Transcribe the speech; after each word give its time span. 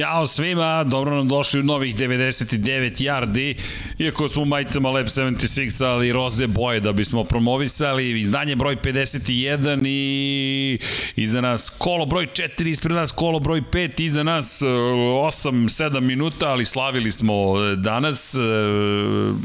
Ćao 0.00 0.26
svima, 0.26 0.84
dobro 0.84 1.16
nam 1.16 1.28
došli 1.28 1.60
u 1.60 1.62
novih 1.62 1.96
99 1.96 3.02
yardi, 3.02 3.56
iako 4.00 4.28
smo 4.28 4.42
u 4.42 4.44
majicama 4.44 4.90
Lab 4.90 5.06
76, 5.06 5.84
ali 5.84 6.12
roze 6.12 6.46
boje 6.46 6.80
da 6.80 6.92
bismo 6.92 7.24
promovisali, 7.24 8.20
izdanje 8.20 8.56
broj 8.56 8.76
51 8.76 9.86
i 9.86 10.78
iza 11.16 11.40
nas 11.40 11.70
kolo 11.78 12.06
broj 12.06 12.26
4, 12.26 12.68
ispred 12.68 12.96
nas 12.96 13.12
kolo 13.12 13.40
broj 13.40 13.62
5, 13.72 14.02
iza 14.02 14.22
nas 14.22 14.62
8-7 14.62 15.96
e, 15.96 16.00
minuta, 16.00 16.48
ali 16.48 16.66
slavili 16.66 17.12
smo 17.12 17.54
danas, 17.76 18.34
e, 18.34 18.38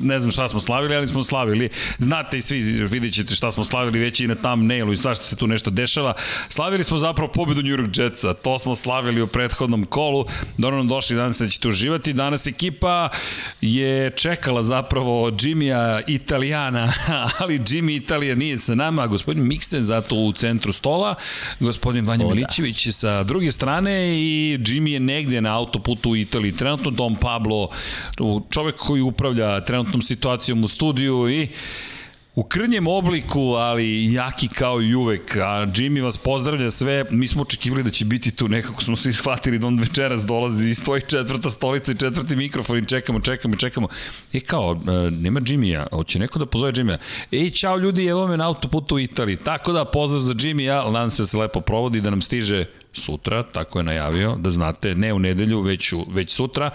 ne 0.01 0.19
znam 0.19 0.31
šta 0.31 0.49
smo 0.49 0.59
slavili, 0.59 0.95
ali 0.95 1.07
smo 1.07 1.23
slavili, 1.23 1.69
znate 1.97 2.37
i 2.37 2.41
svi 2.41 2.59
vidjet 2.87 3.13
ćete 3.13 3.35
šta 3.35 3.51
smo 3.51 3.63
slavili 3.63 3.99
već 3.99 4.19
i 4.19 4.27
na 4.27 4.35
thumbnailu 4.35 4.93
i 4.93 4.97
svašta 4.97 5.23
se 5.23 5.35
tu 5.35 5.47
nešto 5.47 5.69
dešava, 5.69 6.13
slavili 6.49 6.83
smo 6.83 6.97
zapravo 6.97 7.31
pobedu 7.31 7.61
New 7.61 7.77
York 7.77 7.99
Jetsa, 7.99 8.33
to 8.33 8.59
smo 8.59 8.75
slavili 8.75 9.21
u 9.21 9.27
prethodnom 9.27 9.85
kolu, 9.85 10.25
Dobro 10.57 10.77
nam 10.77 10.87
došli, 10.87 11.15
danas 11.15 11.37
da 11.37 11.49
ćete 11.49 11.67
uživati. 11.67 12.13
Danas 12.13 12.47
ekipa 12.47 13.09
je 13.61 14.11
čekala 14.11 14.44
zapravo 14.63 15.31
Jimmya 15.39 16.01
Italijana, 16.07 16.93
ali 17.39 17.59
Jimmy 17.59 17.95
Italija 17.97 18.35
nije 18.35 18.57
sa 18.57 18.75
nama, 18.75 19.07
gospodin 19.07 19.43
Miksen 19.47 19.83
zato 19.83 20.15
u 20.15 20.33
centru 20.33 20.73
stola, 20.73 21.15
gospodin 21.59 22.05
Vanja 22.05 22.25
Milićević 22.27 22.87
sa 22.91 23.23
druge 23.23 23.51
strane 23.51 24.19
i 24.19 24.57
Jimmy 24.59 24.87
je 24.89 24.99
negde 24.99 25.41
na 25.41 25.57
autoputu 25.57 26.09
u 26.09 26.15
Italiji. 26.15 26.51
Trenutno 26.51 26.91
Dom 26.91 27.15
Pablo, 27.15 27.69
čovek 28.49 28.75
koji 28.75 29.01
upravlja 29.01 29.61
trenutnom 29.61 30.01
situacijom 30.01 30.63
u 30.63 30.67
studiju 30.67 31.29
i 31.29 31.47
u 32.35 32.43
krnjem 32.43 32.87
obliku, 32.87 33.41
ali 33.41 34.13
jaki 34.13 34.47
kao 34.47 34.81
i 34.81 34.95
uvek. 34.95 35.35
A 35.35 35.65
Jimmy 35.65 36.03
vas 36.03 36.17
pozdravlja 36.17 36.71
sve. 36.71 37.05
Mi 37.09 37.27
smo 37.27 37.41
očekivali 37.41 37.83
da 37.83 37.91
će 37.91 38.05
biti 38.05 38.31
tu, 38.31 38.47
nekako 38.47 38.83
smo 38.83 38.95
svi 38.95 39.13
shvatili 39.13 39.59
da 39.59 39.67
on 39.67 39.79
večeras 39.79 40.25
dolazi 40.25 40.69
iz 40.69 40.83
tvoje 40.83 41.01
četvrta 41.01 41.49
stolica 41.49 41.91
i 41.91 41.97
četvrti 41.97 42.35
mikrofon 42.35 42.77
i 42.77 42.85
čekamo, 42.85 43.19
čekamo, 43.19 43.55
čekamo. 43.55 43.87
E 44.33 44.39
kao, 44.39 44.81
e, 44.87 45.11
nema 45.11 45.39
Jimmy-a, 45.39 45.87
hoće 45.91 46.19
neko 46.19 46.39
da 46.39 46.45
pozove 46.45 46.71
Jimmy-a. 46.71 46.97
Ej, 47.31 47.51
čao 47.51 47.77
ljudi, 47.77 48.05
evo 48.05 48.27
me 48.27 48.37
na 48.37 48.47
autoputu 48.47 48.95
u 48.95 48.99
Italiji. 48.99 49.37
Tako 49.37 49.71
da, 49.71 49.85
pozdrav 49.85 50.21
za 50.21 50.33
Jimmy-a, 50.33 50.91
nadam 50.91 51.11
se 51.11 51.23
da 51.23 51.27
se 51.27 51.37
lepo 51.37 51.61
provodi, 51.61 52.01
da 52.01 52.09
nam 52.09 52.21
stiže 52.21 52.65
sutra, 52.99 53.43
tako 53.43 53.79
je 53.79 53.83
najavio, 53.83 54.35
da 54.35 54.49
znate, 54.49 54.95
ne 54.95 55.13
u 55.13 55.19
nedelju, 55.19 55.61
već, 55.61 55.93
u, 55.93 56.05
već 56.09 56.31
sutra, 56.31 56.69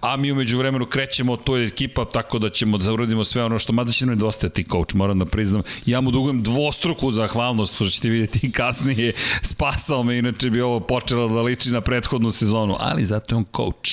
a 0.00 0.16
mi 0.16 0.32
umeđu 0.32 0.58
vremenu 0.58 0.86
krećemo, 0.86 1.36
to 1.36 1.56
je 1.56 1.66
ekipa, 1.66 2.04
tako 2.04 2.38
da 2.38 2.50
ćemo 2.50 2.78
da 2.78 2.92
uradimo 2.92 3.24
sve 3.24 3.44
ono 3.44 3.58
što, 3.58 3.72
mada 3.72 3.92
će 3.92 4.06
nam 4.06 4.14
nedostajati 4.14 4.64
coach, 4.64 4.94
moram 4.94 5.18
da 5.18 5.24
priznam, 5.24 5.62
ja 5.86 6.00
mu 6.00 6.10
dugujem 6.10 6.42
dvostruku 6.42 7.12
zahvalnost, 7.12 7.74
što 7.74 7.86
ćete 7.86 8.08
vidjeti 8.08 8.52
kasnije, 8.52 9.12
spasao 9.52 10.02
me, 10.02 10.18
inače 10.18 10.50
bi 10.50 10.60
ovo 10.60 10.80
počelo 10.80 11.28
da 11.28 11.42
liči 11.42 11.70
na 11.70 11.80
prethodnu 11.80 12.32
sezonu, 12.32 12.76
ali 12.78 13.04
zato 13.04 13.34
je 13.34 13.36
on 13.36 13.44
coach. 13.56 13.90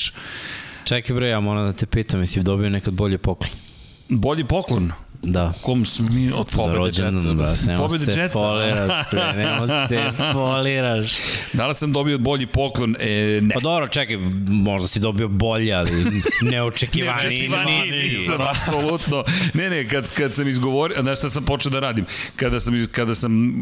Čekaj 0.83 1.15
bre, 1.15 1.27
ja 1.27 1.39
moram 1.39 1.65
da 1.65 1.73
te 1.73 1.85
pitam, 1.85 2.19
jesi 2.19 2.43
dobio 2.43 2.69
nekad 2.69 2.93
bolje 2.93 3.17
poklon? 3.17 3.51
Bolji 4.09 4.43
poklon? 4.43 4.91
Da. 5.23 5.53
Kom 5.61 5.85
smo 5.85 6.07
mi 6.09 6.31
od 6.35 6.47
pobede 6.51 7.03
Jetsa? 7.03 7.33
Da, 7.33 7.55
nemo 7.67 7.83
pobede 7.87 8.13
se 8.13 8.19
Jetsa. 8.19 8.33
foliraš, 8.33 9.09
pre, 9.11 9.33
nemo 9.43 9.67
se 9.67 10.11
foliraš. 10.33 11.13
Da 11.53 11.67
li 11.67 11.75
sam 11.75 11.93
dobio 11.93 12.17
bolji 12.17 12.45
poklon? 12.45 12.95
E, 12.99 13.39
ne. 13.41 13.53
Pa 13.53 13.59
dobro, 13.59 13.87
čekaj, 13.87 14.17
možda 14.47 14.87
si 14.87 14.99
dobio 14.99 15.27
bolje, 15.27 15.73
ali 15.73 16.21
neočekivani. 16.41 17.23
neočekivani 17.23 17.81
nisam, 17.91 18.41
apsolutno. 18.41 19.23
Ne, 19.53 19.69
ne, 19.69 19.87
kad, 19.87 20.11
kad 20.11 20.33
sam 20.33 20.47
izgovorio, 20.47 21.01
znaš 21.01 21.17
šta 21.17 21.29
sam 21.29 21.43
počeo 21.43 21.71
da 21.71 21.79
radim? 21.79 22.05
Kada 22.35 22.59
sam, 22.59 22.87
kada 22.91 23.15
sam 23.15 23.53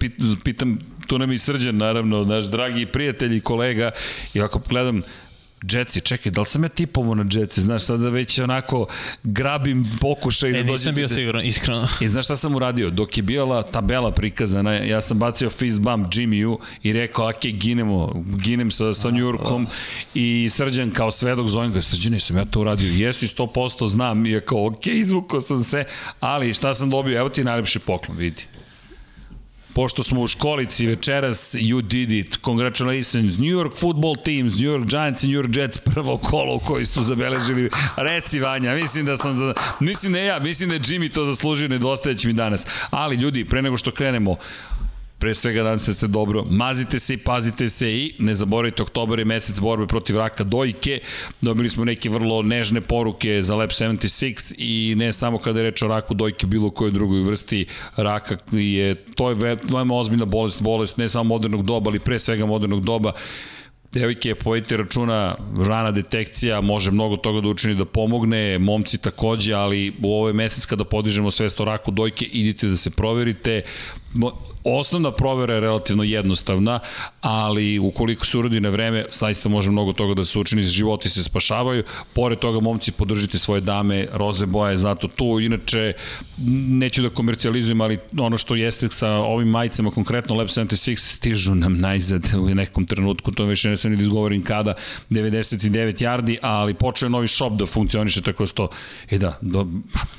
pit, 0.00 0.12
pitam, 0.44 0.78
tu 1.06 1.18
nam 1.18 1.32
i 1.32 1.38
srđan, 1.38 1.76
naravno, 1.76 2.24
naš 2.24 2.44
dragi 2.44 2.86
prijatelj 2.86 3.36
i 3.36 3.40
kolega, 3.40 3.90
i 4.34 4.40
ako 4.40 4.60
gledam, 4.68 5.02
Jetsi, 5.62 6.00
čekaj, 6.00 6.32
da 6.32 6.40
li 6.40 6.46
sam 6.46 6.62
ja 6.62 6.68
tipovo 6.68 7.14
na 7.14 7.24
Jetsi? 7.32 7.60
Znaš, 7.60 7.82
sada 7.82 8.08
već 8.08 8.38
onako 8.38 8.86
grabim 9.22 9.86
pokušaj 10.00 10.50
e, 10.50 10.52
da 10.52 10.58
dođem... 10.58 10.68
E, 10.68 10.72
nisam 10.72 10.94
bio 10.94 11.08
siguran, 11.08 11.46
iskreno. 11.46 11.88
I 12.00 12.08
znaš 12.08 12.24
šta 12.24 12.36
sam 12.36 12.54
uradio? 12.54 12.90
Dok 12.90 13.16
je 13.16 13.22
bila 13.22 13.62
tabela 13.62 14.10
prikazana, 14.10 14.72
ja 14.72 15.00
sam 15.00 15.18
bacio 15.18 15.50
fist 15.50 15.80
bump 15.80 16.06
Jimmy-u 16.12 16.58
i 16.82 16.92
rekao, 16.92 17.28
ok, 17.28 17.46
ginemo, 17.46 18.24
ginem 18.44 18.70
sa, 18.70 18.94
sa 18.94 19.10
New 19.10 19.20
Yorkom 19.20 19.66
i 20.14 20.48
Srđan 20.50 20.90
kao 20.90 21.10
svedok 21.10 21.48
zovem 21.48 21.72
ga, 21.72 21.82
Srđan, 21.82 22.12
nisam 22.12 22.36
ja 22.36 22.44
to 22.44 22.60
uradio, 22.60 22.92
jesi 22.92 23.26
100% 23.26 23.86
znam, 23.86 24.26
i 24.26 24.30
je 24.30 24.40
kao, 24.40 24.66
ok, 24.66 24.86
izvukao 24.86 25.40
sam 25.40 25.64
se, 25.64 25.84
ali 26.20 26.54
šta 26.54 26.74
sam 26.74 26.90
dobio, 26.90 27.18
evo 27.18 27.28
ti 27.28 27.44
najlepši 27.44 27.78
poklon, 27.78 28.16
vidi 28.16 28.42
pošto 29.74 30.02
smo 30.02 30.20
u 30.20 30.26
školici 30.26 30.86
večeras, 30.86 31.54
you 31.54 31.82
did 31.82 32.10
it, 32.10 32.38
congratulations, 32.44 33.38
New 33.38 33.56
York 33.58 33.76
football 33.76 34.14
teams, 34.16 34.52
New 34.58 34.70
York 34.70 34.86
Giants 34.86 35.22
i 35.22 35.28
New 35.28 35.42
York 35.42 35.56
Jets, 35.56 35.78
prvo 35.78 36.18
kolo 36.18 36.58
koji 36.58 36.86
su 36.86 37.02
zabeležili, 37.02 37.70
reci 37.96 38.40
Vanja, 38.40 38.74
mislim 38.74 39.06
da 39.06 39.16
sam, 39.16 39.34
za, 39.34 39.54
mislim 39.80 40.12
da 40.12 40.18
ja, 40.18 40.38
mislim 40.38 40.68
da 40.68 40.74
je 40.74 40.80
Jimmy 40.80 41.14
to 41.14 41.24
zaslužio, 41.24 41.68
nedostajeći 41.68 42.26
mi 42.26 42.32
danas, 42.32 42.66
ali 42.90 43.16
ljudi, 43.16 43.44
pre 43.44 43.62
nego 43.62 43.76
što 43.76 43.90
krenemo, 43.90 44.36
Pre 45.20 45.34
svega 45.34 45.62
danas 45.62 45.88
ste 45.88 46.06
dobro, 46.06 46.44
mazite 46.50 46.98
se 46.98 47.14
i 47.14 47.16
pazite 47.16 47.68
se 47.68 47.92
i 47.92 48.14
ne 48.18 48.34
zaboravite, 48.34 48.82
oktobar 48.82 49.18
je 49.18 49.24
mesec 49.24 49.60
borbe 49.60 49.86
protiv 49.86 50.16
raka 50.16 50.44
dojke. 50.44 51.00
Dobili 51.40 51.70
smo 51.70 51.84
neke 51.84 52.08
vrlo 52.08 52.42
nežne 52.42 52.80
poruke 52.80 53.42
za 53.42 53.54
Lab 53.54 53.70
76 53.70 54.54
i 54.58 54.94
ne 54.96 55.12
samo 55.12 55.38
kada 55.38 55.58
je 55.58 55.70
reč 55.70 55.82
o 55.82 55.88
raku 55.88 56.14
dojke, 56.14 56.46
bilo 56.46 56.70
kojoj 56.70 56.90
drugoj 56.90 57.22
vrsti 57.22 57.66
raka 57.96 58.36
je, 58.52 58.94
to 58.94 59.28
je 59.28 59.34
veoma 59.62 59.94
ozbiljna 59.94 60.24
bolest, 60.24 60.62
bolest 60.62 60.96
ne 60.96 61.08
samo 61.08 61.24
modernog 61.24 61.66
doba, 61.66 61.90
ali 61.90 61.98
pre 61.98 62.18
svega 62.18 62.46
modernog 62.46 62.84
doba. 62.84 63.12
Devojke, 63.92 64.34
pojete 64.34 64.76
računa, 64.76 65.36
rana 65.66 65.90
detekcija 65.90 66.60
može 66.60 66.90
mnogo 66.90 67.16
toga 67.16 67.40
da 67.40 67.48
učini 67.48 67.74
da 67.74 67.84
pomogne, 67.84 68.58
momci 68.58 68.98
takođe, 68.98 69.52
ali 69.52 69.92
u 70.02 70.12
ovoj 70.12 70.32
mesec 70.32 70.66
kada 70.66 70.84
podižemo 70.84 71.30
svest 71.30 71.60
o 71.60 71.64
raku 71.64 71.90
dojke, 71.90 72.24
idite 72.24 72.68
da 72.68 72.76
se 72.76 72.90
proverite, 72.90 73.62
Osnovna 74.64 75.12
provera 75.12 75.54
je 75.54 75.60
relativno 75.60 76.04
jednostavna, 76.04 76.80
ali 77.20 77.78
ukoliko 77.78 78.26
se 78.26 78.38
uradi 78.38 78.60
na 78.60 78.68
vreme, 78.68 79.04
zaista 79.10 79.48
može 79.48 79.70
mnogo 79.70 79.92
toga 79.92 80.14
da 80.14 80.24
se 80.24 80.38
učini, 80.38 80.62
životi 80.62 81.08
se 81.08 81.24
spašavaju. 81.24 81.84
Pored 82.12 82.38
toga, 82.38 82.60
momci, 82.60 82.92
podržite 82.92 83.38
svoje 83.38 83.60
dame, 83.60 84.06
roze 84.12 84.46
boje, 84.46 84.76
zato 84.76 85.08
tu. 85.08 85.40
Inače, 85.40 85.92
neću 86.68 87.02
da 87.02 87.10
komercijalizujem, 87.10 87.80
ali 87.80 87.98
ono 88.18 88.38
što 88.38 88.54
jeste 88.54 88.88
sa 88.88 89.08
ovim 89.10 89.48
majicama, 89.48 89.90
konkretno 89.90 90.36
Lab 90.36 90.48
76, 90.48 90.96
stižu 90.96 91.54
nam 91.54 91.78
najzad 91.78 92.22
u 92.34 92.54
nekom 92.54 92.86
trenutku, 92.86 93.32
to 93.32 93.44
više 93.44 93.70
ne 93.70 93.76
sam 93.76 93.92
ni 93.92 94.02
izgovorim 94.02 94.42
kada, 94.42 94.74
99 95.10 96.04
yardi, 96.04 96.36
ali 96.42 96.74
počeo 96.74 97.06
je 97.06 97.10
novi 97.10 97.28
shop 97.28 97.52
da 97.52 97.66
funkcioniše 97.66 98.22
tako 98.22 98.46
sto. 98.46 98.68
E 99.10 99.18
da, 99.18 99.38
do, 99.40 99.66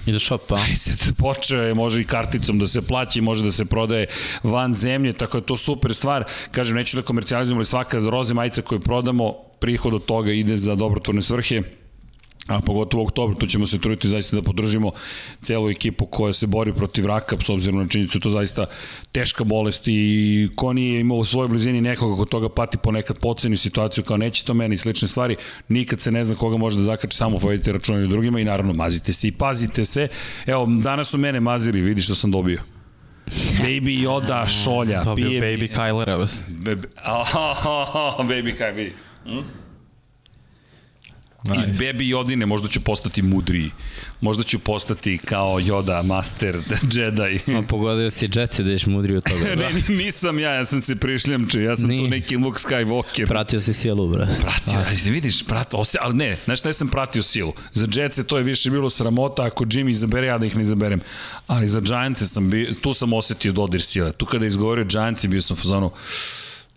I 0.06 0.12
da 0.12 0.19
shop, 0.19 0.41
pa. 0.47 0.59
Počeo 1.23 1.62
je, 1.62 1.73
može 1.73 2.02
i 2.02 2.06
karticom 2.06 2.59
da 2.59 2.68
se 2.68 2.81
plaći, 2.81 3.22
može 3.22 3.44
da 3.44 3.52
se 3.52 3.66
prodaje 3.66 3.80
van 4.43 4.73
zemlje, 4.73 5.13
tako 5.13 5.39
da 5.39 5.45
to 5.45 5.57
super 5.57 5.93
stvar. 5.93 6.23
Kažem, 6.51 6.75
neću 6.75 6.97
da 6.97 7.03
komercijalizujemo, 7.03 7.59
ali 7.59 7.65
svaka 7.65 7.99
roze 7.99 8.33
majica 8.33 8.61
koju 8.61 8.79
prodamo, 8.79 9.33
prihod 9.59 9.93
od 9.93 10.05
toga 10.05 10.31
ide 10.31 10.57
za 10.57 10.75
dobrotvorne 10.75 11.21
svrhe 11.21 11.63
a 12.47 12.59
pogotovo 12.61 13.03
u 13.03 13.05
oktobru, 13.05 13.35
tu 13.35 13.45
ćemo 13.45 13.67
se 13.67 13.79
truditi 13.79 14.09
zaista 14.09 14.35
da 14.35 14.41
podržimo 14.41 14.91
celu 15.41 15.69
ekipu 15.69 16.05
koja 16.05 16.33
se 16.33 16.47
bori 16.47 16.73
protiv 16.73 17.05
raka, 17.05 17.37
s 17.45 17.49
obzirom 17.49 17.79
na 17.79 17.87
činjenicu, 17.87 18.19
to 18.19 18.29
zaista 18.29 18.66
teška 19.11 19.43
bolest 19.43 19.84
i 19.87 20.49
ko 20.55 20.73
nije 20.73 20.99
imao 20.99 21.17
u 21.17 21.25
svojoj 21.25 21.47
blizini 21.47 21.81
nekoga 21.81 22.16
kod 22.16 22.29
toga 22.29 22.49
pati 22.49 22.77
ponekad 22.77 23.19
poceni 23.19 23.57
situaciju 23.57 24.03
kao 24.03 24.17
neće 24.17 24.45
to 24.45 24.53
meni 24.53 24.75
i 24.75 24.77
slične 24.77 25.07
stvari, 25.07 25.35
nikad 25.69 26.01
se 26.01 26.11
ne 26.11 26.25
zna 26.25 26.35
koga 26.35 26.57
može 26.57 26.77
da 26.77 26.84
zakače, 26.84 27.17
samo 27.17 27.39
povedite 27.39 27.72
računanje 27.72 28.07
drugima 28.07 28.39
i 28.39 28.45
naravno 28.45 28.73
mazite 28.73 29.13
se 29.13 29.27
i 29.27 29.31
pazite 29.31 29.85
se. 29.85 30.07
Evo, 30.45 30.66
danas 30.66 31.09
su 31.09 31.17
mene 31.17 31.39
mazili, 31.39 31.81
vidi 31.81 32.01
što 32.01 32.16
sam 32.16 32.31
dobio. 32.31 32.80
Baby 33.59 34.02
Yoda 34.02 34.47
šolja. 34.47 35.03
Dobio 35.03 35.28
pije, 35.29 35.41
Baby 35.41 35.68
Kylera. 35.68 36.28
Baby, 36.66 36.88
oh, 37.06 37.35
oh, 37.35 37.96
oh, 37.96 38.28
baby 38.28 38.52
Kyler, 38.52 38.73
vidi. 38.76 38.94
Hm? 39.26 39.44
Nice. 41.43 41.72
Iz 41.72 41.79
Baby 41.79 42.03
Jodine 42.08 42.46
možda 42.46 42.67
ću 42.67 42.82
postati 42.82 43.22
mudriji. 43.22 43.72
Možda 44.22 44.43
ću 44.43 44.59
postati 44.59 45.17
kao 45.17 45.59
Yoda, 45.59 46.03
Master, 46.03 46.58
Jedi. 46.93 47.40
Ma 47.47 47.61
pogodio 47.61 48.09
si 48.09 48.29
Jetsi 48.35 48.64
da 48.64 48.70
ješ 48.70 48.85
mudriji 48.85 49.17
od 49.17 49.23
toga. 49.23 49.55
ne, 49.55 49.96
nisam 49.96 50.40
ja, 50.40 50.52
ja 50.53 50.66
sam 50.66 50.82
se 50.82 50.96
prišljamče, 50.96 51.64
ja 51.64 51.76
sam 51.76 51.88
Nije. 51.88 52.03
tu 52.03 52.08
neki 52.08 52.38
Luke 52.38 52.59
Skywalker. 52.59 53.28
Pratio 53.28 53.61
si 53.61 53.73
silu, 53.73 54.08
bro. 54.08 54.28
Pratio, 54.41 54.79
ajde 54.88 54.97
se 54.97 55.09
vidiš, 55.09 55.43
pratio, 55.46 55.79
ose, 55.79 55.97
ali 56.02 56.16
ne, 56.16 56.35
znaš 56.35 56.59
šta 56.59 56.73
sam 56.73 56.88
pratio 56.88 57.23
silu. 57.23 57.53
Za 57.73 57.87
Jetsi 57.96 58.23
to 58.23 58.37
je 58.37 58.44
više 58.44 58.70
bilo 58.70 58.90
sramota 58.90 59.44
ako 59.44 59.66
Jimmy 59.66 59.90
izabere, 59.90 60.28
ja 60.28 60.37
da 60.37 60.46
ih 60.46 60.58
ne 60.58 60.64
izaberem. 60.64 61.02
Ali 61.47 61.70
za 61.70 61.79
Giants 61.79 62.32
sam 62.32 62.49
bio, 62.49 62.73
tu 62.82 62.94
sam 62.94 63.14
osetio 63.14 63.52
dodir 63.52 63.82
sile. 63.82 64.11
Tu 64.11 64.26
kada 64.26 64.46
je 64.46 64.49
izgovorio 64.49 64.85
Giants 64.85 65.26
bio 65.26 65.41
sam 65.41 65.58
fazonu, 65.58 65.91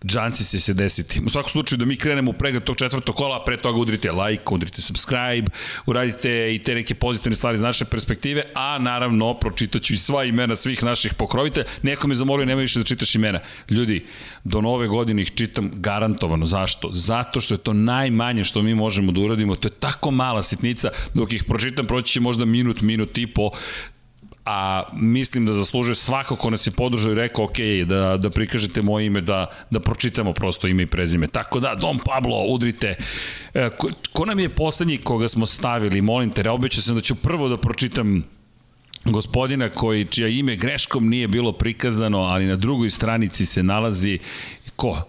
džanci 0.05 0.43
se 0.43 0.59
se 0.59 0.73
desiti. 0.73 1.21
U 1.25 1.29
svakom 1.29 1.49
slučaju 1.49 1.77
da 1.77 1.85
mi 1.85 1.97
krenemo 1.97 2.31
u 2.31 2.33
pregled 2.33 2.63
tog 2.63 2.77
četvrtog 2.77 3.15
kola, 3.15 3.43
pre 3.43 3.57
toga 3.57 3.79
udrite 3.79 4.11
like, 4.11 4.43
udrite 4.51 4.81
subscribe, 4.81 5.51
uradite 5.85 6.55
i 6.55 6.59
te 6.59 6.75
neke 6.75 6.95
pozitivne 6.95 7.35
stvari 7.35 7.55
iz 7.55 7.61
naše 7.61 7.85
perspektive, 7.85 8.43
a 8.55 8.77
naravno 8.79 9.33
pročitaću 9.33 9.93
i 9.93 9.97
sva 9.97 10.23
imena 10.23 10.55
svih 10.55 10.83
naših 10.83 11.13
pokrovitelja. 11.13 11.65
Neko 11.81 12.07
me 12.07 12.15
zamolio, 12.15 12.45
nema 12.45 12.61
više 12.61 12.79
da 12.79 12.85
čitaš 12.85 13.15
imena. 13.15 13.39
Ljudi, 13.69 14.05
do 14.43 14.61
nove 14.61 14.87
godine 14.87 15.21
ih 15.21 15.31
čitam 15.35 15.71
garantovano. 15.73 16.45
Zašto? 16.45 16.89
Zato 16.93 17.39
što 17.39 17.53
je 17.53 17.57
to 17.57 17.73
najmanje 17.73 18.43
što 18.43 18.61
mi 18.61 18.75
možemo 18.75 19.11
da 19.11 19.21
uradimo. 19.21 19.55
To 19.55 19.67
je 19.67 19.71
tako 19.71 20.11
mala 20.11 20.43
sitnica, 20.43 20.89
dok 21.13 21.33
ih 21.33 21.43
pročitam 21.43 21.85
proći 21.85 22.13
će 22.13 22.19
možda 22.19 22.45
minut, 22.45 22.81
minut 22.81 23.17
i 23.17 23.27
po 23.27 23.51
a 24.45 24.83
mislim 24.93 25.45
da 25.45 25.53
zaslužuje 25.53 25.95
svako 25.95 26.35
ko 26.35 26.49
nas 26.49 26.67
je 26.67 26.71
podržao 26.71 27.11
i 27.11 27.15
rekao 27.15 27.45
ok, 27.45 27.57
da, 27.85 28.17
da 28.17 28.29
prikažete 28.29 28.81
moje 28.81 29.05
ime, 29.05 29.21
da, 29.21 29.47
da 29.69 29.79
pročitamo 29.79 30.33
prosto 30.33 30.67
ime 30.67 30.83
i 30.83 30.87
prezime. 30.87 31.27
Tako 31.27 31.59
da, 31.59 31.75
Dom 31.75 31.99
Pablo, 32.05 32.45
udrite. 32.49 32.95
E, 33.53 33.69
ko, 33.77 33.89
ko 34.13 34.25
nam 34.25 34.39
je 34.39 34.49
poslednji 34.49 34.97
koga 34.97 35.27
smo 35.27 35.45
stavili? 35.45 36.01
Molim 36.01 36.29
te, 36.29 36.49
obećao 36.49 36.81
sam 36.81 36.95
da 36.95 37.01
ću 37.01 37.15
prvo 37.15 37.49
da 37.49 37.57
pročitam 37.57 38.23
gospodina 39.05 39.69
koji, 39.69 40.05
čija 40.05 40.27
ime 40.27 40.55
greškom 40.55 41.09
nije 41.09 41.27
bilo 41.27 41.51
prikazano, 41.51 42.19
ali 42.19 42.45
na 42.45 42.55
drugoj 42.55 42.89
stranici 42.89 43.45
se 43.45 43.63
nalazi 43.63 44.19
ko? 44.75 45.01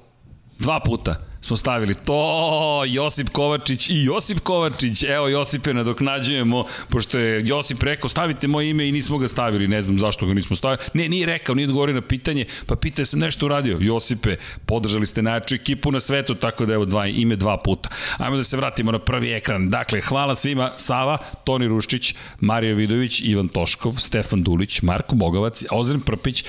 Dva 0.58 0.80
puta 0.80 1.26
smo 1.40 1.56
stavili 1.56 1.94
to, 1.94 2.82
Josip 2.86 3.28
Kovačić 3.28 3.90
i 3.90 4.04
Josip 4.04 4.38
Kovačić, 4.38 5.02
evo 5.02 5.28
Josipe 5.28 5.74
nadoknađujemo, 5.74 6.64
pošto 6.88 7.18
je 7.18 7.46
Josip 7.46 7.82
rekao 7.82 8.08
stavite 8.08 8.48
moje 8.48 8.70
ime 8.70 8.88
i 8.88 8.92
nismo 8.92 9.18
ga 9.18 9.28
stavili, 9.28 9.68
ne 9.68 9.82
znam 9.82 9.98
zašto 9.98 10.26
ga 10.26 10.34
nismo 10.34 10.56
stavili, 10.56 10.78
ne, 10.94 11.08
nije 11.08 11.26
rekao, 11.26 11.54
nije 11.54 11.66
odgovorio 11.66 11.94
na 11.94 12.00
pitanje, 12.00 12.44
pa 12.66 12.76
pita 12.76 13.04
se 13.04 13.16
nešto 13.16 13.46
uradio, 13.46 13.78
Josipe, 13.80 14.36
podržali 14.66 15.06
ste 15.06 15.22
najjaču 15.22 15.54
ekipu 15.54 15.92
na 15.92 16.00
svetu, 16.00 16.34
tako 16.34 16.66
da 16.66 16.74
evo 16.74 16.84
dva, 16.84 17.06
ime 17.06 17.36
dva 17.36 17.56
puta. 17.56 17.88
Ajmo 18.18 18.36
da 18.36 18.44
se 18.44 18.56
vratimo 18.56 18.92
na 18.92 18.98
prvi 18.98 19.32
ekran, 19.32 19.70
dakle, 19.70 20.00
hvala 20.00 20.36
svima, 20.36 20.72
Sava, 20.76 21.18
Toni 21.44 21.68
Ruščić, 21.68 22.14
Marija 22.40 22.74
Vidović, 22.74 23.20
Ivan 23.20 23.48
Toškov, 23.48 23.92
Stefan 23.92 24.42
Dulić, 24.42 24.82
Marko 24.82 25.14
Bogavac, 25.14 25.64
Ozren 25.70 26.00
Prpić, 26.00 26.44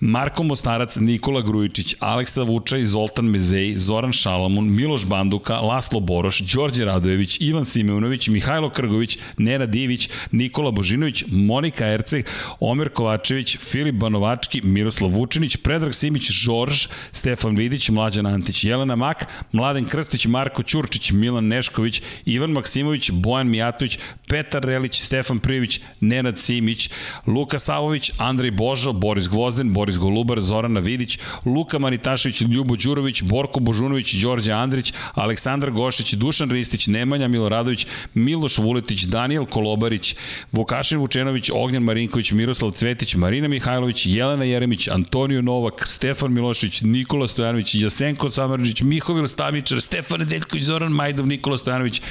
Marko 0.00 0.42
Mostarac, 0.42 0.96
Nikola 0.96 1.40
Grujičić, 1.40 1.94
Aleksa 2.00 2.42
Vučaj, 2.42 2.84
Zoltan 2.84 3.24
Mezej, 3.24 3.76
Zoran 3.76 4.12
Šal, 4.12 4.37
Šalamun, 4.38 4.70
Miloš 4.74 5.06
Banduka, 5.06 5.56
Laslo 5.60 6.00
Boroš, 6.00 6.38
Đorđe 6.38 6.84
Radojević, 6.84 7.40
Ivan 7.40 7.64
Simeunović, 7.64 8.28
Mihajlo 8.28 8.70
Krgović, 8.70 9.18
Nera 9.38 9.66
Divić, 9.66 10.10
Nikola 10.32 10.70
Božinović, 10.70 11.24
Monika 11.28 11.86
Erceg, 11.86 12.26
Omer 12.60 12.88
Kovačević, 12.88 13.56
Filip 13.58 13.94
Banovački, 13.94 14.60
Miroslav 14.62 15.10
Vučinić, 15.10 15.56
Predrag 15.56 15.94
Simić, 15.94 16.30
Žorž, 16.30 16.86
Stefan 17.12 17.56
Vidić, 17.56 17.88
Mlađan 17.88 18.26
Antić, 18.26 18.64
Jelena 18.64 18.96
Mak, 18.96 19.26
Mladen 19.52 19.84
Krstić, 19.84 20.26
Marko 20.26 20.62
Ćurčić, 20.62 21.10
Milan 21.12 21.48
Nešković, 21.48 22.02
Ivan 22.24 22.50
Maksimović, 22.50 23.10
Bojan 23.10 23.48
Mijatović, 23.48 23.98
Petar 24.28 24.62
Relić, 24.62 25.00
Stefan 25.00 25.38
Prijević, 25.38 25.80
Nenad 26.00 26.38
Simić, 26.38 26.90
Luka 27.26 27.58
Savović, 27.58 28.12
Andrej 28.18 28.50
Božo, 28.50 28.92
Boris 28.92 29.28
Gvozden, 29.28 29.72
Boris 29.72 29.98
Golubar, 29.98 30.40
Zorana 30.40 30.80
Vidić, 30.80 31.18
Luka 31.44 31.78
Manitašević, 31.78 32.40
Ljubo 32.40 32.76
Đurović, 32.76 33.22
Borko 33.22 33.60
Božunović, 33.60 34.14
Đorđe 34.22 34.52
Andrić, 34.52 34.92
Aleksandar 35.14 35.70
Gošić, 35.70 36.14
Dušan 36.14 36.50
Ristić, 36.50 36.86
Nemanja 36.86 37.28
Miloradović, 37.28 37.86
Miloš 38.14 38.58
Vuletić, 38.58 39.02
Daniel 39.02 39.46
Kolobarić, 39.46 40.14
Vukašin 40.52 40.98
Vučenović, 40.98 41.50
Ognjan 41.54 41.82
Marinković, 41.82 42.32
Miroslav 42.32 42.70
Cvetić, 42.70 43.14
Marina 43.14 43.48
Mihajlović, 43.48 44.06
Jelena 44.06 44.44
Jeremić, 44.44 44.88
Antonio 44.88 45.42
Novak, 45.42 45.86
Stefan 45.88 46.32
Milošić, 46.32 46.82
Nikola 46.82 47.28
Stojanović, 47.28 47.74
Jasenko 47.74 48.30
Samarđić, 48.30 48.82
Mihovil 48.82 49.26
Stamičar, 49.26 49.80
Stefan 49.80 50.18
Nedeljković, 50.18 50.64
Zoran 50.64 50.92
Majdov, 50.92 51.26
Nikola 51.26 51.56
Stojanović 51.56 52.02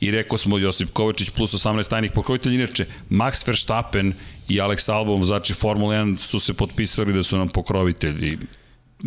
i 0.00 0.10
rekao 0.10 0.38
smo 0.38 0.58
Josip 0.58 0.92
Kovačić 0.92 1.30
plus 1.30 1.54
18 1.54 1.88
tajnih 1.88 2.12
pokrovitelja. 2.12 2.54
Inače, 2.54 2.86
Max 3.10 3.46
Verstappen 3.46 4.12
i 4.48 4.60
Alex 4.60 4.92
Albon, 4.92 5.24
znači 5.24 5.54
Formula 5.54 5.94
1 5.94 6.16
su 6.16 6.40
se 6.40 6.54
potpisali 6.54 7.12
da 7.12 7.22
su 7.22 7.38
nam 7.38 7.48
pokrovitelji 7.48 8.38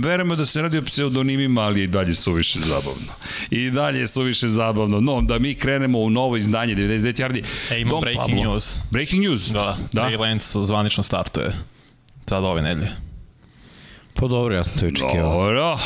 Verujemo 0.01 0.35
da 0.35 0.45
se 0.45 0.61
radi 0.61 0.77
o 0.77 0.81
pseudonimima, 0.81 1.61
ali 1.61 1.83
i 1.83 1.87
dalje 1.87 2.15
suviše 2.15 2.59
zabavno. 2.59 3.13
I 3.49 3.71
dalje 3.71 4.07
suviše 4.07 4.47
zabavno. 4.47 4.99
No, 5.01 5.21
da 5.21 5.39
mi 5.39 5.55
krenemo 5.55 5.99
u 5.99 6.09
novo 6.09 6.37
izdanje 6.37 6.75
99 6.75 7.21
yardi. 7.21 7.43
E, 7.71 7.79
ima 7.81 7.89
Dom 7.89 8.01
breaking 8.01 8.25
Pablo. 8.27 8.43
news. 8.43 8.77
Breaking 8.91 9.23
news? 9.23 9.47
Da, 9.47 9.77
da. 9.93 10.01
Trey 10.01 10.19
Lance 10.19 10.59
zvanično 10.63 11.03
startuje. 11.03 11.51
Sad 12.25 12.43
ove 12.43 12.61
nedelje. 12.61 12.91
Pa 14.13 14.27
dobro, 14.27 14.55
ja 14.55 14.63
sam 14.63 14.79
to 14.79 14.85
očekivao. 14.85 15.33
Dobro. 15.33 15.77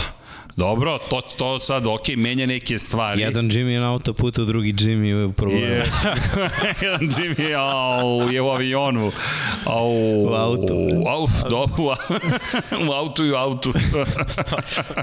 Dobro, 0.55 0.99
to, 1.09 1.21
to 1.37 1.59
sad, 1.59 1.87
ok, 1.87 2.07
menja 2.17 2.45
neke 2.45 2.77
stvari. 2.77 3.21
Jedan 3.21 3.45
Jimmy 3.45 3.69
je 3.69 3.79
na 3.79 3.91
autoputu, 3.91 4.45
drugi 4.45 4.73
Jimmy 4.73 5.03
je 5.03 5.25
u 5.25 5.31
problemu. 5.31 5.65
Yeah. 5.65 6.17
Jedan 6.83 7.07
Jimmy 7.09 7.55
au, 7.57 8.31
je 8.31 8.41
u 8.41 8.49
avionu. 8.49 9.11
Au, 9.65 9.91
u 10.23 10.33
autu. 10.33 10.75
Au, 11.07 11.27
do, 11.49 11.67
u, 11.77 11.91
u 12.89 12.91
autu 12.91 13.25
i 13.25 13.31
u 13.31 13.35
autu. 13.35 13.73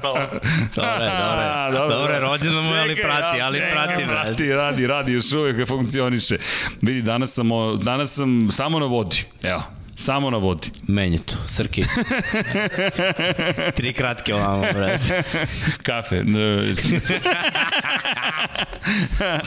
dobre, 0.04 0.28
dobre. 0.76 1.70
Dobre, 1.72 1.96
dobre 1.96 2.20
rođeno 2.20 2.62
mu, 2.62 2.72
ali 2.80 2.96
prati, 2.96 3.40
ali 3.40 3.58
čekaj, 3.58 3.72
prati. 3.72 4.04
Prati, 4.06 4.52
radi, 4.52 4.86
radi, 4.86 5.12
još 5.12 5.32
uvijek 5.32 5.68
funkcioniše. 5.68 6.36
Vidi, 6.82 7.02
danas 7.02 7.34
sam, 7.34 7.48
danas 7.82 8.14
sam 8.14 8.48
samo 8.50 8.78
na 8.78 8.86
vodi. 8.86 9.24
Evo, 9.42 9.62
Samo 9.94 10.30
na 10.30 10.36
vodi. 10.38 10.70
Menje 10.86 11.18
to, 11.18 11.36
Srki. 11.48 11.84
Tri 13.76 13.92
kratke 13.92 14.34
ovamo, 14.34 14.60
brate. 14.60 15.22
Kafe. 15.86 16.24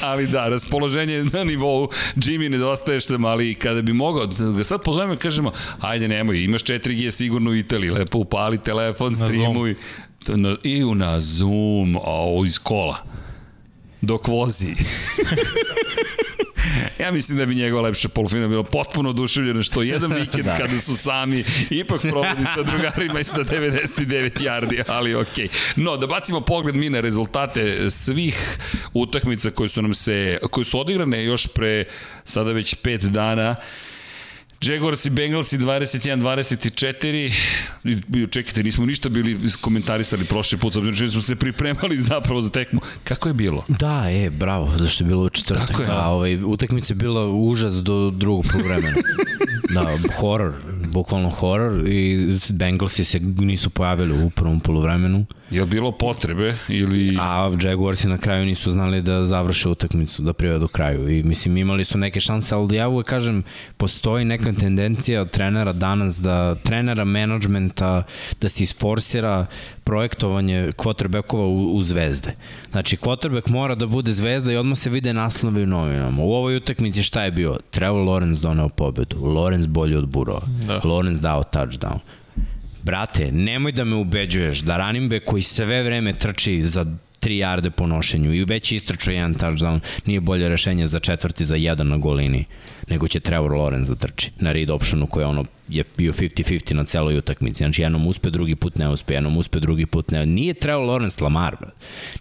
ali 0.10 0.28
da, 0.28 0.50
raspoloženje 0.50 1.24
na 1.34 1.44
nivou. 1.44 1.90
Jimmy 2.16 2.50
nedostaje 2.50 3.00
što 3.00 3.18
ali 3.26 3.56
kada 3.56 3.82
bi 3.82 3.94
mogao, 3.94 4.26
da 4.26 4.64
sad 4.64 4.84
pozovemo 4.84 5.14
i 5.14 5.18
kažemo, 5.18 5.52
ajde 5.82 6.08
nemoj, 6.08 6.44
imaš 6.44 6.64
4G 6.64 7.12
sigurno 7.12 7.52
u 7.52 7.56
Italiji, 7.56 7.90
lepo 7.90 8.18
upali 8.18 8.58
telefon, 8.58 9.16
streamuj. 9.16 9.76
Na, 10.28 10.56
I 10.64 10.80
na 10.96 11.22
Zoom, 11.22 11.96
o, 12.04 12.44
iz 12.46 12.60
kola. 12.60 12.98
Dok 14.02 14.28
vozi. 14.28 14.76
Ja 17.00 17.12
mislim 17.12 17.38
da 17.38 17.46
bi 17.46 17.56
njegova 17.56 17.84
lepša 17.84 18.10
polufina 18.10 18.48
bila 18.48 18.64
potpuno 18.64 19.10
oduševljena 19.10 19.64
što 19.64 19.82
jedan 19.82 20.14
vikend 20.20 20.46
da. 20.46 20.58
kada 20.58 20.78
su 20.78 20.98
sami 20.98 21.44
ipak 21.70 22.02
provodi 22.02 22.46
sa 22.56 22.64
drugarima 22.64 23.20
i 23.20 23.24
sa 23.24 23.38
99 23.38 24.32
yardi, 24.40 24.84
ali 24.88 25.16
okej. 25.16 25.48
Okay. 25.48 25.74
No, 25.76 25.98
da 25.98 26.08
bacimo 26.08 26.42
pogled 26.42 26.76
mi 26.76 26.90
na 26.90 27.00
rezultate 27.00 27.90
svih 27.90 28.58
utakmica 28.94 29.52
koje 29.52 29.70
su 29.70 29.82
nam 29.82 29.94
se, 29.94 30.40
koje 30.52 30.66
su 30.66 30.80
odigrane 30.80 31.24
još 31.24 31.48
pre 31.48 31.86
sada 32.24 32.52
već 32.52 32.76
5 32.76 33.10
dana. 33.10 33.56
Jaguars 34.66 35.06
i 35.06 35.10
Bengals 35.10 35.54
i 35.54 35.58
21-24. 35.58 37.34
Čekajte, 38.32 38.64
nismo 38.64 38.86
ništa 38.86 39.10
bili 39.10 39.40
komentarisali 39.62 40.26
prošli 40.26 40.58
put, 40.58 40.76
obzirom 40.76 40.96
što 40.96 41.08
smo 41.08 41.22
se 41.22 41.36
pripremali 41.36 41.98
zapravo 42.02 42.42
za 42.42 42.50
tekmu. 42.50 42.82
Kako 43.04 43.28
je 43.28 43.34
bilo? 43.34 43.64
Da, 43.68 44.08
je, 44.08 44.30
bravo, 44.30 44.72
zašto 44.78 45.04
je 45.04 45.08
bilo 45.08 45.24
u 45.24 45.30
četvrtak. 45.30 45.80
je. 45.80 45.86
A 45.90 46.10
ovaj, 46.10 46.44
utakmica 46.44 46.94
je 46.94 46.96
bila 46.96 47.28
užas 47.28 47.74
do 47.74 48.10
drugog 48.10 48.46
poluvremena. 48.52 48.96
da, 49.76 49.98
horor, 50.20 50.54
bukvalno 50.92 51.30
horor 51.30 51.88
i 51.88 52.28
Bengalsi 52.50 53.04
se 53.04 53.20
nisu 53.20 53.70
pojavili 53.70 54.24
u 54.24 54.30
prvom 54.30 54.60
poluvremenu. 54.60 55.26
Je 55.50 55.62
li 55.62 55.68
bilo 55.68 55.92
potrebe 55.92 56.58
ili... 56.68 57.18
A 57.20 57.52
Jaguarsi 57.64 58.08
na 58.08 58.18
kraju 58.18 58.46
nisu 58.46 58.72
znali 58.72 59.02
da 59.02 59.26
završe 59.26 59.70
utakmicu, 59.70 60.22
da 60.22 60.34
do 60.60 60.68
kraju. 60.68 61.10
I 61.10 61.24
mislim, 61.24 61.58
imali 61.58 61.86
su 61.86 61.98
neke 61.98 62.20
šanse, 62.20 62.56
ali 62.56 62.76
ja 62.76 62.88
uvek 62.88 63.08
kažem, 63.08 63.44
postoji 63.78 64.26
neka 64.26 64.53
tendencija 64.56 65.22
od 65.22 65.32
trenera 65.32 65.74
danas 65.74 66.20
da 66.20 66.56
trenera 66.56 67.06
menadžmenta 67.06 68.04
da 68.42 68.50
se 68.50 68.64
isforsira 68.64 69.46
projektovanje 69.84 70.72
quarterbackova 70.78 71.46
u, 71.46 71.78
u 71.78 71.82
zvezde. 71.82 72.32
Znači, 72.72 72.98
quarterback 72.98 73.50
mora 73.50 73.76
da 73.76 73.86
bude 73.86 74.14
zvezda 74.14 74.52
i 74.52 74.58
odmah 74.58 74.78
se 74.78 74.90
vide 74.90 75.14
naslovi 75.14 75.64
u 75.64 75.68
novinama. 75.68 76.24
U 76.24 76.32
ovoj 76.32 76.56
utakmici 76.58 77.04
šta 77.04 77.24
je 77.24 77.32
bio? 77.32 77.58
Trevor 77.72 78.08
Lawrence 78.08 78.42
doneo 78.42 78.70
pobedu. 78.70 79.18
Lawrence 79.18 79.68
bolji 79.68 79.96
od 79.96 80.08
Burova. 80.08 80.48
Da. 80.68 80.80
Lawrence 80.80 81.20
dao 81.20 81.44
touchdown. 81.44 82.00
Brate, 82.84 83.32
nemoj 83.32 83.72
da 83.72 83.84
me 83.84 83.96
ubeđuješ 83.96 84.60
da 84.60 84.78
running 84.78 85.12
back 85.12 85.26
koji 85.26 85.42
sve 85.42 85.84
vreme 85.84 86.14
trči 86.14 86.62
za 86.62 86.86
3 87.24 87.38
jarde 87.38 87.70
po 87.70 87.88
nošenju 87.88 88.34
i 88.34 88.44
već 88.44 88.72
istračao 88.72 89.12
jedan 89.12 89.36
touchdown, 89.36 89.80
nije 90.06 90.22
bolje 90.22 90.50
rešenje 90.50 90.88
za 90.88 91.00
četvrti 91.00 91.46
za 91.46 91.56
jedan 91.56 91.88
na 91.88 91.98
golini, 91.98 92.46
nego 92.90 93.08
će 93.08 93.20
Trevor 93.20 93.52
Lawrence 93.52 93.88
da 93.88 93.96
trči 93.96 94.32
na 94.40 94.52
read 94.52 94.70
optionu 94.70 95.08
koje 95.08 95.26
ono 95.26 95.46
je 95.70 95.84
bio 95.98 96.12
50-50 96.12 96.74
na 96.74 96.84
celoj 96.84 97.18
utakmici. 97.18 97.58
Znači, 97.58 97.82
jednom 97.82 98.08
uspe, 98.08 98.30
drugi 98.30 98.56
put 98.56 98.78
ne 98.78 98.90
uspe, 98.90 99.14
jednom 99.14 99.38
uspe, 99.38 99.60
drugi 99.60 99.86
put 99.86 100.12
ne. 100.12 100.26
Nije 100.26 100.54
Trevor 100.54 100.88
Lawrence 100.88 101.24
Lamar, 101.24 101.56
bro. 101.60 101.70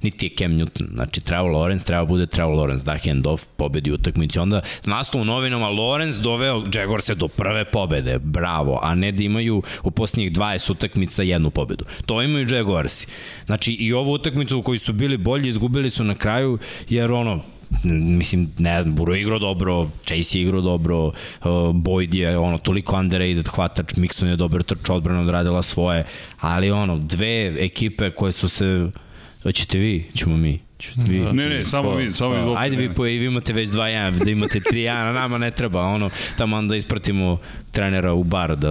niti 0.02 0.26
je 0.26 0.36
Cam 0.38 0.52
Newton. 0.52 0.92
Znači, 0.92 1.20
Trevor 1.20 1.50
Lawrence 1.50 1.84
treba 1.84 2.04
bude 2.04 2.26
Trevor 2.26 2.54
Lawrence, 2.54 2.84
da 2.84 2.98
hand 3.04 3.26
off, 3.26 3.46
pobedi 3.56 3.92
utakmici. 3.92 4.38
Onda 4.38 4.60
nastav 4.86 5.20
u 5.20 5.24
novinama 5.24 5.66
Lawrence 5.66 6.20
doveo 6.20 6.64
Jaguarse 6.74 7.14
do 7.14 7.28
prve 7.28 7.64
pobede. 7.64 8.18
Bravo. 8.18 8.78
A 8.82 8.94
ne 8.94 9.12
da 9.12 9.22
imaju 9.22 9.62
u 9.82 9.90
posljednjih 9.90 10.32
20 10.32 10.72
utakmica 10.72 11.22
jednu 11.22 11.50
pobedu. 11.50 11.84
To 12.06 12.22
imaju 12.22 12.54
Jaguarsi. 12.54 13.06
Znači, 13.46 13.72
i 13.72 13.92
ovu 13.92 14.12
utakmicu 14.12 14.58
u 14.58 14.62
kojoj 14.62 14.78
su 14.78 14.92
bili 14.92 15.16
bolji, 15.16 15.48
izgubili 15.48 15.90
su 15.90 16.04
na 16.04 16.14
kraju, 16.14 16.58
jer 16.88 17.12
ono, 17.12 17.42
mislim, 17.84 18.50
ne 18.58 18.82
znam, 18.82 18.94
Buro 18.94 19.14
je 19.14 19.20
igrao 19.20 19.38
dobro, 19.38 19.88
Chase 20.04 20.38
je 20.38 20.42
igrao 20.42 20.60
dobro, 20.60 21.06
uh, 21.06 21.14
Boyd 21.74 22.14
je 22.14 22.38
ono, 22.38 22.58
toliko 22.58 22.96
underrated 22.96 23.48
hvatač, 23.48 23.94
Mixon 23.94 24.26
je 24.26 24.36
dobro 24.36 24.62
trč 24.62 24.90
odbrana 24.90 25.20
odradila 25.20 25.62
svoje, 25.62 26.04
ali 26.40 26.70
ono, 26.70 26.98
dve 26.98 27.64
ekipe 27.64 28.10
koje 28.10 28.32
su 28.32 28.48
se, 28.48 28.90
hoćete 29.42 29.78
vi, 29.78 30.10
ćemo 30.14 30.36
mi, 30.36 30.60
Vi, 30.96 31.18
ne, 31.18 31.48
ne, 31.48 31.64
samo 31.64 31.94
vi, 31.94 32.12
samo 32.12 32.34
vi 32.34 32.54
Ajde 32.56 32.76
vi, 32.76 32.94
po, 32.94 33.02
vi 33.02 33.26
imate 33.26 33.52
već 33.52 33.68
2-1, 33.68 34.24
da 34.24 34.30
imate 34.30 34.60
3-1, 34.60 35.12
nama 35.12 35.38
ne 35.38 35.50
treba, 35.50 35.80
ono, 35.82 36.10
tamo 36.38 36.56
onda 36.56 36.76
ispratimo 36.76 37.38
trenera 37.70 38.12
u 38.12 38.24
bar 38.24 38.56
da 38.56 38.68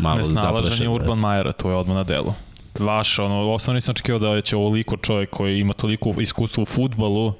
malo 0.00 0.22
zapleše. 0.22 0.32
Nesnalaženje 0.32 0.88
Urban 0.88 1.18
Majera, 1.18 1.52
to 1.52 1.70
je 1.70 1.76
odmah 1.76 1.96
na 1.96 2.04
delu. 2.04 2.34
Vaš, 2.78 3.18
ono, 3.18 3.52
osnovno 3.52 3.76
nisam 3.76 3.92
očekio 3.92 4.18
da 4.18 4.40
će 4.40 4.56
ovoliko 4.56 4.96
čovjek 4.96 5.30
koji 5.30 5.60
ima 5.60 5.72
toliko 5.72 6.14
iskustva 6.20 6.62
u 6.62 6.66
futbalu, 6.66 7.34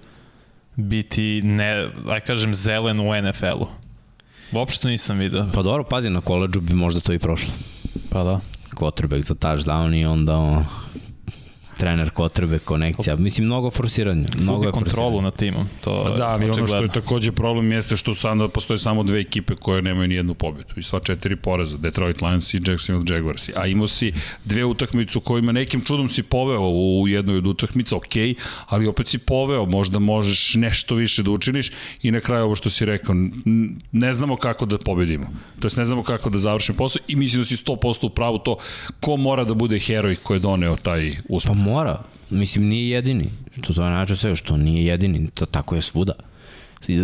biti, 0.77 1.43
ne, 1.43 1.89
aj 2.09 2.21
kažem, 2.21 2.55
zelen 2.55 3.01
u 3.01 3.23
NFL-u. 3.23 3.67
Uopšte 4.53 4.89
nisam 4.89 5.19
vidio. 5.19 5.47
Pa 5.55 5.63
dobro, 5.63 5.85
pazi, 5.85 6.11
na 6.11 6.21
koleđu 6.21 6.61
bi 6.61 6.75
možda 6.75 7.01
to 7.01 7.13
i 7.13 7.19
prošlo. 7.19 7.53
Pa 8.11 8.23
da. 8.23 8.41
Quarterback 8.77 9.21
za 9.21 9.35
touchdown 9.35 10.01
i 10.01 10.05
onda 10.05 10.65
trener 11.83 12.11
kotrbe, 12.11 12.59
konekcija. 12.59 13.17
Mislim, 13.17 13.47
mnogo 13.47 13.71
forsiranja. 13.71 14.27
Mnogo 14.39 14.65
je 14.65 14.73
kontrolu 14.73 15.23
nad 15.23 15.37
timom. 15.37 15.67
To 15.81 16.05
pa 16.05 16.11
da, 16.11 16.29
ali 16.29 16.51
ono 16.51 16.67
što 16.67 16.83
je 16.83 16.89
takođe 16.89 17.33
problem 17.33 17.73
jeste 17.73 17.97
što 17.97 18.15
sada 18.15 18.49
postoje 18.49 18.79
samo 18.79 19.03
dve 19.03 19.21
ekipe 19.21 19.55
koje 19.55 19.83
nemaju 19.83 20.09
ni 20.09 20.15
jednu 20.15 20.35
pobedu. 20.35 20.75
I 20.77 20.83
sva 20.83 21.01
četiri 21.01 21.37
poraza. 21.37 21.77
Detroit 21.77 22.23
Lions 22.23 22.55
i 22.55 22.61
Jacksonville 22.67 23.17
Jaguars. 23.17 23.49
A 23.57 23.67
imao 23.67 23.89
si 23.89 24.13
dve 24.45 24.65
utakmicu 24.65 25.21
kojima 25.21 25.53
nekim 25.53 25.81
čudom 25.81 26.09
si 26.09 26.23
poveo 26.23 26.69
u 26.69 27.09
jednoj 27.09 27.39
od 27.39 27.47
utakmica, 27.47 27.97
ok, 27.97 28.15
ali 28.67 28.87
opet 28.87 29.09
si 29.09 29.19
poveo. 29.19 29.67
Možda 29.67 29.99
možeš 29.99 30.55
nešto 30.55 30.95
više 30.95 31.23
da 31.23 31.31
učiniš 31.31 31.73
i 32.03 32.11
na 32.11 32.21
kraju 32.21 32.45
ovo 32.45 32.55
što 32.55 32.71
si 32.71 32.85
rekao, 32.85 33.15
ne 33.93 34.15
znamo 34.15 34.37
kako 34.37 34.67
da 34.67 34.79
pobedimo. 34.79 35.27
To 35.61 35.67
jest 35.67 35.77
ne 35.77 35.85
znamo 35.85 36.03
kako 36.03 36.31
da 36.31 36.39
završimo 36.39 36.79
posao 36.79 37.03
i 37.09 37.17
mislim 37.17 37.43
da 37.43 37.47
si 37.47 37.57
100% 37.57 38.07
u 38.07 38.11
pravu 38.11 38.39
to 38.39 38.57
ko 39.01 39.17
mora 39.17 39.45
da 39.45 39.55
bude 39.55 39.79
heroj 39.79 40.17
koji 40.17 40.37
je 40.37 40.41
doneo 40.41 40.77
taj 40.77 41.17
uspeh. 41.29 41.53
Pa 41.53 41.59
mora. 41.73 41.99
Mislim, 42.31 42.69
nije 42.69 42.91
jedini. 42.91 43.31
Što 43.53 43.67
to 43.67 43.73
znači 43.73 44.17
sve, 44.17 44.37
što 44.37 44.57
nije 44.57 44.85
jedini. 44.85 45.31
To 45.35 45.47
tako 45.47 45.75
je 45.75 45.83
svuda. 45.83 46.13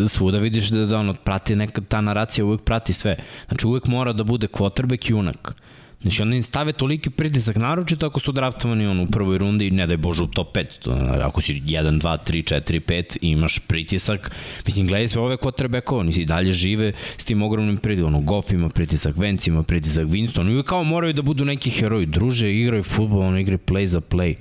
Svuda 0.09 0.39
vidiš 0.39 0.69
da, 0.69 0.87
da 0.87 0.99
ono, 0.99 1.15
prati 1.15 1.57
neka, 1.57 1.81
ta 1.89 2.01
naracija 2.01 2.45
uvek 2.45 2.61
prati 2.61 2.93
sve. 2.93 3.17
Znači, 3.49 3.67
uvek 3.67 3.87
mora 3.87 4.13
da 4.13 4.25
bude 4.25 4.47
quarterback 4.47 5.11
junak. 5.11 5.55
Znači, 6.03 6.23
onda 6.23 6.37
im 6.37 6.43
stave 6.43 6.73
toliki 6.73 7.11
pritisak, 7.11 7.57
naročito 7.57 8.07
ako 8.07 8.21
su 8.21 8.33
draftovani 8.33 8.87
on, 8.87 9.01
u 9.01 9.07
prvoj 9.07 9.39
rundi 9.39 9.67
i 9.67 9.71
ne 9.71 9.87
daj 9.87 9.97
Bože 9.97 10.23
u 10.23 10.27
top 10.27 10.57
5. 10.57 10.79
To, 10.79 10.93
ako 11.23 11.41
si 11.41 11.55
1, 11.55 12.01
2, 12.01 12.17
3, 12.27 12.55
4, 12.55 12.81
5 12.81 13.19
i 13.23 13.31
imaš 13.31 13.59
pritisak, 13.59 14.31
mislim, 14.67 14.87
gledaj 14.87 15.09
sve 15.09 15.23
ove 15.23 15.37
quarterbackova, 15.37 16.01
oni 16.01 16.13
si 16.13 16.25
dalje 16.25 16.53
žive 16.53 16.93
s 17.19 17.25
tim 17.25 17.43
ogromnim 17.43 17.77
pritiskom. 17.77 18.15
Ono, 18.15 18.25
Goff 18.25 18.53
ima 18.53 18.69
pritisak, 18.69 19.17
Vance 19.17 19.51
ima 19.51 19.63
pritisak, 19.63 20.07
Winston, 20.07 20.51
uvijek 20.51 20.67
kao 20.67 20.85
moraju 20.85 21.13
da 21.13 21.23
budu 21.23 21.45
neki 21.45 21.71
heroji. 21.71 22.07
Druže, 22.07 22.55
igraju 22.55 22.83
futbol, 22.83 23.21
ono 23.21 23.39
igraju 23.39 23.59
play 23.67 23.85
za 23.85 24.01
play. 24.01 24.35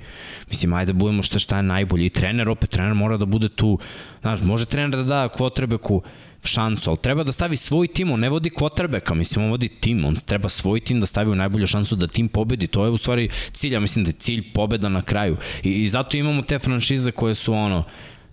Mislim, 0.48 0.72
ajde 0.72 0.92
da 0.92 0.98
budemo 0.98 1.22
šta 1.22 1.38
šta 1.38 1.56
je 1.56 1.62
najbolji. 1.62 2.06
I 2.06 2.10
trener, 2.10 2.48
opet, 2.48 2.70
trener 2.70 2.94
mora 2.94 3.16
da 3.16 3.24
bude 3.24 3.48
tu. 3.48 3.78
Znaš, 4.20 4.40
može 4.40 4.66
trener 4.66 4.90
da 4.90 5.02
da 5.02 5.28
quarterbacku 5.28 6.02
šansu, 6.44 6.90
ali 6.90 6.98
treba 7.02 7.24
da 7.24 7.32
stavi 7.32 7.56
svoj 7.56 7.88
tim, 7.88 8.10
on 8.10 8.20
ne 8.20 8.28
vodi 8.28 8.50
kvotrbeka, 8.50 9.14
mislim, 9.14 9.44
on 9.44 9.50
vodi 9.50 9.68
tim, 9.68 10.04
on 10.04 10.14
treba 10.14 10.48
svoj 10.48 10.80
tim 10.80 11.00
da 11.00 11.06
stavi 11.06 11.30
u 11.30 11.34
najbolju 11.34 11.66
šansu 11.66 11.96
da 11.96 12.06
tim 12.06 12.28
pobedi, 12.28 12.66
to 12.66 12.84
je 12.84 12.90
u 12.90 12.98
stvari 12.98 13.28
cilj, 13.52 13.74
ja 13.74 13.80
mislim 13.80 14.04
da 14.04 14.08
je 14.08 14.14
cilj 14.18 14.52
pobeda 14.52 14.88
na 14.88 15.02
kraju. 15.02 15.36
I, 15.62 15.72
i 15.82 15.88
zato 15.88 16.16
imamo 16.16 16.42
te 16.42 16.58
franšize 16.58 17.10
koje 17.10 17.34
su 17.34 17.54
ono, 17.54 17.84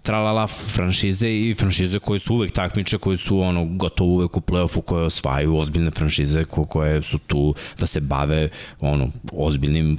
tralala 0.06 0.48
franšize 0.48 1.30
i 1.30 1.56
franšize 1.58 2.00
koje 2.00 2.20
su 2.20 2.34
uvek 2.36 2.52
takmiče, 2.52 2.98
koje 2.98 3.18
su 3.18 3.40
ono 3.40 3.66
gotovo 3.66 4.10
uvek 4.10 4.38
u 4.38 4.42
play-offu, 4.42 4.82
koje 4.82 5.06
osvajaju 5.06 5.58
ozbiljne 5.58 5.92
franšize 5.92 6.46
ko, 6.46 6.66
koje 6.66 7.02
su 7.02 7.18
tu 7.18 7.54
da 7.80 7.86
se 7.86 8.00
bave 8.00 8.50
ono 8.80 9.10
ozbiljnim 9.34 9.98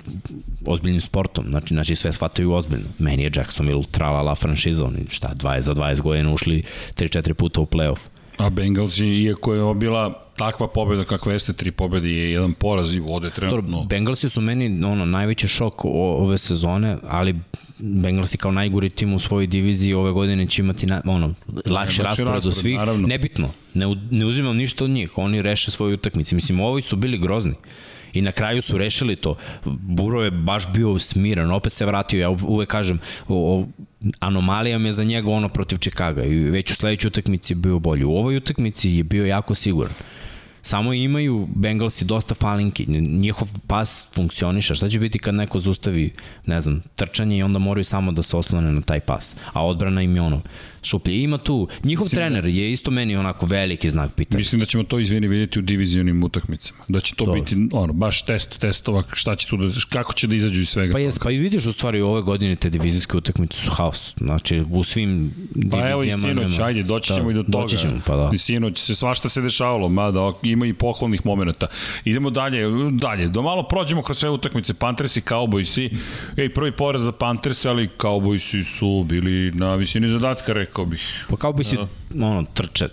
ozbiljnim 0.67 1.01
sportom. 1.01 1.47
Znači, 1.49 1.75
znači 1.75 1.95
sve 1.95 2.13
shvataju 2.13 2.53
ozbiljno. 2.53 2.87
Meni 2.99 3.23
je 3.23 3.33
Jacksonville 3.37 3.85
tralala 3.91 4.35
franšiza, 4.35 4.85
oni 4.85 5.07
šta 5.09 5.35
20 5.35 5.61
za 5.61 5.75
20 5.75 6.01
godina 6.01 6.33
ušli 6.33 6.63
3-4 6.97 7.33
puta 7.33 7.61
u 7.61 7.67
play-off. 7.67 7.99
A 8.37 8.51
Bengals, 8.51 8.99
iako 8.99 9.55
je 9.55 9.63
obila 9.63 10.26
takva 10.37 10.69
pobeda 10.69 11.05
kakva 11.05 11.33
jeste, 11.33 11.53
tri 11.53 11.71
pobede 11.71 12.09
i 12.09 12.31
jedan 12.31 12.53
poraz 12.53 12.95
i 12.95 12.99
vode 12.99 13.31
trenutno. 13.31 13.85
Bengalsi 13.85 14.29
su 14.29 14.41
meni 14.41 14.85
ono, 14.85 15.05
najveći 15.05 15.49
šok 15.49 15.85
ove 15.85 16.39
sezone, 16.39 16.97
ali 17.09 17.35
Bengalsi 17.79 18.39
kao 18.39 18.53
najgori 18.53 18.91
tim 18.91 19.15
u 19.15 19.19
svojoj 19.19 19.47
diviziji 19.47 19.95
ove 19.95 20.13
godine 20.13 20.47
će 20.47 20.63
imati 20.63 20.87
na, 20.87 21.03
ono, 21.05 21.35
lakše 21.67 22.03
znači, 22.03 22.03
raspored 22.03 22.47
od 22.47 22.55
svih. 22.55 22.77
Naravno. 22.77 23.09
Nebitno, 23.09 23.51
ne, 23.75 23.87
ne 24.11 24.27
uzimam 24.27 24.57
ništa 24.57 24.85
od 24.85 24.91
njih, 24.91 25.19
oni 25.19 25.43
reše 25.43 25.71
svoje 25.71 25.95
utakmice. 25.95 26.35
Mislim, 26.35 26.61
ovi 26.61 26.83
su 26.83 26.97
bili 26.97 27.19
grozni. 27.19 27.55
I 28.13 28.21
na 28.21 28.33
kraju 28.33 28.63
su 28.63 28.79
rešili 28.79 29.17
to. 29.17 29.37
Buro 29.65 30.23
je 30.23 30.31
baš 30.31 30.73
bio 30.73 30.99
smiran, 30.99 31.51
opet 31.51 31.73
se 31.73 31.87
vratio, 31.87 32.21
ja 32.21 32.31
uvek 32.31 32.69
kažem, 32.69 33.01
o, 33.29 33.35
o, 33.35 33.67
anomalija 34.21 34.79
je 34.79 34.93
za 34.93 35.05
njega 35.05 35.31
ono 35.31 35.49
protiv 35.49 35.79
Čikaga 35.79 36.25
i 36.25 36.35
već 36.35 36.71
u 36.71 36.75
sledećoj 36.75 37.09
utakmici 37.09 37.53
je 37.53 37.57
bio 37.57 37.79
bolji. 37.79 38.05
U 38.05 38.13
ovoj 38.13 38.37
utakmici 38.37 38.91
je 38.91 39.05
bio 39.05 39.27
jako 39.27 39.55
siguran. 39.55 39.93
Samo 40.67 40.93
imaju 40.93 41.49
Bengalsi 41.55 42.05
dosta 42.05 42.35
falinki, 42.35 42.87
njihov 42.87 43.49
pas 43.67 44.09
funkcioniše. 44.15 44.75
Šta 44.75 44.89
će 44.89 44.99
biti 44.99 45.19
kad 45.19 45.35
neko 45.35 45.61
zustavi, 45.61 46.13
ne 46.47 46.61
znam, 46.61 46.83
trčanje 46.97 47.39
i 47.39 47.43
onda 47.43 47.59
moraju 47.59 47.85
samo 47.85 48.13
da 48.13 48.23
se 48.23 48.37
oslone 48.37 48.73
na 48.73 48.81
taj 48.81 49.01
pas. 49.01 49.35
A 49.53 49.67
odbrana 49.67 50.03
im 50.03 50.17
je 50.17 50.23
ono, 50.23 50.41
šuplje. 50.87 51.23
Ima 51.23 51.39
tu, 51.39 51.69
njihov 51.85 52.05
Mislim, 52.05 52.17
trener 52.17 52.43
da- 52.43 52.49
je 52.49 52.73
isto 52.73 52.91
meni 52.91 53.17
onako 53.17 53.47
veliki 53.47 53.91
znak 53.91 54.15
pitanja. 54.15 54.39
Mislim 54.39 54.59
da 54.61 54.67
ćemo 54.67 54.85
to 54.85 54.99
izvini 54.99 55.29
vidjeti 55.29 55.59
u 55.59 55.63
divizionim 55.63 56.25
utakmicama. 56.25 56.79
Da 56.89 57.01
će 57.01 57.15
to 57.15 57.25
Dobre. 57.25 57.41
biti 57.41 57.57
ono, 57.73 57.93
baš 57.93 58.23
test 58.23 58.59
testova 58.59 59.03
šta 59.13 59.37
će 59.37 59.47
tu 59.49 59.57
da, 59.57 59.69
kako 59.91 60.13
će 60.15 60.27
da 60.27 60.35
izađu 60.35 60.61
iz 60.61 60.69
svega. 60.69 60.93
Pa, 60.93 60.99
jes, 60.99 61.19
pa 61.19 61.31
i 61.31 61.39
vidiš 61.39 61.67
u 61.67 61.73
stvari 61.73 62.01
ove 62.01 62.23
godine 62.23 62.57
te 62.57 62.71
divizijske 62.71 63.17
utakmice 63.17 63.59
su 63.59 63.71
haos. 63.71 64.15
Znači 64.17 64.63
u 64.71 64.83
svim 64.85 65.33
divizijama. 65.55 65.83
Pa 65.85 65.91
evo 65.91 66.03
i 66.03 66.13
sinoć, 66.13 66.53
nema... 66.57 66.67
ajde, 66.67 66.83
doći 66.83 67.15
ćemo 67.15 67.25
da, 67.25 67.31
i 67.31 67.35
do 67.35 67.43
toga. 67.43 67.63
Doći 67.63 67.77
ćemo, 67.77 68.01
pa 68.07 68.17
da. 68.17 68.31
I 68.33 68.39
sinoć 68.39 68.79
se 68.79 68.95
svašta 68.95 69.29
se 69.29 69.41
dešavalo, 69.43 69.89
mada 69.89 70.33
ima 70.43 70.67
i 70.67 70.73
pohvalnih 70.73 71.27
momenta. 71.27 71.67
Idemo 72.05 72.31
dalje, 72.31 72.63
dalje. 72.93 73.29
Do 73.29 73.43
malo 73.43 73.63
prođemo 73.63 74.03
kroz 74.03 74.19
sve 74.19 74.31
utakmice. 74.31 74.75
Panthers 74.75 75.17
i 75.17 75.21
Cowboysi. 75.21 75.97
Ej, 76.37 76.49
prvi 76.49 76.73
poraz 76.73 77.03
za 77.03 77.13
Panthers, 77.13 77.65
ali 77.65 77.89
Cowboysi 77.99 78.65
su 78.79 79.05
bili 79.09 79.53
na 79.55 79.75
visini 79.75 80.09
zadatka, 80.09 80.53
rekao 80.53 80.76
bih. 80.85 81.25
Pa 81.29 81.37
Cowboysi, 81.37 81.77
da. 82.11 82.27
ono, 82.27 82.45
trče 82.55 82.89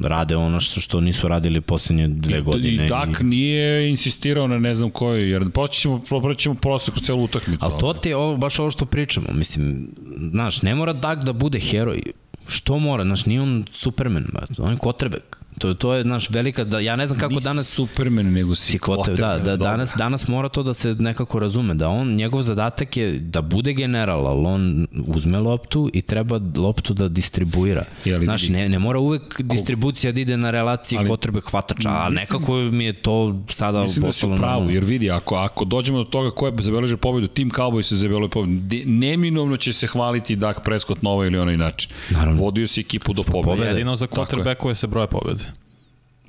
rade 0.00 0.36
ono 0.36 0.60
što 0.60 0.80
što 0.80 1.00
nisu 1.00 1.28
radili 1.28 1.60
poslednje 1.60 2.08
dve 2.08 2.38
I, 2.38 2.42
godine. 2.42 2.86
I 2.86 2.88
Dak 2.88 3.20
i... 3.20 3.24
nije 3.24 3.90
insistirao 3.90 4.46
na 4.46 4.58
ne 4.58 4.74
znam 4.74 4.90
koji, 4.90 5.30
jer 5.30 5.50
proći 5.50 5.80
ćemo, 5.80 6.02
proći 6.22 6.40
ćemo 6.40 6.54
prosek 6.54 6.94
kroz 6.94 7.06
celu 7.06 7.24
utakmicu. 7.24 7.64
Ali 7.64 7.74
to 7.80 7.92
ti 7.92 8.08
je 8.08 8.16
ovo, 8.16 8.36
baš 8.36 8.58
ovo 8.58 8.70
što 8.70 8.86
pričamo. 8.86 9.26
Mislim, 9.32 9.88
znaš, 10.30 10.62
ne 10.62 10.74
mora 10.74 10.92
Dak 10.92 11.24
da 11.24 11.32
bude 11.32 11.60
heroj. 11.60 12.02
Što 12.46 12.78
mora? 12.78 13.04
Znaš, 13.04 13.26
nije 13.26 13.40
on 13.40 13.64
Superman, 13.70 14.26
on 14.58 14.70
je 14.70 14.78
kotrebek. 14.78 15.43
To, 15.58 15.74
to 15.74 15.94
je 15.94 16.04
naš 16.04 16.30
velika, 16.30 16.64
da, 16.64 16.80
ja 16.80 16.96
ne 16.96 17.06
znam 17.06 17.18
kako 17.18 17.34
Nisi 17.34 17.44
danas... 17.44 17.68
Superman, 17.68 18.32
nego 18.32 18.54
si 18.54 18.78
kvote. 18.78 19.12
Da, 19.12 19.38
da, 19.38 19.56
danas, 19.56 19.90
danas 19.96 20.28
mora 20.28 20.48
to 20.48 20.62
da 20.62 20.74
se 20.74 20.94
nekako 20.94 21.38
razume, 21.38 21.74
da 21.74 21.88
on, 21.88 22.14
njegov 22.14 22.42
zadatak 22.42 22.96
je 22.96 23.18
da 23.18 23.42
bude 23.42 23.72
general, 23.72 24.26
ali 24.26 24.46
on 24.46 24.86
uzme 25.06 25.38
loptu 25.38 25.90
i 25.92 26.02
treba 26.02 26.40
loptu 26.56 26.94
da 26.94 27.08
distribuira. 27.08 27.84
Jeli, 28.04 28.24
Znaš, 28.24 28.48
ne, 28.48 28.68
ne 28.68 28.78
mora 28.78 28.98
uvek 28.98 29.40
distribucija 29.40 30.12
da 30.12 30.20
ide 30.20 30.36
na 30.36 30.50
relaciji 30.50 30.98
ali, 30.98 31.08
potrebe 31.08 31.40
hvatača, 31.50 31.88
a 31.90 32.08
nekako 32.08 32.56
mi 32.56 32.84
je 32.84 32.92
to 32.92 33.44
sada 33.48 33.82
mislim 33.82 34.02
postalo... 34.02 34.30
Mislim 34.30 34.30
da 34.30 34.36
si 34.36 34.40
pravu, 34.40 34.70
jer 34.70 34.84
vidi, 34.84 35.10
ako, 35.10 35.34
ako 35.34 35.64
dođemo 35.64 35.98
do 35.98 36.04
toga 36.04 36.30
ko 36.30 36.46
je 36.46 36.52
zabeležio 36.60 36.96
pobedu, 36.96 37.26
tim 37.26 37.50
Cowboy 37.50 37.82
se 37.82 37.96
zabeležio 37.96 38.28
pobedu, 38.28 38.52
neminovno 38.86 39.56
će 39.56 39.72
se 39.72 39.86
hvaliti 39.86 40.36
Dak 40.36 40.64
Prescott 40.64 41.02
na 41.02 41.10
ovaj 41.10 41.26
ili 41.26 41.38
onaj 41.38 41.56
način. 41.56 41.90
Naravno. 42.10 42.40
Vodio 42.40 42.66
si 42.66 42.80
ekipu 42.80 43.12
do 43.12 43.22
pobede. 43.22 43.62
Jedino 43.62 43.96
za 43.96 44.06
quarterbackove 44.06 44.74
se 44.74 44.86
broje 44.86 45.06
pobede. 45.06 45.44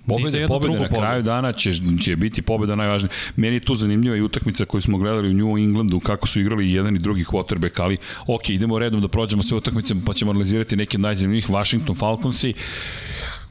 Pobeda, 0.07 0.47
pobeda 0.47 0.79
na 0.79 0.87
kraju 0.87 1.23
dana 1.23 1.53
će, 1.53 1.71
će 2.01 2.15
biti 2.15 2.41
pobeda 2.41 2.75
najvažnija. 2.75 3.11
Meni 3.35 3.55
je 3.55 3.59
tu 3.59 3.75
zanimljiva 3.75 4.15
i 4.15 4.21
utakmica 4.21 4.65
koju 4.65 4.81
smo 4.81 4.97
gledali 4.97 5.29
u 5.29 5.33
New 5.33 5.57
Englandu, 5.57 5.99
kako 5.99 6.27
su 6.27 6.39
igrali 6.39 6.71
jedan 6.71 6.95
i 6.95 6.99
drugi 6.99 7.23
quarterback, 7.23 7.81
ali 7.81 7.97
ok, 8.27 8.49
idemo 8.49 8.79
redom 8.79 9.01
da 9.01 9.07
prođemo 9.07 9.43
sve 9.43 9.57
utakmice, 9.57 9.95
pa 10.05 10.13
ćemo 10.13 10.31
analizirati 10.31 10.75
neke 10.75 10.97
najzanimljivih 10.97 11.49
Washington 11.49 11.95
Falconsi 11.95 12.53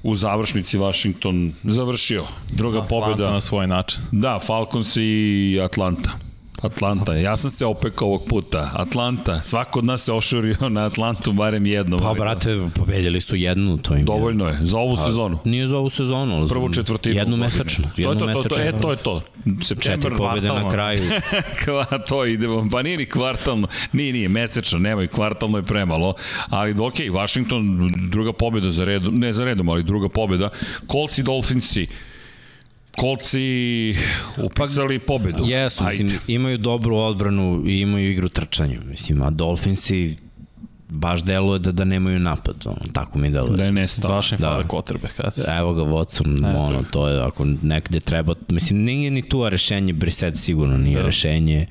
u 0.02 0.14
završnici 0.14 0.78
Washington 0.78 1.52
završio. 1.64 2.25
Druga 2.50 2.78
Atlanta 2.78 3.06
pobjeda. 3.06 3.30
na 3.30 3.40
svoj 3.40 3.66
način. 3.66 4.00
Da, 4.12 4.40
Falcons 4.46 4.96
i 4.96 5.61
Atlanta. 5.64 6.11
Atlanta. 6.64 7.14
Ja 7.14 7.37
sam 7.37 7.50
se 7.50 7.66
opekao 7.66 8.09
ovog 8.09 8.23
puta. 8.28 8.71
Atlanta. 8.75 9.42
Svako 9.42 9.78
od 9.78 9.85
nas 9.85 10.04
se 10.04 10.12
ošurio 10.12 10.68
na 10.68 10.87
Atlantu 10.87 11.33
barem 11.33 11.66
jednom. 11.66 12.00
Pa, 12.00 12.14
brate, 12.14 12.68
pobedili 12.75 13.21
su 13.21 13.37
jednu, 13.37 13.78
to 13.78 13.97
im. 13.97 14.04
Dovoljno 14.04 14.49
je. 14.49 14.59
Za 14.62 14.78
ovu 14.78 14.97
sezonu. 14.97 15.38
Nije 15.44 15.66
za 15.66 15.78
ovu 15.78 15.90
sezonu, 15.90 16.47
za 16.47 16.54
četvrtinu. 16.75 17.16
Jednu 17.16 17.37
mesečno. 17.37 17.85
To 17.97 18.02
je 18.02 18.09
Jednu 18.09 18.35
to, 18.35 18.42
to, 18.42 18.49
to, 18.49 18.62
e, 18.62 18.73
to 18.80 18.90
je 18.90 18.97
to. 18.97 19.23
September, 19.62 20.11
Četiri 20.11 20.16
pobede 20.16 20.49
na 20.49 20.71
kraju. 20.71 21.02
To 22.09 22.26
idemo, 22.26 22.68
pa 22.73 22.83
nije 22.83 22.97
ni 22.97 23.06
kvartalno, 23.06 23.68
nije, 23.92 24.12
nije, 24.12 24.28
mesečno, 24.28 24.78
nemoj, 24.78 25.06
kvartalno 25.06 25.59
je 25.59 25.62
premalo, 25.62 26.14
ali 26.49 26.75
ok, 26.78 26.94
Washington, 27.12 27.90
druga 28.11 28.33
pobjeda 28.33 28.71
za 28.71 28.85
redom, 28.85 29.14
ne 29.14 29.33
za 29.33 29.44
redom, 29.44 29.68
ali 29.68 29.83
druga 29.83 30.09
pobjeda, 30.09 30.49
Colts 30.90 31.18
i 31.18 31.23
Dolphinsi, 31.23 31.87
Kolci 32.96 33.94
upisali 34.38 34.98
pobedu. 34.98 35.44
Jesu, 35.44 35.84
Ajde. 35.84 36.04
mislim, 36.04 36.20
imaju 36.28 36.58
dobru 36.58 36.96
odbranu 36.96 37.62
i 37.66 37.80
imaju 37.80 38.10
igru 38.10 38.28
trčanju, 38.28 38.80
mislim, 38.86 39.22
a 39.22 39.30
Dolphinsi 39.30 40.16
baš 40.88 41.22
deluje 41.22 41.58
da, 41.58 41.72
da 41.72 41.84
nemaju 41.84 42.18
napad, 42.18 42.56
ono, 42.66 42.76
tako 42.92 43.18
mi 43.18 43.30
deluje. 43.30 43.56
Da 43.56 43.64
je 43.64 43.72
nestao. 43.72 44.10
Baš 44.10 44.32
im 44.32 44.38
Da. 44.38 44.44
fale 44.44 44.62
kotrbe. 44.62 45.08
Evo 45.58 45.72
ga 45.74 45.82
Watson, 45.82 46.38
Eto. 46.50 46.58
ono, 46.58 46.82
to 46.82 47.08
je 47.08 47.22
ako 47.22 47.44
negde 47.62 48.00
treba, 48.00 48.34
mislim, 48.48 48.78
nije 48.78 49.10
ni 49.10 49.22
tu 49.22 49.48
rešenje, 49.48 49.92
Brissett 49.92 50.36
sigurno 50.36 50.76
nije 50.78 50.96
da. 50.96 51.06
rešenje, 51.06 51.66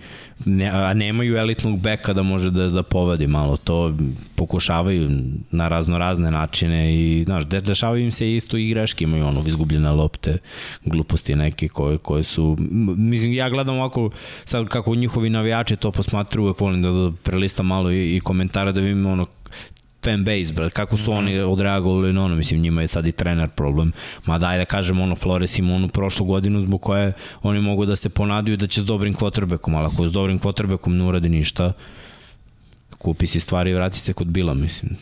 ne, 0.45 0.69
a 0.69 0.93
nemaju 0.93 1.37
elitnog 1.37 1.79
beka 1.79 2.13
da 2.13 2.23
može 2.23 2.51
da, 2.51 2.69
da 2.69 2.83
povedi 2.83 3.27
malo, 3.27 3.57
to 3.57 3.93
pokušavaju 4.35 5.09
na 5.51 5.67
razno 5.67 5.97
razne 5.97 6.31
načine 6.31 6.95
i, 6.95 7.23
znaš, 7.23 7.45
de, 7.45 7.61
dešavaju 7.61 8.03
im 8.03 8.11
se 8.11 8.35
isto 8.35 8.57
i 8.57 8.69
greške, 8.69 9.03
imaju 9.03 9.25
ono, 9.25 9.43
izgubljene 9.47 9.91
lopte, 9.91 10.37
gluposti 10.85 11.35
neke 11.35 11.67
koje, 11.67 11.97
koje 11.97 12.23
su, 12.23 12.57
mislim, 12.97 13.33
ja 13.33 13.49
gledam 13.49 13.75
ovako, 13.75 14.09
sad 14.45 14.67
kako 14.67 14.95
njihovi 14.95 15.29
navijači 15.29 15.75
to 15.75 15.91
posmatruju, 15.91 16.45
uvek 16.45 16.59
volim 16.59 16.81
da, 16.81 16.89
da 16.89 17.11
prelistam 17.23 17.65
malo 17.65 17.91
i, 17.91 18.15
i 18.15 18.19
komentare 18.19 18.71
da 18.71 18.81
vidim 18.81 19.05
ono, 19.05 19.25
fan 20.03 20.23
base, 20.23 20.53
brat, 20.53 20.73
kako 20.73 20.97
su 20.97 21.11
oni 21.11 21.39
odreagovali 21.39 22.13
na 22.13 22.23
ono, 22.25 22.35
mislim, 22.35 22.61
njima 22.61 22.81
je 22.81 22.87
sad 22.87 23.07
i 23.07 23.11
trener 23.11 23.49
problem, 23.49 23.91
ma 24.25 24.37
daj 24.37 24.57
da 24.57 24.65
kažem, 24.65 25.01
ono, 25.01 25.15
Flores 25.15 25.59
ima 25.59 25.75
onu 25.75 25.87
prošlu 25.87 26.25
godinu 26.25 26.61
zbog 26.61 26.81
koje 26.81 27.13
oni 27.41 27.59
mogu 27.59 27.85
da 27.85 27.95
se 27.95 28.09
ponaduju 28.09 28.57
da 28.57 28.67
će 28.67 28.81
s 28.81 28.85
dobrim 28.85 29.15
quarterbackom, 29.15 29.75
ali 29.75 29.85
ako 29.85 30.07
s 30.07 30.11
dobrim 30.11 30.39
quarterbackom 30.39 30.97
ne 30.97 31.03
uradi 31.03 31.29
ništa, 31.29 31.73
kupi 32.97 33.27
si 33.27 33.39
stvari 33.39 33.71
i 33.71 33.73
vrati 33.73 33.99
se 33.99 34.13
kod 34.13 34.27
Bila, 34.27 34.53
mislim. 34.53 34.97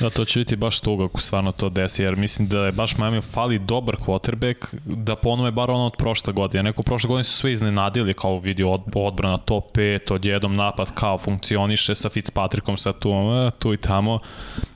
Da, 0.00 0.10
to 0.10 0.24
će 0.24 0.40
biti 0.40 0.56
baš 0.56 0.80
tuga 0.80 1.04
ako 1.04 1.20
stvarno 1.20 1.52
to 1.52 1.68
desi, 1.68 2.02
jer 2.02 2.16
mislim 2.16 2.48
da 2.48 2.66
je 2.66 2.72
baš 2.72 2.96
Miami 2.96 3.20
fali 3.20 3.58
dobar 3.58 3.96
quarterback 3.96 4.74
da 4.84 5.16
ponove 5.16 5.50
bar 5.50 5.70
ono 5.70 5.86
od 5.86 5.96
prošle 5.98 6.32
godine. 6.32 6.62
Neko 6.62 6.82
prošle 6.82 7.08
godine 7.08 7.24
su 7.24 7.36
sve 7.36 7.52
iznenadili 7.52 8.14
kao 8.14 8.38
vidi 8.38 8.64
od, 8.64 8.82
odbrana 8.94 9.36
top 9.36 9.76
5, 9.76 10.12
odjednom 10.12 10.56
napad 10.56 10.94
kao 10.94 11.18
funkcioniše 11.18 11.94
sa 11.94 12.08
Fitzpatrickom 12.08 12.76
sa 12.76 12.92
tu, 12.92 13.10
e, 13.10 13.50
tu 13.58 13.74
i 13.74 13.76
tamo, 13.76 14.18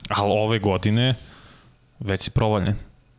ali 0.09 0.31
ove 0.31 0.59
godine 0.59 1.15
već 1.99 2.21
si 2.21 2.31
provaljen. 2.31 2.75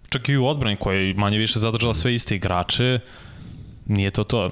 Čak 0.09 0.29
i 0.29 0.37
u 0.37 0.47
odbrani 0.47 0.77
koja 0.77 0.99
je 0.99 1.15
manje 1.15 1.39
više 1.39 1.59
zadržala 1.59 1.95
sve 1.95 2.15
iste 2.15 2.37
igrače, 2.37 2.99
nije 3.87 4.11
to 4.11 4.25
to. 4.25 4.51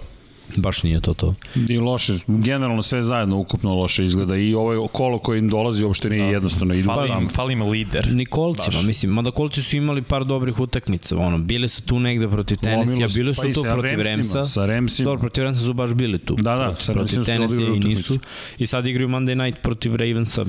Baš 0.57 0.83
nije 0.83 1.01
to 1.01 1.15
to. 1.15 1.35
I 1.69 1.79
loše, 1.79 2.15
generalno 2.29 2.83
sve 2.83 3.03
zajedno 3.03 3.37
ukupno 3.39 3.75
loše 3.75 4.05
izgleda 4.05 4.37
i 4.37 4.55
ovaj 4.55 4.89
kolo 4.89 5.19
koji 5.19 5.39
im 5.39 5.49
dolazi 5.49 5.85
uopšte 5.85 6.11
nije 6.11 6.23
da. 6.23 6.29
jednostavno. 6.29 6.75
Idu 6.75 6.85
Fali 6.85 7.09
im, 7.13 7.29
fali 7.29 7.53
im 7.53 7.63
lider. 7.63 8.09
Ni 8.13 8.27
kolcima, 8.27 8.67
Baš. 8.69 8.85
mislim, 8.85 9.13
mada 9.13 9.31
kolci 9.31 9.63
su 9.63 9.77
imali 9.77 10.03
par 10.03 10.25
dobrih 10.25 10.61
utakmica, 10.61 11.17
ono, 11.19 11.39
bili 11.39 11.69
su 11.69 11.83
tu 11.83 12.01
negde 12.01 12.29
protiv 12.29 12.57
se, 12.57 12.69
bili 13.15 13.35
su 13.35 13.43
pa 13.43 13.53
tu 13.53 13.63
protiv 13.65 14.01
Remsa. 14.01 14.45
sa 14.45 14.67
Ramsima. 14.67 15.05
Dobro, 15.05 15.21
protiv 15.21 15.45
Remsa 15.45 15.61
su 15.61 15.73
baš 15.73 15.95
bili 15.95 16.19
tu. 16.19 16.35
Da, 16.35 16.55
da, 16.55 16.65
Protiv- 16.65 16.81
sa 16.81 16.93
protiv 16.93 17.21
odigrali 17.45 17.77
i 17.77 17.81
nisu. 17.81 18.19
I 18.59 18.67
sad 18.67 18.87
igraju 18.87 19.09
Monday 19.09 19.35
night 19.37 19.63
protiv 19.63 19.97
Ravensa. 19.97 20.45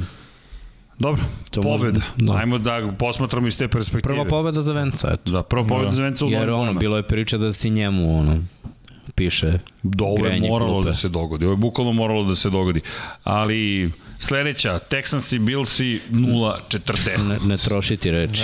Dobro, 1.00 1.22
To 1.52 1.62
pobeda. 1.62 1.78
možda- 1.84 2.02
da. 2.18 2.34
Ajmo 2.34 2.58
da 2.58 2.94
posmatramo 3.00 3.48
iz 3.48 3.58
te 3.58 3.68
perspektive. 3.68 4.14
Prva 4.16 4.26
pobeda 4.26 4.62
za 4.62 4.74
Venca, 4.74 5.10
eto. 5.14 5.32
Da, 5.32 5.44
prva 5.44 5.64
pobeda 5.66 5.90
Da. 5.90 5.96
za 5.96 6.04
Venca 6.04 6.26
u 6.26 6.30
Jer 6.30 6.50
ono, 6.50 6.74
bilo 6.74 6.98
je 6.98 7.04
priča 7.04 7.38
da 7.38 7.54
si 7.54 7.70
njemu, 7.70 8.20
ono, 8.20 8.38
piše 9.12 9.60
Da, 9.84 10.04
ovo 10.04 10.26
je 10.26 10.40
moralo 10.42 10.74
klupe. 10.74 10.90
da 10.90 10.96
se 10.96 11.10
dogodi. 11.10 11.46
Ovo 11.46 11.54
je 11.54 11.58
bukvalno 11.58 11.94
moralo 11.94 12.24
da 12.24 12.36
se 12.36 12.50
dogodi. 12.50 12.82
Ali 13.24 13.92
sledeća, 14.20 14.80
Texans 14.90 15.36
i 15.36 15.40
Billsi 15.40 16.00
0-40. 16.12 17.30
ne, 17.30 17.38
ne 17.46 17.58
trošiti 17.58 18.12
reči. 18.12 18.44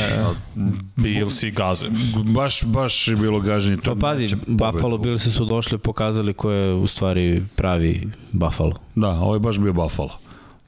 Bills 0.95 1.43
i 1.43 1.51
gaze. 1.51 1.87
Baš, 2.25 2.63
baš 2.63 3.07
je 3.07 3.15
bilo 3.15 3.39
gaženje. 3.39 3.77
Pa 3.85 3.95
pazi, 3.95 4.35
Buffalo 4.47 4.97
bili 4.97 5.19
su 5.19 5.45
došli 5.45 5.77
pokazali 5.77 6.33
ko 6.33 6.51
je 6.51 6.73
u 6.73 6.87
stvari 6.87 7.43
pravi 7.55 8.07
Buffalo. 8.31 8.73
Da, 8.95 9.09
ovo 9.09 9.33
je 9.33 9.39
baš 9.39 9.59
bio 9.59 9.73
Buffalo. 9.73 10.19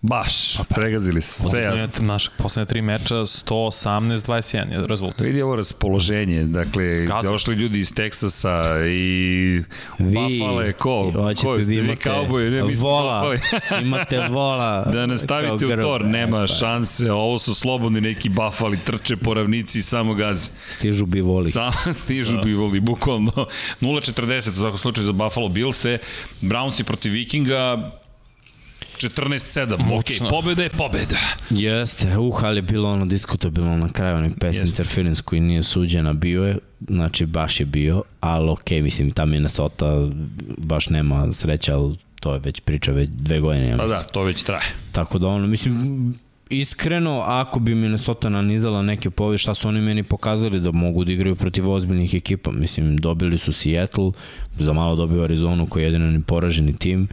Baš, 0.02 0.58
pregazili 0.70 1.22
se, 1.22 1.44
sve 1.50 1.62
jasno. 1.62 1.88
Poslednje, 1.88 2.08
naš, 2.08 2.30
poslednje 2.38 2.66
tri 2.66 2.82
meča 2.82 3.16
118-21 3.16 4.72
je 4.72 4.88
rezultat. 4.88 5.22
Vidi 5.22 5.42
ovo 5.42 5.56
raspoloženje, 5.56 6.44
dakle, 6.44 7.06
Gaza. 7.06 7.30
došli 7.30 7.56
ljudi 7.56 7.80
iz 7.80 7.94
Teksasa 7.94 8.62
i 8.88 9.64
Vi 10.00 10.14
Buffalo 10.40 10.62
je 10.62 10.74
ko? 10.74 11.12
hoćete 11.12 11.48
ko 11.48 11.58
da 11.58 11.64
ste 11.64 11.72
vi 11.72 11.80
imate 11.80 11.96
kauboji? 12.02 12.50
Ne, 12.50 12.64
mi 12.64 12.76
vola, 12.76 13.22
Buffalo. 13.32 13.82
imate 13.86 14.28
vola. 14.28 14.86
Da 14.94 15.06
nastavite 15.06 15.68
kao 15.68 15.80
u 15.80 15.82
tor, 15.82 16.02
E, 16.02 16.06
nema 16.06 16.38
pa, 16.38 16.48
šanse, 16.48 17.12
ovo 17.12 17.40
su 17.40 17.56
slobodni 17.56 18.02
neki 18.02 18.30
Buffali, 18.30 18.78
trče 18.78 19.18
po 19.18 19.34
ravnici 19.34 19.80
i 19.80 19.82
samo 19.82 20.14
gaze. 20.14 20.52
Stižu 20.70 21.06
bi 21.06 21.22
voli. 21.22 21.52
Samo 21.52 21.94
stižu 22.04 22.36
da. 22.36 22.42
bivoli, 22.42 22.80
bukvalno 22.80 23.32
0-40 23.82 24.50
u 24.50 24.54
svakom 24.54 24.78
slučaju 24.78 25.06
za 25.06 25.12
Buffalo 25.12 25.50
Billse, 25.50 25.98
Brownsi 26.42 26.84
protiv 26.84 27.12
Vikinga, 27.12 27.92
14-7, 29.00 29.74
ok, 29.74 29.80
Mučno. 29.80 30.30
pobeda 30.30 30.64
je 30.64 30.70
pobeda. 30.70 31.18
Jeste, 31.50 32.18
uh, 32.18 32.44
ali 32.44 32.58
je 32.58 32.62
bilo 32.62 32.92
ono 32.92 33.06
diskutabilno 33.06 33.78
na 33.78 33.90
kraju, 33.90 34.16
onaj 34.16 34.30
pass 34.30 34.58
Jeste. 34.58 34.70
interference 34.70 35.22
koji 35.22 35.42
nije 35.42 35.64
suđena, 35.64 36.14
bio 36.14 36.44
je, 36.44 36.58
znači 36.88 37.26
baš 37.26 37.60
je 37.60 37.66
bio, 37.66 38.04
ali 38.20 38.50
ok, 38.50 38.72
mislim, 38.72 39.12
ta 39.12 39.26
Minnesota 39.26 40.10
baš 40.58 40.90
nema 40.90 41.34
sreća, 41.34 41.76
ali 41.78 41.96
to 42.20 42.34
je 42.34 42.40
već 42.40 42.60
priča 42.60 42.92
već 42.92 43.10
dve 43.10 43.40
godine, 43.40 43.68
ja 43.68 43.78
Pa 43.78 43.84
mislim. 43.84 44.02
da, 44.02 44.08
to 44.08 44.24
već 44.24 44.44
traje. 44.44 44.74
Tako 44.92 45.20
da 45.20 45.28
ono, 45.28 45.48
mislim, 45.48 46.14
iskreno, 46.50 47.20
ako 47.20 47.60
bi 47.60 47.76
Minnesota 47.76 48.30
nanizala 48.30 48.82
neke 48.82 49.10
povede, 49.10 49.38
šta 49.38 49.56
su 49.56 49.68
oni 49.68 49.82
meni 49.82 50.04
pokazali 50.04 50.60
da 50.60 50.72
mogu 50.72 51.04
da 51.04 51.12
igraju 51.12 51.36
protiv 51.36 51.72
ozbiljnih 51.72 52.14
ekipa. 52.14 52.52
Mislim, 52.52 52.98
dobili 52.98 53.38
su 53.38 53.52
Seattle, 53.52 54.12
za 54.60 54.74
malo 54.74 54.96
dobio 54.96 55.24
Arizonu 55.24 55.66
koji 55.66 55.84
je 55.84 55.88
jedino 55.88 56.22
poraženi 56.28 56.78
tim, 56.78 57.08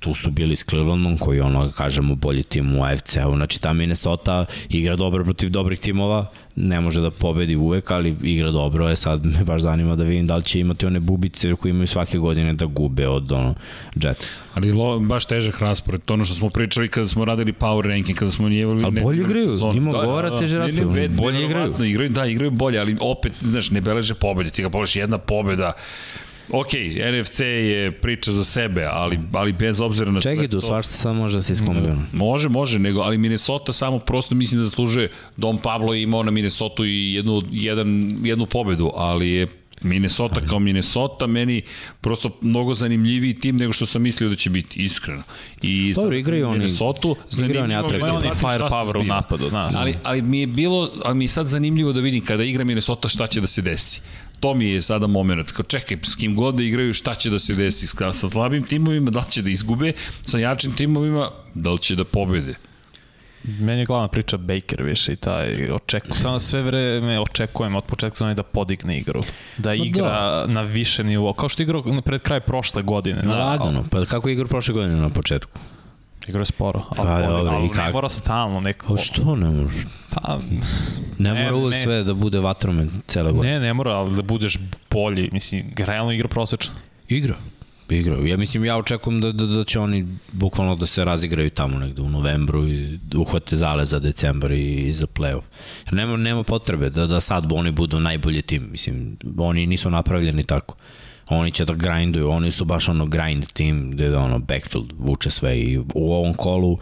tu 0.00 0.14
su 0.14 0.30
bili 0.30 0.56
s 0.56 0.64
Clevelandom 0.64 1.18
koji 1.18 1.36
je 1.36 1.42
ono, 1.42 1.64
da 1.64 1.72
kažemo, 1.72 2.14
bolji 2.14 2.42
tim 2.42 2.78
u 2.78 2.84
AFC-u. 2.84 3.36
Znači, 3.36 3.60
ta 3.60 3.72
Minnesota 3.72 4.44
igra 4.68 4.96
dobro 4.96 5.24
protiv 5.24 5.50
dobrih 5.50 5.80
timova, 5.80 6.26
ne 6.56 6.80
može 6.80 7.00
da 7.00 7.10
pobedi 7.10 7.56
uvek, 7.56 7.90
ali 7.90 8.16
igra 8.22 8.50
dobro. 8.50 8.88
E 8.88 8.96
sad 8.96 9.24
me 9.24 9.44
baš 9.44 9.62
zanima 9.62 9.96
da 9.96 10.04
vidim 10.04 10.26
da 10.26 10.36
li 10.36 10.42
će 10.42 10.60
imati 10.60 10.86
one 10.86 11.00
bubice 11.00 11.54
koje 11.54 11.70
imaju 11.70 11.86
svake 11.86 12.18
godine 12.18 12.52
da 12.52 12.66
gube 12.66 13.08
od 13.08 13.32
ono, 13.32 13.54
Jets. 13.94 14.26
Ali 14.54 14.72
lo, 14.72 14.98
baš 14.98 15.24
težak 15.24 15.60
raspored, 15.60 16.00
to 16.04 16.14
ono 16.14 16.24
što 16.24 16.34
smo 16.34 16.50
pričali 16.50 16.88
kada 16.88 17.08
smo 17.08 17.24
radili 17.24 17.52
power 17.52 17.86
ranking, 17.88 18.18
kada 18.18 18.30
smo 18.30 18.48
njevali... 18.48 18.84
Ali 18.84 19.00
bolje 19.00 19.20
igraju, 19.20 19.72
njima 19.74 19.90
odgovara 19.90 20.38
teže 20.38 20.58
raspored. 20.58 20.88
Bolje 20.88 21.08
bolje 21.08 21.44
igraju. 21.44 21.84
igraju. 21.84 22.10
Da, 22.10 22.26
igraju 22.26 22.50
bolje, 22.50 22.78
ali 22.78 22.96
opet, 23.00 23.32
znaš, 23.40 23.70
ne 23.70 23.80
beleže 23.80 24.14
pobede. 24.14 24.50
Ti 24.50 24.62
ga 24.62 24.70
pogledaš 24.70 24.96
jedna 24.96 25.18
pobeda, 25.18 25.72
Ok, 26.50 26.68
NFC 27.20 27.40
je 27.40 27.92
priča 27.92 28.32
za 28.32 28.44
sebe, 28.44 28.84
ali, 28.84 29.18
ali 29.32 29.52
bez 29.52 29.80
obzira 29.80 30.10
na 30.10 30.20
Čekaj, 30.20 30.36
sve 30.36 30.48
to... 30.48 30.60
svašta 30.60 30.92
sad 30.92 31.16
može 31.16 31.36
da 31.36 31.42
se 31.42 31.52
iskombinuje. 31.52 31.96
Može, 32.12 32.48
može, 32.48 32.78
nego, 32.78 33.00
ali 33.00 33.18
Minnesota 33.18 33.72
samo 33.72 33.98
prosto 33.98 34.34
mislim 34.34 34.60
da 34.60 34.64
zaslužuje, 34.64 35.10
Dom 35.36 35.58
Pablo 35.58 35.94
je 35.94 36.02
imao 36.02 36.22
na 36.22 36.30
Minnesota 36.30 36.82
i 36.84 37.12
jednu, 37.14 37.42
jedan, 37.50 38.16
jednu 38.22 38.46
pobedu, 38.46 38.90
ali 38.94 39.30
je 39.30 39.46
Minnesota 39.82 40.40
kao 40.40 40.58
Minnesota 40.58 41.26
meni 41.26 41.62
prosto 42.00 42.30
mnogo 42.40 42.74
zanimljiviji 42.74 43.34
tim 43.34 43.56
nego 43.56 43.72
što 43.72 43.86
sam 43.86 44.02
mislio 44.02 44.28
da 44.30 44.36
će 44.36 44.50
biti, 44.50 44.82
iskreno. 44.82 45.22
I 45.62 45.92
Dobro, 45.94 46.10
sad 46.10 46.18
igraju 46.18 46.48
oni- 46.48 46.58
Minnesota, 46.58 47.08
igraju 47.44 47.64
oni 47.64 47.74
atraktivno. 47.74 48.16
Oni 48.16 48.28
firepower 48.30 48.96
u 48.96 49.04
napadu, 49.04 49.48
znaš. 49.48 49.72
Ali, 49.74 49.94
ali 50.02 50.22
mi 50.22 50.40
je 50.40 50.46
bilo, 50.46 50.90
ali 51.04 51.14
mi 51.14 51.24
je 51.24 51.28
sad 51.28 51.46
zanimljivo 51.48 51.92
da 51.92 52.00
vidim 52.00 52.24
kada 52.24 52.44
igra 52.44 52.64
Minnesota 52.64 53.08
šta 53.08 53.26
će 53.26 53.40
da 53.40 53.46
se 53.46 53.62
desi. 53.62 54.00
To 54.40 54.54
mi 54.54 54.70
je 54.70 54.82
sada 54.82 55.06
moment. 55.06 55.50
Kao 55.50 55.64
čekaj, 55.64 55.98
s 56.02 56.14
kim 56.14 56.36
god 56.36 56.54
da 56.54 56.62
igraju, 56.62 56.94
šta 56.94 57.14
će 57.14 57.30
da 57.30 57.38
se 57.38 57.54
desi? 57.54 57.86
Sa 57.86 58.12
slabim 58.12 58.64
timovima, 58.64 59.10
da 59.10 59.20
li 59.20 59.30
će 59.30 59.42
da 59.42 59.50
izgube? 59.50 59.92
Sa 60.22 60.38
jačim 60.38 60.72
timovima, 60.76 61.30
da 61.54 61.70
li 61.70 61.78
će 61.78 61.94
da 61.96 62.04
pobede? 62.04 62.54
Meni 63.60 63.80
je 63.80 63.86
glavna 63.86 64.08
priča 64.08 64.36
Baker 64.36 64.82
više 64.82 65.12
i 65.12 65.16
taj 65.16 65.70
očeku, 65.70 66.16
samo 66.16 66.38
sve 66.38 66.62
vreme 66.62 67.20
očekujem 67.20 67.74
od 67.74 67.84
početka 67.84 68.16
sezone 68.16 68.34
da 68.34 68.42
podigne 68.42 68.98
igru. 68.98 69.22
Da 69.58 69.74
igra 69.74 70.44
na 70.46 70.62
više 70.62 71.04
nivo, 71.04 71.32
kao 71.32 71.48
što 71.48 71.62
je 71.62 71.64
igrao 71.64 71.82
pred 72.04 72.22
kraj 72.22 72.40
prošle 72.40 72.82
godine. 72.82 73.22
Na 73.22 73.34
Da, 73.34 73.44
lagano, 73.44 73.84
pa 73.90 74.04
kako 74.04 74.28
je 74.28 74.32
igrao 74.32 74.48
prošle 74.48 74.74
godine 74.74 74.96
na 74.96 75.08
početku? 75.08 75.60
Igra 76.28 76.40
je 76.40 76.46
sporo, 76.46 76.82
ali, 76.90 77.10
ali, 77.10 77.26
dobro, 77.26 77.52
ali 77.52 77.68
ne 77.68 77.92
mora 77.92 78.08
stalno 78.08 78.60
neko. 78.60 78.94
Pa 78.94 79.02
što 79.02 79.36
ne 79.36 79.50
može? 79.50 79.84
Pa, 80.14 80.38
Ne, 81.18 81.34
Ne, 81.34 81.44
mora 81.44 81.56
uvek 81.56 81.74
ne. 81.74 81.82
sve 81.82 82.02
da 82.04 82.14
bude 82.14 82.38
vatromen 82.40 82.90
cele 83.06 83.32
godine. 83.32 83.52
ne, 83.52 83.60
ne 83.60 83.74
mora, 83.74 83.90
ali 83.90 84.16
da 84.16 84.22
budeš 84.22 84.58
bolji. 84.90 85.30
Mislim, 85.32 85.62
realno 85.76 86.12
igra 86.12 86.28
prosečna. 86.28 86.74
Igra. 87.08 87.34
Igra. 87.88 88.16
Ja 88.18 88.36
mislim, 88.36 88.64
ja 88.64 88.76
očekujem 88.76 89.20
da, 89.20 89.32
da, 89.32 89.46
da 89.46 89.64
će 89.64 89.80
oni 89.80 90.06
bukvalno 90.32 90.76
da 90.76 90.86
se 90.86 91.04
razigraju 91.04 91.50
tamo 91.50 91.78
negde 91.78 92.02
u 92.02 92.08
novembru 92.08 92.68
i 92.68 92.98
da 93.02 93.18
uhvate 93.18 93.56
zale 93.56 93.86
za 93.86 93.98
decembar 93.98 94.52
i, 94.52 94.74
i 94.74 94.92
za 94.92 95.06
playoff. 95.06 95.42
Jer 95.86 95.94
nema, 95.94 96.16
nema 96.16 96.42
potrebe 96.42 96.90
da, 96.90 97.06
da 97.06 97.20
sad 97.20 97.52
oni 97.52 97.70
budu 97.70 98.00
najbolji 98.00 98.42
tim. 98.42 98.68
Mislim, 98.72 99.16
oni 99.38 99.66
nisu 99.66 99.90
napravljeni 99.90 100.44
tako. 100.44 100.76
Oni 101.28 101.50
će 101.50 101.64
da 101.64 101.74
grinduju, 101.74 102.30
oni 102.30 102.50
su 102.50 102.64
baš 102.64 102.88
ono 102.88 103.06
grind 103.06 103.52
team 103.52 103.90
gde 103.90 104.08
da 104.08 104.20
ono 104.20 104.38
backfield 104.38 104.92
vuče 104.98 105.30
sve 105.30 105.60
i 105.60 105.78
u 105.78 106.12
ovom 106.12 106.34
kolu 106.34 106.78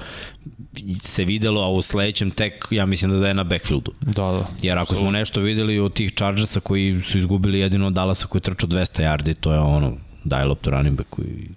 se 1.02 1.24
videlo, 1.24 1.62
a 1.62 1.68
u 1.68 1.83
sledećem 1.83 2.30
tek 2.30 2.66
ja 2.70 2.87
mislim 2.87 3.20
da 3.20 3.28
je 3.28 3.35
na 3.35 3.44
backfieldu. 3.44 3.92
Da, 4.00 4.12
da. 4.12 4.48
Jer 4.62 4.78
ako 4.78 4.94
smo 4.94 5.11
nešto 5.11 5.40
videli 5.40 5.78
od 5.78 5.92
tih 5.92 6.12
Chargersa 6.12 6.61
koji 6.61 7.02
su 7.02 7.18
izgubili 7.18 7.59
jedino 7.59 7.87
od 7.87 7.92
Dallasa 7.92 8.26
koji 8.26 8.42
trčao 8.42 8.68
200 8.68 9.02
yardi, 9.02 9.35
to 9.35 9.52
je 9.52 9.59
ono, 9.59 9.96
daj 10.24 10.44
loptu 10.44 10.70
running 10.70 10.96
backu 10.96 11.22
i 11.22 11.48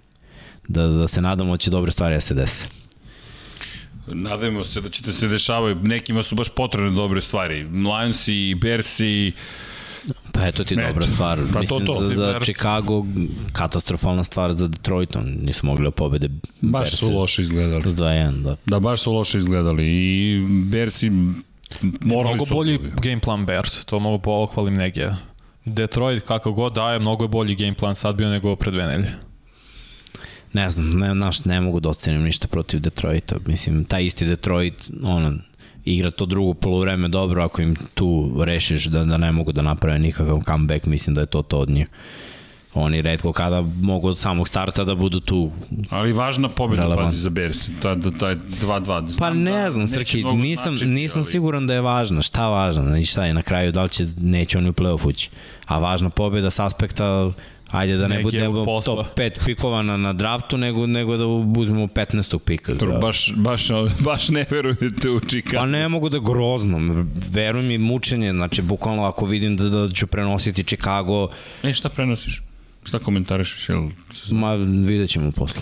da, 0.68 0.86
da 0.86 1.08
se 1.08 1.20
nadamo 1.20 1.52
da 1.52 1.56
će 1.56 1.70
dobre 1.70 1.90
stvari 1.90 2.14
da 2.14 2.20
se 2.20 2.34
dese. 2.34 2.68
Nadajmo 4.06 4.64
se 4.64 4.80
da 4.80 4.88
će 4.88 5.02
da 5.02 5.12
se 5.12 5.28
dešavaju. 5.28 5.76
Nekima 5.82 6.22
su 6.22 6.34
baš 6.34 6.48
potrebne 6.48 6.90
dobre 6.90 7.20
stvari. 7.20 7.64
Lionsi 7.64 8.34
i 8.34 8.54
Bersi 8.54 9.32
Pa 10.32 10.46
eto 10.46 10.64
ti 10.64 10.74
Eto. 10.74 10.86
dobra 10.86 11.06
stvar. 11.06 11.38
Pa 11.38 11.52
to, 11.52 11.58
Mislim, 11.60 11.86
to, 11.86 12.00
za, 12.00 12.08
ti 12.08 12.16
za 12.16 12.26
Bears. 12.26 12.44
Chicago 12.44 13.04
katastrofalna 13.52 14.24
stvar 14.24 14.52
za 14.52 14.68
Detroit, 14.68 15.16
on 15.16 15.36
nisu 15.42 15.66
mogli 15.66 15.84
da 15.84 15.90
pobede 15.90 16.28
baš 16.60 16.96
su 16.96 17.10
loše 17.10 17.42
izgledali. 17.42 17.82
2-1, 17.82 18.42
da. 18.42 18.56
Da, 18.66 18.80
baš 18.80 19.00
su 19.00 19.12
loše 19.12 19.38
izgledali 19.38 19.84
i 19.86 20.38
Bersi 20.70 21.10
morali 22.00 22.34
Mnogo 22.34 22.46
su 22.46 22.54
bolji 22.54 22.78
bolji. 22.78 22.90
game 23.02 23.20
plan 23.20 23.46
Bears, 23.46 23.84
to 23.84 23.98
mogu 23.98 24.22
pohvalim 24.22 24.74
negdje. 24.74 25.14
Detroit, 25.64 26.24
kako 26.26 26.52
god 26.52 26.72
daje, 26.74 26.98
mnogo 26.98 27.24
je 27.24 27.28
bolji 27.28 27.54
game 27.54 27.74
plan 27.74 27.96
sad 27.96 28.14
bio 28.16 28.28
nego 28.28 28.56
pre 28.56 28.70
dve 28.70 28.86
nelje. 28.86 29.12
Ne 30.52 30.70
znam, 30.70 30.90
ne, 30.98 31.14
naš, 31.14 31.44
ne 31.44 31.60
mogu 31.60 31.80
da 31.80 31.88
ocenim 31.88 32.22
ništa 32.22 32.48
protiv 32.48 32.80
Detroita. 32.80 33.36
Mislim, 33.46 33.84
taj 33.84 34.04
isti 34.04 34.24
Detroit, 34.26 34.90
ono, 35.04 35.32
igra 35.88 36.10
to 36.10 36.26
drugo 36.26 36.54
polovreme 36.54 37.08
dobro, 37.08 37.42
ako 37.42 37.62
im 37.62 37.76
tu 37.94 38.08
rešiš 38.40 38.84
da, 38.84 39.04
da 39.04 39.16
ne 39.16 39.32
mogu 39.32 39.52
da 39.52 39.62
naprave 39.62 39.98
nikakav 39.98 40.42
comeback, 40.44 40.86
mislim 40.86 41.14
da 41.14 41.20
je 41.20 41.26
to 41.26 41.42
to 41.42 41.58
od 41.58 41.70
njih. 41.70 41.86
Oni 42.74 43.02
redko 43.02 43.32
kada 43.32 43.60
mogu 43.76 44.08
od 44.08 44.18
samog 44.18 44.48
starta 44.48 44.84
da 44.84 44.94
budu 44.94 45.20
tu. 45.20 45.50
Ali 45.90 46.12
važna 46.12 46.48
pobjeda, 46.48 46.82
Relevant. 46.82 47.06
pazi, 47.06 47.18
za 47.18 47.30
Bersi. 47.30 47.70
Ta, 47.82 47.94
da, 47.94 48.10
taj 48.10 48.32
2-2. 48.32 49.18
Pa 49.18 49.30
ne 49.30 49.52
da 49.54 49.70
znam, 49.70 49.88
Srki, 49.88 50.24
nisam, 50.24 50.70
značiti, 50.72 50.90
nisam 50.90 51.18
ali- 51.18 51.30
siguran 51.30 51.66
da 51.66 51.74
je 51.74 51.80
važna. 51.80 52.22
Šta 52.22 52.48
važno? 52.48 52.82
Znači 52.82 53.06
šta 53.06 53.24
je 53.24 53.34
na 53.34 53.42
kraju, 53.42 53.72
da 53.72 53.82
li 53.82 53.88
će, 53.88 54.06
neće 54.16 54.58
oni 54.58 54.68
u 54.68 54.72
playoff 54.72 55.06
ući. 55.06 55.30
A 55.66 55.78
važna 55.78 56.10
pobjeda 56.10 56.50
s 56.50 56.58
aspekta 56.58 57.30
Ajde 57.70 57.96
da 57.96 58.02
ne 58.02 58.08
Neke 58.08 58.22
budemo 58.22 58.64
posla. 58.64 58.96
top 58.96 59.18
5 59.18 59.44
pikova 59.44 59.82
na, 59.82 59.96
na 59.96 60.12
draftu, 60.12 60.56
nego, 60.58 60.86
nego 60.86 61.16
da 61.16 61.26
uzmemo 61.60 61.86
15. 61.86 62.38
pika. 62.38 62.74
Dobro, 62.74 62.98
baš, 62.98 63.32
baš, 63.36 63.68
baš 64.00 64.28
ne 64.28 64.44
verujete 64.50 65.10
u 65.10 65.20
Chicago. 65.20 65.56
Pa 65.56 65.66
ne 65.66 65.88
mogu 65.88 66.08
da 66.08 66.18
grozno, 66.18 67.04
veruj 67.30 67.62
mi 67.62 67.78
mučenje, 67.78 68.32
znači 68.32 68.62
bukvalno 68.62 69.04
ako 69.04 69.26
vidim 69.26 69.56
da, 69.56 69.68
da 69.68 69.90
ću 69.90 70.06
prenositi 70.06 70.64
Chicago, 70.64 71.28
E, 71.62 71.72
šta 71.72 71.88
prenosiš? 71.88 72.42
Šta 72.88 72.98
komentarišeš? 72.98 73.68
Jel... 73.68 73.88
ma 74.30 74.54
vidjet 74.54 75.10
ćemo 75.10 75.30
posle. 75.32 75.60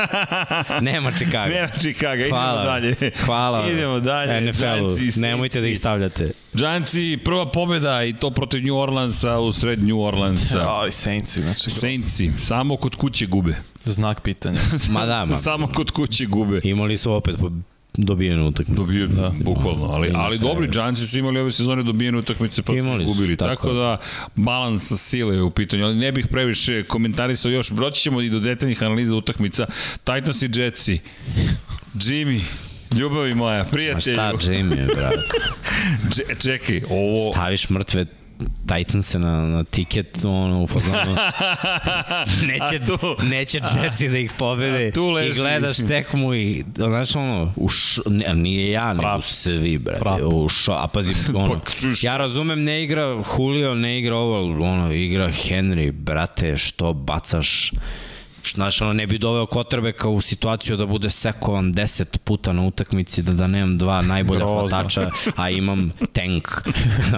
Nema 0.80 1.12
Chicago. 1.12 1.54
Nema 1.54 1.68
Chicago, 1.68 2.14
idemo 2.14 2.36
Hvala. 2.36 2.64
dalje. 2.64 2.94
Hvala. 3.24 3.70
Idemo 3.70 4.00
dalje. 4.00 4.40
NFL-u, 4.40 4.96
Giantsi, 4.96 5.20
nemojte 5.20 5.60
da 5.60 5.66
ih 5.66 5.78
stavljate. 5.78 6.32
Giantsi, 6.52 7.18
prva 7.24 7.50
pobjeda 7.50 8.04
i 8.04 8.12
to 8.12 8.30
protiv 8.30 8.62
New 8.64 8.76
Orleansa 8.76 9.38
u 9.38 9.52
sred 9.52 9.82
New 9.82 10.00
Orleansa. 10.00 10.66
Aj, 10.82 10.92
Saintsi, 10.92 11.42
znači, 11.42 11.70
Saintsi, 11.70 12.30
samo 12.38 12.76
kod 12.76 12.94
kuće 12.94 13.26
gube. 13.26 13.54
znak 13.84 14.20
pitanja. 14.20 14.60
Ma 14.90 15.06
da, 15.06 15.24
ma. 15.24 15.36
samo 15.36 15.68
kod 15.68 15.90
kuće 15.90 16.26
gube. 16.26 16.60
Imali 16.64 16.96
su 16.96 17.12
opet 17.12 17.36
po- 17.40 17.50
dobijenu 18.00 18.48
utakmicu. 18.48 18.82
Dobio, 18.82 19.06
da, 19.06 19.32
bukvalno, 19.40 19.84
ali, 19.84 20.10
ali 20.14 20.38
dobri 20.38 20.68
Giantsi 20.68 21.06
su 21.06 21.18
imali 21.18 21.40
ove 21.40 21.52
sezone 21.52 21.82
dobijene 21.82 22.18
utakmice 22.18 22.62
pa 22.62 22.72
Imali 22.72 23.04
su, 23.04 23.12
gubili, 23.12 23.36
tako, 23.36 23.48
tako 23.54 23.72
da 23.72 24.00
balans 24.34 24.92
sile 24.96 25.36
je 25.36 25.42
u 25.42 25.50
pitanju, 25.50 25.84
ali 25.84 25.94
ne 25.96 26.12
bih 26.12 26.26
previše 26.30 26.82
komentarisao 26.82 27.50
još, 27.50 27.72
broći 27.72 28.02
ćemo 28.02 28.20
i 28.20 28.30
do 28.30 28.40
detaljnih 28.40 28.82
analiza 28.82 29.16
utakmica, 29.16 29.66
Titans 30.04 30.42
i 30.42 30.48
Jetsi, 30.56 30.98
Jimmy, 31.94 32.40
ljubavi 32.98 33.34
moja, 33.34 33.58
Ma 33.58 33.70
prijatelju, 33.70 34.14
šta, 34.14 34.32
Jimmy, 34.32 34.86
brate? 34.96 35.22
Če- 36.14 36.34
čekaj, 36.42 36.82
ovo, 36.90 37.32
Staviš 37.32 37.70
mrtve 37.70 38.06
Titanse 38.68 39.18
na, 39.18 39.46
na 39.46 39.64
tiket, 39.64 40.24
ono, 40.24 40.62
u 40.62 40.66
fazonu. 40.66 41.16
neće, 42.48 42.84
tu- 42.84 43.16
neće 43.22 43.60
Jetsi 43.84 44.08
da 44.08 44.18
ih 44.18 44.32
pobede 44.38 44.90
tu 44.90 45.10
leži. 45.10 45.30
i 45.30 45.34
gledaš 45.34 45.76
tekmu 45.88 46.34
i, 46.34 46.64
znaš 46.76 47.16
ono, 47.16 47.52
u 47.56 47.68
š, 47.68 48.00
ne, 48.06 48.34
nije 48.34 48.70
ja, 48.70 48.88
nego 48.88 49.00
Frap. 49.02 49.22
svi, 49.22 49.78
brate, 49.78 49.98
Frap. 50.00 50.20
u 50.24 50.48
šo, 50.48 50.72
a 50.72 50.88
pazi, 50.88 51.12
ono, 51.34 51.48
Pa, 51.54 51.60
ja 52.02 52.16
razumem, 52.16 52.64
ne 52.64 52.82
igra 52.82 53.22
Julio, 53.38 53.74
ne 53.74 53.98
igra 53.98 54.16
ovo, 54.16 54.40
ono, 54.64 54.92
igra 54.92 55.28
Henry, 55.28 55.92
brate, 55.92 56.56
što 56.56 56.92
bacaš, 56.92 57.72
Znaš, 58.54 58.80
ono, 58.80 58.92
ne 58.92 59.06
bi 59.06 59.18
doveo 59.18 59.46
Kotrbeka 59.46 60.08
u 60.08 60.20
situaciju 60.20 60.76
da 60.76 60.86
bude 60.86 61.10
sekovan 61.10 61.74
10 61.74 62.18
puta 62.18 62.52
na 62.52 62.62
utakmici, 62.62 63.22
da, 63.22 63.32
da 63.32 63.46
nemam 63.46 63.78
dva 63.78 64.02
najbolja 64.02 64.38
Grozno. 64.38 64.68
hvatača, 64.68 65.10
a 65.36 65.50
imam 65.50 65.90
tank. 66.12 66.48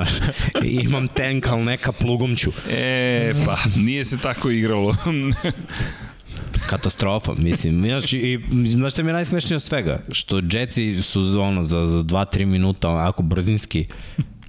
Imam 0.85 1.09
tank, 1.09 1.46
ali 1.46 1.64
neka 1.64 1.92
plugom 1.92 2.37
ću. 2.37 2.50
e, 2.70 3.33
pa, 3.46 3.56
nije 3.76 4.04
se 4.04 4.18
tako 4.18 4.50
igralo. 4.50 4.96
Katastrofa, 6.70 7.33
mislim. 7.38 7.83
Znaš, 7.85 8.12
i, 8.12 8.40
znaš 8.66 8.92
šta 8.92 9.02
mi 9.02 9.09
je 9.09 9.12
najsmešnije 9.12 9.56
od 9.56 9.62
svega? 9.62 10.02
Što 10.12 10.40
Jetsi 10.52 11.02
su 11.02 11.40
ono, 11.40 11.64
za, 11.64 11.87
za 11.87 11.98
2-3 11.98 12.44
minuta 12.44 12.88
onako 12.88 13.22
brzinski 13.22 13.87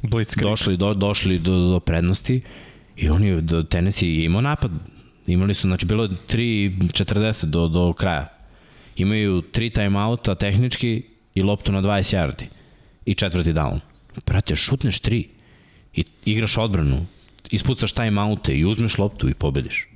Blitzkrieg. 0.02 0.50
došli, 0.50 0.78
do, 0.78 0.94
došli 0.94 1.40
do, 1.40 1.52
do 1.52 1.80
prednosti 1.80 2.42
i 2.98 3.10
oni, 3.10 3.42
do 3.42 3.64
Tennessee 3.64 4.10
je 4.10 4.26
imao 4.26 4.42
napad. 4.42 4.72
Imali 5.32 5.54
su, 5.54 5.68
znači 5.68 5.86
bilo 5.86 6.04
je 6.04 6.10
3.40 6.10 7.46
do, 7.46 7.68
do 7.68 7.94
kraja. 7.94 8.28
Imaju 8.98 9.42
tri 9.42 9.70
timeouta 9.70 10.36
tehnički 10.36 11.04
i 11.36 11.42
loptu 11.42 11.72
na 11.72 11.82
20 11.82 12.16
yardi. 12.16 12.46
I 13.06 13.14
četvrti 13.14 13.54
down. 13.54 13.80
Brate, 14.26 14.56
šutneš 14.56 15.00
tri 15.00 15.28
i 15.96 16.04
igraš 16.26 16.58
odbranu, 16.58 17.06
ispucaš 17.52 17.94
timeoute 17.94 18.56
i 18.56 18.66
uzmeš 18.66 18.98
loptu 18.98 19.30
i 19.30 19.34
pobediš. 19.34 19.91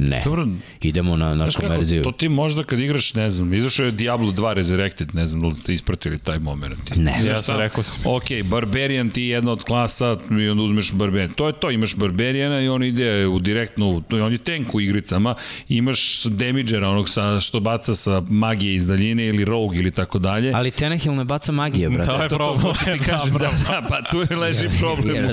Ne. 0.00 0.22
Dobro. 0.24 0.46
Idemo 0.82 1.16
na, 1.16 1.28
na 1.28 1.34
Znaš 1.34 1.54
kako, 1.54 1.66
konverziju. 1.66 2.02
to 2.02 2.12
ti 2.12 2.28
možda 2.30 2.62
kad 2.64 2.78
igraš, 2.80 3.14
ne 3.14 3.30
znam, 3.30 3.54
izašao 3.54 3.86
je 3.86 3.92
Diablo 3.92 4.32
2 4.32 4.52
Resurrected, 4.52 5.14
ne 5.14 5.26
znam 5.26 5.40
da 5.40 5.46
li 5.46 5.54
ste 5.54 5.72
ispratili 5.74 6.18
taj 6.18 6.38
moment. 6.38 6.96
Ne. 6.96 7.14
Ja 7.24 7.42
sam 7.42 7.58
rekao 7.58 7.82
sam. 7.82 7.96
Ok, 8.06 8.24
Barbarian 8.44 9.10
ti 9.10 9.22
je 9.22 9.28
jedna 9.28 9.52
od 9.52 9.64
klasa 9.64 10.16
i 10.40 10.48
onda 10.48 10.62
uzmeš 10.62 10.92
Barbarian. 10.92 11.30
To 11.30 11.46
je 11.46 11.52
to, 11.52 11.70
imaš 11.70 11.96
Barbariana 11.96 12.60
i 12.60 12.68
on 12.68 12.82
ide 12.84 13.26
u 13.26 13.38
direktnu, 13.40 14.02
to 14.02 14.16
je 14.16 14.22
on 14.22 14.32
je 14.32 14.38
tank 14.38 14.74
u 14.74 14.80
igricama, 14.80 15.34
imaš 15.68 15.90
Damagera, 16.24 16.88
onog 16.88 17.08
sa, 17.08 17.40
što 17.40 17.60
baca 17.60 17.94
sa 17.94 18.22
magije 18.22 18.74
iz 18.74 18.86
daljine 18.86 19.26
ili 19.26 19.44
Rogue 19.44 19.78
ili 19.78 19.90
tako 19.90 20.18
dalje. 20.18 20.52
Ali 20.52 20.70
Tenehill 20.70 21.14
ne 21.14 21.24
baca 21.24 21.52
magije, 21.52 21.90
brate. 21.90 22.06
To 22.08 22.14
je 22.14 22.20
To, 22.20 22.28
to, 22.28 22.36
problem. 22.36 22.60
hoću 22.62 22.84
ti 22.92 22.98
kažem, 23.00 23.32
da, 23.32 23.50
da, 23.68 23.86
pa 23.88 24.02
tu 24.02 24.20
je 24.20 24.36
leži 24.36 24.68
problem, 24.80 25.16
Ja, 25.16 25.22
ja, 25.22 25.28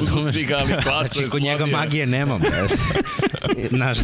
ali 0.59 0.73
klasa 0.83 1.07
Znači, 1.07 1.21
je 1.21 1.27
kod 1.27 1.41
njega 1.41 1.65
magije 1.67 2.05
nema. 2.07 2.37
brate. 2.37 2.75
znaš, 3.69 3.97
t- 3.97 4.03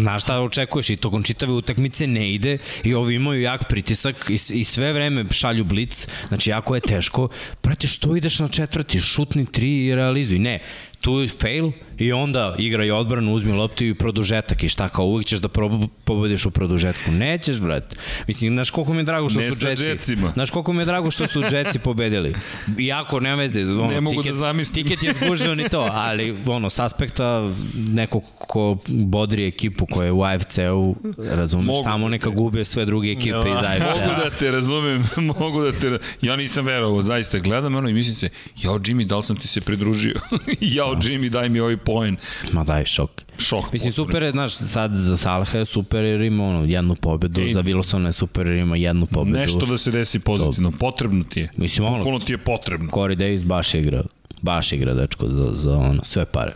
znaš 0.00 0.22
šta 0.22 0.40
očekuješ 0.40 0.90
i 0.90 0.96
tokom 0.96 1.22
čitave 1.22 1.52
utakmice 1.52 2.06
ne 2.06 2.32
ide 2.34 2.58
i 2.84 2.94
ovi 2.94 3.14
imaju 3.14 3.40
jak 3.40 3.68
pritisak 3.68 4.30
i, 4.30 4.34
i 4.34 4.64
sve 4.64 4.92
vreme 4.92 5.24
šalju 5.30 5.64
blic, 5.64 6.06
znači 6.28 6.50
jako 6.50 6.74
je 6.74 6.80
teško. 6.80 7.28
Brate, 7.62 7.86
što 7.86 8.16
ideš 8.16 8.38
na 8.38 8.48
četvrti, 8.48 9.00
šutni 9.00 9.46
tri 9.46 9.86
i 9.86 9.94
realizuj. 9.94 10.38
Ne, 10.38 10.58
tu 11.00 11.20
je 11.20 11.28
fail 11.28 11.72
i 11.98 12.12
onda 12.12 12.54
igra 12.58 12.84
i 12.84 12.90
odbranu, 12.90 13.34
uzmi 13.34 13.52
loptu 13.52 13.84
i 13.84 13.94
produžetak 13.94 14.62
i 14.62 14.68
šta, 14.68 14.88
kao 14.88 15.04
uvijek 15.04 15.26
ćeš 15.26 15.38
da 15.38 15.48
prob 15.48 15.72
pobediš 16.04 16.46
u 16.46 16.50
produžetku. 16.50 17.12
Nećeš, 17.12 17.60
brate. 17.60 17.96
Mislim, 18.28 18.52
znaš 18.52 18.70
koliko 18.70 18.92
mi 18.92 19.00
je 19.00 19.04
drago 19.04 19.28
što 19.28 19.40
Ne 19.40 19.54
su 19.54 19.66
Jetsi. 19.68 19.84
Jetsima. 19.84 20.30
Znaš 20.30 20.50
koliko 20.50 20.72
mi 20.72 20.82
je 20.82 20.84
drago 20.84 21.10
što 21.10 21.26
su 21.26 21.40
Jetsi 21.40 21.78
pobedili. 21.78 22.34
Iako, 22.78 23.20
nema 23.20 23.36
veze, 23.36 23.62
ono, 23.62 23.86
Ne 23.86 24.00
mogu 24.00 24.16
da 24.16 24.22
tiket, 24.22 24.36
zamislim. 24.36 24.84
tiket 24.84 25.02
je 25.02 25.12
zgužio 25.12 25.54
ni 25.54 25.68
to, 25.68 25.88
ali 25.92 26.36
ono, 26.46 26.70
s 26.70 26.78
aspekta 26.78 27.50
nekog 27.74 28.22
ko 28.38 28.76
bodri 28.88 29.46
ekipu 29.46 29.86
koja 29.86 30.06
je 30.06 30.12
u 30.12 30.22
AFC-u, 30.22 30.96
razumeš, 31.18 31.66
Mogu. 31.66 31.82
samo 31.84 32.08
neka 32.08 32.30
gube 32.30 32.64
sve 32.64 32.84
druge 32.84 33.10
ekipe 33.10 33.38
iz 33.38 33.58
AFC-a. 33.58 33.94
Mogu 34.00 34.22
da 34.24 34.30
te 34.38 34.50
razumem, 34.50 35.04
mogu 35.38 35.62
da 35.62 35.72
te... 35.72 35.98
Ja 36.22 36.36
nisam 36.36 36.66
verovao, 36.66 37.02
zaista 37.02 37.38
gledam 37.38 37.74
ono 37.74 37.88
i 37.88 37.92
mislim 37.92 38.14
se, 38.14 38.28
jao 38.56 38.78
Jimmy, 38.78 39.06
da 39.06 39.16
li 39.16 39.22
sam 39.22 39.36
ti 39.36 39.48
se 39.48 39.60
pridružio? 39.60 40.14
jao 40.76 40.94
Jimmy, 40.94 41.28
daj 41.28 41.48
mi 41.48 41.60
ovaj 41.60 41.76
poen. 41.84 42.16
Ma 42.52 42.64
daj, 42.64 42.84
šok. 42.86 43.10
Šok. 43.38 43.72
Mislim, 43.72 43.90
potpuno 43.90 44.06
super 44.06 44.22
je, 44.22 44.30
znaš, 44.30 44.54
sad 44.54 44.90
za 44.92 45.16
Salaha 45.16 45.58
je 45.58 45.64
super 45.64 46.04
jer 46.04 46.20
ima 46.22 46.44
ono, 46.46 46.64
jednu 46.64 46.94
pobedu, 46.94 47.40
Ej. 47.40 47.52
za 47.52 47.62
Wilsona 47.62 48.06
je 48.06 48.12
super 48.12 48.46
jer 48.46 48.56
ima 48.56 48.76
jednu 48.76 49.06
pobedu. 49.06 49.36
Nešto 49.36 49.66
da 49.66 49.78
se 49.78 49.90
desi 49.90 50.18
pozitivno, 50.18 50.70
potrebno 50.72 51.24
ti 51.24 51.40
je. 51.40 51.50
Mislim, 51.56 51.86
ono- 51.86 51.96
Bukvalno 51.96 52.20
ti 52.20 52.32
je 52.32 52.38
potrebno. 52.38 52.90
Corey 52.90 53.14
Davis 53.14 53.44
baš 53.44 53.74
igra, 53.74 54.02
baš 54.42 54.72
igra, 54.72 54.94
dečko, 54.94 55.28
za, 55.28 55.50
za 55.54 55.72
ono, 55.72 56.04
sve 56.04 56.24
pare. 56.26 56.52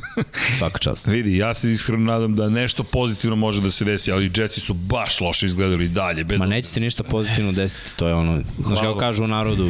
Svaka 0.58 0.78
čast. 0.78 1.06
Vidi, 1.06 1.36
ja 1.36 1.54
se 1.54 1.70
iskreno 1.70 2.04
nadam 2.04 2.34
da 2.34 2.48
nešto 2.48 2.82
pozitivno 2.82 3.36
može 3.36 3.62
da 3.62 3.70
se 3.70 3.84
desi, 3.84 4.12
ali 4.12 4.30
Jetsi 4.36 4.60
su 4.60 4.74
baš 4.74 5.20
loše 5.20 5.46
izgledali 5.46 5.88
dalje. 5.88 6.24
Bez 6.24 6.38
Ma 6.38 6.46
neće 6.46 6.68
se 6.68 6.80
ništa 6.80 7.02
pozitivno 7.02 7.52
desiti, 7.52 7.96
to 7.96 8.08
je 8.08 8.14
ono, 8.14 8.36
znaš 8.36 8.44
kako 8.70 8.80
Hvala. 8.82 8.98
kažu 8.98 9.24
u 9.24 9.28
narodu, 9.28 9.68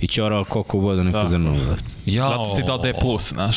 i 0.00 0.06
ćorao 0.06 0.44
koliko 0.44 0.78
voda 0.78 1.02
neku 1.02 1.18
Da. 1.18 1.28
zrnu. 1.28 1.56
Ja, 2.06 2.28
Zato 2.28 2.52
ti 2.56 2.62
dao 2.62 2.78
D+, 2.78 2.92
znaš. 3.20 3.56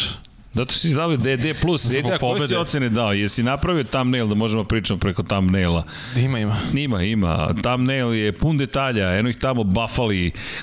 Zato 0.54 0.74
si 0.74 0.94
dao 0.94 1.18
DD+. 1.18 1.54
plus. 1.62 1.82
Zbog 1.82 2.04
Dede, 2.04 2.16
a 2.16 2.18
koje 2.18 2.34
si 2.34 2.40
pobede. 2.40 2.58
ocene 2.58 2.90
dao? 2.90 3.14
Jesi 3.14 3.44
napravio 3.44 3.84
thumbnail 3.84 4.28
da 4.28 4.36
možemo 4.36 4.64
pričamo 4.64 5.00
preko 5.00 5.24
thumbnaila? 5.24 5.84
Ima, 6.18 6.40
ima. 6.40 6.58
Ima, 6.74 7.04
ima. 7.04 7.54
Thumbnail 7.62 8.14
je 8.14 8.32
pun 8.32 8.58
detalja. 8.58 9.18
Eno 9.18 9.30
ih 9.30 9.38
tamo 9.38 9.64
Buffalo 9.64 10.10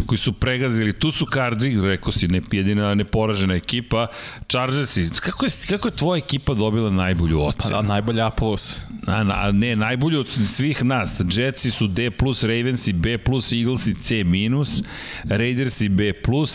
koji 0.07 0.18
su 0.18 0.33
pregazili. 0.33 0.92
Tu 0.92 1.11
su 1.11 1.26
Cardi, 1.35 1.81
rekao 1.83 2.12
si, 2.12 2.29
ne, 2.29 2.40
jedina 2.53 2.94
neporažena 2.94 3.55
ekipa. 3.55 4.07
Chargersi. 4.48 5.09
Kako 5.20 5.44
je, 5.44 5.50
kako 5.68 5.88
je 5.88 5.96
tvoja 5.96 6.18
ekipa 6.18 6.55
dobila 6.55 6.90
najbolju 6.90 7.38
Pa 7.38 7.44
ocenu? 7.44 7.70
da, 7.76 7.83
najbolja 7.83 8.26
A+. 8.26 8.31
A, 9.07 9.24
na, 9.24 9.53
ne, 9.53 9.76
najbolju 9.76 10.20
od 10.20 10.26
svih 10.29 10.85
nas. 10.85 11.22
Jetsi 11.37 11.70
su 11.70 11.87
D+, 11.87 12.11
Ravensi 12.42 12.92
B+, 12.92 13.11
Eaglesi 13.12 13.94
C-, 13.94 14.24
Raidersi 15.29 15.88
B+, 15.88 16.12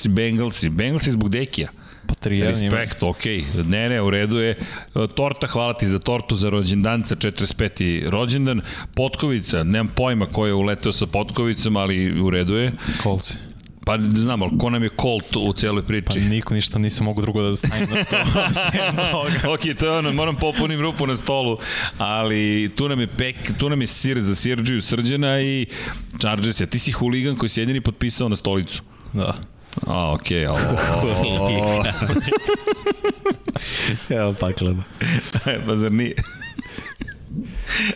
Bengalsi. 0.10 0.70
Bengalsi 0.70 1.12
zbog 1.12 1.30
Dekija. 1.30 1.70
Pa 2.08 2.14
3-1 2.14 2.36
ima. 2.36 2.78
Respekt, 2.78 3.04
okej. 3.04 3.42
Okay. 3.42 3.68
Ne, 3.68 3.90
ne, 3.90 4.02
u 4.02 4.10
redu 4.10 4.38
je. 4.38 4.58
Torta, 5.16 5.48
hvala 5.48 5.74
ti 5.74 5.88
za 5.88 6.00
tortu 6.00 6.36
za 6.36 6.50
rođendanca, 6.50 7.16
45. 7.16 8.10
rođendan. 8.10 8.62
Potkovica, 8.94 9.64
nemam 9.64 9.94
pojma 9.96 10.26
ko 10.26 10.48
je 10.48 10.54
uleteo 10.54 10.92
sa 10.92 11.06
Potkovicom, 11.06 11.78
ali 11.78 12.22
u 12.22 12.30
redu 12.30 12.56
je. 12.56 12.72
Kolci. 13.04 13.34
Pa 13.86 13.98
znam, 13.98 14.42
ali 14.42 14.58
ko 14.60 14.70
nam 14.70 14.84
je 14.84 14.90
Colt 15.02 15.36
u 15.36 15.54
celoj 15.54 15.82
Pa 15.82 15.88
priči? 15.88 16.20
niko 16.20 16.54
ništa 16.54 16.80
nisam 16.80 17.06
mogu 17.06 17.22
drugo 17.22 17.42
da 17.42 17.56
stavim 17.56 17.88
na 17.96 18.04
sto. 18.04 18.16
ok, 19.54 19.78
to 19.80 19.86
je 19.86 19.92
ono, 19.92 20.14
moram 20.14 20.36
popunim 20.36 20.82
rupu 20.82 21.08
na 21.08 21.16
stolu, 21.16 21.58
ali 21.98 22.72
tu 22.76 22.90
nam 22.90 23.00
je 23.00 23.08
pek, 23.08 23.36
tu 23.58 23.70
nam 23.70 23.82
je 23.82 23.88
sir 23.88 24.22
za 24.22 24.36
Sirđiju 24.36 24.82
Srđana 24.82 25.42
i 25.42 25.66
Chargers. 26.20 26.62
A 26.62 26.66
ti 26.66 26.80
si 26.80 26.92
huligan 26.92 27.36
koji 27.36 27.50
si 27.50 27.60
jedini 27.60 27.82
potpisao 27.82 28.30
na 28.30 28.36
stolicu. 28.36 28.82
da. 29.14 29.55
A, 29.82 30.12
okej, 30.14 30.48
okay, 30.48 30.76
Evo 34.20 34.34
pakleno. 34.40 34.84
pa 35.66 35.78
zar 35.78 35.92
nije? 35.92 36.16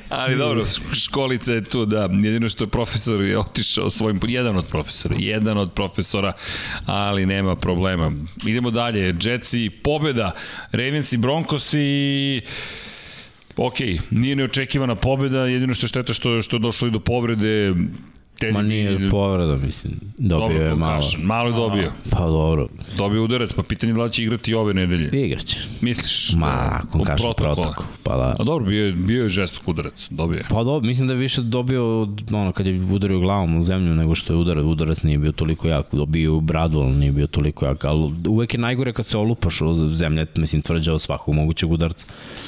Ali 0.09 0.37
dobro, 0.37 0.65
školica 0.93 1.53
je 1.53 1.63
tu, 1.63 1.85
da. 1.85 2.01
Jedino 2.01 2.49
što 2.49 2.63
je 2.63 2.67
profesor 2.67 3.21
je 3.21 3.39
otišao 3.39 3.89
svojim, 3.89 4.19
jedan 4.27 4.57
od 4.57 4.65
profesora, 4.65 5.15
jedan 5.19 5.57
od 5.57 5.73
profesora, 5.73 6.33
ali 6.85 7.25
nema 7.25 7.55
problema. 7.55 8.11
Idemo 8.45 8.71
dalje, 8.71 9.15
Jetsi, 9.21 9.69
pobeda, 9.83 10.31
Ravens 10.71 11.13
i 11.13 11.17
Broncos 11.17 11.73
i 11.73 12.41
Ok, 13.61 13.75
nije 14.09 14.35
neočekivana 14.35 14.95
pobeda, 14.95 15.45
jedino 15.45 15.73
što 15.73 15.85
je 15.85 15.87
šteta 15.87 16.13
što, 16.13 16.41
što 16.41 16.55
je 16.55 16.59
došlo 16.59 16.87
i 16.87 16.91
do 16.91 16.99
povrede. 16.99 17.73
Teddy 18.39 18.53
Ma 18.53 18.61
nije 18.61 19.09
povreda, 19.11 19.55
mislim. 19.65 19.93
Dobio 20.17 20.61
je 20.61 20.75
malo. 20.75 21.01
concussion. 21.01 21.23
Malo 21.25 21.49
je 21.49 21.55
dobio. 21.55 21.91
Pa 22.09 22.19
dobro, 22.19 22.67
Dobio 22.97 23.23
udarac, 23.23 23.53
pa 23.53 23.63
pitanje 23.63 23.93
je 23.93 23.95
da 23.95 24.03
li 24.03 24.11
će 24.11 24.23
igrati 24.23 24.53
ove 24.53 24.73
nedelje. 24.73 25.25
igraće. 25.25 25.57
Misliš? 25.81 26.33
Ma, 26.33 26.45
da, 26.47 26.79
ako 26.83 27.03
kažem 27.03 27.23
protokola? 27.23 27.53
protokol. 27.55 27.85
Pa 28.03 28.17
da. 28.17 28.35
A 28.39 28.43
dobro, 28.43 28.65
bio 28.65 28.85
je, 28.85 28.91
bio 28.91 29.23
je 29.23 29.29
žestok 29.29 29.67
udarac, 29.67 30.07
dobio 30.09 30.37
je. 30.37 30.45
Pa 30.49 30.63
dobro, 30.63 30.87
mislim 30.87 31.07
da 31.07 31.13
je 31.13 31.19
više 31.19 31.41
dobio 31.41 32.07
ono, 32.31 32.51
kad 32.51 32.67
je 32.67 32.81
udario 32.91 33.19
glavom 33.19 33.57
u 33.57 33.63
zemlju 33.63 33.95
nego 33.95 34.15
što 34.15 34.33
je 34.33 34.37
udarac. 34.37 34.63
Udarac 34.65 35.03
nije 35.03 35.17
bio 35.17 35.31
toliko 35.31 35.67
jak. 35.67 35.85
Dobio 35.91 36.35
u 36.35 36.41
bradu, 36.41 36.79
ali 36.79 36.95
nije 36.95 37.11
bio 37.11 37.27
toliko 37.27 37.65
jak. 37.65 37.85
Ali 37.85 38.13
uvek 38.27 38.53
je 38.53 38.59
najgore 38.59 38.93
kad 38.93 39.05
se 39.05 39.17
olupaš 39.17 39.61
u 39.61 39.89
zemlje, 39.89 40.25
mislim, 40.35 40.61
tvrđa 40.61 40.93
od 40.93 41.01
svakog 41.01 41.35
mogućeg 41.35 41.71
udarca. 41.71 42.05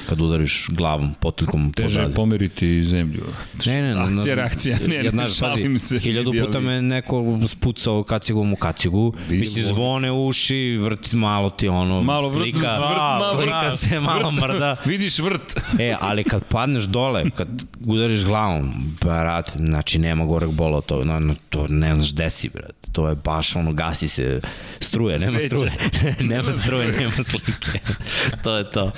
Kad 0.10 0.22
udariš 0.22 0.68
glavom, 0.70 1.14
potilkom 1.20 1.72
po 1.72 1.82
Teže 1.82 2.02
je 2.02 2.12
pomeriti 2.12 2.84
zemlju. 2.84 3.24
Ne, 3.66 3.82
ne, 3.82 3.96
ne. 3.96 4.02
Akcija, 4.02 4.36
reakcija, 4.36 4.78
ne, 4.88 4.88
ne, 4.88 5.06
ja, 5.06 5.12
znaš, 5.12 5.38
šalim 5.38 5.74
pazi, 5.74 5.81
se. 5.82 6.00
Hiljadu 6.00 6.34
puta 6.46 6.60
me 6.60 6.82
neko 6.82 7.39
spucao 7.48 8.04
kacigom 8.04 8.54
u 8.54 8.56
kacigu. 8.56 9.13
Mislim, 9.30 9.65
ovde. 9.65 9.76
zvone 9.76 10.12
uši, 10.12 10.78
vrti 10.82 11.15
malo 11.15 11.50
ti 11.50 11.67
ono, 11.67 12.02
Malo 12.04 12.30
vrt, 12.30 12.44
slika, 12.44 12.60
vrt, 12.60 12.98
malo 12.98 13.38
slika 13.41 13.62
vrt. 13.62 13.80
se 13.80 14.00
malo 14.00 14.32
mrda. 14.32 14.76
Vidiš 14.86 15.20
vrt. 15.20 15.60
E, 15.80 15.96
ali 16.00 16.24
kad 16.24 16.44
padneš 16.44 16.84
dole, 16.84 17.30
kad 17.36 17.48
udariš 17.86 18.24
glavom, 18.24 18.96
brate, 19.02 19.52
znači 19.56 20.00
nema 20.00 20.26
goreg 20.26 20.50
bola 20.50 20.78
od 20.78 20.86
toga, 20.86 21.04
no, 21.04 21.20
no, 21.20 21.36
to 21.50 21.65
ne 21.70 21.96
znaš 21.96 22.13
gde 22.13 22.30
si, 22.30 22.50
brate. 22.50 22.74
To 22.91 23.10
je 23.10 23.15
baš 23.15 23.56
ono, 23.56 23.74
gasi 23.74 24.08
se 24.08 24.41
struje, 24.80 25.20
nema 25.20 25.39
Sveće. 25.39 25.56
struje. 25.56 25.72
nema 26.36 26.54
struje, 26.54 26.88
nema 27.00 27.12
slike. 27.12 27.80
to 28.44 28.58
je 28.58 28.72
to. 28.72 28.91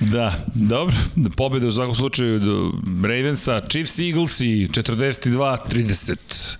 Da, 0.00 0.34
dobro. 0.54 0.96
Pobjeda 1.36 1.66
u 1.66 1.72
svakom 1.72 1.94
slučaju 1.94 2.40
Ravensa, 3.02 3.60
Chiefs 3.68 3.98
Eagles 3.98 4.40
i 4.40 4.68
42-30. 5.88 6.56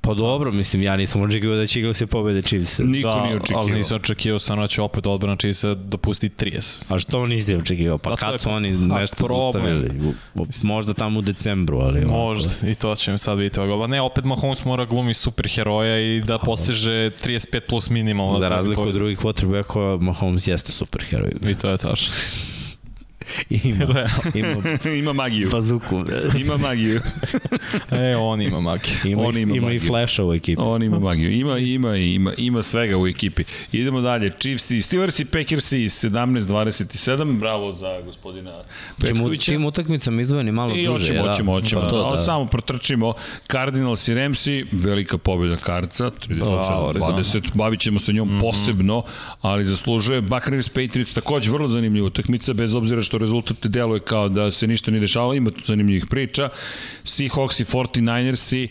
Pa 0.00 0.14
dobro, 0.14 0.52
mislim, 0.52 0.82
ja 0.82 0.96
nisam 0.96 1.22
očekivao 1.22 1.56
da 1.56 1.66
će 1.66 1.80
Eagles 1.80 2.02
pobede 2.06 2.42
Chiefs. 2.42 2.78
Niko 2.78 3.08
da, 3.08 3.22
nije 3.22 3.36
očekivao. 3.36 3.62
ali 3.62 3.72
nisam 3.72 3.96
očekivao 3.96 4.38
stvarno 4.38 4.64
da 4.64 4.68
će 4.68 4.82
opet 4.82 5.06
odbrana 5.06 5.36
se 5.52 5.74
dopusti 5.74 6.28
30. 6.28 6.94
A 6.94 6.98
što 6.98 7.26
nisi 7.26 7.54
očekivao? 7.54 7.98
Pa 7.98 8.10
Pa 8.10 8.10
je 8.10 8.16
kad 8.16 8.40
su 8.40 8.50
oni 8.50 8.76
pa 8.90 9.00
nešto 9.00 9.16
u- 10.34 10.46
Možda 10.64 10.94
tamo 10.94 11.18
u 11.18 11.22
decembru, 11.22 11.78
ali... 11.78 11.98
ovako. 11.98 12.12
Možda, 12.12 12.50
i 12.64 12.74
to 12.74 12.96
ćemo 12.96 13.18
sad 13.18 13.38
vidjeti. 13.38 13.60
ovoga. 13.60 13.86
Ne, 13.86 14.00
opet 14.00 14.24
Mahomes 14.24 14.64
mora 14.64 14.84
glumi 14.84 15.14
superheroja 15.14 16.16
i 16.16 16.20
da 16.20 16.38
postiže 16.38 16.90
35 17.24 17.60
plus 17.68 17.90
minimalno. 17.90 18.34
Za 18.34 18.40
da 18.40 18.48
razliku 18.48 18.82
od 18.82 18.94
drugih 18.94 19.18
quarterbackova, 19.18 20.00
Mahomes 20.00 20.46
jeste 20.46 20.72
superheroj. 20.72 21.32
I 21.48 21.54
to 21.54 21.70
je 21.70 21.76
tačno. 21.76 22.12
Ima, 23.64 23.84
ima 24.34 24.56
Ima 24.92 25.12
magiju. 25.12 25.50
bazuku. 25.50 26.02
Ima 26.36 26.56
magiju. 26.58 27.00
E, 27.92 28.16
on 28.16 28.42
ima 28.42 28.60
magiju. 28.60 28.94
Ima, 29.04 29.22
On 29.22 29.36
i, 29.36 29.40
ima 29.40 29.48
ima 29.48 29.56
i 29.56 29.60
magiju. 29.62 29.80
flasha 29.80 30.24
u 30.24 30.34
ekipi. 30.34 30.60
On 30.60 30.82
ima 30.82 30.98
magiju. 30.98 31.30
Ima, 31.32 31.58
ima, 31.58 31.96
ima, 31.96 32.32
ima 32.36 32.62
svega 32.62 32.98
u 32.98 33.06
ekipi. 33.06 33.42
Idemo 33.72 34.00
dalje. 34.00 34.30
Chiefs 34.32 34.70
i 34.70 34.82
Steelers 34.82 35.20
i 35.20 35.24
Packers 35.24 35.72
i 35.72 35.76
17-27. 35.78 37.38
Bravo 37.38 37.72
za 37.72 38.00
gospodina 38.00 38.52
Petkovića. 39.00 39.52
tim 39.52 39.64
utakmicama 39.64 40.20
izdvojeni 40.22 40.52
malo 40.52 40.74
I 40.74 40.86
duže. 40.86 41.00
hoćemo, 41.00 41.18
ja, 41.18 41.22
da? 41.22 41.30
hoćemo, 41.30 41.52
hoćemo. 41.52 41.80
Pa 41.82 41.88
To, 41.88 42.02
to, 42.02 42.16
da. 42.16 42.22
Samo 42.22 42.46
protrčimo 42.46 43.14
Cardinals 43.46 44.08
i 44.08 44.14
Ramsi, 44.14 44.64
velika 44.72 45.18
pobjeda 45.18 45.56
Karca, 45.56 46.10
Bravo, 46.28 46.92
30-20, 46.92 47.42
bavit 47.54 47.80
ćemo 47.80 47.98
se 47.98 48.12
njom 48.12 48.38
posebno, 48.40 49.02
ali 49.40 49.66
zaslužuje. 49.66 50.20
Buccaneers 50.20 50.68
Patriots 50.68 51.14
takođe 51.14 51.50
vrlo 51.50 51.68
zanimljiva 51.68 52.06
utakmica, 52.06 52.52
bez 52.52 52.74
obzira 52.74 53.02
što 53.02 53.11
rezultat 53.18 53.66
deluje 53.66 54.00
kao 54.00 54.28
da 54.28 54.50
se 54.50 54.66
ništa 54.66 54.90
nije 54.90 55.00
dešavalo, 55.00 55.34
ima 55.34 55.50
tu 55.50 55.60
zanimljivih 55.64 56.06
priča. 56.06 56.48
Seahawks 57.04 57.60
i 57.60 57.64
49ersi, 57.64 58.68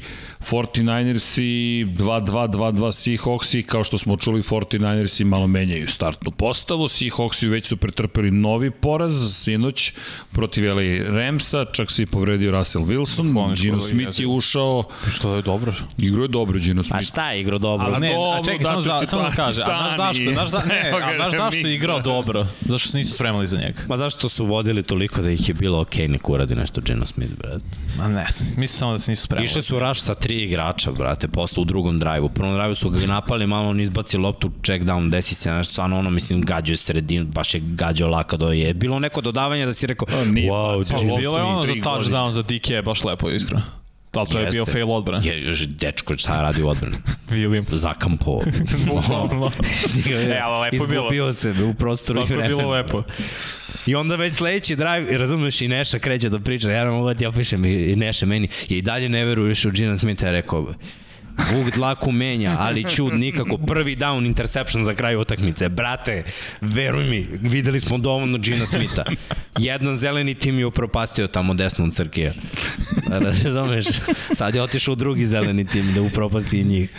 49ersi 0.50 1.42
2-2, 1.86 2.48
2-2 2.50 2.92
Seahawksi, 2.92 3.64
kao 3.64 3.84
što 3.84 3.98
smo 3.98 4.16
čuli 4.18 4.42
49ersi 4.42 5.24
malo 5.24 5.48
menjaju 5.48 5.88
startnu 5.88 6.32
postavu, 6.32 6.88
Seahawksi 6.88 7.50
već 7.50 7.68
su 7.68 7.78
pretrpeli 7.78 8.32
novi 8.32 8.72
poraz, 8.72 9.44
sinoć 9.44 9.94
protiv 10.32 10.76
LA 10.76 11.12
Ramsa, 11.16 11.66
čak 11.72 11.92
se 11.92 12.04
i 12.04 12.06
povredio 12.06 12.52
Russell 12.52 12.86
Wilson, 12.86 13.62
Gino 13.62 13.82
Smith 13.82 14.20
je 14.20 14.28
ušao, 14.28 14.84
Što 15.12 15.36
je 15.36 15.42
dobro. 15.42 15.74
igro 15.98 16.24
je 16.24 16.28
dobro 16.28 16.60
Gino 16.60 16.80
A 16.80 16.84
Smith. 16.84 17.08
šta 17.08 17.32
je 17.32 17.42
igro 17.42 17.58
dobro? 17.58 17.94
A 17.94 17.96
A 17.96 18.00
ne, 18.00 18.14
dobro, 18.14 18.40
a 18.40 18.44
čekaj, 18.44 18.66
samo, 18.66 18.82
za, 18.82 19.06
samo 19.06 19.24
da 19.24 19.32
kaže, 19.32 19.62
a 19.62 19.96
znaš 19.96 20.18
zašto, 20.18 20.34
znaš, 20.34 20.50
za, 20.50 20.62
ne, 20.68 20.92
a 21.04 21.16
znaš 21.16 21.32
zašto 21.32 21.68
je 21.68 21.76
igrao 21.76 22.02
dobro? 22.02 22.48
Zašto 22.62 22.90
se 22.90 22.98
nisu 22.98 23.14
spremali 23.14 23.48
za 23.48 23.58
njega? 23.58 23.82
Ma 23.88 23.98
zašto 23.98 24.30
su 24.30 24.46
vodili 24.46 24.84
toliko 24.84 25.22
da 25.22 25.32
ih 25.32 25.48
je 25.50 25.54
bilo 25.54 25.82
okej, 25.82 26.08
okay, 26.08 26.12
nek 26.12 26.30
uradi 26.30 26.56
nešto 26.56 26.82
Geno 26.82 27.06
Smith, 27.06 27.34
brate. 27.38 27.66
Ma 27.98 28.08
ne, 28.08 28.26
mislim 28.40 28.68
samo 28.68 28.92
da 28.92 28.98
se 28.98 29.12
nisu 29.12 29.24
spremali. 29.24 29.46
Išli 29.46 29.62
su 29.62 29.80
raš 29.80 30.02
sa 30.02 30.14
tri 30.32 30.44
igrača, 30.44 30.92
brate, 30.92 31.28
posle 31.28 31.62
u 31.62 31.66
drugom 31.66 32.00
drive-u. 32.00 32.26
U 32.26 32.30
prvom 32.30 32.54
drive-u 32.54 32.76
su 32.76 32.90
ga 32.90 33.06
napali, 33.06 33.48
malo 33.48 33.70
on 33.70 33.80
izbaci 33.80 34.18
loptu, 34.18 34.52
check 34.64 34.86
down, 34.86 35.10
desi 35.10 35.36
se 35.36 35.52
nešto, 35.52 35.72
stvarno 35.72 36.00
ono, 36.00 36.10
mislim, 36.10 36.42
gađao 36.42 36.74
je 36.74 36.78
sredinu, 36.78 37.26
baš 37.26 37.54
je 37.54 37.62
gađao 37.64 38.10
laka 38.10 38.38
do 38.38 38.52
je. 38.52 38.74
Bilo 38.74 39.00
neko 39.00 39.22
dodavanje 39.22 39.66
da 39.66 39.74
si 39.74 39.88
rekao, 39.88 40.08
Pa 40.08 40.26
nije, 40.26 40.52
wow, 40.52 40.92
pa, 40.92 41.18
Bilo 41.18 41.38
je 41.38 41.44
ono 41.44 41.60
za 41.60 41.68
godine. 41.68 41.84
touchdown 41.84 42.30
za 42.30 42.42
DK, 42.42 42.86
baš 42.86 43.04
lepo, 43.04 43.30
iskreno. 43.30 43.81
Ali 44.14 44.28
to 44.28 44.38
je 44.38 44.44
Jeste. 44.44 44.56
bio 44.56 44.66
fail 44.66 44.92
odbrana. 44.92 45.24
je, 45.26 45.44
još 45.44 45.60
dečko 45.68 46.18
šta 46.18 46.42
radi 46.42 46.64
u 46.64 46.68
odbrani. 46.68 46.96
Williams. 47.30 47.70
Zakampo. 47.70 48.42
E, 50.08 50.40
ali 50.44 50.62
lepo 50.62 50.84
je 50.84 50.88
bilo. 50.88 51.04
Izgubio 51.04 51.34
se 51.34 51.54
u 51.64 51.74
prostoru 51.74 52.20
i 52.20 52.26
Svako 52.26 52.34
je 52.34 52.38
vremenu. 52.38 52.58
bilo 52.58 52.72
lepo. 52.72 53.04
I 53.86 53.96
onda 53.96 54.16
već 54.16 54.34
sledeći 54.34 54.76
drive, 54.76 55.14
i 55.14 55.18
razumeš, 55.18 55.62
i 55.62 55.68
Neša 55.68 56.00
kreće 56.00 56.30
da 56.30 56.40
priča, 56.40 56.72
ja 56.72 56.86
mogu 56.86 57.08
da 57.08 57.14
ti 57.14 57.26
opišem, 57.26 57.66
i, 57.66 57.72
i 57.72 57.96
Neša 57.96 58.26
meni, 58.26 58.48
je 58.70 58.78
i 58.78 58.82
dalje 58.82 59.10
ne 59.10 59.26
veruješ 59.26 59.66
u 59.66 59.72
Gina 59.72 59.98
Smitha, 59.98 60.26
je 60.26 60.32
rekao, 60.32 60.74
Vuk 61.54 61.76
dlaku 61.76 62.12
menja, 62.12 62.56
ali 62.60 62.90
čud 62.90 63.14
nikako. 63.14 63.58
Prvi 63.58 63.96
down 63.96 64.26
interception 64.26 64.84
za 64.84 64.94
kraj 64.94 65.16
utakmice. 65.16 65.70
Brate, 65.70 66.24
veruj 66.62 67.06
mi, 67.06 67.28
videli 67.42 67.80
smo 67.80 67.98
dovoljno 67.98 68.38
Gina 68.38 68.66
Smitha. 68.66 69.04
Jedan 69.58 69.96
zeleni 69.96 70.36
tim 70.36 70.60
je 70.60 70.66
upropastio 70.66 71.28
tamo 71.28 71.54
desno 71.54 71.86
od 71.86 71.94
Crkija. 71.94 72.32
Razumeš? 73.10 73.86
Sad 74.34 74.56
je 74.56 74.62
otišao 74.62 74.92
u 74.92 74.96
drugi 74.96 75.26
zeleni 75.26 75.68
tim 75.68 75.94
da 75.94 76.02
upropasti 76.02 76.60
i 76.60 76.64
njih. 76.64 76.96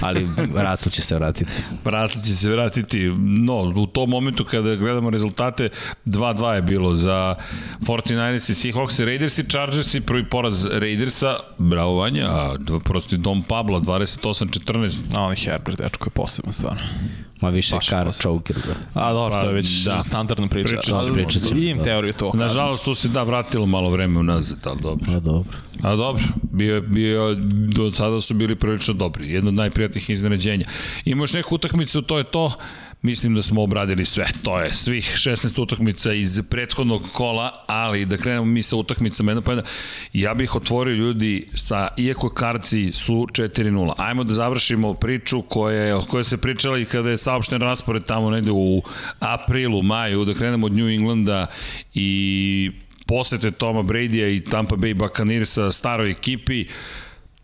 Ali 0.00 0.28
Russell 0.36 0.90
će 0.90 1.02
se 1.02 1.14
vratiti. 1.14 1.50
Russell 1.84 2.24
će 2.24 2.32
se 2.32 2.50
vratiti. 2.50 3.04
No, 3.18 3.72
u 3.76 3.86
tom 3.86 4.10
momentu 4.10 4.44
kada 4.44 4.74
gledamo 4.74 5.10
rezultate, 5.10 5.68
2-2 6.06 6.50
je 6.50 6.62
bilo 6.62 6.96
za 6.96 7.34
49ers 7.80 8.50
i 8.50 8.54
Seahawks, 8.54 9.04
Raiders 9.04 9.38
i 9.38 9.48
Chargers 9.48 9.94
i 9.94 10.00
prvi 10.00 10.24
poraz 10.24 10.66
Raidersa. 10.66 11.36
Bravo 11.58 11.96
Vanja, 11.96 12.30
prosti 12.84 13.16
Dom 13.16 13.42
Pablo, 13.56 13.80
28-14. 13.80 15.00
A 15.14 15.22
on 15.22 15.34
Herbert, 15.36 15.78
dečko 15.78 16.06
je 16.06 16.10
posebno 16.10 16.52
stvarno. 16.52 16.80
Ma 17.40 17.48
više 17.50 17.74
Baš 17.74 17.88
kar 17.88 18.06
posebno. 18.06 18.38
choker. 18.38 18.56
Da. 18.94 19.00
A 19.00 19.12
dobro, 19.12 19.40
to 19.40 19.46
je 19.46 19.54
već 19.54 19.84
Da. 19.84 19.94
da. 19.94 20.02
standardna 20.02 20.48
priča. 20.48 20.68
Pričat 20.68 20.84
ćemo, 20.84 20.98
Ali 20.98 21.12
pričat 21.12 21.42
ćemo, 21.42 21.60
Imam 21.60 21.78
da. 21.78 21.84
teoriju 21.84 22.12
to. 22.12 22.32
Nažalost, 22.34 22.84
tu 22.84 22.94
se 22.94 23.08
da 23.08 23.22
vratilo 23.22 23.66
malo 23.66 23.90
vreme 23.90 24.20
unazad, 24.20 24.58
ali 24.64 24.80
dobro. 24.80 25.06
Pa 25.06 25.20
dobro. 25.20 25.52
A 25.82 25.96
dobro, 25.96 26.22
bio, 26.42 26.80
bio, 26.80 27.34
do 27.68 27.92
sada 27.92 28.20
su 28.20 28.34
bili 28.34 28.54
prilično 28.56 28.94
dobri. 28.94 29.32
Jedno 29.32 29.48
od 29.48 29.54
najprijatnijih 29.54 30.10
iznenađenja. 30.10 30.64
Ima 31.04 31.22
još 31.22 31.32
neku 31.32 31.54
utakmicu, 31.54 32.02
to 32.02 32.18
je 32.18 32.24
to. 32.24 32.52
Mislim 33.02 33.34
da 33.34 33.42
smo 33.42 33.62
obradili 33.62 34.04
sve. 34.04 34.24
To 34.42 34.60
je 34.60 34.72
svih 34.72 35.14
16 35.16 35.62
utakmica 35.62 36.12
iz 36.12 36.40
prethodnog 36.50 37.02
kola, 37.12 37.64
ali 37.66 38.04
da 38.04 38.16
krenemo 38.16 38.44
mi 38.44 38.62
sa 38.62 38.76
utakmicama 38.76 39.30
jedna 39.30 39.42
po 39.42 39.50
jedna. 39.50 39.64
Ja 40.12 40.34
bih 40.34 40.54
otvorio 40.54 40.94
ljudi 40.94 41.46
sa, 41.54 41.88
iako 41.96 42.28
karci 42.28 42.92
su 42.92 43.12
4-0. 43.12 43.92
Ajmo 43.96 44.24
da 44.24 44.34
završimo 44.34 44.94
priču 44.94 45.42
koja 45.42 45.98
o 45.98 46.04
kojoj 46.04 46.24
se 46.24 46.36
pričala 46.36 46.78
i 46.78 46.84
kada 46.84 47.10
je 47.10 47.18
saopšten 47.18 47.60
raspored 47.60 48.04
tamo 48.04 48.30
negde 48.30 48.50
u 48.50 48.82
aprilu, 49.18 49.82
maju, 49.82 50.24
da 50.24 50.34
krenemo 50.34 50.66
od 50.66 50.72
New 50.72 50.88
Englanda 50.88 51.46
i 51.94 52.70
posete 53.06 53.50
Toma 53.50 53.82
Brady-a 53.82 54.28
i 54.28 54.40
Tampa 54.40 54.76
Bay 54.76 54.94
Buccaneersa 54.94 55.72
staroj 55.72 56.10
ekipi. 56.10 56.66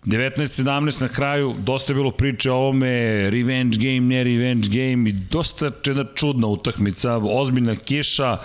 19-17 0.04 1.02
na 1.02 1.08
kraju, 1.08 1.54
dosta 1.58 1.92
je 1.92 1.94
bilo 1.94 2.10
priče 2.10 2.50
o 2.50 2.56
ovome, 2.56 3.30
revenge 3.30 3.78
game, 3.78 4.00
ne 4.00 4.24
revenge 4.24 4.68
game 4.68 5.10
i 5.10 5.12
dosta 5.12 5.70
čudna 6.14 6.46
utakmica, 6.46 7.16
ozbiljna 7.16 7.76
kiša, 7.76 8.38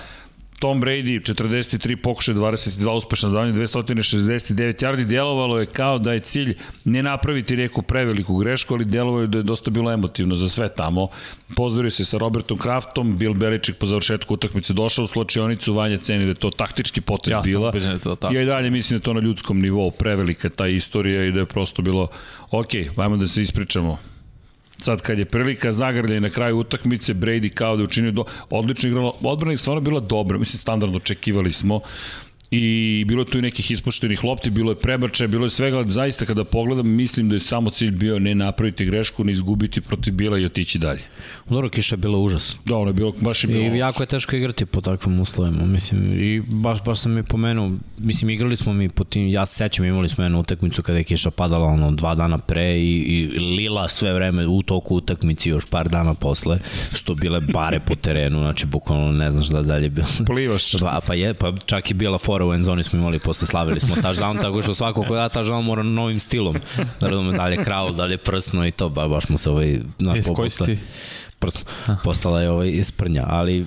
Tom 0.59 0.81
Brady 0.81 1.19
43 1.33 1.95
pokušaja 1.95 2.35
22 2.37 2.91
uspešna 2.91 3.29
dodavanja 3.29 3.53
269 3.53 4.53
yardi. 4.83 5.05
Djelovalo 5.05 5.59
je 5.59 5.65
kao 5.65 5.99
da 5.99 6.13
je 6.13 6.19
cilj 6.19 6.55
ne 6.85 7.03
napraviti 7.03 7.57
neku 7.57 7.81
preveliku 7.81 8.37
grešku 8.37 8.73
ali 8.73 8.85
djelovalo 8.85 9.21
je 9.21 9.27
da 9.27 9.37
je 9.37 9.43
dosta 9.43 9.71
bilo 9.71 9.91
emotivno 9.91 10.35
za 10.35 10.49
sve 10.49 10.69
tamo. 10.69 11.07
Pozdravio 11.55 11.91
se 11.91 12.05
sa 12.05 12.17
Robertom 12.17 12.57
Kraftom 12.57 13.17
Bill 13.17 13.33
Belichick 13.33 13.79
po 13.79 13.85
završetku 13.85 14.33
utakmice 14.33 14.73
došao 14.73 15.03
u 15.03 15.07
slučionicu 15.07 15.73
Vanja 15.73 15.97
ceni 15.97 16.23
da 16.23 16.29
je 16.31 16.35
to 16.35 16.49
taktički 16.49 17.01
potez 17.01 17.31
Ja 17.31 17.41
bila. 17.41 17.69
ubeđen 17.69 17.91
da 17.91 17.99
to 17.99 18.15
tako. 18.15 18.33
ja 18.33 18.41
i 18.41 18.45
dalje 18.45 18.69
mislim 18.69 18.99
da 18.99 19.03
to 19.03 19.13
na 19.13 19.19
ljudskom 19.19 19.61
nivou 19.61 19.91
prevelika 19.91 20.49
ta 20.49 20.67
istorija 20.67 21.23
i 21.23 21.31
da 21.31 21.39
je 21.39 21.45
prosto 21.45 21.81
bilo 21.81 22.07
ok, 22.51 22.69
vajmo 22.95 23.17
da 23.17 23.27
se 23.27 23.41
ispričamo 23.41 23.99
Sad 24.81 25.01
kad 25.01 25.19
je 25.19 25.25
prilika 25.25 25.71
zagrlja 25.71 26.17
i 26.17 26.19
na 26.19 26.29
kraju 26.29 26.59
utakmice, 26.59 27.13
Brady 27.13 27.49
kao 27.53 27.75
da 27.75 27.81
je 27.81 27.85
učinio 27.85 28.11
do... 28.11 28.25
odlično 28.49 28.89
igrala, 28.89 29.11
odbrana 29.21 29.51
je 29.51 29.57
stvarno 29.57 29.81
bila 29.81 29.99
dobra, 29.99 30.37
mislim 30.37 30.59
standardno 30.59 30.97
očekivali 30.97 31.53
smo 31.53 31.81
i 32.51 33.03
bilo 33.07 33.21
je 33.21 33.25
tu 33.25 33.37
i 33.37 33.41
nekih 33.41 33.71
ispoštenih 33.71 34.23
lopti, 34.23 34.49
bilo 34.49 34.71
je 34.71 34.75
prebačaja, 34.75 35.27
bilo 35.27 35.45
je 35.45 35.49
svega, 35.49 35.77
ali 35.77 35.91
zaista 35.91 36.25
kada 36.25 36.43
pogledam, 36.43 36.89
mislim 36.89 37.29
da 37.29 37.35
je 37.35 37.39
samo 37.39 37.69
cilj 37.69 37.91
bio 37.91 38.19
ne 38.19 38.35
napraviti 38.35 38.85
grešku, 38.85 39.23
ne 39.23 39.31
izgubiti 39.31 39.81
protiv 39.81 40.13
Bila 40.13 40.39
i 40.39 40.45
otići 40.45 40.79
dalje. 40.79 41.01
Dobro, 41.49 41.69
kiša 41.69 41.95
je 41.95 41.97
bila 41.97 42.17
užasna. 42.17 42.59
Da, 42.65 42.75
ono 42.75 42.89
je 42.89 42.93
bilo, 42.93 43.13
baš 43.21 43.43
je 43.43 43.47
bilo... 43.47 43.75
I 43.75 43.77
jako 43.77 44.03
je 44.03 44.07
teško 44.07 44.35
igrati 44.35 44.65
po 44.65 44.81
takvim 44.81 45.19
uslovima, 45.19 45.65
mislim, 45.65 46.19
i 46.19 46.41
baš, 46.47 46.83
baš 46.83 46.99
sam 46.99 47.13
mi 47.13 47.23
pomenuo, 47.23 47.71
mislim, 47.97 48.29
igrali 48.29 48.55
smo 48.55 48.73
mi 48.73 48.89
po 48.89 49.03
tim, 49.03 49.27
ja 49.27 49.45
se 49.45 49.55
sećam, 49.55 49.85
imali 49.85 50.09
smo 50.09 50.23
jednu 50.23 50.39
utakmicu 50.39 50.83
kada 50.83 50.97
je 50.97 51.03
kiša 51.03 51.31
padala 51.31 51.65
ono 51.65 51.91
dva 51.91 52.15
dana 52.15 52.37
pre 52.37 52.79
i, 52.79 52.97
i 52.97 53.39
lila 53.39 53.89
sve 53.89 54.13
vreme 54.13 54.47
u 54.47 54.63
toku 54.63 54.95
utakmici 54.95 55.49
još 55.49 55.65
par 55.65 55.89
dana 55.89 56.13
posle, 56.13 56.59
su 56.93 57.03
to 57.03 57.15
bile 57.15 57.41
bare 57.41 57.79
po 57.79 57.95
terenu, 57.95 58.39
znači 58.39 58.65
bukvalno 58.65 59.11
ne 59.11 59.31
znaš 59.31 59.47
da 59.47 59.61
dalje 59.61 59.89
bilo. 59.89 60.07
Plivaš. 60.25 60.71
Dva, 60.71 60.99
pa 61.07 61.13
je, 61.13 61.33
pa 61.33 61.53
čak 61.65 61.91
i 61.91 61.93
bila 61.93 62.17
fora 62.37 62.45
u 62.45 62.53
endzoni 62.53 62.83
smo 62.83 62.99
imali, 62.99 63.19
posle 63.19 63.47
slavili 63.47 63.79
smo 63.79 63.95
touchdown, 63.95 64.41
tako 64.41 64.61
što 64.61 64.73
svako 64.73 65.03
ko 65.03 65.15
da 65.15 65.29
touchdown 65.29 65.61
mora 65.61 65.83
novim 65.83 66.19
stilom, 66.19 66.55
da 66.99 67.07
razume 67.07 67.37
dalje 67.37 67.63
kraul, 67.63 67.93
dalje 67.93 68.17
prsno 68.17 68.67
i 68.67 68.71
to, 68.71 68.89
ba, 68.89 69.07
baš 69.07 69.25
smo 69.25 69.37
se 69.37 69.49
ovaj, 69.49 69.79
naš 69.99 70.17
Iz 70.17 70.25
koji 70.35 70.49
si 70.49 70.65
ti? 70.65 70.77
Prst, 71.39 71.65
postala 72.03 72.41
je 72.41 72.49
ovaj 72.49 72.69
isprnja, 72.69 73.25
ali 73.27 73.65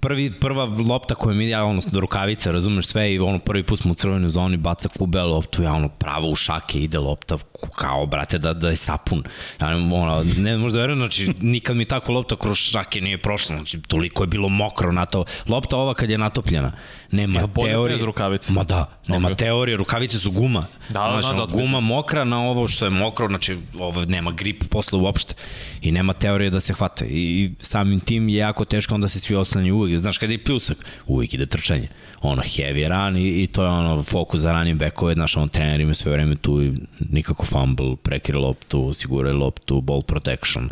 prvi, 0.00 0.32
prva 0.40 0.64
lopta 0.88 1.14
koju 1.14 1.34
mi, 1.36 1.48
ja 1.48 1.64
ono, 1.64 1.82
do 1.92 2.00
rukavice, 2.00 2.52
razumeš 2.52 2.86
sve 2.86 3.14
i 3.14 3.18
ono, 3.18 3.38
prvi 3.38 3.62
put 3.62 3.80
smo 3.80 3.92
u 3.92 3.94
crvenoj 3.94 4.30
zoni, 4.30 4.56
baca 4.56 4.88
kube 4.88 5.20
loptu, 5.20 5.62
ja 5.62 5.72
ono, 5.72 5.88
pravo 5.88 6.28
u 6.28 6.34
šake 6.34 6.80
ide 6.80 6.98
lopta, 6.98 7.38
kao, 7.76 8.06
brate, 8.06 8.38
da, 8.38 8.52
da 8.52 8.68
je 8.68 8.76
sapun. 8.76 9.24
Ja 9.60 9.68
ono, 9.68 10.24
ne 10.38 10.56
možda 10.56 10.80
verujem, 10.80 10.98
znači, 10.98 11.34
nikad 11.40 11.76
mi 11.76 11.84
tako 11.84 12.12
lopta 12.12 12.36
kroz 12.36 12.56
šake 12.56 13.00
nije 13.00 13.18
prošla, 13.18 13.56
znači, 13.56 13.82
toliko 13.82 14.22
je 14.22 14.26
bilo 14.26 14.48
mokro 14.48 14.92
na 14.92 15.06
to. 15.06 15.24
Lopta 15.46 15.76
ova 15.76 15.94
kad 15.94 16.10
je 16.10 16.18
natopljena, 16.18 16.72
nema 17.10 17.46
bolje 17.46 17.70
teorije. 17.70 17.96
bez 17.96 18.04
rukavice? 18.04 18.52
Ma 18.52 18.64
da, 18.64 18.98
nema 19.06 19.28
Ok. 19.28 19.36
teorije, 19.38 19.76
rukavice 19.76 20.18
su 20.18 20.30
guma. 20.30 20.66
Da, 20.88 21.00
da, 21.00 21.10
Znaš, 21.10 21.24
ono, 21.24 21.46
zato 21.46 21.52
guma 21.52 21.80
mokra 21.80 22.24
na 22.24 22.42
ovo 22.42 22.68
što 22.68 22.84
je 22.84 22.90
mokro, 22.90 23.28
znači 23.28 23.56
ovo 23.78 24.04
nema 24.04 24.30
grip 24.30 24.64
posle 24.64 24.98
uopšte. 24.98 25.34
I 25.82 25.92
nema 25.92 26.12
teorije 26.12 26.50
da 26.50 26.60
se 26.60 26.72
hvata. 26.72 27.04
I, 27.04 27.52
samim 27.60 28.00
tim 28.00 28.28
je 28.28 28.36
jako 28.36 28.64
teško 28.64 28.94
onda 28.94 29.08
se 29.08 29.20
svi 29.20 29.36
oslanjaju 29.36 29.76
uvek, 29.76 29.98
znaš 29.98 30.18
kada 30.18 30.32
je 30.32 30.44
pljusak, 30.44 30.76
uvek 31.06 31.34
ide 31.34 31.46
trčanje, 31.46 31.88
ono 32.20 32.42
heavy 32.42 32.88
run 32.88 33.16
i, 33.16 33.42
i 33.42 33.46
to 33.46 33.62
je 33.62 33.68
ono 33.68 34.02
fokus 34.02 34.40
za 34.40 34.52
running 34.52 34.78
backove, 34.80 35.14
znaš 35.14 35.36
on 35.36 35.48
trener 35.48 35.80
ima 35.80 35.94
sve 35.94 36.12
vreme 36.12 36.36
tu 36.36 36.62
i 36.62 36.72
nikako 37.10 37.44
fumble, 37.44 37.96
prekire 37.96 38.38
loptu, 38.38 38.86
osiguraj 38.88 39.32
loptu, 39.32 39.80
ball 39.80 40.02
protection. 40.02 40.70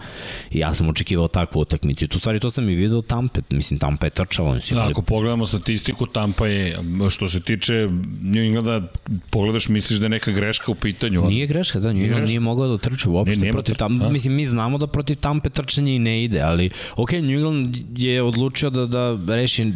I 0.50 0.58
ja 0.58 0.74
sam 0.74 0.88
očekivao 0.88 1.28
takvu 1.28 1.60
utakmicu. 1.60 2.04
I 2.04 2.08
tu 2.08 2.18
stvari 2.18 2.40
to 2.40 2.50
sam 2.50 2.68
i 2.68 2.74
video 2.74 3.00
Tampe, 3.00 3.40
mislim 3.50 3.78
Tampa 3.78 4.06
je 4.06 4.10
trčala, 4.10 4.54
Da, 4.54 4.60
imali 4.70 4.90
ako 4.90 5.02
pogledamo 5.02 5.46
statistiku, 5.46 6.06
Tampa 6.06 6.46
je, 6.46 6.78
što 7.10 7.28
se 7.28 7.40
tiče 7.40 7.88
New 8.20 8.42
Englanda, 8.44 8.88
pogledaš, 9.30 9.68
misliš 9.68 9.98
da 9.98 10.04
je 10.04 10.08
neka 10.08 10.32
greška 10.32 10.72
u 10.72 10.74
pitanju. 10.74 11.22
Nije 11.28 11.46
greška, 11.46 11.80
da, 11.80 11.92
New 11.92 12.02
England 12.02 12.20
greška. 12.20 12.30
nije 12.30 12.40
mogao 12.40 12.68
da 12.68 12.78
trče 12.78 13.08
uopšte 13.08 13.40
Nije, 13.40 13.52
protiv 13.52 13.74
tam, 13.74 13.98
da. 13.98 14.08
mislim 14.08 14.34
mi 14.34 14.44
znamo 14.44 14.78
da 14.78 14.86
protiv 14.86 15.16
Tampe 15.16 15.50
trčanje 15.50 15.96
i 15.96 15.98
ne 15.98 16.24
ide, 16.24 16.40
ali 16.40 16.70
ok, 16.96 17.12
New 17.12 17.36
England 17.36 17.76
je 17.96 18.22
odlučio 18.22 18.70
da 18.70 18.86
da 18.86 19.34
reši 19.34 19.72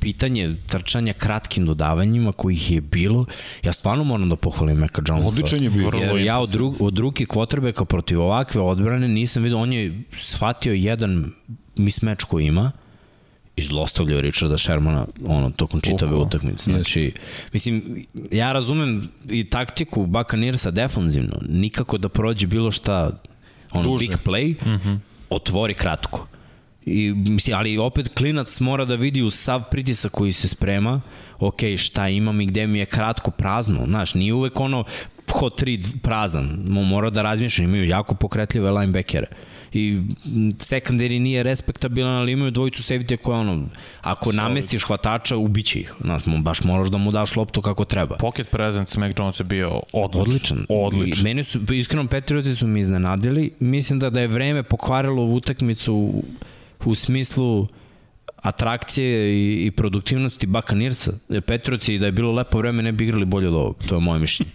pitanje 0.00 0.56
trčanja 0.66 1.12
kratkim 1.12 1.66
dodavanjima 1.66 2.32
kojih 2.32 2.70
je 2.70 2.80
bilo. 2.80 3.26
Ja 3.64 3.72
stvarno 3.72 4.04
moram 4.04 4.28
da 4.28 4.36
pohvalim 4.36 4.76
Meka 4.76 5.02
Jonesa. 5.08 5.28
Odličan 5.28 5.62
je 5.62 5.70
bio. 5.70 5.90
Jer 5.94 6.16
ja 6.16 6.38
od, 6.38 6.48
dru, 6.50 6.74
od 6.80 6.98
ruke 6.98 7.26
kvotrbeka 7.26 7.84
protiv 7.84 8.22
ovakve 8.22 8.60
odbrane 8.60 9.08
nisam 9.08 9.42
vidio, 9.42 9.58
on 9.58 9.72
je 9.72 10.02
shvatio 10.16 10.72
jedan 10.72 11.32
mismeč 11.76 12.24
koji 12.24 12.46
ima 12.46 12.72
i 13.58 13.60
zlostavljao 13.60 14.20
Richarda 14.20 14.58
Shermana 14.58 15.06
ono, 15.26 15.50
tokom 15.50 15.80
čitave 15.80 16.12
Oko, 16.14 16.22
utakmice. 16.22 16.64
Znači, 16.64 17.12
mislim, 17.52 18.04
ja 18.30 18.52
razumem 18.52 19.08
i 19.30 19.44
taktiku 19.44 20.06
Buccaneersa 20.06 20.70
defanzivno, 20.70 21.40
nikako 21.48 21.98
da 21.98 22.08
prođe 22.08 22.46
bilo 22.46 22.70
šta 22.70 23.20
ono, 23.70 23.88
Duže. 23.88 24.06
big 24.06 24.18
play, 24.24 24.66
mm 24.66 24.80
-hmm. 24.84 24.98
otvori 25.30 25.74
kratko. 25.74 26.26
I, 26.86 27.12
mislim, 27.12 27.56
ali 27.56 27.78
opet 27.78 28.08
klinac 28.08 28.60
mora 28.60 28.84
da 28.84 28.94
vidi 28.94 29.22
uz 29.22 29.34
sav 29.34 29.62
pritisak 29.70 30.12
koji 30.12 30.32
se 30.32 30.48
sprema, 30.48 31.00
ok, 31.38 31.60
šta 31.76 32.08
imam 32.08 32.40
i 32.40 32.46
gde 32.46 32.66
mi 32.66 32.78
je 32.78 32.86
kratko 32.86 33.30
prazno, 33.30 33.84
znaš, 33.86 34.14
nije 34.14 34.34
uvek 34.34 34.60
ono 34.60 34.84
hot 35.32 35.62
3 35.62 36.00
prazan, 36.02 36.58
Mo- 36.68 36.84
mora 36.84 37.10
da 37.10 37.22
razmišlja, 37.22 37.64
imaju 37.64 37.88
jako 37.88 38.14
pokretljive 38.14 38.70
linebackere 38.70 39.26
i 39.72 39.90
m, 39.92 40.50
secondary 40.50 41.18
nije 41.18 41.42
respektabilan, 41.42 42.12
ali 42.12 42.32
imaju 42.32 42.50
dvojicu 42.50 42.82
safety 42.82 43.16
koje 43.16 43.38
ono, 43.38 43.68
ako 44.00 44.32
namestiš 44.32 44.84
hvatača, 44.84 45.36
ubiće 45.36 45.78
ih. 45.78 45.94
Znaš, 46.00 46.22
baš 46.38 46.64
moraš 46.64 46.88
da 46.88 46.98
mu 46.98 47.10
daš 47.10 47.36
loptu 47.36 47.62
kako 47.62 47.84
treba. 47.84 48.16
Pocket 48.16 48.50
presence 48.50 49.00
Mac 49.00 49.14
Jones 49.18 49.40
je 49.40 49.44
bio 49.44 49.80
odličan. 49.92 50.20
Odličan. 50.22 50.66
Odličan. 50.68 51.20
I 51.20 51.24
meni 51.24 51.44
su, 51.44 51.60
iskreno, 51.74 52.06
Patriotsi 52.08 52.56
su 52.56 52.66
mi 52.66 52.80
iznenadili. 52.80 53.50
Mislim 53.60 53.98
da, 53.98 54.10
da 54.10 54.20
je 54.20 54.26
vreme 54.28 54.62
pokvarilo 54.62 55.24
utakmicu 55.24 55.94
u, 55.94 56.24
u 56.84 56.94
smislu 56.94 57.66
atrakcije 58.42 59.34
i, 59.34 59.66
i 59.66 59.70
produktivnosti 59.70 60.46
Bakanirca. 60.46 61.12
Petroci 61.46 61.98
da 61.98 62.06
je 62.06 62.12
bilo 62.12 62.32
lepo 62.32 62.58
vreme 62.58 62.82
ne 62.82 62.92
bi 62.92 63.04
igrali 63.04 63.24
bolje 63.24 63.48
od 63.48 63.54
ovog, 63.54 63.76
to 63.88 63.94
je 63.94 64.00
moje 64.00 64.20
mišljenje. 64.20 64.52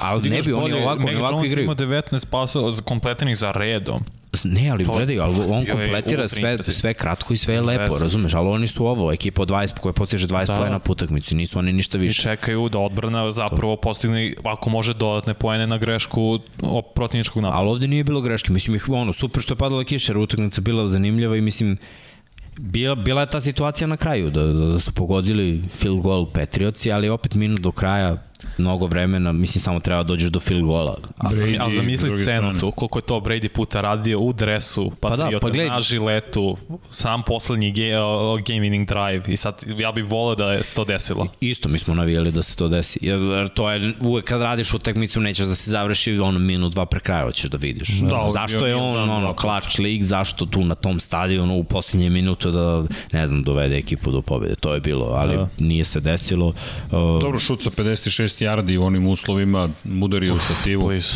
Ali 0.00 0.30
ne 0.30 0.42
bi, 0.42 0.52
oni 0.52 0.72
ovako, 0.72 1.06
oni 1.06 1.16
ovako 1.16 1.44
igraju. 1.44 1.66
Mac 1.66 1.80
Jones 1.80 1.90
ima 1.90 2.00
19 2.20 2.30
pasova 2.30 2.72
kompletnih 2.84 3.36
za 3.36 3.52
redom. 3.52 4.04
Ne, 4.44 4.70
ali 4.70 4.84
gledaj, 4.84 5.20
ali 5.20 5.36
on 5.48 5.66
kompletira 5.66 6.28
sve, 6.28 6.62
sve 6.62 6.94
kratko 6.94 7.34
i 7.34 7.36
sve 7.36 7.54
je 7.54 7.60
lepo, 7.60 7.98
razumeš, 7.98 8.34
ali 8.34 8.48
oni 8.48 8.66
su 8.66 8.86
ovo, 8.86 9.12
ekipa 9.12 9.42
od 9.42 9.50
20 9.50 9.78
koja 9.78 9.92
postiže 9.92 10.26
20 10.26 10.46
da. 10.46 10.56
pojena 10.56 10.78
po 10.78 10.92
utakmici, 10.92 11.34
nisu 11.34 11.58
oni 11.58 11.72
ništa 11.72 11.98
više. 11.98 12.20
I 12.20 12.22
čekaju 12.22 12.68
da 12.68 12.78
odbrana 12.78 13.30
zapravo 13.30 13.76
postigne, 13.76 14.34
ako 14.44 14.70
može, 14.70 14.94
dodatne 14.94 15.34
pojene 15.34 15.66
na 15.66 15.78
grešku 15.78 16.38
protivničkog 16.94 17.42
napada. 17.42 17.58
Ali 17.58 17.68
ovde 17.68 17.88
nije 17.88 18.04
bilo 18.04 18.20
greške, 18.20 18.52
mislim, 18.52 18.76
ih, 18.76 18.88
ono, 18.88 19.12
super 19.12 19.42
što 19.42 19.54
je 19.54 19.58
padala 19.58 19.84
kiša, 19.84 20.18
utakmica 20.18 20.60
bila 20.60 20.88
zanimljiva 20.88 21.36
i 21.36 21.40
mislim, 21.40 21.78
Bila, 22.58 22.94
bila 22.94 23.20
je 23.20 23.30
ta 23.30 23.40
situacija 23.40 23.86
na 23.86 23.96
kraju, 23.96 24.30
da, 24.30 24.46
da 24.46 24.78
su 24.78 24.92
pogodili 24.92 25.62
field 25.70 26.00
goal 26.00 26.26
Patriotsi, 26.32 26.92
ali 26.92 27.08
opet 27.08 27.34
minut 27.34 27.60
do 27.60 27.72
kraja 27.72 28.16
mnogo 28.58 28.86
vremena, 28.86 29.32
mislim 29.32 29.62
samo 29.62 29.80
treba 29.80 30.02
da 30.02 30.06
dođeš 30.06 30.30
do 30.30 30.40
field 30.40 30.64
goala. 30.64 30.98
A, 31.18 31.28
Brady, 31.28 31.58
a 31.60 31.76
zamisli 31.76 32.10
scenu 32.22 32.60
tu, 32.60 32.70
koliko 32.70 32.98
je 32.98 33.02
to 33.02 33.20
Brady 33.20 33.48
puta 33.48 33.80
radio 33.80 34.20
u 34.20 34.32
dresu, 34.32 34.92
pa, 35.00 35.16
da, 35.16 35.30
pa 35.40 35.50
gled... 35.50 35.68
na 35.68 35.80
žiletu, 35.80 36.56
sam 36.90 37.22
poslednji 37.22 37.72
game, 37.72 38.00
uh, 38.00 38.40
game 38.40 38.60
winning 38.60 38.86
drive 38.86 39.34
i 39.34 39.36
sad 39.36 39.62
ja 39.78 39.92
bih 39.92 40.04
voleo 40.04 40.34
da 40.34 40.52
je 40.52 40.62
se 40.62 40.74
to 40.74 40.84
desilo. 40.84 41.26
Isto 41.40 41.68
mi 41.68 41.78
smo 41.78 41.94
navijali 41.94 42.32
da 42.32 42.42
se 42.42 42.56
to 42.56 42.68
desi, 42.68 42.98
jer 43.02 43.48
to 43.48 43.70
je 43.70 43.92
uvek 44.00 44.24
kad 44.24 44.42
radiš 44.42 44.74
utakmicu 44.74 45.20
nećeš 45.20 45.46
da 45.46 45.54
se 45.54 45.70
završi 45.70 46.18
ono 46.18 46.38
minut, 46.38 46.72
dva 46.72 46.86
pre 46.86 47.00
kraja 47.00 47.24
hoćeš 47.24 47.50
da 47.50 47.56
vidiš. 47.56 47.88
Da, 47.88 48.26
zašto 48.30 48.66
je 48.66 48.76
on 48.76 49.10
ono, 49.10 49.34
clutch 49.40 49.80
league, 49.80 50.04
zašto 50.04 50.46
tu 50.46 50.64
na 50.64 50.74
tom 50.74 51.00
stadionu 51.00 51.58
u 51.58 51.64
poslednje 51.64 52.10
minuto 52.10 52.50
da, 52.50 52.84
ne 53.12 53.26
znam, 53.26 53.42
dovede 53.42 53.76
ekipu 53.76 54.10
do 54.10 54.22
pobede, 54.22 54.54
to 54.54 54.74
je 54.74 54.80
bilo, 54.80 55.06
ali 55.06 55.36
da. 55.36 55.48
nije 55.58 55.84
se 55.84 56.00
desilo. 56.00 56.46
Uh, 56.46 56.52
Dobro, 57.20 57.38
šut 57.38 57.62
sa 57.62 57.70
56 57.70 58.33
6 58.34 58.44
yardi 58.44 58.78
u 58.78 58.84
onim 58.84 59.06
uslovima, 59.06 59.68
udario 60.02 60.34
u 60.34 60.38
stativu. 60.38 60.86
Blizu. 60.86 61.14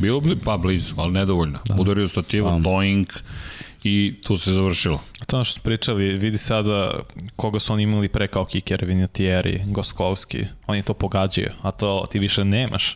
Bilo 0.00 0.20
bi, 0.20 0.36
pa 0.44 0.56
blizu, 0.56 0.94
ali 0.96 1.12
nedovoljno. 1.12 1.58
Da. 1.64 1.76
Udario 1.78 2.04
u 2.04 2.08
stativu, 2.08 2.48
um. 2.48 2.62
doing 2.62 3.06
i 3.84 4.14
tu 4.24 4.36
se 4.36 4.52
završilo. 4.52 5.02
To 5.26 5.44
što 5.44 5.54
su 5.54 5.60
pričali, 5.60 6.04
vidi 6.04 6.38
sada 6.38 6.92
koga 7.36 7.58
su 7.58 7.72
oni 7.72 7.82
imali 7.82 8.08
pre 8.08 8.28
kao 8.28 8.44
kiker, 8.44 8.84
Vinatieri, 8.84 9.60
Goskovski, 9.66 10.46
oni 10.66 10.82
to 10.82 10.94
pogađaju, 10.94 11.50
a 11.62 11.70
to 11.70 12.04
ti 12.10 12.18
više 12.18 12.44
nemaš. 12.44 12.94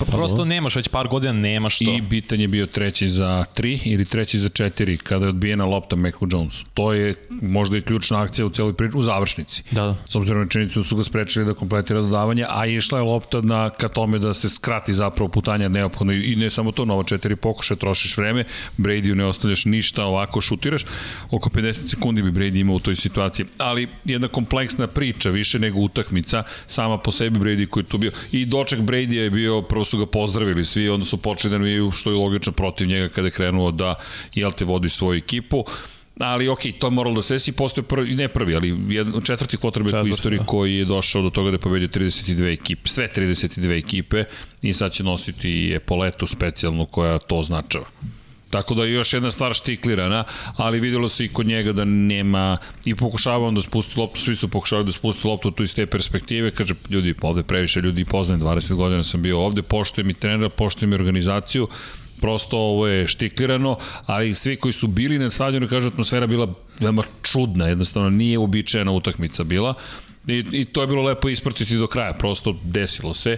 Pa 0.00 0.06
prosto 0.06 0.44
nemaš, 0.44 0.76
već 0.76 0.88
par 0.88 1.08
godina 1.08 1.32
nemaš 1.32 1.78
to. 1.78 1.84
I 1.84 2.00
bitan 2.00 2.40
je 2.40 2.48
bio 2.48 2.66
treći 2.66 3.08
za 3.08 3.44
3 3.56 3.80
ili 3.84 4.04
treći 4.04 4.38
za 4.38 4.48
4 4.48 4.96
kada 4.96 5.24
je 5.24 5.28
odbijena 5.28 5.64
lopta 5.64 5.96
Meku 5.96 6.26
Jones. 6.30 6.64
To 6.74 6.92
je 6.92 7.14
možda 7.42 7.76
i 7.76 7.80
ključna 7.80 8.22
akcija 8.22 8.46
u 8.46 8.50
celoj 8.50 8.72
priči, 8.72 8.96
u 8.96 9.02
završnici. 9.02 9.62
Da, 9.70 9.82
da. 9.82 9.96
S 10.08 10.16
obzirom 10.16 10.42
na 10.42 10.48
činjenicu 10.48 10.82
su 10.82 10.96
ga 10.96 11.02
sprečili 11.02 11.44
da 11.44 11.54
kompletira 11.54 12.00
dodavanje, 12.00 12.46
a 12.48 12.66
išla 12.66 12.98
je 12.98 13.04
lopta 13.04 13.40
na, 13.40 13.70
ka 13.70 13.88
tome 13.88 14.18
da 14.18 14.34
se 14.34 14.48
skrati 14.48 14.92
zapravo 14.92 15.28
putanja 15.28 15.68
neophodno 15.68 16.12
i 16.12 16.36
ne 16.36 16.50
samo 16.50 16.72
to, 16.72 16.84
nova 16.84 17.04
četiri 17.04 17.36
pokuše, 17.36 17.76
trošiš 17.76 18.16
vreme, 18.16 18.44
Brady 18.78 19.14
ne 19.14 19.24
ostavljaš 19.24 19.64
ništa, 19.64 20.04
ovako 20.04 20.40
šutiraš, 20.40 20.84
oko 21.30 21.50
50 21.50 21.90
sekundi 21.90 22.22
bi 22.22 22.30
Brady 22.30 22.60
imao 22.60 22.76
u 22.76 22.80
toj 22.80 22.96
situaciji. 22.96 23.46
Ali 23.58 23.88
jedna 24.04 24.28
kompleksna 24.28 24.86
priča, 24.86 25.30
više 25.30 25.58
nego 25.58 25.80
utakmica, 25.80 26.42
sama 26.66 26.98
po 26.98 27.12
sebi 27.12 27.38
Brady 27.38 27.66
koji 27.66 27.84
je 27.84 27.88
tu 27.88 27.98
bio. 27.98 28.10
I 28.32 28.46
doček 28.46 28.80
Brady 28.80 29.14
je 29.14 29.30
bio 29.30 29.62
su 29.90 29.98
ga 29.98 30.06
pozdravili 30.06 30.64
svi, 30.64 30.88
onda 30.88 31.06
su 31.06 31.16
počeli 31.16 31.52
da 31.52 31.58
navijaju 31.58 31.90
što 31.90 32.10
je 32.10 32.16
logično 32.16 32.52
protiv 32.52 32.88
njega 32.88 33.08
kada 33.08 33.26
je 33.26 33.32
krenuo 33.32 33.70
da, 33.70 33.94
jel 34.34 34.50
te, 34.50 34.64
vodi 34.64 34.88
svoju 34.88 35.18
ekipu 35.18 35.64
ali 36.20 36.48
ok, 36.48 36.60
to 36.78 36.86
je 36.86 36.90
moralo 36.90 37.16
da 37.16 37.22
se 37.22 37.34
desi, 37.34 37.52
postoje 37.52 37.84
prvi, 37.84 38.14
ne 38.14 38.28
prvi, 38.28 38.54
ali 38.56 38.76
jedan, 38.88 39.22
četvrti 39.22 39.56
quarterback 39.56 40.04
u 40.04 40.08
istoriji 40.08 40.38
da. 40.38 40.44
koji 40.44 40.76
je 40.76 40.84
došao 40.84 41.22
do 41.22 41.30
toga 41.30 41.50
da 41.50 41.54
je 41.54 41.58
pobedio 41.58 41.88
32 41.88 42.52
ekipe, 42.52 42.88
sve 42.88 43.08
32 43.16 43.78
ekipe 43.78 44.24
i 44.62 44.72
sad 44.72 44.92
će 44.92 45.02
nositi 45.02 45.72
epoletu 45.74 46.26
specijalnu 46.26 46.86
koja 46.86 47.18
to 47.18 47.36
označava. 47.36 47.86
Tako 48.50 48.74
da 48.74 48.84
je 48.84 48.92
još 48.92 49.12
jedna 49.12 49.30
stvar 49.30 49.54
štiklirana, 49.54 50.24
ali 50.56 50.80
videlo 50.80 51.08
se 51.08 51.24
i 51.24 51.28
kod 51.28 51.46
njega 51.46 51.72
da 51.72 51.84
nema 51.84 52.56
i 52.84 52.94
pokušava 52.94 53.46
on 53.46 53.54
da 53.54 53.62
spusti 53.62 54.00
loptu, 54.00 54.20
svi 54.20 54.36
su 54.36 54.48
pokušavali 54.48 54.86
da 54.86 54.92
spusti 54.92 55.26
loptu 55.26 55.50
tu 55.50 55.62
iz 55.62 55.74
te 55.74 55.86
perspektive, 55.86 56.50
kaže 56.50 56.74
ljudi, 56.90 57.14
ovde 57.22 57.42
previše 57.42 57.80
ljudi 57.80 58.04
poznajem, 58.04 58.40
20 58.40 58.74
godina 58.74 59.04
sam 59.04 59.22
bio 59.22 59.40
ovde, 59.40 59.62
poštujem 59.62 60.10
i 60.10 60.14
trenera, 60.14 60.48
poštujem 60.48 60.92
i 60.92 60.94
organizaciju, 60.94 61.68
prosto 62.20 62.58
ovo 62.58 62.86
je 62.86 63.06
štiklirano, 63.06 63.78
ali 64.06 64.34
svi 64.34 64.56
koji 64.56 64.72
su 64.72 64.86
bili 64.86 65.18
na 65.18 65.30
stadionu 65.30 65.68
kažu 65.68 65.88
atmosfera 65.88 66.26
bila 66.26 66.54
veoma 66.80 67.02
čudna, 67.22 67.66
jednostavno 67.66 68.10
nije 68.10 68.38
uobičajena 68.38 68.92
utakmica 68.92 69.44
bila. 69.44 69.74
I, 70.26 70.44
I 70.52 70.64
to 70.64 70.80
je 70.80 70.86
bilo 70.86 71.02
lepo 71.02 71.28
ispratiti 71.28 71.76
do 71.76 71.86
kraja, 71.86 72.12
prosto 72.12 72.56
desilo 72.64 73.14
se 73.14 73.36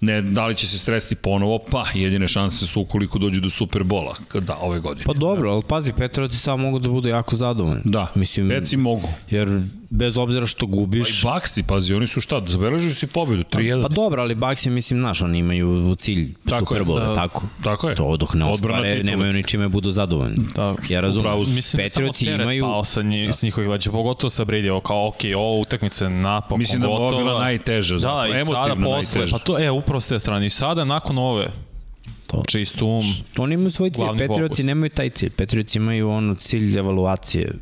ne, 0.00 0.22
da 0.22 0.46
li 0.46 0.54
će 0.54 0.66
se 0.66 0.78
stresiti 0.78 1.14
ponovo, 1.14 1.58
pa 1.70 1.84
jedine 1.94 2.28
šanse 2.28 2.66
su 2.66 2.80
ukoliko 2.80 3.18
dođu 3.18 3.40
do 3.40 3.50
Superbola, 3.50 4.16
da, 4.34 4.56
ove 4.56 4.80
godine. 4.80 5.04
Pa 5.04 5.12
dobro, 5.12 5.50
ali 5.50 5.62
pazi, 5.68 5.92
Petrovac 5.92 6.32
samo 6.32 6.64
mogu 6.64 6.78
da 6.78 6.88
budu 6.88 7.08
jako 7.08 7.36
zadovoljni. 7.36 7.82
Da, 7.84 8.12
Mislim, 8.14 8.48
Peci 8.48 8.76
mogu. 8.76 9.08
Jer 9.30 9.62
bez 9.90 10.16
obzira 10.16 10.46
što 10.46 10.66
gubiš... 10.66 11.22
Pa 11.22 11.28
i 11.28 11.32
Baxi, 11.32 11.62
pazi, 11.62 11.94
oni 11.94 12.06
su 12.06 12.20
šta, 12.20 12.42
zabeležili 12.46 12.94
si 12.94 13.06
pobedu, 13.06 13.42
3-1. 13.42 13.82
Pa, 13.82 13.88
pa 13.88 13.94
dobro, 13.94 14.22
ali 14.22 14.34
Baxi, 14.34 14.70
mislim, 14.70 15.00
znaš, 15.00 15.22
oni 15.22 15.38
imaju 15.38 15.90
u 15.90 15.94
cilj 15.94 16.34
tako 16.48 16.66
Super 16.66 16.82
Bowl, 16.82 16.98
da, 16.98 17.14
tako? 17.14 17.42
Tako 17.64 17.88
je. 17.88 17.94
To 17.94 18.16
dok 18.16 18.34
ne 18.34 18.44
ostvare, 18.44 19.02
nemaju 19.02 19.32
ni 19.32 19.44
čime 19.44 19.68
budu 19.68 19.90
zadovoljni. 19.90 20.36
Da, 20.56 20.74
ja 20.88 21.00
razumem, 21.00 21.32
da 22.24 22.42
imaju... 22.42 22.64
Pao 22.64 22.84
sa, 22.84 23.02
nji, 23.02 23.26
da. 23.26 23.32
s 23.32 23.42
njihovih 23.42 23.70
leđa, 23.70 23.90
pogotovo 23.90 24.30
sa 24.30 24.44
Brady, 24.44 24.80
kao, 24.82 25.08
ok, 25.08 25.20
ovo 25.36 25.60
utakmice 25.60 26.10
napokon 26.10 26.58
Mislim 26.58 26.80
da 26.80 26.88
je 26.88 27.08
bila 27.18 27.40
najteža, 27.40 27.94
da, 27.94 27.98
zapravo, 27.98 28.34
i 28.34 28.44
sada 28.44 28.74
posle, 28.84 29.26
pa 29.30 29.38
to, 29.38 29.58
e, 29.58 29.70
upravo 29.88 30.00
s 30.00 30.06
te 30.06 30.18
strane, 30.18 30.46
i 30.46 30.50
sada 30.50 30.84
nakon 30.84 31.18
ove, 31.18 31.50
To. 32.28 32.42
Čist 32.46 32.82
um. 32.82 33.02
Oni 33.38 33.54
imaju 33.54 33.70
svoj 33.70 33.90
cilj, 33.90 34.18
Petrioci 34.18 34.62
nemaju 34.62 34.90
taj 34.90 35.10
cilj. 35.10 35.30
Petrioci 35.30 35.78
imaju 35.78 36.10
ono 36.10 36.34
cilj 36.34 36.78
evaluacije 36.78 37.52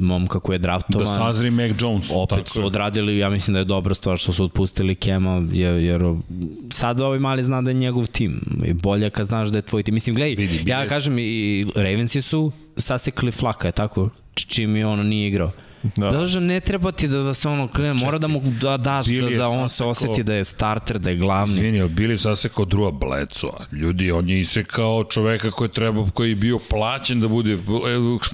momka 0.00 0.40
koji 0.40 0.54
je 0.54 0.58
draftovan. 0.58 1.06
Da 1.06 1.12
sazri 1.14 1.50
Mac 1.50 1.70
Jones. 1.80 2.10
Opet 2.12 2.48
su 2.48 2.60
je. 2.60 2.66
odradili, 2.66 3.18
ja 3.18 3.30
mislim 3.30 3.54
da 3.54 3.58
je 3.58 3.64
dobra 3.64 3.94
stvar 3.94 4.18
što 4.18 4.32
su 4.32 4.44
otpustili 4.44 4.94
Kema, 4.94 5.42
jer, 5.52 5.74
jer 5.74 6.02
sad 6.70 7.00
ovaj 7.00 7.18
mali 7.18 7.42
zna 7.42 7.62
da 7.62 7.70
je 7.70 7.74
njegov 7.74 8.06
tim. 8.06 8.40
I 8.66 8.72
bolje 8.72 9.10
kad 9.10 9.26
znaš 9.26 9.48
da 9.48 9.58
je 9.58 9.62
tvoj 9.62 9.82
tim. 9.82 9.94
Mislim, 9.94 10.16
gledaj, 10.16 10.48
ja 10.66 10.88
kažem 10.88 11.18
i 11.18 11.64
Ravensi 11.74 12.22
su 12.22 12.52
sasekli 12.76 13.32
flaka, 13.32 13.68
je 13.68 13.72
tako? 13.72 14.10
Čim 14.34 14.76
je 14.76 14.86
ono 14.86 15.02
nije 15.02 15.28
igrao. 15.28 15.50
Da. 15.96 16.10
da 16.10 16.40
ne 16.40 16.60
treba 16.60 16.92
ti 16.92 17.08
da, 17.08 17.18
da 17.18 17.34
se 17.34 17.48
ono 17.48 17.68
krene, 17.68 17.94
mora 17.94 18.18
da 18.18 18.28
mu 18.28 18.40
da 18.60 18.76
daš, 18.76 19.06
da, 19.06 19.30
da 19.30 19.48
on 19.48 19.68
se 19.68 19.84
oseti 19.84 20.22
da 20.22 20.34
je 20.34 20.44
starter, 20.44 20.98
da 20.98 21.10
je 21.10 21.16
glavni. 21.16 21.54
Izvini, 21.54 21.80
ali 21.80 21.90
Bili 21.90 22.18
sasekao 22.18 22.64
druga 22.64 22.90
bleco. 22.90 23.52
Ljudi, 23.72 24.10
on 24.10 24.28
je 24.28 24.40
isekao 24.40 25.04
čoveka 25.04 25.50
koji, 25.50 25.70
treba, 25.70 26.06
koji 26.14 26.28
je 26.28 26.34
bio 26.34 26.58
plaćen 26.70 27.20
da 27.20 27.28
bude 27.28 27.58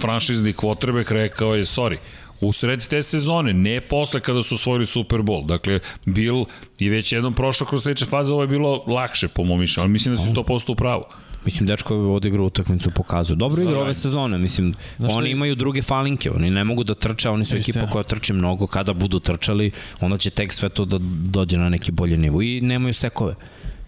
franšizni 0.01 0.53
kvotrbek, 0.53 1.11
rekao 1.11 1.55
je, 1.55 1.64
sorry, 1.64 1.96
u 2.40 2.53
sred 2.53 2.88
te 2.88 3.03
sezone, 3.03 3.53
ne 3.53 3.80
posle 3.80 4.20
kada 4.20 4.42
su 4.42 4.55
osvojili 4.55 4.86
Super 4.86 5.18
Bowl. 5.18 5.46
Dakle, 5.46 5.80
Bill 6.05 6.44
je 6.78 6.90
već 6.90 7.12
jednom 7.12 7.34
prošao 7.34 7.66
kroz 7.66 7.82
sledeće 7.82 8.07
faze, 8.07 8.32
ovo 8.32 8.42
je 8.42 8.48
bilo 8.48 8.84
lakše 8.86 9.28
po 9.28 9.44
mom 9.44 9.61
mišljenju, 9.61 9.84
ali 9.84 9.92
mislim 9.92 10.14
da 10.14 10.22
si 10.22 10.34
to 10.34 10.42
posto 10.42 10.72
u 10.72 10.74
pravu. 10.76 11.05
Mislim, 11.45 11.66
dečko 11.66 11.95
je 11.95 12.01
odigrao 12.01 12.47
utakmicu, 12.47 12.91
pokazuje. 12.91 13.36
Dobro 13.36 13.62
igra 13.62 13.78
ove 13.78 13.95
sezone, 13.95 14.38
mislim, 14.38 14.74
Znaš 14.99 15.12
oni 15.12 15.24
li... 15.24 15.30
imaju 15.30 15.55
druge 15.55 15.82
falinke, 15.82 16.30
oni 16.30 16.51
ne 16.51 16.64
mogu 16.64 16.84
da 16.84 16.95
trče, 16.95 17.28
oni 17.28 17.45
su 17.45 17.57
ekipa 17.57 17.86
koja 17.86 18.03
trči 18.03 18.32
mnogo, 18.32 18.66
kada 18.66 18.93
budu 18.93 19.18
trčali, 19.18 19.70
onda 20.01 20.18
će 20.18 20.30
tek 20.30 20.53
sve 20.53 20.68
to 20.68 20.84
da 20.84 20.99
dođe 21.24 21.59
na 21.59 21.68
neki 21.68 21.93
bolji 21.93 22.16
nivo 22.16 22.43
i 22.43 22.61
nemaju 22.61 22.95
sekove 22.95 23.34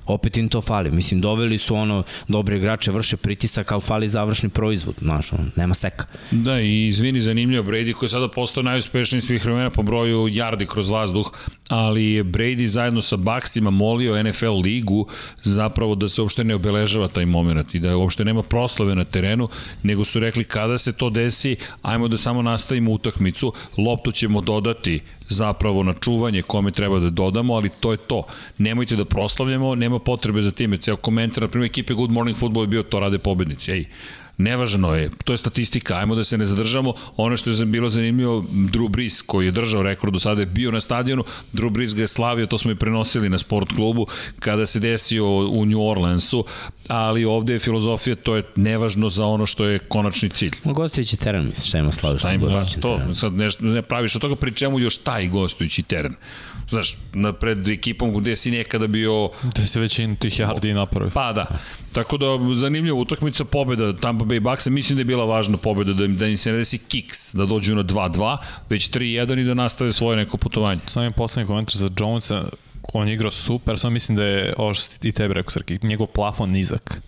opet 0.07 0.37
im 0.37 0.49
to 0.49 0.63
fali. 0.63 0.91
Mislim, 0.91 1.21
doveli 1.21 1.59
su 1.59 1.77
ono, 1.77 2.03
dobre 2.29 2.57
igrače, 2.57 2.93
vrše 2.93 3.17
pritisak, 3.17 3.73
ali 3.73 3.81
fali 3.81 4.09
završni 4.09 4.49
proizvod, 4.49 4.95
znaš, 5.01 5.33
ono, 5.33 5.45
nema 5.57 5.75
seka. 5.75 6.07
Da, 6.31 6.61
i 6.61 6.87
izvini, 6.87 7.21
zanimljivo, 7.21 7.65
Brady 7.65 7.93
koji 7.93 8.07
je 8.07 8.11
sada 8.11 8.29
postao 8.29 8.63
najuspešniji 8.63 9.21
svih 9.21 9.45
vremena 9.45 9.71
po 9.71 9.83
broju 9.83 10.29
jardi 10.29 10.67
kroz 10.67 10.89
vazduh, 10.89 11.33
ali 11.69 12.05
je 12.05 12.25
Brady 12.25 12.67
zajedno 12.67 13.03
sa 13.03 13.17
Baxima 13.17 13.71
molio 13.71 14.23
NFL 14.23 14.61
ligu 14.65 15.07
zapravo 15.43 15.95
da 15.95 16.09
se 16.09 16.23
uopšte 16.23 16.45
ne 16.45 16.55
obeležava 16.55 17.09
taj 17.09 17.27
moment 17.27 17.75
i 17.75 17.79
da 17.79 17.97
uopšte 17.97 18.25
nema 18.25 18.43
proslave 18.43 18.95
na 18.95 19.05
terenu, 19.05 19.49
nego 19.83 20.05
su 20.05 20.21
rekli 20.21 20.45
kada 20.45 20.79
se 20.79 20.93
to 20.93 21.11
desi, 21.11 21.57
ajmo 21.83 22.09
da 22.09 22.17
samo 22.19 22.43
nastavimo 22.43 22.93
utakmicu, 22.93 23.53
loptu 23.79 24.13
ćemo 24.13 24.41
dodati 24.41 25.01
zapravo 25.33 25.83
na 25.83 25.93
čuvanje 25.93 26.43
kome 26.43 26.71
treba 26.71 26.99
da 26.99 27.11
dodamo, 27.11 27.55
ali 27.55 27.71
to 27.81 27.93
je 27.93 27.97
to. 27.99 28.23
Nemojte 28.59 28.97
da 28.97 29.05
proslavljamo, 29.05 29.75
nema 29.75 29.99
potrebe 29.99 30.43
za 30.43 30.51
time. 30.51 30.79
Ceo 30.79 30.97
komentar, 30.97 31.43
na 31.43 31.49
primjer, 31.49 31.71
ekipe 31.71 31.95
Good 31.95 32.11
Morning 32.11 32.39
Football 32.39 32.65
je 32.65 32.69
bio 32.69 32.83
to 32.83 33.01
rade 33.01 33.19
pobednici. 33.19 33.73
Ej, 33.73 33.87
Nevažno 34.43 34.95
je, 34.95 35.11
to 35.25 35.33
je 35.33 35.37
statistika, 35.37 35.95
ajmo 35.95 36.15
da 36.15 36.25
se 36.25 36.39
ne 36.39 36.45
zadržamo. 36.45 36.95
Ono 37.17 37.37
što 37.37 37.51
je 37.51 37.65
bilo 37.65 37.91
zanimljivo, 37.91 38.45
Drew 38.53 38.89
Brees 38.89 39.23
koji 39.23 39.47
je 39.47 39.53
držao 39.53 39.83
rekord 39.83 40.13
do 40.13 40.19
sada 40.19 40.41
je 40.41 40.47
bio 40.47 40.71
na 40.71 40.81
stadionu, 40.81 41.25
Drew 41.53 41.71
Brees 41.71 41.95
ga 41.95 42.01
je 42.01 42.09
slavio, 42.09 42.47
to 42.47 42.59
smo 42.59 42.71
i 42.71 42.75
prenosili 42.75 43.29
na 43.29 43.39
sport 43.39 43.73
klubu 43.77 44.07
kada 44.39 44.67
se 44.67 44.81
desio 44.81 45.27
u 45.29 45.67
New 45.67 45.89
Orleansu, 45.89 46.45
ali 46.89 47.25
ovde 47.25 47.53
je 47.53 47.59
filozofija, 47.59 48.17
to 48.17 48.37
je 48.37 48.43
nevažno 48.57 49.09
za 49.09 49.27
ono 49.27 49.47
što 49.47 49.65
je 49.65 49.79
konačni 49.79 50.29
cilj. 50.29 50.53
Gostujući 50.65 51.17
teren, 51.17 51.47
misliš, 51.49 51.69
šta 51.69 51.79
ima 51.79 51.93
slaviš? 51.93 52.21
Šta 52.21 52.33
ima, 52.33 52.65
to, 52.81 53.01
sad 53.15 53.33
nešto, 53.33 53.65
ne 53.65 53.83
praviš 53.83 54.17
od 54.17 54.23
toga 54.23 54.37
pri 54.37 54.55
čemu 54.55 54.81
još 54.81 54.97
taj 54.97 55.29
gostujući 55.29 55.83
teren. 55.83 56.15
Znaš, 56.73 56.97
na 57.13 57.33
pred 57.33 57.69
ekipom 57.69 58.15
gde 58.15 58.37
si 58.37 58.51
nekada 58.51 58.87
bio... 58.87 59.31
Da 59.57 59.67
se 59.67 59.81
većinu 59.81 60.17
tih 60.17 60.41
yardi 60.41 60.75
napravi. 60.75 61.11
Pa 61.15 61.33
da. 61.33 61.47
Tako 61.93 62.17
da, 62.17 62.27
zanimljiva 62.57 62.99
utakmica, 62.99 63.45
pobeda 63.45 63.97
Tampa 63.97 64.25
Bay 64.25 64.41
Bucks, 64.41 64.67
mislim 64.67 64.97
da 64.97 65.01
je 65.01 65.05
bila 65.05 65.25
važna 65.25 65.57
pobeda, 65.57 65.93
da, 65.93 66.07
da 66.07 66.27
im 66.27 66.37
se 66.37 66.53
ne 66.53 66.59
desi 66.59 66.79
kiks, 66.79 67.35
da 67.35 67.47
dođu 67.47 67.75
na 67.75 67.85
2-2, 67.85 68.37
već 68.71 68.91
3-1 68.91 69.41
i 69.41 69.45
da 69.45 69.55
nastave 69.55 69.93
svoje 69.93 70.17
neko 70.17 70.37
putovanje. 70.37 70.81
Samo 70.87 71.05
je 71.05 71.11
poslednji 71.11 71.47
komentar 71.47 71.77
za 71.77 71.91
Jonesa, 71.99 72.49
on 72.93 73.09
je 73.09 73.15
igrao 73.15 73.31
super, 73.31 73.79
samo 73.79 73.93
mislim 73.93 74.17
da 74.17 74.25
je, 74.25 74.55
ovo 74.57 74.75
što 74.75 75.09
i 75.09 75.13
tebi 75.13 75.35
rekao, 75.35 75.51
Srki, 75.51 75.79
njegov 75.83 76.07
plafon 76.07 76.51
nizak 76.51 77.03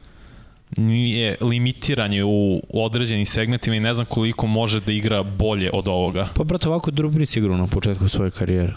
nije 0.77 1.37
limitiran 1.41 2.13
je 2.13 2.25
u 2.25 2.63
određenim 2.73 3.27
segmentima 3.27 3.77
i 3.77 3.81
ne 3.81 3.95
znam 3.95 4.07
koliko 4.07 4.47
može 4.47 4.81
da 4.81 4.93
igra 4.93 5.23
bolje 5.23 5.71
od 5.73 5.89
ovoga. 5.89 6.29
Pa 6.35 6.45
brate, 6.45 6.69
ovako 6.69 6.91
Drew 6.91 7.11
Brees 7.11 7.37
igrao 7.37 7.57
na 7.57 7.67
početku 7.67 8.09
svoje 8.09 8.31
karijere. 8.31 8.75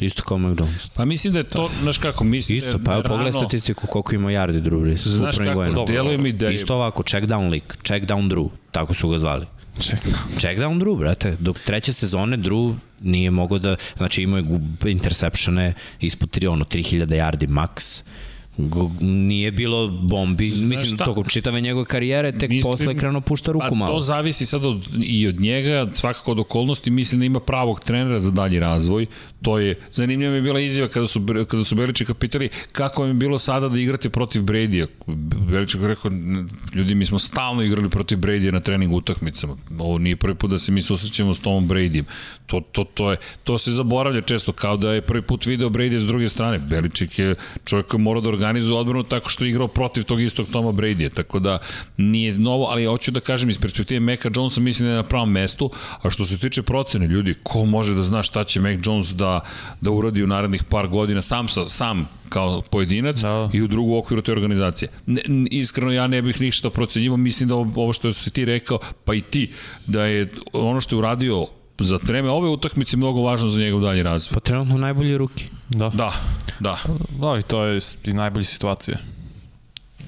Isto 0.00 0.22
kao 0.22 0.38
McDonald's. 0.38 0.90
Pa 0.94 1.04
mislim 1.04 1.32
da 1.32 1.38
je 1.38 1.44
to, 1.44 1.70
znaš 1.82 1.98
kako, 1.98 2.24
mislim 2.24 2.58
Isto, 2.58 2.78
pa 2.84 2.96
da 2.96 3.08
pogledaj 3.08 3.32
statistiku 3.32 3.86
koliko 3.86 4.14
ima 4.14 4.28
yardi 4.28 4.62
Drew 4.62 4.80
Brees. 4.80 5.06
Znaš 5.06 5.36
kako, 5.36 5.84
deluje 5.86 6.18
mi 6.18 6.32
da 6.32 6.46
je... 6.46 6.52
Isto 6.52 6.74
ovako, 6.74 7.02
check 7.02 7.26
down 7.26 7.50
lik, 7.50 7.76
check 7.84 8.06
down 8.06 8.30
Drew, 8.30 8.48
tako 8.70 8.94
su 8.94 9.08
ga 9.08 9.18
zvali. 9.18 9.46
Check 9.78 10.06
down. 10.06 10.38
Check 10.38 10.60
down 10.60 10.80
Drew, 10.80 10.98
brate. 10.98 11.36
Dok 11.40 11.58
treće 11.58 11.92
sezone 11.92 12.36
Drew 12.36 12.74
nije 13.00 13.30
mogao 13.30 13.58
da, 13.58 13.76
znači 13.96 14.22
imao 14.22 14.38
je 14.38 14.44
interceptione 14.86 15.74
ispod 16.00 16.38
3, 16.38 16.48
ono, 16.48 16.64
3000 16.64 17.06
yardi 17.06 17.48
max 17.48 18.02
nije 19.00 19.52
bilo 19.52 19.88
bombi, 19.88 20.48
Znaš 20.48 20.68
mislim, 20.68 20.96
šta? 20.96 21.04
tokom 21.04 21.24
čitave 21.24 21.60
njegove 21.60 21.84
karijere, 21.84 22.32
tek 22.32 22.50
mislim, 22.50 22.72
posle 22.72 22.94
krenuo 22.94 23.20
pušta 23.20 23.52
ruku 23.52 23.74
malo. 23.74 23.96
To 23.96 24.02
zavisi 24.02 24.46
sad 24.46 24.64
od, 24.64 24.88
i 25.02 25.28
od 25.28 25.40
njega, 25.40 25.90
svakako 25.94 26.30
od 26.30 26.38
okolnosti, 26.38 26.90
mislim 26.90 27.20
da 27.20 27.24
ima 27.24 27.40
pravog 27.40 27.80
trenera 27.80 28.20
za 28.20 28.30
dalji 28.30 28.60
razvoj, 28.60 29.06
to 29.42 29.58
je, 29.58 29.74
zanimljiva 29.92 30.30
mi 30.30 30.36
je 30.36 30.42
bila 30.42 30.60
izjava 30.60 30.88
kada 30.88 31.06
su, 31.06 31.20
kada 31.48 31.64
su 31.64 31.74
Beličika 31.74 32.14
pitali 32.14 32.48
kako 32.72 33.02
vam 33.02 33.10
je 33.10 33.14
bilo 33.14 33.38
sada 33.38 33.68
da 33.68 33.80
igrate 33.80 34.10
protiv 34.10 34.42
Brady-a. 34.42 34.86
Beličik 35.50 35.80
rekao, 35.82 36.10
ljudi, 36.74 36.94
mi 36.94 37.06
smo 37.06 37.18
stalno 37.18 37.62
igrali 37.62 37.90
protiv 37.90 38.18
Brady-a 38.18 38.52
na 38.52 38.60
trening 38.60 38.92
utakmicama. 38.92 39.56
Ovo 39.78 39.98
nije 39.98 40.16
prvi 40.16 40.34
put 40.34 40.50
da 40.50 40.58
se 40.58 40.72
mi 40.72 40.82
susrećemo 40.82 41.34
s 41.34 41.40
Tomom 41.40 41.68
Brady-em. 41.68 42.04
To, 42.46 42.60
to, 42.72 42.84
to, 42.84 43.10
je, 43.10 43.16
to 43.44 43.58
se 43.58 43.72
zaboravlja 43.72 44.20
često, 44.20 44.52
kao 44.52 44.76
da 44.76 44.92
je 44.92 45.02
prvi 45.02 45.22
put 45.22 45.46
video 45.46 45.68
Brady 45.68 45.98
s 45.98 46.04
druge 46.04 46.28
strane. 46.28 46.58
Beličik 46.58 47.18
je 47.18 47.34
čovjek 47.64 47.86
koji 47.86 48.00
mora 48.00 48.20
da 48.20 48.28
organizuje 48.28 48.45
odbranu 48.76 49.02
tako 49.02 49.28
što 49.28 49.44
je 49.44 49.50
igrao 49.50 49.68
protiv 49.68 50.04
tog 50.04 50.20
istog 50.20 50.46
Toma 50.52 50.72
Brady-a. 50.72 51.10
Tako 51.10 51.38
da 51.38 51.58
nije 51.96 52.38
novo, 52.38 52.66
ali 52.70 52.84
hoću 52.84 53.10
da 53.10 53.20
kažem 53.20 53.50
iz 53.50 53.58
perspektive 53.58 54.00
Meka 54.00 54.30
Jonesa 54.36 54.60
mislim 54.60 54.86
da 54.86 54.90
je 54.90 54.96
na 54.96 55.02
pravom 55.02 55.32
mestu, 55.32 55.70
a 56.02 56.10
što 56.10 56.24
se 56.24 56.38
tiče 56.38 56.62
procene, 56.62 57.06
ljudi, 57.06 57.34
ko 57.42 57.64
može 57.64 57.94
da 57.94 58.02
zna 58.02 58.22
šta 58.22 58.44
će 58.44 58.60
Mac 58.60 58.78
Jones 58.86 59.14
da 59.14 59.40
da, 59.80 59.90
uradi 59.90 60.24
u 60.24 60.26
narednih 60.26 60.64
par 60.64 60.88
godina 60.88 61.22
sam, 61.22 61.48
sa, 61.48 61.68
sam 61.68 62.08
kao 62.28 62.62
pojedinac 62.70 63.20
da. 63.20 63.50
i 63.52 63.62
u 63.62 63.66
drugu 63.66 63.96
okviru 63.96 64.22
te 64.22 64.32
organizacije. 64.32 64.88
Ne, 65.06 65.20
iskreno 65.50 65.92
ja 65.92 66.06
ne 66.06 66.22
bih 66.22 66.40
ništa 66.40 66.70
procenjivo, 66.70 67.16
mislim 67.16 67.48
da 67.48 67.54
ovo 67.54 67.92
što 67.92 68.12
si 68.12 68.30
ti 68.30 68.44
rekao, 68.44 68.78
pa 69.04 69.14
i 69.14 69.20
ti, 69.20 69.50
da 69.86 70.04
je 70.04 70.28
ono 70.52 70.80
što 70.80 70.96
je 70.96 70.98
uradio 70.98 71.46
za 71.78 71.98
vreme 72.02 72.30
ove 72.30 72.48
utakmice 72.48 72.96
mnogo 72.96 73.22
važno 73.22 73.48
za 73.48 73.60
njegov 73.60 73.80
dalji 73.80 74.02
razvoj. 74.02 74.34
Pa 74.34 74.40
trenutno 74.40 74.78
najbolji 74.78 75.18
ruki. 75.18 75.44
Da. 75.68 75.88
Da, 75.88 76.12
da. 76.60 76.78
Da, 77.20 77.38
i 77.38 77.42
to 77.42 77.64
je 77.64 77.80
i 78.04 78.12
najbolji 78.12 78.44
situacije 78.44 78.98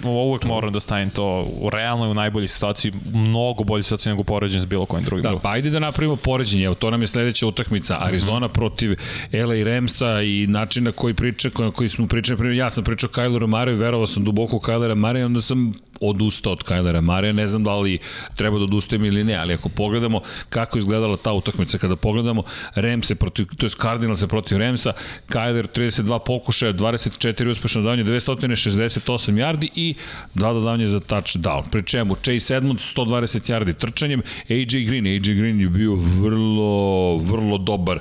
uvek 0.04 0.44
moram 0.44 0.72
da 0.72 0.80
stavim 0.80 1.10
to 1.10 1.46
u 1.60 1.70
realnoj, 1.70 2.10
u 2.10 2.14
najboljoj 2.14 2.48
situaciji, 2.48 2.92
mnogo 3.12 3.64
bolji 3.64 3.82
situaciji 3.82 4.10
nego 4.10 4.24
poređenje 4.24 4.60
s 4.60 4.66
bilo 4.66 4.86
kojim 4.86 5.04
drugim. 5.04 5.22
Da, 5.22 5.38
pa 5.38 5.50
ajde 5.50 5.70
da 5.70 5.78
napravimo 5.78 6.16
poređenje, 6.16 6.64
evo 6.64 6.74
to 6.74 6.90
nam 6.90 7.00
je 7.00 7.06
sledeća 7.06 7.46
utakmica, 7.46 7.98
Arizona 8.00 8.46
mm 8.46 8.50
-hmm. 8.50 8.54
protiv 8.54 8.96
LA 9.32 9.64
Ramsa 9.64 10.22
i 10.22 10.46
način 10.46 10.84
na 10.84 10.92
koji 10.92 11.14
priča, 11.14 11.50
na 11.58 11.70
koji 11.70 11.88
smo 11.88 12.06
pričali, 12.06 12.56
ja 12.56 12.70
sam 12.70 12.84
pričao 12.84 13.10
Kyleru 13.10 13.46
Mariju, 13.46 13.76
verovao 13.76 14.06
sam 14.06 14.24
duboko 14.24 14.56
u 14.56 14.60
Kylera 14.60 14.94
Mariju, 14.94 15.26
onda 15.26 15.42
sam 15.42 15.72
odustao 16.00 16.52
od 16.52 16.64
Kylera 16.64 17.00
Marija, 17.00 17.32
ne 17.32 17.48
znam 17.48 17.64
da 17.64 17.76
li 17.78 17.98
treba 18.36 18.58
da 18.58 18.64
odustajem 18.64 19.04
ili 19.04 19.24
ne, 19.24 19.34
ali 19.34 19.54
ako 19.54 19.68
pogledamo 19.68 20.20
kako 20.48 20.78
izgledala 20.78 21.16
ta 21.16 21.32
utakmica, 21.32 21.78
kada 21.78 21.96
pogledamo 21.96 22.42
Ramse 22.74 23.14
protiv, 23.14 23.46
to 23.56 23.66
je 23.66 23.70
Cardinals 23.70 24.24
protiv 24.28 24.58
Ramsa, 24.58 24.92
Kyler 25.28 25.66
32 25.78 26.18
pokušaja, 26.26 26.72
24 26.72 27.50
uspešno 27.50 27.82
davanje, 27.82 28.04
268 28.04 29.32
yardi 29.32 29.68
i 29.74 29.94
dva 30.34 30.52
dodavanje 30.52 30.86
za 30.86 31.00
touchdown. 31.00 31.62
Pri 31.70 31.82
čemu 31.82 32.14
Chase 32.14 32.56
Edmonds 32.56 32.94
120 32.96 33.52
yardi 33.52 33.74
trčanjem, 33.74 34.22
AJ 34.50 34.84
Green, 34.84 35.06
AJ 35.06 35.34
Green 35.34 35.60
je 35.60 35.68
bio 35.68 35.94
vrlo, 35.94 37.16
vrlo 37.18 37.58
dobar 37.58 37.98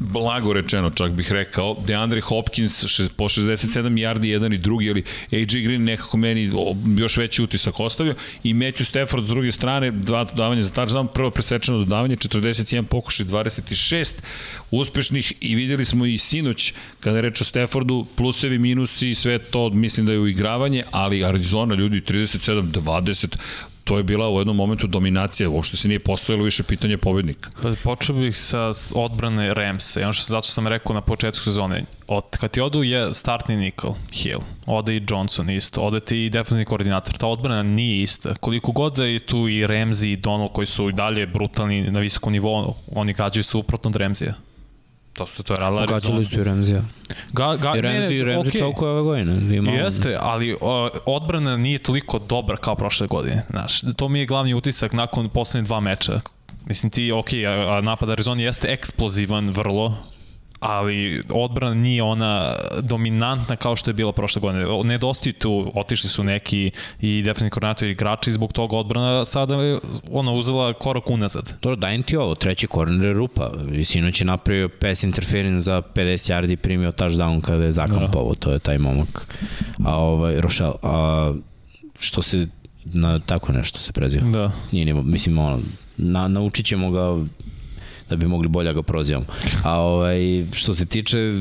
blago 0.00 0.52
rečeno 0.52 0.90
čak 0.90 1.12
bih 1.12 1.32
rekao, 1.32 1.76
DeAndre 1.86 2.20
Hopkins 2.20 2.84
po 3.16 3.24
67 3.24 3.82
yardi 3.82 4.24
jedan 4.24 4.52
i 4.52 4.58
drugi, 4.58 4.90
ali 4.90 5.04
AJ 5.32 5.44
Green 5.44 5.84
nekako 5.84 6.16
meni 6.16 6.50
još 6.98 7.16
veći 7.16 7.42
utisak 7.42 7.80
ostavio 7.80 8.14
i 8.42 8.54
Matthew 8.54 8.84
Stafford 8.84 9.24
s 9.24 9.28
druge 9.28 9.52
strane, 9.52 9.90
dva 9.90 10.24
dodavanja 10.24 10.62
za 10.62 10.70
touchdown, 10.70 11.08
prvo 11.14 11.30
presečeno 11.30 11.78
dodavanje, 11.78 12.16
41 12.16 12.82
pokušaj, 12.82 13.26
26 13.26 14.12
uspešnih 14.70 15.32
i 15.40 15.54
videli 15.54 15.84
smo 15.84 16.06
i 16.06 16.18
sinoć 16.18 16.74
kada 17.00 17.16
je 17.16 17.22
reč 17.22 17.40
o 17.40 17.44
Staffordu, 17.44 18.06
plusevi, 18.16 18.58
minusi, 18.58 19.14
sve 19.14 19.38
to 19.38 19.70
mislim 19.70 20.06
da 20.06 20.12
je 20.12 20.18
uigravanje, 20.18 20.84
ali 20.90 21.24
Arizona 21.24 21.74
ljudi 21.74 22.00
37-20 22.00 23.36
to 23.90 23.96
je 23.96 24.02
bila 24.02 24.30
u 24.30 24.38
jednom 24.38 24.56
momentu 24.56 24.86
dominacija, 24.86 25.48
uopšte 25.48 25.76
se 25.76 25.88
nije 25.88 25.98
postavilo 26.00 26.44
više 26.44 26.62
pitanje 26.62 26.98
pobednika. 26.98 27.50
Pa, 27.62 27.72
počeo 27.84 28.16
bih 28.16 28.36
sa 28.36 28.72
odbrane 28.94 29.54
Ramsa, 29.54 30.00
ono 30.00 30.12
što 30.12 30.24
zato 30.30 30.46
sam 30.46 30.66
rekao 30.66 30.94
na 30.94 31.00
početku 31.00 31.44
sezone, 31.44 31.84
od, 32.06 32.24
kad 32.40 32.50
ti 32.50 32.60
odu 32.60 32.82
je 32.82 33.14
startni 33.14 33.56
Nickel, 33.56 33.94
Hill, 34.12 34.40
ode 34.66 34.96
i 34.96 35.02
Johnson 35.10 35.50
isto, 35.50 35.80
ode 35.80 36.00
ti 36.00 36.24
i 36.24 36.30
defensivni 36.30 36.64
koordinator, 36.64 37.14
ta 37.14 37.26
odbrana 37.26 37.62
nije 37.62 38.02
ista. 38.02 38.34
Koliko 38.34 38.72
god 38.72 38.96
da 38.96 39.04
je 39.04 39.18
tu 39.18 39.48
i 39.48 39.66
Ramsey 39.66 40.12
i 40.12 40.16
Donald 40.16 40.52
koji 40.52 40.66
su 40.66 40.88
i 40.88 40.92
dalje 40.92 41.26
brutalni 41.26 41.90
na 41.90 42.00
visokom 42.00 42.32
nivou, 42.32 42.74
oni 42.94 43.12
gađaju 43.12 43.44
suprotno 43.44 43.88
od 43.88 43.96
Ramsija. 43.96 44.34
To 45.12 45.26
su 45.26 45.42
to 45.42 45.52
je 45.52 45.60
radila 45.60 45.82
Arizona. 45.82 46.00
Gađali 46.00 46.24
su 46.24 46.40
i 46.40 46.44
Remzija. 46.44 46.82
Ga, 47.32 47.56
ga, 47.56 47.72
I 47.76 47.80
Remzi, 47.80 48.14
ne, 48.14 48.24
Remzi 48.24 48.50
okay. 48.50 48.58
čauko 48.58 48.86
je 48.86 48.92
ove 48.92 49.02
godine. 49.02 49.56
Ima 49.56 49.70
Jeste, 49.70 50.16
ali 50.20 50.56
o, 50.60 50.88
odbrana 51.06 51.56
nije 51.56 51.78
toliko 51.78 52.18
dobra 52.18 52.56
kao 52.56 52.74
prošle 52.74 53.06
godine. 53.06 53.42
Znaš, 53.50 53.80
to 53.96 54.08
mi 54.08 54.18
je 54.18 54.26
glavni 54.26 54.54
utisak 54.54 54.92
nakon 54.92 55.28
poslednje 55.28 55.66
dva 55.66 55.80
meča. 55.80 56.20
Mislim 56.66 56.90
ti, 56.90 57.12
ok, 57.12 57.28
napad 57.82 58.10
Arizona 58.10 58.42
jeste 58.42 58.68
eksplozivan 58.68 59.50
vrlo, 59.50 59.96
ali 60.60 61.22
odbrana 61.30 61.74
nije 61.74 62.02
ona 62.02 62.54
dominantna 62.80 63.56
kao 63.56 63.76
što 63.76 63.90
je 63.90 63.94
bila 63.94 64.12
prošle 64.12 64.40
godine. 64.40 64.66
Nedostaju 64.84 65.32
tu, 65.32 65.72
otišli 65.74 66.08
su 66.08 66.24
neki 66.24 66.70
i 67.00 67.22
defensivni 67.22 67.50
koordinatori 67.50 67.90
igrači 67.90 68.32
zbog 68.32 68.52
toga 68.52 68.76
odbrana 68.76 69.24
sada 69.24 69.54
je 69.54 69.78
ona 70.10 70.32
uzela 70.32 70.72
korak 70.72 71.10
unazad. 71.10 71.54
Dobro, 71.62 71.76
dajem 71.76 72.02
ti 72.02 72.16
ovo, 72.16 72.34
treći 72.34 72.66
korner 72.66 73.06
je 73.06 73.12
rupa. 73.12 73.50
I 73.72 73.84
sinoć 73.84 74.20
je 74.20 74.24
napravio 74.24 74.68
pass 74.68 75.02
interference 75.02 75.60
za 75.60 75.82
50 75.94 76.32
yardi 76.32 76.52
i 76.52 76.56
primio 76.56 76.92
touchdown 76.92 77.40
kada 77.40 77.64
je 77.64 77.72
zakampovo, 77.72 78.32
da. 78.32 78.40
to 78.40 78.52
je 78.52 78.58
taj 78.58 78.78
momak. 78.78 79.34
A 79.84 79.96
ovaj, 79.96 80.40
Rošel, 80.40 80.72
a 80.82 81.32
što 81.98 82.22
se 82.22 82.46
na 82.84 83.18
tako 83.18 83.52
nešto 83.52 83.78
se 83.78 83.92
preziva. 83.92 84.30
Da. 84.30 84.52
Nije, 84.72 84.84
nije 84.84 84.94
mislim, 84.94 85.38
ono, 85.38 85.60
na, 85.96 86.28
naučit 86.28 86.66
ćemo 86.66 86.90
ga 86.90 87.24
da 88.10 88.16
bi 88.16 88.26
mogli 88.26 88.48
bolje 88.48 88.66
da 88.66 88.72
ga 88.72 88.82
prozivamo. 88.82 89.26
A 89.64 89.80
ovaj, 89.80 90.44
što 90.52 90.74
se 90.74 90.86
tiče 90.86 91.32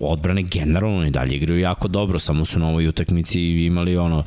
odbrane, 0.00 0.42
generalno 0.42 1.06
i 1.06 1.10
dalje 1.10 1.36
igraju 1.36 1.60
jako 1.60 1.88
dobro, 1.88 2.18
samo 2.18 2.44
su 2.44 2.58
na 2.58 2.68
ovoj 2.68 2.88
utakmici 2.88 3.40
imali 3.40 3.96
ono 3.96 4.24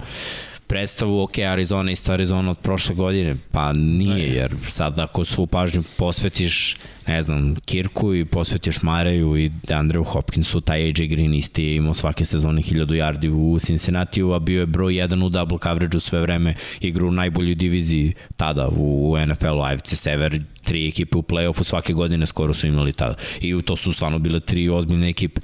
predstavu, 0.72 1.22
ok, 1.22 1.38
Arizona 1.38 1.92
isto 1.92 2.14
Arizona 2.14 2.52
od 2.52 2.58
prošle 2.58 2.96
godine, 2.96 3.36
pa 3.52 3.74
nije, 3.74 4.36
jer 4.36 4.56
sad 4.66 5.00
ako 5.00 5.26
svu 5.26 5.48
pažnju 5.48 5.84
posvetiš, 5.98 6.78
ne 7.08 7.22
znam, 7.22 7.56
Kirku 7.56 8.16
i 8.16 8.26
posvetiš 8.26 8.82
Mareju 8.82 9.38
i 9.38 9.52
Andrew 9.68 10.04
Hopkinsu, 10.04 10.62
taj 10.62 10.84
AJ 10.84 11.08
Green 11.08 11.34
isti 11.34 11.64
je 11.64 11.76
imao 11.76 11.94
svake 11.94 12.26
sezone 12.26 12.62
1000 12.62 12.86
yardi 12.86 13.30
u 13.30 13.60
Cincinnati, 13.60 14.22
a 14.22 14.40
bio 14.40 14.60
je 14.60 14.66
broj 14.66 14.94
1 14.94 15.26
u 15.26 15.30
double 15.30 15.58
coverage 15.64 15.98
u 15.98 16.00
sve 16.00 16.22
vreme, 16.22 16.56
igru 16.80 17.08
u 17.08 17.12
najboljoj 17.12 17.56
diviziji 17.56 18.14
tada 18.38 18.68
u, 18.68 19.12
u 19.12 19.26
NFL-u, 19.26 19.62
AFC 19.62 19.94
Sever, 19.96 20.42
tri 20.64 20.88
ekipe 20.88 21.18
u 21.18 21.22
play-offu 21.22 21.64
svake 21.64 21.94
godine 21.94 22.26
skoro 22.26 22.54
su 22.54 22.68
imali 22.68 22.94
tada. 22.94 23.16
I 23.42 23.62
to 23.62 23.76
su 23.76 23.94
stvarno 23.94 24.20
bile 24.20 24.40
tri 24.40 24.70
ozbiljne 24.70 25.10
ekipe 25.10 25.42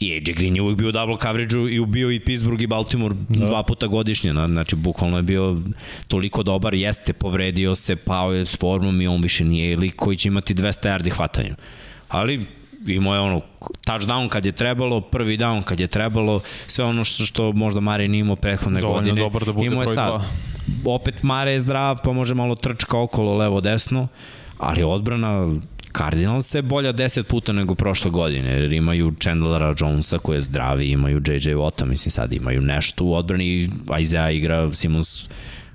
I 0.00 0.12
AJ 0.12 0.32
Green 0.32 0.56
je 0.56 0.62
uvijek 0.62 0.78
bio 0.78 0.88
u 0.88 0.92
double 0.92 1.16
coverage-u 1.22 1.68
i 1.68 1.78
ubio 1.78 2.10
i 2.10 2.20
Pittsburgh 2.20 2.62
i 2.62 2.66
Baltimore 2.66 3.14
da. 3.28 3.46
dva 3.46 3.62
puta 3.62 3.86
godišnje. 3.86 4.32
Znači, 4.32 4.76
bukvalno 4.76 5.16
je 5.16 5.22
bio 5.22 5.56
toliko 6.08 6.42
dobar, 6.42 6.74
jeste, 6.74 7.12
povredio 7.12 7.74
se, 7.74 7.96
pao 7.96 8.32
je 8.32 8.46
s 8.46 8.58
formom 8.58 9.00
i 9.00 9.06
on 9.06 9.22
više 9.22 9.44
nije 9.44 9.76
lik 9.76 9.96
koji 9.96 10.16
će 10.16 10.28
imati 10.28 10.54
200 10.54 10.88
yardi 10.88 11.10
hvatanja. 11.10 11.54
Ali 12.08 12.46
imao 12.86 13.14
je 13.14 13.20
ono 13.20 13.40
touchdown 13.86 14.28
kad 14.28 14.46
je 14.46 14.52
trebalo, 14.52 15.00
prvi 15.00 15.38
down 15.38 15.62
kad 15.62 15.80
je 15.80 15.86
trebalo, 15.86 16.40
sve 16.66 16.84
ono 16.84 17.04
što, 17.04 17.24
što 17.24 17.52
možda 17.52 17.80
Mare 17.80 18.08
nije 18.08 18.20
imao 18.20 18.36
prethodne 18.36 18.80
Dovoljno 18.80 19.00
godine. 19.00 19.20
dobar 19.20 19.44
da 19.44 19.52
bude 19.52 19.66
imao 19.66 19.82
je 19.82 19.94
sad. 19.94 20.08
dva. 20.08 20.24
Opet 20.84 21.22
Mare 21.22 21.52
je 21.52 21.60
zdrav, 21.60 21.96
pa 22.04 22.12
može 22.12 22.34
malo 22.34 22.54
trčka 22.54 22.98
okolo, 22.98 23.36
levo, 23.36 23.60
desno, 23.60 24.08
ali 24.58 24.82
odbrana 24.82 25.48
Cardinals 25.98 26.54
je 26.54 26.62
bolja 26.62 26.92
10 26.92 27.22
puta 27.22 27.52
nego 27.52 27.74
prošle 27.74 28.10
godine, 28.10 28.50
jer 28.50 28.72
imaju 28.72 29.14
Chandlera 29.20 29.74
Jonesa 29.78 30.18
koji 30.18 30.36
je 30.36 30.40
zdravi, 30.40 30.90
imaju 30.90 31.16
JJ 31.16 31.54
Watta, 31.54 31.84
mislim 31.84 32.10
sad 32.10 32.32
imaju 32.32 32.60
nešto 32.60 33.04
u 33.04 33.14
odbrani, 33.14 33.68
Isaiah 34.00 34.36
igra, 34.36 34.72
Simons 34.72 35.28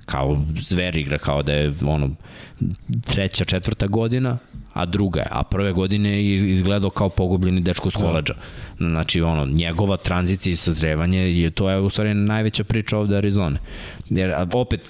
kao 0.05 0.41
zver 0.55 0.97
igra, 0.97 1.17
kao 1.17 1.43
da 1.43 1.53
je 1.53 1.73
ono 1.85 2.09
treća, 3.05 3.45
četvrta 3.45 3.87
godina, 3.87 4.37
a 4.73 4.85
druga 4.85 5.19
je, 5.19 5.27
a 5.31 5.43
prve 5.43 5.73
godine 5.73 6.09
je 6.09 6.35
izgledao 6.35 6.89
kao 6.89 7.09
pogubljeni 7.09 7.61
dečko 7.61 7.89
s 7.89 7.95
koleđa. 7.95 8.33
Znači, 8.77 9.21
ono, 9.21 9.45
njegova 9.45 9.97
tranzicija 9.97 10.51
i 10.51 10.55
sazrevanje, 10.55 11.19
je, 11.19 11.49
to 11.49 11.69
je 11.69 11.79
u 11.79 11.89
stvari 11.89 12.13
najveća 12.13 12.63
priča 12.63 12.97
ovde 12.97 13.17
Arizone. 13.17 13.59
Jer, 14.09 14.33
opet, 14.53 14.89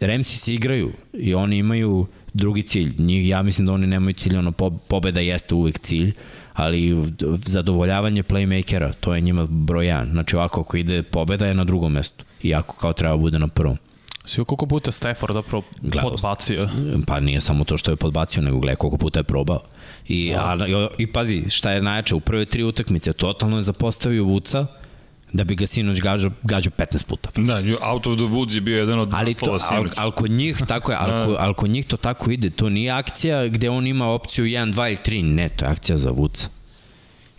Remsi 0.00 0.38
se 0.38 0.54
igraju 0.54 0.92
i 1.12 1.34
oni 1.34 1.58
imaju 1.58 2.06
drugi 2.32 2.62
cilj. 2.62 2.94
Njih, 2.98 3.28
ja 3.28 3.42
mislim 3.42 3.66
da 3.66 3.72
oni 3.72 3.86
nemaju 3.86 4.14
cilj, 4.14 4.36
ono, 4.36 4.52
po, 4.52 4.70
pobeda 4.70 5.20
jeste 5.20 5.54
uvek 5.54 5.78
cilj, 5.78 6.12
ali 6.54 6.96
zadovoljavanje 7.46 8.22
playmakera, 8.22 8.92
to 9.00 9.14
je 9.14 9.20
njima 9.20 9.46
broj 9.50 9.86
1. 9.86 10.10
Znači 10.10 10.36
ovako, 10.36 10.60
ako 10.60 10.76
ide 10.76 11.02
pobeda 11.02 11.46
je 11.46 11.54
na 11.54 11.64
drugom 11.64 11.92
mestu, 11.92 12.24
iako 12.42 12.76
kao 12.76 12.92
treba 12.92 13.16
bude 13.16 13.38
na 13.38 13.48
prvom. 13.48 13.78
Svi 14.24 14.44
koliko 14.44 14.66
puta 14.66 14.92
Stafford 14.92 15.34
zapravo 15.34 15.62
Gledao 15.82 16.10
podbacio. 16.10 16.68
Pa 17.06 17.20
nije 17.20 17.40
samo 17.40 17.64
to 17.64 17.78
što 17.78 17.90
je 17.90 17.96
podbacio, 17.96 18.42
nego 18.42 18.58
gledaj 18.58 18.76
koliko 18.76 18.96
puta 18.96 19.20
je 19.20 19.24
probao. 19.24 19.60
I, 20.08 20.34
a, 20.36 20.56
i, 20.98 21.02
i 21.02 21.06
pazi, 21.06 21.44
šta 21.48 21.70
je 21.70 21.82
najjače, 21.82 22.14
u 22.14 22.20
prve 22.20 22.44
tri 22.44 22.64
utakmice 22.64 23.12
totalno 23.12 23.56
je 23.56 23.62
zapostavio 23.62 24.24
Vuca, 24.24 24.66
da 25.32 25.44
bi 25.44 25.54
ga 25.54 25.66
sinoć 25.66 26.00
gađao, 26.00 26.30
gađao 26.42 26.72
15 26.72 27.04
puta. 27.04 27.30
Da, 27.36 27.54
Out 27.82 28.06
of 28.06 28.16
the 28.16 28.24
Woods 28.26 28.54
je 28.54 28.60
bio 28.60 28.76
jedan 28.76 28.98
od 28.98 29.10
Ali, 29.12 29.34
to, 29.34 29.52
naslova 29.52 29.76
al, 29.76 29.84
sinoć. 29.84 29.98
al 29.98 30.10
kod 30.12 30.30
njih, 30.30 30.56
tako 30.68 30.92
je, 30.92 30.98
al, 30.98 31.26
ko- 31.26 31.36
al 31.36 31.54
kod 31.54 31.70
njih 31.70 31.86
to 31.86 31.96
tako 31.96 32.30
ide. 32.30 32.50
To 32.50 32.68
nije 32.68 32.90
akcija 32.90 33.48
gde 33.48 33.70
on 33.70 33.86
ima 33.86 34.06
opciju 34.06 34.44
1, 34.44 34.72
2 34.72 34.86
ili 34.86 34.96
3. 35.22 35.24
Ne, 35.24 35.48
to 35.48 35.64
je 35.64 35.70
akcija 35.70 35.98
za 35.98 36.10
Vuca. 36.10 36.48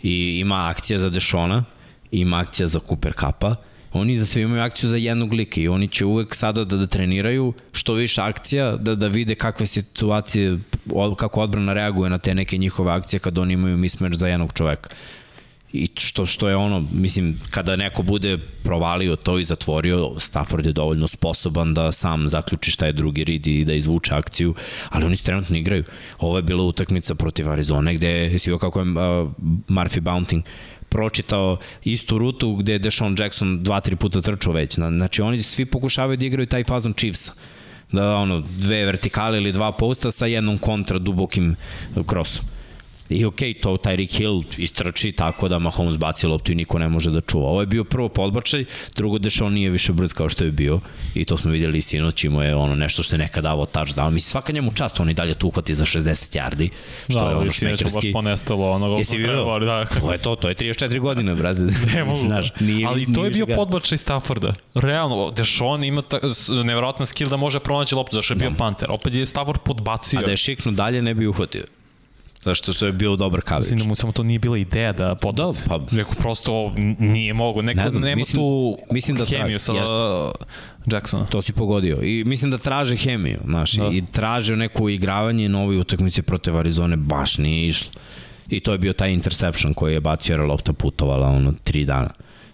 I 0.03 0.37
ima 0.37 0.67
akcija 0.67 0.99
za 0.99 1.09
Dešona, 1.09 1.63
ima 2.11 2.39
akcija 2.39 2.67
za 2.67 2.79
Cooper 2.79 3.13
Cupa, 3.13 3.55
oni 3.93 4.17
za 4.17 4.25
sve 4.25 4.41
imaju 4.41 4.61
akciju 4.63 4.89
za 4.89 4.97
jednog 4.97 5.33
lika 5.33 5.61
i 5.61 5.67
oni 5.67 5.87
će 5.87 6.05
uvek 6.05 6.35
sada 6.35 6.63
da, 6.63 6.77
da 6.77 6.87
treniraju 6.87 7.53
što 7.71 7.93
više 7.93 8.21
akcija, 8.21 8.75
da, 8.75 8.95
da 8.95 9.07
vide 9.07 9.35
kakve 9.35 9.65
situacije, 9.65 10.59
od- 10.91 11.17
kako 11.17 11.41
odbrana 11.41 11.73
reaguje 11.73 12.09
na 12.09 12.17
te 12.17 12.35
neke 12.35 12.57
njihove 12.57 12.91
akcije 12.91 13.19
kad 13.19 13.37
oni 13.37 13.53
imaju 13.53 13.77
mismatch 13.77 14.17
za 14.17 14.27
jednog 14.27 14.53
čoveka. 14.53 14.89
I 15.73 15.89
što, 15.95 16.25
što 16.25 16.49
je 16.49 16.55
ono, 16.55 16.85
mislim, 16.91 17.39
kada 17.49 17.75
neko 17.75 18.03
bude 18.03 18.37
provalio 18.63 19.15
to 19.15 19.39
i 19.39 19.43
zatvorio, 19.43 20.11
Stafford 20.17 20.65
je 20.65 20.71
dovoljno 20.71 21.07
sposoban 21.07 21.73
da 21.73 21.91
sam 21.91 22.27
zaključi 22.27 22.71
šta 22.71 22.85
je 22.85 22.93
drugi 22.93 23.23
rid 23.23 23.47
i 23.47 23.65
da 23.65 23.73
izvuče 23.73 24.13
akciju, 24.13 24.55
ali 24.89 25.05
oni 25.05 25.17
trenutno 25.17 25.57
igraju. 25.57 25.83
Ovo 26.19 26.37
je 26.37 26.43
bila 26.43 26.63
utakmica 26.63 27.15
protiv 27.15 27.49
Arizone 27.49 27.95
gde 27.95 28.07
je 28.09 28.39
svi 28.39 28.57
kako 28.59 28.79
je 28.79 28.83
uh, 28.83 28.95
Murphy 29.67 29.99
Bounting 29.99 30.43
pročitao 30.89 31.57
istu 31.83 32.17
rutu 32.17 32.55
gde 32.55 32.73
je 32.73 32.79
Deshaun 32.79 33.15
Jackson 33.19 33.63
dva, 33.63 33.79
tri 33.79 33.95
puta 33.95 34.21
trčao 34.21 34.53
već. 34.53 34.77
Na- 34.77 34.91
Znači 34.91 35.21
oni 35.21 35.41
svi 35.43 35.65
pokušavaju 35.65 36.17
da 36.17 36.25
igraju 36.25 36.47
taj 36.47 36.63
fazon 36.63 36.93
Chiefsa 36.93 37.31
da 37.91 38.15
ono, 38.15 38.39
dve 38.39 38.85
vertikale 38.85 39.37
ili 39.37 39.51
dva 39.51 39.71
posta 39.71 40.11
sa 40.11 40.25
jednom 40.25 40.57
kontra 40.57 40.99
dubokim 40.99 41.55
krosom. 42.07 42.45
I 43.11 43.25
okej, 43.25 43.53
okay, 43.53 43.61
to 43.61 43.69
Tyreek 43.69 44.17
Hill 44.17 44.43
istrči 44.57 45.11
tako 45.11 45.47
da 45.47 45.59
Mahomes 45.59 45.97
baci 45.97 46.27
loptu 46.27 46.51
i 46.51 46.55
niko 46.55 46.79
ne 46.79 46.87
može 46.87 47.11
da 47.11 47.21
čuva. 47.21 47.47
Ovo 47.47 47.61
je 47.61 47.67
bio 47.67 47.83
prvo 47.83 48.09
podbačaj, 48.09 48.65
drugo 48.95 49.19
Dešon 49.19 49.53
nije 49.53 49.69
više 49.69 49.93
brz 49.93 50.13
kao 50.13 50.29
što 50.29 50.43
je 50.43 50.51
bio 50.51 50.79
i 51.15 51.25
to 51.25 51.37
smo 51.37 51.51
videli 51.51 51.77
i 51.77 51.81
sinoć, 51.81 52.23
imao 52.23 52.43
je 52.43 52.55
ono 52.55 52.75
nešto 52.75 53.03
što 53.03 53.15
je 53.15 53.19
nekad 53.19 53.43
davao 53.43 53.65
touchdown. 53.65 54.09
Mislim, 54.09 54.31
svaka 54.31 54.53
njemu 54.53 54.71
čast, 54.73 54.99
on 54.99 55.09
i 55.09 55.13
dalje 55.13 55.33
tu 55.33 55.47
uhvati 55.47 55.75
za 55.75 55.85
60 55.85 56.37
yardi, 56.37 56.69
što 57.09 57.19
Da, 57.19 57.29
je 57.29 57.35
ono 57.35 57.51
šmekerski. 57.51 58.11
ponestalo 58.11 58.71
onoga. 58.71 58.95
Jesi 58.95 59.17
video? 59.17 59.59
Da, 59.59 59.85
To 59.85 60.11
je 60.11 60.17
to, 60.17 60.35
to 60.35 60.49
je 60.49 60.55
34 60.55 60.99
godine, 60.99 61.35
brate. 61.35 61.61
Ne 61.95 62.03
mogu. 62.03 62.19
Znaš, 62.19 62.45
nije, 62.59 62.87
ali 62.87 63.05
to 63.05 63.11
nije 63.11 63.25
je 63.25 63.31
bio 63.31 63.45
ga- 63.45 63.55
podbačaj 63.55 63.97
Stafforda. 63.97 64.53
Realno, 64.73 65.31
Dešon 65.31 65.83
ima 65.83 66.01
ta, 66.01 66.19
nevjerojatan 66.63 67.05
skill 67.05 67.29
da 67.29 67.37
može 67.37 67.59
pronaći 67.59 67.95
loptu, 67.95 68.15
zašto 68.15 68.33
je 68.33 68.37
bio 68.37 68.51
panter. 68.57 68.91
Opet 68.91 69.13
je 69.15 69.25
Stafford 69.25 69.59
podbacio. 69.61 70.19
A 70.19 70.23
da 70.23 70.31
je 70.31 70.37
šiknu 70.37 70.71
dalje 70.71 71.01
ne 71.01 71.13
bi 71.13 71.27
uhvatio. 71.27 71.63
Zašto 72.41 72.73
što 72.73 72.85
je 72.85 72.91
bio 72.91 73.15
dobar 73.15 73.41
coverage. 73.41 73.59
Mislim 73.59 73.79
da 73.79 73.85
mu 73.85 73.95
samo 73.95 74.11
to 74.11 74.23
nije 74.23 74.39
bila 74.39 74.57
ideja 74.57 74.93
da 74.93 75.15
podbaci. 75.15 75.63
Da, 75.63 75.69
pa- 75.69 75.95
Neko 75.95 76.15
prosto 76.15 76.73
nije 76.99 77.33
mogo. 77.33 77.61
Neko 77.61 77.79
Ne 77.79 77.89
znam, 77.89 78.03
nema 78.03 78.15
mislim- 78.15 78.37
tu 78.37 78.77
mislim 78.91 79.17
da 79.17 79.25
hemiju 79.25 79.59
sa. 79.59 79.73
Jacksona. 80.85 81.25
To 81.25 81.41
si 81.41 81.53
pogodio. 81.53 81.97
I 82.03 82.23
mislim 82.23 82.51
da 82.51 82.57
traže 82.57 82.95
hemiju, 82.95 83.39
znaš, 83.45 83.71
da. 83.71 83.87
i 83.87 84.03
traže 84.11 84.55
neko 84.55 84.89
igravanje 84.89 85.49
na 85.49 85.61
ovoj 85.61 85.77
utakmici 85.77 86.21
protiv 86.21 86.57
Arizone 86.57 86.95
baš 86.97 87.37
nije 87.37 87.67
išlo. 87.67 87.91
I 88.49 88.59
to 88.59 88.71
je 88.71 88.77
bio 88.77 88.93
taj 88.93 89.11
interception 89.11 89.73
koji 89.73 89.93
je 89.93 89.99
bacio 90.01 90.33
jer 90.33 90.39
je 90.39 90.45
lopta 90.45 90.73
putovala 90.73 91.27
ono 91.27 91.53
tri 91.63 91.85
dana 91.85 92.09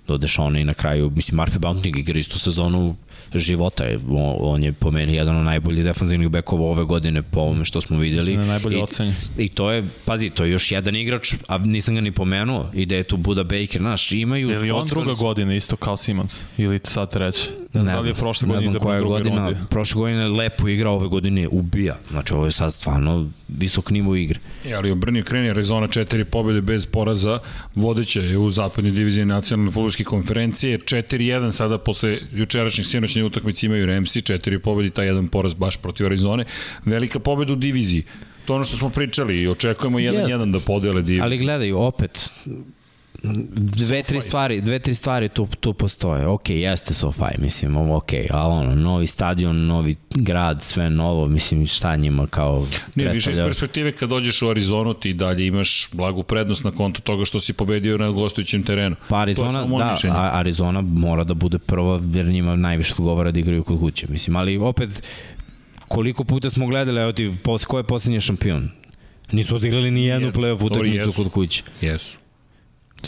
do 0.07 0.17
Dešona 0.17 0.59
i 0.59 0.65
na 0.65 0.73
kraju, 0.73 1.09
mislim, 1.09 1.39
Murphy 1.39 1.57
Bounting 1.57 1.97
igra 1.97 2.19
istu 2.19 2.39
sezonu 2.39 2.95
života. 3.35 3.85
On, 4.09 4.35
on 4.39 4.63
je 4.63 4.71
po 4.71 4.91
meni 4.91 5.15
jedan 5.15 5.37
od 5.37 5.45
najboljih 5.45 5.83
defanzivnih 5.83 6.29
bekova 6.29 6.65
ove 6.65 6.83
godine 6.83 7.21
po 7.21 7.39
ovome 7.39 7.65
što 7.65 7.81
smo 7.81 7.97
videli. 7.97 8.17
Mislim 8.17 8.35
da 8.37 8.41
je 8.43 8.47
najbolje 8.47 8.77
I- 8.77 8.81
ocenjen. 8.81 9.15
I 9.37 9.49
to 9.49 9.71
je, 9.71 9.87
pazi, 10.05 10.29
to 10.29 10.43
je 10.43 10.51
još 10.51 10.71
jedan 10.71 10.95
igrač, 10.95 11.33
a 11.47 11.57
nisam 11.57 11.95
ga 11.95 12.01
ni 12.01 12.11
pomenuo, 12.11 12.69
i 12.73 12.85
da 12.85 12.95
je 12.95 13.03
tu 13.03 13.17
Buda 13.17 13.43
Baker, 13.43 13.81
znaš, 13.81 14.11
imaju... 14.11 14.49
Je 14.49 14.59
li 14.59 14.71
on 14.71 14.87
druga 14.87 15.13
godina 15.13 15.55
isto 15.55 15.75
kao 15.75 15.97
Simons? 15.97 16.43
Ili 16.57 16.79
sad 16.83 17.11
treći? 17.11 17.49
Ne 17.77 17.83
znam 17.83 17.95
da 17.95 18.01
li 18.01 18.09
je 18.09 18.13
prošle 18.13 18.47
ne 18.47 18.53
godine 18.53 18.71
znam 18.71 18.81
koja 18.81 19.01
godina, 19.01 19.45
rundi. 19.45 19.59
prošle 19.69 19.99
godine 19.99 20.21
je 20.21 20.29
lepo 20.29 20.67
igra, 20.67 20.89
ove 20.89 21.07
godine 21.07 21.47
ubija. 21.47 21.97
Znači 22.11 22.33
ovo 22.33 22.45
je 22.45 22.51
sad 22.51 22.73
stvarno 22.73 23.29
visok 23.47 23.89
nivo 23.91 24.15
igre. 24.15 24.39
E, 24.65 24.73
ali 24.73 24.91
obrnio 24.91 25.23
kreni 25.23 25.49
Arizona 25.49 25.87
četiri 25.87 26.25
pobjede 26.25 26.61
bez 26.61 26.85
poraza, 26.85 27.39
vodeća 27.75 28.21
je 28.21 28.37
u 28.37 28.49
zapadnoj 28.49 28.91
diviziji 28.91 29.25
nacionalne 29.25 29.71
futbolske 29.71 30.03
konferencije, 30.03 30.79
4-1 30.79 31.51
sada 31.51 31.77
posle 31.77 32.19
jučerašnjih 32.31 32.87
sinoćnih 32.87 33.25
utakmice 33.25 33.65
imaju 33.65 33.85
Remsi, 33.85 34.21
četiri 34.21 34.59
pobjede, 34.59 34.89
taj 34.89 35.05
jedan 35.05 35.27
poraz 35.27 35.53
baš 35.53 35.77
protiv 35.77 36.05
Arizone, 36.05 36.45
velika 36.85 37.19
pobjeda 37.19 37.53
u 37.53 37.55
diviziji. 37.55 38.03
To 38.45 38.55
ono 38.55 38.63
što 38.63 38.77
smo 38.77 38.89
pričali 38.89 39.41
i 39.41 39.47
očekujemo 39.47 39.99
1-1 39.99 40.51
da 40.51 40.59
podele 40.59 41.01
diviziju. 41.01 41.23
Ali 41.23 41.37
gledaj, 41.37 41.71
opet, 41.71 42.31
dve, 43.53 44.03
tri 44.03 44.21
stvari, 44.21 44.61
dve, 44.61 44.79
tri 44.79 44.93
stvari 44.93 45.29
tu, 45.29 45.47
tu 45.59 45.73
postoje. 45.73 46.27
Ok, 46.27 46.49
jeste 46.49 46.93
SoFi, 46.93 47.37
mislim, 47.37 47.77
ok, 47.77 48.09
ali 48.29 48.53
ono, 48.53 48.75
novi 48.75 49.07
stadion, 49.07 49.65
novi 49.65 49.95
grad, 50.11 50.63
sve 50.63 50.89
novo, 50.89 51.27
mislim, 51.27 51.67
šta 51.67 51.95
njima 51.95 52.27
kao 52.27 52.67
Ne, 52.95 53.09
više 53.09 53.31
iz 53.31 53.37
perspektive 53.37 53.91
kad 53.91 54.09
dođeš 54.09 54.41
u 54.41 54.49
Arizonu 54.49 54.93
ti 54.93 55.13
dalje 55.13 55.47
imaš 55.47 55.89
blagu 55.91 56.23
prednost 56.23 56.63
na 56.63 56.71
konto 56.71 57.01
toga 57.01 57.25
što 57.25 57.39
si 57.39 57.53
pobedio 57.53 57.97
na 57.97 58.09
gostujućem 58.09 58.63
terenu. 58.63 58.95
Pa 59.09 59.17
Arizona, 59.17 59.65
da, 59.67 59.91
mišljenje. 59.91 60.15
a- 60.17 60.31
Arizona 60.33 60.81
mora 60.81 61.23
da 61.23 61.33
bude 61.33 61.57
prva 61.59 62.01
jer 62.13 62.25
njima 62.25 62.55
najviše 62.55 62.93
odgovara 62.93 63.31
da 63.31 63.39
igraju 63.39 63.63
kod 63.63 63.79
kuće. 63.79 64.07
Mislim, 64.09 64.35
ali 64.35 64.57
opet, 64.57 64.89
koliko 65.87 66.23
puta 66.23 66.49
smo 66.49 66.67
gledali, 66.67 67.01
evo 67.01 67.11
ti, 67.11 67.33
ko 67.67 67.77
je 67.77 67.83
poslednji 67.83 68.21
šampion? 68.21 68.69
Nisu 69.31 69.55
odigrali 69.55 69.91
ni 69.91 70.05
jednu 70.05 70.31
play-off 70.31 70.63
utakmicu 70.63 71.11
kod 71.13 71.29
kuće. 71.29 71.63
Jesu. 71.81 72.17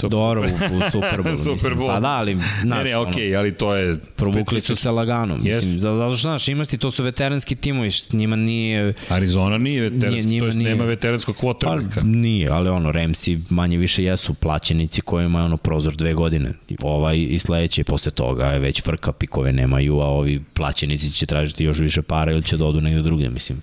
Dobro, 0.10 0.42
u, 0.42 0.46
u 0.46 0.82
Super 0.92 1.20
Bowlu. 1.22 1.38
Super 1.38 1.54
mislim. 1.54 1.78
Bowl. 1.78 1.94
Pa 1.94 2.00
da, 2.00 2.08
ali, 2.08 2.38
znaš, 2.62 2.78
ne, 2.78 2.84
ne, 2.84 2.98
okej, 2.98 3.24
okay, 3.24 3.38
ali 3.38 3.54
to 3.54 3.76
je... 3.76 3.98
provukli 4.16 4.62
su 4.62 4.76
se 4.76 4.92
lagano. 4.92 5.38
Mislim, 5.38 5.72
Jesu. 5.72 5.80
zato 5.80 6.12
što, 6.16 6.22
znaš, 6.22 6.48
imaš 6.48 6.68
ti, 6.68 6.78
to 6.78 6.92
su 6.92 7.04
veteranski 7.04 7.56
timovi, 7.56 7.90
njima 8.14 8.36
nije... 8.36 8.94
Arizona 9.10 9.58
nije 9.58 9.80
Nije, 9.82 9.90
veteranski, 9.90 10.30
njima 10.30 10.44
to 10.44 10.48
jest 10.48 10.58
nije. 10.58 10.70
nema 10.70 10.84
veteranskog 10.84 11.36
Pa, 11.36 11.42
quarterbacka. 11.42 12.04
nije, 12.04 12.50
ali 12.50 12.70
ono, 12.70 12.92
Remsi 12.92 13.40
manje 13.50 13.78
više 13.78 14.04
jesu 14.04 14.34
plaćenici 14.34 15.02
koji 15.02 15.26
imaju 15.26 15.46
ono 15.46 15.58
prozor 15.58 15.96
dve 15.96 16.14
godine. 16.14 16.54
Ovaj 16.82 17.18
i 17.30 17.38
sledeće, 17.38 17.84
posle 17.84 18.12
toga 18.12 18.46
je 18.46 18.60
već 18.60 18.84
frka, 18.84 19.12
pikove 19.12 19.54
nemaju, 19.54 20.00
a 20.00 20.06
ovi 20.06 20.42
plaćenici 20.54 21.12
će 21.12 21.26
tražiti 21.26 21.64
još 21.64 21.80
više 21.80 22.02
para 22.02 22.32
ili 22.32 22.44
će 22.44 22.58
da 22.58 22.66
odu 22.66 22.82
negde 22.82 23.02
drugde, 23.02 23.30
mislim. 23.30 23.62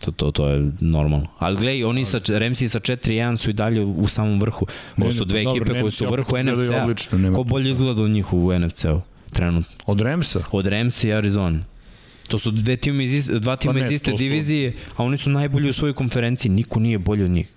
To, 0.00 0.10
to, 0.10 0.30
to 0.30 0.48
je 0.48 0.70
normalno. 0.80 1.26
Ali 1.38 1.56
gledaj, 1.56 1.84
oni 1.84 2.04
sa, 2.04 2.20
Remsi 2.28 2.68
sa 2.68 2.78
4-1 2.78 3.36
su 3.36 3.50
i 3.50 3.52
dalje 3.52 3.84
u 3.84 4.08
samom 4.08 4.40
vrhu. 4.40 4.66
Ovo 4.96 5.12
su 5.12 5.24
dve 5.24 5.44
dobro, 5.44 5.62
ekipe 5.62 5.80
koje 5.80 5.90
su 5.90 6.04
u 6.04 6.10
vrhu 6.10 6.36
NFC-a. 6.36 6.94
Ko 7.34 7.44
bolje 7.44 7.70
izgleda 7.70 8.02
od 8.02 8.10
njih 8.10 8.32
u 8.32 8.58
NFC-u 8.58 9.00
trenutno? 9.32 9.76
Od 9.86 10.00
Remsa? 10.00 10.40
Od 10.52 10.66
Remsi 10.66 11.08
i 11.08 11.12
Arizona. 11.12 11.64
To 12.28 12.38
su 12.38 12.50
dve 12.50 12.76
time 12.76 13.04
iz, 13.04 13.26
dva 13.26 13.56
tima 13.56 13.72
Pa 13.74 13.78
ne, 13.80 13.86
iz 13.86 13.92
iste 13.92 14.10
to 14.10 14.16
su- 14.16 14.22
divizije, 14.22 14.74
a 14.96 15.04
oni 15.04 15.18
su 15.18 15.30
najbolji 15.30 15.70
u 15.70 15.72
svojoj 15.72 15.94
konferenciji. 15.94 16.52
Niko 16.52 16.80
nije 16.80 16.98
bolji 16.98 17.24
od 17.24 17.30
njih. 17.30 17.48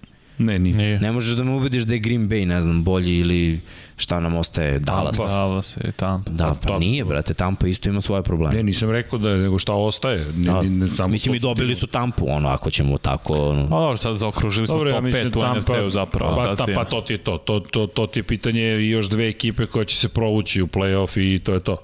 Ne, 0.41 0.59
nije. 0.59 0.75
Nije. 0.75 0.99
Ne 0.99 1.11
možeš 1.11 1.35
da 1.35 1.43
me 1.43 1.51
ubediš 1.51 1.83
da 1.83 1.93
je 1.93 1.99
Green 1.99 2.29
Bay, 2.29 2.45
ne 2.45 2.61
znam, 2.61 2.83
bolji 2.83 3.17
ili 3.17 3.59
šta 3.97 4.19
nam 4.19 4.35
ostaje, 4.35 4.79
Dallas. 4.79 5.17
Tampa. 5.17 5.33
Dallas 5.33 5.77
i 5.77 5.91
Tampa. 5.91 6.31
Da, 6.31 6.55
pa 6.61 6.67
to- 6.67 6.79
nije, 6.79 7.05
brate, 7.05 7.33
Tampa 7.33 7.67
isto 7.67 7.89
ima 7.89 8.01
svoje 8.01 8.23
probleme. 8.23 8.55
Ne, 8.55 8.63
nisam 8.63 8.91
rekao 8.91 9.19
da 9.19 9.29
je, 9.29 9.37
nego 9.37 9.59
šta 9.59 9.73
ostaje. 9.73 10.25
Ne, 10.25 10.31
Da. 10.43 10.61
ne, 10.61 10.69
ne, 10.69 10.87
samo 10.87 11.07
Mislim 11.07 11.35
i 11.35 11.39
dobili 11.39 11.75
su 11.75 11.87
Tampu, 11.87 12.25
ono, 12.29 12.49
ako 12.49 12.71
ćemo 12.71 12.97
tako, 12.97 13.49
ono, 13.49 13.69
Pa 13.69 13.79
dobro, 13.79 13.97
sad 13.97 14.15
zaokružili 14.15 14.67
smo 14.67 14.75
Dobro, 14.75 14.89
ja 14.89 14.95
top 14.95 15.03
mislim 15.03 15.31
5 15.31 15.37
u 15.37 15.41
Tampa, 15.41 15.59
NFC-u 15.59 15.89
zapravo. 15.89 16.35
Pa, 16.35 16.55
ta, 16.55 16.65
pa 16.75 16.85
to 16.85 17.01
ti 17.01 17.13
je 17.13 17.17
to. 17.17 17.37
To, 17.37 17.59
to, 17.59 17.87
to 17.87 18.07
ti 18.07 18.19
je 18.19 18.23
pitanje 18.23 18.61
još 18.63 19.09
dve 19.09 19.27
ekipe 19.27 19.65
koje 19.65 19.85
će 19.85 19.97
se 19.97 20.09
provući 20.09 20.61
u 20.61 20.67
play-off 20.67 21.35
i 21.35 21.39
to 21.39 21.53
je 21.53 21.59
to. 21.59 21.77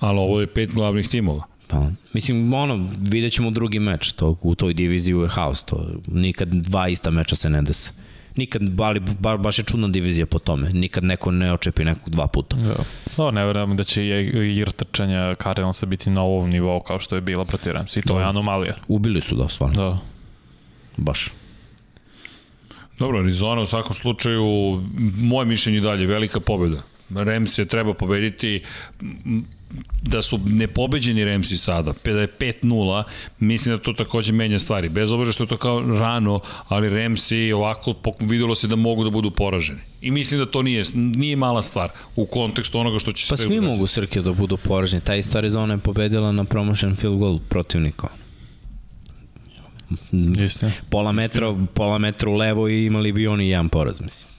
Ali 0.00 0.18
ovo 0.18 0.40
je 0.40 0.46
pet 0.46 0.74
glavnih 0.74 1.08
timova. 1.08 1.51
Pa, 1.72 1.86
mislim, 2.12 2.54
ono, 2.54 2.88
vidjet 2.98 3.32
ćemo 3.32 3.50
drugi 3.50 3.78
meč, 3.78 4.12
to, 4.12 4.36
u 4.42 4.54
toj 4.54 4.74
diviziji 4.74 5.14
je 5.14 5.28
haos, 5.28 5.64
to 5.64 5.86
nikad 6.06 6.48
dva 6.48 6.88
ista 6.88 7.10
meča 7.10 7.36
se 7.36 7.50
ne 7.50 7.62
dese. 7.62 7.90
Nikad, 8.36 8.62
ali 8.80 9.00
ba, 9.00 9.36
baš 9.36 9.58
je 9.58 9.64
čudna 9.64 9.88
divizija 9.88 10.26
po 10.26 10.38
tome. 10.38 10.70
Nikad 10.72 11.04
neko 11.04 11.30
ne 11.30 11.52
očepi 11.52 11.84
nekog 11.84 12.10
dva 12.10 12.26
puta. 12.26 12.56
Da. 12.56 12.76
No, 13.18 13.30
ne 13.30 13.44
verujem 13.44 13.76
da 13.76 13.84
će 13.84 14.04
i 14.04 14.52
igra 14.52 14.70
trčanja 14.70 15.34
Cardinalsa 15.42 15.86
biti 15.86 16.10
na 16.10 16.22
ovom 16.22 16.50
nivou 16.50 16.80
kao 16.80 16.98
što 16.98 17.14
je 17.14 17.20
bila 17.20 17.44
protiv 17.44 17.72
Ramsa. 17.72 18.00
I 18.00 18.02
to 18.02 18.18
je 18.18 18.24
anomalija. 18.24 18.74
Ubili 18.88 19.20
su 19.20 19.36
da, 19.36 19.48
stvarno, 19.48 19.76
Da. 19.76 19.98
baš. 20.96 21.28
Dobro, 22.98 23.18
Arizona 23.20 23.62
u 23.62 23.66
svakom 23.66 23.94
slučaju, 23.94 24.44
moje 25.16 25.46
mišljenje 25.46 25.80
dalje, 25.80 26.06
velika 26.06 26.40
pobjeda. 26.40 26.82
Rams 27.14 27.58
je 27.58 27.64
treba 27.64 27.94
pobediti 27.94 28.62
da 30.02 30.22
su 30.22 30.40
nepobeđeni 30.44 31.24
Ramsi 31.24 31.56
sada, 31.56 31.94
da 32.04 32.10
je 32.10 32.28
5-0, 32.38 33.02
mislim 33.38 33.76
da 33.76 33.82
to 33.82 33.92
takođe 33.92 34.32
menja 34.32 34.58
stvari. 34.58 34.88
Bez 34.88 35.12
obzira 35.12 35.32
što 35.32 35.44
je 35.44 35.48
to 35.48 35.56
kao 35.56 35.80
rano, 35.80 36.40
ali 36.68 36.90
Ramsi 36.90 37.52
ovako 37.52 37.94
videlo 38.20 38.54
se 38.54 38.66
da 38.68 38.76
mogu 38.76 39.04
da 39.04 39.10
budu 39.10 39.30
poraženi. 39.30 39.80
I 40.00 40.10
mislim 40.10 40.40
da 40.40 40.46
to 40.46 40.62
nije, 40.62 40.84
nije 40.94 41.36
mala 41.36 41.62
stvar 41.62 41.90
u 42.16 42.26
kontekstu 42.26 42.78
onoga 42.78 42.98
što 42.98 43.12
će 43.12 43.26
Pa 43.30 43.36
se 43.36 43.42
svi 43.42 43.48
događati. 43.48 43.72
mogu 43.72 43.86
Srke 43.86 44.20
da 44.20 44.32
budu 44.32 44.56
poraženi. 44.56 45.04
Ta 45.04 45.14
ista 45.14 45.38
Arizona 45.38 45.74
je 45.74 45.78
pobedila 45.78 46.32
na 46.32 46.44
promotion 46.44 46.96
field 46.96 47.18
goal 47.18 47.38
protivnika. 47.48 48.08
Istina. 50.44 50.72
Pola 50.90 51.12
metra, 51.12 51.56
pola 51.74 51.98
metra 51.98 52.30
u 52.30 52.34
levo 52.34 52.68
i 52.68 52.84
imali 52.84 53.12
bi 53.12 53.26
oni 53.26 53.48
jedan 53.48 53.68
poraz, 53.68 54.00
mislim. 54.00 54.31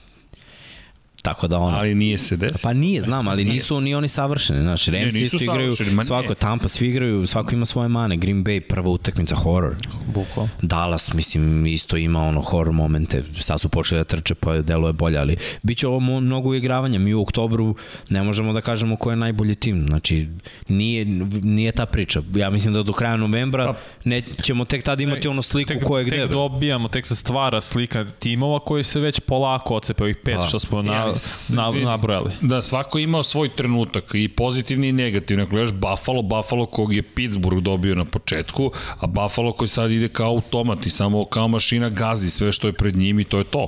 Tako 1.24 1.48
da 1.48 1.58
ono... 1.58 1.76
Ali 1.76 1.94
nije 1.94 2.18
se 2.18 2.36
desilo. 2.36 2.58
Pa 2.62 2.72
nije, 2.72 3.02
znam, 3.02 3.28
ali 3.28 3.44
nisu 3.54 3.80
ni 3.80 3.94
oni 3.94 4.08
savršeni, 4.08 4.66
Ramsi 4.66 4.90
nisu 4.90 5.36
isto 5.36 5.44
igraju, 5.44 5.72
svako, 6.04 6.34
Tampa 6.34 6.68
svi 6.68 6.88
igraju, 6.88 7.26
svako 7.26 7.54
ima 7.54 7.64
svoje 7.66 7.88
mane, 7.88 8.16
Green 8.16 8.44
Bay 8.44 8.60
prva 8.60 8.90
utakmica 8.90 9.34
horror, 9.34 9.74
Bukvalno. 10.06 10.50
Dallas, 10.62 11.12
mislim, 11.14 11.66
isto 11.66 11.96
ima 11.96 12.22
ono 12.22 12.40
horror 12.40 12.72
momente, 12.72 13.22
sad 13.38 13.60
su 13.60 13.68
počeli 13.68 14.00
da 14.00 14.04
trče 14.04 14.34
pa 14.34 14.56
delo 14.56 14.86
je 14.88 14.92
bolje, 14.92 15.18
ali 15.18 15.36
bit 15.62 15.78
će 15.78 15.86
ovo 15.88 16.00
mnogo 16.20 16.54
igravanja, 16.54 16.98
mi 16.98 17.14
u 17.14 17.22
oktobru 17.22 17.74
ne 18.10 18.22
možemo 18.22 18.52
da 18.52 18.60
kažemo 18.60 18.96
ko 18.96 19.10
je 19.10 19.16
najbolji 19.16 19.54
tim, 19.54 19.86
znači 19.88 20.28
nije, 20.68 21.04
nije 21.42 21.72
ta 21.72 21.86
priča, 21.86 22.22
ja 22.34 22.50
mislim 22.50 22.74
da 22.74 22.82
do 22.82 22.92
kraja 22.92 23.16
novembra 23.16 23.66
Pa- 23.66 23.78
ne, 24.04 24.22
ćemo 24.42 24.64
tek 24.64 24.84
tada 24.84 25.02
imati 25.02 25.28
ono 25.28 25.42
sliku 25.42 25.68
tek, 25.68 25.84
ko 25.84 25.98
je 25.98 26.04
gde. 26.04 26.16
Tek 26.16 26.30
dobijamo, 26.30 26.88
tek 26.88 27.06
se 27.06 27.16
stvara 27.16 27.60
slika 27.60 28.04
timova 28.04 28.58
koji 28.58 28.84
se 28.84 29.00
već 29.00 29.20
polako 29.20 29.76
ocepe 29.76 30.02
ovih 30.02 30.16
pet 30.24 30.36
Pa. 30.36 30.46
što 30.46 30.58
smo 30.58 30.82
na, 30.82 30.92
Ja, 30.94 31.13
s- 31.13 31.13
na, 31.54 31.70
nabrojali. 31.70 32.32
Da, 32.40 32.62
svako 32.62 32.98
je 32.98 33.04
imao 33.04 33.22
svoj 33.22 33.48
trenutak 33.48 34.04
i 34.14 34.28
pozitivni 34.28 34.88
i 34.88 34.92
negativni. 34.92 35.42
Ako 35.42 35.50
gledaš 35.50 35.72
Buffalo, 35.72 36.22
Buffalo 36.22 36.66
kog 36.66 36.96
je 36.96 37.02
Pittsburgh 37.02 37.62
dobio 37.62 37.94
na 37.94 38.04
početku, 38.04 38.70
a 39.00 39.06
Buffalo 39.06 39.52
koji 39.52 39.68
sad 39.68 39.90
ide 39.90 40.08
kao 40.08 40.28
automat 40.28 40.86
i 40.86 40.90
samo 40.90 41.24
kao 41.24 41.48
mašina 41.48 41.88
gazi 41.88 42.30
sve 42.30 42.52
što 42.52 42.68
je 42.68 42.72
pred 42.72 42.96
njim 42.96 43.20
i 43.20 43.24
to 43.24 43.38
je 43.38 43.44
to. 43.44 43.66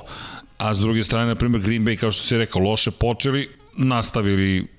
A 0.57 0.73
s 0.73 0.79
druge 0.79 1.03
strane, 1.03 1.27
na 1.27 1.35
primjer, 1.35 1.61
Green 1.61 1.85
Bay, 1.85 1.99
kao 1.99 2.11
što 2.11 2.23
se 2.23 2.37
rekao, 2.37 2.61
loše 2.61 2.91
počeli, 2.91 3.49
nastavili 3.77 4.76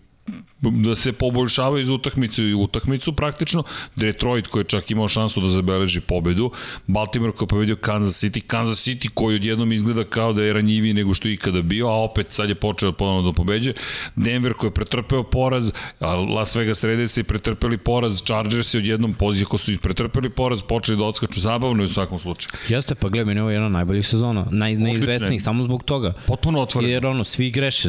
da 0.60 0.96
se 0.96 1.12
poboljšavaju 1.12 1.82
iz 1.82 1.90
utakmice 1.90 2.42
u 2.44 2.62
utakmicu 2.62 3.12
praktično. 3.12 3.62
Detroit 3.96 4.46
koji 4.46 4.60
je 4.60 4.64
čak 4.64 4.90
imao 4.90 5.08
šansu 5.08 5.40
da 5.40 5.48
zabeleži 5.48 6.00
pobedu. 6.00 6.50
Baltimore 6.86 7.32
koji 7.32 7.46
je 7.46 7.48
pobedio 7.48 7.76
Kansas 7.76 8.24
City. 8.24 8.40
Kansas 8.40 8.86
City 8.86 9.08
koji 9.14 9.36
odjednom 9.36 9.72
izgleda 9.72 10.04
kao 10.04 10.32
da 10.32 10.42
je 10.42 10.52
ranjiviji 10.52 10.94
nego 10.94 11.14
što 11.14 11.28
je 11.28 11.34
ikada 11.34 11.62
bio, 11.62 11.86
a 11.88 12.02
opet 12.02 12.26
sad 12.30 12.48
je 12.48 12.54
počeo 12.54 12.92
ponovno 12.92 13.30
da 13.30 13.32
pobeđe. 13.32 13.72
Denver 14.16 14.52
koji 14.52 14.68
je 14.68 14.74
pretrpeo 14.74 15.22
poraz, 15.22 15.72
a 16.00 16.14
Las 16.14 16.56
Vegas 16.56 16.84
Raiders 16.84 17.16
je 17.16 17.24
pretrpeli 17.24 17.78
poraz, 17.78 18.22
Chargers 18.22 18.74
je 18.74 18.78
odjednom 18.78 19.14
poziv, 19.14 19.46
ako 19.46 19.58
su 19.58 19.72
i 19.72 19.78
pretrpeli 19.78 20.30
poraz, 20.30 20.62
počeli 20.62 20.98
da 20.98 21.04
odskaču 21.04 21.40
zabavno 21.40 21.84
u 21.84 21.88
svakom 21.88 22.18
slučaju. 22.18 22.50
Jeste, 22.68 22.94
pa 22.94 23.08
gledaj, 23.08 23.24
meni 23.24 23.38
je 23.38 23.42
ovo 23.42 23.50
jedna 23.50 23.66
od 23.66 23.72
najboljih 23.72 24.06
sezona, 24.06 24.46
naj, 24.50 24.74
najizvesnijih, 24.74 25.42
samo 25.42 25.64
zbog 25.64 25.84
toga. 25.84 26.12
Potpuno 26.26 26.60
otvoreno. 26.60 26.92
Jer 26.92 27.06
ono, 27.06 27.24
svi 27.24 27.50
greše, 27.50 27.88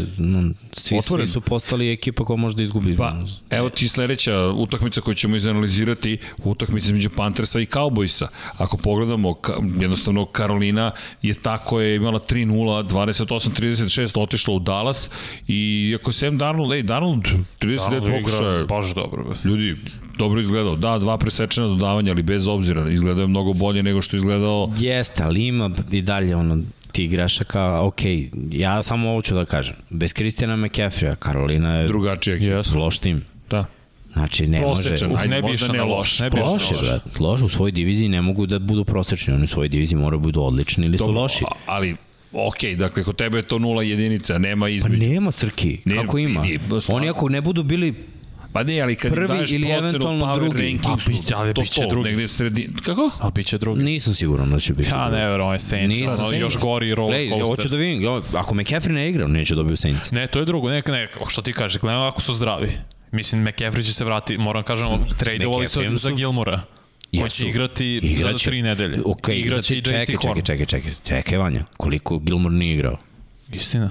svi, 0.72 0.98
Otvoreno. 0.98 1.26
svi 1.26 1.34
su 1.34 1.42
postali 1.42 1.92
ekipa 1.92 2.26
koja 2.26 2.38
može 2.38 2.56
da 2.60 2.64
izgubi. 2.64 2.98
Pa, 2.98 3.14
evo 3.50 3.70
ti 3.70 3.88
sledeća 3.88 4.48
utakmica 4.48 5.02
koju 5.02 5.16
ćemo 5.16 5.36
izanalizirati, 5.36 6.18
utakmica 6.44 6.86
između 6.86 7.10
Panthersa 7.10 7.60
i 7.60 7.66
Cowboysa. 7.66 8.28
Ako 8.58 8.78
pogledamo, 8.78 9.36
jednostavno 9.80 10.26
Karolina 10.26 10.92
je 11.22 11.34
tako 11.34 11.82
je 11.82 11.96
imala 11.96 12.20
3-0, 12.20 12.90
28-36, 12.90 14.20
otišla 14.20 14.54
u 14.54 14.60
Dallas 14.60 15.10
i 15.48 15.90
iako 15.92 16.10
je 16.10 16.14
Sam 16.14 16.38
Darnold, 16.38 16.74
ej, 16.74 16.84
Darnold, 16.84 17.24
39 17.60 18.20
pokušaja, 18.20 18.66
baš 18.66 18.94
dobro. 18.94 19.24
bre. 19.24 19.36
ljudi, 19.44 19.76
dobro 20.18 20.42
izgledao. 20.42 20.76
Da, 20.76 20.98
dva 20.98 21.18
presečena 21.18 21.68
dodavanja, 21.68 22.12
ali 22.12 22.24
bez 22.24 22.48
obzira, 22.48 22.90
izgledao 22.92 23.22
je 23.22 23.28
mnogo 23.28 23.54
bolje 23.54 23.84
nego 23.84 24.02
što 24.02 24.16
izgledao 24.16 24.68
Jeste, 24.78 25.24
ali 25.24 25.48
ima 25.48 25.72
i 25.92 26.02
dalje 26.02 26.36
ono 26.36 26.58
ti 26.92 27.08
grešaka, 27.08 27.82
ok, 27.82 28.00
ja 28.52 28.84
samo 28.84 29.10
ovo 29.10 29.22
ću 29.22 29.36
da 29.36 29.46
kažem. 29.46 29.76
Bez 29.90 30.14
Kristijana 30.14 30.56
McCaffrey-a, 30.58 31.16
Karolina 31.16 31.76
je 31.76 31.88
drugačija 31.88 32.36
ekipa. 32.36 32.52
Yes. 32.52 32.76
loš 32.76 32.98
tim. 32.98 33.26
Da. 33.50 33.66
Znači, 34.14 34.48
ne 34.48 34.60
Prosečan, 34.60 35.10
može... 35.10 35.22
ajde, 35.22 35.36
ne 35.36 35.42
bi 35.42 35.48
možda 35.48 35.56
išao 35.56 35.72
ne 35.72 35.78
na 35.78 35.84
loš. 35.86 35.98
loš, 36.00 36.20
ne 36.20 36.30
bi 36.30 36.40
loš. 36.40 36.62
brat. 36.82 37.20
Loš 37.20 37.42
u 37.42 37.50
svojoj 37.50 37.72
diviziji 37.72 38.10
ne 38.10 38.22
mogu 38.22 38.46
da 38.46 38.60
budu 38.60 38.86
prosečni. 38.86 39.34
Oni 39.34 39.44
u 39.44 39.48
svojoj 39.48 39.70
diviziji 39.70 39.98
moraju 39.98 40.20
da 40.20 40.24
budu 40.24 40.42
odlični 40.42 40.86
ili 40.86 40.98
su 40.98 41.06
Dobro, 41.06 41.22
loši. 41.22 41.44
a- 41.44 41.56
Ali, 41.68 41.96
ok, 42.34 42.56
dakle, 42.78 43.04
kod 43.04 43.16
tebe 43.16 43.38
je 43.38 43.44
to 43.44 43.60
nula 43.60 43.84
jedinica, 43.84 44.38
nema 44.38 44.64
Pa 44.64 44.70
između. 44.70 44.98
nema 45.00 45.32
Srki, 45.32 45.78
Nema, 45.86 46.02
kako 46.02 46.18
ima? 46.18 46.42
vidi. 46.42 46.60
Oni 46.88 47.10
ako 47.10 47.30
ne 47.30 47.42
budu 47.42 47.64
bili 47.64 47.94
Pa 48.54 48.64
ne, 48.64 48.82
ali 48.82 48.96
kad 48.96 49.12
im 49.12 49.16
Prvi 49.16 49.28
daješ 49.28 49.52
ili 49.52 49.64
procenu 49.64 49.88
eventualno 49.88 50.26
power 50.26 50.40
drugi. 50.40 50.62
rankingsu, 50.62 51.10
A, 51.10 51.14
biće- 51.14 51.34
ali 51.36 51.54
to, 51.54 51.62
biće 51.62 51.82
to, 51.82 51.88
drugi. 51.88 52.10
negde 52.10 52.28
sredi... 52.28 52.70
Kako? 52.86 53.12
Ali 53.20 53.32
bit 53.32 53.46
će 53.46 53.58
drugi. 53.58 53.84
Nisam 53.84 54.14
siguran 54.14 54.50
da 54.50 54.60
će 54.60 54.74
biti. 54.74 54.90
Ja 54.90 55.10
ne 55.10 55.18
verujem, 55.20 55.42
ovaj 55.42 55.60
Saints, 55.60 55.90
Nisam 55.92 56.08
ono, 56.10 56.18
siguran. 56.20 56.42
još 56.42 56.58
gori 56.58 56.96
roller 56.96 57.12
Glej, 57.12 57.30
coaster. 57.30 57.48
hoću 57.48 57.70
da 57.70 57.78
vidim, 57.78 58.02
jo, 58.02 58.22
ako 58.34 58.56
McCaffrey 58.56 58.92
ne 58.92 59.10
igra, 59.10 59.28
neće 59.28 59.56
dobiju 59.56 59.78
Saints. 59.78 60.12
Ne, 60.12 60.28
to 60.28 60.40
je 60.40 60.46
drugo, 60.46 60.70
ne, 60.70 60.82
ne, 60.88 61.08
što 61.28 61.42
ti 61.42 61.54
kažeš, 61.54 61.82
gledamo 61.82 62.04
ako 62.06 62.22
su 62.22 62.34
zdravi. 62.34 62.72
Mislim, 63.12 63.46
McCaffrey 63.46 63.86
će 63.86 63.94
se 63.94 64.06
vrati, 64.06 64.38
moram 64.38 64.64
kažem, 64.64 64.88
tradeovali 65.18 65.68
su 65.68 65.82
za 65.94 66.12
Gilmora. 66.12 66.62
Jesu. 67.12 67.38
će 67.38 67.46
igrati 67.46 67.86
Igraće. 67.96 68.32
za 68.34 68.50
tri 68.50 68.62
nedelje. 68.62 68.98
Ok, 69.06 69.28
Igraće 69.30 69.78
i 69.78 69.82
čekaj, 69.82 70.06
čekaj, 70.06 70.42
čekaj, 70.44 70.66
čekaj, 70.66 70.92
čekaj, 71.04 71.38
Vanja, 71.38 71.64
koliko 71.78 72.18
Gilmore 72.20 72.56
nije 72.56 72.74
igrao? 72.76 72.98
Istina. 73.54 73.90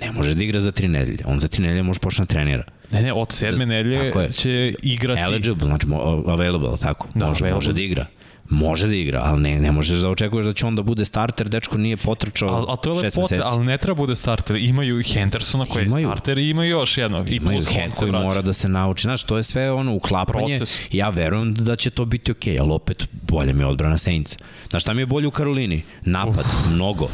Ne 0.00 0.12
može 0.12 0.34
da 0.34 0.42
igra 0.44 0.60
za 0.60 0.70
tri 0.70 0.88
nedelje. 0.88 1.18
On 1.24 1.38
za 1.38 1.48
tri 1.48 1.62
nedelje 1.62 1.82
može 1.82 2.00
počne 2.00 2.22
da 2.24 2.26
trenira. 2.26 2.64
Ne, 2.92 3.02
ne, 3.02 3.12
od 3.12 3.32
sedme 3.32 3.66
nedelje 3.66 4.12
će 4.32 4.74
igrati. 4.82 5.20
Eligible, 5.20 5.66
znači 5.66 5.86
available, 6.26 6.76
tako. 6.80 7.08
Da, 7.14 7.26
može, 7.28 7.44
available. 7.44 7.54
može 7.54 7.72
da 7.72 7.80
igra. 7.80 8.06
Može 8.50 8.86
da 8.88 8.94
igra, 8.94 9.20
ali 9.24 9.42
ne, 9.42 9.60
ne 9.60 9.72
možeš 9.72 9.98
da 9.98 10.08
očekuješ 10.10 10.46
da 10.46 10.52
će 10.52 10.66
on 10.66 10.76
da 10.76 10.82
bude 10.82 11.04
starter, 11.04 11.48
dečko 11.48 11.78
nije 11.78 11.96
potrčao 11.96 12.48
Al, 12.48 12.70
al 12.70 12.76
to 12.76 12.92
je 12.92 13.00
šest 13.00 13.16
meseci. 13.16 13.42
ali 13.44 13.66
ne 13.66 13.78
treba 13.78 13.96
bude 13.96 14.16
starter. 14.16 14.56
Imaju 14.56 15.00
i 15.00 15.02
Hendersona 15.02 15.66
koji 15.66 15.84
Imaju. 15.84 16.08
je 16.08 16.10
starter 16.10 16.38
i 16.38 16.48
imaju 16.48 16.70
još 16.70 16.98
jednog. 16.98 17.28
I 17.28 17.36
Imaju 17.36 17.62
koji 17.96 18.12
mora 18.12 18.42
da 18.42 18.52
se 18.52 18.68
nauči. 18.68 19.02
Znaš, 19.02 19.24
to 19.24 19.36
je 19.36 19.42
sve 19.42 19.72
ono 19.72 19.94
uklapanje. 19.94 20.56
Proces. 20.56 20.78
Ja 20.90 21.08
verujem 21.10 21.54
da 21.54 21.76
će 21.76 21.90
to 21.90 22.04
biti 22.04 22.30
okej, 22.32 22.58
ali 22.58 22.70
opet 22.72 23.08
bolje 23.28 23.52
mi 23.52 23.62
je 23.62 23.66
odbrana 23.66 23.98
Saints. 23.98 24.36
Znaš, 24.70 24.82
šta 24.82 24.94
mi 24.94 25.02
je 25.02 25.06
bolje 25.06 25.26
u 25.26 25.30
Karolini? 25.30 25.82
Napad, 26.04 26.44
mnogo. 26.70 27.08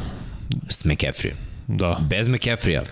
S 0.68 0.85
McCaffrey. 0.85 1.31
Da. 1.66 1.99
Bez 2.11 2.29
McCaffrey-a. 2.29 2.83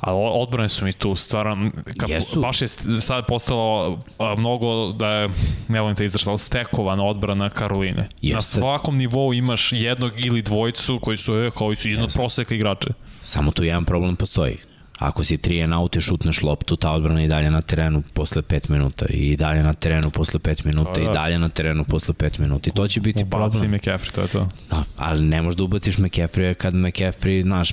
A 0.00 0.14
odbrane 0.14 0.68
su 0.68 0.84
mi 0.84 0.92
tu 0.92 1.14
stvarno, 1.14 1.70
ka, 1.98 2.06
Jesu. 2.08 2.40
baš 2.40 2.62
je 2.62 2.68
sad 3.00 3.26
postalo 3.26 3.98
a, 4.18 4.34
mnogo 4.38 4.92
da 4.92 5.08
je, 5.08 5.28
ne 5.68 5.80
volim 5.80 5.96
te 5.96 6.04
izraz, 6.04 6.28
ali 6.28 6.38
stekovana 6.38 7.04
odbrana 7.04 7.50
Karoline. 7.50 8.02
Na 8.02 8.08
Jeste. 8.22 8.60
svakom 8.60 8.96
nivou 8.96 9.34
imaš 9.34 9.72
jednog 9.72 10.12
ili 10.16 10.42
dvojicu 10.42 10.98
koji 11.02 11.16
su, 11.16 11.34
e, 11.34 11.50
koji 11.50 11.76
su 11.76 11.88
iznad 11.88 12.12
proseka 12.12 12.54
igrače. 12.54 12.88
Samo 13.20 13.50
tu 13.50 13.64
jedan 13.64 13.84
problem 13.84 14.16
postoji. 14.16 14.56
Ako 14.98 15.24
si 15.24 15.36
3 15.38 15.64
and 15.64 15.74
out 15.74 15.96
i 15.96 16.00
šutneš 16.00 16.42
loptu, 16.42 16.76
ta 16.76 16.90
odbrana 16.92 17.20
je 17.20 17.26
i 17.26 17.28
dalje 17.28 17.50
na 17.50 17.60
terenu 17.62 18.02
posle 18.14 18.42
5 18.42 18.70
minuta 18.70 19.06
i 19.08 19.36
dalje 19.36 19.62
na 19.62 19.74
terenu 19.74 20.10
posle 20.10 20.38
5 20.40 20.66
minuta 20.66 20.92
Da, 20.94 21.00
i 21.00 21.04
da. 21.04 21.12
dalje 21.12 21.38
na 21.38 21.48
terenu 21.48 21.84
posle 21.84 22.14
5 22.14 22.40
minuta 22.40 22.70
i 22.70 22.72
to 22.72 22.88
će 22.88 23.00
biti 23.00 23.22
Ubaci 23.24 23.30
problem. 23.30 23.70
McCaffrey, 23.72 24.10
to 24.12 24.20
je 24.20 24.28
to. 24.28 24.48
Da, 24.70 24.84
ali 24.96 25.22
ne 25.22 25.42
možeš 25.42 25.56
da 25.56 25.62
ubaciš 25.64 25.96
McCaffrey 25.96 26.54
kad 26.54 26.74
McCaffrey, 26.74 27.42
znaš, 27.42 27.72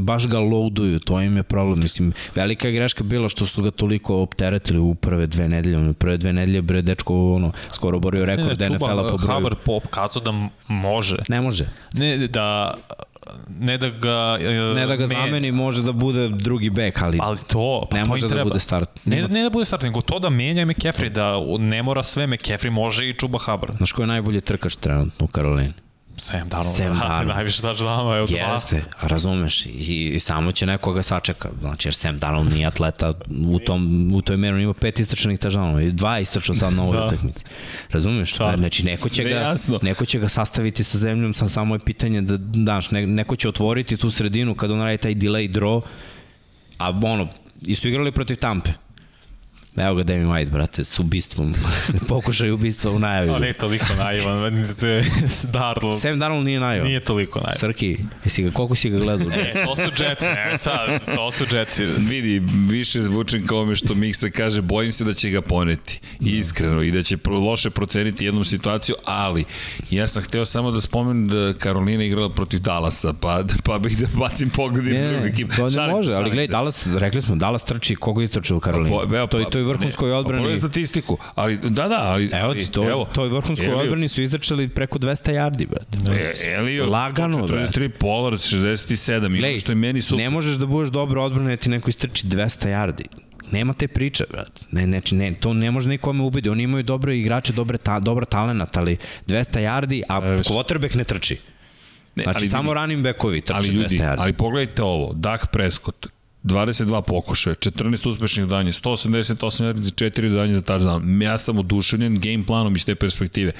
baš 0.00 0.26
ga 0.28 0.38
loaduju, 0.38 0.98
to 1.00 1.20
im 1.20 1.36
je 1.36 1.42
problem. 1.42 1.78
Mislim, 1.82 2.12
velika 2.34 2.68
je 2.68 2.74
greška 2.74 3.04
bila 3.04 3.28
što 3.28 3.46
su 3.46 3.62
ga 3.62 3.70
toliko 3.70 4.16
opteretili 4.22 4.78
u 4.78 4.94
prve 4.94 5.26
dve 5.26 5.48
nedelje. 5.48 5.90
U 5.90 5.94
prve 5.94 6.16
dve 6.16 6.32
nedelje, 6.32 6.62
bre, 6.62 6.82
dečko, 6.82 7.34
ono, 7.34 7.52
skoro 7.72 7.98
borio 7.98 8.24
rekord 8.24 8.60
NFL-a 8.60 9.10
po 9.10 9.16
broju. 9.16 9.34
Hubbard 9.34 9.56
pop 9.64 9.86
kazao 9.86 10.22
da 10.22 10.32
može. 10.68 11.16
Ne 11.28 11.40
može. 11.40 11.66
Ne, 11.94 12.28
da 12.28 12.74
ne 13.60 13.78
da 13.78 13.88
ga 13.88 14.38
uh, 14.70 14.76
Ne 14.76 14.86
da 14.86 14.96
ga 14.96 15.06
zameni, 15.06 15.52
može 15.52 15.82
da 15.82 15.92
bude 15.92 16.28
drugi 16.28 16.70
bek, 16.70 17.02
ali, 17.02 17.18
Ali 17.22 17.38
to, 17.48 17.86
pa 17.90 17.96
ne 17.96 18.02
to 18.02 18.08
može 18.08 18.28
da 18.28 18.44
bude 18.44 18.58
start. 18.58 18.90
Ne, 19.04 19.28
ne 19.28 19.42
da 19.42 19.50
bude 19.50 19.64
start, 19.64 19.82
nego 19.82 20.00
to 20.00 20.18
da 20.18 20.30
menja 20.30 20.66
McCaffrey, 20.66 21.08
da 21.08 21.58
ne 21.58 21.82
mora 21.82 22.02
sve 22.02 22.26
McCaffrey, 22.26 22.70
može 22.70 23.08
i 23.08 23.14
Chuba 23.20 23.38
Hubbard. 23.38 23.76
Znaš 23.76 23.92
ko 23.92 24.02
je 24.02 24.06
najbolji 24.06 24.40
trkač 24.40 24.76
trenutno 24.76 25.24
u 25.24 25.28
Karolini? 25.28 25.72
Sam 26.16 26.48
Darnold, 26.48 26.76
Sam 26.76 26.86
brate, 26.86 27.08
Darnold. 27.08 27.28
najviše 27.36 27.62
touchdownova 27.62 28.14
je 28.14 28.22
od 28.22 28.28
dva. 28.28 28.38
Jeste, 28.38 28.84
razumeš, 29.02 29.66
i, 29.66 30.12
i 30.14 30.20
samo 30.20 30.52
će 30.52 30.66
nekoga 30.66 31.02
sačeka, 31.02 31.48
znači 31.60 31.88
jer 31.88 31.94
Sam 31.94 32.18
Darnold 32.18 32.52
nije 32.52 32.66
atleta 32.66 33.12
u, 33.46 33.58
tom, 33.58 34.12
u 34.14 34.22
toj 34.22 34.36
meri, 34.36 34.54
on 34.54 34.60
ima 34.60 34.74
pet 34.74 35.00
istračanih 35.00 35.38
tažanova, 35.38 35.82
i 35.82 35.92
dva 35.92 36.18
istračao 36.18 36.54
sad 36.54 36.72
na 36.72 36.82
ovoj 36.82 36.96
Da. 37.00 37.06
utakmici. 37.06 37.44
Razumeš? 37.90 38.34
Sad. 38.34 38.58
Znači 38.58 38.84
neko 38.84 39.08
će, 39.08 39.14
Sve 39.14 39.24
ga, 39.24 39.30
jasno. 39.30 39.78
neko 39.82 40.04
će 40.04 40.18
ga 40.18 40.28
sastaviti 40.28 40.84
sa 40.84 40.98
zemljom, 40.98 41.34
sa 41.34 41.48
samo 41.48 41.74
je 41.74 41.78
pitanje 41.78 42.20
da, 42.20 42.36
daš, 42.38 42.90
ne, 42.90 43.06
neko 43.06 43.36
će 43.36 43.48
otvoriti 43.48 43.96
tu 43.96 44.10
sredinu 44.10 44.54
kada 44.54 44.74
on 44.74 44.80
radi 44.82 44.98
taj 44.98 45.14
delay 45.14 45.50
draw, 45.52 45.80
a 46.78 46.88
ono, 47.04 47.28
i 47.62 47.74
su 47.74 47.88
igrali 47.88 48.12
protiv 48.12 48.36
Tampe. 48.36 48.70
Evo 49.76 49.94
ga 49.94 50.02
Demi 50.02 50.24
White, 50.24 50.50
brate, 50.50 50.84
s 50.84 50.98
ubistvom. 50.98 51.54
Pokušaj 52.08 52.50
ubistva 52.50 52.90
u 52.90 52.98
najavi. 52.98 53.30
On 53.30 53.40
nije 53.40 53.52
toliko 53.52 53.86
naivan, 53.98 54.42
Darnold 55.52 56.00
Sam 56.00 56.18
Darnold 56.18 56.44
nije 56.44 56.60
najava. 56.60 56.88
nije 56.88 57.00
toliko 57.00 57.38
naivan. 57.38 57.58
Srki, 57.58 57.98
jesi 58.24 58.42
ga, 58.42 58.50
koliko 58.50 58.74
si 58.74 58.90
ga 58.90 58.98
gledao? 58.98 59.28
E, 59.32 59.64
to 59.64 59.76
su 59.76 59.82
Jetsi, 59.82 60.26
ne, 60.26 60.58
sad, 60.58 61.14
to 61.14 61.32
su 61.32 61.56
Jetsi. 61.56 61.84
Vidi, 61.84 62.42
više 62.68 63.00
zvučim 63.00 63.46
kao 63.46 63.64
me 63.64 63.76
što 63.76 63.94
Miksa 63.94 64.30
kaže, 64.30 64.62
bojim 64.62 64.92
se 64.92 65.04
da 65.04 65.14
će 65.14 65.30
ga 65.30 65.40
poneti. 65.42 66.00
Iskreno, 66.20 66.82
i 66.82 66.90
da 66.90 67.02
će 67.02 67.16
pro, 67.16 67.38
loše 67.38 67.70
proceniti 67.70 68.24
jednu 68.24 68.44
situaciju, 68.44 68.94
ali 69.04 69.44
ja 69.90 70.06
sam 70.06 70.22
hteo 70.22 70.44
samo 70.44 70.70
da 70.70 70.80
spomenem 70.80 71.28
da 71.28 71.54
Karolina 71.58 72.04
igrala 72.04 72.30
protiv 72.30 72.60
Dallasa, 72.60 73.12
pa, 73.12 73.44
pa 73.64 73.78
bih 73.78 73.98
da 73.98 74.06
bacim 74.18 74.50
pogled 74.50 74.86
i 74.86 74.92
na 74.92 75.08
drugu 75.08 75.26
ekipu. 75.26 75.56
to 75.56 75.68
ne 75.68 75.88
može, 75.88 76.12
ali 76.12 76.30
gledaj. 76.30 76.46
Dallas, 76.46 76.86
rekli 76.96 77.22
smo, 77.22 77.36
Dallas 77.36 77.64
trči 77.64 77.94
koga 77.96 78.22
istrače 78.22 78.54
u 78.54 78.60
Karolini. 78.60 78.96
Pa, 79.10 79.16
evo, 79.16 79.26
to, 79.26 79.44
pa, 79.44 79.50
to 79.50 79.61
je 79.62 79.66
vrhunskoj 79.66 80.08
ne, 80.08 80.14
odbrani. 80.14 80.38
Pogledaj 80.38 80.58
statistiku, 80.58 81.18
ali 81.34 81.58
da, 81.60 81.88
da, 81.88 81.98
ali... 81.98 82.30
Evo 82.34 82.54
to, 82.72 82.90
evo, 82.90 83.04
to 83.06 83.24
je 83.24 83.30
vrhunskoj 83.30 83.66
Elio- 83.66 83.78
odbrani 83.78 84.08
su 84.08 84.22
izačali 84.22 84.68
preko 84.68 84.98
200 84.98 85.32
yardi, 85.32 85.66
brate. 85.66 86.20
E, 86.44 86.52
Elio, 86.52 86.86
Lagano, 86.86 87.38
43, 87.38 87.88
Pollard 87.90 88.36
67, 88.36 89.12
i 89.12 89.26
ono 89.26 89.28
Glej, 89.28 89.58
što 89.58 89.72
je 89.72 89.76
meni 89.76 90.02
su... 90.02 90.16
ne 90.16 90.30
možeš 90.30 90.56
da 90.56 90.66
budeš 90.66 90.90
dobro 90.90 91.22
odbrana 91.22 91.50
da 91.50 91.56
ti 91.56 91.68
neko 91.68 91.90
istrči 91.90 92.26
200 92.26 92.38
yardi. 92.68 93.04
Nema 93.50 93.72
te 93.72 93.88
priče, 93.88 94.24
brate. 94.30 94.62
Ne, 94.70 94.86
ne, 94.86 95.02
ne, 95.10 95.34
to 95.34 95.52
ne 95.52 95.70
može 95.70 95.88
nikome 95.88 96.22
ubedi. 96.22 96.48
Oni 96.48 96.62
imaju 96.62 96.82
dobre 96.84 97.16
igrače, 97.16 97.52
dobre 97.52 97.78
ta, 97.78 97.98
dobra 98.00 98.24
talenat, 98.26 98.76
ali 98.76 98.96
200 99.26 99.58
yardi, 99.60 100.02
a 100.08 100.20
E, 100.24 100.38
quarterback 100.38 100.96
ne 100.96 101.04
trči. 101.04 101.36
ne, 102.16 102.22
Znači, 102.22 102.36
ali 102.38 102.48
samo 102.48 102.62
vidi, 102.64 102.80
running 102.80 103.02
backovi 103.02 103.40
trče 103.40 103.56
ali 103.56 103.68
200 103.68 103.72
ljudi, 103.72 103.98
yardi. 103.98 104.14
ali 104.18 104.32
pogledajte 104.32 104.82
ovo, 104.82 105.12
Dak 105.14 105.46
Prescott, 105.46 106.06
22 106.44 107.02
pokušaja, 107.02 107.54
14 107.54 108.08
uspešnih 108.08 108.46
dodanja, 108.46 108.72
188 108.72 109.64
yardi, 109.64 109.90
4 109.90 110.28
dodanja 110.30 110.54
za 110.54 110.62
touchdown. 110.62 111.22
Ja 111.22 111.38
sam 111.38 111.58
oduševljen 111.58 112.20
game 112.20 112.46
planom 112.46 112.76
iz 112.76 112.84
te 112.84 112.94
perspektive. 112.94 113.52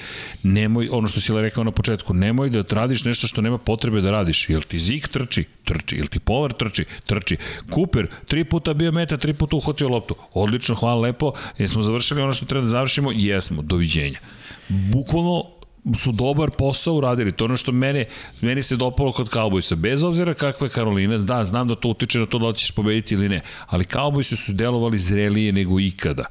Nemoj, 0.42 0.88
ono 0.92 1.08
što 1.08 1.20
si 1.20 1.32
rekao 1.32 1.64
na 1.64 1.70
početku, 1.70 2.14
nemoj 2.14 2.50
da 2.50 2.64
radiš 2.70 3.04
nešto 3.04 3.26
što 3.26 3.40
nema 3.40 3.58
potrebe 3.58 4.00
da 4.00 4.10
radiš. 4.10 4.48
Jel 4.50 4.62
ti 4.62 4.78
Zik 4.78 5.08
trči? 5.08 5.44
Trči. 5.64 5.96
Jel 5.96 6.06
ti 6.06 6.18
Pollard 6.18 6.56
trči? 6.56 6.84
Trči. 7.06 7.36
Cooper, 7.74 8.06
tri 8.26 8.44
puta 8.44 8.74
bio 8.74 8.92
meta, 8.92 9.16
tri 9.16 9.32
puta 9.32 9.56
uhvatio 9.56 9.88
loptu. 9.88 10.14
Odlično, 10.34 10.74
hvala 10.74 11.00
lepo. 11.00 11.32
Jesmo 11.58 11.82
završili 11.82 12.22
ono 12.22 12.32
što 12.32 12.46
treba 12.46 12.64
da 12.64 12.70
završimo? 12.70 13.12
Jesmo. 13.14 13.62
Doviđenja. 13.62 14.18
Bukvalno 14.68 15.61
su 15.94 16.12
dobar 16.12 16.50
posao 16.50 16.94
uradili. 16.94 17.32
To 17.32 17.44
je 17.44 17.46
ono 17.46 17.56
što 17.56 17.72
mene, 17.72 18.04
meni 18.40 18.62
se 18.62 18.76
dopalo 18.76 19.12
kod 19.12 19.28
Cowboysa. 19.28 19.74
Bez 19.74 20.02
obzira 20.02 20.34
kakva 20.34 20.66
je 20.66 20.70
Karolina, 20.70 21.18
da, 21.18 21.44
znam 21.44 21.68
da 21.68 21.74
to 21.74 21.88
utiče 21.88 22.18
na 22.18 22.26
to 22.26 22.38
da 22.38 22.46
li 22.46 22.56
ćeš 22.56 22.70
pobediti 22.70 23.14
ili 23.14 23.28
ne, 23.28 23.40
ali 23.66 23.84
Cowboysi 23.84 24.36
su 24.36 24.52
delovali 24.52 24.98
zrelije 24.98 25.52
nego 25.52 25.80
ikada. 25.80 26.24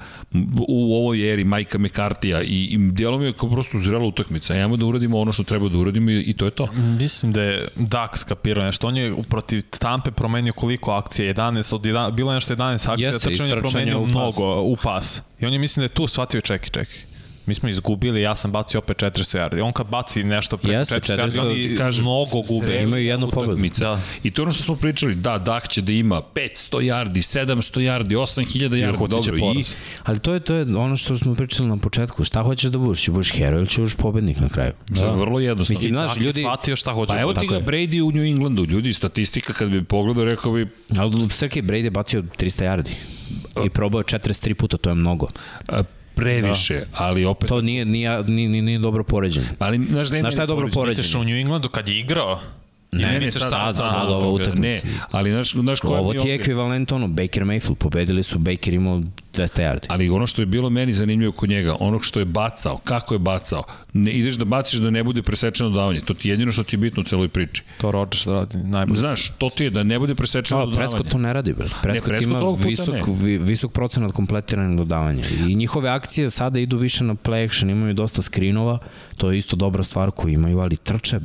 U 0.67 0.95
ovoj 0.95 1.33
eri 1.33 1.43
Majka 1.43 1.77
McCartija 1.77 2.41
i, 2.41 2.63
i 2.63 2.77
delo 2.91 3.17
mi 3.17 3.25
je 3.25 3.33
kao 3.33 3.49
prosto 3.49 3.79
zrela 3.79 4.05
utakmica. 4.05 4.53
Ajmo 4.53 4.77
da 4.77 4.85
uradimo 4.85 5.19
ono 5.19 5.31
što 5.31 5.43
treba 5.43 5.69
da 5.69 5.77
uradimo 5.77 6.11
i, 6.11 6.19
i 6.21 6.33
to 6.33 6.45
je 6.45 6.51
to. 6.51 6.67
Mislim 6.73 7.31
da 7.31 7.43
je 7.43 7.67
Dak 7.75 8.17
skapirao 8.17 8.65
nešto. 8.65 8.87
On 8.87 8.97
je 8.97 9.15
protiv 9.29 9.61
Tampe 9.79 10.11
promenio 10.11 10.53
koliko 10.53 10.91
akcija? 10.91 11.33
11 11.33 11.75
od 11.75 11.81
11, 11.81 12.11
bilo 12.11 12.31
je 12.31 12.35
nešto 12.35 12.55
11 12.55 12.91
akcija, 12.91 13.09
Jeste, 13.09 13.29
trčanje 13.29 13.49
je 13.49 13.59
promenio 13.59 14.05
mnogo 14.05 14.61
u 14.61 14.77
pas. 14.83 15.21
I 15.39 15.45
on 15.45 15.53
je 15.53 15.59
mislim 15.59 15.81
da 15.81 15.85
je 15.85 15.95
tu 15.95 16.07
shvatio 16.07 16.41
čekaj, 16.41 16.69
čekaj. 16.69 17.10
Mi 17.45 17.53
smo 17.53 17.69
izgubili, 17.69 18.21
ja 18.21 18.35
sam 18.35 18.51
bacio 18.51 18.79
opet 18.79 18.97
400 18.97 19.37
yardi. 19.37 19.61
On 19.63 19.73
kad 19.73 19.87
baci 19.87 20.23
nešto 20.23 20.57
preko 20.57 20.77
Jeste, 20.77 20.95
400 20.95 21.17
yardi, 21.17 21.31
400 21.31 21.41
oni 21.41 21.75
Kažem, 21.77 22.03
mnogo 22.03 22.41
gube. 22.47 22.81
Imaju 22.81 23.05
jednu 23.05 23.29
pobedu. 23.29 23.69
Da. 23.77 23.99
I 24.23 24.31
to 24.31 24.41
je 24.41 24.43
ono 24.43 24.51
što 24.51 24.63
smo 24.63 24.75
pričali, 24.75 25.15
da, 25.15 25.37
Dak 25.37 25.67
će 25.67 25.81
da 25.81 25.91
ima 25.91 26.21
500 26.35 26.47
yardi, 26.71 27.45
700 27.45 27.79
yardi, 27.79 28.15
8000 28.15 28.69
yardi, 28.69 29.07
dobro, 29.07 29.37
i. 29.37 29.63
Ali 30.03 30.19
to 30.19 30.33
je, 30.33 30.39
to 30.39 30.55
je 30.55 30.77
ono 30.77 30.97
što 30.97 31.17
smo 31.17 31.35
pričali 31.35 31.69
na 31.69 31.77
početku. 31.77 32.23
Šta 32.23 32.43
hoćeš 32.43 32.71
da 32.71 32.77
budeš? 32.77 33.07
Budeš 33.07 33.31
hero 33.31 33.57
ili 33.57 33.67
će 33.67 33.81
budeš 33.81 33.95
pobednik 33.95 34.39
na 34.39 34.49
kraju? 34.49 34.73
da. 34.89 35.11
vrlo 35.11 35.39
jednostavno. 35.39 35.79
Mislim, 35.79 35.89
znaš, 35.89 36.17
ljudi... 36.17 36.41
shvatio 36.41 36.75
šta 36.75 36.93
hoće. 36.93 37.13
Pa 37.13 37.19
evo 37.19 37.33
da 37.33 37.41
ti 37.41 37.47
ga 37.47 37.59
Brady 37.59 38.01
u 38.01 38.11
New 38.11 38.23
Englandu, 38.23 38.65
ljudi, 38.65 38.93
statistika 38.93 39.53
kad 39.53 39.69
bi 39.69 39.83
pogledao, 39.83 40.23
rekao 40.25 40.51
bi, 40.53 40.67
Ali 40.97 41.29
Srke 41.29 41.61
Brady 41.61 41.83
je 41.83 41.91
bacio 41.91 42.21
300 42.21 42.63
yardi. 42.63 42.91
I 43.65 43.69
probao 43.69 43.99
je 43.99 44.03
43 44.03 44.53
puta, 44.53 44.77
to 44.77 44.89
je 44.89 44.95
mnogo. 44.95 45.27
a, 45.67 45.83
previše, 46.15 46.75
da. 46.79 46.85
ali 46.93 47.25
opet... 47.25 47.49
To 47.49 47.61
nije, 47.61 47.85
nije, 47.85 48.23
nije, 48.23 48.49
nije, 48.49 48.61
nije 48.61 48.79
dobro 48.79 49.03
poređenje. 49.03 49.47
Ali, 49.59 49.87
znaš, 49.89 50.09
ne, 50.09 50.19
Znaš 50.19 50.33
šta 50.33 50.43
je 50.43 50.47
dobro 50.47 50.67
poređenje? 50.73 51.01
Misliš 51.01 51.15
u 51.15 51.23
New 51.23 51.35
Englandu 51.35 51.69
kad 51.69 51.87
je 51.87 51.99
igrao? 51.99 52.39
Ne, 52.91 53.05
Ne, 53.05 53.13
ne, 53.13 53.19
misliš 53.19 53.41
sad, 53.41 53.49
sad, 53.49 53.75
sad, 53.75 53.85
sad, 53.85 53.93
sad, 53.93 54.09
ova 54.09 54.21
Ne, 54.21 54.27
utakmica. 54.27 54.87
ali 55.11 55.31
znaš, 55.31 55.51
znaš 55.51 55.79
koja 55.79 55.99
Ovo 55.99 56.13
mi 56.13 56.19
ti 56.19 56.27
je 56.27 56.35
ekvivalent 56.35 56.91
ono, 56.91 57.07
Baker 57.07 57.43
Mayfield, 57.43 57.75
pobedili 57.75 58.23
su, 58.23 58.39
Baker 58.39 58.73
imao 58.73 59.01
200 59.33 59.61
yardi. 59.61 59.85
Ali 59.87 60.09
ono 60.09 60.27
što 60.27 60.41
je 60.41 60.45
bilo 60.45 60.69
meni 60.69 60.93
zanimljivo 60.93 61.31
kod 61.31 61.49
njega, 61.49 61.75
onog 61.79 62.05
što 62.05 62.19
je 62.19 62.25
bacao, 62.25 62.77
kako 62.77 63.15
je 63.15 63.19
bacao, 63.19 63.63
ne, 63.93 64.11
ideš 64.11 64.35
da 64.35 64.45
baciš 64.45 64.79
da 64.79 64.89
ne 64.89 65.03
bude 65.03 65.21
presečeno 65.21 65.69
dodavanje. 65.69 66.01
To 66.01 66.13
ti 66.13 66.29
je 66.29 66.33
jedino 66.33 66.51
što 66.51 66.63
ti 66.63 66.75
je 66.75 66.77
bitno 66.77 67.01
u 67.01 67.03
celoj 67.03 67.27
priči. 67.27 67.63
To 67.77 67.91
Rodgers 67.91 68.27
radi 68.27 68.57
najbolje. 68.63 68.97
Znaš, 68.99 69.29
to 69.29 69.49
ti 69.49 69.63
je 69.63 69.69
da 69.69 69.83
ne 69.83 69.99
bude 69.99 70.15
presečeno 70.15 70.59
Ali 70.59 70.69
dodavanje. 70.69 70.89
Prescott 70.91 71.11
to 71.11 71.17
ne 71.17 71.33
radi, 71.33 71.53
brate. 71.53 71.75
Prescott, 71.81 72.07
Prescott 72.07 72.29
ima 72.31 72.39
ovog 72.39 72.57
puta 72.57 72.69
visok, 72.69 72.95
ne. 72.95 73.13
vi, 73.13 73.37
visok 73.37 73.71
procenat 73.71 74.11
kompletiranih 74.11 74.77
dodavanja. 74.77 75.23
I 75.47 75.55
njihove 75.55 75.89
akcije 75.89 76.29
sada 76.29 76.59
idu 76.59 76.77
više 76.77 77.03
na 77.03 77.15
play 77.15 77.45
action, 77.45 77.69
imaju 77.69 77.93
dosta 77.93 78.21
skrinova, 78.21 78.79
to 79.17 79.31
je 79.31 79.37
isto 79.37 79.55
dobra 79.55 79.83
stvar 79.83 80.11
koju 80.11 80.33
imaju, 80.33 80.59
ali 80.59 80.77
trče, 80.77 81.19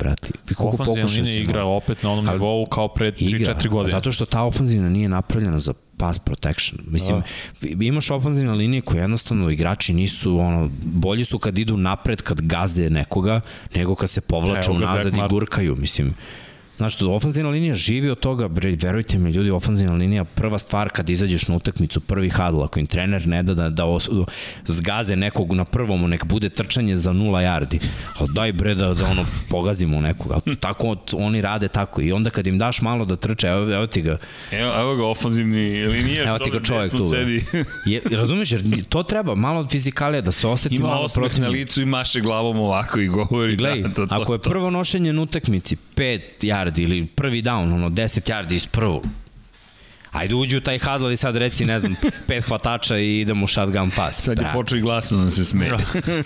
koliko 0.56 0.82
Ofanzivna 0.82 1.10
linija 1.10 1.40
igra 1.40 1.60
ima. 1.60 1.70
opet 1.70 2.02
na 2.02 2.10
onom 2.10 2.26
nivou 2.26 2.66
kao 2.66 2.88
pre 2.88 3.12
3-4 3.12 3.68
godine. 3.68 3.90
Zato 3.90 4.12
što 4.12 4.24
ta 4.24 4.42
ofanzivna 4.42 4.88
nije 4.88 5.08
napravljena 5.08 5.58
za 5.58 5.72
pass 5.98 6.18
protection. 6.18 6.80
Mislim, 6.86 7.22
da. 7.60 7.84
imaš 7.84 8.10
ofanzivne 8.10 8.52
linije 8.52 8.80
koje 8.80 9.00
jednostavno 9.00 9.50
igrači 9.50 9.92
nisu, 9.92 10.38
ono, 10.38 10.70
bolji 10.82 11.24
su 11.24 11.38
kad 11.38 11.58
idu 11.58 11.76
napred, 11.76 12.22
kad 12.22 12.40
gaze 12.40 12.90
nekoga, 12.90 13.40
nego 13.74 13.94
kad 13.94 14.10
se 14.10 14.20
povlače 14.20 14.70
Evo 14.70 14.76
unazad 14.76 15.16
i 15.16 15.20
gurkaju. 15.28 15.76
Mislim, 15.76 16.14
Znaš, 16.76 16.96
to, 16.96 17.10
ofanzivna 17.14 17.50
linija 17.50 17.74
živi 17.74 18.10
od 18.10 18.20
toga, 18.20 18.48
bre, 18.48 18.76
verujte 18.82 19.18
mi, 19.18 19.30
ljudi, 19.30 19.50
ofanzivna 19.50 19.94
linija, 19.94 20.24
prva 20.24 20.58
stvar 20.58 20.90
kad 20.90 21.10
izađeš 21.10 21.48
na 21.48 21.56
utakmicu, 21.56 22.00
prvi 22.00 22.28
hadl, 22.28 22.62
ako 22.62 22.80
im 22.80 22.86
trener 22.86 23.26
ne 23.26 23.42
da 23.42 23.54
da, 23.54 23.68
da 23.68 23.84
os, 23.84 24.08
zgaze 24.66 25.16
nekog 25.16 25.52
na 25.52 25.64
prvom, 25.64 26.10
nek 26.10 26.24
bude 26.24 26.48
trčanje 26.48 26.96
za 26.96 27.12
nula 27.12 27.40
yardi, 27.40 27.80
ali 28.18 28.28
daj 28.32 28.52
bre 28.52 28.74
da, 28.74 28.94
da 28.94 29.06
ono, 29.06 29.24
pogazimo 29.50 30.00
nekog, 30.00 30.32
ali 30.32 30.56
tako 30.56 30.96
oni 31.12 31.40
rade 31.40 31.68
tako 31.68 32.00
i 32.00 32.12
onda 32.12 32.30
kad 32.30 32.46
im 32.46 32.58
daš 32.58 32.82
malo 32.82 33.04
da 33.04 33.16
trče, 33.16 33.46
evo, 33.46 33.72
evo 33.72 33.86
ti 33.86 34.02
ga, 34.02 34.18
Evo, 34.50 34.72
evo 34.80 34.96
ga 34.96 35.06
ofanzivni 35.06 35.84
linijer. 35.84 36.28
Evo 36.28 36.38
ti 36.38 36.50
ga 36.50 36.60
čovjek 36.60 36.90
tu. 36.96 37.10
Sedi. 37.10 37.44
Je, 37.92 38.02
razumeš, 38.10 38.52
jer 38.52 38.84
to 38.88 39.02
treba, 39.02 39.34
malo 39.34 39.68
fizikalija, 39.68 40.20
da 40.20 40.32
se 40.32 40.48
oseti 40.48 40.76
Ima 40.76 40.88
malo 40.88 41.04
osmeh 41.04 41.38
na 41.38 41.48
licu 41.48 41.82
i 41.82 41.84
maše 41.84 42.20
glavom 42.20 42.58
ovako 42.58 43.00
i 43.00 43.08
govori. 43.08 43.56
Gledaj, 43.56 43.80
da, 43.80 43.88
to, 43.88 44.06
to, 44.06 44.14
ako 44.14 44.32
je 44.32 44.38
prvo 44.38 44.70
nošenje 44.70 45.12
na 45.12 45.22
utakmici 45.22 45.76
5 45.96 46.20
yardi 46.66 46.82
ili 46.82 47.06
prvi 47.06 47.42
down, 47.42 47.74
ono 47.74 47.88
10 47.88 48.30
yardi 48.30 48.54
iz 48.54 48.66
prvog, 48.66 49.06
Ajde 50.16 50.34
uđi 50.34 50.56
u 50.56 50.60
taj 50.60 50.78
huddle 50.78 51.12
i 51.12 51.16
sad 51.16 51.36
reci, 51.36 51.64
ne 51.64 51.78
znam, 51.78 51.94
pet 52.28 52.44
hvatača 52.44 52.98
i 52.98 53.20
idemo 53.20 53.44
u 53.44 53.46
shotgun 53.46 53.90
pass. 53.90 54.22
Sad 54.22 54.38
je 54.38 54.42
Bra. 54.42 54.52
počeo 54.52 54.78
i 54.78 54.80
glasno 54.80 55.24
da 55.24 55.30
se 55.30 55.44
smeje. 55.44 55.72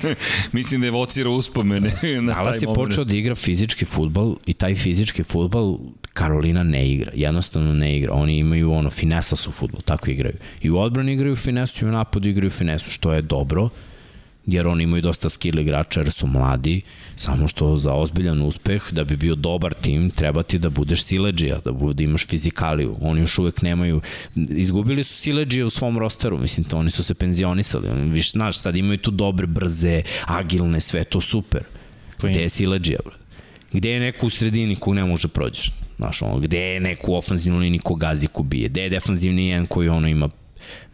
Mislim 0.52 0.80
da 0.80 0.86
je 0.86 0.90
vocira 0.90 1.30
uspomene 1.30 1.90
na 2.22 2.34
taj 2.34 2.44
Dallas 2.44 2.62
je 2.62 2.66
moment. 2.66 2.88
počeo 2.88 3.04
da 3.04 3.16
igra 3.16 3.34
fizički 3.34 3.84
futbal 3.84 4.36
i 4.46 4.52
taj 4.52 4.74
fizički 4.74 5.22
futbal 5.22 5.78
Karolina 6.12 6.62
ne 6.62 6.90
igra. 6.90 7.12
Jednostavno 7.14 7.74
ne 7.74 7.96
igra. 7.96 8.12
Oni 8.12 8.38
imaju 8.38 8.72
ono, 8.72 8.90
finesa 8.90 9.36
su 9.36 9.50
futbol, 9.52 9.80
tako 9.80 10.10
igraju. 10.10 10.36
I 10.62 10.70
u 10.70 10.78
odbrani 10.78 11.12
igraju 11.12 11.36
finesu 11.36 11.84
i 11.84 11.88
u 11.88 11.92
napadu 11.92 12.28
igraju 12.28 12.50
finesu, 12.50 12.90
što 12.90 13.12
je 13.12 13.22
dobro 13.22 13.68
jer 14.46 14.66
oni 14.66 14.84
imaju 14.84 15.02
dosta 15.02 15.28
skill 15.28 15.58
igrača 15.58 16.00
jer 16.00 16.10
su 16.10 16.26
mladi, 16.26 16.80
samo 17.16 17.48
što 17.48 17.76
za 17.76 17.94
ozbiljan 17.94 18.42
uspeh, 18.42 18.92
da 18.92 19.04
bi 19.04 19.16
bio 19.16 19.34
dobar 19.34 19.74
tim, 19.74 20.10
treba 20.10 20.42
ti 20.42 20.58
da 20.58 20.70
budeš 20.70 21.02
sileđija, 21.02 21.60
da, 21.64 21.72
bude, 21.72 21.94
da 21.94 22.02
imaš 22.02 22.26
fizikaliju. 22.26 22.96
Oni 23.00 23.20
još 23.20 23.38
uvek 23.38 23.62
nemaju, 23.62 24.00
izgubili 24.34 25.04
su 25.04 25.14
sileđije 25.14 25.64
u 25.64 25.70
svom 25.70 25.98
rosteru, 25.98 26.38
mislim, 26.38 26.64
to 26.64 26.78
oni 26.78 26.90
su 26.90 27.04
se 27.04 27.14
penzionisali. 27.14 27.88
Oni, 27.88 28.10
viš, 28.10 28.32
znaš, 28.32 28.58
sad 28.58 28.76
imaju 28.76 28.98
tu 28.98 29.10
dobre, 29.10 29.46
brze, 29.46 30.02
agilne, 30.26 30.80
sve 30.80 31.04
to 31.04 31.20
super. 31.20 31.64
Gde 32.22 32.42
je 32.42 32.48
sileđija, 32.48 32.98
bro? 33.04 33.14
Gde 33.72 33.90
je 33.90 34.00
neko 34.00 34.26
u 34.26 34.30
sredini 34.30 34.76
ko 34.76 34.94
ne 34.94 35.04
može 35.04 35.28
prođeš? 35.28 35.72
Znaš, 35.96 36.22
ono, 36.22 36.38
gde 36.38 36.58
je 36.58 36.80
neko 36.80 37.12
u 37.12 37.16
ofanzivnu 37.16 37.58
liniju 37.58 37.80
ko 37.84 37.94
gazi 37.94 38.26
ko 38.26 38.42
bije? 38.42 38.68
Gde 38.68 38.82
je 38.82 38.90
defanzivni 38.90 39.48
jedan 39.48 39.66
koji 39.66 39.88
ono 39.88 40.08
ima, 40.08 40.28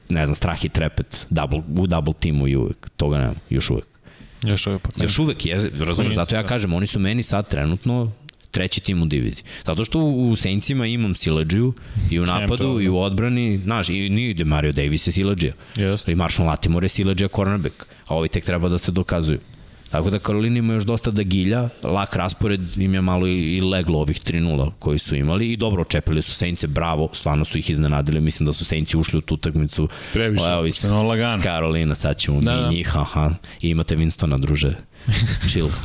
ne 0.08 0.26
znam, 0.26 0.34
strah 0.34 0.64
i 0.64 0.68
trepet 0.68 1.26
double, 1.30 1.62
u 1.76 1.86
double 1.86 2.14
timu 2.20 2.48
i 2.48 2.56
uvek. 2.56 2.90
Toga 2.96 3.18
nema, 3.18 3.34
još 3.50 3.70
uvek. 3.70 3.84
Još 4.42 4.66
uvek 4.66 4.82
pa 4.82 5.02
Još 5.02 5.18
uvek 5.18 5.46
je, 5.46 5.70
razumeš, 5.78 6.14
zato 6.14 6.34
ja 6.34 6.42
kažem, 6.46 6.72
oni 6.72 6.86
su 6.86 6.98
meni 6.98 7.22
sad 7.22 7.48
trenutno 7.48 8.12
treći 8.50 8.80
tim 8.80 9.02
u 9.02 9.06
diviziji. 9.06 9.44
Zato 9.66 9.84
što 9.84 10.00
u 10.00 10.36
Saintsima 10.36 10.86
imam 10.86 11.14
Silađiju 11.14 11.72
i 12.10 12.20
u 12.20 12.26
napadu 12.26 12.80
i 12.80 12.88
u 12.88 12.98
odbrani, 12.98 13.58
znaš, 13.58 13.88
i 13.88 14.08
nije 14.08 14.30
ide 14.30 14.44
Mario 14.44 14.72
Davis 14.72 15.06
je 15.06 15.12
Silađija. 15.12 15.52
Jeste. 15.76 16.12
I 16.12 16.14
Marshall 16.14 16.48
Latimore 16.48 16.84
je 16.84 16.88
Silađija 16.88 17.28
cornerback, 17.28 17.86
a 18.06 18.16
ovi 18.16 18.28
tek 18.28 18.44
treba 18.44 18.68
da 18.68 18.78
se 18.78 18.92
dokazuju. 18.92 19.38
Tako 19.90 20.10
da 20.10 20.18
Karolina 20.18 20.58
ima 20.58 20.74
još 20.74 20.84
dosta 20.84 21.10
da 21.10 21.22
gilja, 21.22 21.68
lak 21.82 22.16
raspored 22.16 22.60
im 22.76 22.94
je 22.94 23.00
malo 23.00 23.26
i 23.26 23.60
leglo 23.60 23.98
ovih 23.98 24.16
3-0 24.16 24.70
koji 24.78 24.98
su 24.98 25.16
imali 25.16 25.52
i 25.52 25.56
dobro 25.56 25.82
očepili 25.82 26.22
su 26.22 26.32
Saintse, 26.34 26.66
bravo, 26.66 27.08
stvarno 27.12 27.44
su 27.44 27.58
ih 27.58 27.70
iznenadili, 27.70 28.20
mislim 28.20 28.46
da 28.46 28.52
su 28.52 28.64
Saintsi 28.64 28.96
ušli 28.96 29.18
u 29.18 29.22
tu 29.22 29.34
utakmicu. 29.34 29.88
Previše, 30.12 30.44
Evo, 30.44 30.70
stvarno 30.70 31.02
lagano. 31.02 31.42
Karolina, 31.42 31.94
sad 31.94 32.16
ćemo 32.18 32.40
Da, 32.40 32.56
mi 32.56 32.62
da. 32.62 32.68
njih, 32.68 32.96
aha, 32.96 33.30
i 33.60 33.68
imate 33.68 33.96
Winstona, 33.96 34.38
druže. 34.40 34.72
Chill. 35.48 35.68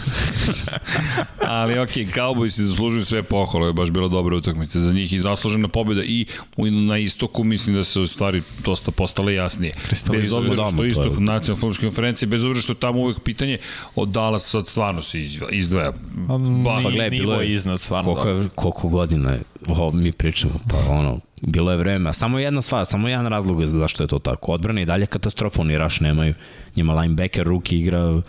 Ali 1.39 1.79
ok, 1.79 1.89
Cowboys 1.89 2.59
zaslužuju 2.59 3.05
sve 3.05 3.23
pohvale, 3.23 3.67
je 3.67 3.73
baš 3.73 3.89
bilo 3.89 4.09
dobra 4.09 4.35
utakmica 4.35 4.79
za 4.79 4.93
njih 4.93 5.13
i 5.13 5.19
zaslužena 5.19 5.67
pobjeda 5.67 6.03
i 6.03 6.25
u- 6.57 6.65
na 6.67 6.97
istoku 6.97 7.43
mislim 7.43 7.75
da 7.75 7.83
se 7.83 7.99
u 7.99 8.07
stvari 8.07 8.41
dosta 8.59 8.91
postale 8.91 9.33
jasnije. 9.33 9.73
Bez 10.11 10.33
obzira 10.33 10.55
što 10.67 10.85
istok 10.85 11.19
nacionalne 11.19 11.55
filmske 11.55 11.81
konferencije, 11.83 12.27
bez 12.27 12.45
obzira 12.45 12.61
što 12.61 12.73
tamo 12.75 12.99
uvek 12.99 13.19
pitanje 13.19 13.57
od 13.95 14.09
Dallas 14.09 14.43
sad 14.43 14.67
stvarno 14.67 15.01
se 15.01 15.19
izdva- 15.19 15.49
izdvaja. 15.51 15.91
Pa, 16.27 16.37
Ba, 16.37 16.79
pa 16.83 16.89
gle, 16.91 17.09
bilo 17.09 17.33
je- 17.35 17.53
iznad 17.53 17.79
stvarno. 17.79 18.15
Koliko, 18.15 18.29
je, 18.31 18.47
koliko 18.55 18.87
godina 18.87 19.31
je, 19.31 19.41
ovo 19.67 19.91
mi 19.91 20.11
pričamo, 20.11 20.53
pa 20.69 20.91
ono, 20.91 21.19
bilo 21.41 21.71
je 21.71 21.77
vreme. 21.77 22.09
A 22.09 22.13
samo 22.13 22.39
jedna 22.39 22.61
stvar, 22.61 22.85
samo 22.85 23.07
jedan 23.07 23.27
razlog 23.27 23.61
je 23.61 23.67
zašto 23.67 24.03
je 24.03 24.07
to 24.07 24.19
tako. 24.19 24.51
Odbrana 24.51 24.81
i 24.81 24.85
dalje 24.85 25.05
katastrofa, 25.05 25.61
oni 25.61 25.77
raš 25.77 25.99
nemaju. 25.99 26.33
Njima 26.75 26.93
linebacker, 26.93 27.43
ruki 27.43 27.77
igra 27.77 28.21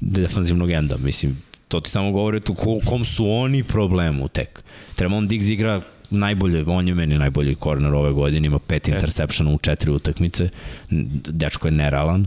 defanzivnog 0.00 0.70
enda, 0.70 0.96
mislim. 0.96 1.42
To 1.68 1.80
ti 1.80 1.90
samo 1.90 2.12
govori 2.12 2.40
tu 2.40 2.54
ko, 2.54 2.78
kom 2.86 3.04
su 3.04 3.30
oni 3.30 3.62
problemu 3.62 4.28
tek. 4.28 4.62
Tremon 4.94 5.28
Diggs 5.28 5.48
igra 5.48 5.80
najbolje, 6.10 6.64
on 6.66 6.88
je 6.88 6.94
meni 6.94 7.18
najbolji 7.18 7.54
korner 7.54 7.94
ove 7.94 8.12
godine, 8.12 8.46
ima 8.46 8.58
pet 8.58 8.88
interceptiona 8.88 9.50
u 9.50 9.58
četiri 9.58 9.90
utakmice, 9.90 10.48
dečko 11.28 11.68
je 11.68 11.72
nerealan, 11.72 12.26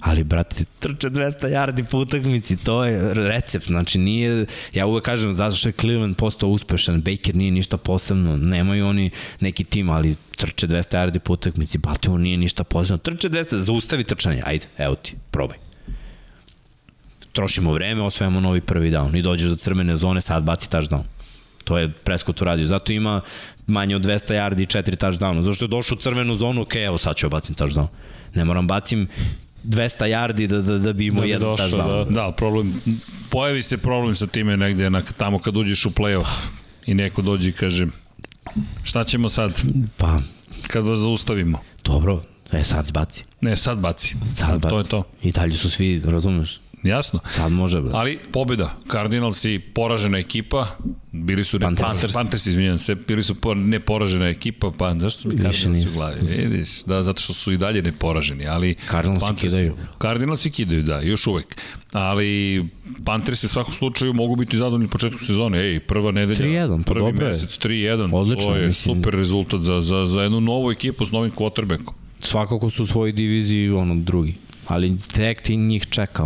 ali 0.00 0.24
brate, 0.24 0.64
trče 0.78 1.10
200 1.10 1.48
yardi 1.48 1.84
po 1.90 1.98
utakmici, 1.98 2.56
to 2.56 2.84
je 2.84 3.14
recept, 3.14 3.66
znači 3.66 3.98
nije, 3.98 4.46
ja 4.72 4.86
uvek 4.86 5.04
kažem, 5.04 5.34
zato 5.34 5.56
što 5.56 5.68
je 5.68 5.72
Cleveland 5.72 6.16
postao 6.16 6.48
uspešan, 6.48 7.00
Baker 7.00 7.36
nije 7.36 7.50
ništa 7.50 7.76
posebno, 7.76 8.36
nemaju 8.36 8.86
oni 8.86 9.10
neki 9.40 9.64
tim, 9.64 9.90
ali 9.90 10.16
trče 10.36 10.68
200 10.68 10.82
yardi 10.82 11.18
po 11.18 11.32
utakmici, 11.32 11.78
Baltimore 11.78 12.22
nije 12.22 12.36
ništa 12.36 12.64
posebno, 12.64 12.98
trče 12.98 13.28
200, 13.28 13.60
zaustavi 13.60 14.04
trčanje, 14.04 14.42
ajde, 14.46 14.66
evo 14.78 14.94
ti, 14.94 15.14
probaj 15.30 15.71
trošimo 17.32 17.72
vreme, 17.72 18.02
osvajamo 18.02 18.40
novi 18.40 18.60
prvi 18.60 18.90
down 18.90 19.18
i 19.18 19.22
dođeš 19.22 19.48
do 19.48 19.56
crvene 19.56 19.96
zone, 19.96 20.20
sad 20.20 20.42
baci 20.44 20.68
touchdown. 20.70 21.02
To 21.64 21.78
je 21.78 21.92
Prescott 21.92 22.42
uradio. 22.42 22.66
Zato 22.66 22.92
ima 22.92 23.20
manje 23.66 23.96
od 23.96 24.02
200 24.02 24.18
yardi 24.30 24.62
i 24.62 24.66
4 24.66 24.96
touchdowna. 24.96 25.42
Zato 25.42 25.54
što 25.54 25.64
je 25.64 25.68
došao 25.68 25.96
u 25.96 26.00
crvenu 26.00 26.34
zonu, 26.36 26.62
ok, 26.62 26.74
evo 26.76 26.98
sad 26.98 27.16
ću 27.16 27.28
bacim 27.28 27.54
touchdown. 27.54 27.86
Ne 28.34 28.44
moram 28.44 28.66
bacim 28.66 29.08
200 29.64 30.04
yardi 30.04 30.46
da, 30.46 30.62
da, 30.62 30.78
da 30.78 30.92
bi 30.92 31.06
imao 31.06 31.20
Da 31.20 31.24
bi 31.24 31.30
jedan 31.30 31.48
došao, 31.48 31.68
touchdown. 31.68 32.04
da. 32.04 32.10
Da, 32.22 32.32
problem, 32.32 32.80
pojavi 33.30 33.62
se 33.62 33.76
problem 33.76 34.14
sa 34.14 34.26
time 34.26 34.56
negde 34.56 34.90
na, 34.90 35.02
tamo 35.16 35.38
kad 35.38 35.56
uđeš 35.56 35.86
u 35.86 35.90
play-off 35.90 36.26
i 36.86 36.94
neko 36.94 37.22
dođe 37.22 37.48
i 37.48 37.52
kaže 37.52 37.86
šta 38.82 39.04
ćemo 39.04 39.28
sad 39.28 39.52
Pa, 39.96 40.18
kad 40.66 40.86
vas 40.86 40.98
zaustavimo? 41.00 41.58
dobro, 41.84 42.22
e 42.52 42.64
sad 42.64 42.92
baci. 42.92 43.24
Ne, 43.40 43.56
sad 43.56 43.78
baci. 43.78 44.16
Sad 44.34 44.60
baci. 44.60 44.70
To 44.70 44.78
je 44.78 44.84
to. 44.84 45.02
I 45.22 45.32
dalje 45.32 45.52
su 45.54 45.70
svi, 45.70 46.02
razumeš? 46.04 46.60
Jasno. 46.82 47.20
Sad 47.26 47.52
može, 47.52 47.80
bre. 47.80 47.90
Ali 47.94 48.18
pobjeda. 48.32 48.74
Cardinals 48.90 49.44
i 49.44 49.60
poražena 49.74 50.18
ekipa. 50.18 50.66
Bili 51.12 51.44
su 51.44 51.60
Panthers. 51.60 51.88
Panthers, 51.88 52.14
Panthers 52.14 52.46
izvinjam 52.46 52.78
se, 52.78 52.94
bili 52.94 53.22
su 53.22 53.34
por, 53.34 53.56
neporažena 53.56 54.28
ekipa, 54.28 54.72
pa 54.78 54.94
zašto 54.98 55.28
mi 55.28 55.34
Više 55.34 55.62
Cardinals 55.62 55.94
u 55.94 55.98
glavi? 55.98 56.20
Vidiš, 56.20 56.82
da, 56.82 57.02
zato 57.02 57.20
što 57.20 57.32
su 57.32 57.52
i 57.52 57.56
dalje 57.56 57.82
neporaženi, 57.82 58.46
ali 58.46 58.74
Cardinals 58.90 59.22
se 59.22 59.34
kidaju. 59.36 59.76
Cardinals 60.02 60.46
kidaju, 60.52 60.82
da, 60.82 61.00
još 61.00 61.26
uvek. 61.26 61.56
Ali 61.92 62.64
Panthers 63.04 63.44
u 63.44 63.48
svakom 63.48 63.74
slučaju 63.74 64.12
mogu 64.12 64.36
biti 64.36 64.56
zadovoljni 64.56 64.88
početkom 64.88 65.20
sezone. 65.20 65.60
Ej, 65.60 65.80
prva 65.80 66.10
nedelja, 66.10 66.66
3:1, 66.66 66.78
pa 66.78 66.94
prvi 66.94 67.00
dobro 67.00 67.26
je. 67.26 67.28
mesec, 67.28 67.58
3-1. 67.58 68.14
Odlično, 68.14 68.50
to 68.50 68.56
je 68.56 68.66
mislim. 68.66 68.96
super 68.96 69.14
rezultat 69.14 69.60
za, 69.60 69.80
za, 69.80 70.06
za 70.06 70.22
jednu 70.22 70.40
novu 70.40 70.70
ekipu 70.70 71.06
s 71.06 71.10
novim 71.10 71.32
quarterbackom. 71.32 71.94
Svakako 72.18 72.70
su 72.70 72.82
u 72.82 72.86
svojoj 72.86 73.12
diviziji 73.12 73.70
ono 73.70 73.94
drugi. 73.94 74.34
Ali 74.66 74.98
tek 74.98 75.42
ti 75.42 75.56
njih 75.56 75.86
čeka 75.90 76.24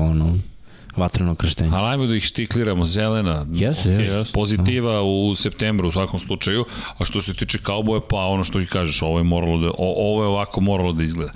vatreno 0.97 1.35
krštenje. 1.35 1.71
Ali 1.75 1.89
ajmo 1.89 2.07
da 2.07 2.17
ih 2.17 2.25
štikliramo, 2.25 2.85
zelena. 2.85 3.47
Jeste, 3.53 3.89
okej, 3.89 4.05
jeste. 4.05 4.33
Pozitiva 4.33 5.03
u 5.03 5.35
septembru 5.35 5.89
u 5.89 5.93
svakom 5.93 6.21
slučaju, 6.21 6.65
a 6.99 7.05
što 7.05 7.23
se 7.23 7.35
tiče 7.35 7.59
kauboja, 7.59 8.01
pa 8.11 8.17
ono 8.17 8.45
što 8.45 8.61
ti 8.61 8.67
kažeš, 8.67 9.03
ovo 9.03 9.19
je, 9.19 9.25
moralo 9.25 9.59
da, 9.59 9.69
o, 9.69 10.11
ovo 10.11 10.23
je 10.23 10.29
ovako 10.29 10.61
moralo 10.61 10.93
da 10.93 11.05
izgleda. 11.05 11.33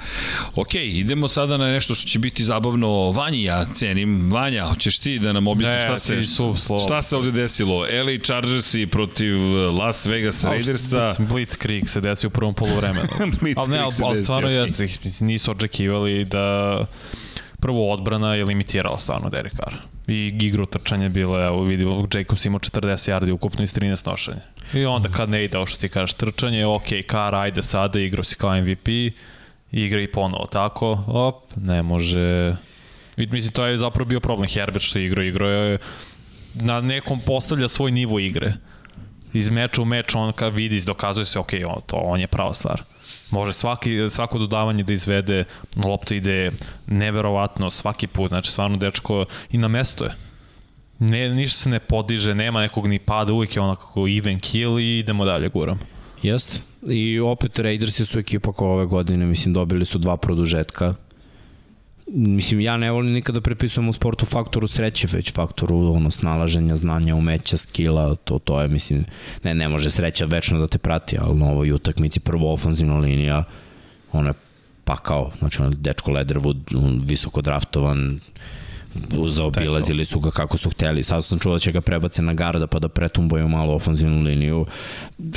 Ok, 0.54 0.74
idemo 0.74 1.28
sada 1.28 1.56
na 1.56 1.72
nešto 1.72 1.94
što 1.94 2.08
će 2.08 2.18
biti 2.18 2.44
zabavno. 2.44 3.10
Vanji 3.10 3.42
ja 3.42 3.64
cenim. 3.74 4.32
Vanja, 4.32 4.66
hoćeš 4.66 4.98
ti 4.98 5.18
da 5.18 5.32
nam 5.32 5.46
objasniš 5.46 5.84
šta 5.84 5.98
se, 5.98 6.22
su 6.22 6.54
šta 6.84 7.02
se 7.02 7.16
ovde 7.16 7.30
desilo? 7.30 7.78
LA 7.78 8.18
Chargersi 8.24 8.86
protiv 8.86 9.36
Las 9.78 10.06
Vegas 10.06 10.44
Raidersa. 10.44 11.14
Blitzkrieg 11.18 11.88
se 11.88 12.00
desio 12.00 12.28
u 12.28 12.30
prvom 12.30 12.54
polovremenu. 12.54 13.08
Blitzkrieg 13.40 13.58
ali 13.58 13.70
ne, 13.70 13.78
ali, 13.78 13.92
ali 14.04 14.16
stvarno 14.16 14.48
jeste, 14.50 14.86
nisu 15.20 15.50
očekivali 15.50 16.24
da 16.24 16.78
prvo 17.60 17.92
odbrana 17.92 18.34
je 18.34 18.44
limitirala 18.44 18.98
stvarno 18.98 19.28
Derek 19.28 19.52
Carr. 19.54 19.74
I 20.06 20.36
igru 20.40 20.66
trčanja 20.66 21.08
bilo, 21.08 21.44
evo 21.46 21.62
vidimo, 21.62 22.08
Jacobs 22.14 22.44
imao 22.44 22.58
40 22.58 23.12
yardi 23.12 23.32
ukupno 23.32 23.64
iz 23.64 23.74
13 23.74 24.08
nošenja. 24.08 24.40
I 24.74 24.84
onda 24.84 25.08
kad 25.08 25.30
ne 25.30 25.44
ide, 25.44 25.56
ovo 25.56 25.66
što 25.66 25.78
ti 25.78 25.88
kažeš, 25.88 26.14
trčanje, 26.14 26.66
ok, 26.66 26.88
Carr, 27.10 27.34
ajde 27.34 27.62
sada, 27.62 28.00
igrao 28.00 28.24
si 28.24 28.36
kao 28.36 28.60
MVP, 28.60 28.88
igra 29.72 30.00
i 30.00 30.12
ponovo 30.12 30.46
tako, 30.46 31.04
op, 31.06 31.44
ne 31.56 31.82
može... 31.82 32.56
I, 33.16 33.26
mislim, 33.26 33.52
to 33.52 33.64
je 33.66 33.78
zapravo 33.78 34.08
bio 34.08 34.20
problem 34.20 34.48
Herbert 34.48 34.84
što 34.84 34.98
je 34.98 35.06
igrao, 35.06 35.24
igrao 35.24 35.50
je 35.50 35.78
na 36.54 36.80
nekom 36.80 37.20
postavlja 37.20 37.68
svoj 37.68 37.90
nivo 37.90 38.18
igre. 38.18 38.52
Iz 39.32 39.50
meča 39.50 39.82
u 39.82 39.84
meč 39.84 40.14
on 40.14 40.32
kad 40.32 40.54
vidi, 40.54 40.80
dokazuje 40.84 41.24
se, 41.24 41.38
ok, 41.38 41.52
on, 41.66 41.82
to, 41.86 41.96
on 41.96 42.20
je 42.20 42.26
prava 42.26 42.54
stvar. 42.54 42.82
Može 43.30 43.52
svaki, 43.52 44.10
svako 44.10 44.38
dodavanje 44.38 44.82
da 44.82 44.92
izvede, 44.92 45.44
lopta 45.84 46.14
ide 46.14 46.50
neverovatno 46.86 47.70
svaki 47.70 48.06
put, 48.06 48.28
znači 48.28 48.50
stvarno 48.50 48.76
dečko 48.76 49.24
i 49.50 49.58
na 49.58 49.68
mesto 49.68 50.04
je. 50.04 50.14
Ne, 50.98 51.28
ništa 51.28 51.58
se 51.58 51.68
ne 51.68 51.78
podiže, 51.78 52.34
nema 52.34 52.60
nekog 52.60 52.86
ni 52.86 52.98
pada, 52.98 53.32
uvijek 53.32 53.56
je 53.56 53.62
onako 53.62 54.08
even 54.08 54.40
kill 54.40 54.78
i 54.78 54.98
idemo 54.98 55.24
dalje 55.24 55.48
guram. 55.48 55.78
Jest. 56.22 56.62
I 56.88 57.20
opet 57.20 57.58
Raidersi 57.58 58.04
su 58.06 58.18
ekipa 58.18 58.52
koja 58.52 58.70
ove 58.70 58.86
godine, 58.86 59.26
mislim, 59.26 59.54
dobili 59.54 59.84
su 59.84 59.98
dva 59.98 60.16
produžetka. 60.16 60.94
Mislim, 62.12 62.60
ja 62.60 62.76
ne 62.76 62.90
volim 62.90 63.12
nikada 63.12 63.40
prepisujem 63.40 63.88
u 63.88 63.92
sportu 63.92 64.26
faktoru 64.26 64.68
sreće, 64.68 65.08
već 65.12 65.32
faktoru 65.34 65.92
ono, 65.94 66.10
snalaženja, 66.10 66.76
znanja, 66.76 67.14
umeća, 67.14 67.56
skila, 67.56 68.14
to, 68.14 68.38
to 68.38 68.60
je, 68.60 68.68
mislim, 68.68 69.04
ne, 69.44 69.54
ne 69.54 69.68
može 69.68 69.90
sreća 69.90 70.24
večno 70.24 70.58
da 70.60 70.66
te 70.66 70.78
prati, 70.78 71.18
ali 71.20 71.38
na 71.38 71.46
ovoj 71.46 71.72
utakmici 71.72 72.20
prvo 72.20 72.52
ofanzivna 72.52 72.98
linija, 72.98 73.44
ona 74.12 74.28
je 74.28 74.34
pakao, 74.84 75.30
znači 75.38 75.62
on 75.62 75.72
je 75.72 75.76
dečko 75.76 76.10
Leatherwood, 76.10 76.76
on 76.76 77.00
visoko 77.04 77.42
draftovan, 77.42 78.20
zaobilazili 79.28 80.04
su 80.04 80.20
ga 80.20 80.30
kako 80.30 80.58
su 80.58 80.70
hteli. 80.70 81.02
Sad 81.02 81.24
sam 81.24 81.38
čuo 81.38 81.52
da 81.52 81.58
će 81.58 81.72
ga 81.72 81.80
prebace 81.80 82.22
na 82.22 82.34
garda 82.34 82.66
pa 82.66 82.78
da 82.78 82.88
pretumbaju 82.88 83.48
malo 83.48 83.74
ofanzivnu 83.74 84.22
liniju. 84.22 84.66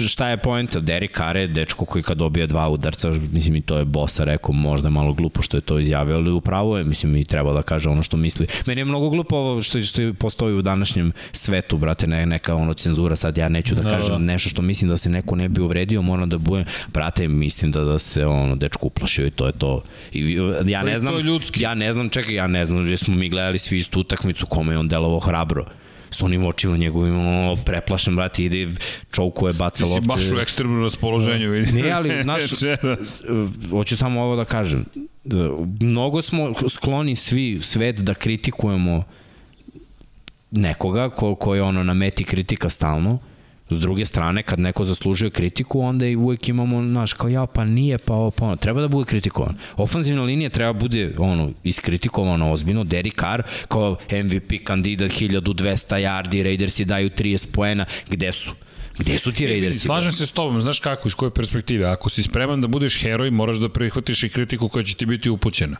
Šta 0.07 0.27
je 0.27 0.37
poenta? 0.37 0.79
Derek 0.79 1.17
Carr 1.17 1.37
je 1.37 1.47
dečko 1.47 1.85
koji 1.85 2.03
kad 2.03 2.17
dobije 2.17 2.47
dva 2.47 2.69
udarca, 2.69 3.09
mislim 3.31 3.55
i 3.55 3.61
to 3.61 3.77
je 3.77 3.85
Bosa 3.85 4.23
rekao, 4.23 4.51
možda 4.53 4.87
je 4.87 4.91
malo 4.91 5.13
glupo 5.13 5.41
što 5.41 5.57
je 5.57 5.61
to 5.61 5.79
izjavio, 5.79 6.15
ali 6.15 6.31
upravo 6.31 6.77
je, 6.77 6.83
mislim 6.83 7.15
i 7.15 7.25
treba 7.25 7.53
da 7.53 7.61
kaže 7.61 7.89
ono 7.89 8.03
što 8.03 8.17
misli. 8.17 8.47
Meni 8.67 8.81
je 8.81 8.85
mnogo 8.85 9.09
glupo 9.09 9.35
ovo 9.35 9.61
što, 9.61 9.81
što 9.81 10.01
postoji 10.19 10.55
u 10.55 10.61
današnjem 10.61 11.11
svetu, 11.31 11.77
brate, 11.77 12.07
ne, 12.07 12.25
neka 12.25 12.55
ono 12.55 12.73
cenzura, 12.73 13.15
sad 13.15 13.37
ja 13.37 13.49
neću 13.49 13.75
da 13.75 13.81
Da, 13.81 13.91
kažem 13.91 14.15
da. 14.15 14.33
nešto 14.33 14.49
što 14.49 14.61
mislim 14.61 14.89
da 14.89 14.97
se 14.97 15.09
neko 15.09 15.35
ne 15.35 15.49
bi 15.49 15.61
uvredio, 15.61 16.01
moram 16.01 16.29
da 16.29 16.37
budem, 16.37 16.65
brate, 16.93 17.27
mislim 17.27 17.71
da, 17.71 17.83
da 17.83 17.99
se 17.99 18.25
ono 18.25 18.55
dečko 18.55 18.87
uplašio 18.87 19.27
i 19.27 19.31
to 19.31 19.45
je 19.47 19.51
to. 19.51 19.81
I 20.13 20.33
ja 20.65 20.79
Pa 20.79 20.85
ne 20.85 20.99
znam, 20.99 21.13
ja 21.55 21.73
ne 21.73 21.93
znam, 21.93 22.09
čekaj, 22.09 22.35
ja 22.35 22.47
ne 22.47 22.65
znam, 22.65 22.85
gde 22.85 22.97
smo 22.97 23.15
mi 23.15 23.29
gledali 23.29 23.42
svi 23.57 23.77
istu 23.77 23.99
utakmicu, 23.99 24.45
kome 24.45 24.73
je 24.73 24.77
on 24.79 24.87
delovao 24.87 25.19
hrabro 25.19 25.65
s 26.11 26.21
onim 26.21 26.45
očima 26.45 26.77
njegovim, 26.77 27.19
ono, 27.19 27.55
preplašen, 27.55 28.15
brate, 28.15 28.43
ide, 28.43 28.75
čoukuje, 29.11 29.53
baca 29.53 29.77
Ti 29.77 29.83
si 29.83 29.89
lopte. 29.89 30.07
baš 30.07 30.31
u 30.31 30.39
ekstremnom 30.39 30.83
raspoloženju, 30.83 31.49
vidi. 31.49 31.71
Ne, 31.81 31.91
ali, 31.91 32.11
znaš, 32.23 32.41
hoću 33.69 33.97
samo 33.97 34.21
ovo 34.21 34.35
da 34.35 34.45
kažem. 34.45 34.85
Da, 35.23 35.49
Mnogo 35.79 36.21
smo 36.21 36.53
skloni 36.69 37.15
svi 37.15 37.59
svet 37.61 37.99
da 37.99 38.13
kritikujemo 38.13 39.03
nekoga 40.51 41.09
ko, 41.09 41.35
ko 41.35 41.55
je 41.55 41.61
ono 41.61 41.83
na 41.83 41.93
meti 41.93 42.23
kritika 42.23 42.69
stalno, 42.69 43.19
S 43.69 43.79
druge 43.79 44.05
strane, 44.05 44.43
kad 44.43 44.59
neko 44.59 44.85
zaslužuje 44.85 45.29
kritiku, 45.29 45.81
onda 45.81 46.07
i 46.07 46.15
uvek 46.15 46.49
imamo, 46.49 46.83
znaš, 46.83 47.13
kao 47.13 47.29
ja, 47.29 47.45
pa 47.45 47.65
nije, 47.65 47.97
pa 47.97 48.13
ovo, 48.13 48.31
pa 48.31 48.45
ono. 48.45 48.55
Treba 48.55 48.81
da 48.81 48.87
bude 48.87 49.05
kritikovan. 49.05 49.57
Ofanzivna 49.77 50.23
linija 50.23 50.49
treba 50.49 50.73
bude, 50.73 51.15
ono, 51.17 51.51
iskritikovano 51.63 52.51
ozbiljno. 52.51 52.83
Derek 52.83 53.19
Carr, 53.21 53.41
kao 53.67 53.97
MVP 54.23 54.63
kandidat, 54.63 55.11
1200 55.11 55.95
yardi, 55.95 56.43
Raidersi 56.43 56.85
daju 56.85 57.09
30 57.09 57.51
poena. 57.51 57.85
Gde 58.09 58.31
su? 58.31 58.51
Gde 58.97 59.17
su 59.17 59.31
ti 59.31 59.47
Raidersi? 59.47 59.79
Slažem 59.79 60.11
se 60.11 60.25
s 60.25 60.31
tobom, 60.31 60.61
znaš 60.61 60.79
kako, 60.79 61.07
iz 61.07 61.13
koje 61.13 61.31
perspektive. 61.31 61.85
Ako 61.85 62.09
si 62.09 62.23
spreman 62.23 62.61
da 62.61 62.67
budeš 62.67 63.01
heroj, 63.01 63.31
moraš 63.31 63.57
da 63.57 63.69
prihvatiš 63.69 64.23
i 64.23 64.29
kritiku 64.29 64.69
koja 64.69 64.83
će 64.83 64.95
ti 64.95 65.05
biti 65.05 65.29
upućena. 65.29 65.77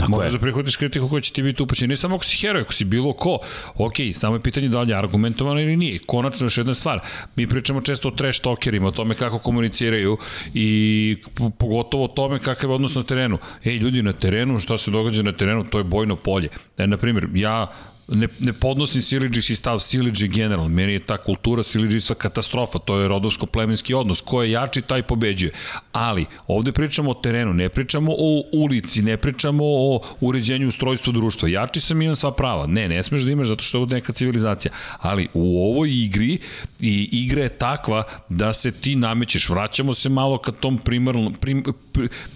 Tako 0.00 0.12
Možeš 0.12 0.32
je. 0.32 0.32
da 0.32 0.38
prihvatiš 0.38 0.76
kritiku 0.76 1.08
koja 1.08 1.20
će 1.20 1.32
ti 1.32 1.42
biti 1.42 1.62
upućena. 1.62 1.88
Ne 1.88 1.96
samo 1.96 2.14
ako 2.14 2.24
si 2.24 2.36
heroj, 2.46 2.62
ako 2.62 2.72
si 2.72 2.84
bilo 2.84 3.12
ko. 3.12 3.38
Ok, 3.74 3.94
samo 4.12 4.36
je 4.36 4.42
pitanje 4.42 4.68
da 4.68 4.80
li 4.80 4.90
je 4.90 4.98
argumentovano 4.98 5.60
ili 5.60 5.76
nije. 5.76 5.98
Konačno 6.06 6.44
još 6.46 6.58
jedna 6.58 6.74
stvar. 6.74 7.00
Mi 7.36 7.46
pričamo 7.46 7.80
često 7.80 8.08
o 8.08 8.10
trash 8.10 8.40
talkerima, 8.42 8.88
o 8.88 8.90
tome 8.90 9.14
kako 9.14 9.38
komuniciraju 9.38 10.18
i 10.54 11.16
pogotovo 11.58 12.04
o 12.04 12.08
tome 12.08 12.38
kakav 12.38 12.70
je 12.70 12.74
odnos 12.74 12.94
na 12.94 13.02
terenu. 13.02 13.38
Ej, 13.64 13.76
ljudi 13.76 14.02
na 14.02 14.12
terenu, 14.12 14.58
šta 14.58 14.78
se 14.78 14.90
događa 14.90 15.22
na 15.22 15.32
terenu, 15.32 15.64
to 15.64 15.78
je 15.78 15.84
bojno 15.84 16.16
polje. 16.16 16.48
E, 16.78 16.86
na 16.86 16.96
primjer, 16.96 17.28
ja 17.34 17.72
ne, 18.10 18.28
ne 18.38 18.52
podnosim 18.52 19.02
Siliđis 19.02 19.50
i 19.50 19.54
stav 19.54 19.78
Siliđi 19.78 20.28
generalno. 20.28 20.68
Meni 20.68 20.92
je 20.92 20.98
ta 20.98 21.16
kultura 21.16 21.62
Siliđisa 21.62 22.14
katastrofa. 22.14 22.78
To 22.78 22.98
je 23.00 23.08
rodovsko-plemenski 23.08 23.94
odnos. 23.94 24.20
Ko 24.20 24.42
je 24.42 24.50
jači, 24.50 24.82
taj 24.82 25.02
pobeđuje. 25.02 25.52
Ali, 25.92 26.26
ovde 26.46 26.72
pričamo 26.72 27.10
o 27.10 27.14
terenu, 27.14 27.52
ne 27.54 27.68
pričamo 27.68 28.12
o 28.18 28.42
ulici, 28.52 29.02
ne 29.02 29.16
pričamo 29.16 29.64
o 29.64 30.00
uređenju 30.20 30.68
ustrojstva 30.68 31.12
društva. 31.12 31.48
Jači 31.48 31.80
sam 31.80 32.02
imam 32.02 32.16
sva 32.16 32.32
prava. 32.32 32.66
Ne, 32.66 32.88
ne 32.88 33.02
smeš 33.02 33.22
da 33.22 33.32
imaš 33.32 33.48
zato 33.48 33.62
što 33.62 33.80
je 33.80 33.86
neka 33.86 34.12
civilizacija. 34.12 34.72
Ali 34.98 35.28
u 35.34 35.70
ovoj 35.70 35.90
igri 36.04 36.38
i 36.82 37.08
igra 37.12 37.42
je 37.42 37.58
takva 37.58 38.04
da 38.28 38.52
se 38.54 38.72
ti 38.72 38.96
namećeš. 38.96 39.48
Vraćamo 39.48 39.94
se 39.94 40.08
malo 40.08 40.38
ka 40.38 40.52
tom 40.52 40.78
primarnom, 40.78 41.34
prim, 41.34 41.64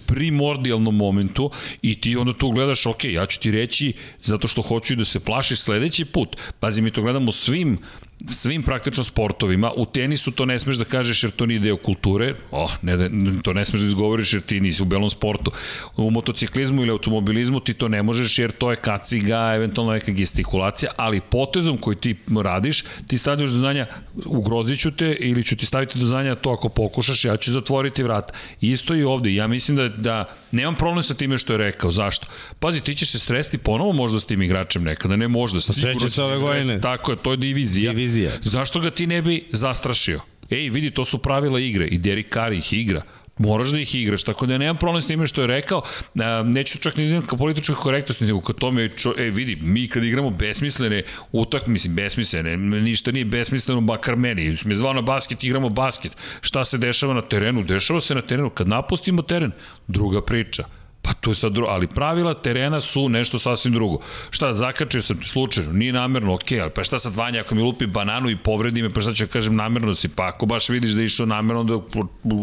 primordijalnom 0.07 0.97
momentu 0.97 1.51
i 1.83 2.01
ti 2.01 2.17
onda 2.17 2.33
tu 2.33 2.51
gledaš, 2.51 2.87
ok, 2.87 3.05
ja 3.05 3.27
ću 3.27 3.41
ti 3.41 3.51
reći 3.51 3.93
zato 4.23 4.49
što 4.49 4.63
hoću 4.63 4.97
da 4.97 5.05
se 5.05 5.21
plašiš 5.21 5.61
sledeći 5.61 6.05
put. 6.05 6.37
Pazi, 6.61 6.83
mi 6.83 6.91
to 6.91 7.03
gledamo 7.03 7.33
svim 7.33 7.79
svim 8.29 8.63
praktično 8.63 9.05
sportovima. 9.05 9.73
U 9.77 9.87
tenisu 9.87 10.31
to 10.31 10.47
ne 10.47 10.59
smeš 10.59 10.77
da 10.77 10.85
kažeš 10.85 11.23
jer 11.23 11.33
to 11.33 11.47
nije 11.47 11.61
deo 11.61 11.77
kulture. 11.77 12.35
Oh, 12.51 12.71
ne, 12.83 13.11
to 13.43 13.53
ne 13.53 13.65
smeš 13.65 13.81
da 13.81 13.87
izgovoriš 13.87 14.33
jer 14.33 14.43
ti 14.43 14.61
nisi 14.61 14.83
u 14.83 14.87
belom 14.87 15.11
sportu. 15.11 15.51
U 15.97 16.11
motociklizmu 16.11 16.83
ili 16.83 16.91
automobilizmu 16.91 17.61
ti 17.61 17.75
to 17.75 17.89
ne 17.89 18.03
možeš 18.03 18.39
jer 18.39 18.53
to 18.53 18.71
je 18.71 18.77
kaciga, 18.77 19.53
eventualno 19.55 19.93
neka 19.93 20.13
gestikulacija, 20.13 20.93
ali 20.97 21.21
potezom 21.21 21.79
koji 21.79 21.97
ti 21.97 22.17
radiš, 22.43 22.85
ti 23.07 23.19
stavljaš 23.19 23.51
do 23.51 23.59
znanja 23.59 23.87
ugrozit 24.25 24.81
ću 24.81 24.91
te 24.91 25.17
ili 25.21 25.45
ću 25.45 25.57
ti 25.57 25.67
staviti 25.67 25.99
do 25.99 26.07
znanja 26.07 26.35
to 26.35 26.51
ako 26.51 26.69
pokušaš, 26.69 27.25
ja 27.25 27.37
ću 27.37 27.53
zatvoriti 27.53 28.03
vrat. 28.03 28.33
Isto 28.61 28.95
i 28.95 29.05
ovde. 29.05 29.35
Ja 29.35 29.47
mislim 29.47 29.77
da, 29.77 29.89
da 29.89 30.35
nemam 30.55 30.77
problem 30.77 31.03
sa 31.03 31.15
time 31.15 31.39
što 31.39 31.53
je 31.53 31.59
rekao. 31.59 31.91
Zašto? 31.91 32.27
Pazi, 32.61 32.81
ti 32.81 32.95
ćeš 32.95 33.11
se 33.11 33.19
stresti 33.19 33.59
ponovo 33.59 33.93
možda 33.93 34.21
s 34.21 34.27
tim 34.27 34.43
igračem 34.43 34.83
nekada, 34.83 35.17
ne 35.17 35.29
možda. 35.29 35.61
Pa 35.67 35.73
sigurno 35.73 36.11
se 36.11 36.23
ove 36.23 36.39
godine. 36.39 36.81
Tako 36.81 37.13
je, 37.13 37.17
to 37.23 37.31
je. 37.31 37.37
Divizija 37.37 37.93
divizija. 37.93 38.31
Zašto 38.43 38.81
ga 38.81 38.91
ti 38.91 39.07
ne 39.07 39.23
bi 39.23 39.45
zastrašio? 39.53 40.21
Ej, 40.51 40.69
vidi, 40.69 40.91
to 40.91 41.05
su 41.05 41.19
pravila 41.19 41.61
igre 41.61 41.87
i 41.87 41.99
Derek 41.99 42.33
Carr 42.33 42.53
ih 42.53 42.73
igra 42.73 43.03
moraš 43.39 43.71
da 43.71 43.81
ih 43.81 43.95
igraš, 43.95 44.23
tako 44.23 44.47
da 44.47 44.59
nemam 44.59 44.77
problem 44.77 45.03
s 45.03 45.07
time 45.07 45.27
što 45.27 45.41
je 45.41 45.47
rekao, 45.47 45.83
neću 46.45 46.79
čak 46.79 46.97
ni 46.97 47.23
ka 47.27 47.37
političkoj 47.37 47.77
korektnosti, 47.77 48.25
nego 48.25 48.41
ka 48.41 48.53
tome, 48.53 48.89
čo, 48.89 49.15
e 49.19 49.31
vidi, 49.31 49.57
mi 49.63 49.89
kad 49.89 50.05
igramo 50.05 50.31
besmislene 50.31 51.03
utak, 51.33 51.67
mislim, 51.67 51.95
besmislene, 51.95 52.57
ništa 52.57 53.13
nije 53.13 53.25
besmisleno, 53.25 53.81
makar 53.81 54.17
meni, 54.17 54.57
me 54.65 54.75
zvao 54.75 54.93
na 54.93 55.01
basket, 55.01 55.45
igramo 55.45 55.69
basket, 55.69 56.17
šta 56.41 56.65
se 56.65 56.79
dešava 56.79 57.15
na 57.15 57.23
terenu? 57.23 57.63
Dešava 57.63 58.01
se 58.01 58.15
na 58.15 58.23
terenu, 58.23 58.51
kad 58.51 58.69
napustimo 58.69 59.23
teren, 59.23 59.53
druga 59.89 60.23
priča 60.23 60.65
Pa 61.05 61.13
to 61.13 61.31
je 61.31 61.35
sad 61.35 61.53
drugo, 61.53 61.71
ali 61.71 61.87
pravila 61.87 62.35
terena 62.35 62.81
su 62.81 63.09
nešto 63.09 63.39
sasvim 63.39 63.75
drugo. 63.75 63.99
Šta, 64.31 64.55
zakačio 64.55 65.03
sam 65.03 65.21
ti 65.21 65.29
slučajno, 65.29 65.73
nije 65.73 65.93
namerno, 65.93 66.35
ok, 66.35 66.53
ali 66.63 66.71
pa 66.71 66.85
šta 66.85 66.99
sad 66.99 67.15
Vanja 67.15 67.41
ako 67.41 67.55
mi 67.55 67.63
lupi 67.63 67.87
bananu 67.87 68.31
i 68.31 68.37
povredi 68.37 68.83
me, 68.83 68.91
pa 68.91 69.01
šta 69.01 69.15
ću 69.15 69.27
da 69.27 69.33
kažem 69.33 69.57
namerno 69.57 69.95
si, 69.95 70.09
pa 70.09 70.27
ako 70.27 70.47
baš 70.47 70.69
vidiš 70.69 70.93
da 70.93 71.01
je 71.01 71.05
išao 71.05 71.27
namerno, 71.27 71.65
da 71.65 71.81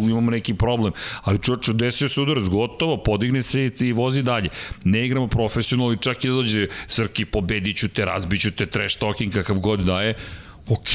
imamo 0.10 0.32
neki 0.32 0.54
problem. 0.54 0.94
Ali 1.24 1.40
čoče, 1.40 1.74
desio 1.74 2.10
se 2.10 2.22
udarac, 2.22 2.44
gotovo, 2.44 2.98
podigne 2.98 3.42
se 3.42 3.72
i, 3.80 3.92
vozi 3.92 4.22
dalje. 4.22 4.50
Ne 4.84 5.06
igramo 5.06 5.28
profesionalno 5.28 5.94
i 5.94 5.98
čak 5.98 6.26
i 6.26 6.28
da 6.28 6.34
dođe 6.34 6.68
Srki, 6.88 7.26
pobediću 7.26 7.90
te, 7.90 8.06
razbiću 8.06 8.52
te, 8.52 8.66
trash 8.66 9.00
talking 9.00 9.34
kakav 9.34 9.60
god 9.60 9.80
daje, 9.80 10.16
Ok, 10.70 10.90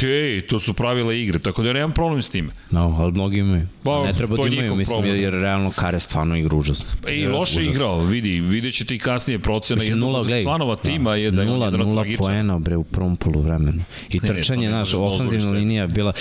to 0.49 0.59
su 0.59 0.75
pravila 0.75 1.13
igre, 1.13 1.39
tako 1.39 1.63
da 1.63 1.69
ja 1.69 1.73
nemam 1.73 1.93
problem 1.93 2.23
s 2.23 2.29
time. 2.29 2.49
No, 2.71 2.97
ali 2.99 3.13
mnogi 3.13 3.39
imaju. 3.39 3.67
Pa, 3.83 4.05
ne 4.05 4.13
treba 4.13 4.37
da 4.37 4.47
imaju, 4.47 4.75
mislim, 4.75 4.95
problem. 4.95 5.21
jer 5.21 5.33
realno 5.33 5.71
Kare 5.71 6.01
stvarno 6.01 6.37
igra 6.37 6.57
užasno. 6.57 6.87
Pa 7.03 7.11
i 7.11 7.27
loše 7.27 7.59
užasno. 7.59 7.73
igrao, 7.73 8.01
vidi, 8.01 8.41
vidjet 8.41 8.75
ćete 8.75 8.95
i 8.95 8.99
kasnije 8.99 9.39
procena 9.39 9.79
mislim, 9.79 9.99
nula, 9.99 10.41
članova 10.43 10.77
tima 10.77 11.11
da, 11.11 11.17
je 11.17 11.31
da 11.31 11.43
je 11.43 11.47
nula, 11.47 11.71
nula 11.71 12.05
poena 12.19 12.59
bre 12.59 12.77
u 12.77 12.85
prvom 12.85 13.17
polu 13.17 13.41
vremenu. 13.41 13.83
I 14.11 14.19
ne, 14.23 14.29
trčanje, 14.29 14.71
naš, 14.71 14.95
ofanzivna 14.95 15.51
linija 15.51 15.87
bila, 15.87 16.13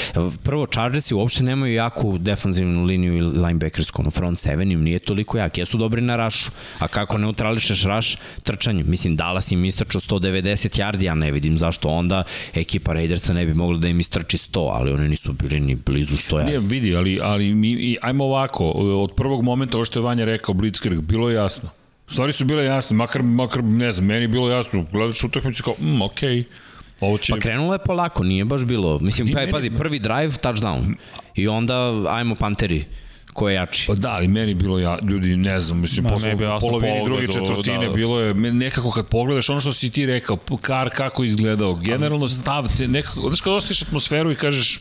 prvo 0.44 0.66
Chargersi 0.66 1.14
uopšte 1.14 1.44
nemaju 1.44 1.74
jaku 1.74 2.18
defanzivnu 2.18 2.84
liniju 2.84 3.18
ili 3.18 3.40
linebackersku, 3.40 4.02
ono 4.02 4.12
front 4.12 4.40
seven 4.40 4.72
im 4.72 4.84
nije 4.84 5.00
toliko 5.00 5.38
jak, 5.38 5.58
jesu 5.58 5.78
dobri 5.78 6.02
na 6.02 6.16
rašu, 6.16 6.52
a 6.80 6.88
kako 6.88 7.18
neutrališeš 7.18 7.84
raš, 7.84 8.18
trčanje, 8.44 8.84
mislim 8.84 9.16
Dallas 9.16 9.52
im 9.52 9.66
istračao 9.66 10.02
190 10.02 10.80
yardi, 10.80 11.04
ja 11.04 11.16
ne 11.16 11.32
vidim 11.32 11.58
zašto 11.58 11.90
onda 11.90 12.24
ekipa 12.54 12.94
Raidersa 12.94 13.35
ne 13.36 13.46
bi 13.46 13.54
moglo 13.54 13.78
da 13.78 13.88
im 13.88 14.00
istrči 14.00 14.38
100, 14.38 14.70
ali 14.74 14.92
oni 14.92 15.10
nisu 15.10 15.34
bili 15.34 15.60
ni 15.60 15.76
blizu 15.76 16.16
100. 16.16 16.46
Nije, 16.46 16.60
vidi, 16.60 16.96
ali, 16.96 17.20
ali 17.24 17.54
mi, 17.54 17.98
ajmo 18.02 18.26
ovako, 18.26 18.70
od 18.72 19.12
prvog 19.16 19.44
momenta, 19.44 19.78
ovo 19.78 19.86
što 19.86 20.00
je 20.00 20.04
Vanja 20.04 20.26
rekao, 20.26 20.54
Blitzkrieg, 20.54 21.02
bilo 21.02 21.30
je 21.30 21.36
jasno. 21.36 21.70
Stvari 22.08 22.32
su 22.32 22.46
bile 22.46 22.66
jasne, 22.66 22.96
makar, 22.96 23.24
makar 23.24 23.64
ne 23.64 23.92
znam, 23.92 24.08
meni 24.08 24.22
je 24.22 24.28
bilo 24.28 24.50
jasno, 24.50 24.86
gledaš 24.92 25.24
utakmicu 25.24 25.64
kao, 25.64 25.74
mm, 25.80 26.02
okej, 26.02 26.30
okay. 26.30 26.44
Ovo 27.00 27.18
će... 27.18 27.34
Pa 27.34 27.40
krenulo 27.40 27.74
je 27.74 27.80
polako, 27.86 28.24
nije 28.24 28.46
baš 28.46 28.66
bilo. 28.66 29.00
Mislim, 29.00 29.32
pa, 29.34 29.40
pazi, 29.52 29.70
prvi 29.70 30.00
drive, 30.00 30.32
touchdown. 30.44 30.96
I 31.36 31.48
onda, 31.48 32.04
ajmo 32.10 32.36
Panteri 32.36 32.86
ko 33.36 33.50
je 33.50 33.56
jači. 33.56 33.88
Pa 33.88 33.96
da, 33.96 34.10
ali 34.10 34.28
meni 34.28 34.54
bilo 34.54 34.80
ja, 34.80 34.98
ljudi, 35.02 35.36
ne 35.36 35.60
znam, 35.60 35.80
mislim, 35.82 36.06
posle 36.06 36.38
polovini 36.62 37.06
druge 37.06 37.28
četvrtine 37.28 37.88
da. 37.88 37.94
bilo 37.94 38.20
je, 38.20 38.34
nekako 38.34 38.92
kad 38.92 39.08
pogledaš 39.08 39.50
ono 39.50 39.60
što 39.62 39.74
si 39.74 39.90
ti 39.90 40.06
rekao, 40.06 40.38
kar 40.62 40.90
kako 40.90 41.24
izgledao, 41.24 41.76
generalno 41.76 42.30
stav, 42.30 42.68
nekako, 42.88 43.28
znaš 43.28 43.42
kad 43.42 43.54
ostiš 43.54 43.82
atmosferu 43.82 44.32
i 44.32 44.36
kažeš, 44.36 44.80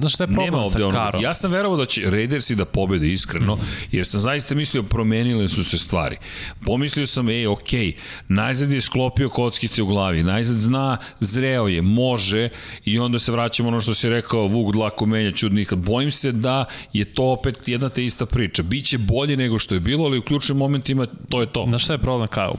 Znaš 0.00 0.14
šta 0.14 0.24
je 0.24 0.26
problem 0.26 0.54
Nema 0.54 0.66
sa 0.66 0.78
Karom? 0.92 1.22
Ja 1.22 1.34
sam 1.34 1.50
verovao 1.50 1.78
da 1.78 1.86
će 1.86 2.10
Raidersi 2.10 2.54
da 2.54 2.64
pobede 2.64 3.08
iskreno, 3.12 3.58
jer 3.92 4.06
sam 4.06 4.20
zaista 4.20 4.54
mislio 4.54 4.82
promenile 4.82 5.48
su 5.48 5.64
se 5.64 5.78
stvari. 5.78 6.16
Pomislio 6.64 7.06
sam, 7.06 7.28
ej, 7.28 7.46
okej, 7.46 7.92
najzad 8.28 8.70
je 8.70 8.80
sklopio 8.80 9.28
kockice 9.28 9.82
u 9.82 9.86
glavi, 9.86 10.22
najzad 10.22 10.56
zna, 10.56 10.96
zreo 11.20 11.68
je, 11.68 11.82
može, 11.82 12.48
i 12.84 12.98
onda 12.98 13.18
se 13.18 13.32
vraćamo 13.32 13.68
ono 13.68 13.80
što 13.80 13.94
si 13.94 14.08
rekao, 14.08 14.46
Vuk 14.46 14.72
dlako 14.72 15.06
menja 15.06 15.32
čud 15.32 15.52
nikad. 15.52 15.78
Bojim 15.78 16.10
se 16.10 16.32
da 16.32 16.64
je 16.92 17.04
to 17.04 17.24
opet 17.24 17.68
jedna 17.68 17.88
te 17.88 18.04
ista 18.04 18.26
priča. 18.26 18.62
Biće 18.62 18.98
bolje 18.98 19.36
nego 19.36 19.58
što 19.58 19.74
je 19.74 19.80
bilo, 19.80 20.04
ali 20.04 20.18
u 20.18 20.22
ključnim 20.22 20.58
momentima 20.58 21.06
to 21.28 21.40
je 21.40 21.46
to. 21.52 21.64
Znaš 21.68 21.84
šta 21.84 21.92
je 21.92 21.98
problem 21.98 22.28
Kar? 22.28 22.50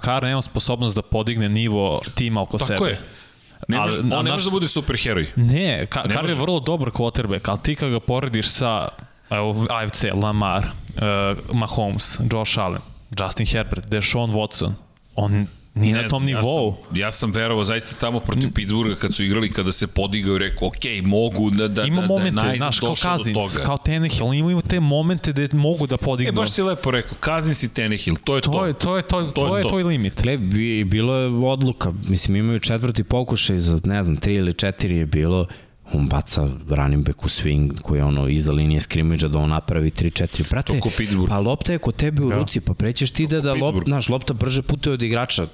Kar 0.00 0.22
nema 0.22 0.42
sposobnost 0.42 0.96
da 0.96 1.02
podigne 1.02 1.48
nivo 1.48 2.00
tima 2.14 2.42
oko 2.42 2.58
Tako 2.58 2.66
sebe. 2.66 2.78
Tako 2.78 2.86
je. 2.86 3.21
Ne 3.68 3.78
može, 3.78 3.98
ali, 3.98 4.14
on 4.14 4.24
ne 4.24 4.32
može 4.32 4.44
da 4.44 4.50
bude 4.50 4.68
superheroj. 4.68 5.32
Ne, 5.36 5.86
ka, 5.86 6.02
ne 6.02 6.14
Kar 6.14 6.28
je 6.28 6.34
vrlo 6.34 6.60
dobar 6.60 6.90
quarterback, 6.90 7.50
ali 7.50 7.58
ti 7.62 7.74
kad 7.74 7.90
ga 7.90 8.00
porediš 8.00 8.48
sa 8.48 8.88
evo, 9.30 9.66
AFC, 9.70 10.04
Lamar, 10.22 10.64
uh, 10.64 11.54
Mahomes, 11.54 12.18
Josh 12.32 12.58
Allen, 12.58 12.80
Justin 13.20 13.46
Herbert, 13.46 13.86
Deshaun 13.86 14.30
Watson, 14.30 14.72
on 15.16 15.46
Nije 15.74 15.94
ne 15.94 16.02
na 16.02 16.08
tom 16.08 16.24
nivou. 16.24 16.68
Ja 16.68 16.84
sam, 16.84 16.96
ja 16.96 17.12
sam 17.12 17.32
verovao 17.32 17.64
zaista 17.64 17.94
tamo 18.00 18.20
protiv 18.20 18.52
Pittsburgha 18.54 18.94
kad 18.94 19.14
su 19.14 19.24
igrali, 19.24 19.52
kada 19.52 19.72
se 19.72 19.86
podigao 19.86 20.36
i 20.36 20.38
rekao, 20.38 20.68
ok, 20.68 20.84
mogu 21.02 21.50
da, 21.50 21.68
da, 21.68 21.82
ima 21.82 22.00
da, 22.00 22.06
momente, 22.06 22.46
da 22.46 22.54
znaš, 22.56 22.80
kao 22.80 22.94
Kazins, 23.02 23.56
kao 23.64 23.76
Tenehill, 23.76 24.28
oni 24.28 24.38
imaju 24.38 24.60
te 24.60 24.80
momente 24.80 25.32
da 25.32 25.56
mogu 25.56 25.86
da 25.86 25.96
podignu. 25.96 26.28
E, 26.28 26.32
baš 26.32 26.50
si 26.50 26.62
lepo 26.62 26.90
rekao, 26.90 27.14
Kazins 27.20 27.62
i 27.62 27.74
Tenehill, 27.74 28.16
to 28.24 28.36
je 28.36 28.42
to. 28.42 28.50
To 28.50 28.66
je, 28.66 28.72
to 28.72 28.96
je, 28.96 29.02
to, 29.02 29.22
to, 29.22 29.30
to 29.30 29.58
je, 29.58 29.68
to 29.68 29.78
je 29.78 29.84
limit. 29.84 30.24
Le, 30.24 30.38
bilo 30.84 31.16
je 31.16 31.28
odluka, 31.28 31.92
mislim, 32.08 32.36
imaju 32.36 32.58
četvrti 32.58 33.04
pokušaj 33.04 33.58
za, 33.58 33.80
ne 33.84 34.02
znam, 34.02 34.16
tri 34.16 34.34
ili 34.34 34.54
četiri 34.54 34.96
je 34.96 35.06
bilo, 35.06 35.46
on 35.94 36.08
baca 36.08 36.48
running 36.68 37.06
back 37.06 37.24
u 37.24 37.28
swing 37.28 37.80
koji 37.82 37.98
je 37.98 38.04
ono 38.04 38.28
iza 38.28 38.52
linije 38.52 38.80
skrimidža 38.80 39.28
da 39.28 39.38
on 39.38 39.48
napravi 39.48 39.90
3-4. 39.90 40.44
Prate, 40.48 40.80
pa 41.28 41.38
lopta 41.38 41.72
je 41.72 41.78
kod 41.78 41.96
tebe 41.96 42.22
u 42.22 42.28
da. 42.28 42.36
ruci, 42.36 42.60
pa 42.60 42.74
prećeš 42.74 43.10
ti 43.10 43.26
da, 43.26 43.40
da 43.40 43.54
lop, 43.54 43.86
naš, 43.86 44.08
lopta 44.08 44.34
brže 44.34 44.62
putuje 44.62 44.94
od 44.94 45.02
igrača. 45.02 45.46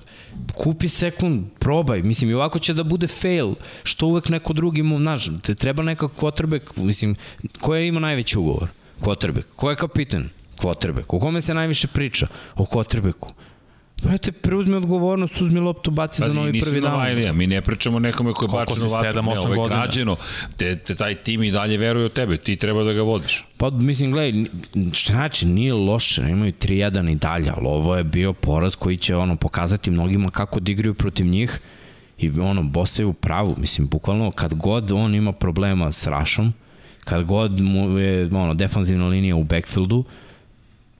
Kupi 0.54 0.88
sekund, 0.88 1.44
probaj. 1.58 2.02
Mislim, 2.02 2.30
i 2.30 2.34
ovako 2.34 2.58
će 2.58 2.74
da 2.74 2.84
bude 2.84 3.06
fail. 3.06 3.54
Što 3.82 4.06
uvek 4.06 4.28
neko 4.28 4.52
drugi 4.52 4.82
mu, 4.82 4.98
znaš, 4.98 5.28
te 5.42 5.54
treba 5.54 5.82
neka 5.82 6.06
quarterback, 6.06 6.82
mislim, 6.82 7.14
ko 7.60 7.74
je 7.74 7.88
ima 7.88 8.00
najveći 8.00 8.38
ugovor? 8.38 8.68
Quarterback. 9.00 9.44
Ko 9.56 9.70
je 9.70 9.76
kapitan? 9.76 10.28
Quarterback. 10.58 11.04
O 11.08 11.18
kome 11.18 11.40
se 11.40 11.54
najviše 11.54 11.86
priča? 11.86 12.26
O 12.56 12.64
quarterbacku. 12.64 13.32
Brate, 14.02 14.32
preuzmi 14.32 14.74
odgovornost, 14.74 15.40
uzmi 15.40 15.60
loptu, 15.60 15.90
baci 15.90 16.20
Pazi, 16.20 16.32
za 16.32 16.40
novi 16.40 16.60
prvi 16.60 16.80
dan. 16.80 16.94
Vajlija, 16.94 17.32
mi 17.32 17.46
ne 17.46 17.60
pričamo 17.60 17.98
nekome 17.98 18.32
ko 18.32 18.44
je 18.44 18.48
bačeno 18.48 18.88
si, 18.88 18.94
vatru, 18.94 19.22
ne, 19.22 19.34
ovo 19.38 19.52
je 19.52 19.56
godina? 19.56 19.80
građeno, 19.80 20.16
te, 20.56 20.78
te, 20.78 20.94
taj 20.94 21.14
tim 21.14 21.42
i 21.42 21.50
dalje 21.50 21.76
veruje 21.78 22.06
u 22.06 22.08
tebe, 22.08 22.36
ti 22.36 22.56
treba 22.56 22.82
da 22.82 22.92
ga 22.92 23.02
vodiš. 23.02 23.44
Pa, 23.56 23.70
mislim, 23.70 24.12
gledaj, 24.12 24.44
šta 24.92 25.12
znači, 25.12 25.46
nije 25.46 25.74
loše, 25.74 26.22
imaju 26.22 26.52
3-1 26.52 27.12
i 27.12 27.14
dalje, 27.14 27.50
ali 27.56 27.66
ovo 27.66 27.96
je 27.96 28.04
bio 28.04 28.32
poraz 28.32 28.76
koji 28.76 28.96
će 28.96 29.16
ono, 29.16 29.36
pokazati 29.36 29.90
mnogima 29.90 30.30
kako 30.30 30.60
da 30.60 30.72
igraju 30.72 30.94
protiv 30.94 31.26
njih 31.26 31.60
i 32.18 32.30
ono, 32.40 32.62
Bosa 32.62 33.02
je 33.02 33.06
u 33.06 33.12
pravu, 33.12 33.54
mislim, 33.58 33.88
bukvalno 33.88 34.30
kad 34.30 34.54
god 34.54 34.92
on 34.92 35.14
ima 35.14 35.32
problema 35.32 35.92
s 35.92 36.06
Rašom, 36.06 36.52
kad 37.04 37.24
god 37.24 37.60
mu 37.60 37.98
je 37.98 38.26
ono, 38.26 38.54
defanzivna 38.54 39.08
linija 39.08 39.36
u 39.36 39.44
backfieldu, 39.44 40.04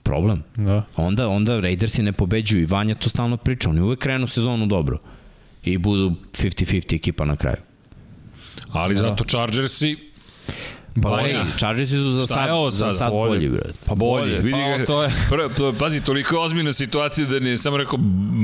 problem. 0.08 0.42
Da. 0.56 0.82
Onda, 0.96 1.28
onda 1.28 1.60
Raidersi 1.60 2.02
ne 2.02 2.12
pobeđuju 2.12 2.62
i 2.62 2.66
Vanja 2.66 2.94
to 2.94 3.08
stalno 3.08 3.36
priča, 3.36 3.70
oni 3.70 3.80
uvek 3.80 3.98
krenu 3.98 4.26
sezonu 4.26 4.66
dobro 4.66 4.98
i 5.64 5.78
budu 5.78 6.12
50-50 6.32 6.94
ekipa 6.94 7.24
na 7.24 7.36
kraju. 7.36 7.56
Ali 8.72 8.94
da. 8.94 9.00
zato 9.00 9.24
Chargersi 9.24 9.96
Pa 11.02 11.20
ej, 11.20 11.36
Chargersi 11.56 11.92
su 11.94 12.12
za 12.12 12.26
sad, 12.26 12.50
ovo 12.50 12.70
za 12.70 12.90
sad 12.90 13.12
Bolje. 13.12 13.28
bolji, 13.28 13.48
brad. 13.48 13.72
Pa 13.86 13.94
bolje, 13.94 14.22
Bolje, 14.22 14.38
vidi 14.38 14.58
pa 14.64 14.78
ga. 14.78 14.84
to 14.86 15.02
je- 15.02 15.10
Prvo, 15.30 15.48
to, 15.48 15.72
pazi, 15.72 16.00
toliko 16.00 16.34
je 16.34 16.40
ozbiljna 16.40 16.72
situacija 16.72 17.26
da 17.26 17.40
ne 17.40 17.58
samo 17.58 17.76
rekao 17.76 17.98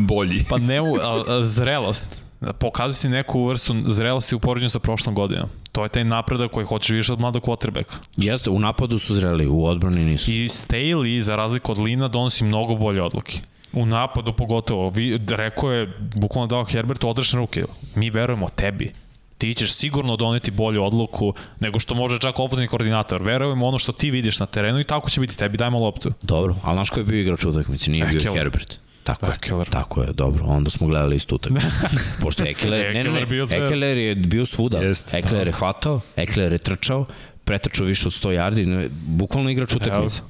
bolji. 0.06 0.44
Pa 0.48 0.58
ne, 0.58 0.78
a, 0.78 0.82
a, 1.28 1.44
zrelost. 1.44 2.04
Pokazuje 2.52 2.94
si 2.94 3.08
neku 3.08 3.46
vrstu 3.46 3.74
zrelosti 3.86 4.34
u 4.34 4.38
poređenju 4.38 4.70
sa 4.70 4.78
prošlom 4.78 5.14
godinom. 5.14 5.48
To 5.72 5.82
je 5.82 5.88
taj 5.88 6.04
napredak 6.04 6.50
koji 6.50 6.66
hoćeš 6.66 6.90
više 6.90 7.12
od 7.12 7.20
mladog 7.20 7.42
quarterbacka. 7.42 7.94
Jeste, 8.16 8.50
u 8.50 8.58
napadu 8.58 8.98
su 8.98 9.14
zreli, 9.14 9.46
u 9.46 9.64
odbrani 9.64 10.04
nisu. 10.04 10.32
I 10.32 10.48
Staley, 10.48 11.20
za 11.20 11.36
razliku 11.36 11.72
od 11.72 11.78
Lina, 11.78 12.08
donosi 12.08 12.44
mnogo 12.44 12.76
bolje 12.76 13.02
odluke. 13.02 13.38
U 13.72 13.86
napadu 13.86 14.32
pogotovo. 14.32 14.90
Vi, 14.90 15.18
rekao 15.28 15.72
je, 15.72 15.92
bukvalno 16.14 16.46
dao 16.46 16.64
Herbertu 16.64 17.08
odrešne 17.08 17.38
ruke. 17.38 17.64
Mi 17.94 18.10
verujemo 18.10 18.48
tebi. 18.48 18.92
Ti 19.38 19.54
ćeš 19.54 19.72
sigurno 19.72 20.16
doneti 20.16 20.50
bolju 20.50 20.84
odluku 20.84 21.34
nego 21.60 21.78
što 21.78 21.94
može 21.94 22.18
čak 22.18 22.40
ofenzivni 22.40 22.68
koordinator. 22.68 23.22
Verujemo 23.22 23.66
ono 23.66 23.78
što 23.78 23.92
ti 23.92 24.10
vidiš 24.10 24.40
na 24.40 24.46
terenu 24.46 24.80
i 24.80 24.84
tako 24.84 25.10
će 25.10 25.20
biti 25.20 25.38
tebi. 25.38 25.56
Dajmo 25.56 25.78
loptu. 25.78 26.12
Dobro, 26.22 26.56
ali 26.62 26.76
znaš 26.76 26.90
ko 26.90 27.00
je 27.00 27.04
bio 27.04 27.20
igrač 27.20 27.44
u 27.44 27.48
utakmici? 27.48 27.90
Nije 27.90 28.06
bio 28.06 28.18
Ekeler. 28.18 28.38
Herbert. 28.38 28.83
Tako 29.04 29.26
je, 29.26 29.32
Ekeler. 29.34 29.68
tako 29.68 30.02
je, 30.02 30.12
dobro, 30.12 30.44
onda 30.44 30.70
smo 30.70 30.86
gledali 30.86 31.16
istu 31.16 31.34
utakmicu. 31.34 31.66
Pošto 32.22 32.42
je 32.42 32.50
Ekeler, 32.50 32.94
ne, 32.94 33.04
ne, 33.04 33.10
ne, 33.10 33.26
bio. 33.26 33.46
Ekeler 33.52 33.96
je 33.96 34.14
bio 34.14 34.46
svuda. 34.46 34.78
Jeste. 34.78 35.18
Ekeler 35.18 35.46
je 35.46 35.52
hvatao, 35.52 36.00
Ekeler 36.16 36.52
je 36.52 36.58
trčao, 36.58 37.06
pretrčao 37.44 37.86
više 37.86 38.08
od 38.08 38.12
100 38.12 38.28
yardi, 38.28 38.88
bukvalno 39.06 39.50
igrač 39.50 39.74
utakmice. 39.74 40.20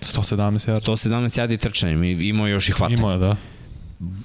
117 0.00 0.70
ja. 0.70 0.76
117 0.76 1.40
yardi 1.40 1.56
trčanjem 1.56 2.04
imao 2.04 2.46
još 2.46 2.68
i 2.68 2.72
hvata. 2.72 2.94
Imao 2.94 3.12
je, 3.12 3.18
da. 3.18 3.36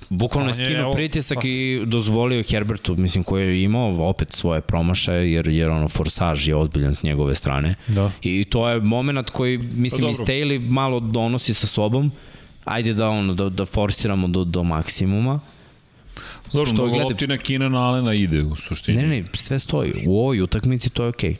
Bukvalno 0.09 0.49
je 0.49 0.53
skinuo 0.53 0.93
pritisak 0.93 1.37
i 1.43 1.81
dozvolio 1.85 2.43
Herbertu, 2.43 2.95
mislim, 2.95 3.23
koji 3.23 3.47
je 3.47 3.63
imao 3.63 4.09
opet 4.09 4.33
svoje 4.33 4.61
promašaje, 4.61 5.31
jer, 5.31 5.47
jer 5.47 5.69
ono, 5.69 5.87
forsaž 5.87 6.47
je 6.47 6.55
ozbiljan 6.55 6.95
s 6.95 7.03
njegove 7.03 7.35
strane. 7.35 7.75
Da. 7.87 8.11
I 8.21 8.45
to 8.45 8.69
je 8.69 8.79
moment 8.79 9.29
koji, 9.29 9.57
mislim, 9.57 10.05
Pa 10.05 10.09
i. 10.09 10.13
Staley 10.13 10.71
malo 10.71 10.99
donosi 10.99 11.53
sa 11.53 11.67
sobom. 11.67 12.11
Ajde 12.65 12.93
da, 12.93 13.09
ono, 13.09 13.33
da, 13.33 13.49
da 13.49 13.65
forsiramo 13.65 14.27
do, 14.27 14.43
do 14.43 14.63
maksimuma. 14.63 15.39
Dobro, 16.53 16.65
Što 16.65 16.73
mnogo 16.73 16.89
gleda- 16.89 17.27
lopti 17.29 17.59
na 17.59 17.87
Allena 17.87 18.13
ide 18.13 18.43
u 18.43 18.55
suštini. 18.55 19.01
Ne, 19.01 19.07
ne, 19.07 19.23
sve 19.33 19.59
stoji. 19.59 19.93
U 20.07 20.19
ovoj 20.19 20.41
utakmici 20.41 20.89
to 20.89 21.03
je 21.03 21.09
okej. 21.09 21.31
Okay. 21.31 21.37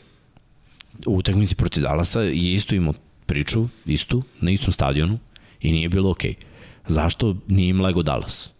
U 1.06 1.16
utakmici 1.16 1.54
protiv 1.54 1.82
Dallasa 1.82 2.20
je 2.20 2.52
isto 2.52 2.74
imao 2.74 2.94
priču, 3.26 3.68
istu, 3.86 4.22
na 4.40 4.50
istom 4.50 4.72
stadionu 4.72 5.18
i 5.60 5.72
nije 5.72 5.88
bilo 5.88 6.10
okej. 6.10 6.30
Okay. 6.32 6.44
Zašto 6.86 7.36
nije 7.48 7.68
im 7.68 7.80
lego 7.80 8.02
Dallas? 8.02 8.50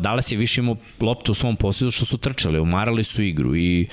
Dallas 0.00 0.32
je 0.32 0.38
više 0.38 0.60
imao 0.60 0.76
loptu 1.00 1.32
u 1.32 1.34
svom 1.34 1.56
posjedu 1.56 1.90
što 1.90 2.04
su 2.04 2.16
trčali, 2.16 2.60
umarali 2.60 3.04
su 3.04 3.22
igru 3.22 3.56
i 3.56 3.88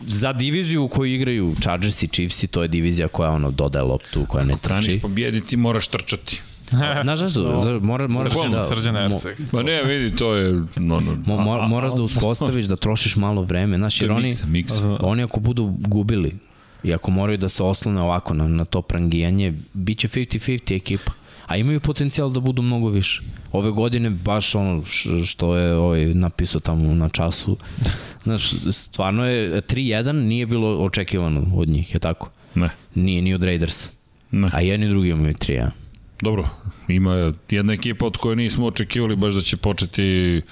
za 0.00 0.32
diviziju 0.32 0.84
u 0.84 0.88
kojoj 0.88 1.14
igraju 1.14 1.54
Chargers 1.60 2.02
i 2.02 2.08
Chiefs 2.08 2.44
to 2.50 2.62
je 2.62 2.68
divizija 2.68 3.08
koja 3.08 3.30
ono 3.30 3.50
dodaje 3.50 3.84
loptu, 3.84 4.26
koja 4.28 4.44
ne 4.44 4.56
Traniš 4.62 4.86
trči. 4.86 5.00
pobjediti, 5.00 5.56
moraš 5.56 5.88
trčati. 5.88 6.40
Znaš 7.02 7.18
zašto? 7.18 7.60
Za- 7.60 7.78
Mora, 7.82 8.08
moraš 8.08 8.32
Srđan, 8.32 8.52
da... 8.52 8.60
Srđan 8.60 8.96
Erceg. 8.96 9.36
Ma 9.52 9.62
ne, 9.62 9.82
vidi, 9.84 10.16
to 10.16 10.34
je... 10.34 10.52
No, 10.76 11.00
no, 11.00 11.16
Mo, 11.26 11.36
mo, 11.36 11.68
moraš 11.68 11.92
da 11.92 12.02
uspostaviš 12.02 12.64
da 12.64 12.76
trošiš 12.76 13.16
malo 13.16 13.42
vreme, 13.42 13.76
znaš, 13.76 14.00
jer 14.00 14.10
je 14.10 14.16
oni, 14.16 14.26
miksa, 14.26 14.46
miksa. 14.46 14.96
oni 15.00 15.22
ako 15.22 15.40
budu 15.40 15.74
gubili 15.78 16.34
i 16.82 16.94
ako 16.94 17.10
moraju 17.10 17.38
da 17.38 17.48
se 17.48 17.62
oslone 17.62 18.00
ovako 18.00 18.34
na, 18.34 18.48
na 18.48 18.64
to 18.64 18.82
prangijanje, 18.82 19.54
bit 19.74 19.98
će 19.98 20.08
50-50 20.08 20.76
ekipa. 20.76 21.12
A 21.46 21.56
imaju 21.56 21.80
potencijal 21.80 22.30
da 22.30 22.40
budu 22.40 22.62
mnogo 22.62 22.88
više. 22.88 23.22
Ove 23.52 23.70
godine 23.70 24.10
baš 24.10 24.54
ono 24.54 24.82
što 25.24 25.56
je 25.56 25.74
ovaj 25.74 26.04
napisao 26.04 26.60
tamo 26.60 26.94
na 26.94 27.08
času. 27.08 27.56
Znaš, 28.22 28.50
stvarno 28.70 29.26
je 29.26 29.60
3-1 29.62 30.12
nije 30.12 30.46
bilo 30.46 30.78
očekivano 30.78 31.46
od 31.54 31.68
njih, 31.68 31.94
je 31.94 32.00
tako? 32.00 32.30
Ne, 32.54 32.70
Nije 32.94 33.22
ni 33.22 33.34
od 33.34 33.42
Raiders. 33.42 33.88
ne. 34.30 34.48
A 34.52 34.60
jedni 34.60 34.88
drugi 34.88 35.08
imaju 35.08 35.34
3-1. 35.34 35.68
Dobro, 36.20 36.48
ima 36.88 37.32
jedna 37.50 37.72
ekipa 37.72 38.06
od 38.06 38.16
koje 38.16 38.36
nismo 38.36 38.66
očekivali 38.66 39.16
baš 39.16 39.34
da 39.34 39.40
će 39.40 39.56
početi... 39.56 40.42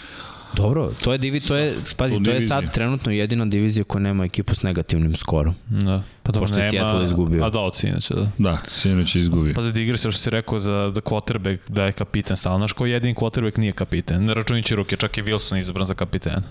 Dobro, 0.54 0.92
to 1.04 1.12
je 1.12 1.18
divi, 1.18 1.40
to 1.40 1.56
je, 1.56 1.76
pazi, 1.96 2.22
to 2.24 2.30
je 2.30 2.48
sad 2.48 2.72
trenutno 2.72 3.12
jedina 3.12 3.46
divizija 3.46 3.84
koja 3.84 4.02
nema 4.02 4.24
ekipu 4.24 4.54
s 4.54 4.62
negativnim 4.62 5.16
skorom. 5.16 5.54
Da. 5.68 6.02
Pa 6.22 6.32
dobro, 6.32 6.40
Pošto 6.40 6.58
je 6.58 6.72
nema... 6.72 6.88
Seattle 6.88 7.04
izgubio. 7.04 7.44
A 7.44 7.50
da, 7.50 7.60
od 7.60 7.80
inače, 7.84 8.14
da. 8.14 8.30
Da, 8.38 8.58
sinoć 8.68 9.16
je 9.16 9.20
izgubio. 9.20 9.54
Pa 9.54 9.62
da 9.62 9.80
igra 9.80 9.96
se 9.96 10.10
što 10.10 10.20
si 10.20 10.30
rekao 10.30 10.58
za 10.58 10.90
da 10.94 11.00
quarterback 11.00 11.58
da 11.68 11.84
je 11.84 11.92
kapiten 11.92 12.36
stalno. 12.36 12.58
Znaš 12.58 12.72
ko 12.72 12.86
jedini 12.86 13.14
quarterback 13.14 13.58
nije 13.58 13.72
kapiten? 13.72 14.24
Ne 14.24 14.34
računajući 14.34 14.76
ruke, 14.76 14.96
čak 14.96 15.18
i 15.18 15.22
Wilson 15.22 15.58
izabran 15.58 15.86
za 15.86 15.94
kapitena. 15.94 16.42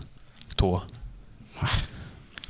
Tua. 0.56 0.82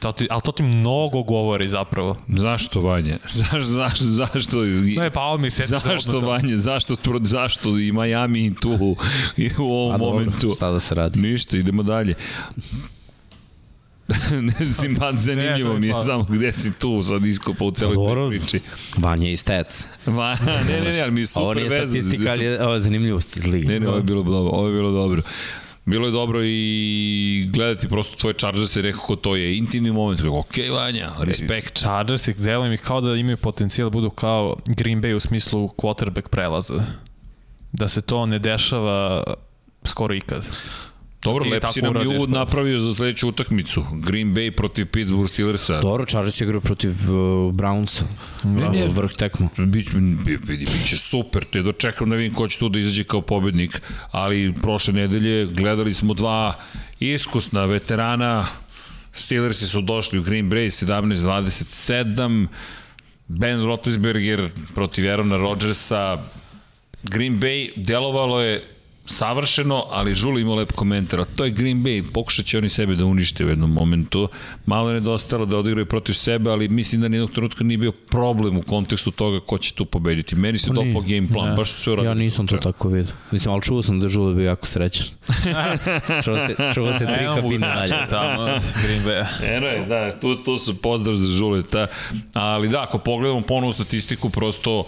To 0.06 0.12
ti, 0.12 0.28
ali 0.30 0.42
to 0.42 0.52
ti 0.52 0.64
mnogo 0.64 1.24
govori 1.24 1.68
zapravo. 1.68 2.18
Zašto 2.30 2.82
Vanja? 2.82 3.20
Zaš, 3.42 3.64
zaš, 3.64 4.00
zašto? 4.00 4.62
Ne, 4.98 5.10
pa 5.10 5.22
ovo 5.22 5.38
mi 5.38 5.50
se 5.50 5.64
Zašto 5.64 6.20
Vanja? 6.20 6.58
Zašto, 6.58 6.96
zašto 7.22 7.70
i 7.70 7.92
Miami 7.92 8.46
i 8.46 8.56
tu 8.56 8.96
i 9.38 9.50
u 9.60 9.64
ovom 9.64 9.96
A 9.96 9.98
dobro, 9.98 10.14
momentu? 10.14 10.54
šta 10.56 10.72
da 10.72 10.80
se 10.80 10.96
radi? 10.96 11.20
Ništa, 11.20 11.58
idemo 11.58 11.84
dalje. 11.84 12.14
ne 14.42 14.66
znam, 14.66 14.96
pa 14.96 15.12
zanimljivo 15.12 15.74
Ne, 15.74 15.80
mi 15.80 15.88
je 15.88 15.94
pa- 15.94 16.00
samo 16.00 16.24
gde 16.24 16.54
si 16.54 16.72
tu 16.72 17.04
sad 17.04 17.26
iskopao 17.26 17.68
u 17.68 17.72
celoj 17.72 17.96
Dobro. 17.96 18.30
priči. 18.30 18.60
Vanja 18.98 19.30
i 19.30 19.36
Stats. 19.36 19.84
Va, 20.06 20.36
ne, 20.36 20.82
ne, 20.82 20.92
ne, 20.92 21.02
ali 21.02 21.12
mi 21.12 21.22
je 21.22 21.28
Ovo 21.36 21.44
super 21.46 21.58
nije 21.58 21.70
veza. 21.72 21.92
statistika, 21.92 22.32
ali 22.32 22.46
je, 22.46 22.64
ovo 22.64 22.74
je 22.74 22.80
zanimljivost 22.80 23.38
iz 23.38 23.46
ligi. 23.46 23.68
Ne, 23.68 23.80
ne, 23.80 23.88
ovo 23.88 23.98
je 23.98 24.04
bilo 24.04 24.24
dobro, 24.24 24.52
ovo 24.52 24.68
je 24.68 24.74
bilo 24.74 24.92
dobro. 24.92 25.22
Bilo 25.86 26.08
je 26.08 26.12
dobro 26.12 26.40
i 26.44 27.50
gledati 27.54 27.88
prosto 27.88 28.16
tvoje 28.16 28.34
Chargers 28.34 28.76
i 28.76 28.82
rekao 28.82 29.16
to 29.16 29.36
je 29.36 29.58
intimni 29.58 29.92
moment. 29.92 30.20
Rekao, 30.20 30.40
ok, 30.40 30.54
Vanja, 30.72 31.12
respekt. 31.20 31.78
Chargers 31.78 32.28
ih 32.28 32.38
delujem 32.38 32.74
i 32.74 32.78
kao 32.78 33.02
da 33.02 33.16
imaju 33.16 33.38
potencijal 33.38 33.90
da 33.90 33.94
budu 33.94 34.10
kao 34.10 34.56
Green 34.68 35.02
Bay 35.02 35.14
u 35.14 35.20
smislu 35.20 35.68
quarterback 35.68 36.28
prelaza. 36.30 36.84
Da 37.72 37.88
se 37.88 38.02
to 38.02 38.26
ne 38.26 38.40
dešava 38.40 39.24
skoro 39.84 40.16
ikad. 40.16 40.46
Dobro, 41.26 41.44
ti 41.44 41.50
lep 41.50 41.62
tako 41.62 41.74
si 41.74 41.82
nam 41.82 41.94
pa- 41.94 42.40
napravio 42.40 42.80
za 42.80 42.96
sledeću 42.96 43.30
utakmicu. 43.30 43.84
Green 43.92 44.34
Bay 44.34 44.52
protiv 44.52 44.86
Pittsburgh 44.86 45.30
Steelersa. 45.30 45.82
Dobro, 45.82 46.06
Chargers 46.06 46.42
igraju 46.42 46.62
protiv 46.62 46.92
uh, 46.92 47.54
Brownsa. 47.54 48.04
Ne, 48.44 48.70
ne. 48.70 48.88
Vrh 48.88 49.14
tekma. 49.14 49.50
Bić, 49.58 49.88
bi, 50.26 50.38
vidi, 50.48 50.66
biće 50.74 50.98
super, 50.98 51.46
te 51.46 51.62
dočekam 51.62 52.10
da 52.10 52.16
vidim 52.16 52.34
ko 52.34 52.48
će 52.48 52.60
tu 52.60 52.70
da 52.70 52.80
izađe 52.80 53.04
kao 53.04 53.22
pobednik, 53.22 53.82
ali 54.12 54.54
prošle 54.62 54.94
nedelje 54.94 55.46
gledali 55.46 55.94
smo 55.94 56.14
dva 56.14 56.54
iskusna 57.00 57.66
veterana, 57.66 58.48
Steelersi 59.14 59.68
su 59.68 59.82
došli 59.82 60.20
u 60.20 60.24
Green 60.24 60.50
Bay 60.50 60.86
17-27, 60.86 62.48
Ben 63.28 63.66
Roethlisberger 63.66 64.50
protiv 64.74 65.10
Aarona 65.10 65.38
Rodgersa, 65.38 66.18
Green 67.04 67.40
Bay 67.40 67.72
delovalo 67.76 68.42
je 68.42 68.75
savršeno, 69.06 69.84
ali 69.90 70.16
Žuli 70.16 70.42
imao 70.42 70.56
lep 70.56 70.72
komentar, 70.72 71.20
a 71.20 71.26
to 71.26 71.46
je 71.46 71.52
Green 71.52 71.84
Bay, 71.84 72.04
pokušat 72.14 72.46
će 72.46 72.58
oni 72.58 72.70
sebe 72.70 72.96
da 72.96 73.06
unište 73.06 73.46
u 73.46 73.50
jednom 73.50 73.74
momentu, 73.74 74.30
malo 74.66 74.90
je 74.90 74.94
nedostalo 74.94 75.46
da 75.46 75.58
odigraju 75.58 75.86
protiv 75.86 76.14
sebe, 76.14 76.50
ali 76.50 76.68
mislim 76.68 77.02
da 77.02 77.08
nijednog 77.08 77.32
trenutka 77.32 77.64
nije 77.64 77.78
bio 77.78 77.92
problem 77.92 78.58
u 78.58 78.62
kontekstu 78.62 79.12
toga 79.12 79.40
ko 79.40 79.58
će 79.58 79.74
tu 79.74 79.86
pobediti. 79.86 80.36
Meni 80.36 80.58
se 80.58 80.68
Pa 80.68 80.74
dopao 80.74 81.02
game 81.02 81.28
plan, 81.34 81.50
Ne. 81.50 81.56
baš 81.56 81.72
su 81.72 81.82
sve 81.82 81.94
uradili. 81.94 82.12
Ja 82.12 82.14
nisam 82.14 82.48
to 82.48 82.58
tako 82.58 82.88
vidio. 82.88 83.14
Mislim, 83.32 83.54
ali 83.54 83.62
čuo 83.62 83.84
sam 83.84 84.00
da 84.00 84.06
je 84.06 84.10
Žule 84.10 84.34
bio 84.36 84.46
jako 84.46 84.66
srećan. 84.66 85.06
čuo 86.26 86.38
se, 86.38 86.56
čuo 86.74 86.94
se 86.94 87.06
tri 87.06 87.56
igrača 87.56 87.96
dalje. 87.96 88.10
tamo 88.10 88.42
od 88.42 88.62
Green 88.84 89.04
Bay. 89.04 89.26
Eno 89.58 89.68
je, 89.68 89.86
da, 89.86 90.20
tu, 90.20 90.44
tu 90.44 90.58
su 90.58 90.82
pozdrav 90.82 91.16
za 91.16 91.38
Žuleta, 91.38 91.88
ali 92.34 92.70
da, 92.70 92.84
ako 92.84 92.98
pogledamo 92.98 93.42
ponovu 93.42 93.74
statistiku, 93.74 94.30
prosto 94.30 94.84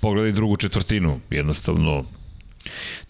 pogledaj 0.00 0.32
drugu 0.32 0.56
četvrtinu, 0.56 1.20
jednostavno 1.30 2.04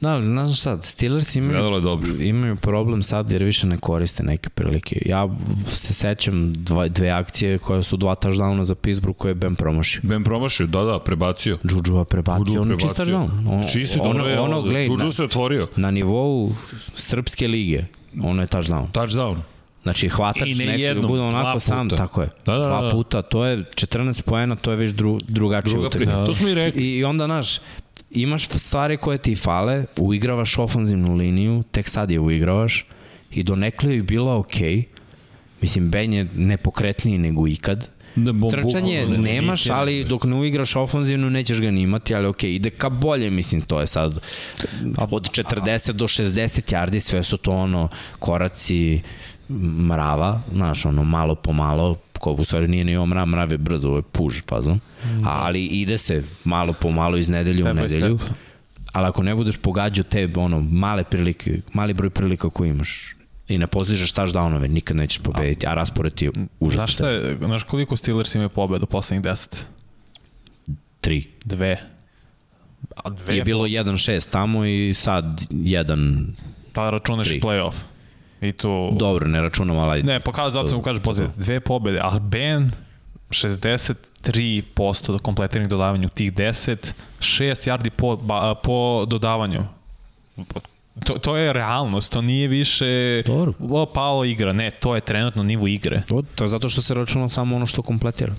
Da, 0.00 0.22
znaš 0.22 0.60
šta, 0.60 0.82
Steelers 0.82 1.36
imaju, 1.36 2.20
imaju 2.20 2.56
problem 2.56 3.02
sad 3.02 3.32
jer 3.32 3.42
više 3.44 3.66
ne 3.66 3.76
koriste 3.76 4.22
neke 4.22 4.50
prilike. 4.50 5.02
Ja 5.06 5.28
se 5.66 5.94
sećam 5.94 6.52
dva, 6.52 6.88
dve 6.88 7.10
akcije 7.10 7.58
koje 7.58 7.82
su 7.82 7.96
dva 7.96 8.14
touchdowna 8.16 8.62
za 8.62 8.74
Pittsburgh 8.74 9.18
koje 9.18 9.30
je 9.30 9.34
Ben 9.34 9.54
promašio. 9.54 10.00
Ben 10.04 10.24
promašio, 10.24 10.66
da, 10.66 10.82
da, 10.82 10.98
prebacio. 10.98 11.58
Juju 11.64 12.04
prebacio, 12.04 12.44
Juju 12.46 12.60
on 12.62 12.70
je 12.70 12.78
čist 12.78 12.96
touchdown. 12.98 13.28
On, 13.50 13.64
Čisti, 13.72 13.98
ono, 14.02 14.26
je, 14.26 14.40
ono, 14.40 14.62
gledaj, 14.62 14.86
Juju 14.86 14.96
na, 14.96 15.10
se 15.10 15.24
otvorio. 15.24 15.68
na 15.76 15.90
nivou 15.90 16.54
srpske 16.94 17.48
lige, 17.48 17.84
ono 18.22 18.42
je 18.42 18.48
touchdown. 18.48 18.86
Touchdown. 18.92 19.36
Znači 19.82 20.08
hvatač 20.08 20.48
I 20.48 20.54
ne 20.54 20.64
nekog 20.64 20.80
jednom, 20.80 21.06
bude 21.06 21.22
onako 21.22 21.60
sam, 21.60 21.88
tako 21.88 22.22
je. 22.22 22.28
Da, 22.46 22.52
da, 22.52 22.58
da, 22.58 22.64
dva 22.64 22.82
da. 22.82 22.90
puta, 22.90 23.22
to 23.22 23.44
je 23.44 23.58
14 23.58 24.22
poena, 24.22 24.56
to 24.56 24.70
je 24.70 24.76
već 24.76 24.92
dru, 24.92 25.18
drugačija 25.28 25.72
Druga 25.72 25.86
utakmica. 25.86 26.10
priča. 26.12 26.26
To 26.26 26.34
smo 26.34 26.48
i 26.48 26.54
rekli. 26.54 26.82
I, 26.82 26.96
I 26.98 27.04
onda, 27.04 27.24
znaš, 27.24 27.58
imaš 28.10 28.48
stvari 28.48 28.96
koje 28.96 29.18
ti 29.18 29.34
fale, 29.34 29.84
uigravaš 29.98 30.58
ofanzivnu 30.58 31.14
liniju, 31.14 31.62
tek 31.70 31.88
sad 31.88 32.10
je 32.10 32.20
uigravaš 32.20 32.86
i 33.30 33.42
do 33.42 33.56
nekle 33.56 33.94
je 33.94 34.02
bila 34.02 34.38
okej. 34.38 34.76
Okay. 34.76 34.84
Mislim, 35.60 35.90
Ben 35.90 36.12
je 36.12 36.28
nepokretniji 36.34 37.18
nego 37.18 37.46
ikad. 37.48 37.88
Da, 38.16 38.32
bom, 38.32 38.50
Trčanje 38.50 39.00
bukvalno 39.00 39.22
ne 39.22 39.32
nemaš, 39.32 39.66
ali 39.66 40.04
dok 40.04 40.24
ne 40.24 40.36
uigraš 40.36 40.76
ofanzivnu 40.76 41.30
nećeš 41.30 41.60
ga 41.60 41.70
ni 41.70 41.82
imati, 41.82 42.14
ali 42.14 42.26
okej, 42.26 42.54
ide 42.54 42.70
ka 42.70 42.88
bolje, 42.88 43.30
mislim, 43.30 43.62
to 43.62 43.80
je 43.80 43.86
sad 43.86 44.18
od 45.10 45.30
40 45.30 45.92
do 45.92 46.04
60 46.04 46.74
yardi, 46.74 47.00
sve 47.00 47.22
su 47.22 47.36
to 47.36 47.52
ono 47.52 47.88
koraci 48.18 49.00
mrava, 49.88 50.42
znaš, 50.52 50.84
ono 50.86 51.04
malo 51.04 51.34
po 51.34 51.52
malo, 51.52 51.96
ko 52.24 52.32
u 52.32 52.44
stvari 52.44 52.68
nije 52.68 52.84
ni 52.84 52.96
ovo 52.96 53.06
mrav, 53.06 53.26
mrav 53.26 53.52
je 53.52 53.58
brzo, 53.58 53.88
ovo 53.88 53.96
je 53.98 54.02
puž, 54.02 54.40
fazom. 54.48 54.80
Ali 55.24 55.66
ide 55.66 55.98
se 55.98 56.22
malo 56.44 56.72
po 56.72 56.90
malo 56.90 57.16
iz 57.16 57.28
nedelju 57.28 57.62
Step 57.62 57.72
u 57.72 57.74
nedelju. 57.74 58.18
step. 58.18 58.30
Ali 58.92 59.06
ako 59.06 59.22
ne 59.22 59.34
budeš 59.34 59.56
pogađao 59.56 60.04
te 60.04 60.28
ono, 60.36 60.60
male 60.60 61.04
prilike, 61.04 61.60
mali 61.72 61.94
broj 61.94 62.10
prilika 62.10 62.50
koje 62.50 62.68
imaš 62.68 63.14
i 63.48 63.58
ne 63.58 63.66
postižeš 63.66 64.12
touchdownove, 64.12 64.66
nikad 64.66 64.96
nećeš 64.96 65.18
pobediti, 65.18 65.66
a 65.66 65.74
raspored 65.74 66.14
ti 66.14 66.24
je 66.24 66.30
užasno. 66.60 66.78
Znaš 66.78 66.94
šta 66.94 67.08
je, 67.08 67.36
znaš 67.36 67.62
koliko 67.62 67.96
Steelers 67.96 68.34
imaju 68.34 68.48
pobeda 68.48 68.82
u 68.82 68.86
poslednjih 68.86 69.24
10? 69.24 69.62
Tri. 71.00 71.26
Dve. 71.44 71.76
A 72.96 73.10
dve 73.10 73.36
je 73.36 73.44
bilo 73.44 73.64
1-6 73.64 74.28
tamo 74.30 74.64
i 74.64 74.94
sad 74.94 75.24
1 75.50 76.24
Pa 76.72 76.90
računaš 76.90 77.28
tri. 77.28 77.40
playoff. 77.40 77.74
I 78.44 78.52
tu... 78.52 78.90
dobro, 78.92 79.28
ne 79.28 79.40
računam, 79.40 79.78
ali 79.78 80.02
Ne, 80.02 80.20
pa 80.20 80.32
kada 80.32 80.50
zato 80.50 80.68
sam 80.68 80.78
mu 80.78 80.82
kaže 80.82 81.00
poziv. 81.00 81.26
Dve 81.36 81.60
pobede, 81.60 82.00
a 82.02 82.18
Ben 82.18 82.70
63% 83.30 85.12
do 85.12 85.18
kompletiranih 85.18 85.68
dodavanja 85.68 86.06
u 86.06 86.10
tih 86.10 86.32
10, 86.32 86.92
6 87.20 87.68
yardi 87.68 87.90
po, 87.90 88.16
ba, 88.16 88.54
po 88.54 89.04
dodavanju. 89.08 89.64
To, 91.04 91.14
to 91.18 91.36
je 91.36 91.52
realnost, 91.52 92.12
to 92.12 92.22
nije 92.22 92.48
više 92.48 93.22
Dobro. 93.26 93.52
o, 93.94 94.24
igra, 94.24 94.52
ne, 94.52 94.70
to 94.70 94.94
je 94.94 95.00
trenutno 95.00 95.42
nivo 95.42 95.66
igre. 95.66 96.02
to, 96.08 96.22
to 96.34 96.44
je 96.44 96.48
zato 96.48 96.68
što 96.68 96.82
se 96.82 96.94
računa 96.94 97.28
samo 97.28 97.56
ono 97.56 97.66
što 97.66 97.82
kompletira. 97.82 98.34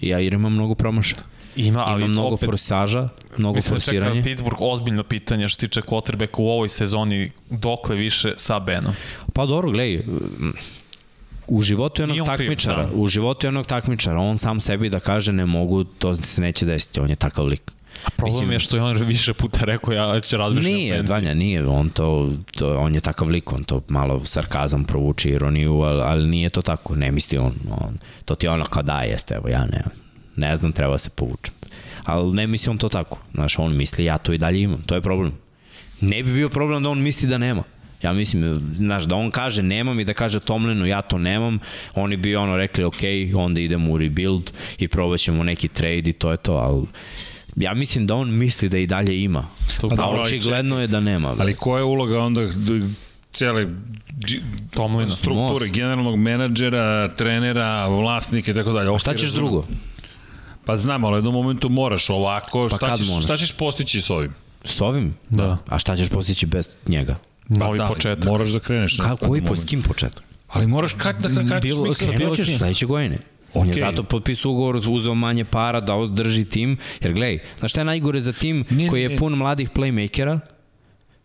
Ja 0.00 0.18
jer 0.18 0.34
imam 0.34 0.52
mnogo 0.52 0.74
promaša. 0.74 1.16
Ima, 1.56 1.84
ali 1.86 2.04
Ima 2.04 2.12
mnogo 2.12 2.34
opet, 2.34 2.46
forsaža, 2.46 3.08
mnogo 3.36 3.54
Mislim 3.56 3.74
da 3.74 3.80
čeka 3.80 3.90
forsiranja. 3.90 4.22
Pittsburgh 4.22 4.56
ozbiljno 4.60 5.02
pitanje 5.02 5.48
što 5.48 5.60
tiče 5.60 5.80
quarterbacka 5.80 6.38
u 6.38 6.48
ovoj 6.48 6.68
sezoni 6.68 7.30
dokle 7.50 7.96
više 7.96 8.32
sa 8.36 8.58
Benom. 8.58 8.92
Pa 9.32 9.46
dobro, 9.46 9.70
gledaj, 9.70 10.02
u 11.46 11.62
životu 11.62 12.02
jednog 12.02 12.18
on 12.18 12.36
kriv, 12.36 12.46
takmičara, 12.48 12.86
da. 12.86 12.92
u 12.94 13.06
životu 13.06 13.46
jednog 13.46 13.66
takmičara, 13.66 14.18
on 14.18 14.38
sam 14.38 14.60
sebi 14.60 14.88
da 14.88 15.00
kaže 15.00 15.32
ne 15.32 15.46
mogu, 15.46 15.84
to 15.84 16.16
se 16.16 16.40
neće 16.40 16.66
desiti, 16.66 17.00
on 17.00 17.10
je 17.10 17.16
takav 17.16 17.46
lik. 17.46 17.72
A 18.04 18.10
problem 18.10 18.34
Mislim- 18.34 18.52
je 18.52 18.58
što 18.58 18.76
je 18.76 18.82
on 18.82 18.96
više 18.96 19.34
puta 19.34 19.64
rekao 19.64 19.92
ja 19.92 20.20
ću 20.20 20.36
razmišljati 20.36 20.74
Nije, 20.74 21.02
Vanja, 21.02 21.34
nije, 21.34 21.66
on 21.66 21.90
to, 21.90 22.30
to, 22.58 22.78
on 22.78 22.94
je 22.94 23.00
takav 23.00 23.28
lik, 23.28 23.52
on 23.52 23.64
to 23.64 23.82
malo 23.88 24.24
sarkazam 24.24 24.84
provuče, 24.84 25.30
ironiju, 25.30 25.80
ali, 25.80 26.02
ali 26.02 26.28
nije 26.28 26.50
to 26.50 26.62
tako, 26.62 26.94
ne 26.96 27.12
misli 27.12 27.38
on, 27.38 27.54
on 27.70 27.98
to 28.24 28.34
ti 28.34 28.48
ono 28.48 28.64
kao 28.64 28.82
da 28.82 29.00
jeste, 29.00 29.34
evo 29.34 29.48
ja 29.48 29.64
ne, 29.64 29.82
ne 30.36 30.56
znam, 30.56 30.72
treba 30.72 30.98
se 30.98 31.08
povučem. 31.10 31.54
Ali 32.04 32.32
ne 32.32 32.46
misli 32.46 32.70
on 32.70 32.78
to 32.78 32.88
tako, 32.88 33.18
znaš, 33.34 33.58
on 33.58 33.76
misli 33.76 34.04
ja 34.04 34.18
to 34.18 34.32
i 34.32 34.38
dalje 34.38 34.60
imam, 34.60 34.82
to 34.82 34.94
je 34.94 35.00
problem. 35.00 35.32
Ne 36.00 36.22
bi 36.22 36.32
bio 36.32 36.48
problem 36.48 36.82
da 36.82 36.90
on 36.90 37.02
misli 37.02 37.28
da 37.28 37.38
nema. 37.38 37.62
Ja 38.02 38.12
mislim, 38.12 38.60
znaš, 38.72 39.04
da 39.04 39.14
on 39.14 39.30
kaže 39.30 39.62
nemam 39.62 40.00
i 40.00 40.04
da 40.04 40.14
kaže 40.14 40.40
Tomlinu 40.40 40.86
ja 40.86 41.02
to 41.02 41.18
nemam, 41.18 41.58
oni 41.94 42.16
bi 42.16 42.36
ono 42.36 42.56
rekli 42.56 42.84
ok, 42.84 42.94
onda 43.36 43.60
idemo 43.60 43.92
u 43.92 43.98
rebuild 43.98 44.50
i 44.78 44.88
probat 44.88 45.20
ćemo 45.20 45.42
neki 45.42 45.68
trade 45.68 46.02
i 46.04 46.12
to 46.12 46.30
je 46.30 46.36
to, 46.36 46.52
ali 46.54 46.86
ja 47.56 47.74
mislim 47.74 48.06
da 48.06 48.14
on 48.14 48.30
misli 48.30 48.68
da 48.68 48.78
i 48.78 48.86
dalje 48.86 49.22
ima. 49.22 49.44
To- 49.80 49.86
A 49.86 49.90
dobro, 49.90 50.04
ali 50.04 50.20
očigledno 50.20 50.80
je 50.80 50.86
da 50.86 51.00
nema. 51.00 51.34
Ali 51.38 51.54
koja 51.54 51.78
je 51.78 51.84
uloga 51.84 52.20
onda 52.20 52.40
cele 53.32 53.66
Tomlina. 54.70 55.10
strukture, 55.10 55.64
Most. 55.64 55.72
generalnog 55.72 56.16
menadžera, 56.16 57.08
trenera, 57.08 57.86
vlasnika 57.88 58.50
i 58.50 58.54
tako 58.54 58.72
dalje. 58.72 58.94
A 58.94 58.98
šta 58.98 59.14
ćeš 59.14 59.30
drugo? 59.30 59.66
Pa 60.64 60.76
znam, 60.76 61.04
ali 61.04 61.14
u 61.14 61.18
jednom 61.18 61.34
momentu 61.34 61.68
moraš 61.68 62.10
ovako. 62.10 62.68
Pa 62.70 62.76
šta, 62.76 62.96
ćeš, 62.96 63.08
moraš? 63.08 63.24
šta 63.24 63.36
ćeš 63.36 63.52
postići 63.52 64.00
s 64.00 64.10
ovim? 64.10 64.34
S 64.64 64.80
ovim? 64.80 65.14
Da. 65.30 65.58
A 65.68 65.78
šta 65.78 65.96
ćeš 65.96 66.08
postići 66.08 66.46
bez 66.46 66.68
njega? 66.88 67.16
Novi 67.48 67.78
Pa 67.78 67.84
da, 67.84 67.88
početak. 67.88 68.24
Moraš 68.24 68.50
da 68.50 68.60
kreneš. 68.60 68.96
Ka, 68.96 69.16
koji 69.16 69.42
po, 69.42 69.56
s 69.56 69.64
kim 69.64 69.82
početak? 69.82 70.22
Ali 70.48 70.66
moraš 70.66 70.92
kad, 70.92 71.16
da, 71.16 71.28
kad, 71.48 71.62
Bilo- 71.62 71.84
mikro- 71.84 72.18
bilo 72.18 72.36
ćeš 72.36 72.58
sledeće 72.58 72.86
godine. 72.86 73.18
On 73.54 73.66
je 73.66 73.72
Okej. 73.72 73.80
zato 73.82 74.02
potpisao 74.02 74.52
ugovor, 74.52 74.76
uzeo 74.88 75.14
manje 75.14 75.44
para 75.44 75.80
da 75.80 75.94
održi 75.94 76.44
tim, 76.44 76.76
jer 77.00 77.12
gledaj, 77.12 77.38
znaš 77.58 77.70
šta 77.70 77.80
je 77.80 77.84
najgore 77.84 78.20
za 78.20 78.32
tim 78.32 78.64
Ne, 78.70 78.88
koji 78.88 79.02
je 79.02 79.16
pun 79.16 79.32
mladih 79.32 79.70
playmakera 79.70 80.40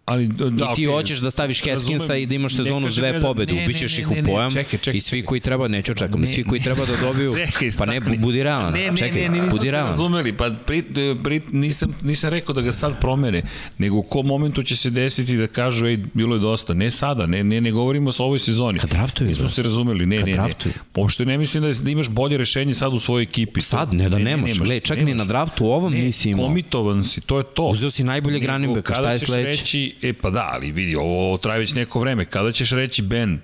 ali, 0.09 0.27
da, 0.27 0.45
i 0.45 0.57
ti 0.57 0.63
okej. 0.63 0.85
hoćeš 0.87 1.19
da 1.19 1.31
staviš 1.31 1.61
Razumem. 1.61 1.99
i 2.13 2.25
da 2.25 2.35
imaš 2.35 2.53
Ne 2.53 2.57
sezonu 2.57 2.91
s 2.91 2.95
dve 2.95 3.11
da- 3.11 3.19
pobede, 3.19 3.53
ne, 3.53 3.59
ne, 3.59 3.65
ubićeš 3.65 3.97
ne, 3.97 4.01
ih 4.01 4.07
ne, 4.07 4.13
u 4.13 4.15
ne, 4.15 4.23
pojam 4.23 4.51
čekaj, 4.51 4.79
čekaj. 4.79 4.93
i 4.93 4.99
svi 4.99 5.21
koji 5.21 5.41
treba, 5.41 5.67
neću 5.67 5.93
čekam, 5.93 6.21
Ne, 6.21 6.27
svi 6.27 6.43
koji 6.43 6.61
treba 6.61 6.85
da 6.85 6.93
dobiju, 6.97 7.33
Čekaj, 7.39 7.69
pa 7.77 7.85
ne, 7.85 7.99
budi 7.99 8.43
realan, 8.43 8.73
Ne, 8.73 8.91
ne, 8.91 8.97
čekaj, 8.97 9.21
ne, 9.21 9.41
ne, 9.41 9.47
budi 9.49 9.71
realan. 9.71 9.89
razumeli, 9.89 10.33
pa 10.33 10.49
pri, 10.65 10.83
pri, 11.23 11.41
nisam, 11.51 11.93
nisam 12.01 12.29
rekao 12.29 12.55
da 12.55 12.61
ga 12.61 12.71
sad 12.71 12.99
promene, 13.01 13.41
nego 13.77 13.97
u 13.97 14.03
kom 14.03 14.25
momentu 14.25 14.63
će 14.63 14.75
se 14.75 14.89
desiti 14.89 15.37
da 15.37 15.47
kažu, 15.47 15.85
ej, 15.85 15.97
bilo 16.13 16.35
je 16.35 16.39
dosta, 16.39 16.73
ne 16.73 16.91
sada, 16.91 17.25
ne, 17.25 17.43
ne, 17.43 17.61
ne 17.61 17.71
govorimo 17.71 18.11
sa 18.11 18.23
ovoj 18.23 18.39
sezoni. 18.39 18.79
Kad 18.79 18.89
draftuju, 18.89 19.29
Nismo 19.29 19.47
se 19.47 19.61
razumeli, 19.63 20.05
ne, 20.05 20.17
ne, 20.17 20.33
ne. 20.33 20.73
Uopšte 20.95 21.25
ne 21.25 21.37
mislim 21.37 21.63
da, 21.63 21.73
da 21.73 21.89
imaš 21.91 22.09
bolje 22.09 22.37
rešenje 22.37 22.75
sad 22.75 22.93
u 22.93 22.99
svojoj 22.99 23.23
ekipi. 23.23 23.61
Sad, 23.61 23.93
ne 23.93 24.09
da 24.09 24.19
nemaš, 24.19 24.53
gledaj, 24.53 24.79
čak 24.79 25.01
ni 25.01 25.13
na 25.13 25.25
draftu 25.25 25.65
ovom 25.65 25.93
ne, 25.93 26.01
nisi 26.01 26.29
imao. 26.29 26.45
komitovan 26.45 27.03
si, 27.03 27.21
to 27.21 27.37
je 27.37 27.43
to. 27.53 27.63
Uzeo 27.63 27.91
si 27.91 28.03
running 28.47 28.75
backa, 28.75 28.93
šta 28.93 29.11
je 29.11 29.19
sledeće? 29.19 29.91
E 30.01 30.13
pa 30.13 30.29
da, 30.29 30.49
ali 30.53 30.71
vidi, 30.71 30.95
ovo 30.95 31.37
traje 31.37 31.59
već 31.59 31.73
neko 31.73 31.99
vreme. 31.99 32.25
Kada 32.25 32.51
ćeš 32.51 32.71
reći 32.71 33.01
Ben, 33.01 33.41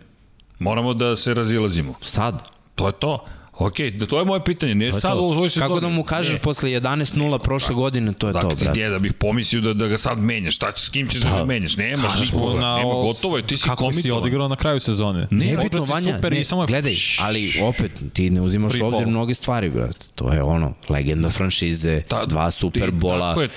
moramo 0.59 0.93
da 0.93 1.15
se 1.15 1.33
razilazimo. 1.33 1.95
Sad. 2.01 2.43
To 2.75 2.87
je 2.87 2.93
to. 2.99 3.25
Ok, 3.57 3.75
da 3.91 4.05
to 4.05 4.19
je 4.19 4.25
moje 4.25 4.43
pitanje, 4.43 4.75
ne 4.75 4.91
To 4.91 4.99
sad 4.99 5.11
to. 5.11 5.17
u 5.17 5.25
ovoj 5.25 5.49
sezoni. 5.49 5.67
Kako 5.67 5.79
da 5.79 5.87
mu 5.87 6.03
kažeš 6.03 6.33
Ne. 6.33 6.39
posle 6.39 6.69
11-0 6.71 7.37
prošle 7.39 7.75
godine, 7.75 8.13
to 8.13 8.27
je 8.27 8.33
to, 8.33 8.39
Dakle, 8.39 8.49
brate. 8.51 8.71
gdje 8.71 8.89
da 8.89 8.99
bih 8.99 9.13
pomislio 9.13 9.61
da, 9.61 9.73
da 9.75 9.87
ga 9.87 9.97
sad 9.97 10.19
menjaš, 10.19 10.55
šta 10.55 10.71
s 10.75 10.89
kim 10.89 11.07
ćeš 11.07 11.21
da, 11.21 11.29
ga 11.29 11.45
menjaš, 11.45 11.77
nemaš 11.77 12.11
Kažeš 12.11 12.31
nikoga, 12.31 12.53
na 12.53 12.75
nema, 12.75 12.87
ovo- 12.87 13.03
gotovo 13.03 13.37
je, 13.37 13.43
ti 13.43 13.57
si 13.57 13.63
Kako 13.63 13.83
si 13.83 13.89
komitovan. 13.91 14.17
odigrao 14.17 14.47
na 14.47 14.55
kraju 14.55 14.79
sezone? 14.79 15.27
Ne, 15.31 15.37
Odigrao 15.37 15.63
bitno, 15.63 15.85
si 15.85 15.91
Vanja, 15.91 16.15
super 16.15 16.33
ne, 16.33 16.43
samo 16.43 16.61
je- 16.63 16.67
gledaj, 16.67 16.93
ali 17.19 17.51
opet, 17.63 17.91
ti 18.13 18.29
ne 18.29 18.41
uzimaš 18.41 18.71
Free 18.71 18.83
obzir 18.83 19.07
mnoge 19.07 19.33
stvari, 19.33 19.69
brate. 19.69 20.05
To 20.15 20.33
je 20.33 20.43
ono, 20.43 20.73
legenda 20.89 21.29
franšize, 21.29 22.01
Ta- 22.01 22.25
dva 22.25 22.51
Superbola, 22.51 23.35
je. 23.41 23.49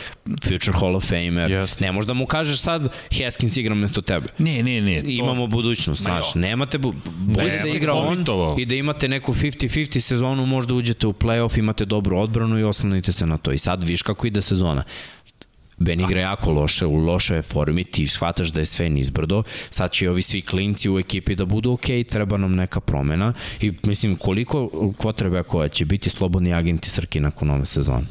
Future 0.44 0.72
Hall 0.74 0.96
of 0.96 1.04
Famer. 1.04 1.50
Jeste. 1.50 1.84
Ne 1.84 1.92
možda 1.92 2.12
mu 2.12 2.26
kažeš 2.26 2.58
sad, 2.60 2.88
Haskins 3.14 3.56
igra 3.56 3.74
mesto 3.74 4.00
tebe. 4.00 4.26
Ne, 4.38 4.62
ne, 4.62 4.80
ne. 4.80 5.00
To, 5.00 5.06
Imamo 5.08 5.46
budućnost, 5.46 6.02
znaš, 6.02 6.34
nemate, 6.34 6.78
bolje 6.78 6.94
Ne, 7.26 7.44
da 7.46 7.62
si 7.62 7.76
igra 7.76 7.92
on 7.94 8.24
i 8.58 8.66
da 8.66 8.74
imate 8.74 9.08
neku 9.08 9.34
50-50 9.34 9.87
sezonu, 10.00 10.46
možda 10.46 10.74
uđete 10.74 11.06
u 11.06 11.12
playoff, 11.12 11.58
imate 11.58 11.84
dobru 11.84 12.18
odbranu 12.18 12.58
i 12.58 12.64
oslanite 12.64 13.12
se 13.12 13.26
na 13.26 13.38
to. 13.38 13.52
I 13.52 13.58
sad 13.58 13.84
viš 13.84 14.02
kako 14.02 14.26
ide 14.26 14.40
sezona. 14.40 14.82
Ben 15.78 16.00
igra 16.00 16.20
jako 16.20 16.52
loše, 16.52 16.86
u 16.86 16.96
lošoj 16.96 17.36
je 17.38 17.42
formi, 17.42 17.84
ti 17.84 18.06
shvataš 18.06 18.48
da 18.48 18.60
je 18.60 18.66
sve 18.66 18.88
nizbrdo, 18.88 19.42
sad 19.70 19.92
će 19.92 20.10
ovi 20.10 20.22
svi 20.22 20.42
klinci 20.42 20.90
u 20.90 20.98
ekipi 20.98 21.34
da 21.34 21.44
budu 21.44 21.72
ok, 21.72 21.86
treba 22.10 22.36
nam 22.36 22.54
neka 22.54 22.80
promena 22.80 23.32
i 23.60 23.72
mislim 23.82 24.16
koliko 24.16 24.70
kvotrebe 24.96 25.42
koja 25.42 25.68
će 25.68 25.84
biti 25.84 26.10
slobodni 26.10 26.54
agenti 26.54 26.90
Srki 26.90 27.20
nakon 27.20 27.50
ove 27.50 27.64
sezone. 27.64 28.06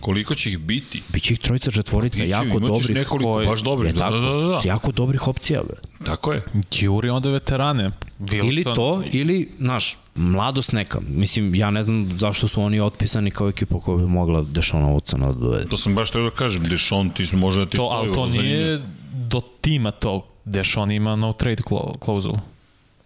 Koliko 0.00 0.34
će 0.34 0.50
ih 0.50 0.58
biti? 0.58 1.02
Biće 1.12 1.32
ih 1.32 1.38
trojica, 1.40 1.70
četvorica, 1.70 2.16
Biće, 2.16 2.30
jako 2.30 2.44
imaćeš 2.44 2.86
dobrih, 2.86 2.96
nekoliko, 2.96 3.32
koji- 3.32 3.46
baš 3.46 3.60
dobri. 3.62 3.92
Da, 3.92 3.98
tako, 3.98 4.16
da, 4.16 4.30
da, 4.30 4.46
da. 4.46 4.60
jako 4.64 4.92
dobrih 4.92 5.28
opcija, 5.28 5.62
bre. 5.62 5.76
Tako 6.06 6.32
je. 6.32 6.42
Juri 6.80 7.08
onda 7.08 7.30
veterane. 7.30 7.90
Wilson. 8.20 8.48
Ili 8.48 8.64
to, 8.64 9.02
ili, 9.12 9.48
znaš, 9.58 9.98
mladost 10.18 10.72
neka. 10.72 11.00
Mislim, 11.08 11.54
ja 11.54 11.70
ne 11.70 11.82
znam 11.82 12.08
zašto 12.18 12.48
su 12.48 12.62
oni 12.62 12.80
otpisani 12.80 13.30
kao 13.30 13.48
ekipa 13.48 13.80
koja 13.80 13.96
bi 13.96 14.06
mogla 14.06 14.42
Dešona 14.42 14.86
Watsona 14.86 15.26
da 15.26 15.40
dovede. 15.40 15.68
To 15.68 15.76
sam 15.76 15.94
baš 15.94 16.10
teo 16.10 16.22
da 16.22 16.30
kažem, 16.30 16.62
Dešon, 16.64 17.10
ti 17.10 17.26
smo 17.26 17.38
možda 17.38 17.66
ti 17.66 17.76
To, 17.76 17.82
stoji 17.82 17.98
ali 17.98 18.14
to 18.14 18.26
nije 18.42 18.80
do 19.12 19.40
tima 19.60 19.90
to, 19.90 20.26
gde 20.44 20.62
on 20.76 20.90
ima 20.90 21.16
no 21.16 21.32
trade 21.32 21.62
klauzulu. 21.98 22.38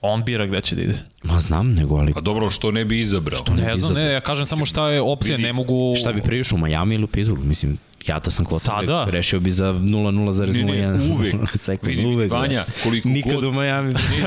On 0.00 0.24
bira 0.24 0.46
gde 0.46 0.60
će 0.60 0.76
da 0.76 0.82
ide. 0.82 0.98
Ma 1.22 1.38
znam, 1.38 1.74
nego, 1.74 1.96
ali 1.96 2.12
Pa 2.12 2.20
dobro, 2.20 2.50
što 2.50 2.70
ne 2.70 2.84
bi 2.84 3.00
izabrao? 3.00 3.40
ne 3.48 3.54
bi 3.54 3.62
Ne 3.62 3.76
znam, 3.76 3.76
izabrao? 3.76 4.04
ne, 4.04 4.12
ja 4.12 4.20
kažem 4.20 4.46
samo 4.46 4.66
šta 4.66 4.88
je 4.88 5.00
opcija, 5.00 5.36
vidi, 5.36 5.46
ne 5.46 5.52
mogu... 5.52 5.94
šta 6.00 6.12
bi 6.12 6.22
priviš 6.22 6.52
u 6.52 6.58
Miami 6.58 6.94
ili 6.94 7.04
u 7.04 7.06
Pittsburgh, 7.06 7.44
mislim, 7.44 7.78
Ja 8.06 8.18
da 8.18 8.30
sam 8.30 8.46
Sada? 8.60 9.04
rešio 9.04 9.40
bi 9.40 9.50
za 9.50 9.64
0,0,01 9.64 10.64
Ne, 10.64 10.98
ne, 10.98 11.14
uvek. 11.14 11.34
sekund. 11.58 11.88
Vidi, 11.88 12.06
uvek, 12.06 12.30
da. 12.30 12.36
Vanja, 12.36 12.64
koliko 12.82 13.08
Nikad 13.08 13.34
god- 13.34 13.44
u 13.44 13.52
Miami. 13.52 13.92
ne, 13.92 14.20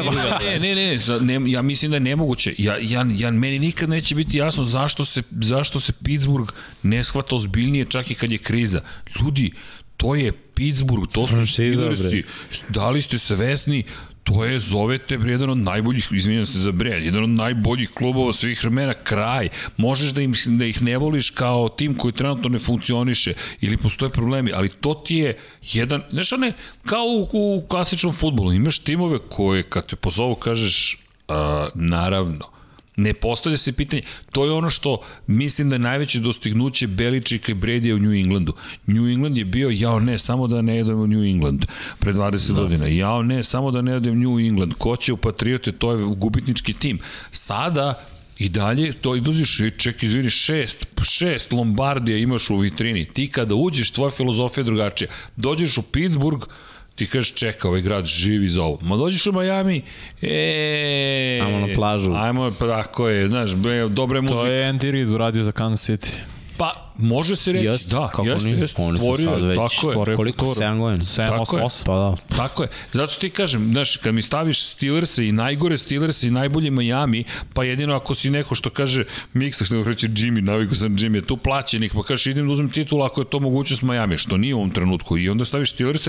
ne, 0.44 0.60
ne, 0.60 0.76
ne, 0.78 1.00
za, 1.00 1.20
ne, 1.20 1.40
ja 1.46 1.62
mislim 1.62 1.92
da 1.92 1.98
je 1.98 2.02
nemoguće. 2.02 2.56
Ja, 2.58 2.78
ja, 2.78 3.06
ja, 3.10 3.32
meni 3.32 3.60
nikad 3.60 3.90
neće 3.90 4.16
biti 4.16 4.38
jasno 4.38 4.64
zašto 4.64 5.06
se, 5.06 5.24
zašto 5.32 5.80
se 5.80 5.94
Pittsburgh 5.94 6.54
ne 6.84 7.04
shvata 7.04 7.36
ozbiljnije 7.36 7.86
čak 7.86 8.12
i 8.12 8.16
kad 8.16 8.32
je 8.32 8.38
kriza. 8.38 8.82
Ljudi, 9.22 9.52
to 9.98 10.16
je 10.16 10.32
Pittsburgh, 10.32 11.12
to 11.12 11.28
su. 11.28 11.46
Steelersi. 11.46 12.24
Da 12.70 12.90
li 12.90 13.02
ste 13.02 13.18
svesni 13.18 13.84
to 14.26 14.46
je, 14.46 14.60
zovete, 14.60 15.20
jedan 15.26 15.50
od 15.50 15.58
najboljih, 15.58 16.08
izvinjam 16.12 16.46
se 16.46 16.60
za 16.60 16.72
bre, 16.72 16.90
jedan 16.90 17.24
od 17.24 17.30
najboljih 17.30 17.90
klubova 17.90 18.34
svih 18.34 18.64
vremena, 18.64 18.94
kraj. 18.94 19.50
Možeš 19.78 20.12
da, 20.12 20.22
im, 20.22 20.34
da 20.48 20.66
ih 20.66 20.82
ne 20.82 20.98
voliš 20.98 21.30
kao 21.30 21.70
tim 21.70 21.98
koji 21.98 22.14
trenutno 22.14 22.50
ne 22.50 22.60
funkcioniše 22.60 23.34
ili 23.62 23.78
postoje 23.78 24.10
problemi, 24.10 24.52
ali 24.56 24.70
to 24.70 24.94
ti 24.94 25.16
je 25.16 25.38
jedan, 25.62 26.04
znaš, 26.12 26.34
one, 26.34 26.54
kao 26.86 27.06
u, 27.06 27.28
u 27.34 27.62
klasičnom 27.68 28.14
futbolu, 28.14 28.54
imaš 28.54 28.80
timove 28.80 29.20
koje 29.30 29.64
kad 29.64 29.86
te 29.86 29.96
pozovu 29.96 30.36
kažeš, 30.36 30.98
a, 31.28 31.70
naravno, 31.76 32.55
Ne 32.96 33.14
postavlja 33.14 33.58
se 33.58 33.72
pitanje, 33.72 34.02
to 34.32 34.46
je 34.46 34.52
ono 34.52 34.70
što 34.70 35.02
mislim 35.28 35.70
da 35.70 35.76
je 35.76 35.80
najveće 35.80 36.20
dostignuće 36.20 36.88
Beličika 36.88 37.52
i 37.52 37.56
Bredija 37.56 37.96
u 37.96 38.00
New 38.00 38.14
Englandu. 38.14 38.54
New 38.88 39.10
England 39.10 39.38
je 39.38 39.46
bio, 39.46 39.70
jao 39.70 40.00
ne, 40.00 40.18
samo 40.18 40.48
da 40.48 40.62
ne 40.62 40.76
jedemo 40.76 41.08
New 41.08 41.24
England 41.24 41.66
pre 42.00 42.14
20 42.14 42.48
da. 42.48 42.62
godina. 42.62 42.88
Jao 42.88 43.24
ne, 43.24 43.44
samo 43.44 43.72
da 43.72 43.82
ne 43.82 43.92
jedem 43.92 44.20
New 44.20 44.40
England. 44.40 44.74
Ko 44.78 44.96
će 44.96 45.14
u 45.14 45.18
Patriote, 45.18 45.72
to 45.72 45.92
je 45.92 46.06
gubitnički 46.16 46.74
tim. 46.74 47.00
Sada 47.32 48.06
I 48.40 48.50
dalje, 48.50 48.94
to 48.94 49.16
i 49.16 49.22
dođeš 49.22 49.62
ček, 49.78 50.04
izvini, 50.04 50.30
šest, 50.30 50.88
šest 51.04 51.52
Lombardija 51.52 52.18
imaš 52.18 52.50
u 52.50 52.58
vitrini. 52.58 53.06
Ti 53.06 53.28
kada 53.32 53.56
uđeš, 53.56 53.92
tvoja 53.92 54.12
filozofija 54.12 54.62
je 54.62 54.66
drugačija. 54.66 55.10
Dođeš 55.36 55.78
u 55.78 55.82
Pittsburgh, 55.82 56.48
ti 56.96 57.08
kažeš 57.08 57.34
čeka, 57.34 57.68
ovaj 57.68 57.82
grad 57.82 58.06
živi 58.06 58.48
za 58.48 58.64
ovo. 58.64 58.80
Ma 58.82 58.96
dođeš 58.98 59.28
u 59.28 59.32
Miami, 59.32 59.82
e, 60.22 61.40
Ajmo 61.44 61.68
na 61.68 61.74
plažu. 61.76 62.12
Ajmo, 62.14 62.52
pa 62.60 62.68
tako 62.68 63.08
je, 63.08 63.28
znaš, 63.28 63.56
bre, 63.56 63.88
dobre 63.88 64.22
muzike. 64.22 64.40
To 64.40 64.46
je 64.46 64.74
Andy 64.74 64.92
Reid 64.92 65.10
uradio 65.10 65.44
za 65.44 65.52
Kansas 65.52 65.90
City. 65.90 66.20
Pa, 66.58 66.94
može 66.98 67.36
se 67.36 67.52
reći, 67.52 67.66
Jeste, 67.66 67.90
da, 67.90 68.08
kako 68.08 68.28
jeste, 68.28 68.48
nije? 68.48 68.60
jeste, 68.60 68.82
Oni 68.82 68.98
stvorio, 68.98 69.30
sad 69.30 69.42
je, 69.42 69.48
već 69.48 69.58
tako 69.58 69.92
je. 69.92 70.16
Koliko? 70.16 70.46
kulturu. 70.46 70.66
7 70.66 70.80
godina? 70.80 71.04
7, 71.04 71.28
Tako 71.28 71.58
je. 71.58 71.64
8, 71.64 71.66
8. 71.66 71.86
Pa 71.86 71.94
da. 71.94 72.16
Tako 72.38 72.64
je. 72.64 72.70
Zato 72.92 73.16
ti 73.20 73.30
kažem, 73.30 73.72
znaš, 73.72 73.98
kad 73.98 74.14
mi 74.14 74.22
staviš 74.22 74.64
Steelers 74.64 75.18
i 75.18 75.32
najgore 75.32 75.78
Steelers 75.78 76.24
i 76.24 76.32
najbolji 76.32 76.72
Miami, 76.72 77.24
pa 77.54 77.64
jedino 77.64 77.96
ako 77.96 78.16
si 78.16 78.30
neko 78.30 78.56
što 78.56 78.70
kaže 78.70 79.04
Miksa, 79.34 79.66
što 79.66 79.84
reći 79.84 80.08
Jimmy, 80.08 80.42
naviku 80.42 80.76
sam 80.76 80.98
Jimmy, 80.98 81.26
tu 81.26 81.38
plaćenik, 81.38 81.94
pa 81.94 82.04
kažeš 82.04 82.26
idem 82.26 82.48
da 82.48 82.54
uzmem 82.54 82.70
titul 82.70 83.04
ako 83.04 83.22
je 83.22 83.30
to 83.30 83.40
mogućnost 83.40 83.82
Miami, 83.82 84.18
što 84.18 84.38
nije 84.38 84.56
u 84.56 84.58
ovom 84.58 84.72
trenutku. 84.72 85.18
I 85.18 85.30
onda 85.30 85.46
staviš 85.46 85.72
Steelers 85.74 86.08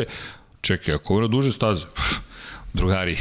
čekaj, 0.66 0.94
ako 0.94 1.14
je 1.14 1.22
na 1.22 1.28
duže 1.28 1.52
staze, 1.52 1.86
drugari, 2.74 3.16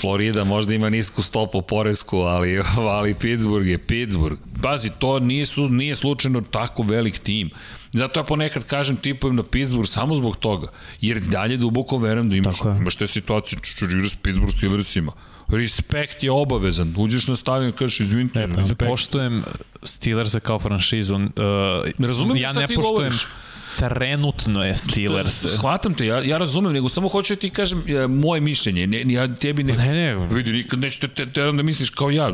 Florida 0.00 0.44
možda 0.44 0.74
ima 0.74 0.90
nisku 0.90 1.22
stopu 1.22 1.62
poresku, 1.62 2.18
ali, 2.18 2.62
ali 2.96 3.14
Pittsburgh 3.14 3.68
je 3.68 3.78
Pittsburgh. 3.78 4.38
Pazi, 4.62 4.90
to 4.98 5.18
nije, 5.18 5.46
su, 5.46 5.68
nije 5.68 5.96
slučajno 5.96 6.40
tako 6.40 6.82
velik 6.82 7.18
tim. 7.18 7.50
Zato 7.92 8.20
ja 8.20 8.24
ponekad 8.24 8.64
kažem 8.64 8.96
tipujem 8.96 9.36
na 9.36 9.42
Pittsburgh 9.42 9.88
samo 9.88 10.16
zbog 10.16 10.36
toga. 10.36 10.68
Jer 11.00 11.20
dalje 11.20 11.56
duboko 11.56 11.98
verujem 11.98 12.30
da 12.30 12.36
imaš, 12.36 12.56
imaš 12.80 12.96
te 12.96 13.06
situacije, 13.06 13.58
ču, 13.62 13.86
s 14.08 14.14
Pittsburgh 14.14 14.52
Steelersima. 14.56 15.12
Respekt 15.48 16.22
je 16.22 16.30
obavezan. 16.30 16.94
Uđeš 16.98 17.28
na 17.28 17.36
stadion 17.36 17.70
i 17.70 17.72
kažeš, 17.72 18.00
izvinite, 18.00 18.38
Ne, 18.38 18.48
pa 18.48 18.56
ne 18.56 18.62
respekt. 18.62 18.90
poštujem 18.90 19.44
Steelersa 19.82 20.40
kao 20.40 20.58
franšizu. 20.58 21.14
Uh, 21.14 21.20
Razumem 21.98 22.36
ja 22.36 22.52
ne 22.52 22.66
ti 22.66 22.74
poštujem 22.74 22.94
govoriš. 22.94 23.26
Trenutno 23.78 24.64
je 24.64 24.76
Steelers. 24.76 25.46
Shvatam 25.54 25.94
te, 25.94 26.06
ja, 26.06 26.22
ja 26.24 26.38
razumem, 26.38 26.72
nego 26.72 26.88
samo 26.88 27.08
hoću 27.08 27.34
da 27.34 27.40
ti 27.40 27.50
kažem 27.50 27.84
e, 27.88 28.06
moje 28.06 28.40
mišljenje. 28.40 28.86
Ne, 28.86 29.04
ja 29.06 29.34
tebi 29.34 29.62
ne... 29.62 29.72
Ne, 29.72 29.92
ne, 29.92 30.26
Vidi, 30.26 30.52
nikad 30.52 30.80
neću 30.80 31.00
te, 31.00 31.08
te, 31.08 31.32
te 31.32 31.42
da 31.42 31.62
misliš 31.62 31.90
kao 31.90 32.10
ja, 32.10 32.32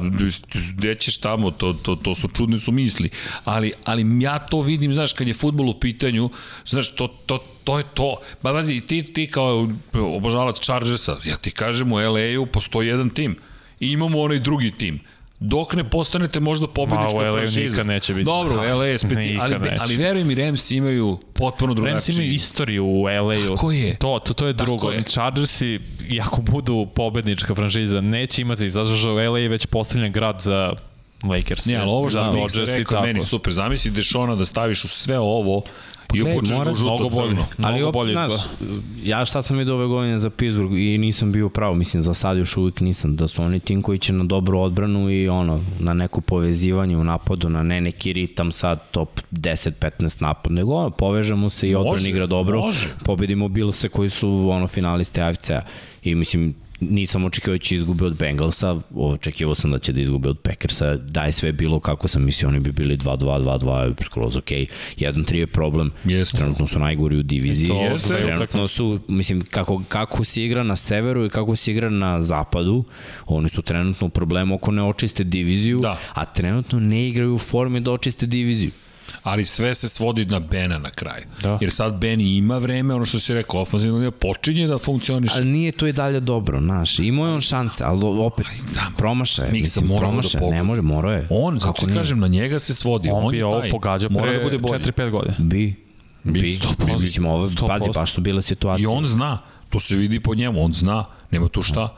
gde 0.76 0.94
ćeš 0.94 1.16
tamo, 1.16 1.50
to, 1.50 1.72
to, 1.72 1.96
to 1.96 2.14
su 2.14 2.28
čudne 2.28 2.58
su 2.58 2.72
misli. 2.72 3.10
Ali, 3.44 3.72
ali 3.84 4.22
ja 4.22 4.38
to 4.38 4.60
vidim, 4.60 4.92
znaš, 4.92 5.12
kad 5.12 5.28
je 5.28 5.34
futbol 5.34 5.68
u 5.68 5.80
pitanju, 5.80 6.30
znaš, 6.66 6.94
to, 6.94 7.06
to, 7.26 7.38
to 7.64 7.78
je 7.78 7.84
to. 7.94 8.16
Ba, 8.42 8.52
vazi, 8.52 8.80
ti, 8.80 9.02
ti 9.02 9.26
kao 9.26 9.68
obožavac 9.92 10.60
Chargersa, 10.60 11.16
ja 11.24 11.36
ti 11.36 11.50
kažem 11.50 11.92
u 11.92 11.96
LA-u 11.96 12.46
postoji 12.46 12.88
jedan 12.88 13.10
tim. 13.10 13.36
I 13.80 13.88
imamo 13.88 14.20
onaj 14.20 14.38
drugi 14.38 14.70
tim. 14.70 15.00
Dok 15.46 15.74
ne 15.74 15.90
postanete 15.90 16.40
možda 16.40 16.66
pobednička 16.66 17.18
Ma, 17.18 17.32
franšiza. 17.32 17.60
nikad 17.60 17.86
neće 17.86 18.14
biti. 18.14 18.24
Dobro, 18.24 18.76
LA 18.76 18.86
je 18.86 18.98
speci... 19.04 19.20
Nikad 19.20 19.52
ali, 19.52 19.58
neće. 19.58 19.76
ali 19.80 19.96
veruj 19.96 20.24
mi, 20.24 20.34
Rams 20.34 20.70
imaju 20.70 21.18
potpuno 21.34 21.74
drugačiji. 21.74 21.92
Rams 21.92 22.08
imaju 22.08 22.32
istoriju 22.32 22.84
u 22.84 23.02
LA-u. 23.02 23.54
Tako 23.54 23.72
je. 23.72 23.96
To, 23.96 24.18
to, 24.24 24.34
to 24.34 24.46
je 24.46 24.52
Tako 24.54 24.64
drugo. 24.64 24.90
je. 24.90 25.02
Chargersi, 25.02 25.80
i 26.08 26.20
ako 26.20 26.42
budu 26.42 26.86
pobednička 26.94 27.54
franšiza, 27.54 28.00
neće 28.00 28.42
imati, 28.42 28.68
zato 28.68 28.96
što 28.96 29.14
LA 29.14 29.38
je 29.38 29.48
već 29.48 29.66
postavljen 29.66 30.12
grad 30.12 30.40
za 30.40 30.72
Lakers. 31.24 31.66
Ne, 31.66 31.76
ali 31.76 31.90
ovo 31.90 32.08
što 32.10 32.18
da, 32.18 32.24
Dodgers 32.24 32.52
Dodgers 32.52 32.70
i 32.70 32.78
rekao, 32.78 32.92
tako. 32.96 33.06
meni 33.06 33.22
super. 33.22 33.52
Zamisli 33.52 33.90
Dešona 33.90 34.34
da 34.34 34.44
staviš 34.44 34.84
u 34.84 34.88
sve 34.88 35.18
ovo 35.18 35.62
i 36.16 36.22
obučeš 36.22 36.50
ga 36.50 36.54
u 36.54 36.58
moraš- 36.58 36.78
žuto 36.78 36.90
Mnogo 36.90 37.08
bolje. 37.10 37.28
crno. 37.28 37.44
Ali 37.60 37.76
Mnogo 37.76 37.92
bolje 37.92 38.12
znaš, 38.12 38.32
ja 39.04 39.24
šta 39.24 39.42
sam 39.42 39.58
vidio 39.58 39.74
ove 39.74 39.86
godine 39.86 40.18
za 40.18 40.30
Pittsburgh 40.30 40.72
i 40.72 40.98
nisam 40.98 41.32
bio 41.32 41.48
pravo, 41.48 41.74
mislim 41.74 42.02
za 42.02 42.14
sad 42.14 42.38
još 42.38 42.56
uvijek 42.56 42.80
nisam, 42.80 43.16
da 43.16 43.28
su 43.28 43.42
oni 43.42 43.60
tim 43.60 43.82
koji 43.82 43.98
će 43.98 44.12
na 44.12 44.24
dobru 44.24 44.60
odbranu 44.60 45.10
i 45.12 45.28
ono, 45.28 45.60
na 45.78 45.92
neko 45.92 46.20
povezivanje 46.20 46.96
u 46.96 47.04
napadu, 47.04 47.48
na 47.48 47.62
ne 47.62 47.80
neki 47.80 48.12
ritam 48.12 48.52
sad 48.52 48.90
top 48.90 49.20
10-15 49.32 49.72
napad, 50.20 50.52
nego 50.52 50.74
ono, 50.74 50.90
povežemo 50.90 51.50
se 51.50 51.68
i 51.68 51.74
odbran 51.74 52.06
igra 52.06 52.26
dobro, 52.26 52.60
može. 52.60 52.88
pobedimo 53.04 53.48
Billse 53.48 53.88
koji 53.88 54.10
su 54.10 54.48
ono 54.50 54.66
finaliste 54.68 55.22
AFC-a 55.22 55.62
i 56.02 56.14
mislim 56.14 56.54
nisam 56.80 57.24
očekivao 57.24 57.54
da 57.54 57.64
će 57.64 57.76
izgube 57.76 58.04
od 58.04 58.16
Bengalsa, 58.16 58.76
očekivao 58.94 59.54
sam 59.54 59.70
da 59.70 59.78
će 59.78 59.92
da 59.92 60.00
izgube 60.00 60.28
od 60.28 60.38
Packersa, 60.38 60.96
da 60.96 61.22
je 61.22 61.32
sve 61.32 61.52
bilo 61.52 61.80
kako 61.80 62.08
sam 62.08 62.24
mislio, 62.24 62.48
oni 62.48 62.60
bi 62.60 62.72
bili 62.72 62.96
2-2, 62.96 63.18
2-2, 63.58 64.04
skroz 64.04 64.36
ok. 64.36 64.44
1-3 64.44 65.34
je 65.34 65.46
problem, 65.46 65.90
Jeste. 66.04 66.36
trenutno 66.36 66.66
su 66.66 66.78
najgori 66.78 67.16
u 67.16 67.22
diviziji, 67.22 67.68
To 67.68 67.80
jeste. 67.82 68.08
trenutno 68.08 68.68
su, 68.68 69.00
mislim, 69.08 69.40
kako, 69.40 69.82
kako 69.88 70.24
se 70.24 70.44
igra 70.44 70.62
na 70.62 70.76
severu 70.76 71.24
i 71.24 71.30
kako 71.30 71.56
se 71.56 71.70
igra 71.72 71.90
na 71.90 72.22
zapadu, 72.22 72.84
oni 73.26 73.48
su 73.48 73.62
trenutno 73.62 74.06
u 74.06 74.10
problemu 74.10 74.54
ako 74.54 74.70
ne 74.70 74.82
očiste 74.82 75.24
diviziju, 75.24 75.78
Da. 75.78 75.98
a 76.14 76.24
trenutno 76.24 76.80
ne 76.80 77.08
igraju 77.08 77.34
u 77.34 77.38
formi 77.38 77.80
da 77.80 77.92
očiste 77.92 78.26
diviziju. 78.26 78.70
Ali 79.22 79.44
sve 79.46 79.74
se 79.74 79.88
svodi 79.88 80.24
na 80.24 80.40
Bena 80.40 80.78
na 80.78 80.90
kraju. 80.90 81.24
Da. 81.42 81.58
Jer 81.60 81.72
sad 81.72 81.94
Ben 81.94 82.20
ima 82.20 82.58
vreme, 82.58 82.94
ono 82.94 83.04
što 83.04 83.18
si 83.18 83.34
rekao, 83.34 83.60
ofenzivna 83.60 83.94
linija 83.96 84.10
počinje 84.10 84.66
da 84.66 84.78
funkcioniše. 84.78 85.34
Ali 85.36 85.44
nije 85.44 85.72
to 85.72 85.86
i 85.86 85.92
dalje 85.92 86.20
dobro, 86.20 86.60
znaš. 86.60 86.98
Imao 86.98 87.26
je 87.26 87.32
on 87.34 87.40
šanse, 87.40 87.84
ali 87.84 88.00
opet 88.04 88.46
promašaje. 88.96 89.52
Miksa 89.52 89.80
Mislim, 89.80 89.86
morao 89.86 90.00
da 90.00 90.06
promašaje. 90.10 90.40
pogodi. 90.40 90.56
ne 90.56 90.62
može, 90.62 90.82
morao 90.82 91.12
je. 91.12 91.26
On, 91.30 91.54
zato 91.60 91.72
Kako 91.72 91.86
ti 91.86 91.94
kažem, 91.94 92.18
na 92.18 92.28
njega 92.28 92.58
se 92.58 92.74
svodi. 92.74 93.08
On, 93.10 93.24
On, 93.24 93.30
bi 93.30 93.36
je 93.36 93.44
ovo 93.44 93.60
taj. 93.60 93.70
pogađao 93.70 94.10
Mora 94.10 94.24
pre 94.24 94.38
da 94.38 94.44
bude 94.44 94.58
bolji. 94.58 94.80
4-5 94.82 95.10
godina. 95.10 95.34
Bi. 95.38 95.74
Bi. 96.22 96.40
100%. 96.40 97.00
Mislim, 97.00 97.26
ovo, 97.26 97.46
100%. 97.46 97.66
pazi, 97.66 97.84
baš 97.94 98.12
su 98.12 98.20
bile 98.20 98.42
situacije. 98.42 98.82
I 98.82 98.86
on 98.86 99.06
zna, 99.06 99.38
to 99.70 99.80
se 99.80 99.96
vidi 99.96 100.20
po 100.20 100.34
njemu, 100.34 100.64
on 100.64 100.72
zna, 100.72 101.04
nema 101.30 101.48
tu 101.48 101.62
šta. 101.62 101.88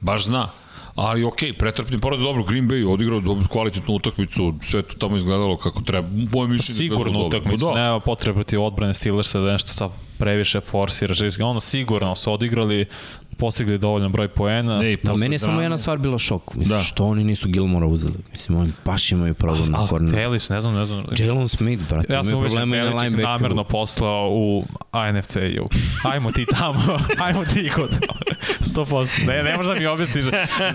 Baš 0.00 0.24
zna. 0.24 0.48
Ali 0.94 1.24
okej, 1.24 1.52
okay, 1.52 1.58
pretrpni 1.58 1.98
poraz, 1.98 2.20
dobro, 2.20 2.44
Green 2.44 2.68
Bay 2.68 2.92
odigrao 2.92 3.20
dobro 3.20 3.48
kvalitetnu 3.48 3.94
utakmicu, 3.94 4.54
sve 4.62 4.82
to 4.82 4.94
tamo 4.98 5.16
izgledalo 5.16 5.56
kako 5.56 5.82
treba. 5.82 6.08
Moje 6.32 6.48
mišljenje 6.48 6.84
je 6.84 6.88
Sigurno 6.88 7.12
dobro. 7.12 7.26
utakmicu. 7.26 7.64
Da. 7.64 7.74
Nema 7.74 8.00
potrebe 8.00 8.34
protiv 8.34 8.62
odbrane 8.62 8.94
Steelersa 8.94 9.40
da 9.40 9.52
nešto 9.52 9.72
sad 9.72 9.90
previše 10.22 10.60
forsiraš. 10.62 11.18
Ono 11.40 11.60
sigurno 11.60 12.16
su 12.16 12.32
odigrali, 12.32 12.84
postigli 13.36 13.78
dovoljan 13.78 14.12
broj 14.12 14.28
poena. 14.28 14.78
Ne, 14.78 14.92
i 14.92 14.96
Da, 14.96 15.16
meni 15.16 15.34
je 15.34 15.38
samo 15.38 15.60
jedna 15.60 15.78
stvar 15.78 15.98
bila 15.98 16.18
šok. 16.18 16.54
Mislim, 16.54 16.78
Da. 16.78 16.82
što 16.82 17.06
oni 17.06 17.24
nisu 17.24 17.48
Gilmora 17.48 17.86
uzeli? 17.86 18.14
Mislim, 18.32 18.58
oni 18.58 18.72
baš 18.84 19.12
imaju 19.12 19.34
problem 19.34 19.70
na 19.70 19.78
Ali 19.78 19.88
korneru. 19.88 20.12
hteli 20.12 20.38
su, 20.38 20.52
ne 20.52 20.60
znam, 20.60 20.74
ne 20.74 20.86
znam. 20.86 21.04
Jalen 21.18 21.48
Smith, 21.48 21.82
brate, 21.90 22.12
Ja 22.12 22.24
sam 22.24 22.32
imaju 22.32 22.44
problema 22.44 22.76
i 22.76 22.80
na 22.80 22.84
linebackeru. 22.86 23.22
namerno 23.22 23.64
poslao 23.64 24.28
u 24.30 24.64
ANFC 24.92 25.36
jug. 25.48 25.68
Ajmo 26.04 26.32
ti 26.32 26.46
tamo, 26.50 26.98
ajmo 27.26 27.44
ti 27.44 27.70
kod 27.70 27.90
100%. 28.62 29.26
Ne, 29.26 29.42
ne 29.42 29.56
možda 29.56 29.74
mi 29.74 29.86
objasniš. 29.86 30.24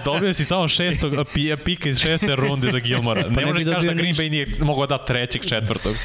Dobio 0.06 0.34
si 0.34 0.45
samo 0.45 0.68
šestog 0.68 1.14
pi- 1.14 1.57
pika 1.57 1.90
iz 1.90 1.99
šeste 1.99 2.36
runde 2.38 2.72
za 2.72 2.80
Gilmora. 2.80 3.22
Pa 3.24 3.30
ne 3.30 3.36
ne 3.36 3.45
može 3.45 3.57
bi 3.57 3.64
da 3.64 3.74
kažeš 3.74 3.88
da 3.88 3.94
Green 3.94 4.15
Bay 4.15 4.30
nije 4.30 4.48
mogao 4.60 4.88
da 4.88 4.98
trećeg, 4.99 5.41
četvrtog. 5.44 5.95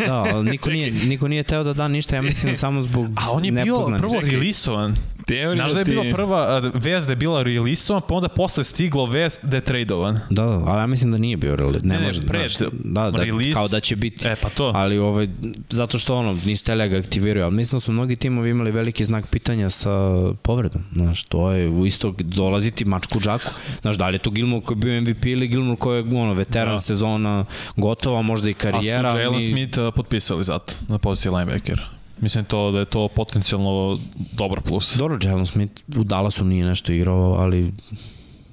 Da, 0.00 0.14
ali 0.14 0.50
niko 0.50 0.70
nije, 0.70 0.90
niko 0.90 1.28
nije 1.28 1.42
teo 1.42 1.62
da 1.64 1.72
da 1.72 1.88
ništa, 1.88 2.16
ja 2.16 2.22
mislim 2.22 2.56
samo 2.66 2.82
zbog 2.92 3.10
A 3.16 3.30
on 3.30 3.44
je 3.44 3.52
bio 3.54 3.78
prvo 3.98 4.20
releasovan. 4.22 4.96
Teorija 5.26 5.54
Znaš 5.58 5.72
da 5.72 5.78
je 5.78 5.84
ti- 5.84 5.90
bila 5.92 6.04
prva 6.12 6.58
vest 6.74 7.06
da 7.06 7.12
je 7.12 7.16
bila 7.16 7.42
releasovan, 7.42 8.02
pa 8.08 8.14
onda 8.14 8.28
posle 8.28 8.64
stiglo 8.64 9.06
vest 9.06 9.44
da 9.44 9.56
je 9.56 9.60
tradovan. 9.62 10.20
Da, 10.30 10.42
da, 10.42 10.62
ali 10.64 10.80
ja 10.80 10.86
mislim 10.86 11.10
da 11.10 11.18
nije 11.18 11.36
bio 11.36 11.56
release. 11.56 11.86
Ne, 11.86 11.94
Ne, 11.94 12.00
ne, 12.00 12.06
može, 12.06 12.22
pred 12.22 12.50
znaš, 12.50 12.70
da, 12.74 13.10
da, 13.10 13.22
release. 13.22 13.52
kao 13.52 13.68
da 13.68 13.80
će 13.80 13.96
biti. 13.96 14.28
E, 14.28 14.36
pa 14.36 14.48
to. 14.48 14.72
Ali 14.74 14.98
ovaj, 14.98 15.28
zato 15.70 15.98
što 15.98 16.16
ono, 16.16 16.36
nisu 16.44 16.64
tele 16.64 16.88
ga 16.88 16.98
aktiviraju, 16.98 17.44
ali 17.44 17.54
mislim 17.54 17.76
da 17.76 17.80
su 17.80 17.92
mnogi 17.92 18.16
timovi 18.16 18.50
imali 18.50 18.70
veliki 18.70 19.04
znak 19.04 19.26
pitanja 19.26 19.70
sa 19.70 19.90
povredom. 20.34 20.82
Znaš, 20.92 21.22
to 21.22 21.50
je 21.50 21.68
u 21.68 21.86
isto 21.86 22.14
dolaziti 22.18 22.84
mačku 22.84 23.20
džaku. 23.20 23.50
Znaš, 23.80 23.96
da 23.96 24.08
li 24.08 24.14
je 24.14 24.20
to 24.20 24.30
Gilmore 24.30 24.62
koji 24.62 24.76
je 24.76 24.80
bio 24.80 25.00
MVP 25.02 25.24
ili 25.24 25.48
Gilmore 25.48 25.76
koji 25.76 25.98
je 25.98 26.16
ono, 26.16 26.34
veteran 26.34 26.74
Da. 26.74 26.80
sezona 26.80 27.44
gotova, 27.76 28.22
možda 28.22 28.50
i 28.50 28.54
karijera. 28.54 29.08
A 29.08 29.10
su 29.10 29.18
Jalen 29.18 29.38
ni- 29.38 29.46
Smith 29.46 29.78
potpisali 29.96 30.44
zato 30.44 30.74
na 30.88 30.98
poziciji 30.98 31.32
linebackera. 31.32 31.82
Mislim 32.22 32.44
to 32.44 32.70
da 32.70 32.78
je 32.78 32.84
to 32.84 33.08
potencijalno 33.08 33.98
dobar 34.32 34.60
plus. 34.60 34.96
Dobro, 34.96 35.18
Jalen 35.22 35.46
Smith 35.46 35.82
u 35.96 36.04
Dallasu 36.04 36.44
nije 36.44 36.64
nešto 36.64 36.92
igrao, 36.92 37.32
ali 37.32 37.72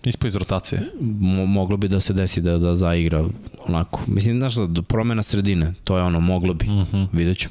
Ispo 0.03 0.27
iz 0.27 0.35
rotacije. 0.35 0.91
mo 1.19 1.45
moglo 1.45 1.77
bi 1.77 1.87
da 1.87 1.99
se 1.99 2.13
desi 2.13 2.41
da, 2.41 2.57
da 2.57 2.75
zaigra 2.75 3.25
onako. 3.65 4.01
Mislim, 4.07 4.37
znaš, 4.37 4.55
do 4.55 4.81
promena 4.81 5.23
sredine, 5.23 5.73
to 5.83 5.97
je 5.97 6.03
ono, 6.03 6.19
moglo 6.19 6.53
bi, 6.53 6.65
mm 6.65 6.71
Mhm. 6.71 6.95
-hmm. 6.95 7.07
vidjet 7.13 7.37
ću. 7.37 7.49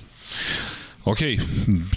Ok, 1.04 1.18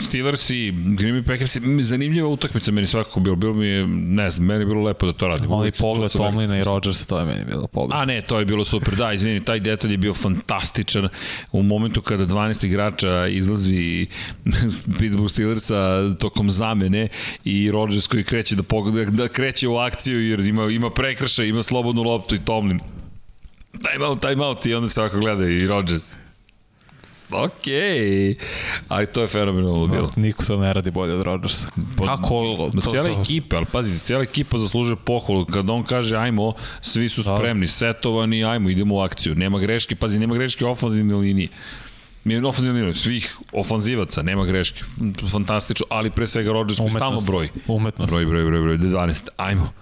Steelers 0.07 0.49
i 0.49 0.71
Green 0.71 1.15
Bay 1.15 1.27
Packers, 1.27 1.57
zanimljiva 1.81 2.27
utakmica 2.27 2.71
meni 2.71 2.87
svakako 2.87 3.19
bilo, 3.19 3.35
bilo 3.35 3.53
mi 3.53 3.67
je, 3.67 3.87
ne 3.87 4.31
znam, 4.31 4.47
meni 4.47 4.61
je 4.61 4.65
bilo 4.65 4.83
lepo 4.83 5.05
da 5.05 5.13
to 5.13 5.27
radim. 5.27 5.51
Uvijek 5.51 5.77
pogled 5.77 6.11
Tomlina 6.11 6.57
i. 6.57 6.63
Rodgersa, 6.63 7.05
to 7.05 7.19
je 7.19 7.25
meni 7.25 7.45
bilo 7.45 7.67
pogled. 7.67 7.99
A 7.99 8.05
ne, 8.05 8.21
to 8.21 8.39
je 8.39 8.45
bilo 8.45 8.65
super, 8.65 8.95
da, 8.95 9.13
izvini, 9.13 9.45
taj 9.45 9.59
detalj 9.59 9.91
je 9.91 9.97
bio 9.97 10.13
fantastičan 10.13 11.09
u 11.51 11.63
momentu 11.63 12.01
kada 12.01 12.25
12 12.25 12.65
igrača 12.65 13.27
izlazi 13.27 14.07
iz 14.65 14.83
Pittsburgh 14.99 15.31
Steelersa 15.31 16.15
tokom 16.19 16.49
zamene 16.49 17.07
i 17.43 17.71
Rodgers 17.71 18.07
koji 18.07 18.23
kreće 18.23 18.55
da, 18.55 18.63
pogleda, 18.63 19.11
da 19.11 19.27
kreće 19.27 19.67
u 19.67 19.77
akciju 19.77 20.29
jer 20.29 20.39
ima, 20.39 20.65
ima 20.65 20.89
prekršaj, 20.89 21.47
ima 21.47 21.63
slobodnu 21.63 22.03
loptu 22.03 22.35
i 22.35 22.39
Tomlin. 22.45 22.79
Time 23.71 24.05
out, 24.05 24.21
time 24.21 24.45
out 24.45 24.65
i 24.65 24.73
onda 24.73 24.89
se 24.89 25.01
ovako 25.01 25.19
gleda 25.19 25.47
i 25.47 25.67
Rodgers. 25.67 26.20
Ok, 27.33 27.65
ali 28.87 29.07
to 29.07 29.21
je 29.21 29.27
fenomenalno 29.27 29.87
bilo. 29.87 30.09
Niko 30.15 30.43
to 30.43 30.57
ne 30.57 30.73
radi 30.73 30.91
bolje 30.91 31.13
od 31.13 31.21
Rodgersa. 31.21 31.67
Kako? 31.97 32.43
Ma 32.73 32.81
to- 32.81 32.89
cijela 32.89 33.07
to- 33.07 33.21
ekipa, 33.21 33.55
ali 33.55 33.65
pazi, 33.65 33.99
cijela 33.99 34.23
ekipa 34.23 34.57
zaslužuje 34.57 34.95
pohvalu. 34.95 35.45
Kad 35.45 35.69
on 35.69 35.83
kaže 35.83 36.17
ajmo, 36.17 36.53
svi 36.81 37.09
su 37.09 37.23
Da. 37.23 37.37
spremni, 37.37 37.67
setovani, 37.67 38.45
ajmo, 38.45 38.69
idemo 38.69 38.95
u 38.95 38.99
akciju. 38.99 39.35
Nema 39.35 39.59
greške, 39.59 39.95
pazi, 39.95 40.19
nema 40.19 40.35
greške 40.35 40.65
ofanzivne 40.65 41.15
linije. 41.15 41.47
Mi 42.23 42.33
je 42.33 42.45
ofanzivne 42.45 42.79
linije, 42.79 42.93
svih 42.93 43.35
ofanzivaca, 43.53 44.21
nema 44.21 44.45
greške. 44.45 44.83
Fantastično, 45.31 45.85
ali 45.89 46.09
pre 46.09 46.27
svega 46.27 46.51
Rodgers 46.51 46.77
koji 46.79 46.89
stalno 46.89 47.19
broj. 47.21 47.49
Umetnost. 47.67 48.11
Broj, 48.13 48.25
broj, 48.25 48.45
broj, 48.45 48.61
broj, 48.61 48.77
12, 48.77 49.27
ajmo. 49.37 49.73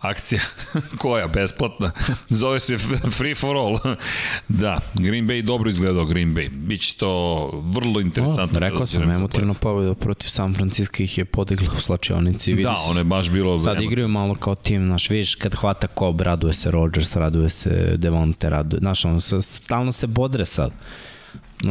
Akcija, 0.00 0.40
koja, 0.98 1.28
besplatna. 1.28 1.90
Zove 2.28 2.60
se 2.60 2.78
Free 3.10 3.34
for 3.34 3.56
All. 3.56 3.78
da, 4.48 4.78
Green 4.94 5.26
Bay 5.26 5.42
dobro 5.42 5.70
izgledao 5.70 6.04
Green 6.04 6.34
Bay. 6.34 6.50
Biće 6.50 6.94
to 6.96 7.50
vrlo 7.64 8.00
interesantno. 8.00 8.56
O, 8.56 8.60
rekao 8.60 8.86
sam, 8.86 9.10
emotivno 9.10 9.54
pobjeda 9.54 9.94
protiv 9.94 10.28
San 10.28 10.54
Francisco 10.54 11.02
ih 11.02 11.18
je 11.18 11.24
podigla 11.24 11.68
u 11.76 11.80
slačionici. 11.80 12.50
Vidi 12.52 12.62
Da, 12.62 12.74
se- 12.74 12.90
ono 12.90 13.00
je 13.00 13.04
baš 13.04 13.30
bilo... 13.30 13.58
Sad 13.58 13.82
igraju 13.82 14.08
malo 14.08 14.34
kao 14.34 14.54
tim, 14.54 14.86
znaš, 14.86 15.10
vidiš 15.10 15.34
kad 15.34 15.54
hvata 15.54 15.86
Cobb, 15.98 16.20
raduje 16.20 16.52
se 16.52 16.70
Rodgers, 16.70 17.16
raduje 17.16 17.48
se 17.50 17.70
Devonte, 17.96 18.50
raduje, 18.50 18.80
znaš, 18.80 19.04
ono, 19.04 19.20
stalno 19.42 19.92
se 19.92 20.06
bodre 20.06 20.46
sad. 20.46 20.72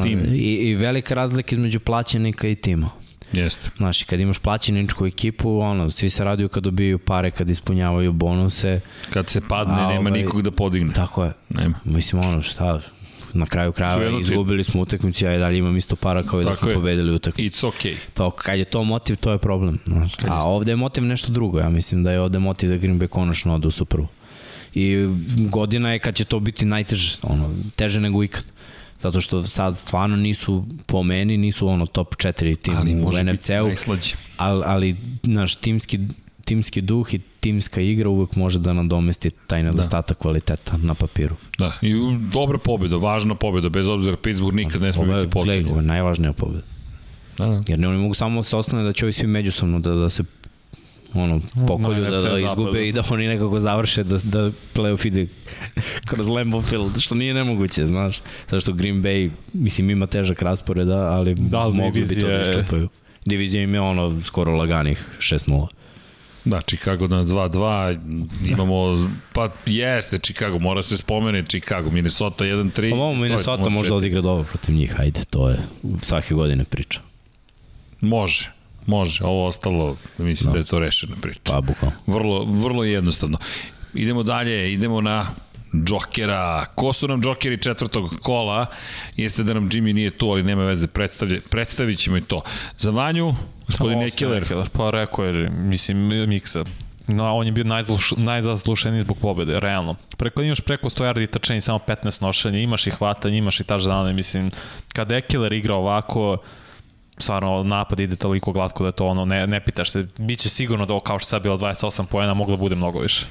Tim. 0.03 0.25
I, 0.33 0.37
I 0.37 0.75
velika 0.75 1.13
razlika 1.13 1.55
između 1.55 1.79
plaćenika 1.79 2.47
i 2.47 2.55
tima. 2.55 2.89
Jeste. 3.33 3.69
Znaš, 3.77 4.03
kad 4.03 4.19
imaš 4.19 4.39
plaćeničku 4.39 5.05
ekipu, 5.05 5.59
ono, 5.59 5.89
svi 5.89 6.09
se 6.09 6.23
raduju 6.23 6.49
kad 6.49 6.63
dobiju 6.63 6.99
pare, 6.99 7.31
kad 7.31 7.49
ispunjavaju 7.49 8.11
bonuse, 8.11 8.81
Kad 9.09 9.29
se 9.29 9.41
padne, 9.41 9.73
A, 9.73 9.87
nema 9.87 9.99
ovaj- 10.01 10.11
nikog 10.13 10.41
da 10.41 10.51
podigne. 10.51 10.93
tako 10.93 11.23
je. 11.23 11.33
Nema. 11.49 11.79
Mislim, 11.83 12.25
ono, 12.25 12.41
šta, 12.41 12.79
na 13.33 13.45
kraju 13.45 13.71
krajeva 13.71 14.19
izgubili 14.19 14.63
smo 14.63 14.81
utakmicu, 14.81 15.25
ja 15.25 15.35
i 15.35 15.39
dalje 15.39 15.57
imam 15.57 15.77
isto 15.77 15.95
para 15.95 16.23
kao 16.23 16.41
i 16.41 16.45
da 16.45 16.53
smo 16.53 16.69
je. 16.69 16.75
pobedili 16.75 17.13
utakmicu. 17.13 17.67
It's 17.67 17.71
okay. 17.71 17.95
To, 18.13 18.31
kad 18.31 18.59
je 18.59 18.65
to 18.65 18.83
motiv, 18.83 19.15
to 19.15 19.31
je 19.31 19.37
problem. 19.37 19.79
Znaš. 19.85 20.15
Kad 20.15 20.29
A 20.29 20.43
ovde 20.43 20.71
je 20.71 20.75
motiv 20.75 21.03
nešto 21.03 21.31
drugo. 21.31 21.59
Ja 21.59 21.69
mislim 21.69 22.03
da 22.03 22.11
je 22.11 22.21
ovde 22.21 22.39
motiv 22.39 22.69
da 22.69 22.77
Green 22.77 22.99
Bay 22.99 23.07
konačno 23.07 23.55
ode 23.55 23.67
u 23.67 23.71
Super 23.71 23.99
Bowl. 23.99 24.07
I 24.73 25.07
godina 25.49 25.91
je 25.91 25.99
kad 25.99 26.15
će 26.15 26.25
to 26.25 26.39
biti 26.39 26.65
najteže, 26.65 27.17
ono, 27.23 27.49
teže 27.75 27.99
nego 28.01 28.23
ikad. 28.23 28.43
Zato 29.01 29.21
što 29.21 29.43
sad 29.43 29.77
stvarno 29.77 30.15
nisu, 30.15 30.65
po 30.85 31.03
meni, 31.03 31.37
nisu 31.37 31.67
ono 31.67 31.85
top 31.85 32.15
4 32.15 32.55
tim 32.55 32.73
Ali 32.77 32.95
u 32.95 33.11
NFC-u, 33.23 33.95
ali, 34.37 34.63
ali 34.65 34.95
naš 35.23 35.55
timski, 35.55 35.99
timski 36.45 36.81
duh 36.81 37.13
i 37.13 37.19
timska 37.39 37.81
igra 37.81 38.09
uvek 38.09 38.35
može 38.35 38.59
da 38.59 38.73
nadomesti 38.73 39.29
taj 39.29 39.63
nedostatak 39.63 40.17
da. 40.17 40.21
kvaliteta 40.21 40.77
na 40.77 40.93
papiru. 40.93 41.35
Da, 41.57 41.73
i 41.81 41.93
dobra 42.31 42.57
pobjeda, 42.57 42.95
važna 42.95 43.35
pobjeda, 43.35 43.69
bez 43.69 43.87
obzira 43.87 44.17
Pittsburgh 44.17 44.55
nikad 44.55 44.81
ne 44.81 44.93
sme 44.93 45.03
Ovo 45.03 45.13
je, 45.13 45.21
biti 45.21 45.33
pocenjen. 45.33 45.67
ovo 45.67 45.79
je 45.79 45.85
najvažnija 45.85 46.33
pobeda. 46.33 46.61
Da, 47.37 47.45
da. 47.45 47.61
Jer 47.67 47.79
ne, 47.79 47.87
oni 47.87 47.97
mogu 47.97 48.13
samo 48.13 48.43
se 48.43 48.57
ostane 48.57 48.83
da 48.83 48.93
će 48.93 49.05
ovi 49.05 49.11
svi 49.13 49.27
međusobno 49.27 49.79
da, 49.79 49.91
da 49.91 50.09
se 50.09 50.23
ono, 51.13 51.41
pokolju, 51.67 52.01
da, 52.01 52.21
da 52.21 52.39
izgube 52.39 52.87
i 52.87 52.91
da 52.91 53.03
oni 53.09 53.27
nekako 53.27 53.59
završe, 53.59 54.03
da, 54.03 54.17
da 54.23 54.51
playoff 54.75 55.07
ide 55.07 55.27
kroz 56.09 56.27
Lambeau 56.27 56.61
Field, 56.61 56.99
što 56.99 57.15
nije 57.15 57.33
nemoguće, 57.33 57.85
znaš. 57.85 58.21
Zato 58.49 58.61
što 58.61 58.73
Green 58.73 59.03
Bay, 59.03 59.29
mislim, 59.53 59.89
ima 59.89 60.07
težak 60.07 60.41
raspored, 60.41 60.87
da, 60.87 61.11
ali, 61.11 61.35
Da, 61.37 61.59
ali 61.59 61.73
mogli 61.73 62.01
bi 62.01 62.19
to 62.19 62.27
da 62.27 62.41
iščepaju. 62.41 62.89
Divizija 63.25 63.63
im 63.63 63.73
je 63.73 63.81
ono 63.81 64.21
skoro 64.21 64.55
laganih 64.55 65.17
6-0. 65.19 65.67
Da, 66.45 66.61
Chicago 66.61 67.07
na 67.07 67.23
2-2, 67.25 68.29
imamo, 68.45 69.09
pa 69.33 69.49
jeste 69.65 70.17
Chicago, 70.17 70.59
mora 70.59 70.83
se 70.83 70.97
spomene 70.97 71.43
Chicago, 71.45 71.91
Minnesota 71.91 72.45
1-3. 72.45 72.91
Pa 72.91 72.97
je 72.97 73.17
Minnesota 73.17 73.69
možda 73.69 73.95
odigra 73.95 74.21
dobro 74.21 74.43
protiv 74.43 74.75
njih, 74.75 74.99
ajde, 74.99 75.19
to 75.29 75.49
je 75.49 75.57
svake 76.01 76.33
godine 76.33 76.63
priča. 76.63 76.99
Može, 78.01 78.51
može, 78.87 79.23
ovo 79.23 79.45
ostalo, 79.45 79.97
mislim 80.17 80.51
da, 80.51 80.53
da 80.53 80.59
je 80.59 80.65
to 80.65 80.79
rešena 80.79 81.15
priča. 81.21 81.39
Pa, 81.43 81.61
bukvalno. 81.61 81.97
Vrlo, 82.07 82.45
vrlo 82.45 82.83
jednostavno. 82.83 83.37
Idemo 83.93 84.23
dalje, 84.23 84.73
idemo 84.73 85.01
na 85.01 85.27
Džokera. 85.85 86.65
Ko 86.75 86.93
su 86.93 87.07
nam 87.07 87.21
Džokeri 87.21 87.61
četvrtog 87.61 88.15
kola? 88.21 88.65
Jeste 89.15 89.43
da 89.43 89.53
nam 89.53 89.69
Jimmy 89.69 89.93
nije 89.93 90.11
tu, 90.11 90.29
ali 90.29 90.43
nema 90.43 90.63
veze, 90.63 90.87
predstavlja, 90.87 91.39
predstavit 91.49 91.99
ćemo 91.99 92.17
i 92.17 92.21
to. 92.21 92.41
Za 92.77 92.89
Vanju, 92.91 93.33
gospodin 93.67 94.01
Ekeler. 94.01 94.43
Ekeler, 94.43 94.69
Pa 94.73 94.89
rekao 94.89 95.25
je, 95.25 95.49
mislim, 95.49 95.97
Miksa. 96.27 96.63
No, 97.07 97.35
on 97.35 97.45
je 97.45 97.51
bio 97.51 97.63
najzluš, 97.63 98.13
najzaslušeniji 98.17 99.01
zbog 99.01 99.17
pobede, 99.17 99.59
realno. 99.59 99.95
Preko, 100.17 100.41
imaš 100.41 100.59
preko 100.59 100.89
100 100.89 101.03
yardi 101.03 101.27
trčanja 101.27 101.57
i 101.57 101.61
samo 101.61 101.79
15 101.87 102.21
nošenja, 102.21 102.59
imaš 102.59 102.87
i 102.87 102.91
hvatanje, 102.91 103.37
imaš 103.37 103.59
i 103.59 103.63
touchdowne, 103.63 104.13
mislim, 104.13 104.51
kada 104.93 105.15
Ekeler 105.15 105.53
igra 105.53 105.75
ovako, 105.75 106.37
stvarno 107.17 107.63
napad 107.63 107.99
ide 107.99 108.15
toliko 108.15 108.51
glatko 108.51 108.83
da 108.83 108.87
je 108.87 108.91
to 108.91 109.05
ono, 109.05 109.25
ne, 109.25 109.47
ne 109.47 109.59
pitaš 109.65 109.91
se, 109.91 110.07
bit 110.17 110.39
će 110.39 110.49
sigurno 110.49 110.85
da 110.85 110.93
ovo 110.93 111.01
kao 111.01 111.19
što 111.19 111.27
sad 111.27 111.43
bilo 111.43 111.57
28 111.57 112.05
poena, 112.05 112.33
moglo 112.33 112.55
da 112.55 112.59
bude 112.59 112.75
mnogo 112.75 112.99
više. 112.99 113.25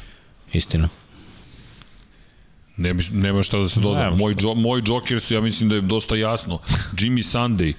Istina. 0.53 0.89
Ne, 2.77 2.95
bi- 2.95 3.09
nema 3.13 3.43
šta 3.43 3.59
da 3.59 3.69
se 3.69 3.81
doda. 3.81 4.11
Moj, 4.11 4.35
džo, 4.35 4.55
moj 4.55 4.83
Joker 4.87 5.21
su, 5.21 5.35
ja 5.35 5.41
mislim 5.41 5.69
da 5.69 5.75
je 5.75 5.81
dosta 5.81 6.17
jasno. 6.17 6.59
Jimmy 6.93 7.23
Sunday, 7.39 7.73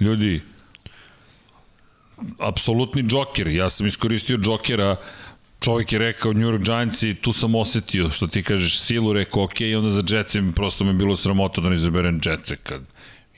ljudi, 0.00 0.42
apsolutni 2.38 3.04
Joker. 3.10 3.46
Ja 3.46 3.70
sam 3.70 3.86
iskoristio 3.86 4.38
Jokera, 4.44 4.96
čovjek 5.60 5.92
je 5.92 5.98
rekao 5.98 6.32
New 6.32 6.48
York 6.48 6.64
Giants 6.64 7.02
i 7.02 7.14
tu 7.14 7.32
sam 7.32 7.54
osetio, 7.54 8.10
što 8.10 8.26
ti 8.26 8.42
kažeš, 8.42 8.80
silu, 8.80 9.12
rekao 9.12 9.44
ok, 9.44 9.60
i 9.60 9.74
onda 9.74 9.90
za 9.90 10.02
Jetsi 10.16 10.42
prosto 10.54 10.84
me 10.84 10.92
bilo 10.92 11.16
sramota 11.16 11.60
da 11.60 11.68
ne 11.68 11.74
izaberem 11.74 12.20
Jetsi 12.24 12.56
kad 12.56 12.82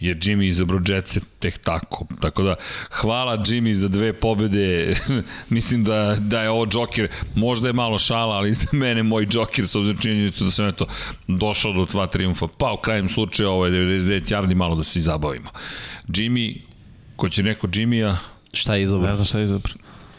je 0.01 0.15
Jimmy 0.15 0.47
izabrao 0.49 0.81
Jetsi 0.89 1.21
tek 1.39 1.59
tako. 1.59 2.07
Tako 2.21 2.43
da, 2.43 2.55
hvala 2.91 3.39
Jimmy 3.39 3.73
za 3.73 3.89
dve 3.89 4.13
pobede. 4.13 4.95
Mislim 5.49 5.85
da, 5.85 6.17
da 6.21 6.43
je 6.43 6.51
ovo 6.51 6.67
Joker, 6.73 7.09
možda 7.35 7.69
je 7.69 7.73
malo 7.73 7.99
šala, 7.99 8.37
ali 8.37 8.55
za 8.55 8.67
mene 8.73 9.03
moj 9.03 9.27
Joker, 9.31 9.69
s 9.69 9.77
obzirom 9.77 10.01
činjenicu 10.01 10.45
da 10.45 10.51
sam 10.51 10.69
eto 10.69 10.87
došao 11.29 11.73
do 11.73 11.85
dva 11.85 12.07
triumfa. 12.07 12.47
Pa 12.59 12.73
u 12.73 12.77
krajem 12.77 13.09
slučaju 13.09 13.51
ovo 13.51 13.67
je 13.67 13.73
99 13.73 14.33
yardi, 14.33 14.55
malo 14.55 14.75
da 14.75 14.85
se 14.85 14.99
i 14.99 15.03
zabavimo. 15.03 15.51
Jimmy, 16.09 16.61
ko 17.17 17.29
će 17.29 17.43
neko 17.43 17.67
Jimmy-a, 17.67 18.17
Šta 18.53 18.75
je 18.75 18.83
izabra? 18.83 19.11
Ne 19.11 19.17
znam 19.17 19.27
šta 19.27 19.39
je 19.39 19.45
izabra. 19.45 19.73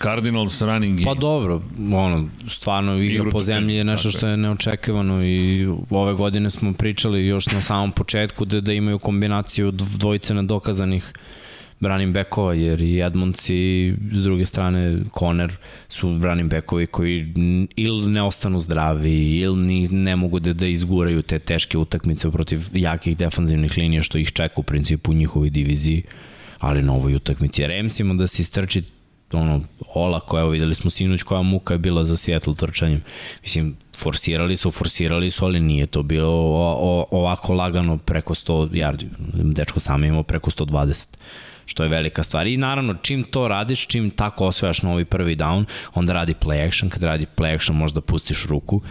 Cardinals 0.03 0.61
running 0.61 0.99
game. 0.99 1.05
Pa 1.05 1.19
dobro, 1.19 1.61
ono, 1.93 2.29
stvarno 2.47 2.95
igra 2.95 3.15
Igru 3.15 3.31
po 3.31 3.41
zemlji 3.41 3.75
je 3.75 3.83
nešto 3.83 4.11
što 4.11 4.27
je 4.27 4.37
neočekivano 4.37 5.25
i 5.25 5.67
ove 5.89 6.13
godine 6.13 6.49
smo 6.49 6.73
pričali 6.73 7.27
još 7.27 7.47
na 7.47 7.61
samom 7.61 7.91
početku 7.91 8.45
da, 8.45 8.61
da 8.61 8.73
imaju 8.73 8.99
kombinaciju 8.99 9.71
dv- 9.71 9.97
dvojice 9.97 10.33
nedokazanih 10.33 11.13
running 11.81 12.13
backova, 12.13 12.53
jer 12.53 12.81
i 12.81 13.01
Edmonds 13.01 13.49
i 13.49 13.93
s 14.11 14.23
druge 14.23 14.45
strane 14.45 14.99
Conner 15.19 15.55
su 15.89 16.19
running 16.23 16.51
backovi 16.51 16.87
koji 16.87 17.33
ili 17.75 18.11
ne 18.11 18.21
ostanu 18.21 18.59
zdravi 18.59 19.39
ili 19.39 19.57
ni, 19.57 19.87
ne 19.87 20.15
mogu 20.15 20.39
da, 20.39 20.53
da 20.53 20.67
izguraju 20.67 21.21
te 21.21 21.39
teške 21.39 21.77
utakmice 21.77 22.31
protiv 22.31 22.59
jakih 22.73 23.17
defanzivnih 23.17 23.77
linija 23.77 24.03
što 24.03 24.17
ih 24.17 24.31
čeka 24.31 24.53
u 24.57 24.63
principu 24.63 25.11
u 25.11 25.13
njihovoj 25.13 25.49
diviziji 25.49 26.03
ali 26.59 26.81
na 26.81 26.93
ovoj 26.93 27.15
utakmici. 27.15 27.67
Remsima 27.67 28.13
da 28.13 28.27
se 28.27 28.41
istrči 28.41 28.83
ono, 29.33 29.61
olako, 29.93 30.39
evo 30.39 30.49
videli 30.49 30.75
smo 30.75 30.89
sinuć 30.89 31.23
koja 31.23 31.41
muka 31.41 31.73
je 31.73 31.77
bila 31.77 32.05
za 32.05 32.17
Seattle 32.17 32.55
trčanjem. 32.55 33.03
Mislim, 33.41 33.75
forsirali 33.97 34.57
su, 34.57 34.71
forsirali 34.71 35.29
su, 35.29 35.45
ali 35.45 35.59
nije 35.59 35.87
to 35.87 36.03
bilo 36.03 36.31
ovako 37.11 37.53
lagano 37.53 37.97
preko 37.97 38.33
100 38.33 38.69
yardi. 38.69 39.07
Dečko 39.53 39.79
sam 39.79 40.03
imao 40.03 40.23
preko 40.23 40.51
120 40.51 41.05
što 41.65 41.83
je 41.83 41.89
velika 41.89 42.23
stvar. 42.23 42.47
I 42.47 42.57
naravno, 42.57 42.93
čim 43.01 43.23
to 43.23 43.47
radiš, 43.47 43.87
čim 43.87 44.09
tako 44.09 44.45
osvajaš 44.45 44.81
novi 44.81 45.05
prvi 45.05 45.35
down, 45.35 45.65
onda 45.93 46.13
radi 46.13 46.33
play 46.33 46.67
action. 46.67 46.89
Kad 46.89 47.03
radi 47.03 47.25
play 47.37 47.55
action, 47.55 47.77
možda 47.77 48.01
pustiš 48.01 48.45
ruku. 48.45 48.81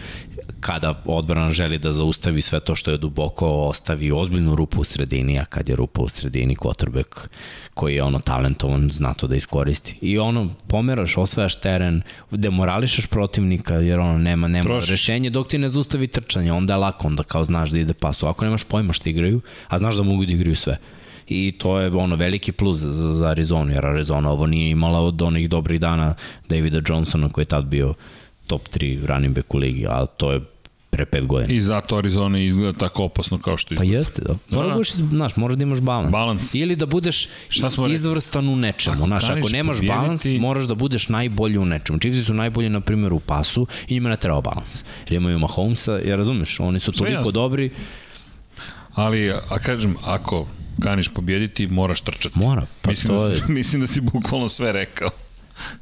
Kada 0.59 1.01
odbrana 1.05 1.49
želi 1.49 1.77
da 1.77 1.91
zaustavi 1.91 2.41
sve 2.41 2.59
to 2.59 2.75
što 2.75 2.91
je 2.91 2.97
duboko, 2.97 3.47
ostavi 3.47 4.11
ozbiljnu 4.11 4.55
rupu 4.55 4.81
u 4.81 4.83
sredini, 4.83 5.39
a 5.39 5.45
kad 5.45 5.69
je 5.69 5.75
rupa 5.75 6.01
u 6.01 6.09
sredini, 6.09 6.55
quarterback 6.55 7.27
koji 7.73 7.95
je 7.95 8.03
ono 8.03 8.19
talentovan, 8.19 8.89
zna 8.91 9.13
to 9.13 9.27
da 9.27 9.35
iskoristi. 9.35 9.95
I 10.01 10.17
ono, 10.17 10.49
pomeraš, 10.67 11.17
osvajaš 11.17 11.55
teren, 11.59 12.01
demorališaš 12.31 13.05
protivnika, 13.05 13.73
jer 13.73 13.99
ono, 13.99 14.17
nema, 14.17 14.47
nema 14.47 14.69
Trošiš. 14.69 14.89
rešenje, 14.89 15.29
dok 15.29 15.47
ti 15.47 15.57
ne 15.57 15.69
zaustavi 15.69 16.07
trčanje, 16.07 16.51
onda 16.53 16.73
je 16.73 16.77
lako, 16.77 17.07
onda 17.07 17.23
kao 17.23 17.43
znaš 17.43 17.69
da 17.69 17.79
ide 17.79 17.93
pasu. 17.93 18.27
Ako 18.27 18.45
nemaš 18.45 18.63
pojma 18.63 18.93
što 18.93 19.09
igraju, 19.09 19.41
a 19.67 19.77
znaš 19.77 19.95
da 19.95 20.03
mogu 20.03 20.25
da 20.25 20.33
igraju 20.33 20.55
sve 20.55 20.77
i 21.27 21.51
to 21.51 21.79
je 21.79 21.89
ono 21.89 22.15
veliki 22.15 22.51
plus 22.51 22.77
za, 22.77 23.13
za 23.13 23.27
Arizonu, 23.27 23.71
jer 23.71 23.85
Arizona 23.85 24.31
ovo 24.31 24.47
nije 24.47 24.69
imala 24.69 24.99
od 24.99 25.21
onih 25.21 25.49
dobrih 25.49 25.79
dana 25.79 26.15
Davida 26.49 26.81
Johnsona 26.87 27.29
koji 27.29 27.43
je 27.43 27.47
tad 27.47 27.65
bio 27.65 27.93
top 28.51 28.69
3 28.69 29.05
running 29.05 29.35
back 29.35 29.53
u 29.53 29.57
ligi, 29.57 29.85
ali 29.87 30.07
to 30.17 30.31
je 30.31 30.41
pre 30.89 31.05
pet 31.05 31.25
godina. 31.25 31.53
I 31.53 31.61
zato 31.61 31.97
Arizona 31.97 32.39
izgleda 32.39 32.77
tako 32.77 33.03
opasno 33.03 33.39
kao 33.39 33.57
što 33.57 33.75
pa 33.75 33.83
izgleda. 33.83 33.93
Pa 33.93 33.97
jeste, 33.97 34.21
da. 34.21 34.35
Mora 34.49 34.67
da, 34.67 34.69
da. 34.69 34.77
budeš, 34.77 34.93
znaš, 34.93 35.35
mora 35.35 35.55
da 35.55 35.63
imaš 35.63 35.79
balans. 35.79 36.11
Balans. 36.11 36.55
Ili 36.55 36.75
da 36.75 36.85
budeš 36.85 37.27
izvrstan 37.91 38.49
u 38.49 38.55
nečemu. 38.55 38.97
Ako, 38.97 39.07
znaš, 39.07 39.29
ako 39.29 39.49
nemaš 39.49 39.77
pobijediti... 39.77 39.97
balans, 39.97 40.25
moraš 40.41 40.63
da 40.63 40.75
budeš 40.75 41.09
najbolji 41.09 41.57
u 41.57 41.65
nečemu. 41.65 41.99
Chiefs 41.99 42.25
su 42.25 42.33
najbolji, 42.33 42.69
na 42.69 42.81
primjer, 42.81 43.13
u 43.13 43.19
pasu 43.19 43.67
i 43.87 43.93
njima 43.93 44.09
ne 44.09 44.17
treba 44.17 44.41
balans. 44.41 44.83
Jer 45.09 45.21
imaju 45.21 45.39
Mahomesa, 45.39 45.99
ja 46.05 46.15
razumeš, 46.15 46.59
oni 46.59 46.79
su 46.79 46.91
toliko 46.91 47.31
dobri. 47.31 47.69
Ali, 48.93 49.31
a 49.31 49.59
kažem, 49.59 49.95
ako 50.03 50.47
kaniš 50.83 51.07
pobjediti, 51.07 51.67
moraš 51.67 52.01
trčati. 52.01 52.39
Mora, 52.39 52.65
pa 52.81 52.89
mislim 52.89 53.17
to 53.17 53.27
da, 53.27 53.33
je... 53.33 53.41
mislim 53.59 53.81
da 53.81 53.87
si 53.87 54.01
bukvalno 54.01 54.49
sve 54.49 54.71
rekao. 54.71 55.09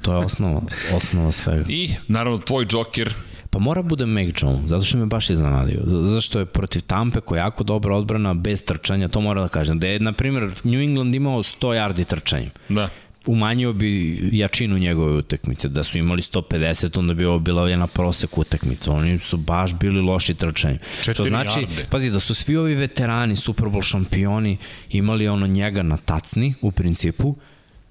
To 0.02 0.12
je 0.12 0.18
osnova, 0.18 0.62
osnova 0.94 1.32
svega. 1.32 1.66
I, 1.68 1.96
naravno, 2.08 2.38
tvoj 2.38 2.66
džoker, 2.66 3.14
Pa 3.52 3.60
mora 3.60 3.82
bude 3.82 4.06
Mac 4.06 4.28
Jones, 4.42 4.60
zato 4.66 4.84
što 4.84 4.98
me 4.98 5.06
baš 5.06 5.30
iznenadio. 5.30 5.82
Zato 5.86 6.22
što 6.22 6.40
je 6.40 6.46
protiv 6.46 6.82
Tampe 6.82 7.20
koja 7.22 7.40
je 7.40 7.46
jako 7.46 7.64
dobra 7.64 7.96
odbrana 7.96 8.34
bez 8.34 8.64
trčanja, 8.64 9.08
to 9.08 9.22
mora 9.22 9.42
da 9.42 9.48
kažem. 9.48 9.80
Da 9.80 9.88
je, 9.88 10.00
na 10.00 10.12
primjer, 10.12 10.52
New 10.64 10.82
England 10.82 11.16
imao 11.16 11.44
100 11.44 11.58
yardi 11.60 12.06
trčanjem. 12.06 12.50
Da 12.70 12.90
umanjio 13.26 13.74
bi 13.74 14.20
jačinu 14.32 14.78
njegove 14.78 15.14
utakmice. 15.14 15.70
Da 15.70 15.84
su 15.84 15.98
imali 15.98 16.22
150, 16.22 17.00
onda 17.00 17.14
bi 17.14 17.26
ovo 17.26 17.40
bila 17.40 17.70
jedna 17.70 17.88
prosek 17.88 18.38
utakmica. 18.38 18.92
Oni 18.92 19.20
su 19.20 19.38
baš 19.38 19.74
bili 19.74 20.02
loši 20.02 20.34
trčanje. 20.34 20.78
To 21.16 21.24
znači, 21.24 21.60
jarde. 21.60 21.86
pazi, 21.90 22.12
da 22.12 22.20
su 22.20 22.36
svi 22.36 22.58
ovi 22.58 22.76
veterani, 22.76 23.36
Super 23.36 23.68
Bowl 23.68 23.84
šampioni, 23.84 24.58
imali 24.90 25.28
ono 25.28 25.48
njega 25.48 25.84
na 25.84 25.98
tacni, 25.98 26.54
u 26.62 26.72
principu, 26.72 27.36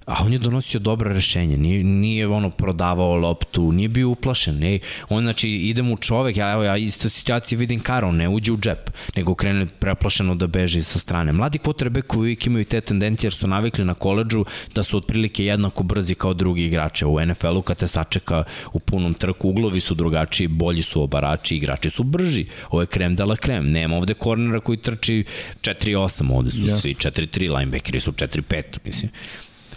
a 0.09 0.23
on 0.25 0.33
je 0.33 0.39
donosio 0.39 0.79
dobra 0.79 1.13
rešenja, 1.13 1.57
nije, 1.57 1.83
nije 1.83 2.27
ono 2.27 2.49
prodavao 2.49 3.15
loptu, 3.15 3.71
nije 3.71 3.89
bio 3.89 4.09
uplašen, 4.09 4.59
ne, 4.59 4.79
on 5.09 5.23
znači 5.23 5.49
ide 5.49 5.81
mu 5.81 5.97
čovek, 5.97 6.37
ja, 6.37 6.51
evo 6.51 6.63
ja 6.63 6.77
ista 6.77 7.09
situacija 7.09 7.59
vidim 7.59 7.79
Kara, 7.79 8.07
on 8.07 8.15
ne 8.15 8.29
uđe 8.29 8.51
u 8.51 8.57
džep, 8.57 8.89
nego 9.15 9.35
krene 9.35 9.67
preplašeno 9.79 10.35
da 10.35 10.47
beži 10.47 10.81
sa 10.83 10.99
strane. 10.99 11.33
Mladi 11.33 11.59
quarterback 11.59 12.17
uvijek 12.17 12.47
imaju 12.47 12.65
te 12.65 12.81
tendencije 12.81 13.27
jer 13.27 13.33
su 13.33 13.47
navikli 13.47 13.85
na 13.85 13.93
koleđu 13.93 14.45
da 14.75 14.83
su 14.83 14.97
otprilike 14.97 15.45
jednako 15.45 15.83
brzi 15.83 16.15
kao 16.15 16.33
drugi 16.33 16.65
igrače. 16.65 17.05
U 17.05 17.25
NFL-u 17.25 17.61
kad 17.61 17.77
te 17.77 17.87
sačeka 17.87 18.43
u 18.73 18.79
punom 18.79 19.13
trku, 19.13 19.49
uglovi 19.49 19.79
su 19.79 19.95
drugačiji, 19.95 20.47
bolji 20.47 20.81
su 20.81 21.01
obarači, 21.01 21.55
igrači 21.55 21.89
su 21.89 22.03
brži. 22.03 22.45
Ovo 22.69 22.81
je 22.81 22.87
krem 22.87 23.15
de 23.15 23.25
la 23.25 23.35
krem. 23.35 23.71
Nema 23.71 23.97
ovde 23.97 24.13
kornera 24.13 24.59
koji 24.59 24.77
trči 24.77 25.23
4-8, 25.61 26.33
ovde 26.33 26.51
su 26.51 26.57
yes. 26.57 26.81
svi 26.81 26.93
4-3, 26.93 27.57
linebackeri 27.57 27.99
su 27.99 28.11
4-5, 28.11 28.63
mislim. 28.85 29.11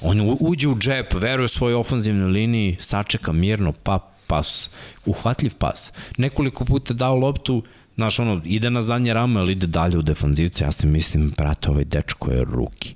On 0.02 0.36
uđe 0.40 0.68
u 0.68 0.78
džep, 0.78 1.14
veruje 1.14 1.48
svojoj 1.48 1.74
ofanzivnoj 1.74 2.30
liniji, 2.30 2.76
sačeka 2.80 3.32
mirno, 3.32 3.72
pa 3.72 3.98
pas, 4.26 4.70
uhvatljiv 5.06 5.54
pas. 5.58 5.92
Nekoliko 6.16 6.64
puta 6.64 6.94
dao 6.94 7.16
loptu, 7.16 7.62
znaš, 7.94 8.18
ono, 8.18 8.40
ide 8.44 8.70
na 8.70 8.82
zadnje 8.82 9.14
rame, 9.14 9.40
ali 9.40 9.52
ide 9.52 9.66
dalje 9.66 9.98
u 9.98 10.02
defanzivce. 10.02 10.64
Ja 10.64 10.72
se 10.72 10.86
mislim, 10.86 11.32
brate, 11.36 11.70
ovaj 11.70 11.84
dečko 11.84 12.30
je 12.30 12.44
ruki. 12.44 12.94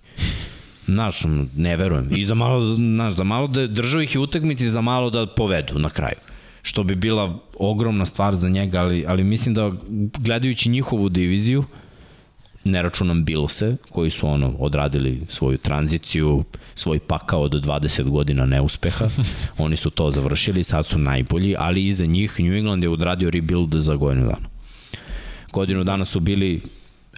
Znaš, 0.86 1.22
ne 1.56 1.76
verujem. 1.76 2.16
I 2.16 2.24
za 2.24 2.34
malo, 2.34 2.74
znaš, 2.74 3.12
za 3.12 3.24
malo 3.24 3.46
da 3.46 3.66
držao 3.66 4.02
ih 4.02 4.14
i 4.14 4.18
utakmici, 4.18 4.70
za 4.70 4.80
malo 4.80 5.10
da 5.10 5.26
povedu 5.26 5.78
na 5.78 5.90
kraju. 5.90 6.16
Što 6.62 6.84
bi 6.84 6.94
bila 6.94 7.38
ogromna 7.58 8.04
stvar 8.04 8.34
za 8.34 8.48
njega, 8.48 8.80
ali, 8.80 9.04
ali 9.08 9.24
mislim 9.24 9.54
da 9.54 9.72
gledajući 10.18 10.68
njihovu 10.68 11.08
diviziju, 11.08 11.64
ne 12.66 12.82
računam 12.82 13.24
Bilose, 13.24 13.76
koji 13.90 14.10
su 14.10 14.28
ono 14.28 14.54
odradili 14.58 15.22
svoju 15.28 15.58
tranziciju, 15.58 16.44
svoj 16.74 16.98
pakao 16.98 17.42
od 17.42 17.52
20 17.52 18.02
godina 18.02 18.46
neuspeha. 18.46 19.08
Oni 19.58 19.76
su 19.76 19.90
to 19.90 20.10
završili, 20.10 20.64
sad 20.64 20.86
su 20.86 20.98
najbolji, 20.98 21.54
ali 21.58 21.86
iza 21.86 22.06
njih 22.06 22.40
New 22.40 22.52
England 22.52 22.82
je 22.82 22.90
odradio 22.90 23.30
rebuild 23.30 23.74
za 23.74 23.96
godinu 23.96 24.26
dana. 24.26 24.48
Godinu 25.52 25.84
dana 25.84 26.04
su 26.04 26.20
bili 26.20 26.62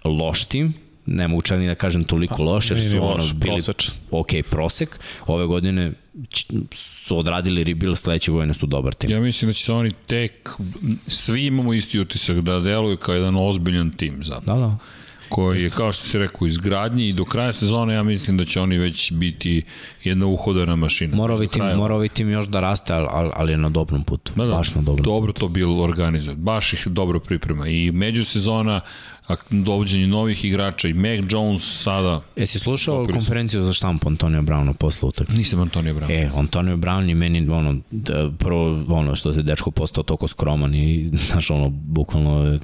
loš 0.04 0.44
tim, 0.44 0.74
ne 1.06 1.28
mogu 1.28 1.42
čak 1.42 1.58
ni 1.58 1.66
da 1.66 1.74
kažem 1.74 2.04
toliko 2.04 2.36
pa, 2.36 2.42
loš, 2.42 2.70
jer 2.70 2.90
su 2.90 2.96
ono 3.02 3.24
bili 3.34 3.62
prosek. 3.64 3.92
ok 4.10 4.28
prosek. 4.50 5.00
Ove 5.26 5.46
godine 5.46 5.92
su 6.72 7.18
odradili 7.18 7.64
rebuild, 7.64 7.98
sledeće 7.98 8.30
godine 8.30 8.54
su 8.54 8.66
dobar 8.66 8.94
tim. 8.94 9.10
Ja 9.10 9.20
mislim 9.20 9.48
da 9.48 9.52
će 9.52 9.64
se 9.64 9.72
oni 9.72 9.90
tek, 10.06 10.48
svi 11.06 11.46
imamo 11.46 11.74
isti 11.74 12.00
utisak 12.00 12.40
da 12.40 12.60
deluju 12.60 12.96
kao 12.96 13.14
jedan 13.14 13.36
ozbiljan 13.36 13.90
tim. 13.90 14.24
Zato. 14.24 14.54
Da, 14.54 14.54
da 14.54 14.78
koji 15.28 15.62
je, 15.62 15.70
kao 15.70 15.92
što 15.92 16.06
se 16.06 16.18
rekao, 16.18 16.46
izgradnji 16.46 17.08
i 17.08 17.12
do 17.12 17.24
kraja 17.24 17.52
sezone 17.52 17.94
ja 17.94 18.02
mislim 18.02 18.36
da 18.36 18.44
će 18.44 18.60
oni 18.60 18.78
već 18.78 19.12
biti 19.12 19.62
jedna 20.04 20.26
uhodana 20.26 20.76
mašina. 20.76 21.16
Mora 21.16 21.34
ovaj 21.34 21.46
tim, 21.46 21.62
mora 21.76 21.94
ovaj 21.94 22.08
tim 22.08 22.30
još 22.30 22.46
da 22.46 22.60
raste, 22.60 22.92
ali, 22.92 23.30
ali 23.36 23.52
je 23.52 23.58
na 23.58 23.68
dobrom 23.68 24.02
putu. 24.02 24.32
Da, 24.36 24.44
da, 24.44 24.56
baš 24.56 24.74
na 24.74 24.82
dobrom 24.82 25.04
dobro 25.04 25.32
putu. 25.32 25.40
to 25.40 25.48
bilo 25.48 25.84
organizovan. 25.84 26.40
Baš 26.40 26.72
ih 26.72 26.86
dobro 26.86 27.20
priprema. 27.20 27.68
I 27.68 27.92
međusezona, 27.92 28.80
dovođenje 29.50 30.06
novih 30.06 30.44
igrača 30.44 30.88
i 30.88 30.92
Mac 30.92 31.20
Jones 31.30 31.82
sada... 31.82 32.20
Jesi 32.36 32.58
slušao 32.58 33.06
konferenciju 33.12 33.62
za 33.62 33.72
štampu 33.72 34.08
Antonio 34.08 34.42
Browna 34.42 34.72
posle 34.72 35.08
utakmice? 35.08 35.38
Nisam 35.38 35.60
Antonio 35.60 35.94
Brown. 35.94 36.10
E, 36.10 36.30
Antonio 36.34 36.76
Brown 36.76 37.08
je 37.08 37.14
meni 37.14 37.50
ono, 37.50 37.76
prvo 38.38 38.84
ono 38.88 39.14
što 39.14 39.32
se 39.32 39.42
dečko 39.42 39.70
postao 39.70 40.04
toko 40.04 40.28
skroman 40.28 40.74
i 40.74 41.10
znaš 41.30 41.50
ono, 41.50 41.68
bukvalno 41.68 42.58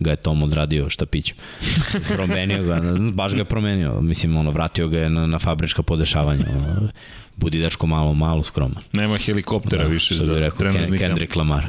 ga 0.00 0.10
je 0.10 0.16
Tom 0.16 0.42
odradio 0.42 0.90
štapićem. 0.90 1.36
promenio 2.16 2.62
ga, 2.62 2.82
baš 3.12 3.32
ga 3.32 3.38
je 3.38 3.44
promenio. 3.44 4.00
Mislim, 4.00 4.36
ono, 4.36 4.50
vratio 4.50 4.88
ga 4.88 4.98
je 4.98 5.10
na, 5.10 5.26
na 5.26 5.38
fabrička 5.38 5.82
podešavanja. 5.82 6.44
Ono, 6.56 6.88
budi 7.36 7.58
dečko 7.58 7.86
malo, 7.86 8.14
malo 8.14 8.44
skroman. 8.44 8.82
Nema 8.92 9.18
helikoptera 9.18 9.84
da, 9.84 9.90
više 9.90 10.14
za 10.14 10.38
rekao, 10.38 10.70
Ken, 10.70 10.98
Kendrick 10.98 11.36
Lamar. 11.36 11.66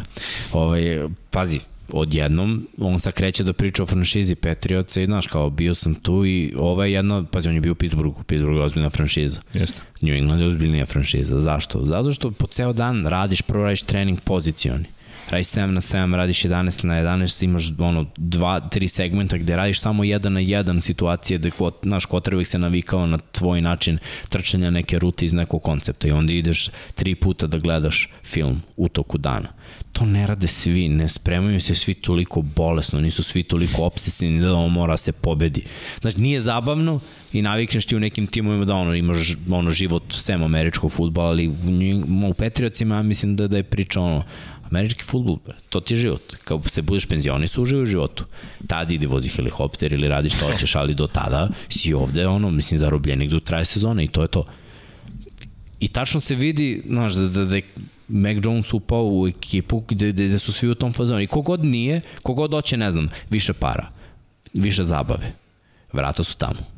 Ovaj, 0.54 1.00
pazi, 1.32 1.60
odjednom, 1.94 2.68
on 2.78 3.00
sad 3.00 3.14
kreće 3.14 3.44
da 3.44 3.54
priča 3.54 3.84
o 3.84 3.86
franšizi 3.86 4.36
Patriotsa 4.36 5.02
i 5.02 5.06
znaš, 5.06 5.28
kao 5.28 5.50
bio 5.50 5.74
sam 5.74 5.96
tu 5.96 6.26
i 6.26 6.54
ova 6.58 6.86
je 6.86 6.94
jedna, 6.94 7.24
pazi, 7.32 7.50
on 7.50 7.56
je 7.56 7.62
bio 7.62 7.72
u 7.72 7.76
Pittsburghu, 7.76 8.24
Pittsburgh 8.24 8.58
je 8.58 8.64
ozbiljna 8.64 8.90
franšiza. 8.90 9.42
Jeste. 9.54 9.82
New 10.02 10.16
England 10.16 10.42
je 10.42 10.48
ozbiljnija 10.48 10.86
franšiza. 10.86 11.40
Zašto? 11.40 11.86
Zato 11.86 12.14
što 12.14 12.32
po 12.32 12.48
ceo 12.48 12.74
dan 12.74 13.06
radiš, 13.06 13.42
prvo 13.42 13.64
radiš 13.64 13.82
trening 13.82 14.22
pozicioni 14.22 14.86
radiš 15.30 15.48
7 15.48 15.66
na 15.66 15.82
7, 15.82 16.16
radiš 16.16 16.44
11 16.44 16.86
na 16.86 16.94
11, 16.94 17.44
imaš 17.44 17.72
ono, 17.80 18.06
dva, 18.18 18.60
tri 18.60 18.88
segmenta 18.88 19.38
gde 19.38 19.56
radiš 19.56 19.82
samo 19.82 20.04
1 20.04 20.30
na 20.30 20.40
1 20.40 20.82
situacije 20.82 21.38
gde 21.38 21.50
kot, 21.50 21.86
naš 21.86 22.06
kotrvik 22.06 22.48
se 22.48 22.60
navikao 22.60 23.08
na 23.08 23.18
tvoj 23.18 23.62
način 23.62 23.98
trčanja 24.30 24.70
neke 24.70 25.00
rute 25.00 25.26
iz 25.26 25.34
nekog 25.34 25.64
koncepta 25.64 26.08
i 26.08 26.12
onda 26.12 26.34
ideš 26.34 26.70
tri 26.96 27.16
puta 27.16 27.48
da 27.48 27.58
gledaš 27.58 28.10
film 28.24 28.62
u 28.78 28.90
toku 28.90 29.18
dana. 29.18 29.48
To 29.92 30.06
ne 30.06 30.28
rade 30.28 30.48
svi, 30.48 30.90
ne 30.90 31.10
spremaju 31.10 31.62
se 31.62 31.76
svi 31.76 31.94
toliko 31.94 32.42
bolesno, 32.42 33.00
nisu 33.00 33.24
svi 33.24 33.44
toliko 33.44 33.84
obsesivni 33.84 34.42
da 34.42 34.54
ovo 34.54 34.70
mora 34.70 34.98
se 34.98 35.12
pobedi. 35.12 35.64
Znači, 36.02 36.22
nije 36.22 36.40
zabavno 36.40 37.00
i 37.34 37.42
navikneš 37.42 37.86
ti 37.86 37.96
u 37.96 38.00
nekim 38.00 38.28
timovima 38.28 38.66
da 38.66 38.76
ono, 38.76 38.96
imaš 38.96 39.36
ono, 39.52 39.72
život 39.72 40.04
sem 40.10 40.44
američkog 40.44 40.92
futbola, 40.92 41.28
ali 41.28 41.48
u, 41.48 41.54
u 42.30 42.34
Petriocima 42.34 43.04
mislim 43.04 43.36
da, 43.36 43.48
da 43.48 43.58
je 43.58 43.64
priča 43.64 44.02
ono, 44.02 44.24
Američki 44.70 45.04
futbol, 45.04 45.38
to 45.70 45.80
ti 45.80 45.94
je 45.94 45.98
život. 45.98 46.36
Kao 46.44 46.62
se 46.64 46.82
budeš 46.82 47.06
penzionis, 47.06 47.58
uživaj 47.58 47.84
u 47.84 47.86
životu. 47.86 48.26
Tada 48.68 48.94
idi 48.94 49.06
vozi 49.06 49.30
helikopter 49.30 49.94
ili 49.94 50.08
radi 50.08 50.30
što 50.30 50.52
hoćeš, 50.52 50.76
ali 50.76 50.96
do 50.96 51.08
tada 51.08 51.50
si 51.70 51.94
ovde, 51.94 52.28
ono, 52.28 52.52
mislim, 52.52 52.78
zarobljenik 52.78 53.32
do 53.32 53.40
traje 53.40 53.66
sezone 53.66 54.04
i 54.04 54.08
to 54.08 54.22
je 54.22 54.28
to. 54.28 54.46
I 55.80 55.88
tačno 55.88 56.20
se 56.20 56.36
vidi, 56.36 56.84
znaš, 56.88 57.14
da, 57.14 57.28
da, 57.28 57.46
da 57.46 57.56
je 57.56 57.62
Mac 58.08 58.38
Jones 58.44 58.74
upao 58.74 59.10
u 59.12 59.28
ekipu 59.28 59.84
gde, 59.88 60.12
gde, 60.12 60.28
gde 60.28 60.40
su 60.40 60.54
svi 60.54 60.70
u 60.70 60.76
tom 60.76 60.94
fazonu. 60.94 61.22
I 61.22 61.28
kogod 61.28 61.66
nije, 61.66 62.02
kogod 62.22 62.52
hoće, 62.52 62.78
ne 62.78 62.92
znam, 62.92 63.10
više 63.30 63.54
para, 63.54 63.88
više 64.54 64.84
zabave. 64.84 65.34
Vrata 65.94 66.24
su 66.24 66.38
tamo. 66.38 66.77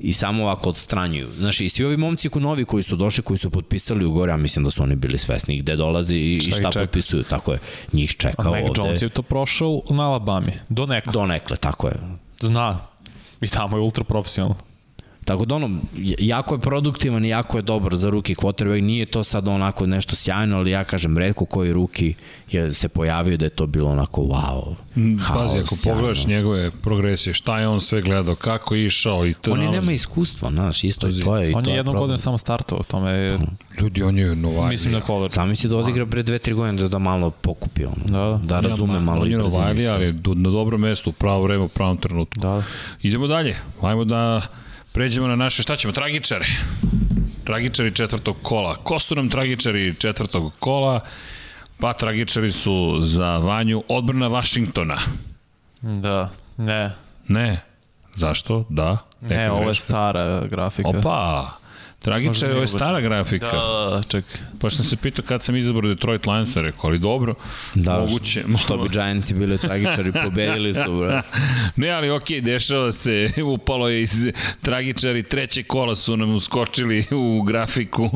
I 0.00 0.12
samo 0.12 0.42
ovako 0.42 0.68
odstranjuju. 0.68 1.28
Znaš, 1.38 1.60
i 1.60 1.68
svi 1.68 1.84
ovi 1.84 1.96
momci 1.96 2.28
ko 2.28 2.40
novi 2.40 2.64
koji 2.64 2.82
su 2.82 2.96
došli, 2.96 3.22
koji 3.22 3.38
su 3.38 3.50
potpisali 3.50 4.04
u 4.04 4.12
gore, 4.12 4.32
ja 4.32 4.36
mislim 4.36 4.64
da 4.64 4.70
su 4.70 4.82
oni 4.82 4.96
bili 4.96 5.18
svesni 5.18 5.58
gde 5.58 5.76
dolazi 5.76 6.16
i, 6.16 6.34
i 6.34 6.40
šta 6.40 6.70
čeka. 6.70 6.80
potpisuju. 6.80 7.22
Tako 7.22 7.52
je, 7.52 7.58
njih 7.92 8.16
čeka 8.16 8.42
A 8.42 8.48
ovde. 8.48 8.62
Mac 8.62 8.70
Jones 8.78 9.02
je 9.02 9.08
to 9.08 9.22
prošao 9.22 9.82
na 9.90 10.08
Alabami. 10.08 10.52
Do 10.68 10.86
nekla. 10.86 11.12
Donekle, 11.12 11.56
tako 11.56 11.88
je. 11.88 11.94
Zna. 12.40 12.78
I 13.40 13.48
tamo 13.48 13.76
je 13.76 13.80
ultra 13.80 14.04
profesionalno. 14.04 14.69
Tako 15.24 15.44
da 15.44 15.54
ono, 15.54 15.70
jako 16.18 16.54
je 16.54 16.58
produktivan 16.58 17.24
i 17.24 17.28
jako 17.28 17.58
je 17.58 17.62
dobar 17.62 17.96
za 17.96 18.10
ruki 18.10 18.34
quarterback. 18.34 18.82
Nije 18.82 19.06
to 19.06 19.24
sad 19.24 19.48
onako 19.48 19.86
nešto 19.86 20.16
sjajno, 20.16 20.56
ali 20.56 20.70
ja 20.70 20.84
kažem, 20.84 21.18
redko 21.18 21.44
koji 21.44 21.72
ruki 21.72 22.14
je 22.50 22.72
se 22.72 22.88
pojavio 22.88 23.36
da 23.36 23.44
je 23.44 23.50
to 23.50 23.66
bilo 23.66 23.90
onako 23.90 24.20
wow. 24.22 24.74
Pazi, 25.34 25.58
ako 25.58 25.76
sjajno. 25.76 25.98
pogledaš 25.98 26.26
njegove 26.26 26.70
progresije, 26.72 27.34
šta 27.34 27.58
je 27.58 27.68
on 27.68 27.80
sve 27.80 28.00
gledao, 28.00 28.34
kako 28.34 28.74
je 28.74 28.86
išao 28.86 29.26
i 29.26 29.34
to 29.34 29.52
On 29.52 29.60
i 29.60 29.64
nalazi. 29.64 29.80
nema 29.80 29.92
iskustva, 29.92 30.50
znaš, 30.50 30.84
isto 30.84 31.06
i 31.06 31.10
Pazi, 31.10 31.22
to 31.22 31.36
je. 31.36 31.50
I 31.50 31.54
On 31.54 31.64
to 31.64 31.70
je 31.70 31.76
jednom 31.76 31.96
godinu 31.96 32.18
samo 32.18 32.38
startovao, 32.38 32.82
tome 32.82 33.10
je, 33.10 33.38
Ljudi, 33.80 34.02
on 34.02 34.18
je 34.18 34.36
novaj. 34.36 34.68
mislim 34.68 34.92
da 34.92 35.00
kolar. 35.00 35.30
Sam 35.30 35.48
misli 35.48 35.70
da 35.70 35.76
odigra 35.76 36.06
pre 36.06 36.22
dve, 36.22 36.38
tri 36.38 36.54
godine 36.54 36.82
da, 36.82 36.88
da 36.88 36.98
malo 36.98 37.30
pokupi 37.30 37.84
ono. 37.84 38.04
Da, 38.04 38.18
da. 38.18 38.60
da 38.60 38.60
razume 38.60 39.00
malo 39.00 39.20
on 39.20 39.28
i 39.28 39.30
je 39.30 39.36
brzinu. 39.38 39.58
Novajli, 39.58 39.78
i 39.78 39.82
sve. 39.82 39.88
ali 39.88 40.04
je 40.04 40.12
do- 40.12 40.34
na 40.34 40.50
dobro 40.50 40.78
mesto, 40.78 41.10
u 41.10 41.12
pravo 41.12 41.42
vreme, 41.42 41.64
u 41.64 41.68
pravom 41.68 41.96
trenutku. 41.96 42.40
Da. 42.40 42.62
Idemo 43.02 43.26
dalje. 43.26 43.56
Ajmo 43.82 44.04
da 44.04 44.42
pređemo 44.92 45.26
na 45.26 45.36
naše, 45.36 45.62
šta 45.62 45.76
ćemo, 45.76 45.92
tragičare. 45.92 46.46
Tragičari 47.44 47.94
četvrtog 47.94 48.36
kola. 48.42 48.74
Ko 48.74 48.98
su 48.98 49.14
nam 49.14 49.28
tragičari 49.28 49.94
četvrtog 49.98 50.52
kola? 50.58 51.00
Pa 51.80 51.92
tragičari 51.92 52.52
su 52.52 52.98
za 53.00 53.38
Vanju 53.38 53.84
odbrana 53.88 54.28
Vašingtona. 54.28 54.98
Da. 55.82 56.30
Ne. 56.56 56.90
Ne. 57.28 57.60
Zašto? 58.14 58.64
Da. 58.68 58.98
Ne, 59.20 59.50
ovo 59.50 59.68
je 59.68 59.74
stara 59.74 60.46
grafika. 60.46 60.88
Opa! 60.88 61.59
Ovo 62.06 62.16
je 62.16 62.54
nije 62.54 62.66
stara 62.66 63.00
grafika. 63.00 63.46
Da, 63.46 63.90
da, 63.90 64.02
ček. 64.08 64.24
Pa 64.60 64.70
sam 64.70 64.84
se 64.84 64.96
pitao 64.96 65.24
kad 65.24 65.42
sam 65.42 65.56
izabrao 65.56 65.88
Detroit 65.88 66.26
Lions, 66.26 66.56
rekao, 66.56 66.90
ali 66.90 66.98
dobro, 66.98 67.34
Da, 67.74 67.98
moguće. 67.98 68.44
Što 68.58 68.76
bi 68.76 68.88
Giantsi 68.88 69.34
bili 69.34 69.58
tragičari, 69.58 70.12
pobedili 70.24 70.74
su, 70.74 70.98
bre. 70.98 71.22
Ne, 71.76 71.90
ali 71.90 72.10
okej, 72.10 72.40
dešava 72.40 72.92
se, 72.92 73.30
upalo 73.54 73.88
je 73.88 74.02
iz 74.02 74.26
tragičari, 74.60 75.22
treće 75.22 75.62
kola 75.62 75.96
su 75.96 76.16
nam 76.16 76.34
uskočili 76.34 77.04
u 77.10 77.42
grafiku. 77.42 78.10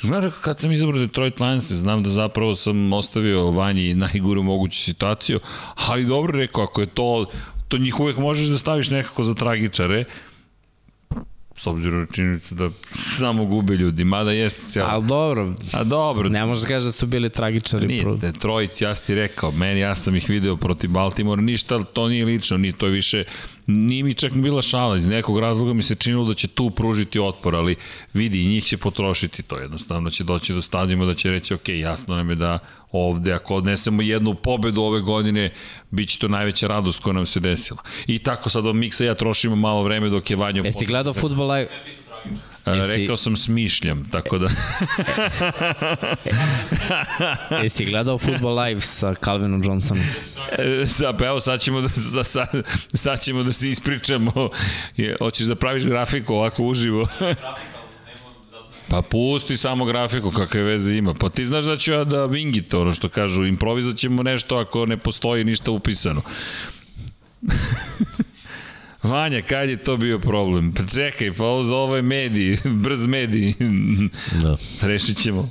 Znaš, 0.00 0.24
rekao, 0.24 0.40
kad 0.40 0.60
sam 0.60 0.72
izabrao 0.72 1.00
Detroit 1.00 1.40
Lions, 1.40 1.72
znam 1.72 2.02
da 2.02 2.10
zapravo 2.10 2.54
sam 2.54 2.92
ostavio 2.92 3.50
Vanji 3.50 3.94
najguru 3.94 4.42
moguću 4.42 4.78
situaciju, 4.78 5.40
ali 5.74 6.06
dobro 6.06 6.38
rekao, 6.38 6.64
ako 6.64 6.80
je 6.80 6.86
to, 6.86 7.26
to 7.68 7.78
njih 7.78 8.00
uvek 8.00 8.16
možeš 8.16 8.46
da 8.46 8.58
staviš 8.58 8.90
nekako 8.90 9.22
za 9.22 9.34
tragičare, 9.34 10.04
s 11.60 11.66
obzirom 11.66 12.00
na 12.00 12.06
činjenicu 12.06 12.54
da 12.54 12.70
samo 12.92 13.44
gube 13.44 13.74
ljudi, 13.76 14.04
mada 14.04 14.32
jeste 14.32 14.60
cijelo. 14.68 14.88
Ali 14.90 15.06
dobro, 15.06 15.54
A 15.72 15.84
dobro, 15.84 16.28
ne 16.28 16.46
možeš 16.46 16.62
da 16.62 16.68
kažeš 16.68 16.84
da 16.84 16.92
su 16.92 17.06
bili 17.06 17.30
tragičari. 17.30 17.86
Nije, 17.86 18.02
pro- 18.02 18.16
Detroit, 18.16 18.80
ja 18.80 18.94
ti 18.94 19.14
rekao, 19.14 19.50
meni, 19.50 19.80
ja 19.80 19.94
sam 19.94 20.16
ih 20.16 20.28
video 20.28 20.56
protiv 20.56 20.90
Baltimore, 20.90 21.42
ništa, 21.42 21.84
to 21.84 22.08
nije 22.08 22.24
lično, 22.24 22.56
nije 22.56 22.72
to 22.72 22.86
je 22.86 22.92
više, 22.92 23.24
nije 23.66 24.02
mi 24.04 24.14
čak 24.14 24.32
bila 24.32 24.62
šala, 24.62 24.96
iz 24.96 25.08
nekog 25.08 25.38
razloga 25.38 25.72
mi 25.72 25.82
se 25.82 25.94
činilo 25.94 26.24
da 26.24 26.34
će 26.34 26.48
tu 26.48 26.70
pružiti 26.70 27.20
otpor, 27.20 27.54
ali 27.54 27.76
vidi, 28.14 28.46
njih 28.46 28.64
će 28.64 28.76
potrošiti 28.76 29.42
to, 29.42 29.58
jednostavno 29.58 30.10
će 30.10 30.24
doći 30.24 30.52
do 30.52 30.62
stadijuma 30.62 31.04
da 31.04 31.14
će 31.14 31.30
reći, 31.30 31.54
ok, 31.54 31.68
jasno 31.68 32.16
nam 32.16 32.30
je 32.30 32.36
da 32.36 32.58
ovde, 32.92 33.32
ako 33.32 33.54
odnesemo 33.54 34.02
jednu 34.02 34.34
pobedu 34.34 34.82
ove 34.82 35.00
godine, 35.00 35.50
bit 35.90 36.08
će 36.08 36.18
to 36.18 36.28
najveća 36.28 36.66
radost 36.66 37.02
koja 37.02 37.12
nam 37.12 37.26
se 37.26 37.40
desila. 37.40 37.82
I 38.06 38.18
tako 38.18 38.50
sad 38.50 38.66
od 38.66 38.76
miksa 38.76 39.04
ja 39.04 39.14
trošimo 39.14 39.56
malo 39.56 39.82
vreme 39.82 40.08
dok 40.08 40.30
je 40.30 40.36
Vanja... 40.36 40.62
Jesi 40.64 40.86
gledao 40.86 41.14
futbol 41.14 41.50
live? 41.50 41.68
Jesi- 42.66 42.88
Rekao 42.88 43.16
sam 43.16 43.36
smišljam, 43.36 44.08
tako 44.10 44.38
da... 44.38 44.48
Jesi 47.62 47.84
gledao 47.84 48.18
futbol 48.18 48.54
live 48.56 48.80
sa 48.80 49.14
Calvinom 49.14 49.62
Johnsonom? 49.64 50.04
E, 50.52 50.86
Sad, 50.86 51.18
pa 51.18 51.26
evo, 51.26 51.40
sad 51.40 51.60
ćemo 51.60 51.80
da, 51.80 51.88
sad, 51.88 52.26
sad, 52.26 52.48
sad 52.94 53.20
ćemo 53.20 53.42
da 53.42 53.52
se 53.52 53.68
ispričamo. 53.68 54.48
Je, 54.96 55.16
hoćeš 55.18 55.46
da 55.46 55.54
praviš 55.54 55.84
grafiku 55.84 56.34
ovako 56.34 56.64
uživo? 56.64 57.06
Pa 58.90 59.02
pusti 59.02 59.56
samo 59.56 59.84
grafiku, 59.84 60.30
kakve 60.30 60.62
veze 60.62 60.94
ima. 60.94 61.14
Pa 61.14 61.28
ti 61.28 61.46
znaš 61.46 61.64
da 61.64 61.76
ću 61.76 61.92
ja 61.92 62.04
da 62.04 62.16
wingit, 62.16 62.76
ono 62.76 62.92
što 62.92 63.08
kažu, 63.08 63.44
improvizat 63.44 63.96
ćemo 63.96 64.22
nešto 64.22 64.56
ako 64.56 64.86
ne 64.86 64.96
postoji 64.96 65.44
ništa 65.44 65.70
upisano. 65.70 66.22
Vanja, 69.02 69.42
kad 69.42 69.68
je 69.68 69.76
to 69.76 69.96
bio 69.96 70.18
problem? 70.18 70.72
Pa 70.74 70.82
čekaj, 70.94 71.32
pa 71.32 71.44
ovo, 71.44 71.76
ovo 71.76 71.96
je 71.96 72.02
mediji, 72.02 72.56
brz 72.84 73.06
mediji. 73.06 73.54
Da. 74.42 74.56
Rešit 74.88 75.16
ćemo. 75.16 75.50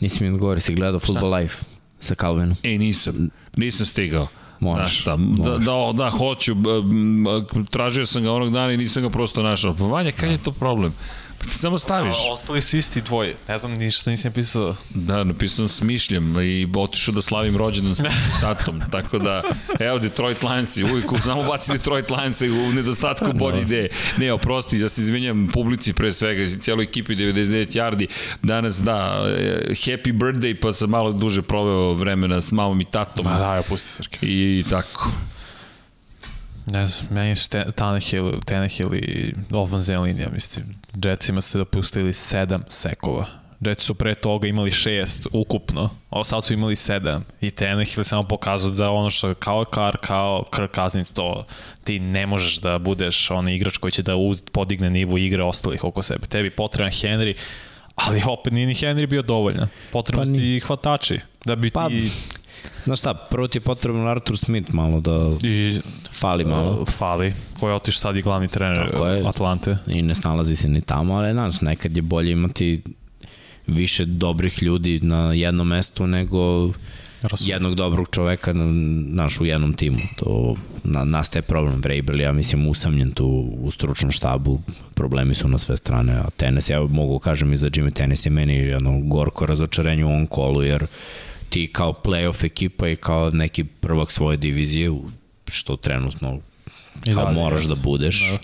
Nisi 0.00 0.24
mi 0.24 0.30
odgovorio, 0.30 0.60
si 0.60 0.74
gledao 0.74 1.00
futbol 1.00 1.34
live 1.34 1.54
sa 2.00 2.14
Calvinom? 2.14 2.56
E, 2.62 2.78
nisam. 2.78 3.30
Nisam 3.56 3.86
stigao. 3.86 4.26
Znaš 4.60 5.00
šta, 5.00 5.10
da, 5.10 5.16
moraš. 5.16 5.64
da, 5.64 5.92
da, 5.94 6.10
hoću. 6.10 6.56
Tražio 7.70 8.06
sam 8.06 8.22
ga 8.22 8.32
onog 8.32 8.52
dana 8.52 8.72
i 8.72 8.76
nisam 8.76 9.02
ga 9.02 9.10
prosto 9.10 9.42
našao. 9.42 9.74
Pa 9.74 9.84
Vanja, 9.84 10.12
kad 10.12 10.30
je 10.30 10.38
to 10.38 10.52
problem? 10.52 10.92
Ti 10.92 11.25
samo 11.48 11.78
staviš. 11.78 12.14
A, 12.14 12.32
ostali 12.32 12.60
su 12.60 12.76
isti 12.76 13.00
dvoje. 13.00 13.34
Ne 13.48 13.58
znam 13.58 13.72
ništa 13.72 14.10
nisam 14.10 14.32
pisao. 14.32 14.76
Da, 14.90 15.24
napisao 15.24 15.68
sam 15.68 15.68
smišljam 15.68 16.40
i 16.40 16.68
otišao 16.76 17.14
da 17.14 17.22
slavim 17.22 17.56
rođendan 17.56 17.94
s 17.94 18.00
tatom. 18.40 18.82
Tako 18.90 19.18
da, 19.18 19.42
evo, 19.80 19.98
Detroit 19.98 20.42
Lions, 20.42 20.76
uvijek 20.76 21.06
samo 21.24 21.42
baci 21.42 21.72
Detroit 21.72 22.10
Lions 22.10 22.42
u 22.42 22.72
nedostatku 22.72 23.32
bolje 23.32 23.62
ideje. 23.62 23.88
Ne, 24.18 24.32
oprosti, 24.32 24.78
ja 24.78 24.88
se 24.88 25.00
izvinjam 25.00 25.48
publici 25.52 25.92
pre 25.92 26.12
svega, 26.12 26.42
i 26.42 26.48
cijeloj 26.48 26.84
ekipi 26.84 27.16
99 27.16 27.76
yardi. 27.76 28.06
Danas, 28.42 28.82
da, 28.82 29.26
eh, 29.28 29.62
happy 29.68 30.12
birthday, 30.12 30.60
pa 30.60 30.72
sam 30.72 30.90
malo 30.90 31.12
duže 31.12 31.42
proveo 31.42 31.92
vremena 31.92 32.40
s 32.40 32.52
mamom 32.52 32.80
i 32.80 32.84
tatom. 32.84 33.24
Ma 33.24 33.38
da, 33.38 33.54
ja 33.54 33.62
pusti 33.62 33.88
Srke. 33.88 34.18
I 34.22 34.64
tako. 34.70 35.10
Ne 36.66 36.86
znam, 36.86 37.08
meni 37.10 37.36
su 37.36 37.48
Te- 37.48 37.72
Tannehill, 37.74 38.40
Tannehill 38.44 38.94
i 38.94 39.34
ofenzivna 39.50 40.02
linija, 40.02 40.28
mislim. 40.32 40.64
Jetsima 41.04 41.40
ste 41.40 41.58
dopustili 41.58 42.12
sedam 42.12 42.64
sekova. 42.68 43.26
Jetsi 43.60 43.84
su 43.84 43.94
pre 43.94 44.14
toga 44.14 44.48
imali 44.48 44.70
šest 44.70 45.26
ukupno, 45.32 45.90
a 46.10 46.24
sad 46.24 46.44
su 46.44 46.52
imali 46.52 46.76
sedam. 46.76 47.24
I 47.40 47.50
Tannehill 47.50 48.04
samo 48.04 48.22
pokazao 48.22 48.70
da 48.70 48.90
ono 48.90 49.10
što 49.10 49.34
kao 49.34 49.64
Kar, 49.64 49.96
kao 49.96 50.44
Kirk 50.56 50.74
Cousins, 50.74 51.10
to 51.10 51.44
ti 51.84 52.00
ne 52.00 52.26
možeš 52.26 52.60
da 52.60 52.78
budeš 52.78 53.30
onaj 53.30 53.54
igrač 53.54 53.76
koji 53.76 53.92
će 53.92 54.02
da 54.02 54.16
uz, 54.16 54.42
podigne 54.52 54.90
nivu 54.90 55.18
igre 55.18 55.42
ostalih 55.42 55.84
oko 55.84 56.02
sebe. 56.02 56.26
Tebi 56.26 56.50
potreban 56.50 56.92
Henry, 56.92 57.34
ali 57.94 58.22
opet 58.26 58.52
nije 58.52 58.66
ni 58.66 58.74
Henry 58.74 59.06
bio 59.06 59.22
dovoljan. 59.22 59.68
Potrebno 59.92 60.24
Pa 60.24 60.30
pa 60.30 60.36
ti 60.38 60.60
hvatači 60.60 61.18
da 61.44 61.56
bi 61.56 61.70
Pa, 61.70 61.88
ti 61.88 62.10
Znaš 62.84 62.98
šta, 62.98 63.14
prvo 63.14 63.48
ti 63.48 63.58
je 63.58 63.62
potrebno 63.62 64.06
Arthur 64.06 64.38
Smith 64.38 64.74
malo 64.74 65.00
da 65.00 65.30
i 65.42 65.80
fali 66.12 66.44
malo. 66.44 66.70
uh, 66.72 66.88
fali, 66.88 67.34
koji 67.60 67.70
je 67.70 67.74
otiš 67.74 67.98
sad 67.98 68.16
i 68.16 68.22
glavni 68.22 68.48
trener 68.48 68.90
Tako 68.90 69.06
je. 69.06 69.26
Atlante. 69.26 69.76
i 69.86 70.02
ne 70.02 70.14
snalazi 70.14 70.56
se 70.56 70.68
ni 70.68 70.80
tamo, 70.80 71.14
ali 71.14 71.32
znaš, 71.32 71.60
nekad 71.60 71.96
je 71.96 72.02
bolje 72.02 72.32
imati 72.32 72.82
više 73.66 74.04
dobrih 74.04 74.62
ljudi 74.62 75.00
na 75.02 75.32
jednom 75.32 75.68
mestu 75.68 76.06
nego 76.06 76.70
Razumem. 77.22 77.50
jednog 77.50 77.74
dobrog 77.74 78.08
čoveka 78.10 78.52
na, 78.52 78.64
naš 79.22 79.40
u 79.40 79.44
jednom 79.44 79.72
timu. 79.72 79.98
To 80.16 80.54
na, 80.84 81.04
nastaje 81.04 81.42
problem. 81.42 81.80
Vrabel, 81.80 82.20
ja 82.20 82.32
mislim, 82.32 82.66
usamljen 82.68 83.12
tu 83.12 83.26
u 83.58 83.70
stručnom 83.70 84.10
štabu. 84.12 84.60
Problemi 84.94 85.34
su 85.34 85.48
na 85.48 85.58
sve 85.58 85.76
strane. 85.76 86.12
A 86.12 86.30
tenis, 86.36 86.70
ja 86.70 86.80
mogu 86.80 87.18
kažem 87.18 87.52
i 87.52 87.56
za 87.56 87.70
Jimmy 87.70 87.92
Tennis 87.92 88.26
je 88.26 88.30
meni 88.30 88.54
jedno 88.54 89.00
gorko 89.00 89.46
razočarenje 89.46 90.04
u 90.04 90.08
ovom 90.08 90.26
kolu, 90.26 90.62
jer 90.62 90.86
ti 91.56 91.66
kao 91.72 91.92
playoff 92.04 92.44
ekipa 92.44 92.88
i 92.88 92.96
kao 92.96 93.30
neki 93.30 93.64
prvak 93.64 94.12
svoje 94.12 94.36
divizije, 94.36 94.90
što 95.48 95.76
trenutno 95.76 96.40
kao 97.14 97.24
dalje, 97.24 97.34
moraš 97.34 97.64
da 97.64 97.74
budeš. 97.74 98.30
Da. 98.30 98.38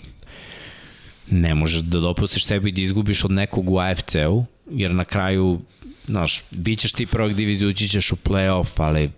Ne 1.29 1.55
možeš 1.55 1.81
da 1.81 1.99
dopustiš 1.99 2.45
sebi 2.45 2.71
da 2.71 2.81
izgubiš 2.81 3.23
od 3.23 3.31
nekog 3.31 3.69
u 3.69 3.77
AFC-u, 3.77 4.45
jer 4.71 4.91
na 4.91 5.05
kraju, 5.05 5.61
znaš, 6.07 6.41
bit 6.51 6.79
ćeš 6.79 6.91
ti 6.91 7.05
prvak 7.05 7.33
divizije, 7.33 7.69
ući 7.69 7.87
ćeš 7.87 8.11
u 8.11 8.15
play-off, 8.15 8.73
ali 8.77 9.11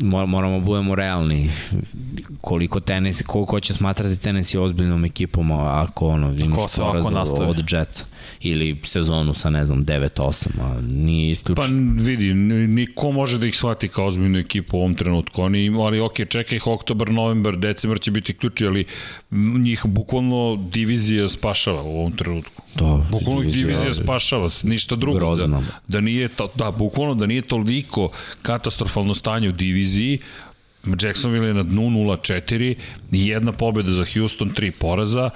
moramo 0.00 0.58
da 0.58 0.64
budemo 0.64 0.94
realni. 0.94 1.50
Koliko 2.40 2.80
tenis, 2.80 3.22
koliko 3.26 3.60
će 3.60 3.74
smatrati 3.74 4.20
tenis 4.20 4.54
i 4.54 4.58
ozbiljnom 4.58 5.04
ekipom 5.04 5.52
ako 5.52 6.06
ono, 6.06 6.32
imaš 6.32 6.76
poraz 6.76 7.06
od 7.40 7.72
Jetsa 7.72 8.04
ili 8.40 8.80
sezonu 8.84 9.34
sa 9.34 9.50
ne 9.50 9.64
znam 9.64 9.84
9-8, 9.84 10.46
a 10.60 10.80
nije 10.80 11.30
isključeno. 11.30 11.94
Pa 11.96 12.04
vidi, 12.04 12.34
niko 12.34 13.12
može 13.12 13.38
da 13.38 13.46
ih 13.46 13.56
shvati 13.56 13.88
kao 13.88 14.06
ozbiljnu 14.06 14.38
ekipu 14.38 14.76
u 14.76 14.80
ovom 14.80 14.94
trenutku. 14.94 15.42
Oni, 15.42 15.68
ali 15.78 16.00
ok, 16.00 16.14
čekaj 16.28 16.56
ih 16.56 16.66
oktobar, 16.66 17.10
novembar, 17.10 17.56
decembar 17.56 18.00
će 18.00 18.10
biti 18.10 18.34
ključi, 18.34 18.66
ali 18.66 18.84
njih 19.58 19.82
bukvalno 19.84 20.68
divizija 20.72 21.28
spašava 21.28 21.82
u 21.82 21.98
ovom 21.98 22.16
trenutku. 22.16 22.62
to, 22.76 23.06
Bukvalno 23.10 23.42
ih 23.42 23.52
divizija 23.52 23.92
spašava, 23.92 24.48
ništa 24.62 24.96
drugo. 24.96 25.18
Da, 25.18 25.24
Grozno. 25.24 25.62
da 25.88 26.00
nije 26.00 26.28
to, 26.28 26.52
da, 26.54 26.70
bukvalno 26.70 27.14
da 27.14 27.26
nije 27.26 27.42
toliko 27.42 28.10
katastrofalno 28.42 29.14
stanje 29.14 29.48
u 29.48 29.52
diviziji, 29.52 29.81
diviziji, 29.82 30.20
Jacksonville 31.02 31.48
je 31.48 31.54
na 31.54 31.62
dnu 31.62 31.82
0-4, 31.82 32.74
jedna 33.10 33.52
pobjeda 33.52 33.92
za 33.92 34.04
Houston, 34.06 34.50
tri 34.50 34.70
poraza. 34.70 35.30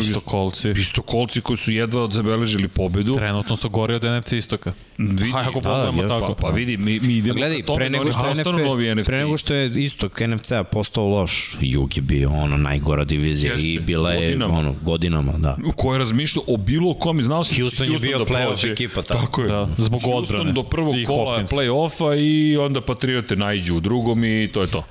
Isto 0.00 0.20
kolci. 0.20 0.70
Isto 0.70 1.02
kolci 1.02 1.40
koji 1.40 1.56
su 1.56 1.72
jedva 1.72 2.08
zabeležili 2.12 2.68
pobedu. 2.68 3.14
Trenutno 3.14 3.56
su 3.56 3.68
gori 3.68 3.94
od 3.94 4.04
NFC 4.04 4.32
istoka. 4.32 4.72
Vidi, 4.98 5.24
Ha, 5.24 5.38
ako 5.40 5.60
da, 5.60 5.68
pogledamo 5.68 6.02
jesu. 6.02 6.14
tako. 6.14 6.34
Pa, 6.34 6.40
pa 6.40 6.48
vidi, 6.48 6.76
mi, 6.76 7.00
mi 7.00 7.16
idemo 7.16 7.34
Gledaj, 7.34 7.60
ka 7.60 7.66
tome 7.66 7.76
pre 7.76 7.84
da 7.84 7.90
nego 7.90 8.02
oni 8.02 8.12
što 8.12 8.30
NFC, 8.32 8.46
novi 8.58 8.94
NFC. 8.94 9.06
pre 9.06 9.18
nego 9.18 9.36
što 9.36 9.54
je 9.54 9.70
istok 9.74 10.20
NFC-a 10.20 10.64
postao 10.64 11.08
loš, 11.08 11.56
Jug 11.60 11.96
je 11.96 12.02
bio 12.02 12.30
ono 12.30 12.56
najgora 12.56 13.04
divizija 13.04 13.52
Jeste, 13.52 13.68
i 13.68 13.78
bila 13.78 14.12
je 14.12 14.20
godinama. 14.20 14.54
ono 14.54 14.74
godinama, 14.82 15.32
da. 15.32 15.56
ko 15.76 15.92
je 15.92 15.98
razmišljao 15.98 16.44
o 16.48 16.56
bilo 16.56 16.94
kom 16.94 17.20
i 17.20 17.24
znao 17.24 17.44
si 17.44 17.60
Houston 17.60 17.92
je 17.92 17.98
bio 17.98 18.18
da 18.18 18.24
playoff 18.24 18.46
prođe. 18.46 18.70
ekipa 18.70 19.02
tamo. 19.02 19.20
Tako 19.20 19.42
je. 19.42 19.48
Da, 19.48 19.68
zbog 19.78 20.02
Houston 20.02 20.36
odbrane. 20.36 20.52
do 20.52 20.62
prvog 20.62 20.96
I 20.96 21.04
kola 21.04 21.42
play-offa 21.42 22.18
i 22.20 22.56
onda 22.56 22.80
Patriote 22.80 23.36
najđu 23.36 23.76
u 23.76 23.80
drugom 23.80 24.24
i 24.24 24.50
to 24.52 24.60
je 24.60 24.66
to. 24.66 24.85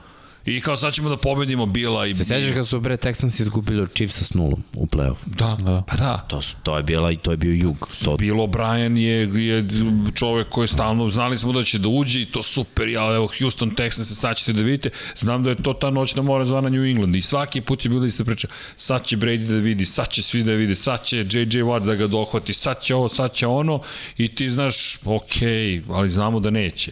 I 0.45 0.61
kao 0.61 0.77
sad 0.77 0.93
ćemo 0.93 1.09
da 1.09 1.17
pobedimo 1.17 1.65
Bila 1.65 2.05
i... 2.07 2.13
Se 2.13 2.23
sećaš 2.23 2.51
kad 2.55 2.67
su 2.67 2.79
bre 2.79 2.97
Texans 2.97 3.41
izgubili 3.41 3.81
od 3.81 3.93
Chiefsa 3.93 4.23
s 4.23 4.33
nulom 4.33 4.63
u 4.75 4.85
play-off? 4.85 5.15
Da, 5.25 5.57
Da. 5.61 5.83
pa 5.87 5.95
da. 5.95 6.17
To, 6.17 6.41
su- 6.41 6.55
to 6.63 6.77
je 6.77 6.83
bila 6.83 7.11
i 7.11 7.15
to 7.17 7.31
je 7.31 7.37
bio 7.37 7.51
Jug. 7.53 7.89
To, 8.03 8.17
Bill 8.17 8.37
O'Brien 8.37 8.97
je, 8.97 9.45
je 9.47 9.65
čovek 10.15 10.49
koji 10.49 10.63
je 10.63 10.67
stalno, 10.67 11.09
znali 11.09 11.37
smo 11.37 11.53
da 11.53 11.63
će 11.63 11.79
da 11.79 11.87
uđe 11.89 12.21
i 12.21 12.25
to 12.25 12.43
super, 12.43 12.87
ja, 12.87 13.15
evo 13.15 13.29
Houston, 13.39 13.71
Texans, 13.71 14.13
sad 14.15 14.37
ćete 14.37 14.53
da 14.53 14.61
vidite, 14.61 14.89
znam 15.17 15.43
da 15.43 15.49
je 15.49 15.63
to 15.63 15.73
ta 15.73 15.89
noćna 15.89 16.21
mora 16.21 16.45
zvana 16.45 16.69
New 16.69 16.83
England 16.85 17.15
i 17.15 17.21
svaki 17.21 17.61
put 17.61 17.85
je 17.85 17.89
bila 17.89 18.07
ista 18.07 18.23
priča, 18.23 18.47
sad 18.77 19.05
će 19.05 19.17
Brady 19.17 19.47
da 19.47 19.55
vidi, 19.55 19.85
sad 19.85 20.09
će 20.09 20.21
svi 20.23 20.43
da 20.43 20.51
vidi, 20.51 20.75
sad 20.75 21.03
će 21.05 21.17
JJ 21.17 21.23
Watt 21.63 21.85
da 21.85 21.95
ga 21.95 22.07
dohvati, 22.07 22.53
sad 22.53 22.81
će 22.83 22.95
ovo, 22.95 23.07
sad 23.09 23.33
će 23.33 23.47
ono 23.47 23.81
i 24.17 24.27
ti 24.35 24.49
znaš, 24.49 24.95
ok, 25.05 25.33
ali 25.89 26.09
znamo 26.09 26.39
da 26.39 26.49
neće. 26.49 26.91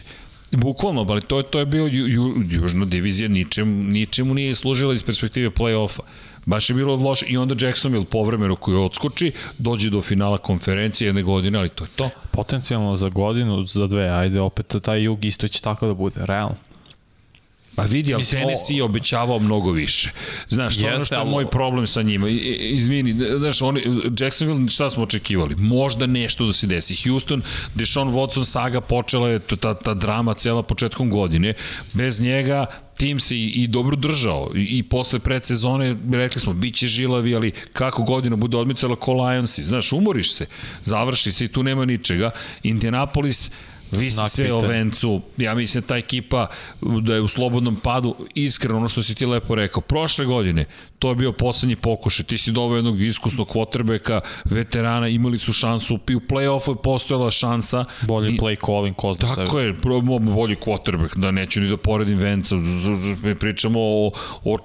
Bukvalno, 0.56 1.06
ali 1.08 1.20
to 1.20 1.38
je, 1.38 1.44
to 1.44 1.58
je 1.58 1.66
bio 1.66 1.86
ju, 1.86 2.06
ju, 2.06 2.44
južna 2.50 2.84
divizija, 2.84 3.28
ničem, 3.28 3.92
ničemu 3.92 4.34
nije 4.34 4.54
služila 4.54 4.94
iz 4.94 5.02
perspektive 5.02 5.50
play-offa. 5.50 6.00
Baš 6.46 6.70
je 6.70 6.74
bilo 6.76 6.96
loše 6.96 7.26
i 7.28 7.36
onda 7.36 7.66
Jacksonville 7.66 8.06
povremeno 8.06 8.56
koji 8.56 8.76
odskoči, 8.76 9.32
dođe 9.58 9.90
do 9.90 10.00
finala 10.00 10.38
konferencije 10.38 11.08
jedne 11.08 11.22
godine, 11.22 11.58
ali 11.58 11.68
to 11.68 11.84
je 11.84 11.90
to. 11.96 12.10
Potencijalno 12.30 12.96
za 12.96 13.08
godinu, 13.08 13.64
za 13.64 13.86
dve, 13.86 14.08
ajde, 14.08 14.40
opet 14.40 14.74
taj 14.82 15.02
jug 15.02 15.24
isto 15.24 15.48
će 15.48 15.62
tako 15.62 15.86
da 15.86 15.94
bude, 15.94 16.20
realno. 16.26 16.56
Pa 17.76 17.82
vidi, 17.82 18.14
ali 18.14 18.20
Mislim, 18.20 18.40
Tennessee 18.42 18.76
je 18.76 18.82
obećavao 18.82 19.38
mnogo 19.38 19.70
više. 19.70 20.10
Znaš, 20.48 20.78
to 20.78 20.86
je 20.86 20.94
ono 20.94 21.04
što 21.04 21.14
je 21.14 21.20
ali- 21.20 21.30
moj 21.30 21.46
problem 21.46 21.86
sa 21.86 22.02
njima. 22.02 22.28
Izvini, 22.28 23.14
znaš, 23.38 23.62
oni, 23.62 23.82
Jacksonville, 24.18 24.70
šta 24.70 24.90
smo 24.90 25.02
očekivali? 25.02 25.56
Možda 25.56 26.06
nešto 26.06 26.46
da 26.46 26.52
se 26.52 26.66
desi. 26.66 27.08
Houston, 27.08 27.42
Deshaun 27.74 28.08
Watson 28.08 28.44
saga 28.44 28.80
počela 28.80 29.28
je 29.28 29.38
ta, 29.38 29.74
ta 29.74 29.94
drama 29.94 30.34
cela 30.34 30.62
početkom 30.62 31.10
godine. 31.10 31.54
Bez 31.92 32.20
njega 32.20 32.66
tim 32.96 33.20
se 33.20 33.36
i, 33.36 33.46
i 33.48 33.66
dobro 33.66 33.96
držao 33.96 34.50
i, 34.54 34.78
i 34.78 34.82
posle 34.82 35.18
predsezone 35.18 35.96
rekli 36.12 36.40
smo 36.40 36.52
bit 36.52 36.74
će 36.74 36.86
žilavi, 36.86 37.34
ali 37.34 37.52
kako 37.72 38.02
godina 38.02 38.36
bude 38.36 38.56
odmicala 38.56 38.96
ko 38.96 39.12
Lionsi, 39.12 39.64
znaš, 39.64 39.92
umoriš 39.92 40.32
se, 40.32 40.46
završi 40.84 41.32
se 41.32 41.44
i 41.44 41.48
tu 41.48 41.62
nema 41.62 41.84
ničega. 41.84 42.30
Indianapolis 42.62 43.50
visi 43.90 44.18
sve 44.28 44.52
o. 44.52 44.60
Vencu, 44.60 45.20
ja 45.36 45.54
mislim 45.54 45.80
da 45.80 45.86
ta 45.86 45.96
ekipa 45.96 46.46
da 46.80 47.14
je 47.14 47.20
u 47.20 47.28
slobodnom 47.28 47.76
padu, 47.76 48.16
iskreno 48.34 48.76
ono 48.78 48.88
što 48.88 49.02
si 49.02 49.14
ti 49.14 49.26
lepo 49.26 49.54
rekao, 49.54 49.80
prošle 49.80 50.24
godine 50.24 50.66
to 50.98 51.08
je 51.08 51.14
bio 51.14 51.32
poslednji 51.32 51.76
pokušaj, 51.76 52.26
ti 52.26 52.38
si 52.38 52.52
doveo 52.52 52.76
jednog 52.76 53.00
iskusnog 53.00 53.48
quarterbacka, 53.48 54.20
veterana, 54.44 55.08
imali 55.08 55.38
su 55.38 55.52
šansu, 55.52 55.98
i 56.08 56.14
u 56.14 56.20
play-offu 56.20 56.70
je 56.70 56.82
postojala 56.82 57.30
šansa. 57.30 57.84
Bolji 58.02 58.34
I- 58.34 58.38
play 58.38 58.66
calling, 58.66 58.96
ko 58.96 59.14
zna 59.14 59.34
Tako 59.34 59.60
je, 59.60 59.74
probamo 59.74 60.18
bolji 60.18 60.56
quarterback, 60.56 61.16
da 61.16 61.30
neću 61.30 61.60
ni 61.60 61.68
da 61.68 61.76
poredim 61.76 62.18
Venca, 62.18 62.56
pričamo 63.40 63.78
o, 63.80 64.10
o 64.44 64.58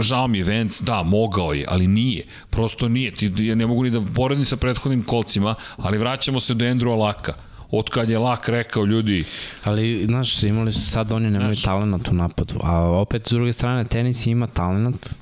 žao 0.00 0.28
mi 0.28 0.38
je 0.38 0.44
Venc, 0.44 0.80
da, 0.80 1.02
mogao 1.02 1.52
je, 1.52 1.64
ali 1.68 1.86
nije, 1.86 2.26
prosto 2.50 2.88
nije, 2.88 3.10
ti, 3.10 3.32
ja 3.38 3.54
ne 3.54 3.66
mogu 3.66 3.82
ni 3.82 3.90
da 3.90 4.00
poredim 4.14 4.44
sa 4.44 4.56
prethodnim 4.56 5.02
kolcima, 5.02 5.54
ali 5.76 5.98
vraćamo 5.98 6.40
se 6.40 6.54
do 6.54 6.64
Andrewa 6.64 6.96
Laka, 6.98 7.34
od 7.70 7.90
kad 7.90 8.10
je 8.10 8.18
Lak 8.18 8.48
rekao 8.48 8.84
ljudi, 8.84 9.24
Ali, 9.64 10.04
znaš, 10.06 10.42
imali 10.42 10.72
su 10.72 10.80
sad 10.82 11.12
oni 11.12 11.30
nemaju 11.30 11.54
Znaš. 11.54 11.64
talent 11.64 12.08
u 12.08 12.14
napadu. 12.14 12.54
A 12.62 12.80
opet, 12.80 13.26
s 13.26 13.32
druge 13.32 13.52
strane, 13.52 13.84
tenis 13.84 14.26
ima 14.26 14.46
talent 14.46 15.14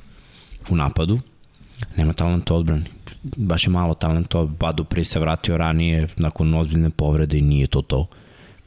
u 0.69 0.77
napadu, 0.77 1.21
nema 1.97 2.13
talent 2.13 2.51
u 2.51 2.55
odbrani. 2.55 2.85
Baš 3.23 3.65
je 3.65 3.71
malo 3.71 3.95
talenta, 3.95 4.45
Badu 4.45 4.85
Pri 4.85 5.05
se 5.05 5.21
vratio 5.21 5.57
ranije 5.57 6.07
nakon 6.17 6.55
ozbiljne 6.55 6.91
povrede 6.91 7.39
i 7.39 7.43
nije 7.43 7.67
to 7.67 7.83
to. 7.83 8.07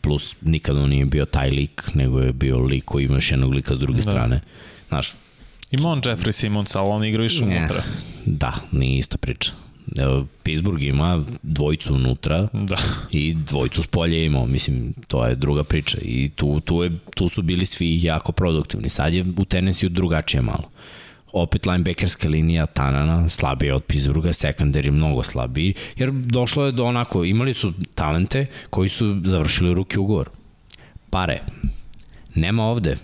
Plus, 0.02 0.36
nikada 0.42 0.80
on 0.80 0.90
nije 0.90 1.06
bio 1.06 1.26
taj 1.26 1.50
lik, 1.50 1.84
nego 1.94 2.20
je 2.20 2.34
bio 2.34 2.58
lik 2.60 2.86
koji 2.86 3.06
ima 3.06 3.16
još 3.16 3.32
jednog 3.32 3.54
lika 3.54 3.76
s 3.76 3.80
druge 3.80 3.96
Da. 3.96 4.12
strane. 4.12 4.42
Znaš, 4.88 5.14
Ima 5.72 5.90
on 5.90 6.02
Jeffrey 6.02 6.32
Simmons, 6.32 6.76
ali 6.76 6.90
on 6.90 7.06
igra 7.06 7.24
više 7.24 7.44
unutra. 7.44 7.84
da, 8.26 8.54
nije 8.72 9.00
ista 9.00 9.18
priča. 9.18 9.52
Pittsburgh 10.44 10.84
ima 10.84 11.24
dvojicu 11.44 11.94
unutra, 11.94 12.48
Da. 12.54 12.76
i 13.12 13.34
dvojicu 13.34 13.82
s 13.84 13.88
polja 13.88 14.24
imao, 14.24 14.46
mislim, 14.46 14.94
to 15.08 15.26
je 15.26 15.36
druga 15.36 15.64
priča 15.64 15.98
i 16.02 16.30
tu, 16.36 16.60
tu, 16.60 16.84
je, 16.84 16.92
tu 17.16 17.30
su 17.30 17.42
bili 17.42 17.66
svi 17.66 18.04
jako 18.04 18.32
produktivni. 18.32 18.90
Sad 18.90 19.14
je 19.14 19.26
u 19.38 19.46
Tennessee 19.46 19.90
drugačije 19.90 20.42
malo. 20.42 20.70
Opet 21.34 21.66
linebackerska 21.66 22.30
linija 22.30 22.66
Tanana 22.66 23.30
slabija 23.30 23.76
od 23.76 23.84
Pittsburgha, 23.84 24.30
secondary 24.30 24.92
mnogo 24.92 25.24
slabiji, 25.24 25.74
jer 25.98 26.12
došlo 26.12 26.66
je 26.66 26.72
do 26.72 26.86
onako, 26.86 27.24
imali 27.24 27.54
su 27.54 27.74
talente 27.96 28.46
koji 28.70 28.90
su 28.90 29.22
završili 29.24 29.74
ruki 29.74 30.00
ugovor. 30.00 30.30
Pare. 31.10 31.42
Nema 32.36 32.64
ovde. 32.64 32.98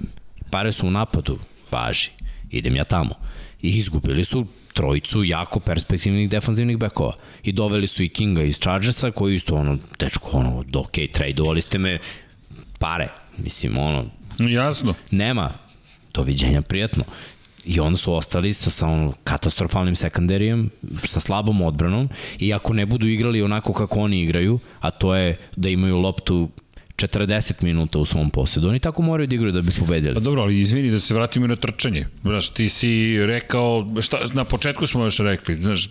Pare 0.49 0.71
su 0.71 0.87
u 0.87 0.91
napadu. 0.91 1.39
Važi. 1.71 2.09
Idem 2.49 2.75
ja 2.75 2.83
tamo. 2.83 3.15
I 3.61 3.69
izgubili 3.69 4.23
su 4.25 4.45
trojicu 4.73 5.23
jako 5.23 5.59
perspektivnih 5.59 6.29
defanzivnih 6.29 6.77
bekova. 6.77 7.13
I 7.43 7.51
doveli 7.51 7.87
su 7.87 8.03
i 8.03 8.09
Kinga 8.09 8.43
iz 8.43 8.59
Chargersa, 8.59 9.11
koji 9.11 9.35
isto 9.35 9.55
ono, 9.55 9.77
dečko, 9.99 10.29
ono, 10.37 10.63
ok, 10.75 10.97
tradeovali 11.13 11.61
ste 11.61 11.77
me 11.77 11.99
pare. 12.79 13.07
Mislim, 13.37 13.77
ono, 13.77 14.05
jasno, 14.39 14.93
nema 15.11 15.53
doviđenja 16.13 16.61
prijatno. 16.61 17.03
I 17.65 17.79
onda 17.79 17.97
su 17.97 18.13
ostali 18.13 18.53
sa, 18.53 18.69
sa 18.69 18.87
ono 18.87 19.13
katastrofalnim 19.23 19.95
sekundarijom, 19.95 20.69
sa 21.03 21.19
slabom 21.19 21.61
odbranom 21.61 22.09
i 22.39 22.53
ako 22.53 22.73
ne 22.73 22.85
budu 22.85 23.07
igrali 23.07 23.41
onako 23.41 23.73
kako 23.73 23.99
oni 23.99 24.21
igraju, 24.21 24.59
a 24.79 24.91
to 24.91 25.15
je 25.15 25.37
da 25.55 25.69
imaju 25.69 25.97
loptu 25.97 26.49
40 27.07 27.63
minuta 27.63 27.99
u 27.99 28.05
svom 28.05 28.29
posjedu, 28.29 28.69
oni 28.69 28.79
tako 28.79 29.01
moraju 29.01 29.27
da 29.27 29.35
igraju 29.35 29.51
da 29.51 29.61
bi 29.61 29.71
pobedili. 29.79 30.13
Pa 30.13 30.19
dobro, 30.19 30.41
ali 30.41 30.59
izvini 30.59 30.91
da 30.91 30.99
se 30.99 31.13
vratimo 31.13 31.47
na 31.47 31.55
trčanje. 31.55 32.07
Znaš, 32.21 32.49
ti 32.49 32.69
si 32.69 33.17
rekao, 33.25 33.87
šta, 34.01 34.19
na 34.33 34.43
početku 34.43 34.87
smo 34.87 35.03
još 35.03 35.19
rekli, 35.19 35.55
znaš, 35.61 35.89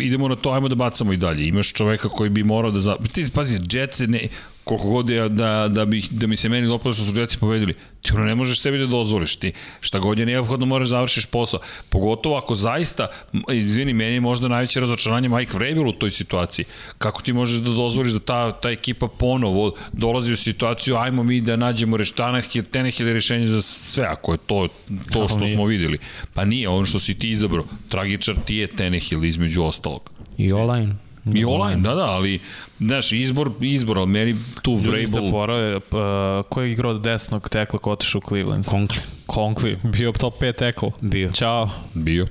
idemo 0.00 0.28
na 0.28 0.36
to, 0.36 0.50
ajmo 0.50 0.68
da 0.68 0.74
bacamo 0.74 1.12
i 1.12 1.16
dalje. 1.16 1.46
Imaš 1.46 1.72
čoveka 1.72 2.08
koji 2.08 2.30
bi 2.30 2.44
morao 2.44 2.70
da... 2.70 2.80
Za... 2.80 2.96
Ti, 3.12 3.26
pazi, 3.34 3.58
Jetsi, 3.72 4.06
ne, 4.06 4.28
koliko 4.66 4.88
god 4.88 5.10
je 5.10 5.28
da, 5.28 5.68
da, 5.68 5.84
bi, 5.84 6.02
da 6.10 6.26
mi 6.26 6.36
se 6.36 6.48
meni 6.48 6.66
dopalo 6.66 6.94
što 6.94 7.04
su 7.04 7.20
Jetsi 7.20 7.38
pobedili, 7.38 7.74
ti 8.02 8.12
ono 8.14 8.24
ne 8.24 8.34
možeš 8.34 8.60
sebi 8.60 8.78
da 8.78 8.86
dozvoliš. 8.86 9.36
Ti 9.36 9.52
šta 9.80 9.98
god 9.98 10.18
je 10.18 10.26
neophodno 10.26 10.66
moraš 10.66 10.88
da 10.88 10.96
završiš 10.96 11.26
posao. 11.26 11.60
Pogotovo 11.88 12.36
ako 12.36 12.54
zaista, 12.54 13.06
izvini, 13.52 13.92
meni 13.92 14.14
je 14.14 14.20
možda 14.20 14.48
najveće 14.48 14.80
razočaranje 14.80 15.28
Mike 15.28 15.52
Vrabel 15.54 15.88
u 15.88 15.92
toj 15.92 16.10
situaciji. 16.10 16.64
Kako 16.98 17.22
ti 17.22 17.32
možeš 17.32 17.58
da 17.58 17.70
dozvoliš 17.70 18.12
da 18.12 18.18
ta, 18.18 18.52
ta 18.52 18.70
ekipa 18.70 19.08
ponovo 19.08 19.72
dolazi 19.92 20.32
u 20.32 20.36
situaciju, 20.36 20.96
ajmo 20.96 21.22
mi 21.22 21.40
da 21.40 21.56
nađemo 21.56 21.96
reštanah 21.96 22.56
ili 22.56 22.64
teneh 22.64 23.00
ili 23.00 23.12
rešenje 23.12 23.46
za 23.46 23.62
sve, 23.62 24.04
ako 24.04 24.32
je 24.32 24.38
to, 24.38 24.68
to 24.88 24.94
Kako 25.12 25.28
što 25.28 25.38
nije? 25.38 25.54
smo 25.54 25.64
videli. 25.64 25.98
Pa 26.34 26.44
nije, 26.44 26.68
ono 26.68 26.84
što 26.84 26.98
si 26.98 27.18
ti 27.18 27.30
izabrao. 27.30 27.64
Tragičar 27.88 28.34
ti 28.44 28.56
je 28.56 28.66
Tenehil 28.66 29.24
između 29.24 29.62
ostalog. 29.62 30.10
I 30.38 30.52
online. 30.52 31.05
I 31.34 31.44
online, 31.44 31.82
da, 31.82 31.94
da, 31.94 32.04
ali, 32.04 32.40
znaš, 32.78 33.12
izbor, 33.12 33.50
izbor, 33.60 33.98
ali 33.98 34.06
meni 34.06 34.36
tu 34.62 34.70
Ljudi 34.70 34.88
Vrabel... 34.88 35.06
zaborave, 35.06 35.80
pa, 35.80 36.42
ko 36.48 36.62
je 36.62 36.72
igrao 36.72 36.90
od 36.90 37.00
desnog 37.00 37.48
tekla 37.48 37.78
ko 37.78 37.92
otišao 37.92 38.20
u 38.24 38.28
Cleveland? 38.28 38.66
Konkli. 38.66 38.98
Conkley, 39.26 39.76
bio 39.92 40.12
top 40.12 40.40
5 40.40 40.52
tekla. 40.52 40.90
Bio. 41.00 41.30
Ćao. 41.32 41.70
Bio. 41.94 42.26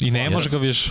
I 0.00 0.10
nemaš 0.10 0.48
ga 0.48 0.58
više. 0.58 0.90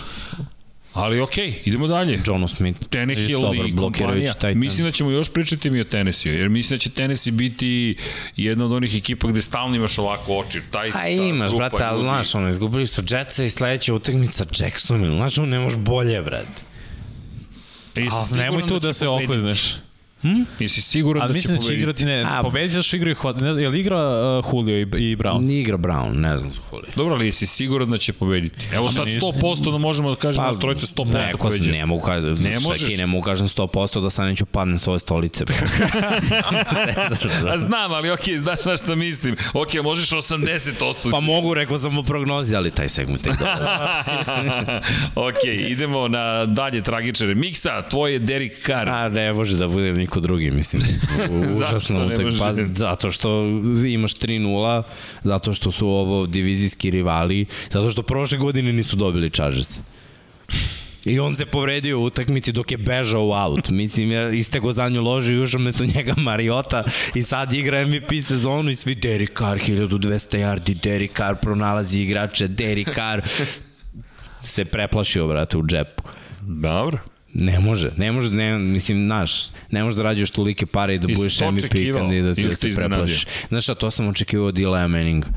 Ali 0.96 1.20
okej, 1.20 1.50
okay, 1.50 1.54
idemo 1.64 1.86
dalje. 1.86 2.20
Jono 2.26 2.48
Smith. 2.48 2.88
Tenehill 2.88 3.54
i 3.66 3.76
kompanija. 3.76 4.34
Mislim 4.54 4.86
da 4.86 4.90
ćemo 4.90 5.10
još 5.10 5.32
pričati 5.32 5.70
mi 5.70 5.80
o 5.80 5.84
Tennessee, 5.84 6.32
jer 6.32 6.48
mislim 6.48 6.76
da 6.76 6.80
će 6.80 6.90
Tennessee 6.90 7.32
biti 7.32 7.96
jedna 8.36 8.64
od 8.64 8.72
onih 8.72 8.96
ekipa 8.96 9.28
gde 9.28 9.42
stalno 9.42 9.76
imaš 9.76 9.98
ovako 9.98 10.38
oči. 10.38 10.60
Taj, 10.70 10.88
A 10.88 10.92
ta 10.92 11.08
imaš, 11.08 11.56
brate, 11.56 11.84
ali 11.84 11.96
ljudi. 11.96 12.08
znaš, 12.08 12.34
ono, 12.34 12.48
izgubili 12.48 12.86
su 12.86 13.02
Jetsa 13.02 13.44
i 13.44 13.50
sledeća 13.50 13.94
utakmica 13.94 14.44
Jacksonville, 14.44 15.16
znaš, 15.16 15.38
ono, 15.38 15.46
ne 15.46 15.58
možeš 15.58 15.78
bolje, 15.78 16.22
brate. 16.22 16.65
Siguran 17.96 18.26
nemoj 18.36 18.66
tu 18.66 18.78
da 18.78 18.88
će 18.88 18.98
se 18.98 19.08
oklizneš. 19.08 19.74
Hm? 20.26 20.42
Jesi 20.58 20.82
siguran 20.82 21.22
Ali 21.22 21.28
da 21.28 21.32
će 21.32 21.36
mislim 21.36 21.56
da 21.56 21.60
će 21.60 21.64
pobediti? 21.64 21.82
igrati, 21.82 22.04
ne, 22.04 22.24
A- 22.28 22.42
pobedit 22.42 22.72
će 22.72 22.78
još 22.78 22.92
igraju, 22.92 23.16
Hod- 23.16 23.42
ne, 23.44 23.62
je 23.62 23.68
li 23.68 23.80
igra 23.80 23.96
uh, 24.38 24.44
Julio 24.54 24.76
i, 24.76 24.80
i 24.80 25.16
Brown? 25.16 25.40
Nije 25.40 25.60
igra 25.60 25.76
Brown, 25.78 26.12
ne 26.12 26.38
znam 26.38 26.50
za 26.50 26.60
Julio. 26.72 26.90
Dobro, 26.96 27.14
ali 27.14 27.26
jesi 27.26 27.46
siguran 27.46 27.90
da 27.90 27.98
će 27.98 28.12
pobediti? 28.12 28.56
Evo 28.72 28.90
sad 28.90 29.06
nisam. 29.06 29.28
100% 29.32 29.72
da 29.72 29.78
možemo 29.78 30.10
da 30.10 30.16
kažemo 30.16 30.52
da 30.52 30.58
trojica 30.58 30.86
100% 30.86 31.12
Neko, 31.12 31.38
pobeđe. 31.38 31.72
ne 31.72 31.86
mogu 31.86 32.02
kažem, 32.02 32.28
Ne 32.34 32.50
ne 32.50 32.54
možeš. 32.56 32.82
možeš. 32.82 32.98
ne 32.98 33.06
mogu 33.06 33.22
kažem 33.22 33.46
100% 33.48 33.66
da 33.96 34.10
sad 34.10 34.26
neću 34.26 34.46
padnem 34.46 34.78
s 34.78 34.88
ove 34.88 34.98
stolice. 34.98 35.44
bro. 35.44 35.56
A 37.46 37.58
znam, 37.58 37.92
ali 37.92 38.10
okej, 38.10 38.38
znaš 38.38 38.64
na 38.64 38.76
šta 38.76 38.94
mislim. 38.94 39.36
Okej, 39.54 39.82
možeš 39.82 40.10
80%. 40.10 41.10
pa 41.10 41.20
mogu, 41.20 41.54
rekao 41.54 41.78
sam 41.78 41.98
u 41.98 42.02
prognozi, 42.02 42.56
ali 42.56 42.70
taj 42.70 42.88
segment 42.88 43.22
tek 43.22 43.32
da. 43.32 44.02
ok, 45.16 45.34
idemo 45.68 46.08
na 46.08 46.46
dalje 46.46 46.82
tragičare. 46.82 47.34
Miksa, 47.34 47.82
tvoj 47.82 48.12
je 48.12 48.18
Derek 48.18 48.52
Carr. 48.56 48.88
A 48.88 49.08
ne 49.08 49.32
može 49.32 49.56
da 49.56 49.68
bude 49.68 49.92
niko 49.92 50.15
drugi, 50.20 50.50
mislim. 50.50 50.82
Užasno 51.56 52.06
utak, 52.06 52.26
pa 52.38 52.54
zato 52.64 53.10
što 53.10 53.44
imaš 53.86 54.14
3-0, 54.14 54.82
zato 55.22 55.52
što 55.52 55.70
su 55.70 55.88
ovo 55.88 56.26
divizijski 56.26 56.90
rivali, 56.90 57.46
zato 57.72 57.90
što 57.90 58.02
prošle 58.02 58.38
godine 58.38 58.72
nisu 58.72 58.96
dobili 58.96 59.30
Chargers. 59.30 59.80
I 61.06 61.18
on 61.18 61.36
se 61.36 61.46
povredio 61.46 62.00
u 62.00 62.04
utakmici 62.04 62.52
dok 62.52 62.72
je 62.72 62.78
bežao 62.78 63.26
u 63.26 63.32
aut. 63.32 63.70
Mislim, 63.70 64.12
ja 64.12 64.30
istego 64.30 64.72
za 64.72 64.88
nju 64.88 65.02
loži 65.02 65.34
i 65.34 65.38
ušao 65.38 65.60
mesto 65.60 65.84
njega 65.84 66.14
Mariota 66.16 66.84
i 67.14 67.22
sad 67.22 67.52
igra 67.52 67.86
MVP 67.86 68.10
sezonu 68.22 68.70
i 68.70 68.74
svi 68.74 68.94
Derek 68.94 69.38
Carr, 69.38 69.58
1200 69.58 70.38
yardi, 70.38 70.82
Derek 70.82 71.16
Carr 71.16 71.36
pronalazi 71.42 72.00
igrače, 72.00 72.48
Derek 72.48 72.94
Carr 72.94 73.22
se 74.42 74.64
preplašio, 74.64 75.26
brate, 75.26 75.58
u 75.58 75.66
džepu. 75.66 76.02
Dobro. 76.40 76.98
Ne 77.38 77.60
može, 77.60 77.90
ne 77.96 78.12
može, 78.12 78.30
ne, 78.30 78.58
mislim, 78.58 79.04
znaš, 79.06 79.48
ne 79.70 79.84
može 79.84 79.96
da 79.96 80.02
rađaš 80.02 80.30
tolike 80.30 80.66
pare 80.66 80.94
i 80.94 80.98
da 80.98 81.08
budeš 81.14 81.40
MVP 81.40 81.72
kandidat 81.94 82.38
i 82.38 82.40
Ili 82.40 82.50
da 82.50 82.56
se 82.56 82.70
preplašiš. 82.70 83.26
Znaš 83.48 83.64
šta, 83.64 83.74
to 83.74 83.90
sam 83.90 84.08
očekivao 84.08 84.46
od 84.46 84.58
Eli 84.58 84.88
Manninga. 84.88 85.28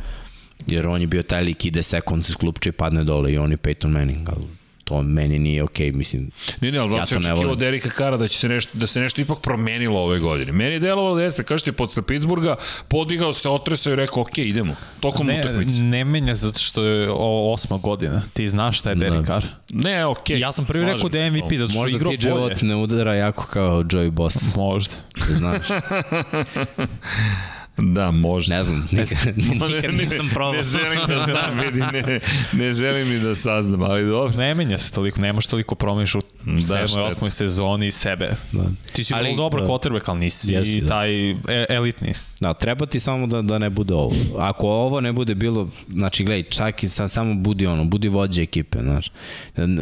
Jer 0.67 0.87
on 0.87 1.01
je 1.01 1.07
bio 1.07 1.23
taj 1.23 1.43
lik, 1.43 1.65
ide 1.65 1.83
sekund 1.83 2.25
se 2.25 2.31
sklupče 2.31 2.69
i 2.69 2.71
padne 2.71 3.03
dole 3.03 3.33
i 3.33 3.37
on 3.37 3.51
je 3.51 3.57
Peyton 3.57 3.87
Manning, 3.87 4.29
ali 4.29 4.58
to 4.89 5.01
meni 5.03 5.39
nije 5.39 5.63
okej, 5.63 5.91
okay, 5.91 5.95
mislim. 5.95 6.29
Ne, 6.61 6.71
ne, 6.71 6.77
ali 6.77 6.95
Ja 6.95 6.99
to 7.01 7.05
se 7.05 7.19
ne 7.19 7.33
volim. 7.33 7.57
Derika 7.59 7.89
Kara 7.89 8.17
da 8.17 8.27
će 8.27 8.37
se 8.37 8.49
nešto, 8.49 8.77
da 8.77 8.87
se 8.87 8.99
nešto 8.99 9.21
ipak 9.21 9.41
promenilo 9.41 9.99
ove 9.99 10.19
godine. 10.19 10.51
Meni 10.51 10.71
je 10.73 10.79
delovalo 10.79 11.15
da 11.15 11.23
jeste, 11.23 11.43
kažete, 11.43 11.71
posle 11.71 12.03
Pittsburgha, 12.03 12.55
podigao 12.87 13.33
se, 13.33 13.49
otresao 13.49 13.93
i 13.93 13.95
rekao, 13.95 14.21
ok, 14.21 14.37
idemo, 14.37 14.75
tokom 14.99 15.27
Ne, 15.27 15.39
utakmice. 15.39 15.81
ne 15.81 16.05
menja 16.05 16.35
zato 16.35 16.59
što 16.59 16.83
je 16.83 17.09
ovo 17.11 17.53
osma 17.53 17.77
godina. 17.77 18.21
Ti 18.33 18.47
znaš 18.49 18.79
šta 18.79 18.89
je 18.89 18.95
Derek 18.95 19.25
Carr. 19.27 19.45
Ne, 19.69 20.05
ok. 20.05 20.29
Ja 20.29 20.51
sam 20.51 20.65
prvi 20.65 20.79
slažem 20.79 20.95
rekao 20.95 21.09
da 21.09 21.19
je 21.19 21.31
MVP, 21.31 21.57
zato 21.57 21.69
što 21.69 21.77
je 21.77 21.81
Možda 21.81 21.97
igrao 21.97 22.11
ti 22.11 22.17
bolje. 22.17 22.33
život 22.35 22.61
ne 22.61 22.75
udara 22.75 23.13
jako 23.13 23.45
kao 23.45 23.83
Joey 23.83 24.09
Boss, 24.09 24.55
Možda. 24.55 24.93
znaš. 25.37 25.67
Da, 27.79 28.11
možda. 28.11 28.55
Ne 28.55 28.63
znam, 28.63 28.87
nikad, 28.91 29.35
nikad 29.71 29.93
nisam 29.93 30.29
probao. 30.33 30.53
Ne 30.53 30.63
želim 30.63 30.99
da 31.07 31.25
znam, 31.25 31.59
vidi, 31.59 31.79
ne, 31.79 32.19
ne 32.53 32.71
želim 32.71 33.09
ni 33.09 33.19
da 33.19 33.35
saznam, 33.35 33.81
ali 33.81 34.05
dobro. 34.05 34.37
Ne 34.37 34.55
menja 34.55 34.77
se 34.77 34.91
toliko, 34.91 35.21
ne 35.21 35.33
možeš 35.33 35.47
toliko 35.47 35.75
promeniš 35.75 36.15
u 36.15 36.21
Da, 36.45 36.61
sedmoj, 36.61 36.87
šteta. 36.87 37.03
osmoj 37.03 37.29
sezoni 37.29 37.91
sebe. 37.91 38.29
Da. 38.51 38.63
Ti 38.93 39.03
si 39.03 39.13
Ali, 39.13 39.35
dobar 39.37 39.61
da. 39.61 39.67
quarterback, 39.67 40.01
ali 40.05 40.19
nisi 40.19 40.53
Jesi, 40.53 40.81
da. 40.81 40.87
taj 40.87 41.29
e 41.29 41.35
elitni. 41.69 42.13
Da, 42.39 42.53
treba 42.53 42.85
ti 42.85 42.99
samo 42.99 43.27
da, 43.27 43.41
da 43.41 43.57
ne 43.57 43.69
bude 43.69 43.93
ovo. 43.93 44.15
Ako 44.37 44.67
ovo 44.67 45.01
ne 45.01 45.13
bude 45.13 45.35
bilo, 45.35 45.69
znači 45.89 46.23
gledaj, 46.23 46.43
čak 46.43 46.83
i 46.83 46.89
sa, 46.89 47.07
samo 47.07 47.33
budi 47.33 47.67
ono, 47.67 47.85
budi 47.85 48.07
vođa 48.07 48.41
ekipe, 48.41 48.77
znaš. 48.81 49.11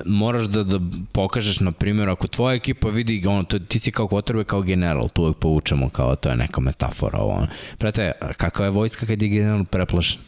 Moraš 0.05 0.45
da, 0.45 0.63
da 0.63 0.79
pokažeš, 1.11 1.59
na 1.59 1.71
primjer, 1.71 2.09
ako 2.09 2.27
tvoja 2.27 2.55
ekipa 2.55 2.89
vidi, 2.89 3.23
ono, 3.27 3.43
to, 3.43 3.59
ti 3.59 3.79
si 3.79 3.91
kao 3.91 4.07
kotrbe, 4.07 4.43
kao 4.43 4.61
general, 4.61 5.09
tu 5.09 5.21
uvek 5.23 5.37
povučemo 5.37 5.89
kao, 5.89 6.15
to 6.15 6.29
je 6.29 6.35
neka 6.35 6.61
metafora, 6.61 7.19
ovo. 7.19 7.33
ono. 7.33 7.47
Prate, 7.87 8.11
kakva 8.37 8.65
je 8.65 8.71
vojska 8.71 9.05
kad 9.05 9.21
je 9.21 9.29
general 9.29 9.63
preplašen? 9.63 10.19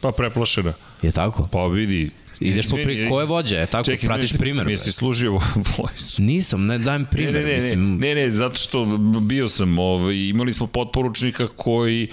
Pa 0.00 0.12
preplašena. 0.12 0.72
Je 1.02 1.10
tako? 1.12 1.48
Pa 1.50 1.66
vidi. 1.66 2.10
Ideš 2.40 2.68
po 2.68 2.76
pri... 2.76 3.08
Ko 3.08 3.20
je 3.20 3.26
vođa? 3.26 3.58
Je 3.58 3.66
tako? 3.66 3.84
Čekaj, 3.84 4.08
Pratiš. 4.08 4.32
Mi 4.40 4.52
bre. 4.52 4.78
si 4.78 4.92
služio 4.92 5.32
vojsu. 5.78 6.22
Nisam, 6.22 6.66
ne 6.66 6.78
dajem 6.78 7.02
Ne, 7.02 7.08
primer. 7.10 7.34
ne, 7.34 7.40
ne, 7.40 7.46
ne, 7.46 7.54
mislim, 7.54 7.98
ne, 7.98 8.14
ne, 8.14 8.30
zato 8.30 8.56
što 8.56 8.84
bio 9.20 9.48
sam, 9.48 9.78
ovaj, 9.78 10.14
imali 10.14 10.52
smo 10.52 10.66
potporučnika 10.66 11.46
koji 11.46 12.08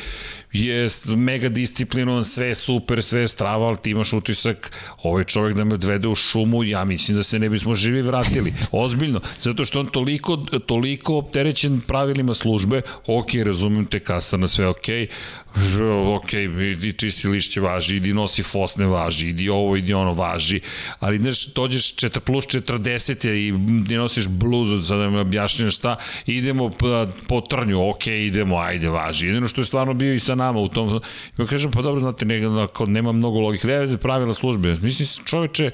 je 0.54 0.88
mega 1.18 1.50
disciplinovan, 1.50 2.24
sve 2.24 2.48
je 2.48 2.56
super, 2.56 3.04
sve 3.04 3.22
je 3.22 3.28
strava, 3.28 3.68
ali 3.68 3.78
ti 3.78 3.92
imaš 3.92 4.14
utisak, 4.14 4.72
ovaj 5.04 5.24
čovjek 5.24 5.58
da 5.58 5.64
me 5.64 5.74
odvede 5.74 6.08
u 6.08 6.16
šumu, 6.16 6.64
ja 6.64 6.86
mislim 6.86 7.18
da 7.18 7.24
se 7.24 7.40
ne 7.40 7.50
bismo 7.50 7.76
živi 7.76 8.02
vratili. 8.02 8.54
Ozbiljno, 8.72 9.22
zato 9.42 9.66
što 9.66 9.80
on 9.80 9.88
toliko, 9.88 10.38
toliko 10.66 11.18
opterećen 11.18 11.82
pravilima 11.82 12.34
službe, 12.34 12.82
ok, 13.08 13.28
razumem 13.46 13.86
te 13.86 14.00
kasa 14.00 14.38
na 14.38 14.48
sve 14.48 14.68
ok, 14.68 14.88
ok, 16.16 16.34
idi 16.74 16.94
čisti 16.94 17.28
lišće 17.28 17.62
važi, 17.62 17.96
idi 17.96 18.14
nosi 18.14 18.44
fosne 18.44 18.86
važi, 18.86 19.30
idi 19.30 19.50
ovo, 19.50 19.76
idi 19.76 19.94
ono 19.94 20.09
važi, 20.14 20.62
ali 21.00 21.18
znaš, 21.18 21.46
dođeš 21.46 21.96
4 21.96 22.20
plus 22.20 22.46
40 22.46 23.28
i 23.30 23.88
ti 23.88 23.96
nosiš 23.96 24.28
bluzu, 24.28 24.82
sad 24.82 25.00
da 25.00 25.10
mi 25.10 25.20
objašnjam 25.20 25.72
šta, 25.72 25.96
idemo 26.26 26.70
po, 27.28 27.42
trnju, 27.42 27.90
ok, 27.90 28.08
idemo, 28.08 28.58
ajde, 28.58 28.90
važi. 28.90 29.28
Jedino 29.28 29.48
što 29.48 29.62
je 29.62 29.66
stvarno 29.66 29.94
bio 29.94 30.14
i 30.14 30.20
sa 30.20 30.36
nama 30.36 30.60
u 30.60 30.68
tom, 30.68 31.00
ja 31.38 31.46
kažem, 31.46 31.72
pa 31.72 31.82
dobro, 31.82 32.00
znate, 32.00 32.26
ne, 32.26 32.42
nema 32.88 33.12
mnogo 33.12 33.40
logike, 33.40 33.68
nema 33.68 33.80
veze 33.80 33.98
pravila 33.98 34.34
službe. 34.34 34.78
Mislim, 34.82 35.26
čoveče, 35.26 35.72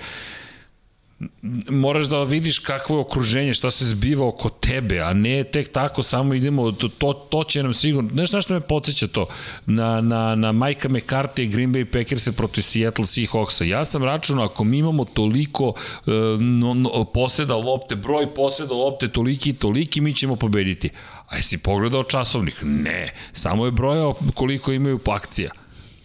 moraš 1.70 2.06
da 2.06 2.24
vidiš 2.24 2.60
kakvo 2.60 2.96
je 2.96 3.02
okruženje, 3.02 3.54
šta 3.54 3.72
se 3.72 3.86
zbiva 3.86 4.28
oko 4.28 4.50
tebe, 4.50 5.00
a 5.00 5.14
ne 5.14 5.44
tek 5.44 5.72
tako 5.72 6.04
samo 6.04 6.34
idemo, 6.34 6.72
to, 6.72 6.88
to, 6.88 7.14
to 7.14 7.44
će 7.44 7.64
nam 7.64 7.74
sigurno, 7.74 8.10
znaš 8.10 8.32
na 8.32 8.42
što 8.42 8.54
me 8.54 8.60
podsjeća 8.60 9.08
to? 9.08 9.28
Na, 9.66 10.02
na, 10.02 10.36
na 10.36 10.52
Majka 10.52 10.90
McCarthy 10.90 11.42
i 11.42 11.48
Green 11.48 11.74
Bay 11.74 11.86
Packers 11.86 12.30
proti 12.38 12.62
Seattle 12.62 13.06
Seahawksa. 13.06 13.64
Ja 13.64 13.86
sam 13.86 14.04
računao, 14.04 14.46
ako 14.46 14.64
mi 14.64 14.78
imamo 14.78 15.06
toliko 15.06 15.68
uh, 15.68 16.14
no, 16.40 16.74
no, 16.74 17.06
poseda 17.14 17.56
lopte, 17.56 17.96
broj 17.96 18.34
poseda 18.34 18.74
lopte 18.74 19.08
toliki 19.08 19.50
i 19.50 19.54
toliki, 19.54 20.02
mi 20.02 20.14
ćemo 20.14 20.36
pobediti. 20.36 20.90
A 21.28 21.38
jesi 21.38 21.58
pogledao 21.58 22.04
časovnik? 22.04 22.56
Ne, 22.64 23.14
samo 23.32 23.66
je 23.66 23.72
brojao 23.72 24.16
koliko 24.34 24.72
imaju 24.72 25.00
akcija 25.08 25.52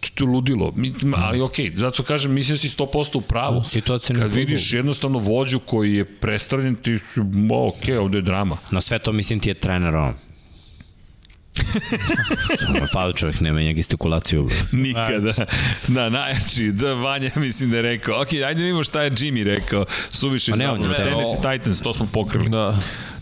to 0.09 0.23
je 0.23 0.27
ludilo. 0.27 0.73
Ali 1.17 1.41
okej, 1.41 1.71
okay, 1.71 1.77
zato 1.77 2.03
kažem, 2.03 2.33
mislim 2.33 2.53
da 2.53 2.59
si 2.59 2.67
100% 2.67 3.17
u 3.17 3.21
pravu. 3.21 3.63
Situacija 3.63 4.17
na 4.17 4.23
Kad 4.23 4.33
vidiš 4.33 4.73
jednostavno 4.73 5.19
vođu 5.19 5.59
koji 5.59 5.95
je 5.95 6.05
prestranjen, 6.05 6.75
ti 6.75 6.99
si, 7.13 7.19
okej, 7.19 7.95
okay, 7.95 7.99
ovde 7.99 8.17
je 8.17 8.21
drama. 8.21 8.57
Na 8.71 8.81
sve 8.81 8.99
to 8.99 9.11
mislim 9.11 9.39
ti 9.39 9.49
je 9.49 9.53
trener 9.53 9.95
ono. 9.95 10.13
Samo 12.59 12.87
fali 12.93 13.13
čovjek 13.13 13.39
ne 13.39 13.51
menja 13.51 13.73
gestikulaciju. 13.73 14.49
Nikada. 14.71 15.33
Da, 15.87 16.09
najjači, 16.09 16.71
da, 16.71 16.93
Vanja 16.93 17.31
mislim 17.35 17.69
da 17.69 17.75
je 17.75 17.81
rekao. 17.81 18.21
Ok, 18.21 18.33
ajde 18.33 18.61
vidimo 18.61 18.83
šta 18.83 19.01
je 19.01 19.11
Jimmy 19.11 19.43
rekao. 19.43 19.85
Suviše 20.11 20.51
Pa 20.51 20.71
on 20.71 20.93
te- 20.95 21.03
Tennessee 21.03 21.51
Titans, 21.51 21.81
to 21.81 21.93
smo 21.93 22.07
pokrili. 22.13 22.49
Da. 22.49 22.79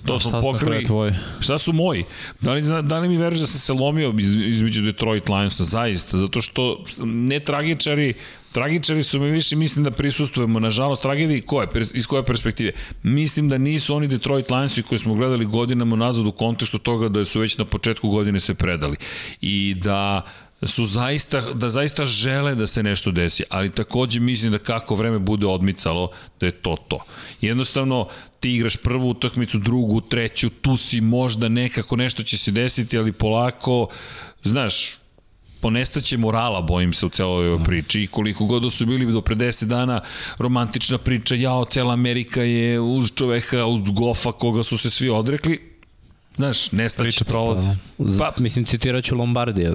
To 0.10 0.20
smo 0.20 0.42
pokrili. 0.42 0.84
tvoji? 0.84 1.12
Šta 1.40 1.58
su 1.58 1.74
moji? 1.74 2.04
Da 2.42 2.54
li, 2.54 2.62
da 2.84 3.00
li 3.00 3.10
mi 3.10 3.18
veruješ 3.18 3.40
da 3.40 3.48
sam 3.48 3.60
se 3.60 3.74
lomio 3.74 4.14
iz- 4.20 4.56
između 4.56 4.82
Detroit 4.82 5.30
Lionsa? 5.30 5.64
Zaista, 5.64 6.18
zato 6.18 6.42
što 6.42 6.84
ne 7.04 7.40
tragičari, 7.40 8.14
tragičari 8.52 9.04
su 9.04 9.20
mi 9.20 9.32
više, 9.32 9.56
mislim 9.56 9.84
da 9.84 9.92
prisustujemo. 9.92 10.60
Nažalost, 10.60 11.02
tragediji 11.02 11.42
koje, 11.42 11.68
iz 11.94 12.08
koje 12.08 12.24
perspektive? 12.24 12.72
Mislim 13.04 13.50
da 13.50 13.58
nisu 13.58 13.96
oni 13.96 14.08
Detroit 14.08 14.50
Lionsi 14.52 14.84
koji 14.84 15.00
smo 15.00 15.14
gledali 15.16 15.46
godinama 15.46 15.96
nazad 15.96 16.26
u 16.26 16.32
kontekstu 16.32 16.78
toga 16.78 17.10
da 17.10 17.26
su 17.26 17.40
već 17.40 17.58
na 17.58 17.66
početku 17.66 18.10
godine 18.10 18.40
se 18.40 18.54
predali. 18.54 18.98
I 19.42 19.76
da 19.78 20.22
su 20.68 20.86
zaista, 20.86 21.42
da 21.54 21.70
zaista 21.70 22.06
žele 22.06 22.56
da 22.56 22.68
se 22.68 22.84
nešto 22.84 23.12
desi, 23.12 23.44
ali 23.50 23.72
takođe 23.72 24.20
mislim 24.20 24.52
da 24.52 24.58
kako 24.58 24.96
vreme 24.96 25.20
bude 25.20 25.46
odmicalo, 25.46 26.12
da 26.40 26.46
je 26.46 26.52
to 26.52 26.78
to. 26.88 27.04
Jednostavno, 27.42 28.08
ti 28.40 28.52
igraš 28.52 28.78
prvu 28.78 29.10
utakmicu, 29.10 29.58
drugu, 29.58 30.02
treću, 30.02 30.50
tu 30.50 30.78
si 30.78 31.02
možda 31.02 31.50
nekako 31.50 31.96
nešto 31.96 32.24
će 32.24 32.38
se 32.38 32.52
desiti, 32.52 32.98
ali 32.98 33.12
polako, 33.12 33.88
znaš, 34.44 34.76
ponestaće 35.62 36.18
morala, 36.18 36.62
bojim 36.62 36.94
se 36.94 37.06
u 37.06 37.10
celoj 37.10 37.48
ovoj 37.48 37.64
priči 37.66 38.04
i 38.04 38.08
koliko 38.08 38.46
god 38.46 38.64
da 38.64 38.70
su 38.70 38.86
bili 38.86 39.14
do 39.14 39.22
pre 39.22 39.36
10 39.36 39.66
dana 39.66 40.02
romantična 40.38 40.98
priča, 40.98 41.36
jao, 41.36 41.66
cela 41.66 41.94
Amerika 41.94 42.42
je 42.42 42.80
uz 42.80 43.12
čoveka, 43.16 43.66
uz 43.66 43.90
gofa 43.90 44.32
koga 44.32 44.64
su 44.64 44.78
se 44.78 44.90
svi 44.90 45.10
odrekli, 45.10 45.60
znaš, 46.36 46.72
nestaće. 46.72 47.04
Priče 47.04 47.26
prolaze. 47.26 47.72
Pa, 48.20 48.34
mislim, 48.38 48.66
citirat 48.66 49.04
ću 49.04 49.16
Lombardija. 49.16 49.74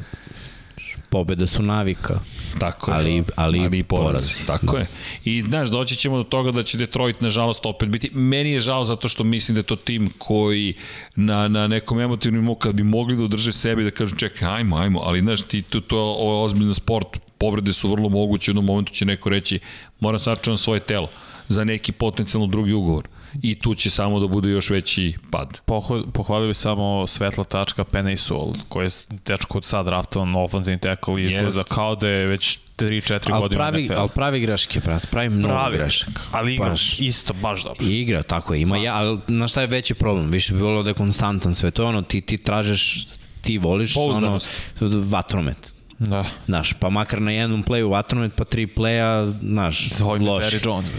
Pobede 1.14 1.46
su 1.46 1.62
navika. 1.62 2.20
Tako 2.58 2.90
je. 2.90 2.96
Ali- 2.96 3.24
ali 3.36 3.58
ali 3.60 3.78
i 3.78 3.82
poraz. 3.82 4.04
porazi. 4.04 4.46
Tako 4.46 4.76
je. 4.76 4.86
I 5.24 5.42
znaš, 5.48 5.68
doći 5.68 5.96
ćemo 5.96 6.16
do 6.16 6.22
toga 6.24 6.50
da 6.50 6.62
će 6.62 6.78
Detroit 6.78 7.20
nažalost 7.20 7.66
opet 7.66 7.88
biti. 7.88 8.10
Meni 8.14 8.50
je 8.52 8.60
žao 8.60 8.84
zato 8.84 9.08
što 9.08 9.24
mislim 9.24 9.54
da 9.54 9.58
je 9.58 9.62
to 9.62 9.76
tim 9.76 10.10
koji 10.18 10.74
na, 11.16 11.48
na 11.48 11.66
nekom 11.66 12.00
emotivnom 12.00 12.42
nivou 12.42 12.54
kad 12.54 12.74
bi 12.74 12.82
mogli 12.82 13.16
da 13.16 13.24
održe 13.24 13.52
sebe 13.52 13.82
i 13.82 13.84
da 13.84 13.90
kažu 13.90 14.16
čekaj, 14.16 14.48
ajmo, 14.56 14.76
ajmo, 14.76 15.00
ali 15.00 15.20
znaš, 15.20 15.42
ti, 15.42 15.62
to, 15.62 15.80
to 15.80 15.96
je 15.96 16.44
ozbiljno 16.44 16.74
sport, 16.74 17.06
povrede 17.38 17.72
su 17.72 17.90
vrlo 17.90 18.08
moguće, 18.08 18.50
u 18.50 18.52
jednom 18.52 18.64
momentu 18.64 18.92
će 18.92 19.04
neko 19.04 19.28
reći 19.28 19.58
moram 20.00 20.18
sačuvam 20.18 20.58
svoje 20.58 20.80
telo. 20.80 21.08
za 21.48 21.64
neki 21.64 21.92
potencijalno 21.92 22.46
drugi 22.46 22.72
ugovor. 22.72 23.08
I 23.42 23.54
tu 23.54 23.74
će 23.74 23.90
samo 23.90 24.20
da 24.20 24.26
bude 24.26 24.48
još 24.48 24.70
veći 24.70 25.14
pad. 25.30 25.58
Pohval, 25.64 26.02
pohvalio 26.12 26.48
bi 26.48 26.54
samo 26.54 27.06
svetla 27.06 27.44
tačka 27.44 27.84
Penny 27.84 28.16
Sol, 28.16 28.52
koji 28.68 28.86
je 28.86 28.90
dečko 29.26 29.58
od 29.58 29.64
sad 29.64 29.86
draftovan 29.86 30.34
ofenzivni 30.36 30.80
tackle 30.80 31.22
i 31.22 31.24
izgleda 31.24 31.46
Jest. 31.58 31.68
kao 31.68 31.94
da 31.96 32.08
je 32.08 32.26
već 32.26 32.58
3-4 32.78 33.32
Ali 33.32 33.40
godine 33.42 33.58
pravi, 33.58 33.82
u 33.82 33.84
NFL. 33.84 33.94
ali 33.98 34.08
pravi 34.14 34.40
greške, 34.40 34.80
brat, 34.80 35.06
pravi 35.10 35.28
mnogo 35.28 35.54
Pravi, 35.54 35.76
grešaka. 35.78 36.20
ali 36.32 36.54
igra 36.54 36.68
Baš. 36.68 37.00
isto 37.00 37.32
baš 37.32 37.62
dobro. 37.64 37.86
I 37.86 38.00
igra, 38.00 38.22
tako 38.22 38.54
je, 38.54 38.60
ima 38.60 38.76
ja, 38.76 38.94
ali 38.94 39.18
na 39.28 39.48
šta 39.48 39.60
je 39.60 39.66
veći 39.66 39.94
problem? 39.94 40.30
Više 40.30 40.54
bi 40.54 40.60
volio 40.60 40.82
da 40.82 40.90
je 40.90 40.94
konstantan 40.94 41.54
sve, 41.54 41.70
to 41.70 41.82
je 41.82 41.88
ono, 41.88 42.02
ti, 42.02 42.20
ti 42.20 42.38
tražeš, 42.38 43.06
ti 43.42 43.58
voliš 43.58 43.96
ono, 43.96 44.38
vatromet, 44.80 45.73
Da. 45.98 46.24
Znaš, 46.46 46.72
pa 46.72 46.90
makar 46.90 47.22
na 47.22 47.30
jednom 47.30 47.62
playu 47.62 47.90
vatromet, 47.90 48.32
pa 48.36 48.44
tri 48.44 48.66
playa, 48.66 49.34
znaš, 49.40 49.90
Zove 49.92 50.18
mi 50.18 50.24
loš. 50.24 50.44
Jerry 50.44 50.66
Jones. 50.66 50.90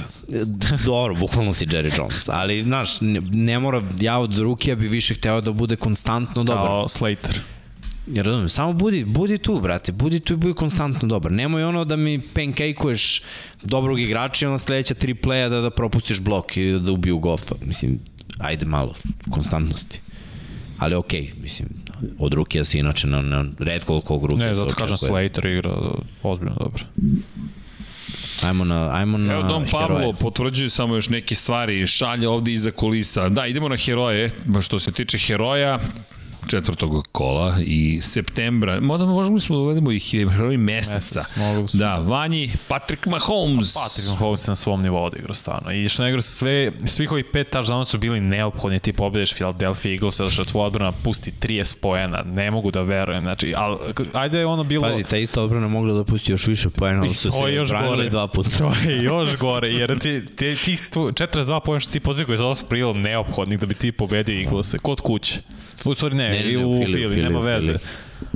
Dobro, 0.85 1.15
bukvalno 1.15 1.53
si 1.53 1.65
Jerry 1.65 1.99
Jones. 1.99 2.29
Ali, 2.29 2.63
znaš, 2.63 3.01
ne, 3.01 3.21
ne 3.21 3.59
mora, 3.59 3.81
ja 3.99 4.17
od 4.17 4.37
Rukija 4.37 4.75
bi 4.75 4.87
više 4.87 5.13
hteo 5.13 5.41
da 5.41 5.51
bude 5.51 5.75
konstantno 5.75 6.43
dobar. 6.43 6.65
Kao 6.65 6.87
Slater. 6.87 7.41
Ja 8.07 8.23
razumijem, 8.23 8.49
samo 8.49 8.73
budi, 8.73 9.05
budi 9.05 9.37
tu, 9.37 9.59
brate, 9.61 9.91
budi 9.91 10.19
tu 10.19 10.33
i 10.33 10.37
budi 10.37 10.53
konstantno 10.53 11.07
dobar. 11.07 11.31
Nemoj 11.31 11.63
ono 11.63 11.85
da 11.85 11.95
mi 11.95 12.21
pancake-uješ 12.33 13.21
dobrog 13.63 13.99
igrača 13.99 14.45
i 14.45 14.47
onda 14.47 14.57
sledeća 14.57 14.93
tri 14.93 15.13
playa 15.13 15.49
da, 15.49 15.61
da 15.61 15.69
propustiš 15.69 16.19
blok 16.21 16.57
i 16.57 16.71
da 16.79 16.91
ubiju 16.91 17.17
gofa. 17.17 17.55
Mislim, 17.61 17.99
ajde 18.39 18.65
malo, 18.65 18.95
konstantnosti. 19.29 20.01
Ali 20.77 20.95
okej, 20.95 21.21
okay, 21.21 21.41
mislim, 21.43 21.69
od 22.19 22.33
Rukija 22.33 22.63
si 22.63 22.79
inače 22.79 23.07
na, 23.07 23.21
na 23.21 23.45
redko 23.59 23.95
od 23.95 24.03
kog 24.03 24.25
Rukija 24.25 24.47
Ne, 24.47 24.53
se 24.53 24.59
zato 24.59 24.75
kažem. 24.75 24.97
Slater 24.97 25.45
igra 25.45 25.71
ozbiljno 26.23 26.55
dobro. 26.59 26.83
Ajmo 28.43 28.63
na, 28.63 28.89
ajmo 28.93 29.17
na 29.17 29.33
Evo 29.33 29.43
Don 29.43 29.65
Pablo 29.71 29.97
heroje. 29.97 30.13
potvrđuje 30.19 30.69
samo 30.69 30.95
još 30.95 31.09
neke 31.09 31.35
stvari, 31.35 31.87
šalje 31.87 32.27
ovde 32.29 32.51
iza 32.51 32.71
kulisa. 32.71 33.29
Da, 33.29 33.47
idemo 33.47 33.69
na 33.69 33.77
heroje. 33.77 34.31
Što 34.61 34.79
se 34.79 34.91
tiče 34.91 35.17
heroja, 35.17 35.79
četvrtog 36.47 37.07
kola 37.11 37.57
i 37.65 37.99
septembra. 38.01 38.79
Možda 38.79 39.05
možemo 39.05 39.39
smo 39.39 39.55
da 39.55 39.61
uvedemo 39.61 39.91
i 39.91 39.99
heroji 39.99 40.57
meseca. 40.57 41.23
Mesec. 41.35 41.73
Da, 41.73 41.95
Vanji, 41.95 42.51
Patrick 42.67 43.05
Mahomes. 43.05 43.73
Patrick 43.73 44.09
Mahomes 44.09 44.47
je 44.47 44.51
na 44.51 44.55
svom 44.55 44.81
nivou 44.81 45.03
odigrao 45.03 45.33
stvarno. 45.33 45.71
I 45.71 45.89
što 45.89 46.03
ne 46.03 46.09
igra 46.09 46.21
sve, 46.21 46.71
svih 46.85 47.11
ovih 47.11 47.25
pet 47.33 47.55
touchdowna 47.55 47.85
su 47.85 47.97
bili 47.97 48.21
neophodni, 48.21 48.79
ti 48.79 48.93
pobediš 48.93 49.33
Philadelphia 49.33 49.91
Eagles, 49.91 50.17
zato 50.17 50.29
što 50.29 50.45
tvoja 50.45 50.67
odbrana 50.67 50.91
pusti 50.91 51.31
30 51.41 51.75
poena, 51.81 52.23
ne 52.25 52.51
mogu 52.51 52.71
da 52.71 52.81
verujem, 52.81 53.21
znači, 53.21 53.53
ali, 53.57 53.77
ajde 54.13 54.37
je 54.37 54.45
ono 54.45 54.63
bilo... 54.63 54.87
Pazi, 54.87 55.03
ta 55.03 55.17
ista 55.17 55.41
odbrana 55.41 55.67
mogla 55.67 55.93
da 55.93 56.03
pusti 56.03 56.31
još 56.31 56.47
više 56.47 56.69
poena, 56.69 57.01
ali 57.01 57.13
su 57.13 57.31
se 57.31 57.53
još 57.53 57.69
branili 57.69 57.95
gore. 57.95 58.09
dva 58.09 58.27
puta. 58.27 58.49
To 58.57 58.73
je 58.89 59.03
još 59.03 59.37
gore, 59.37 59.69
jer 59.69 59.99
ti, 59.99 60.25
ti, 60.35 60.55
ti 60.55 60.77
tu 60.93 60.99
42 60.99 61.59
pojena 61.65 61.79
što 61.79 61.91
ti 61.91 61.99
poziv 61.99 62.25
koji 62.25 62.33
je 62.33 62.37
za 62.37 62.45
vas 62.45 62.63
prilom 62.63 63.01
neophodnih 63.01 63.59
da 63.59 63.65
bi 63.65 63.73
ti 63.75 63.91
pobedio 63.91 64.41
Eaglese, 64.41 64.77
kod 64.77 65.01
kuće. 65.01 65.41
U 65.85 65.95
stvari 65.95 66.15
ne, 66.15 66.29
Ne, 66.43 66.43
ne, 66.43 66.57
ne, 66.57 66.65
u 66.65 66.85
Fili, 66.85 67.21
nema 67.21 67.39
veze. 67.39 67.73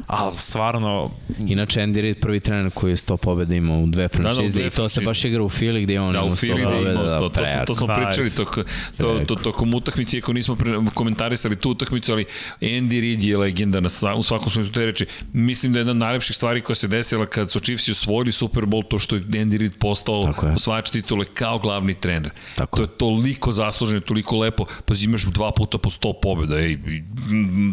Ali 0.07 0.35
stvarno, 0.37 1.11
Inače, 1.47 1.79
Andy 1.81 2.01
Reid 2.01 2.19
prvi 2.19 2.39
trener 2.39 2.71
koji 2.73 2.91
je 2.91 2.95
100 2.95 3.17
pobjeda 3.17 3.55
imao 3.55 3.79
u 3.79 3.85
dve 3.87 4.07
franšize 4.07 4.59
dve 4.59 4.67
i 4.67 4.69
to 4.69 4.89
se 4.89 5.01
baš 5.01 5.25
igra 5.25 5.43
u 5.43 5.49
Fili 5.49 5.83
gde 5.83 5.93
je 5.93 6.01
on 6.01 6.13
Da, 6.13 6.19
imao 6.19 6.31
100 6.31 6.39
Fili 6.39 6.61
da 6.61 6.69
pobjeda. 6.69 7.03
da, 7.03 7.19
to, 7.19 7.29
to, 7.29 7.45
smo, 7.45 7.65
to 7.67 7.73
smo 7.75 7.87
Nice. 7.87 8.01
pričali 8.01 8.29
tok, 8.29 8.59
to, 8.97 9.21
to, 9.27 9.35
tokom 9.35 9.73
utakmice, 9.73 10.17
iako 10.17 10.33
nismo 10.33 10.57
komentarisali 10.93 11.55
tu 11.55 11.69
utakmicu, 11.71 12.11
ali 12.11 12.25
Andy 12.61 13.01
Reid 13.01 13.23
je 13.23 13.37
legenda 13.37 13.79
na 13.79 13.89
sva, 13.89 14.15
u 14.15 14.23
svakom 14.23 14.49
smislu 14.49 14.71
te 14.73 14.85
reči. 14.85 15.05
Mislim 15.33 15.73
da 15.73 15.79
je 15.79 15.81
jedna 15.81 15.91
od 15.91 15.97
najlepših 15.97 16.35
stvari 16.35 16.61
koja 16.61 16.75
se 16.75 16.87
desila 16.87 17.25
kad 17.25 17.51
su 17.51 17.59
Chiefs 17.59 17.89
osvojili 17.89 18.31
Super 18.31 18.63
Bowl, 18.63 18.87
to 18.89 18.99
što 18.99 19.15
je 19.15 19.21
Andy 19.21 19.57
Reid 19.57 19.75
postao 19.79 20.33
osvajač 20.55 20.89
titule 20.89 21.25
kao 21.33 21.59
glavni 21.59 21.93
trener. 21.93 22.31
Tako 22.55 22.77
to 22.77 22.83
je. 22.83 22.87
toliko 22.97 23.53
zasluženo, 23.53 24.01
toliko 24.01 24.37
lepo, 24.37 24.65
pa 24.85 24.93
imaš 25.03 25.23
dva 25.23 25.51
puta 25.51 25.77
po 25.77 25.89
100 25.89 26.13
pobjeda, 26.21 26.59
ej, 26.59 26.77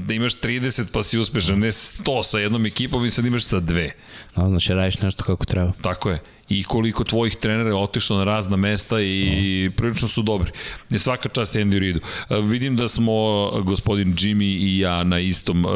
da 0.07 0.15
imaš 0.15 0.35
30 0.41 0.85
pa 0.93 1.03
si 1.03 1.19
uspešan, 1.19 1.59
ne 1.59 1.69
100 1.69 2.16
sa 2.23 2.39
jednom 2.39 2.67
ekipom 2.67 3.07
i 3.07 3.11
sad 3.11 3.27
imaš 3.27 3.45
sa 3.45 3.61
dve. 3.61 3.91
Da, 4.37 4.49
znači, 4.49 4.73
radiš 4.73 5.01
nešto 5.01 5.25
kako 5.25 5.45
treba. 5.45 5.73
Tako 5.83 6.11
je. 6.11 6.21
I 6.49 6.63
koliko 6.63 7.05
tvojih 7.05 7.37
trenera 7.37 7.69
je 7.69 7.75
otišlo 7.75 8.19
na 8.19 8.25
razna 8.25 8.57
mesta 8.57 9.01
i 9.01 9.71
prilično 9.77 10.09
su 10.09 10.23
dobri. 10.23 10.51
Je 10.91 10.99
svaka 10.99 11.29
čast 11.29 11.55
Andy 11.55 11.79
Reidu. 11.79 12.01
E, 12.31 12.41
Vidim 12.41 12.77
da 12.77 12.89
smo 12.89 13.13
e, 13.13 13.63
gospodin 13.63 14.15
Jimmy 14.15 14.59
i 14.61 14.79
ja 14.79 15.05
na 15.05 15.21
istom, 15.21 15.65
e, 15.65 15.69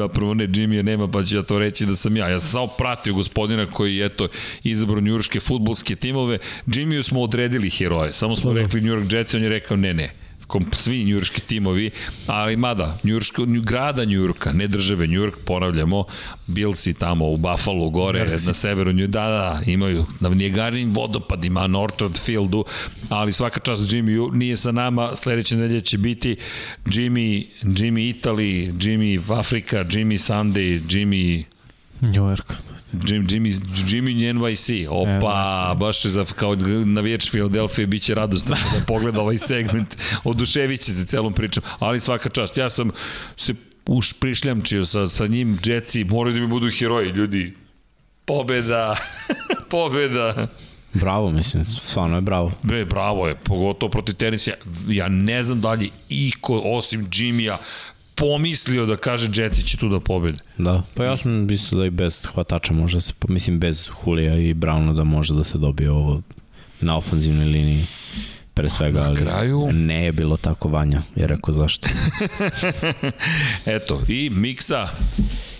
zapravo 0.00 0.34
ne 0.34 0.46
Jimmy 0.46 0.72
je 0.72 0.82
nema 0.82 1.08
pa 1.08 1.22
ću 1.22 1.36
ja 1.36 1.42
to 1.42 1.58
reći 1.58 1.86
da 1.86 1.94
sam 1.96 2.16
ja. 2.16 2.28
Ja 2.28 2.40
sam 2.40 2.50
samo 2.50 2.66
pratio 2.66 3.14
gospodina 3.14 3.66
koji 3.66 4.00
eto 4.00 4.28
izabrao 4.62 5.00
njurške 5.00 5.40
futbolske 5.40 5.96
timove. 5.96 6.38
Jimmyu 6.66 7.02
smo 7.02 7.22
odredili 7.22 7.70
heroje. 7.70 8.12
Samo 8.12 8.36
smo 8.36 8.52
rekli 8.52 8.80
New 8.80 8.94
York 8.94 9.14
Jets, 9.14 9.34
on 9.34 9.42
je 9.42 9.48
rekao 9.48 9.76
ne 9.76 9.94
ne 9.94 10.17
kom, 10.48 10.66
svi 10.72 11.04
njujorški 11.04 11.40
timovi, 11.40 11.90
ali 12.26 12.56
mada, 12.56 12.98
njujorško, 13.04 13.44
nju, 13.46 13.62
grada 13.62 14.04
Njujorka, 14.04 14.52
ne 14.52 14.66
države 14.68 15.06
Njujork, 15.06 15.34
ponavljamo, 15.44 16.04
Billsi 16.46 16.94
tamo 16.94 17.28
u 17.30 17.36
Buffalo 17.36 17.90
gore, 17.90 18.24
Merci. 18.24 18.46
na 18.46 18.54
severu 18.54 18.92
Nju, 18.92 19.06
da, 19.06 19.26
da, 19.28 19.62
imaju 19.66 20.06
na 20.20 20.28
Niagarin 20.28 20.92
vodopadima, 20.92 21.66
na 21.66 21.80
Orchard 21.80 22.18
Fieldu, 22.18 22.64
ali 23.08 23.32
svaka 23.32 23.60
čast 23.60 23.82
Jimmy 23.82 24.34
nije 24.34 24.56
sa 24.56 24.72
nama, 24.72 25.16
sledeće 25.16 25.56
nedelje 25.56 25.80
će 25.80 25.98
biti 25.98 26.36
Jimmy, 26.86 27.46
Jimmy 27.62 28.14
Italy, 28.14 28.72
Jimmy 28.72 29.38
Afrika, 29.38 29.84
Jimmy 29.84 30.32
Sunday, 30.32 30.80
Jimmy 30.88 31.44
New 32.00 32.28
York. 32.28 32.77
Jim, 32.92 33.26
Jimmy, 33.26 33.60
Jimmy 33.86 34.32
NYC, 34.32 34.86
opa, 34.90 35.74
baš 35.80 36.04
je 36.04 36.10
za, 36.10 36.24
kao 36.24 36.56
navijač 36.84 37.30
Philadelphia 37.30 37.86
biće 37.86 38.14
radosno 38.14 38.56
da 38.74 38.84
pogleda 38.86 39.20
ovaj 39.20 39.36
segment, 39.36 39.96
oduševit 40.24 40.80
će 40.80 40.92
se 40.92 41.06
celom 41.06 41.32
pričom, 41.32 41.62
ali 41.78 42.00
svaka 42.00 42.28
čast, 42.28 42.56
ja 42.56 42.70
sam 42.70 42.90
se 43.36 43.54
uš 43.86 44.12
prišljamčio 44.12 44.84
sa, 44.84 45.08
sa 45.08 45.26
njim, 45.26 45.58
Jetsi, 45.64 46.04
moraju 46.04 46.34
da 46.34 46.40
mi 46.40 46.46
budu 46.46 46.70
heroji, 46.78 47.10
ljudi, 47.10 47.54
pobeda, 48.24 48.96
pobeda. 49.70 50.48
Bravo, 50.94 51.30
mislim, 51.30 51.64
stvarno 51.66 52.16
je 52.16 52.20
bravo. 52.20 52.52
Be, 52.62 52.84
bravo 52.84 53.28
je, 53.28 53.34
pogotovo 53.34 53.90
protiv 53.90 54.14
tenisa. 54.14 54.50
Ja 54.88 55.08
ne 55.08 55.42
znam 55.42 55.60
da 55.60 55.72
li 55.72 55.84
je 55.84 55.90
iko, 56.08 56.60
osim 56.64 57.08
Jimmya, 57.12 57.56
pomislio 58.18 58.86
da 58.86 58.96
kaže 58.96 59.30
Jetsi 59.34 59.62
će 59.62 59.76
tu 59.76 59.88
da 59.88 60.00
pobede. 60.00 60.40
Da, 60.58 60.82
pa 60.94 61.04
ja 61.04 61.16
sam 61.16 61.32
mislio 61.32 61.78
da 61.78 61.86
i 61.86 61.90
bez 61.90 62.26
hvatača 62.26 62.72
može 62.72 63.00
se, 63.00 63.12
pa 63.18 63.32
mislim 63.32 63.58
bez 63.58 63.88
Hulija 63.88 64.36
i 64.36 64.54
Brauna 64.54 64.92
da 64.92 65.04
može 65.04 65.34
da 65.34 65.44
se 65.44 65.58
dobije 65.58 65.90
ovo 65.90 66.22
na 66.80 66.96
ofenzivnoj 66.96 67.46
liniji 67.46 67.86
pre 68.58 68.68
svega, 68.68 69.00
ali 69.00 69.16
kraju- 69.16 69.72
ne 69.72 70.04
je 70.04 70.12
bilo 70.12 70.36
tako 70.36 70.68
Vanja, 70.68 71.02
je 71.16 71.26
rekao 71.26 71.54
zašto. 71.54 71.88
Eto, 73.66 74.02
i 74.08 74.30
Miksa, 74.30 74.88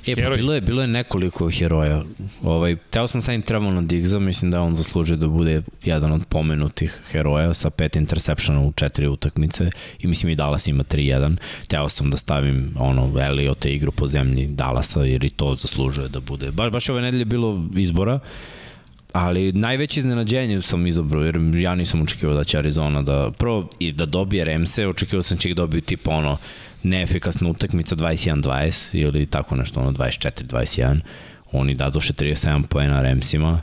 E, 0.06 0.14
pa 0.16 0.30
bilo 0.30 0.54
je, 0.54 0.60
bilo 0.60 0.82
je 0.82 0.88
nekoliko 0.88 1.50
heroja. 1.50 2.02
Ovaj, 2.42 2.76
teo 2.90 3.06
sam 3.06 3.22
stavim 3.22 3.42
Trevona 3.42 3.82
Diggsa, 3.82 4.18
mislim 4.18 4.50
da 4.50 4.60
on 4.60 4.74
zaslužuje 4.74 5.16
da 5.16 5.28
bude 5.28 5.62
jedan 5.84 6.12
od 6.12 6.24
pomenutih 6.24 7.00
heroja 7.10 7.54
sa 7.54 7.70
pet 7.70 7.96
interseptiona 7.96 8.60
u 8.60 8.72
četiri 8.72 9.08
utakmice 9.08 9.70
i 9.98 10.06
mislim 10.06 10.32
i 10.32 10.36
Dallas 10.36 10.66
ima 10.66 10.84
3-1. 10.84 11.36
Teo 11.66 11.88
sam 11.88 12.10
da 12.10 12.16
stavim 12.16 12.74
ono, 12.78 13.20
Eliota 13.20 13.68
igru 13.68 13.92
po 13.92 14.06
zemlji 14.06 14.46
Dallasa 14.46 15.04
jer 15.04 15.24
i 15.24 15.30
to 15.30 15.54
zaslužuje 15.54 16.08
da 16.08 16.20
bude. 16.20 16.50
Baš, 16.50 16.72
baš 16.72 16.88
ove 16.88 17.02
nedelje 17.02 17.24
bilo 17.24 17.66
izbora, 17.76 18.18
ali 19.12 19.52
najveće 19.52 20.00
iznenađenje 20.00 20.62
sam 20.62 20.86
izabrao, 20.86 21.22
jer 21.22 21.36
ja 21.54 21.74
nisam 21.74 22.02
očekivao 22.02 22.36
da 22.36 22.44
će 22.44 22.58
Arizona 22.58 23.02
da, 23.02 23.30
prvo 23.38 23.68
i 23.78 23.92
da 23.92 24.06
dobije 24.06 24.44
Remse, 24.44 24.88
očekivao 24.88 25.22
sam 25.22 25.38
će 25.38 25.48
ih 25.48 25.56
dobiti 25.56 25.86
tipa 25.86 26.10
ono, 26.10 26.36
neefikasna 26.82 27.48
utakmica 27.48 27.96
21-20 27.96 28.96
ili 28.96 29.26
tako 29.26 29.56
nešto, 29.56 29.80
ono 29.80 29.92
24-21. 29.92 31.00
Oni 31.52 31.74
dadoše 31.74 32.12
37 32.12 32.66
poena 32.66 33.02
Remsima, 33.02 33.60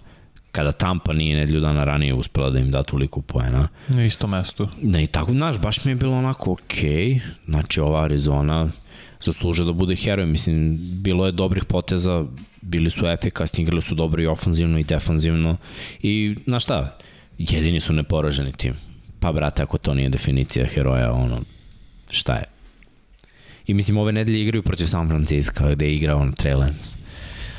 kada 0.52 0.72
Tampa 0.72 1.14
nije 1.14 1.38
nedelju 1.38 1.60
dana 1.60 1.84
ranije 1.84 2.14
uspela 2.14 2.50
da 2.50 2.60
im 2.60 2.72
da 2.72 2.84
toliko 2.84 3.22
poena. 3.22 3.68
Na 3.88 4.06
isto 4.06 4.28
mesto. 4.28 4.70
Ne, 4.82 5.04
i 5.04 5.08
tako, 5.08 5.32
znaš, 5.32 5.60
baš 5.60 5.86
mi 5.86 5.92
je 5.92 5.96
bilo 5.96 6.18
onako 6.18 6.52
okej, 6.52 6.90
okay. 6.90 7.20
znači 7.46 7.80
ova 7.80 8.04
Arizona 8.04 8.70
zaslužuje 9.26 9.66
da 9.66 9.74
bude 9.74 9.96
heroj, 9.96 10.26
mislim, 10.26 10.78
bilo 11.02 11.26
je 11.26 11.32
dobrih 11.32 11.66
poteza, 11.66 12.26
bili 12.66 12.90
su 12.90 13.08
efikasni, 13.08 13.64
igrali 13.64 13.82
su 13.82 13.96
dobro 13.96 14.22
i 14.24 14.28
ofanzivno 14.28 14.80
i 14.80 14.84
defanzivno 14.84 15.58
i, 16.02 16.36
znaš 16.46 16.64
šta, 16.64 16.98
jedini 17.38 17.80
su 17.80 17.94
neporaženi 17.94 18.52
tim. 18.52 18.74
Pa, 19.20 19.32
brate, 19.32 19.64
ako 19.64 19.78
to 19.78 19.94
nije 19.94 20.10
definicija 20.10 20.66
heroja, 20.66 21.12
ono, 21.14 21.42
šta 22.12 22.34
je? 22.36 22.44
I 23.68 23.74
mislim, 23.74 23.98
ove 23.98 24.12
nedelje 24.12 24.42
igraju 24.42 24.64
protiv 24.64 24.86
San 24.86 25.08
Francisco, 25.08 25.64
gde 25.72 25.86
je 25.86 25.96
igrao 25.96 26.20
on 26.20 26.34
Trey 26.34 26.58
Lance 26.58 26.98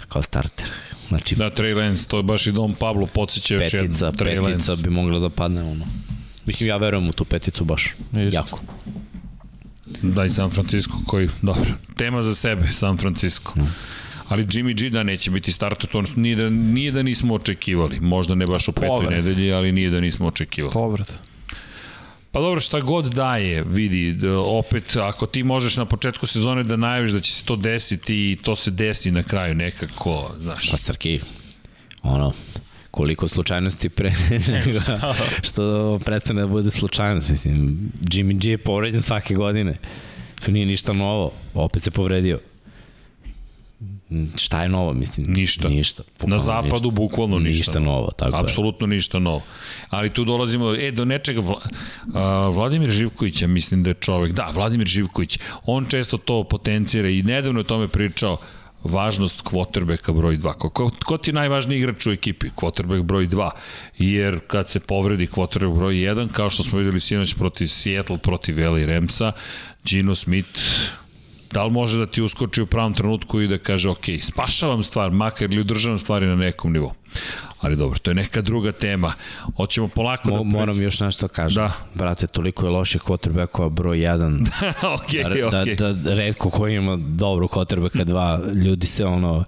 kao 0.09 0.23
starter. 0.23 0.66
Znači, 1.09 1.35
Da, 1.35 1.51
Trey 1.51 1.77
Lance, 1.77 2.09
to 2.09 2.16
je 2.16 2.23
baš 2.23 2.47
i 2.47 2.53
Dom 2.53 2.74
Pablo 2.74 3.07
podsjeća 3.07 3.55
još 3.55 3.74
jednom. 3.74 3.87
petica, 3.89 4.12
Trey 4.12 4.45
petica 4.45 4.70
Lance. 4.70 4.85
bi 4.85 4.91
mogla 4.91 5.19
da 5.19 5.31
padne, 5.31 5.62
ono. 5.62 5.85
Mislim, 6.47 6.69
ja 6.69 6.77
verujem 6.77 7.09
u 7.09 7.12
tu 7.12 7.24
peticu 7.24 7.65
baš. 7.65 7.85
Isto. 8.12 8.37
Jako. 8.37 8.61
Da, 10.03 10.24
i 10.24 10.31
San 10.31 10.51
Francisco 10.51 10.95
koji, 11.07 11.28
dobro, 11.43 11.70
tema 11.97 12.23
za 12.23 12.35
sebe, 12.35 12.73
San 12.73 12.99
Francisco. 12.99 13.53
Ali 14.28 14.47
Jimmy 14.47 14.82
G 14.82 14.90
da 14.90 15.03
neće 15.03 15.31
biti 15.31 15.53
starter, 15.53 15.90
to 15.90 16.03
nije 16.16 16.36
da, 16.36 16.51
nije 16.51 16.93
da 16.93 17.03
nismo 17.03 17.35
očekivali. 17.35 18.01
Možda 18.01 18.35
ne 18.35 18.47
baš 18.47 18.69
u 18.69 18.73
petoj 18.73 18.89
Povred. 18.89 19.11
nedelji, 19.11 19.53
ali 19.53 19.73
nije 19.73 19.90
da 19.90 20.01
nismo 20.01 20.27
očekivali. 20.27 20.73
Povreda. 20.73 21.12
Pa 22.32 22.40
dobro, 22.40 22.61
šta 22.61 22.81
god 22.81 23.15
daje, 23.15 23.65
vidi, 23.65 24.12
da, 24.12 24.39
opet, 24.39 24.97
ako 24.97 25.27
ti 25.27 25.43
možeš 25.43 25.77
na 25.77 25.85
početku 25.85 26.27
sezone 26.27 26.62
da 26.62 26.77
najaviš 26.77 27.12
da 27.12 27.20
će 27.20 27.32
se 27.32 27.44
to 27.44 27.57
desiti 27.57 28.15
i 28.15 28.36
to 28.43 28.57
se 28.57 28.70
desi 28.70 29.11
na 29.11 29.23
kraju 29.23 29.55
nekako, 29.55 30.31
znaš. 30.40 30.70
Pa 30.70 30.77
Srki, 30.77 31.20
ono, 32.03 32.32
koliko 32.90 33.28
slučajnosti 33.28 33.89
pre 33.89 34.12
nego 34.53 34.81
što 35.43 35.98
prestane 36.05 36.40
da 36.40 36.47
bude 36.47 36.70
slučajnost. 36.70 37.28
Mislim, 37.28 37.78
Jimmy 38.03 38.39
G 38.43 38.51
je 38.51 38.59
povređen 38.59 39.03
svake 39.03 39.35
godine. 39.35 39.74
To 40.44 40.51
nije 40.51 40.66
ništa 40.66 40.93
novo. 40.93 41.32
Opet 41.55 41.82
se 41.82 41.90
povredio. 41.90 42.40
Šta 44.37 44.62
je 44.62 44.69
novo, 44.69 44.93
mislim? 44.93 45.27
Ništa. 45.33 45.69
Ništa. 45.69 46.03
Na 46.27 46.39
zapadu 46.39 46.91
bukvalno 46.91 47.39
ništa. 47.39 47.59
Ništa 47.59 47.81
novo, 47.81 48.11
tako 48.16 48.37
je. 48.37 48.41
Apsolutno 48.41 48.87
ništa 48.87 49.19
novo. 49.19 49.43
Ali 49.91 50.11
tu 50.11 50.24
dolazimo, 50.24 50.74
e, 50.74 50.91
do 50.91 51.05
nečega, 51.05 51.41
Vla, 51.41 51.61
a, 52.15 52.49
Vladimir 52.49 52.91
Živkovića, 52.91 53.47
mislim 53.47 53.83
da 53.83 53.91
je 53.91 53.95
čovek, 53.95 54.33
da, 54.33 54.49
Vladimir 54.55 54.87
Živković, 54.87 55.39
on 55.65 55.87
često 55.89 56.19
to 56.19 56.45
potencira 56.45 57.09
i 57.09 57.23
nedavno 57.23 57.61
je 57.61 57.65
tome 57.65 57.89
pričao, 57.89 58.39
važnost 58.85 59.41
kvotrbeka 59.41 60.12
broj 60.12 60.39
2. 60.39 60.53
Ko, 60.53 60.70
ko, 60.70 60.91
ko 61.05 61.19
ti 61.19 61.31
je 61.31 61.35
najvažniji 61.35 61.78
igrač 61.78 62.07
u 62.07 62.12
ekipi? 62.12 62.51
Kvotrbek 62.55 63.03
broj 63.03 63.28
2. 63.28 63.51
Jer 63.99 64.41
kad 64.47 64.70
se 64.70 64.81
povredi 64.81 65.27
kvotrbek 65.27 65.70
broj 65.70 65.95
1, 65.95 66.28
kao 66.33 66.51
što 66.51 66.62
smo 66.62 66.78
videli 66.78 67.01
sinoć 67.01 67.35
protiv 67.35 67.66
Seattle, 67.66 68.19
protiv 68.19 68.57
Vela 68.57 68.81
i 68.81 68.87
Remsa, 68.87 69.33
Gino 69.85 70.15
Smith 70.15 70.61
da 71.57 71.65
li 71.65 71.70
može 71.70 71.99
da 71.99 72.07
ti 72.07 72.23
uskoči 72.23 72.62
u 72.62 72.66
pravom 72.66 72.95
trenutku 72.95 73.41
i 73.41 73.49
da 73.49 73.59
kaže 73.59 73.91
ok, 73.91 74.05
spašavam 74.20 74.83
stvar, 74.83 75.11
makar 75.11 75.51
ili 75.51 75.61
udržavam 75.61 75.99
stvari 75.99 76.27
na 76.27 76.37
nekom 76.37 76.73
nivou. 76.73 76.93
Ali 77.61 77.77
dobro, 77.77 77.99
to 77.99 78.11
je 78.11 78.15
neka 78.15 78.43
druga 78.43 78.73
tema. 78.73 79.12
Hoćemo 79.57 79.89
polako 79.89 80.31
Mo, 80.31 80.37
da 80.37 80.43
moram 80.43 80.83
još 80.83 81.01
nešto 81.01 81.28
kažem. 81.28 81.62
Da. 81.62 81.73
Brate, 81.95 82.27
toliko 82.27 82.66
je 82.66 82.70
loših 82.70 83.03
quarterbackova 83.03 83.69
broj 83.69 83.99
1 83.99 84.47
ok, 84.95 85.51
da, 85.51 85.61
ok. 85.61 85.78
da, 85.78 85.93
da 85.93 86.15
redko 86.15 86.51
ko 86.51 86.69
ima 86.69 86.97
dobru 86.97 87.49
quarterbacka 87.49 88.05
2, 88.05 88.65
ljudi 88.65 88.87
se 88.87 89.05
ono 89.05 89.45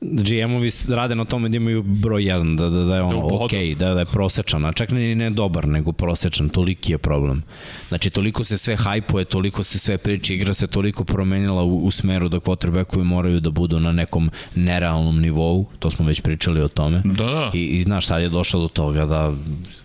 GM-ovi 0.00 0.70
rade 0.88 1.14
na 1.14 1.24
tome 1.24 1.48
da 1.48 1.56
imaju 1.56 1.82
broj 1.82 2.22
1, 2.22 2.56
da, 2.56 2.68
da, 2.68 2.84
da 2.84 2.96
je 2.96 3.02
ono 3.02 3.10
Da 3.12 3.16
ubodu. 3.18 3.44
ok, 3.44 3.50
da, 3.78 3.94
da 3.94 4.00
je 4.00 4.06
prosečan, 4.06 4.64
a 4.64 4.72
čak 4.72 4.90
ne, 4.90 5.14
ne 5.14 5.30
dobar, 5.30 5.68
nego 5.68 5.92
prosečan, 5.92 6.48
toliki 6.48 6.92
je 6.92 6.98
problem. 6.98 7.42
Znači, 7.88 8.10
toliko 8.10 8.44
se 8.44 8.58
sve 8.58 8.76
hajpuje, 8.76 9.24
toliko 9.24 9.62
se 9.62 9.78
sve 9.78 9.98
priče, 9.98 10.34
igra 10.34 10.54
se 10.54 10.66
toliko 10.66 11.04
promenila 11.04 11.62
u, 11.62 11.84
u 11.84 11.90
smeru 11.90 12.28
da 12.28 12.40
quarterbackovi 12.40 13.04
moraju 13.04 13.40
da 13.40 13.50
budu 13.50 13.80
na 13.80 13.92
nekom 13.92 14.30
nerealnom 14.54 15.20
nivou, 15.20 15.66
to 15.78 15.90
smo 15.90 16.06
već 16.06 16.20
pričali 16.20 16.60
o 16.62 16.68
tome. 16.68 17.02
Da, 17.04 17.24
da. 17.24 17.50
I, 17.54 17.64
i 17.64 17.82
znaš, 17.82 18.06
sad 18.06 18.22
je 18.22 18.28
došlo 18.28 18.60
do 18.60 18.68
toga 18.68 19.06
da, 19.06 19.34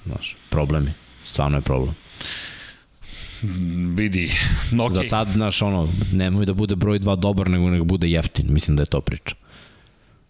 znaš, 0.05 0.35
problemi, 0.49 0.91
stvarno 1.23 1.57
je 1.57 1.61
problem. 1.61 1.95
Vidi, 3.95 4.31
ok. 4.85 4.91
Za 4.91 5.03
sad, 5.03 5.27
znaš, 5.33 5.61
ono, 5.61 5.89
nemoj 6.13 6.45
da 6.45 6.53
bude 6.53 6.75
broj 6.75 6.99
2 6.99 7.15
dobar, 7.15 7.49
nego 7.49 7.69
nek 7.69 7.83
bude 7.83 8.09
jeftin. 8.09 8.45
Mislim 8.49 8.77
da 8.77 8.83
je 8.83 8.87
to 8.87 9.01
priča. 9.01 9.35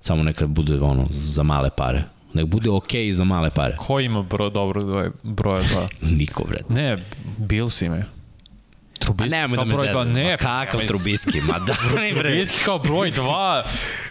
Samo 0.06 0.24
neka 0.24 0.48
bude, 0.48 0.80
ono, 0.82 1.08
za 1.10 1.44
male 1.44 1.70
pare. 1.70 2.04
Nek 2.34 2.46
bude 2.46 2.70
okej 2.70 3.10
okay 3.10 3.14
za 3.14 3.24
male 3.24 3.50
pare. 3.50 3.76
Ko 3.78 4.00
ima 4.00 4.22
bro, 4.22 4.50
dobro 4.50 5.12
broja 5.24 5.64
dva? 5.64 5.88
Niko, 6.18 6.44
bre. 6.44 6.62
Ne, 6.70 7.04
Bills 7.38 7.82
imaju. 7.82 8.04
A 8.96 9.04
Trubisky 9.06 9.32
nemoj 9.32 9.50
da 9.50 9.56
kao 9.56 9.66
me 9.66 9.74
broj 9.74 9.88
dva, 9.88 10.04
zezam. 10.04 10.14
ne. 10.16 10.32
Ma 10.32 10.38
kakav 10.38 10.80
nemoj- 10.80 10.88
Trubiski? 10.88 11.42
Ma 11.42 11.60
da, 11.60 11.76
bre. 12.14 12.14
Trubisky 12.24 12.66
kao 12.66 12.80
broj 12.80 13.12
2 13.12 13.62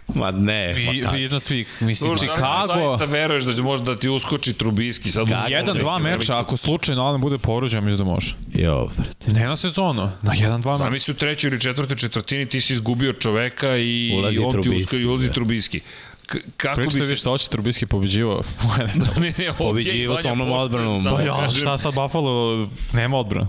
Ma 0.08 0.30
ne. 0.30 0.74
i 1.16 1.22
iznad 1.22 1.42
svih. 1.42 1.78
Mislim, 1.80 2.08
Dobro, 2.08 2.18
Chicago, 2.18 2.88
Zaista 2.88 3.04
veruješ 3.06 3.42
da 3.42 3.52
će 3.52 3.62
možda 3.62 3.84
da 3.84 3.96
ti 3.96 4.08
uskoči 4.08 4.52
Trubiski 4.52 5.10
sad 5.10 5.22
u 5.22 5.26
Kako? 5.26 5.48
jedan, 5.48 5.78
dva 5.78 5.92
veliki- 5.92 6.02
meča, 6.10 6.38
ako 6.38 6.56
slučajno 6.56 7.02
Alan 7.02 7.20
bude 7.20 7.38
poruđen, 7.38 7.84
mislim 7.84 7.98
da 7.98 8.04
može. 8.06 8.34
Jo, 8.54 8.88
brate. 8.96 9.32
Ne 9.32 9.44
na 9.44 9.56
sezonu, 9.56 10.10
na 10.22 10.32
jedan, 10.34 10.60
dva 10.60 10.72
meča. 10.72 10.84
Zamisli 10.84 11.12
u 11.12 11.16
trećoj 11.16 11.48
ili 11.48 11.60
četvrtoj 11.60 11.96
četvrtini 11.96 12.46
ti 12.46 12.60
si 12.60 12.72
izgubio 12.72 13.12
čoveka 13.12 13.76
i 13.76 14.12
Ulazi 14.14 14.38
on 14.38 14.52
ti 14.52 14.58
Trubisky, 14.58 14.76
uskoči 14.76 14.96
i 14.96 15.06
ulazi 15.06 15.26
da. 15.26 15.32
Trubiski. 15.32 15.80
K 16.26 16.36
kako 16.56 16.76
Pričate 16.76 16.94
bi 16.94 17.02
vi 17.02 17.08
se... 17.08 17.16
šta 17.16 17.30
hoće 17.30 17.48
Trubisky 17.48 17.86
pobeđivao. 17.86 18.42
ne, 19.16 19.20
ne, 19.20 19.32
okay, 19.38 19.56
Pobeđivao 19.58 20.16
sa 20.16 20.32
onom 20.32 20.52
odbranom. 20.52 21.04
Pa 21.06 21.20
ja, 21.22 21.48
šta 21.50 21.78
sad 21.78 21.94
Buffalo, 21.94 22.68
nema 22.92 23.16
odbrana. 23.16 23.46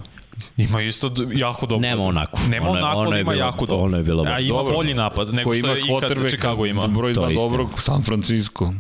Ima 0.57 0.81
isto 0.81 1.11
jako 1.33 1.65
dobro. 1.65 1.81
Nema 1.81 2.03
onako. 2.03 2.39
Nema 2.49 2.65
je- 2.67 2.71
onako, 2.73 3.13
je 3.13 3.21
ima 3.21 3.31
bilo- 3.31 3.45
jako 3.45 3.65
dobro. 3.65 3.83
ono 3.83 3.97
je 3.97 4.03
bilo 4.03 4.23
baš 4.23 4.33
A 4.33 4.39
ima 4.39 4.57
dobro. 4.57 4.73
bolji 4.75 4.93
napad 4.93 5.33
nego 5.33 5.53
što 5.53 5.59
ima 5.59 5.67
je 5.69 5.79
ikad 5.79 6.27
Chicago 6.27 6.65
ima. 6.65 6.87
broj 6.87 7.13
To 7.13 7.21
2 7.21 7.25
je 7.25 7.33
istina. 7.33 7.49
dobrog 7.49 7.81
San 7.81 8.03
Francisco. 8.03 8.73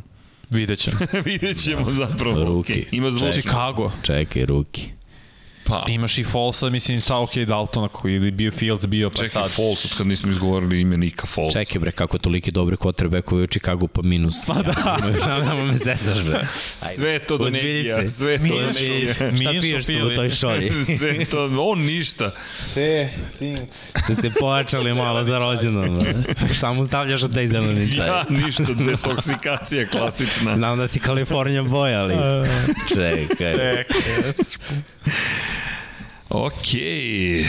Vidjet 0.49 0.79
ćemo. 0.79 0.97
Vidjet 1.25 1.63
ćemo 1.63 1.91
zapravo. 1.91 2.43
Ruki. 2.45 2.73
Okay. 2.73 2.85
Ima 2.91 3.11
zvučnik. 3.11 3.33
Chicago. 3.35 3.91
Čekaj, 4.03 4.45
ruki. 4.45 4.81
Pa, 5.67 5.85
Imaš 5.89 6.17
i 6.17 6.23
Folsa, 6.23 6.69
mislim, 6.69 7.01
sa 7.01 7.17
OK 7.17 7.35
Daltona 7.35 7.87
koji 7.87 8.15
ili 8.15 8.31
bio 8.31 8.51
Fields 8.51 8.85
bio 8.85 9.09
pa 9.09 9.15
čekaj, 9.15 9.29
sad. 9.29 9.51
Foles, 9.51 9.85
od 9.85 9.97
kad 9.97 10.07
nismo 10.07 10.31
izgovorili 10.31 10.81
ime 10.81 10.97
Nika 10.97 11.27
Foles. 11.27 11.53
Čekaj 11.53 11.79
bre, 11.79 11.91
kako 11.91 12.17
toliki 12.17 12.51
dobri 12.51 12.75
quarterbackovi 12.75 13.43
u 13.43 13.47
Chicagu 13.47 13.87
pa 13.87 14.01
minus. 14.01 14.35
Pa 14.47 14.53
da. 14.53 14.97
Nema 15.39 15.63
me 15.63 15.73
zezaš 15.73 16.23
bre. 16.23 16.47
Sve 16.95 17.09
je 17.09 17.19
to 17.19 17.37
do 17.37 17.45
nekija, 17.45 18.07
sve 18.07 18.31
je 18.31 18.37
to 18.37 18.55
do 18.55 18.61
nekija. 18.61 19.37
Šta 19.37 19.61
piješ 19.61 19.85
tu 19.85 19.93
u 20.11 20.15
toj 20.15 20.29
šolji? 20.29 20.71
Sve 20.97 21.09
je 21.09 21.25
to, 21.25 21.49
on 21.59 21.79
ništa. 21.79 22.31
Se, 22.73 23.09
cink. 23.33 23.59
Ste 24.03 24.15
se 24.15 24.29
pojačali 24.39 24.93
malo 24.93 25.23
za 25.23 25.39
rođendan. 25.39 25.99
bre. 25.99 26.13
Šta 26.53 26.73
mu 26.73 26.85
stavljaš 26.85 27.23
od 27.23 27.33
taj 27.33 27.47
zeleni 27.47 27.95
čaj? 27.95 28.07
Ja, 28.07 28.25
ništa, 28.29 28.63
detoksikacija 28.63 29.89
klasična. 29.89 30.55
Znam 30.55 30.77
da 30.77 30.87
si 30.87 30.99
Kalifornija 30.99 31.63
boy, 31.63 31.99
ali... 31.99 32.13
Čekaj. 32.89 33.83
Okej. 36.35 37.45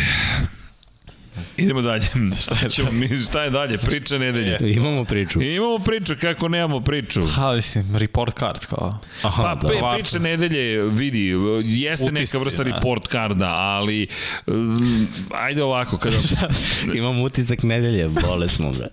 Idemo 1.57 1.83
dalje. 1.83 2.07
Šta, 2.43 2.69
ćemo, 2.69 2.91
mi, 2.91 3.09
šta 3.23 3.43
je 3.43 3.51
dalje? 3.51 3.79
Priča 3.79 4.19
nedelje. 4.19 4.59
Imamo 4.61 5.05
priču. 5.05 5.43
Imamo 5.43 5.79
priču, 5.79 6.15
kako 6.21 6.49
nemamo 6.49 6.81
priču? 6.81 7.27
Ha, 7.27 7.53
mislim, 7.53 7.97
report 7.97 8.39
card 8.39 8.67
kao. 8.67 8.99
Aha, 9.23 9.43
Pa, 9.43 9.55
da. 9.55 9.69
pe, 9.69 9.75
priča 9.95 10.19
nedelje, 10.19 10.83
vidi, 10.83 11.35
jeste 11.65 12.05
neka 12.05 12.15
Utisci, 12.15 12.39
vrsta 12.39 12.65
da. 12.65 12.71
report 12.71 13.07
karda, 13.07 13.49
ali 13.49 14.07
um, 14.47 15.09
ajde 15.35 15.63
ovako, 15.63 15.99
kada... 16.03 16.17
Imam 16.95 17.21
utisak 17.21 17.63
nedelje, 17.63 18.09
bole 18.09 18.49
smo, 18.49 18.73
bre. 18.73 18.89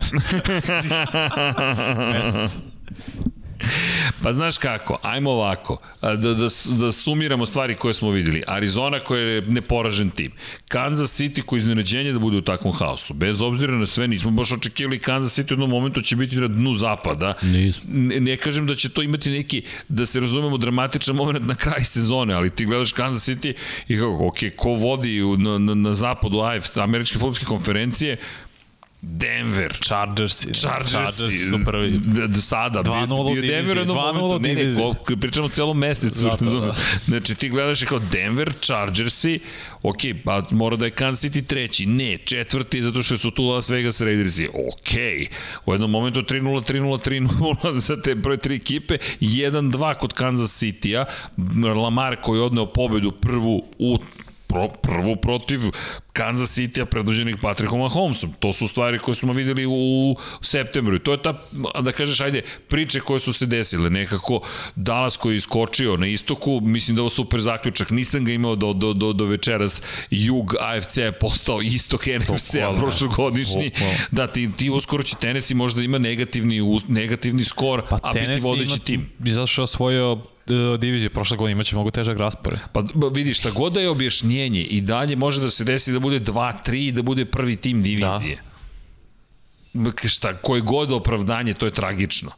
Pa 4.23 4.33
znaš 4.33 4.57
kako, 4.57 4.99
ajmo 5.01 5.31
ovako, 5.31 5.77
da, 6.01 6.15
da, 6.15 6.47
da 6.77 6.91
sumiramo 6.91 7.45
stvari 7.45 7.75
koje 7.75 7.93
smo 7.93 8.09
videli. 8.09 8.43
Arizona 8.47 8.99
koja 8.99 9.21
je 9.21 9.41
neporažen 9.41 10.09
tim. 10.09 10.31
Kansas 10.67 11.21
City 11.21 11.41
koji 11.41 11.59
je 11.59 11.61
iznenađenje 11.61 12.11
da 12.11 12.19
bude 12.19 12.37
u 12.37 12.41
takvom 12.41 12.73
haosu. 12.73 13.13
Bez 13.13 13.41
obzira 13.41 13.73
na 13.73 13.85
sve, 13.85 14.07
nismo 14.07 14.31
baš 14.31 14.51
očekivali 14.51 14.99
Kansas 14.99 15.39
City 15.39 15.51
u 15.51 15.53
jednom 15.53 15.69
momentu 15.69 16.01
će 16.01 16.15
biti 16.15 16.35
na 16.35 16.47
dnu 16.47 16.73
zapada. 16.73 17.33
Nismo. 17.41 17.83
Ne, 17.93 18.19
ne 18.19 18.37
kažem 18.37 18.67
da 18.67 18.75
će 18.75 18.89
to 18.89 19.01
imati 19.01 19.29
neki, 19.29 19.61
da 19.89 20.05
se 20.05 20.19
razumemo, 20.19 20.57
dramatičan 20.57 21.15
moment 21.15 21.45
na 21.45 21.55
kraj 21.55 21.83
sezone, 21.83 22.33
ali 22.33 22.49
ti 22.49 22.65
gledaš 22.65 22.91
Kansas 22.91 23.29
City 23.29 23.53
i 23.87 23.97
kako, 23.97 24.27
ok, 24.27 24.37
ko 24.55 24.69
vodi 24.69 25.21
na, 25.37 25.57
na, 25.57 25.73
na 25.73 25.93
zapadu 25.93 26.39
AFC, 26.39 26.77
američke 26.77 27.13
futbolske 27.13 27.45
konferencije, 27.45 28.17
Denver, 29.05 29.77
Chargers. 29.81 30.47
Chargersi, 30.53 30.93
Chargers 30.93 31.49
su 31.49 31.59
prvi. 31.65 31.91
D, 31.91 32.27
d, 32.27 32.41
sada, 32.41 32.83
2:0 32.83 33.07
bio, 33.07 33.23
bio 33.23 33.35
divizije, 33.35 33.55
Denver 33.57 33.77
jednom 33.77 33.97
2:0 33.97 34.13
momentu, 34.13 34.39
ne, 34.39 34.49
ne, 34.49 34.55
divizije. 34.55 34.93
ko, 35.05 35.15
pričamo 35.21 35.49
celom 35.49 35.77
mesecu, 35.77 36.19
Zato, 36.19 36.45
razumeš? 36.45 36.75
da. 36.75 36.81
znači 37.07 37.35
ti 37.35 37.49
gledaš 37.49 37.81
i 37.81 37.85
kao 37.85 37.99
Denver, 37.99 38.53
Chargersi, 38.61 39.39
ok, 39.81 39.97
pa 40.25 40.47
mora 40.51 40.75
da 40.75 40.85
je 40.85 40.91
Kansas 40.91 41.23
City 41.31 41.45
treći, 41.45 41.85
ne, 41.85 42.17
četvrti, 42.17 42.81
zato 42.81 43.03
što 43.03 43.17
su 43.17 43.31
tu 43.31 43.43
Las 43.43 43.69
Vegas 43.69 44.01
Raidersi, 44.01 44.47
ok, 44.47 44.91
u 45.65 45.73
jednom 45.73 45.91
momentu 45.91 46.21
3-0, 46.21 46.71
3-0, 46.71 47.09
3-0 47.09 47.77
za 47.77 48.01
te 48.01 48.15
prve 48.21 48.37
tri 48.37 48.55
ekipe, 48.55 48.97
1-2 49.19 49.93
kod 49.97 50.13
Kansas 50.13 50.63
City-a, 50.63 51.05
Lamar 51.75 52.15
koji 52.21 52.37
je 52.39 52.43
odneo 52.43 52.65
pobedu 52.65 53.11
prvu 53.11 53.65
u 53.79 53.97
pro, 54.47 54.67
prvu 54.81 55.15
protiv 55.15 55.59
Kansas 56.13 56.57
City-a 56.57 56.85
predvođenih 56.85 57.35
Patrickom 57.41 57.79
Mahomesom. 57.79 58.33
To 58.39 58.53
su 58.53 58.67
stvari 58.67 58.99
koje 58.99 59.15
smo 59.15 59.33
videli 59.33 59.65
u 59.65 60.15
septembru. 60.41 60.95
I 60.95 60.99
to 60.99 61.11
je 61.11 61.21
ta, 61.21 61.41
da 61.81 61.91
kažeš, 61.91 62.19
ajde, 62.21 62.41
priče 62.67 62.99
koje 62.99 63.19
su 63.19 63.33
se 63.33 63.45
desile. 63.45 63.89
Nekako 63.89 64.41
Dallas 64.75 65.17
koji 65.17 65.33
je 65.33 65.37
iskočio 65.37 65.97
na 65.97 66.07
istoku, 66.07 66.59
mislim 66.63 66.95
da 66.95 66.99
je 66.99 67.01
ovo 67.01 67.09
super 67.09 67.39
zaključak. 67.39 67.89
Nisam 67.89 68.25
ga 68.25 68.31
imao 68.31 68.55
do, 68.55 68.73
do, 68.73 68.93
do, 68.93 69.13
do 69.13 69.25
večeras. 69.25 69.81
Jug 70.09 70.55
AFC 70.59 70.97
je 70.97 71.11
postao 71.11 71.61
istok 71.61 72.05
NFC-a 72.05 72.73
prošlogodišnji. 72.77 73.69
Bukvalno. 73.69 73.97
Da, 74.11 74.27
ti, 74.27 74.49
ti 74.57 74.69
uskoro 74.69 75.03
će 75.03 75.15
Tennessee 75.15 75.55
možda 75.55 75.81
ima 75.81 75.97
negativni, 75.97 76.61
negativni 76.87 77.43
skor, 77.43 77.83
Pa 77.89 77.95
a 78.03 78.11
biti 78.13 78.25
Tennessee 78.25 78.49
vodeći 78.49 78.75
ima, 78.75 78.85
tim. 78.85 79.09
bi 79.17 79.31
zašto 79.31 79.63
osvojio 79.63 80.17
e, 80.47 80.77
diviziju 80.77 81.09
prošle 81.09 81.37
godine, 81.37 81.51
imaće 81.51 81.75
mnogo 81.75 81.91
težak 81.91 82.17
raspored. 82.17 82.59
Pa 82.73 82.81
b- 82.81 83.09
vidi, 83.13 83.33
šta 83.33 83.51
god 83.51 83.73
da 83.73 83.79
je 83.81 83.89
objašnjenje 83.89 84.61
i 84.61 84.81
dalje 84.81 85.15
može 85.15 85.41
da 85.41 85.49
se 85.49 85.63
desi 85.63 85.91
da 85.91 85.99
bude 85.99 86.19
2-3 86.19 86.87
i 86.87 86.91
da 86.91 87.01
bude 87.01 87.25
prvi 87.25 87.55
tim 87.55 87.81
divizije. 87.81 88.41
šta, 90.05 90.33
koje 90.33 90.61
god 90.61 90.91
opravdanje, 90.91 91.53
to 91.53 91.65
je 91.65 91.71
tragično 91.71 92.31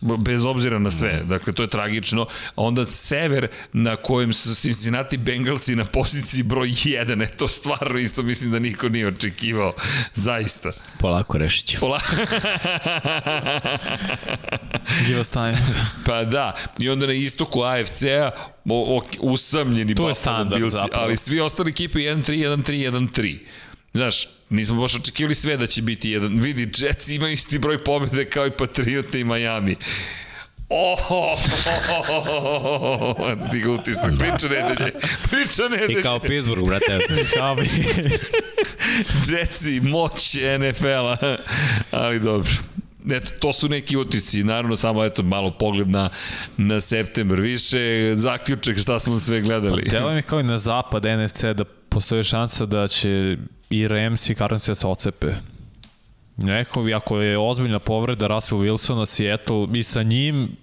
bez 0.00 0.44
obzira 0.44 0.78
na 0.78 0.90
sve. 0.90 1.22
Dakle, 1.24 1.52
to 1.52 1.62
je 1.62 1.68
tragično. 1.68 2.26
Onda 2.56 2.86
sever 2.86 3.48
na 3.72 3.96
kojem 3.96 4.32
su 4.32 4.54
Cincinnati 4.54 5.16
Bengalsi 5.16 5.76
na 5.76 5.84
poziciji 5.84 6.42
broj 6.42 6.68
1, 6.68 7.22
e 7.24 7.26
to 7.36 7.48
stvarno 7.48 7.98
isto 7.98 8.22
mislim 8.22 8.50
da 8.50 8.58
niko 8.58 8.88
nije 8.88 9.06
očekivao. 9.06 9.74
Zaista. 10.14 10.70
Polako 10.98 11.38
rešit 11.38 11.66
ću. 11.66 11.80
Polako. 11.80 12.16
Give 15.06 15.20
us 15.20 15.30
time. 15.30 15.58
pa 16.06 16.24
da. 16.24 16.54
I 16.78 16.90
onda 16.90 17.06
na 17.06 17.12
istoku 17.12 17.62
AFC-a 17.62 18.30
usamljeni 19.20 19.94
to 19.94 20.04
Bilsi, 20.04 20.22
zapravo. 20.70 21.04
ali 21.04 21.16
svi 21.16 21.40
ostali 21.40 21.70
ekipe 21.70 21.98
1-3, 21.98 22.22
1-3, 22.22 22.90
1-3. 22.90 23.38
Znaš, 23.92 24.26
nismo 24.50 24.80
baš 24.80 24.94
očekivali 24.94 25.34
sve 25.34 25.56
da 25.56 25.66
će 25.66 25.82
biti 25.82 26.10
jedan. 26.10 26.40
Vidi, 26.40 26.70
Jets 26.78 27.08
imaju 27.08 27.32
isti 27.32 27.58
broj 27.58 27.84
pobjede 27.84 28.24
kao 28.24 28.46
i 28.46 28.50
Patriota 28.50 29.18
i 29.18 29.24
Miami. 29.24 29.76
Oh, 30.72 31.10
oh, 31.10 31.38
oh, 32.08 33.16
oh, 33.18 33.50
ti 33.52 33.60
ga 33.60 33.70
utisak, 33.70 34.12
priča 34.18 34.48
nedelje, 34.48 34.92
priča 35.30 35.62
nedelje. 35.70 36.00
I 36.00 36.02
kao 36.02 36.18
Pittsburgh, 36.20 36.66
brate. 36.66 36.98
kao. 37.36 37.56
Jetsi, 39.28 39.80
moć 39.80 40.36
NFL-a, 40.58 41.36
ali 41.90 42.20
dobro. 42.20 42.50
Eto, 43.10 43.30
to 43.38 43.52
su 43.52 43.68
neki 43.68 43.96
utisci, 43.96 44.44
naravno 44.44 44.76
samo 44.76 45.04
eto 45.04 45.22
malo 45.22 45.50
pogled 45.50 45.88
na, 45.88 46.10
na 46.56 46.80
september, 46.80 47.40
više 47.40 48.12
zaključak 48.14 48.78
šta 48.78 48.98
smo 48.98 49.18
sve 49.18 49.40
gledali. 49.40 49.84
Pa, 49.84 49.90
telo 49.90 50.14
mi 50.14 50.22
kao 50.22 50.40
i 50.40 50.42
na 50.42 50.58
zapad 50.58 51.04
NFC 51.04 51.44
da 51.44 51.64
postoji 51.64 52.24
šansa 52.24 52.66
da 52.66 52.88
će 52.88 53.36
i 53.70 53.88
Rams 53.88 54.30
i 54.30 54.34
Cardinals 54.34 54.66
da 54.66 54.74
se 54.74 54.86
ocepe. 54.86 55.32
Neko, 56.36 56.86
ako 56.96 57.20
je 57.20 57.38
ozbiljna 57.38 57.78
povreda 57.78 58.26
Russell 58.26 58.60
Wilsona, 58.60 59.06
Seattle, 59.06 59.66
i 59.74 59.82
sa 59.82 60.02
njim 60.02 60.56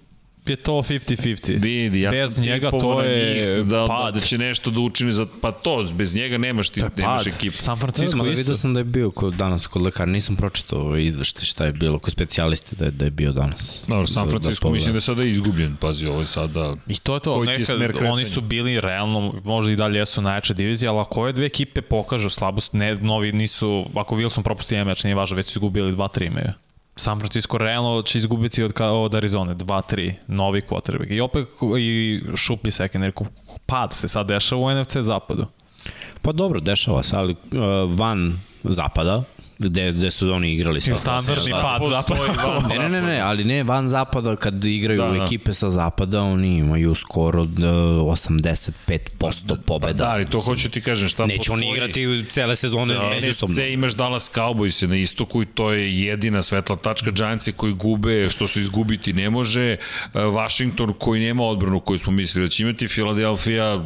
je 0.48 0.56
to 0.56 0.72
50-50. 0.72 1.62
Vidi, 1.62 2.00
ja 2.00 2.10
bez 2.10 2.38
njega 2.38 2.70
to 2.70 3.02
je 3.02 3.64
da, 3.64 3.86
pad. 3.88 4.14
Da, 4.14 4.20
da 4.20 4.26
će 4.26 4.38
nešto 4.38 4.70
da 4.70 4.80
učini 4.80 5.12
za 5.12 5.26
pa 5.40 5.52
to 5.52 5.88
bez 5.92 6.14
njega 6.14 6.38
nemaš 6.38 6.68
ti 6.68 6.82
nemaš 6.96 7.26
ekipu. 7.26 7.56
San 7.56 7.78
Francisco 7.78 8.16
ne, 8.16 8.30
isto. 8.30 8.38
Vidio 8.38 8.54
sam 8.54 8.74
da 8.74 8.80
je 8.80 8.84
bio 8.84 9.10
kod 9.10 9.34
danas 9.34 9.66
kod 9.66 9.82
lekara, 9.82 10.10
nisam 10.10 10.36
pročitao 10.36 10.80
ovaj 10.80 11.02
izveštaj 11.02 11.44
šta 11.44 11.64
je 11.64 11.70
bilo 11.70 11.98
kod 11.98 12.12
specijaliste 12.12 12.76
da 12.76 12.84
je, 12.84 12.90
da 12.90 13.04
je 13.04 13.10
bio 13.10 13.32
danas. 13.32 13.84
Dobro, 13.88 14.06
San 14.06 14.24
da- 14.24 14.30
Francisco 14.30 14.68
da 14.68 14.74
mislim 14.74 14.92
da 14.92 14.96
je 14.96 15.00
sada 15.00 15.24
izgubljen, 15.24 15.76
pazi, 15.76 16.06
ovo 16.06 16.20
je 16.20 16.26
sada 16.26 16.76
I 16.86 16.98
to 16.98 17.14
je 17.14 17.20
to, 17.20 17.44
nekad 17.44 17.80
oni 18.10 18.24
su 18.24 18.40
bili 18.40 18.80
realno, 18.80 19.34
možda 19.44 19.72
i 19.72 19.76
dalje 19.76 19.98
jesu 19.98 20.22
najjača 20.22 20.54
divizija, 20.54 20.90
ali 20.90 21.00
ako 21.00 21.20
ove 21.20 21.32
dve 21.32 21.46
ekipe 21.46 21.82
pokažu 21.82 22.30
slabost, 22.30 22.72
ne, 22.72 22.94
novi 22.94 23.32
nisu, 23.32 23.86
ako 23.94 24.16
Wilson 24.16 24.42
propusti 24.42 24.74
jedan 24.74 24.86
meč, 24.86 25.04
nije 25.04 25.14
važno, 25.14 25.36
već 25.36 25.46
su 25.46 25.58
izgubili 25.58 25.92
2-3 25.92 26.26
imaju. 26.26 26.52
San 26.98 27.18
Francisco 27.18 27.58
realno 27.58 28.02
će 28.02 28.18
izgubiti 28.18 28.62
od, 28.62 28.72
od 28.80 29.14
Arizone, 29.14 29.54
2-3, 29.54 30.12
novi 30.26 30.60
quarterback. 30.60 31.12
I 31.12 31.20
opet 31.20 31.48
i 31.78 32.20
šuplji 32.36 32.70
secondary, 32.70 33.24
pad 33.66 33.92
se 33.92 34.08
sad 34.08 34.26
dešava 34.26 34.62
u 34.62 34.80
NFC 34.80 34.96
zapadu. 35.00 35.46
Pa 36.22 36.32
dobro, 36.32 36.60
dešava 36.60 37.02
se, 37.02 37.16
ali 37.16 37.32
uh, 37.32 37.98
van 37.98 38.38
zapada, 38.62 39.22
gde, 39.58 39.92
gde 39.92 40.10
su 40.10 40.32
oni 40.32 40.52
igrali 40.52 40.80
sa 40.80 40.94
standardni 40.94 41.52
pad 41.52 41.82
zapada. 41.90 42.68
ne, 42.68 42.78
ne, 42.78 42.88
ne, 42.88 43.02
ne, 43.02 43.20
ali 43.20 43.44
ne 43.44 43.62
van 43.62 43.88
zapada 43.88 44.36
kad 44.36 44.64
igraju 44.64 45.02
da, 45.02 45.08
da. 45.08 45.24
ekipe 45.24 45.54
sa 45.54 45.70
zapada, 45.70 46.22
oni 46.22 46.58
imaju 46.58 46.94
skoro 46.94 47.42
85% 47.44 48.70
pa 49.48 49.54
pobeda. 49.66 49.86
Pa 49.86 49.92
da, 49.92 50.10
ali 50.10 50.26
to 50.26 50.40
hoću 50.40 50.70
ti 50.70 50.80
kažem 50.80 51.08
šta 51.08 51.26
Neće 51.26 51.38
postoji. 51.38 51.56
oni 51.56 51.72
igrati 51.72 52.24
cele 52.28 52.56
sezone 52.56 52.94
da, 52.94 53.10
međusobno. 53.20 53.54
NFC 53.54 53.60
imaš 53.72 53.94
Dallas 53.94 54.32
Cowboys 54.34 54.86
na 54.86 54.96
istoku 54.96 55.42
i 55.42 55.46
to 55.46 55.72
je 55.72 56.00
jedina 56.00 56.42
svetla 56.42 56.76
tačka 56.76 57.10
Giantsi 57.10 57.52
koji 57.52 57.72
gube, 57.72 58.30
što 58.30 58.48
su 58.48 58.60
izgubiti 58.60 59.12
ne 59.12 59.30
može. 59.30 59.76
Washington 60.14 60.92
koji 60.98 61.20
nema 61.20 61.44
odbranu 61.44 61.80
koju 61.80 61.98
smo 61.98 62.12
mislili 62.12 62.46
da 62.46 62.50
će 62.50 62.62
imati, 62.62 62.88
Philadelphia 62.88 63.84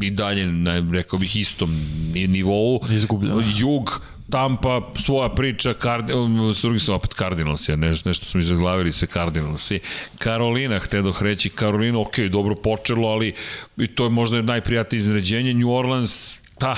i 0.00 0.10
dalje, 0.10 0.46
rekao 0.92 1.18
bih, 1.18 1.36
istom 1.36 1.70
nivou. 2.14 2.80
Izgubljeno. 2.90 3.42
Jug, 3.56 4.02
Tampa, 4.30 4.80
svoja 4.96 5.28
priča, 5.28 5.74
Card, 5.82 6.10
um, 6.10 6.54
s 6.54 6.62
drugim 6.62 6.94
opet 6.94 7.14
Cardinals, 7.18 7.68
ja, 7.68 7.76
nešto, 7.76 8.08
nešto 8.08 8.26
smo 8.26 8.40
izaglavili 8.40 8.92
se 8.92 9.06
Cardinalsi. 9.06 9.80
Karolina, 10.18 10.78
htedo 10.78 11.14
reći, 11.20 11.50
Karolina, 11.50 12.00
ok, 12.00 12.18
dobro 12.18 12.54
počelo, 12.54 13.08
ali 13.08 13.34
i 13.76 13.86
to 13.86 14.04
je 14.04 14.10
možda 14.10 14.42
najprijatnije 14.42 14.98
izneređenje. 14.98 15.54
New 15.54 15.70
Orleans, 15.70 16.40
pa, 16.60 16.76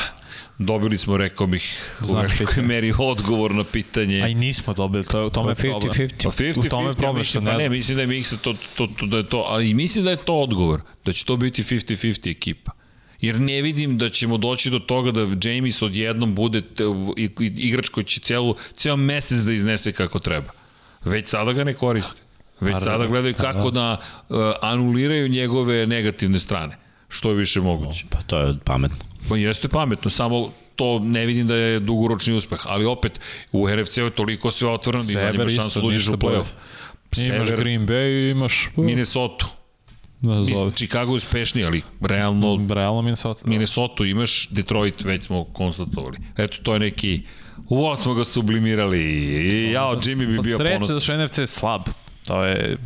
dobili 0.58 0.98
smo, 0.98 1.16
rekao 1.16 1.46
bih, 1.46 1.96
u 2.10 2.16
velikoj 2.16 2.62
meri 2.62 2.92
odgovor 2.98 3.54
na 3.54 3.64
pitanje. 3.64 4.22
A 4.22 4.28
i 4.28 4.34
nismo 4.34 4.74
dobili, 4.74 5.04
to, 5.04 5.26
u 5.26 5.30
tome 5.30 5.50
je 5.50 5.54
problem. 5.54 5.92
50-50. 5.92 6.22
Pa 6.22 6.30
50-50, 6.30 6.66
u 6.66 6.68
tome 6.68 6.88
je 6.88 6.94
problem, 6.94 7.24
što 7.24 7.40
ne, 7.40 7.50
pa 7.50 7.56
ne, 7.58 7.68
mislim 7.68 7.96
da 7.96 8.02
je 8.02 8.06
Miksa 8.06 8.36
to, 8.36 8.54
to, 8.76 8.86
to, 8.86 9.06
da 9.06 9.16
je 9.16 9.26
to, 9.26 9.44
ali 9.48 9.74
mislim 9.74 10.04
da 10.04 10.10
je 10.10 10.16
to 10.16 10.34
odgovor, 10.34 10.80
da 11.04 11.12
će 11.12 11.24
to 11.24 11.36
biti 11.36 11.62
50-50 11.62 12.30
ekipa 12.30 12.79
jer 13.20 13.40
ne 13.40 13.62
vidim 13.62 13.98
da 13.98 14.08
ćemo 14.08 14.38
doći 14.38 14.70
do 14.70 14.78
toga 14.78 15.10
da 15.10 15.50
James 15.50 15.82
odjednom 15.82 16.34
bude 16.34 16.62
igrač 17.38 17.88
koji 17.88 18.04
će 18.04 18.20
celu, 18.20 18.56
ceo 18.76 18.96
mesec 18.96 19.40
da 19.40 19.52
iznese 19.52 19.92
kako 19.92 20.18
treba. 20.18 20.52
Već 21.04 21.28
sada 21.28 21.52
ga 21.52 21.64
ne 21.64 21.74
koriste. 21.74 22.20
Već 22.60 22.72
Naravno, 22.72 22.92
sada 22.92 23.06
gledaju 23.06 23.34
pa 23.34 23.42
kako 23.42 23.70
da 23.70 24.00
uh, 24.28 24.36
anuliraju 24.62 25.28
njegove 25.28 25.86
negativne 25.86 26.38
strane. 26.38 26.76
Što 27.08 27.30
je 27.30 27.36
više 27.36 27.60
moguće. 27.60 28.04
Pa 28.10 28.18
to 28.18 28.40
je 28.40 28.54
pametno. 28.64 29.04
Pa 29.28 29.36
jeste 29.36 29.68
pametno, 29.68 30.10
samo 30.10 30.52
to 30.76 30.98
ne 30.98 31.26
vidim 31.26 31.46
da 31.46 31.54
je 31.54 31.80
dugoročni 31.80 32.34
uspeh, 32.34 32.60
ali 32.64 32.84
opet 32.84 33.20
u 33.52 33.68
RFC-u 33.68 34.04
je 34.04 34.10
toliko 34.10 34.50
sve 34.50 34.68
otvoreno 34.68 35.04
da 35.04 35.30
ima 35.30 35.48
šansu 35.48 35.80
da 35.80 35.86
uđeš 35.86 36.08
u 36.08 36.12
play-off. 36.12 36.46
Imaš 37.16 37.48
Green 37.48 37.86
Bay, 37.86 38.30
imaš... 38.30 38.68
Minnesota. 38.76 39.59
Da, 40.20 40.34
Mislim, 40.34 40.72
Chicago 40.72 41.12
je 41.12 41.16
uspešniji, 41.16 41.64
ali 41.64 41.82
realno... 42.00 42.56
Mm, 42.56 42.72
realno 42.72 43.02
Minnesota. 43.02 43.40
Da. 43.44 43.50
Minnesota 43.50 44.04
imaš, 44.04 44.48
Detroit 44.48 45.04
već 45.04 45.24
smo 45.24 45.44
konstatovali. 45.44 46.18
Eto, 46.36 46.56
to 46.62 46.72
je 46.72 46.78
neki... 46.80 47.22
Uvo 47.68 47.96
smo 47.96 48.14
ga 48.14 48.24
sublimirali 48.24 48.98
i 48.98 49.72
jao, 49.72 49.96
Jimmy 49.96 50.26
bi 50.26 50.38
bio 50.42 50.58
ponosan. 50.58 50.78
Sreće 50.78 50.94
da 50.94 51.00
što 51.00 51.24
NFC 51.24 51.38
je 51.38 51.46
slab. 51.46 51.82
To 52.26 52.44
je 52.44 52.76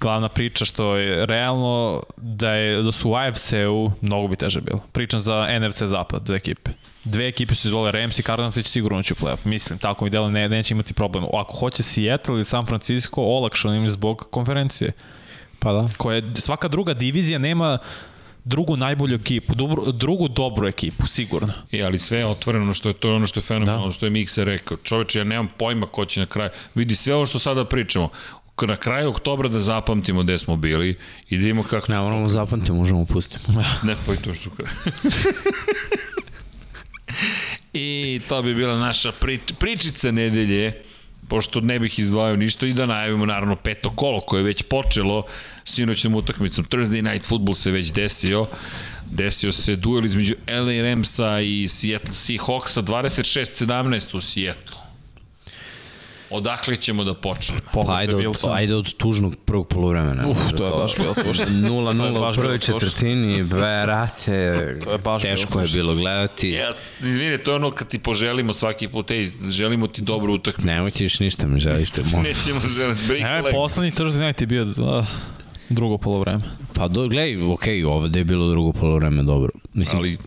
glavna 0.00 0.28
priča 0.28 0.64
što 0.64 0.96
je 0.96 1.26
realno 1.26 2.02
da 2.16 2.52
je 2.52 2.82
da 2.82 2.92
su 2.92 3.10
u 3.10 3.14
AFC-u 3.14 3.92
mnogo 4.00 4.28
bi 4.28 4.36
teže 4.36 4.60
bilo. 4.60 4.80
Pričam 4.92 5.20
za 5.20 5.58
NFC 5.60 5.82
zapad, 5.82 6.22
dve 6.22 6.36
ekipe. 6.36 6.70
Dve 7.04 7.28
ekipe 7.28 7.54
su 7.54 7.68
izvole 7.68 7.92
Rams 7.92 8.18
i 8.18 8.22
Cardinals 8.22 8.54
će 8.54 8.62
sigurno 8.62 8.98
ući 8.98 9.12
u 9.12 9.16
playoff. 9.16 9.46
Mislim, 9.46 9.78
tako 9.78 10.04
mi 10.04 10.10
delo 10.10 10.30
ne, 10.30 10.48
neće 10.48 10.74
imati 10.74 10.94
problem. 10.94 11.24
Ako 11.34 11.56
hoće 11.56 11.82
Seattle 11.82 12.34
ili 12.34 12.44
San 12.44 12.66
Francisco, 12.66 13.20
olakšano 13.22 13.74
im 13.74 13.88
zbog 13.88 14.28
konferencije. 14.30 14.92
Pa 15.58 15.72
da. 15.72 15.88
Koja 15.96 16.22
svaka 16.34 16.68
druga 16.68 16.94
divizija 16.94 17.38
nema 17.38 17.78
drugu 18.44 18.76
najbolju 18.76 19.14
ekipu, 19.14 19.54
drugu, 19.54 19.92
drugu 19.92 20.28
dobru 20.28 20.68
ekipu, 20.68 21.06
sigurno. 21.06 21.52
I, 21.70 21.78
e, 21.78 21.84
ali 21.84 21.98
sve 21.98 22.18
je 22.18 22.26
otvoreno, 22.26 22.74
što 22.74 22.88
je 22.88 22.92
to 22.92 23.14
ono 23.14 23.26
što 23.26 23.40
je 23.40 23.44
fenomenalno, 23.44 23.86
da. 23.86 23.92
što 23.92 24.06
je 24.06 24.10
Mikse 24.10 24.44
rekao. 24.44 24.76
Čoveče, 24.76 25.18
ja 25.18 25.24
nemam 25.24 25.48
pojma 25.58 25.86
ko 25.86 26.04
će 26.04 26.20
na 26.20 26.26
kraju. 26.26 26.50
Vidi 26.74 26.94
sve 26.94 27.14
ovo 27.14 27.26
što 27.26 27.38
sada 27.38 27.64
pričamo, 27.64 28.08
na 28.66 28.76
kraju 28.76 29.10
oktobra 29.10 29.48
da 29.48 29.60
zapamtimo 29.60 30.22
gde 30.22 30.38
smo 30.38 30.56
bili 30.56 30.96
i 31.28 31.36
da 31.36 31.40
vidimo 31.40 31.62
kako... 31.62 31.92
Ne, 31.92 31.98
moramo 31.98 32.28
zapamtiti, 32.28 32.72
možemo 32.72 33.04
pustiti. 33.04 33.52
ne, 33.86 33.96
pa 34.06 34.14
i 34.14 34.16
to 34.16 34.34
što 34.34 34.50
kaže. 34.50 34.72
I 37.72 38.20
to 38.28 38.42
bi 38.42 38.54
bila 38.54 38.78
naša 38.78 39.12
prič, 39.12 39.40
pričica 39.58 40.10
nedelje 40.10 40.82
pošto 41.28 41.60
ne 41.60 41.78
bih 41.78 41.98
izdvajao 41.98 42.36
ništa 42.36 42.66
i 42.66 42.72
da 42.72 42.86
najavimo 42.86 43.26
naravno 43.26 43.56
peto 43.56 43.90
kolo 43.90 44.20
koje 44.20 44.40
je 44.40 44.44
već 44.44 44.62
počelo 44.62 45.22
sinoćnom 45.64 46.14
utakmicom. 46.14 46.64
Thursday 46.64 47.12
Night 47.12 47.28
Football 47.28 47.54
se 47.54 47.70
već 47.70 47.92
desio. 47.92 48.46
Desio 49.10 49.52
se 49.52 49.76
duel 49.76 50.04
između 50.04 50.34
LA 50.48 50.82
Ramsa 50.82 51.40
i 51.40 51.68
Seattle 51.68 52.14
Seahawksa 52.14 52.82
26-17 52.82 54.16
u 54.16 54.20
Seattle. 54.20 54.87
Odakle 56.30 56.76
ćemo 56.76 57.04
da 57.04 57.14
počnemo? 57.14 57.60
Pa 57.72 57.94
ajde 57.94 58.28
od, 58.28 58.36
ajde 58.52 58.74
od 58.74 58.94
tužnog 58.94 59.36
prvog 59.44 59.68
polovremena. 59.68 60.28
Uf, 60.28 60.38
to 60.56 60.66
je 60.66 60.70
baš 60.70 60.96
bilo 60.96 61.14
tužno. 61.14 61.44
0-0 61.68 62.30
u 62.30 62.34
prvoj 62.34 62.58
četvrtini, 62.58 63.42
brate, 63.42 64.52
to 64.84 64.92
je 64.92 64.98
baš 65.04 65.22
teško 65.22 65.60
je 65.60 65.68
bilo 65.72 65.94
gledati. 65.94 66.50
Ja, 66.50 66.72
izvini, 67.00 67.38
to 67.38 67.50
je 67.50 67.54
ono 67.54 67.70
kad 67.70 67.88
ti 67.88 67.98
poželimo 67.98 68.52
svaki 68.52 68.88
put, 68.88 69.10
ej, 69.10 69.30
želimo 69.48 69.86
ti 69.86 70.02
dobru 70.02 70.34
utakmicu. 70.34 70.66
Nemoj 70.66 70.90
ti 70.90 71.04
još 71.04 71.20
ništa 71.20 71.46
mi 71.46 71.60
želiš. 71.60 71.90
Te 71.90 72.02
Nećemo 72.02 72.60
želiti. 72.60 73.22
Ne, 73.22 73.42
poslednji 73.52 73.92
Thursday 73.92 74.26
night 74.26 74.40
je 74.40 74.46
bio 74.46 74.62
uh, 74.62 75.06
drugo 75.68 75.98
polovreme. 75.98 76.42
Pa 76.74 76.88
do, 76.88 77.08
gledaj, 77.08 77.52
okej, 77.52 77.82
okay, 77.82 77.86
ovde 77.86 78.20
je 78.20 78.24
bilo 78.24 78.50
drugo 78.50 78.72
polovreme 78.72 79.22
dobro. 79.22 79.50
Mislim, 79.74 79.98
Ali 79.98 80.18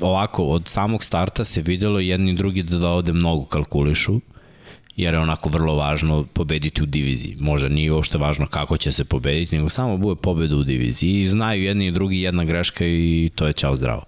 ovako, 0.00 0.44
od 0.44 0.68
samog 0.68 1.04
starta 1.04 1.44
se 1.44 1.62
videlo 1.62 2.00
jedni 2.00 2.30
i 2.30 2.34
drugi 2.34 2.62
da, 2.62 2.78
da 2.78 2.88
ovde 2.88 3.12
mnogo 3.12 3.44
kalkulišu 3.44 4.20
jer 4.96 5.14
je 5.14 5.20
onako 5.20 5.48
vrlo 5.48 5.74
važno 5.74 6.24
pobediti 6.32 6.82
u 6.82 6.86
diviziji. 6.86 7.36
Možda 7.40 7.68
nije 7.68 7.92
uopšte 7.92 8.18
važno 8.18 8.46
kako 8.46 8.76
će 8.76 8.92
se 8.92 9.04
pobediti, 9.04 9.56
nego 9.56 9.68
samo 9.68 9.96
bude 9.96 10.20
pobeda 10.20 10.56
u 10.56 10.64
diviziji. 10.64 11.20
I 11.20 11.28
znaju 11.28 11.62
jedni 11.62 11.86
i 11.86 11.92
drugi 11.92 12.20
jedna 12.20 12.44
greška 12.44 12.86
i 12.86 13.30
to 13.34 13.46
je 13.46 13.52
čao 13.52 13.76
zdravo. 13.76 14.04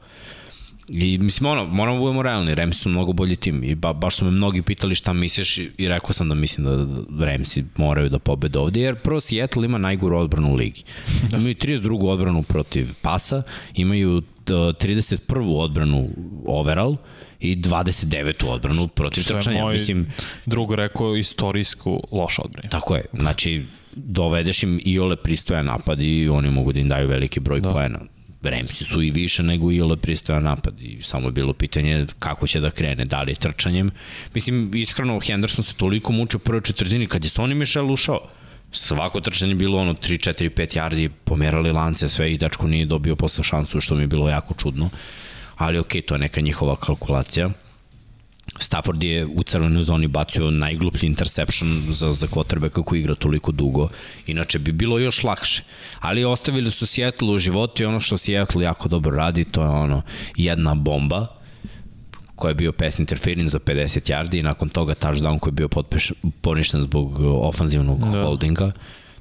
I 0.88 1.18
mislim, 1.18 1.50
ono, 1.50 1.64
moramo 1.64 1.96
da 1.96 2.00
budemo 2.00 2.22
realni, 2.22 2.54
Ramsi 2.54 2.78
su 2.78 2.88
mnogo 2.88 3.12
bolji 3.12 3.36
tim 3.36 3.64
i 3.64 3.74
ba, 3.74 3.92
baš 3.92 4.16
su 4.16 4.24
me 4.24 4.30
mnogi 4.30 4.62
pitali 4.62 4.94
šta 4.94 5.12
misliš 5.12 5.58
i, 5.58 5.70
rekao 5.78 6.12
sam 6.12 6.28
da 6.28 6.34
mislim 6.34 6.66
da, 6.66 7.24
Ramsi 7.26 7.64
moraju 7.76 8.08
da 8.08 8.18
pobede 8.18 8.58
ovde, 8.58 8.80
jer 8.80 8.94
prvo 8.94 9.20
Seattle 9.20 9.64
ima 9.64 9.78
najgoru 9.78 10.18
odbranu 10.18 10.52
u 10.52 10.54
ligi. 10.54 10.82
Da. 11.30 11.36
Imaju 11.38 11.54
32. 11.54 12.08
odbranu 12.08 12.42
protiv 12.42 12.88
pasa, 13.02 13.42
imaju 13.74 14.22
31. 14.46 15.56
odbranu 15.56 16.08
overall 16.46 16.96
i 17.44 17.56
29. 17.56 18.44
odbranu 18.46 18.88
protiv 18.88 19.22
trčanja. 19.24 19.40
Što 19.40 19.50
je 19.50 19.62
moj 19.62 19.72
mislim, 19.72 20.06
drug 20.46 20.74
rekao 20.74 21.16
istorijsku 21.16 22.00
lošu 22.12 22.42
odbranu. 22.44 22.68
Tako 22.70 22.96
je, 22.96 23.04
znači 23.12 23.62
dovedeš 23.96 24.62
im 24.62 24.80
i 24.84 24.98
ole 24.98 25.16
pristojan 25.16 25.66
napad 25.66 26.00
i 26.00 26.28
oni 26.28 26.50
mogu 26.50 26.72
da 26.72 26.80
im 26.80 26.88
daju 26.88 27.08
veliki 27.08 27.40
broj 27.40 27.60
da. 27.60 27.70
poena. 27.70 27.98
Remsi 28.42 28.84
su 28.84 29.02
i 29.02 29.10
više 29.10 29.42
nego 29.42 29.72
i 29.72 29.80
ole 29.80 29.96
pristojan 29.96 30.42
napad 30.42 30.80
i 30.80 31.02
samo 31.02 31.28
je 31.28 31.32
bilo 31.32 31.52
pitanje 31.52 32.06
kako 32.18 32.46
će 32.46 32.60
da 32.60 32.70
krene, 32.70 33.04
da 33.04 33.22
li 33.22 33.30
je 33.30 33.34
trčanjem. 33.34 33.90
Mislim, 34.34 34.74
iskreno, 34.74 35.20
Henderson 35.20 35.64
se 35.64 35.74
toliko 35.74 36.12
mučio 36.12 36.38
prve 36.38 36.60
četvrtini 36.60 37.06
kad 37.06 37.24
je 37.24 37.30
Sonny 37.30 37.54
Michel 37.54 37.92
ušao. 37.92 38.20
Svako 38.72 39.20
trčanje 39.20 39.54
bilo 39.54 39.78
ono 39.78 39.94
3, 39.94 40.30
4, 40.30 40.50
5 40.50 40.76
yardi, 40.76 41.10
pomerali 41.24 41.72
lance, 41.72 42.08
sve 42.08 42.32
i 42.32 42.38
dačko 42.38 42.66
nije 42.66 42.86
dobio 42.86 43.16
posle 43.16 43.44
šansu, 43.44 43.80
što 43.80 43.94
mi 43.94 44.02
je 44.02 44.06
bilo 44.06 44.28
jako 44.28 44.54
čudno. 44.54 44.90
Ali 45.56 45.78
okay, 45.78 46.04
to 46.04 46.14
je 46.14 46.18
neka 46.18 46.40
njihova 46.40 46.76
kalkulacija. 46.76 47.50
Stafford 48.58 49.02
je 49.02 49.26
u 49.26 49.42
crvenoj 49.42 49.82
zoni 49.82 50.08
bacio 50.08 50.50
najgluplji 50.50 51.06
interception 51.06 51.82
za, 51.90 52.12
za 52.12 52.26
kvotrbe 52.26 52.68
kako 52.68 52.96
igra 52.96 53.14
toliko 53.14 53.52
dugo. 53.52 53.88
Inače 54.26 54.58
bi 54.58 54.72
bilo 54.72 54.98
još 54.98 55.24
lakše. 55.24 55.62
Ali 56.00 56.24
ostavili 56.24 56.70
su 56.70 56.86
Seattle 56.86 57.34
u 57.34 57.38
životu 57.38 57.82
i 57.82 57.86
ono 57.86 58.00
što 58.00 58.16
Seattle 58.16 58.64
jako 58.64 58.88
dobro 58.88 59.16
radi, 59.16 59.44
to 59.44 59.62
je 59.62 59.68
ono 59.68 60.02
jedna 60.36 60.74
bomba 60.74 61.26
koja 62.34 62.50
je 62.50 62.54
bio 62.54 62.72
pass 62.72 62.98
interference 62.98 63.50
za 63.50 63.58
50 63.58 64.12
yardi 64.12 64.38
i 64.38 64.42
nakon 64.42 64.68
toga 64.68 64.94
touchdown 64.94 65.38
koji 65.38 65.50
je 65.50 65.54
bio 65.54 65.68
poništen 66.40 66.82
zbog 66.82 67.20
ofanzivnog 67.20 67.98
da. 67.98 68.22
holdinga. 68.22 68.72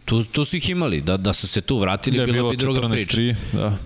Tu, 0.06 0.24
tu 0.24 0.46
su 0.46 0.58
ih 0.58 0.70
imali, 0.70 1.02
da, 1.02 1.18
da 1.18 1.34
su 1.34 1.48
se 1.48 1.62
tu 1.62 1.80
vratili, 1.80 2.18
da 2.18 2.26
bila 2.26 2.52
bi 2.52 2.58
druga 2.58 2.90
priča. 2.90 3.18
Da. 3.54 3.78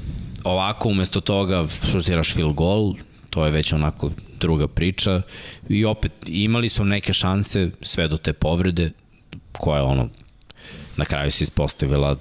Ovako, 0.48 0.90
umesto 0.90 1.22
toga, 1.22 1.66
šutiraš 1.92 2.34
field 2.34 2.54
goal, 2.54 2.94
to 3.30 3.46
je 3.46 3.52
već 3.52 3.74
onako 3.74 4.12
druga 4.40 4.68
priča. 4.68 5.22
I 5.70 5.86
opet 5.86 6.12
imali 6.28 6.70
su 6.70 6.86
neke 6.86 7.14
šanse 7.14 7.72
sve 7.82 8.08
do 8.08 8.18
te 8.18 8.34
povrede 8.34 8.92
koja 9.52 9.84
ono 9.84 10.10
na 10.98 11.06
kraju 11.06 11.32
se 11.32 11.44
ispostavila. 11.44 12.16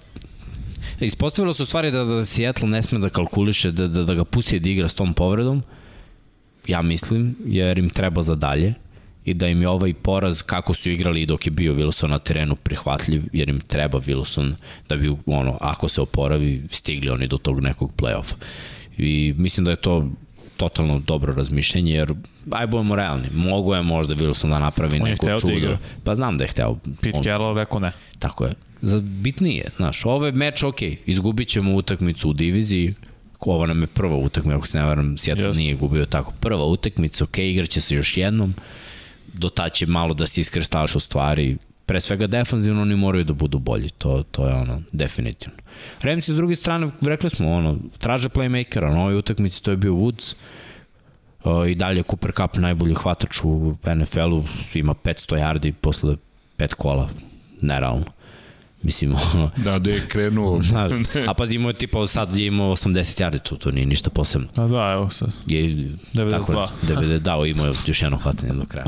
Ispostavilo 1.00 1.54
su 1.54 1.66
stvari 1.66 1.90
da, 1.90 2.04
da 2.04 2.24
Seattle 2.24 2.68
ne 2.68 2.82
sme 2.82 2.98
da 2.98 3.08
kalkuliše, 3.08 3.70
da, 3.70 3.88
da, 3.88 4.02
da 4.04 4.14
ga 4.14 4.24
pusti 4.24 4.60
da 4.60 4.70
igra 4.70 4.88
s 4.88 4.94
tom 4.94 5.14
povredom, 5.14 5.62
ja 6.66 6.82
mislim, 6.82 7.36
jer 7.46 7.78
im 7.78 7.90
treba 7.90 8.22
za 8.22 8.34
dalje 8.34 8.74
i 9.26 9.34
da 9.34 9.48
im 9.48 9.62
je 9.62 9.68
ovaj 9.68 9.94
poraz 9.94 10.42
kako 10.42 10.74
su 10.74 10.90
igrali 10.90 11.26
dok 11.26 11.46
je 11.46 11.50
bio 11.50 11.74
Wilson 11.74 12.06
na 12.06 12.18
terenu 12.18 12.56
prihvatljiv, 12.56 13.22
jer 13.32 13.48
im 13.48 13.60
treba 13.60 14.00
Wilson 14.00 14.54
da 14.88 14.96
bi, 14.96 15.16
ono, 15.26 15.58
ako 15.60 15.88
se 15.88 16.00
oporavi, 16.00 16.62
stigli 16.70 17.10
oni 17.10 17.26
do 17.26 17.36
tog 17.36 17.60
nekog 17.60 17.92
play-offa. 17.96 18.34
I 18.98 19.34
mislim 19.36 19.64
da 19.64 19.70
je 19.70 19.76
to 19.76 20.08
totalno 20.56 20.98
dobro 20.98 21.34
razmišljenje, 21.34 21.92
jer 21.92 22.12
aj 22.50 22.66
budemo 22.66 22.96
realni, 22.96 23.28
mogu 23.34 23.74
je 23.74 23.82
možda 23.82 24.14
Wilson 24.14 24.48
da 24.48 24.58
napravi 24.58 25.00
on 25.00 25.08
neko 25.08 25.26
da 25.26 25.38
čudo. 25.38 25.68
Da 25.68 25.78
pa 26.04 26.14
znam 26.14 26.38
da 26.38 26.44
je 26.44 26.48
hteo. 26.48 26.76
Pete 27.00 27.18
on, 27.18 27.22
Carroll 27.22 27.56
rekao 27.56 27.80
ne. 27.80 27.92
Tako 28.18 28.44
je. 28.44 28.52
Za, 28.82 29.00
bitnije, 29.00 29.64
znaš, 29.76 30.04
ovo 30.04 30.26
je 30.26 30.32
meč, 30.32 30.62
ok, 30.62 30.82
izgubit 31.06 31.48
ćemo 31.48 31.74
utakmicu 31.74 32.30
u 32.30 32.32
diviziji, 32.32 32.94
ovo 33.40 33.66
nam 33.66 33.80
je 33.80 33.86
prva 33.86 34.16
utakmica, 34.16 34.56
ako 34.56 34.66
se 34.66 34.78
ne 34.78 34.84
varam, 34.84 35.18
Seattle 35.18 35.48
yes. 35.48 35.56
nije 35.56 35.74
gubio 35.74 36.04
tako. 36.04 36.32
Prva 36.40 36.64
utakmica, 36.64 37.24
ok, 37.24 37.38
igraće 37.38 37.80
se 37.80 37.94
još 37.94 38.16
jednom, 38.16 38.54
do 39.38 39.48
ta 39.48 39.68
će 39.68 39.86
malo 39.86 40.14
da 40.14 40.26
se 40.26 40.40
iskrestaš 40.40 40.94
u 40.96 41.00
stvari, 41.00 41.56
pre 41.86 42.00
svega 42.00 42.26
defanzivno 42.26 42.82
oni 42.82 42.96
moraju 42.96 43.24
da 43.24 43.32
budu 43.32 43.58
bolji, 43.58 43.90
to, 43.98 44.22
to 44.30 44.46
je 44.46 44.54
ono, 44.54 44.82
definitivno. 44.92 45.56
Remci 46.02 46.32
s 46.32 46.36
druge 46.36 46.56
strane, 46.56 46.90
rekli 47.02 47.30
smo, 47.30 47.52
ono, 47.52 47.78
traže 47.98 48.28
playmakera, 48.28 48.90
na 48.90 49.00
ovoj 49.00 49.18
utakmici 49.18 49.62
to 49.62 49.70
je 49.70 49.76
bio 49.76 49.92
Woods, 49.92 50.34
i 51.68 51.74
dalje 51.74 52.02
Cooper 52.02 52.32
Cup 52.36 52.56
najbolji 52.56 52.94
hvatač 52.94 53.40
u 53.44 53.76
NFL-u, 53.96 54.44
ima 54.74 54.94
500 54.94 55.38
yardi 55.38 55.72
posle 55.72 56.16
pet 56.56 56.74
kola, 56.74 57.08
nerealno. 57.60 58.04
Mislim, 58.82 59.14
ono... 59.34 59.50
Da, 59.56 59.78
da 59.78 59.90
je 59.90 60.06
krenuo. 60.08 60.62
Znaš, 60.70 60.92
a 61.28 61.34
pazi, 61.34 61.54
imao 61.54 61.70
je 61.70 61.74
tipa, 61.74 62.06
sad 62.06 62.36
je 62.36 62.46
imao 62.46 62.76
80 62.76 63.22
yardi, 63.22 63.38
to, 63.38 63.56
to 63.56 63.70
nije 63.70 63.86
ništa 63.86 64.10
posebno. 64.10 64.48
A 64.56 64.66
da, 64.66 64.92
evo 64.92 65.10
sad. 65.10 65.28
Je, 65.46 65.62
92. 65.62 66.30
Tako, 66.30 66.72
90, 66.82 67.18
dao, 67.18 67.46
imao 67.46 67.66
je 67.66 67.74
još 67.86 68.02
jedno 68.02 68.18
hvatanje 68.18 68.52
do 68.52 68.64
kraja. 68.64 68.86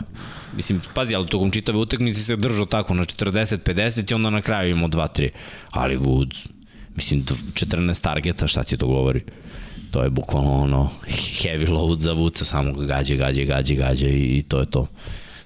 Mislim, 0.56 0.80
pazi, 0.94 1.14
ali 1.14 1.26
tokom 1.26 1.50
čitave 1.50 1.78
utakmice 1.78 2.20
se 2.20 2.36
držao 2.36 2.66
tako 2.66 2.94
na 2.94 3.04
40-50 3.04 4.10
i 4.10 4.14
onda 4.14 4.30
na 4.30 4.40
kraju 4.40 4.70
imao 4.70 4.88
2-3. 4.88 5.28
Ali 5.70 5.98
Woods, 5.98 6.48
mislim, 6.96 7.24
14 7.24 8.00
targeta, 8.00 8.46
šta 8.46 8.62
ti 8.62 8.76
to 8.76 8.86
govori? 8.86 9.22
To 9.90 10.02
je 10.02 10.10
bukvalno 10.10 10.52
ono, 10.52 10.90
heavy 11.42 11.68
load 11.68 12.00
za 12.00 12.14
Woodsa, 12.14 12.44
samo 12.44 12.72
ga 12.72 12.86
gađe, 12.86 13.16
gađe, 13.16 13.44
gađe, 13.44 13.74
gađe 13.74 14.08
i 14.08 14.44
to 14.48 14.60
je 14.60 14.70
to 14.70 14.86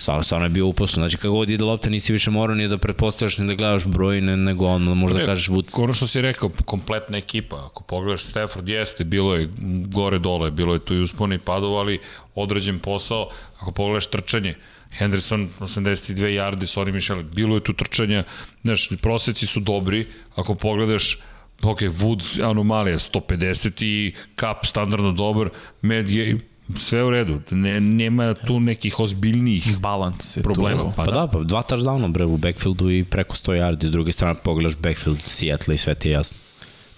stvarno, 0.03 0.23
stvarno 0.23 0.47
je 0.47 0.51
bio 0.51 0.67
uposlen. 0.67 1.03
Znači, 1.03 1.17
kako 1.17 1.35
god 1.35 1.51
ide 1.51 1.65
lopta, 1.65 1.91
nisi 1.91 2.13
više 2.13 2.31
morao 2.31 2.55
ni 2.55 2.69
da 2.69 2.79
pretpostavljaš 2.79 3.39
ni 3.39 3.47
da 3.47 3.55
gledaš 3.55 3.87
broj, 3.87 4.21
ne, 4.21 4.37
nego 4.37 4.67
on 4.67 4.83
možda 4.83 5.19
ne, 5.19 5.25
kažeš 5.27 5.49
Woods. 5.49 5.83
Ono 5.83 5.93
što 5.93 6.07
si 6.07 6.21
rekao, 6.21 6.51
kompletna 6.65 7.19
ekipa. 7.19 7.67
Ako 7.67 7.83
pogledaš 7.83 8.25
Stafford, 8.25 8.69
jeste, 8.69 9.05
bilo 9.05 9.35
je 9.35 9.47
gore 9.87 10.19
dole, 10.19 10.51
bilo 10.51 10.75
je 10.75 10.85
tu 10.85 10.95
i 10.95 11.01
usponi 11.01 11.39
padova, 11.39 11.81
ali 11.81 12.01
određen 12.35 12.79
posao. 12.79 13.29
Ako 13.61 13.73
pogledaš 13.73 14.07
trčanje, 14.07 14.55
Henderson 14.99 15.49
82 15.61 16.15
yardi, 16.15 16.67
sorry 16.67 16.93
Michel, 16.93 17.23
bilo 17.23 17.55
je 17.57 17.65
tu 17.65 17.73
trčanja, 17.73 18.25
znaš, 18.63 18.89
proseci 19.03 19.47
su 19.47 19.61
dobri, 19.61 20.07
ako 20.35 20.55
pogledaš 20.55 21.19
ok, 21.63 21.81
Woods 21.81 22.51
anomalija 22.51 22.99
150 22.99 23.85
i 23.85 24.15
Cup 24.41 24.67
standardno 24.67 25.13
dobar, 25.13 25.49
Med 25.83 26.11
je 26.11 26.39
sve 26.79 27.05
u 27.05 27.11
redu, 27.11 27.41
ne, 27.51 27.81
nema 27.81 28.35
tu 28.35 28.61
nekih 28.61 29.01
ozbiljnijih 29.01 29.79
balans 29.79 30.39
problema. 30.43 30.81
Tu, 30.81 30.93
pa, 30.97 31.05
pa 31.05 31.11
da, 31.11 31.21
da, 31.21 31.27
pa 31.27 31.43
dva 31.43 31.63
touchdowna 31.63 32.13
bre 32.13 32.25
u 32.25 32.37
backfieldu 32.37 32.91
i 32.91 33.05
preko 33.05 33.37
100 33.37 33.61
yardi, 33.61 33.87
s 33.87 33.91
druge 33.91 34.13
strane 34.13 34.35
pogledaš 34.45 34.77
backfield 34.77 35.21
Seattle 35.21 35.75
i 35.75 35.79
sve 35.79 35.95
ti 35.95 36.09
je 36.09 36.13
jasno. 36.13 36.37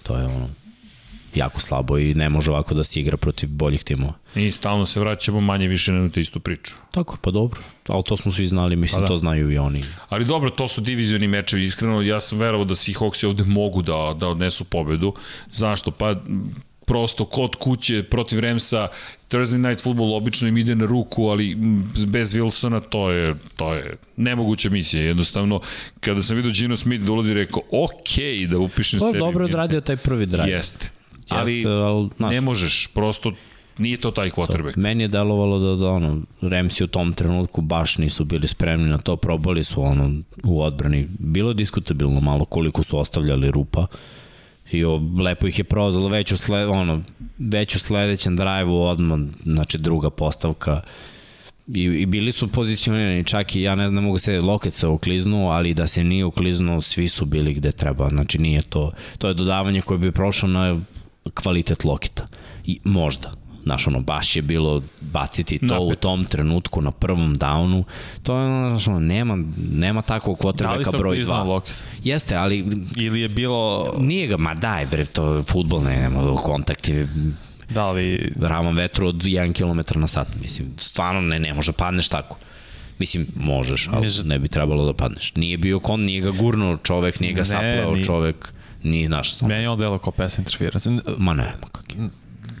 To 0.03 0.17
je 0.17 0.25
ono, 0.25 0.49
jako 1.35 1.61
slabo 1.61 1.97
i 1.97 2.13
ne 2.13 2.29
može 2.29 2.51
ovako 2.51 2.73
da 2.73 2.83
se 2.83 2.99
igra 2.99 3.17
protiv 3.17 3.49
boljih 3.49 3.83
timova. 3.83 4.13
I 4.35 4.51
stalno 4.51 4.85
se 4.85 4.99
vraćamo 4.99 5.41
manje 5.41 5.67
više 5.67 5.91
na 5.91 6.09
tu 6.09 6.19
istu 6.19 6.39
priču. 6.39 6.73
Tako, 6.91 7.17
pa 7.21 7.31
dobro. 7.31 7.59
Ali 7.87 8.03
to 8.03 8.17
smo 8.17 8.31
svi 8.31 8.47
znali, 8.47 8.75
mislim, 8.75 8.99
pa 8.99 9.01
da. 9.01 9.07
to 9.07 9.17
znaju 9.17 9.51
i 9.51 9.57
oni. 9.57 9.83
Ali 10.09 10.25
dobro, 10.25 10.49
to 10.49 10.67
su 10.67 10.81
divizioni 10.81 11.27
mečevi, 11.27 11.63
iskreno, 11.63 12.01
ja 12.01 12.21
sam 12.21 12.39
verovao 12.39 12.65
da 12.65 12.75
Seahawksi 12.75 13.27
ovde 13.27 13.43
mogu 13.43 13.81
da, 13.81 14.15
da 14.19 14.27
odnesu 14.27 14.63
pobedu. 14.63 15.13
Zašto? 15.51 15.91
Pa 15.91 16.15
prosto 16.85 17.25
kod 17.25 17.55
kuće 17.55 18.03
protiv 18.03 18.39
Remsa 18.39 18.87
Thursday 19.29 19.69
Night 19.69 19.83
Football 19.83 20.13
obično 20.13 20.47
im 20.47 20.57
ide 20.57 20.75
na 20.75 20.85
ruku, 20.85 21.27
ali 21.27 21.55
bez 22.07 22.33
Wilsona 22.33 22.81
to 22.89 23.11
je, 23.11 23.35
to 23.55 23.73
je 23.73 23.97
nemoguća 24.17 24.69
misija. 24.69 25.03
Jednostavno, 25.03 25.59
kada 25.99 26.23
sam 26.23 26.35
vidio 26.35 26.51
Gino 26.51 26.75
Smith 26.75 27.05
dolazi, 27.05 27.33
rekao, 27.33 27.61
ok, 27.71 28.49
da 28.49 28.57
upišem 28.57 28.99
sebi. 28.99 29.11
To 29.11 29.15
je 29.15 29.19
dobro 29.19 29.45
odradio 29.45 29.81
taj 29.81 29.97
prvi 29.97 30.25
drive. 30.25 30.49
Jeste. 30.49 30.89
Ali, 31.29 31.55
Jeste, 31.55 31.69
ali 31.69 32.09
ne 32.19 32.41
možeš, 32.41 32.87
prosto 32.87 33.31
nije 33.77 33.97
to 33.97 34.11
taj 34.11 34.29
quarterback. 34.29 34.73
To, 34.73 34.79
meni 34.79 35.03
je 35.03 35.07
delovalo 35.07 35.59
da, 35.59 35.75
da 35.75 35.89
ono, 35.89 36.21
Remsi 36.41 36.83
u 36.83 36.87
tom 36.87 37.13
trenutku 37.13 37.61
baš 37.61 37.97
nisu 37.97 38.25
bili 38.25 38.47
spremni 38.47 38.89
na 38.89 38.97
to, 38.97 39.15
probali 39.15 39.63
su 39.63 39.83
ono 39.83 40.11
u 40.43 40.61
odbrani. 40.61 41.07
Bilo 41.19 41.49
je 41.49 41.53
diskutabilno 41.53 42.19
malo 42.19 42.45
koliko 42.45 42.83
su 42.83 42.99
ostavljali 42.99 43.51
rupa 43.51 43.87
i 44.71 44.85
o, 44.85 45.01
lepo 45.17 45.47
ih 45.47 45.57
je 45.57 45.63
prozalo 45.63 46.07
već 46.07 46.31
u, 46.31 46.37
sled, 46.37 46.69
ono, 46.69 47.01
već 47.37 47.75
u 47.75 47.79
sledećem 47.79 48.35
drive-u 48.35 48.81
odmah, 48.81 49.19
znači 49.43 49.77
druga 49.77 50.09
postavka. 50.09 50.81
I, 51.67 51.83
i 51.83 52.05
bili 52.05 52.31
su 52.31 52.47
pozicionirani, 52.47 53.23
čak 53.23 53.55
i 53.55 53.61
ja 53.61 53.75
ne, 53.75 53.91
ne 53.91 54.01
mogu 54.01 54.17
se 54.17 54.39
loket 54.39 54.73
se 54.73 54.87
ukliznuo, 54.87 55.51
ali 55.51 55.73
da 55.73 55.87
se 55.87 56.03
nije 56.03 56.25
ukliznuo, 56.25 56.81
svi 56.81 57.07
su 57.07 57.25
bili 57.25 57.53
gde 57.53 57.71
treba, 57.71 58.09
znači 58.09 58.37
nije 58.37 58.61
to, 58.61 58.91
to 59.17 59.27
je 59.27 59.33
dodavanje 59.33 59.81
koje 59.81 59.97
bi 59.97 60.11
prošlo 60.11 60.49
na 60.49 60.81
kvalitet 61.33 61.83
loketa. 61.83 62.27
I 62.65 62.79
možda, 62.83 63.31
Znaš, 63.65 63.87
ono, 63.87 63.99
baš 63.99 64.35
je 64.35 64.41
bilo 64.41 64.81
baciti 65.01 65.59
to 65.59 65.65
Napet. 65.65 65.81
u 65.81 65.95
tom 65.95 66.25
trenutku 66.25 66.81
na 66.81 66.91
prvom 66.91 67.35
downu. 67.35 67.83
To 68.23 68.37
je, 68.39 68.69
znaš, 68.69 68.87
ono, 68.87 68.99
nema, 68.99 69.37
nema 69.71 70.01
takvog 70.01 70.37
kvotrbeka 70.37 70.91
broj 70.97 71.17
2. 71.17 71.45
Lokis? 71.45 71.83
Jeste, 72.03 72.35
ali... 72.35 72.65
Ili 72.95 73.21
je 73.21 73.27
bilo... 73.27 73.85
Nije 73.99 74.27
ga, 74.27 74.37
ma 74.37 74.53
daj 74.53 74.85
bre, 74.85 75.05
to 75.05 75.33
je 75.33 75.43
futbol, 75.43 75.83
ne, 75.83 75.95
nema 75.99 76.35
kontakt 76.35 76.87
je 76.87 77.07
Da 77.69 77.91
li... 77.91 78.33
Ravan 78.41 78.75
vetru 78.75 79.07
od 79.07 79.15
1 79.15 79.53
km 79.53 79.99
na 79.99 80.07
sat, 80.07 80.27
mislim, 80.41 80.67
stvarno 80.77 81.21
ne, 81.21 81.39
ne 81.39 81.53
može 81.53 81.71
padneš 81.71 82.09
tako. 82.09 82.37
Mislim, 82.99 83.27
možeš, 83.35 83.89
ali 83.91 84.07
ne 84.25 84.39
bi 84.39 84.47
trebalo 84.47 84.85
da 84.85 84.93
padneš. 84.93 85.35
Nije 85.35 85.57
bio 85.57 85.79
kon, 85.79 86.01
nije 86.01 86.21
ga 86.21 86.31
gurnuo 86.31 86.77
čovek, 86.77 87.19
nije 87.19 87.33
ga 87.33 87.41
ne, 87.41 87.45
sapleo 87.45 87.91
nije. 87.91 88.05
čovek, 88.05 88.53
nije 88.83 89.09
naš. 89.09 89.41
Meni 89.41 89.61
je 89.61 89.69
on 89.69 89.79
delo 89.79 89.97
kao 89.97 90.11
pass 90.11 90.37
interference. 90.37 90.89
Ma 91.17 91.33
ne, 91.33 91.53
ma 91.61 91.69
kak 91.71 91.93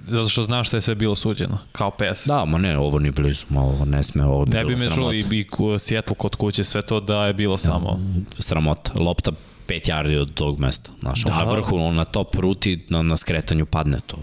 zato 0.07 0.29
što 0.29 0.43
znaš 0.43 0.67
šta 0.67 0.77
je 0.77 0.81
sve 0.81 0.95
bilo 0.95 1.15
suđeno, 1.15 1.57
kao 1.71 1.91
pes. 1.91 2.25
Da, 2.27 2.45
ma 2.45 2.57
ne, 2.57 2.77
ovo 2.77 2.99
ni 2.99 3.11
blizu, 3.11 3.45
ma 3.49 3.61
ovo 3.61 3.85
ne 3.85 4.03
sme, 4.03 4.25
ovo 4.25 4.45
Ne 4.45 4.65
bi 4.65 4.75
me 4.75 4.89
čuo 4.89 5.13
i, 5.13 5.19
i 5.19 5.45
Seattle 5.79 6.15
kod 6.15 6.35
kuće, 6.35 6.63
sve 6.63 6.81
to 6.81 6.99
da 6.99 7.25
je 7.25 7.33
bilo 7.33 7.57
samo... 7.57 7.99
Sramota, 8.39 8.91
lopta 8.99 9.31
5 9.67 9.89
yardi 9.89 10.21
od 10.21 10.33
tog 10.33 10.59
mesta. 10.59 10.91
Znaš, 10.99 11.23
Da. 11.23 11.37
na 11.37 11.51
vrhu, 11.51 11.77
on 11.77 11.95
na 11.95 12.05
top 12.05 12.35
ruti, 12.35 12.85
na, 12.89 13.01
na 13.01 13.17
skretanju 13.17 13.65
padne 13.65 13.99
to. 14.07 14.17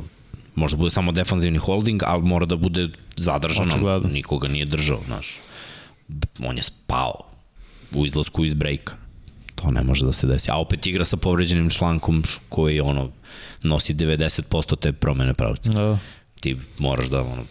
Možda 0.55 0.77
bude 0.77 0.91
samo 0.91 1.13
defanzivni 1.13 1.59
holding, 1.59 2.03
ali 2.07 2.23
mora 2.23 2.47
da 2.47 2.57
bude 2.57 2.89
zadržano. 3.17 3.69
Očigledno. 3.69 4.09
Nikoga 4.09 4.49
nije 4.49 4.65
držao, 4.65 5.01
znaš. 5.07 5.39
On 6.45 6.57
je 6.57 6.63
spao 6.63 7.15
u 7.95 8.07
izlasku 8.07 8.45
iz 8.45 8.55
brejka. 8.55 9.02
To 9.63 9.71
ne 9.71 9.83
može 9.83 10.07
da 10.07 10.13
se 10.13 10.27
desi. 10.27 10.51
A 10.51 10.57
opet 10.59 10.87
igra 10.87 11.05
sa 11.05 11.17
povređenim 11.17 11.71
člankom 11.71 12.23
koji 12.49 12.81
ono, 12.81 13.11
nosi 13.63 13.95
90% 13.95 14.79
te 14.79 14.93
promene 14.93 15.35
pravca. 15.35 15.71
Da. 15.71 15.99
Ti 16.41 16.57
moraš 16.79 17.07
da 17.07 17.21
ono, 17.21 17.45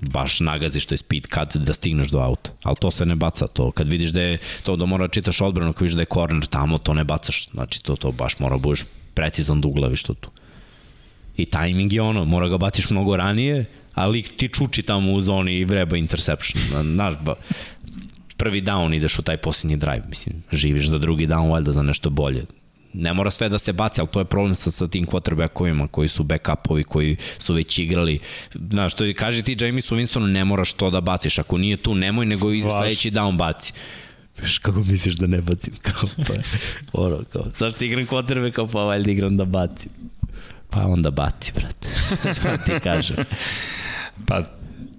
baš 0.00 0.40
nagaziš 0.40 0.86
to 0.86 0.94
je 0.94 0.98
speed 0.98 1.26
cut 1.34 1.56
da 1.56 1.72
stigneš 1.72 2.08
do 2.08 2.18
auta. 2.18 2.50
Ali 2.62 2.76
to 2.80 2.90
se 2.90 3.06
ne 3.06 3.14
baca, 3.16 3.46
to 3.46 3.70
kad 3.70 3.88
vidiš 3.88 4.10
da 4.10 4.20
je 4.22 4.38
to 4.62 4.76
da 4.76 4.86
mora 4.86 5.06
da 5.06 5.12
čitaš 5.12 5.40
odbranu, 5.40 5.72
kad 5.72 5.82
vidiš 5.82 5.94
da 5.94 6.02
je 6.02 6.06
corner 6.14 6.46
tamo, 6.46 6.78
to 6.78 6.94
ne 6.94 7.04
bacaš. 7.04 7.48
Znači 7.50 7.82
to 7.82 7.96
to 7.96 8.12
baš 8.12 8.38
mora 8.38 8.56
da 8.56 8.60
budeš 8.60 8.84
precizan 9.14 9.60
da 9.60 9.68
uglaviš 9.68 10.02
to 10.02 10.14
tu. 10.14 10.30
I 11.36 11.46
timing 11.46 11.92
je 11.92 12.02
ono, 12.02 12.24
mora 12.24 12.48
ga 12.48 12.58
baciš 12.58 12.90
mnogo 12.90 13.16
ranije, 13.16 13.64
ali 13.94 14.22
ti 14.22 14.48
čuči 14.48 14.82
tamo 14.82 15.12
u 15.12 15.20
zoni 15.20 15.54
i 15.54 15.64
vreba 15.64 15.96
interception. 15.96 16.62
Na- 16.72 16.82
Znaš, 16.82 17.14
ba, 17.24 17.34
prvi 18.40 18.62
down 18.62 18.96
ideš 18.96 19.18
u 19.18 19.22
taj 19.22 19.36
posljednji 19.36 19.76
drive, 19.76 20.02
mislim, 20.08 20.42
živiš 20.52 20.88
za 20.88 20.98
drugi 20.98 21.26
down, 21.26 21.50
valjda 21.50 21.72
za 21.72 21.82
nešto 21.82 22.10
bolje. 22.10 22.44
Ne 22.92 23.12
mora 23.14 23.30
sve 23.30 23.48
da 23.48 23.58
se 23.58 23.72
baci, 23.72 24.00
ali 24.00 24.08
to 24.08 24.18
je 24.18 24.24
problem 24.24 24.54
sa, 24.54 24.70
sa 24.70 24.86
tim 24.86 25.06
quarterbackovima 25.06 25.86
koji 25.86 26.08
su 26.08 26.24
backupovi, 26.24 26.84
koji 26.84 27.16
su 27.38 27.54
već 27.54 27.78
igrali. 27.78 28.18
Znaš, 28.70 28.94
to 28.94 29.04
je, 29.04 29.14
kaže 29.14 29.42
ti 29.42 29.56
Jamesu 29.60 29.96
Winstonu, 29.96 30.26
ne 30.26 30.44
moraš 30.44 30.72
to 30.72 30.90
da 30.90 31.00
baciš, 31.00 31.38
ako 31.38 31.58
nije 31.58 31.76
tu, 31.76 31.94
nemoj, 31.94 32.26
nego 32.26 32.52
i 32.52 32.62
sledeći 32.62 33.10
down 33.10 33.36
baci. 33.36 33.72
Viš 34.42 34.58
kako 34.58 34.80
misliš 34.80 35.14
da 35.14 35.26
ne 35.26 35.42
bacim? 35.42 35.74
Kao, 35.86 36.08
pa, 36.26 36.34
ono, 36.92 37.24
kao, 37.32 37.46
zašto 37.56 37.84
igram 37.84 38.06
quarterback, 38.06 38.52
kao 38.52 38.66
pa 38.66 38.84
valjda 38.84 39.10
igram 39.10 39.36
da 39.36 39.44
bacim. 39.44 39.90
Pa 40.70 40.86
onda 40.86 41.10
baci, 41.10 41.52
brate. 41.52 41.88
Šta 42.40 42.56
ti 42.56 42.72
kažem? 42.82 43.16
Pa, 44.26 44.42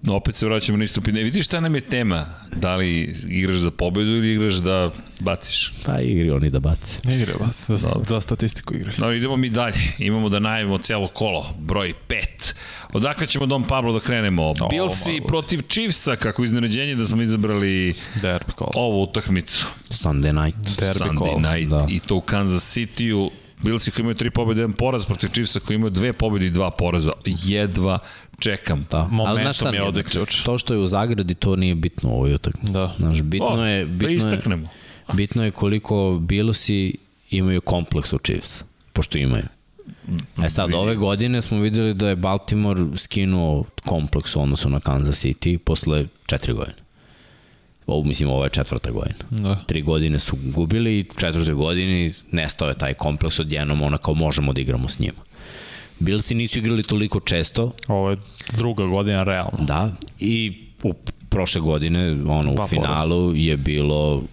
opet 0.10 0.36
se 0.36 0.46
vraćamo 0.46 0.78
na 0.78 0.84
isto 0.84 1.02
pitanje. 1.02 1.24
Vidiš 1.24 1.46
šta 1.46 1.60
nam 1.60 1.76
je 1.76 1.82
tema? 1.82 2.26
Da 2.56 2.76
li 2.76 3.02
igraš 3.28 3.56
za 3.56 3.72
pobedu 3.72 4.10
ili 4.10 4.34
igraš 4.34 4.54
da 4.54 4.92
baciš? 5.20 5.74
Pa 5.86 6.00
igri 6.00 6.32
oni 6.32 6.50
da 6.50 6.60
bace. 6.60 6.98
Igre, 7.16 7.34
ba, 7.40 7.48
za, 7.68 7.90
za 8.08 8.22
statistiku 8.22 8.74
igre. 8.74 8.94
No, 8.98 9.14
idemo 9.14 9.38
mi 9.38 9.50
dalje. 9.50 9.94
Imamo 9.98 10.30
da 10.30 10.40
najavimo 10.40 10.78
celo 10.78 11.08
kolo. 11.08 11.56
Broj 11.60 11.94
5. 12.08 12.54
Odakle 12.94 13.28
ćemo 13.28 13.46
Dom 13.46 13.64
Pablo 13.68 13.94
da 13.94 14.00
krenemo? 14.00 14.54
Billsi 14.70 15.12
malo. 15.12 15.28
protiv 15.28 15.62
Chiefsa, 15.70 16.16
kako 16.16 16.44
iznenađenje 16.44 16.96
da 16.96 17.08
smo 17.08 17.22
izabrali 17.22 17.94
Derby 18.16 18.58
call. 18.58 18.72
ovu 18.74 19.04
utakmicu. 19.04 19.66
Sunday 19.90 20.44
night. 20.46 20.80
Derby 20.80 21.00
Sunday 21.00 21.18
call, 21.20 21.54
night 21.54 21.70
da. 21.70 21.88
i 21.90 22.00
to 22.00 22.16
u 22.16 22.22
Kansas 22.22 22.78
City-u. 22.78 23.32
Billsi 23.64 23.92
koji 23.92 24.04
imaju 24.04 24.16
tri 24.16 24.30
pobjede, 24.30 24.62
jedan 24.62 24.74
poraz 24.74 25.06
protiv 25.06 25.28
Chiefsa 25.28 25.60
koji 25.60 25.76
imaju 25.76 25.90
dve 25.90 26.14
pobjede 26.14 26.46
i 26.46 26.50
dva 26.50 26.72
poraza. 26.72 27.12
Jedva 27.26 28.00
čekam. 28.40 28.86
Da. 28.92 29.08
Momentum 29.12 29.68
Ali 29.68 29.78
je 29.78 29.84
ovde 29.84 30.04
ključ. 30.04 30.42
To 30.44 30.58
što 30.58 30.74
je 30.74 30.80
u 30.80 30.88
zagradi, 30.88 31.34
to 31.36 31.56
nije 31.56 31.76
bitno 31.76 32.10
u 32.10 32.14
ovoj 32.14 32.34
utakmici. 32.34 32.74
Da. 32.74 32.94
Znaš, 32.98 33.22
bitno 33.22 33.48
O, 33.48 33.66
je, 33.66 33.86
da 33.86 33.92
bitno 33.92 34.10
je, 34.10 34.16
istaknemo. 34.16 34.68
bitno 35.14 35.44
je 35.44 35.52
koliko 35.52 36.18
Billsi 36.22 36.96
imaju 37.30 37.62
kompleks 37.62 38.14
u 38.14 38.18
Chiefs, 38.18 38.64
pošto 38.94 39.18
imaju. 39.18 39.44
E 40.44 40.50
sad, 40.50 40.74
ove 40.74 40.96
godine 40.96 41.42
smo 41.42 41.60
videli 41.60 41.94
da 41.94 42.10
je 42.10 42.16
Baltimore 42.16 42.82
skinuo 42.96 43.64
kompleks 43.86 44.36
u 44.36 44.42
odnosu 44.42 44.70
na 44.70 44.80
Kansas 44.80 45.26
City 45.26 45.58
posle 45.58 46.06
četiri 46.26 46.54
godine. 46.54 46.78
Ovo, 47.92 48.04
mislim, 48.04 48.30
ovo 48.30 48.44
je 48.44 48.50
četvrta 48.50 48.92
godina. 48.92 49.16
Da. 49.30 49.56
Tri 49.68 49.82
godine 49.82 50.20
su 50.20 50.38
gubili 50.44 50.98
i 50.98 51.06
u 51.12 51.20
četvrtoj 51.20 51.54
godini 51.54 52.14
nestao 52.32 52.68
je 52.68 52.78
taj 52.78 52.94
kompleks 52.94 53.40
odjednom, 53.40 53.82
ona 53.82 53.98
kao 53.98 54.14
možemo 54.14 54.54
da 54.54 54.62
igramo 54.62 54.90
s 54.90 55.00
njima. 55.00 55.22
Billsi 56.00 56.36
nisu 56.36 56.60
igrali 56.60 56.84
toliko 56.84 57.20
često, 57.20 57.72
Ovo 57.88 58.10
je 58.10 58.18
druga 58.58 58.86
godina 58.86 59.24
realno. 59.24 59.58
Da, 59.60 59.92
i 60.20 60.54
u 60.84 60.94
prošle 61.30 61.62
godine, 61.62 62.12
ono, 62.28 62.52
u 62.54 62.68
finalu 62.68 63.36
je 63.36 63.58
bilo 63.58 64.24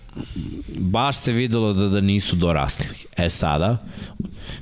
baš 0.71 1.17
se 1.17 1.33
videlo 1.33 1.73
da, 1.73 1.89
da 1.89 2.01
nisu 2.01 2.37
dorasli. 2.37 2.87
E 3.17 3.31
sada, 3.31 3.79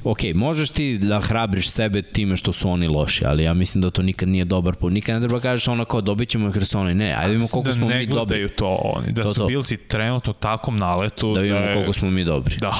ok, 0.04 0.18
možeš 0.34 0.70
ti 0.70 0.98
da 0.98 1.20
hrabriš 1.20 1.70
sebe 1.70 2.02
time 2.02 2.36
što 2.36 2.52
su 2.52 2.70
oni 2.70 2.88
loši, 2.88 3.24
ali 3.24 3.42
ja 3.42 3.54
mislim 3.54 3.82
da 3.82 3.90
to 3.90 4.02
nikad 4.02 4.28
nije 4.28 4.44
dobar 4.44 4.74
put. 4.74 4.92
Nikad 4.92 5.14
ne 5.14 5.20
treba 5.20 5.40
kažeš 5.40 5.68
ono 5.68 5.84
kao 5.84 6.00
dobit 6.00 6.28
ćemo 6.28 6.48
ih 6.48 6.54
jer 6.54 6.64
su 6.64 6.78
oni. 6.78 6.94
Ne, 6.94 7.14
ajde 7.14 7.28
vidimo 7.28 7.48
koliko 7.48 7.68
da 7.68 7.74
smo 7.74 7.88
ne 7.88 7.96
mi 7.96 8.06
dobri. 8.06 8.14
gledaju 8.16 8.48
to 8.48 8.66
oni, 8.74 9.12
da 9.12 9.22
To, 9.22 9.28
su 9.28 9.40
to. 9.40 9.46
Billsi 9.46 9.76
trenutno 9.78 10.30
u 10.30 10.34
takvom 10.34 10.78
naletu 10.78 11.34
Da 11.34 11.40
vidimo 11.40 11.60
je- 11.60 11.74
koliko 11.74 11.92
smo 11.92 12.10
mi 12.10 12.24
dobri. 12.24 12.56
Da. 12.56 12.74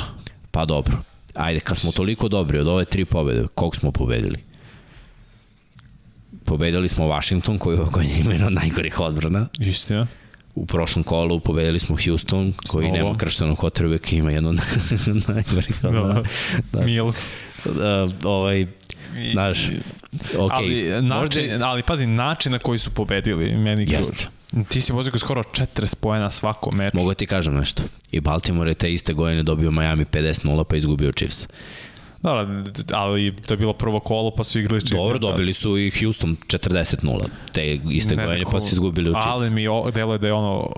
Pa 0.51 0.65
dobro. 0.65 0.97
Ajde, 1.35 1.61
kad 1.61 1.79
smo 1.79 1.93
toliko 1.93 2.29
dobri 2.29 2.59
od 2.59 2.69
ove 2.69 2.85
tri 2.85 3.05
pobede, 3.05 3.47
koliko 3.55 3.77
smo 3.77 3.91
pobedili? 3.93 4.39
Pobedili 6.45 6.89
smo 6.89 7.07
Washington, 7.07 7.59
koji 7.59 7.79
jedna 8.31 8.47
od 8.47 8.53
najgorih 8.53 9.01
odbrana. 9.01 9.47
Istina. 9.61 10.07
U 10.57 10.67
prošlom 10.67 11.05
kolu 11.05 11.41
pobedili 11.41 11.79
smo 11.79 11.97
Houston, 12.05 12.53
koji 12.67 12.87
Snova. 12.87 12.99
nema 12.99 13.17
krštenog 13.17 13.59
quarterbacka, 13.59 14.15
ima 14.19 14.31
jedno 14.31 14.49
od 14.51 14.57
najgorih 15.29 15.85
odbrana. 15.85 16.15
Da. 16.15 16.23
Da. 16.73 16.85
Mills. 16.85 17.29
Da, 17.65 18.09
ovaj, 18.25 18.67
znaš, 19.33 19.69
ok, 20.39 20.53
ali, 20.53 21.03
način, 21.03 21.63
ali 21.63 21.83
pazi, 21.83 22.07
način 22.07 22.53
na 22.53 22.59
koji 22.59 22.79
su 22.79 22.91
pobedili, 22.91 23.57
meni 23.57 23.87
ključ. 23.87 24.27
Ti 24.69 24.81
si 24.81 24.93
pozikao 24.93 25.19
skoro 25.19 25.43
40 25.43 25.95
pojena 26.01 26.31
svako 26.31 26.71
meč. 26.75 26.95
mogu 26.95 27.15
ti 27.15 27.27
kažem 27.27 27.55
nešto. 27.55 27.83
I 28.11 28.21
Baltimore 28.21 28.71
je 28.71 28.75
te 28.75 28.93
iste 28.93 29.13
godine 29.13 29.43
dobio 29.43 29.71
Miami 29.71 30.05
50-0 30.05 30.65
pa 30.65 30.77
izgubio 30.77 31.13
Chiefs. 31.13 31.47
Da, 32.23 32.47
ali 32.93 33.37
to 33.37 33.55
je 33.55 33.59
bilo 33.59 33.73
prvo 33.73 34.01
kolo 34.01 34.31
pa 34.31 34.45
su 34.45 34.59
igrali 34.59 34.81
Chiefs. 34.81 35.03
Dobro, 35.03 35.19
dobili 35.19 35.55
su 35.55 35.79
i 35.79 35.91
Houston 35.91 36.37
40-0 36.47 37.21
te 37.53 37.81
iste 37.91 38.17
Ne 38.17 38.25
godine 38.25 38.41
znam 38.41 38.53
pa 38.53 38.61
su 38.61 38.69
izgubili 38.73 39.11
u 39.11 39.13
Chiefs. 39.13 39.27
Ali 39.27 39.51
mi 39.51 39.65
deluje 39.95 40.19
da 40.19 40.27
je 40.27 40.33
ono 40.33 40.71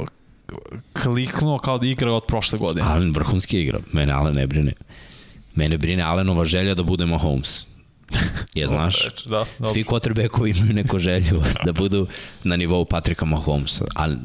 kliknuo 1.02 1.58
kao 1.58 1.78
da 1.78 1.86
igra 1.86 2.12
od 2.12 2.24
prošle 2.24 2.58
godine. 2.58 2.86
Allen 2.86 3.12
vrhunski 3.12 3.60
igra. 3.60 3.78
Mene 3.92 4.12
Allen 4.12 4.34
ne 4.34 4.46
brine. 4.46 4.72
Mene 5.54 5.78
brine 5.78 6.02
Allenova 6.02 6.44
želja 6.44 6.74
da 6.74 6.82
bude 6.82 7.06
Mahomes. 7.06 7.66
Je, 8.54 8.66
znaš? 8.66 9.24
Da, 9.26 9.44
da. 9.58 9.68
Svi 9.68 9.84
quarterbackovi 9.84 10.58
imaju 10.58 10.72
neku 10.72 10.98
želju 10.98 11.42
da 11.66 11.72
budu 11.72 12.06
na 12.44 12.56
nivou 12.56 12.84
Patrika 12.84 13.24
Mahomesa, 13.24 13.84
ali 13.94 14.16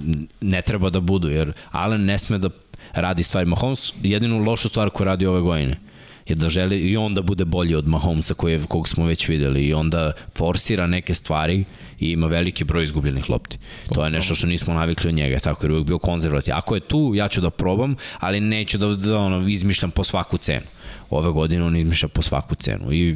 ne 0.42 0.62
treba 0.62 0.90
da 0.90 1.00
budu, 1.00 1.30
jer 1.30 1.54
Allen 1.72 2.06
ne 2.06 2.18
sme 2.18 2.38
da 2.38 2.50
radi 2.94 3.24
stvari. 3.24 3.50
Mahomes 3.50 3.94
jedinu 4.04 4.44
lošu 4.44 4.70
stvar 4.70 4.90
koju 4.90 5.06
radi 5.06 5.26
ove 5.26 5.42
godine 5.42 5.80
je 6.28 6.36
da 6.36 6.50
želi 6.50 6.78
i 6.78 6.98
on 6.98 7.14
da 7.14 7.22
bude 7.22 7.46
bolji 7.46 7.76
od 7.76 7.88
Mahomesa 7.88 8.34
koje, 8.34 8.66
kog 8.68 8.88
smo 8.88 9.06
već 9.06 9.28
videli 9.28 9.66
i 9.66 9.74
onda 9.74 10.12
forsira 10.36 10.88
neke 10.88 11.14
stvari 11.14 11.64
i 12.00 12.12
ima 12.12 12.28
veliki 12.28 12.64
broj 12.64 12.84
izgubljenih 12.84 13.30
lopti. 13.30 13.58
To 13.94 14.06
je 14.06 14.12
nešto 14.12 14.36
što 14.36 14.48
nismo 14.48 14.74
navikli 14.74 15.10
od 15.10 15.16
njega, 15.16 15.40
tako 15.40 15.66
jer 15.66 15.72
je 15.72 15.74
uvijek 15.74 15.88
bio 15.88 15.98
konzervativ. 15.98 16.54
Ako 16.54 16.76
je 16.76 16.82
tu, 16.82 17.12
ja 17.16 17.28
ću 17.28 17.42
da 17.42 17.50
probam, 17.50 17.96
ali 18.20 18.40
neću 18.40 18.78
da, 18.78 18.88
da 18.88 19.18
ono, 19.18 19.48
izmišljam 19.48 19.92
po 19.92 20.04
svaku 20.04 20.38
cenu. 20.38 20.66
Ove 21.10 21.32
godine 21.32 21.64
on 21.64 21.76
izmišlja 21.76 22.08
po 22.08 22.22
svaku 22.22 22.56
cenu 22.56 22.94
i 22.94 23.16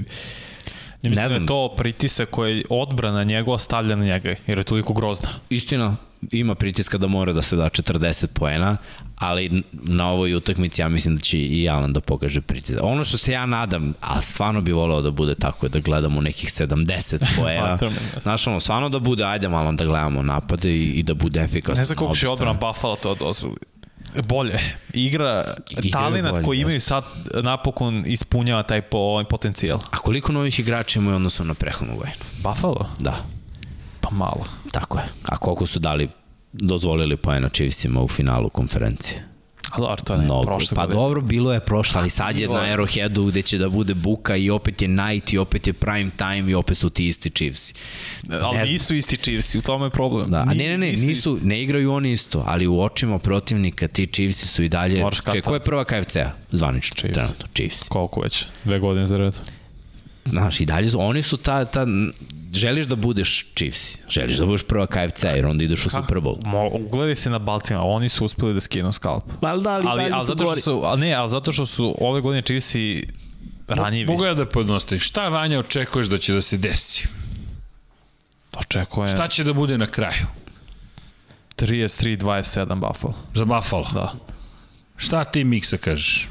mislim 1.03 1.15
ne 1.15 1.21
da 1.21 1.27
znam. 1.27 1.41
je 1.41 1.47
to 1.47 1.73
pritisak 1.77 2.29
koji 2.29 2.63
odbrana 2.69 3.23
njegova 3.23 3.59
stavlja 3.59 3.95
na 3.95 4.05
njega, 4.05 4.35
jer 4.47 4.57
je 4.57 4.63
toliko 4.63 4.93
grozna. 4.93 5.29
Istina, 5.49 5.95
ima 6.31 6.55
pritiska 6.55 6.97
da 6.97 7.07
mora 7.07 7.33
da 7.33 7.41
se 7.41 7.55
da 7.55 7.63
40 7.63 8.27
poena, 8.27 8.77
ali 9.15 9.63
na 9.71 10.09
ovoj 10.09 10.35
utakmici 10.35 10.81
ja 10.81 10.89
mislim 10.89 11.15
da 11.15 11.21
će 11.21 11.39
i 11.39 11.69
Alan 11.69 11.93
da 11.93 12.01
pokaže 12.01 12.41
pritisak. 12.41 12.79
Ono 12.83 13.05
što 13.05 13.17
se 13.17 13.31
ja 13.31 13.45
nadam, 13.45 13.93
a 14.01 14.21
stvarno 14.21 14.61
bi 14.61 14.71
voleo 14.71 15.01
da 15.01 15.11
bude 15.11 15.35
tako, 15.35 15.65
je 15.65 15.69
da 15.69 15.79
gledamo 15.79 16.21
nekih 16.21 16.49
70 16.49 17.25
poena. 17.39 17.77
Znaš, 18.21 18.47
ono, 18.47 18.59
stvarno 18.59 18.89
da 18.89 18.99
bude, 18.99 19.23
ajde 19.23 19.49
malo 19.49 19.71
da 19.71 19.85
gledamo 19.85 20.21
napade 20.21 20.71
i, 20.71 20.83
i 20.83 21.03
da 21.03 21.13
bude 21.13 21.39
efikasno. 21.39 21.81
Ne 21.81 21.85
znam 21.85 21.97
koliko 21.97 22.15
će 22.15 22.29
odbrana. 22.29 22.53
Buffalo 22.53 22.95
to 22.95 23.15
dozvoli. 23.15 23.57
Bolje. 24.27 24.59
Igra, 24.93 25.55
talenat 25.91 26.33
bolje, 26.33 26.45
koji 26.45 26.59
imaju 26.59 26.81
sad 26.81 27.03
napokon 27.43 28.03
ispunjava 28.05 28.63
taj 28.63 28.81
po, 28.81 28.97
ovaj 28.97 29.25
potencijal. 29.25 29.79
A 29.91 29.97
koliko 29.97 30.31
novih 30.31 30.59
igrača 30.59 30.99
imaju 30.99 31.15
odnosno 31.15 31.45
na 31.45 31.53
prehodnu 31.53 31.95
godinu? 31.95 32.15
Buffalo? 32.43 32.89
Da, 32.99 33.25
Pa 34.09 34.15
malo. 34.15 34.45
tako 34.71 34.97
je. 34.97 35.05
A 35.25 35.37
koliko 35.37 35.65
su 35.65 35.79
dali 35.79 36.09
dozvolili 36.53 37.17
poena 37.17 37.49
Chiefsima 37.49 38.01
u 38.01 38.07
finalu 38.07 38.49
konferencije? 38.49 39.23
A 39.71 39.77
dobro, 39.79 39.95
to 40.03 40.13
je 40.13 40.19
Mnogo. 40.19 40.43
prošle 40.45 40.75
Pa 40.75 40.81
godine. 40.81 41.01
dobro, 41.01 41.21
bilo 41.21 41.53
je 41.53 41.59
prošlo, 41.59 41.99
ali 42.01 42.09
sad 42.09 42.39
je 42.39 42.47
na 42.47 42.59
je. 42.59 42.77
Arrowheadu 42.77 43.27
gde 43.27 43.41
će 43.41 43.57
da 43.57 43.69
bude 43.69 43.93
buka 43.93 44.35
i 44.35 44.49
opet 44.49 44.81
je 44.81 44.87
night 44.87 45.33
i 45.33 45.37
opet 45.37 45.67
je 45.67 45.73
prime 45.73 46.09
time 46.17 46.51
i 46.51 46.53
opet 46.55 46.77
su 46.77 46.89
ti 46.89 47.07
isti 47.07 47.29
Chiefs. 47.29 47.73
Ali 48.29 48.57
ne 48.57 48.65
nisu 48.65 48.95
isti 48.95 49.17
Chiefs, 49.17 49.55
u 49.55 49.61
tome 49.61 49.85
je 49.85 49.89
problem. 49.89 50.27
Da, 50.31 50.39
a 50.39 50.53
ne, 50.53 50.69
ne, 50.69 50.77
ne, 50.77 50.91
isti. 50.91 51.07
nisu, 51.07 51.39
ne 51.43 51.61
igraju 51.63 51.93
oni 51.93 52.11
isto, 52.11 52.43
ali 52.47 52.67
u 52.67 52.81
očima 52.81 53.19
protivnika 53.19 53.87
ti 53.87 54.07
Chiefs 54.07 54.45
su 54.45 54.63
i 54.63 54.69
dalje... 54.69 55.01
Moraš 55.01 55.19
ko 55.43 55.53
je 55.53 55.59
prva 55.59 55.85
KFC-a? 55.85 56.31
Zvanično, 56.51 56.95
Chiefs. 56.95 57.13
trenutno, 57.13 57.47
Chiefs. 57.55 57.83
Koliko 57.87 58.21
već? 58.21 58.45
Dve 58.63 58.79
godine 58.79 59.05
za 59.05 59.17
red. 59.17 59.33
Znaš, 60.31 60.59
i 60.59 60.65
dalje 60.65 60.89
su, 60.91 61.01
oni 61.01 61.21
su 61.21 61.37
ta, 61.37 61.65
ta, 61.65 61.85
želiš 62.53 62.85
da 62.85 62.95
budeš 62.95 63.45
Chiefs, 63.55 63.97
želiš 64.09 64.37
da 64.37 64.45
budeš 64.45 64.63
prva 64.63 64.87
KFC, 64.87 65.23
jer 65.23 65.45
onda 65.45 65.63
ideš 65.63 65.85
u 65.85 65.89
Super 65.89 66.17
Bowl. 66.17 66.45
Mo, 66.45 66.69
ugledaj 66.73 67.15
se 67.15 67.29
na 67.29 67.39
Baltimore, 67.39 67.85
oni 67.85 68.09
su 68.09 68.25
uspeli 68.25 68.53
da 68.53 68.59
skinu 68.59 68.91
skalp. 68.91 69.23
Ali 69.41 69.63
da, 69.63 69.69
ali, 69.69 69.85
Ali, 69.87 70.03
ali, 70.11 70.25
su 70.25 70.27
zato 70.27 70.51
što 70.51 70.61
su, 70.61 70.81
ali 70.85 71.01
ne, 71.01 71.13
ali 71.13 71.29
zato 71.29 71.51
što 71.51 71.65
su 71.65 71.95
ove 71.99 72.21
godine 72.21 72.41
Chiefsi 72.41 73.07
ranjivi. 73.67 74.11
Mogu 74.11 74.25
ja 74.25 74.33
da 74.33 74.45
podnostim. 74.45 74.99
Šta 74.99 75.29
Vanja 75.29 75.59
očekuješ 75.59 76.07
da 76.07 76.17
će 76.17 76.33
da 76.33 76.41
se 76.41 76.57
desi? 76.57 77.07
Očekujem 78.59 79.07
Šta 79.07 79.27
će 79.27 79.43
da 79.43 79.53
bude 79.53 79.77
na 79.77 79.87
kraju? 79.87 80.25
33-27 81.57 82.79
Buffalo. 82.79 83.13
Za 83.33 83.45
Buffalo. 83.45 83.87
Da. 83.93 84.13
Šta 84.97 85.23
ti 85.23 85.43
Miksa 85.43 85.77
kažeš? 85.77 86.27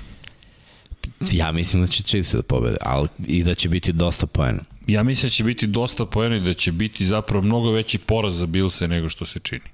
Ja 1.30 1.52
mislim 1.52 1.82
da 1.82 1.86
će 1.86 2.02
Chiefs 2.02 2.34
da 2.34 2.42
pobede, 2.42 2.76
ali 2.80 3.08
i 3.26 3.42
da 3.42 3.54
će 3.54 3.68
biti 3.68 3.92
dosta 3.92 4.26
poena. 4.26 4.62
Ja 4.86 5.02
mislim 5.02 5.28
da 5.28 5.32
će 5.32 5.44
biti 5.44 5.66
dosta 5.66 6.06
pojena 6.06 6.36
i 6.36 6.40
da 6.40 6.54
će 6.54 6.72
biti 6.72 7.06
zapravo 7.06 7.44
mnogo 7.44 7.70
veći 7.70 7.98
poraz 7.98 8.38
za 8.38 8.46
Bilse 8.46 8.88
nego 8.88 9.08
što 9.08 9.24
se 9.24 9.40
čini. 9.40 9.64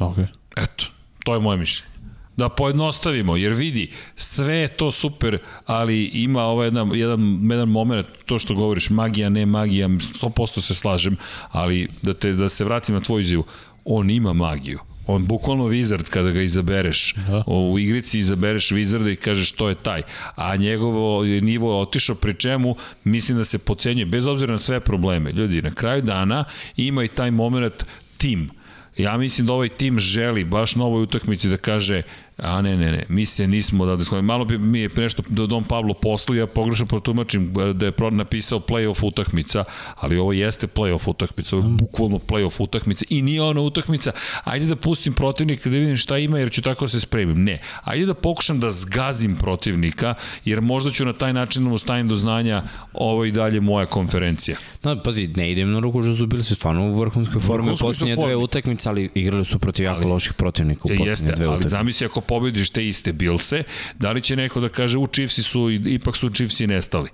Ok. 0.00 0.16
Eto, 0.56 0.84
to 1.24 1.34
je 1.34 1.40
moje 1.40 1.58
mišljenje. 1.58 1.94
Da 2.36 2.48
pojednostavimo, 2.48 3.36
jer 3.36 3.52
vidi, 3.52 3.90
sve 4.16 4.56
je 4.56 4.68
to 4.68 4.90
super, 4.90 5.38
ali 5.66 6.04
ima 6.04 6.42
ovaj 6.42 6.66
jedan, 6.66 6.90
jedan, 6.94 7.50
jedan 7.50 7.68
moment, 7.68 8.06
to 8.26 8.38
što 8.38 8.54
govoriš, 8.54 8.90
magija, 8.90 9.28
ne 9.28 9.46
magija, 9.46 9.88
100% 9.88 10.60
se 10.60 10.74
slažem, 10.74 11.16
ali 11.50 11.88
da, 12.02 12.14
te, 12.14 12.32
da 12.32 12.48
se 12.48 12.64
vratim 12.64 12.94
na 12.94 13.00
tvoju 13.00 13.22
izjavu, 13.22 13.44
on 13.84 14.10
ima 14.10 14.32
magiju. 14.32 14.80
On 15.06 15.26
bukvalno 15.26 15.64
Wizard 15.64 16.08
kada 16.10 16.30
ga 16.30 16.42
izabereš. 16.42 17.14
Da. 17.14 17.44
U 17.46 17.78
igrici 17.78 18.18
izabereš 18.18 18.70
Wizarda 18.70 19.12
i 19.12 19.16
kažeš 19.16 19.52
to 19.52 19.68
je 19.68 19.74
taj. 19.74 20.02
A 20.36 20.56
njegovo 20.56 21.24
nivo 21.24 21.74
je 21.74 21.80
otišao 21.80 22.16
pri 22.16 22.34
čemu 22.34 22.76
mislim 23.04 23.38
da 23.38 23.44
se 23.44 23.58
pocenjuje, 23.58 24.06
bez 24.06 24.26
obzira 24.26 24.52
na 24.52 24.58
sve 24.58 24.80
probleme. 24.80 25.32
Ljudi, 25.32 25.62
na 25.62 25.70
kraju 25.70 26.02
dana 26.02 26.44
ima 26.76 27.04
i 27.04 27.08
taj 27.08 27.30
moment 27.30 27.84
tim. 28.16 28.50
Ja 28.96 29.16
mislim 29.16 29.46
da 29.46 29.52
ovaj 29.52 29.68
tim 29.68 29.98
želi 29.98 30.44
baš 30.44 30.76
na 30.76 30.84
ovoj 30.84 31.02
utakmici 31.02 31.48
da 31.48 31.56
kaže 31.56 32.02
a 32.36 32.62
ne, 32.62 32.76
ne, 32.76 32.92
ne, 32.92 33.04
mi 33.08 33.26
se 33.26 33.46
nismo 33.46 33.86
da 33.86 33.96
da 33.96 34.22
Malo 34.22 34.44
bi 34.44 34.58
mi 34.58 34.80
je 34.80 34.90
nešto 34.96 35.22
do 35.28 35.46
Don 35.46 35.64
Pablo 35.64 35.94
poslu, 35.94 36.34
ja 36.34 36.46
pogrešno 36.46 36.86
protumačim 36.86 37.52
da 37.74 37.86
je 37.86 37.92
pro 37.92 38.10
napisao 38.10 38.58
playoff 38.60 39.06
utakmica, 39.06 39.64
ali 39.96 40.16
ovo 40.16 40.32
jeste 40.32 40.66
playoff 40.66 41.10
utakmica, 41.10 41.56
ovo 41.56 41.66
je 41.66 41.70
bukvalno 41.72 42.18
playoff 42.18 42.62
utakmica 42.62 43.04
i 43.08 43.22
nije 43.22 43.42
ona 43.42 43.60
utakmica, 43.60 44.12
ajde 44.44 44.66
da 44.66 44.76
pustim 44.76 45.12
protivnika 45.12 45.70
da 45.70 45.76
vidim 45.76 45.96
šta 45.96 46.18
ima 46.18 46.38
jer 46.38 46.52
ću 46.52 46.62
tako 46.62 46.84
da 46.84 46.88
se 46.88 47.00
spremim. 47.00 47.44
Ne, 47.44 47.58
ajde 47.84 48.06
da 48.06 48.14
pokušam 48.14 48.60
da 48.60 48.70
zgazim 48.70 49.36
protivnika, 49.36 50.14
jer 50.44 50.60
možda 50.60 50.90
ću 50.90 51.04
na 51.04 51.12
taj 51.12 51.32
način 51.32 51.64
da 51.64 51.70
mu 51.70 51.78
stavim 51.78 52.08
do 52.08 52.16
znanja 52.16 52.62
ovo 52.92 53.24
i 53.24 53.30
dalje 53.30 53.60
moja 53.60 53.86
konferencija. 53.86 54.56
No, 54.82 55.02
pazi, 55.02 55.26
ne 55.36 55.52
idem 55.52 55.72
na 55.72 55.78
ruku 55.80 56.02
što 56.02 56.16
su 56.16 56.26
bili 56.26 56.42
su 56.44 56.54
stvarno 56.54 56.86
u 56.86 56.94
vrhunskoj 57.00 57.40
formi 57.40 57.72
u 57.72 57.76
posljednje 57.76 58.16
dve 58.16 58.36
utakmice, 58.36 58.88
ali 58.88 59.10
igrali 59.14 59.44
su 59.44 59.58
protiv 59.58 59.84
jako 59.84 60.00
Ali- 60.00 60.10
loših 60.10 60.32
protivnika 60.32 60.80
u 60.84 60.92
E, 60.92 60.96
posljednje 60.96 61.10
Jeste, 61.10 61.32
dve 61.32 61.44
ali 61.46 61.52
utakmice. 61.54 61.68
zamisli 61.68 62.06
ako 62.06 62.20
pobediš 62.26 62.70
te 62.70 62.88
iste 62.88 63.12
Bilse, 63.12 63.62
da 63.98 64.12
li 64.12 64.20
će 64.20 64.36
neko 64.36 64.60
da 64.60 64.68
kaže 64.68 64.98
u 64.98 65.06
Chiefsi 65.06 65.42
su, 65.42 65.70
ipak 65.70 66.16
su 66.16 66.28
Chiefsi 66.28 66.66
nestali. 66.66 67.10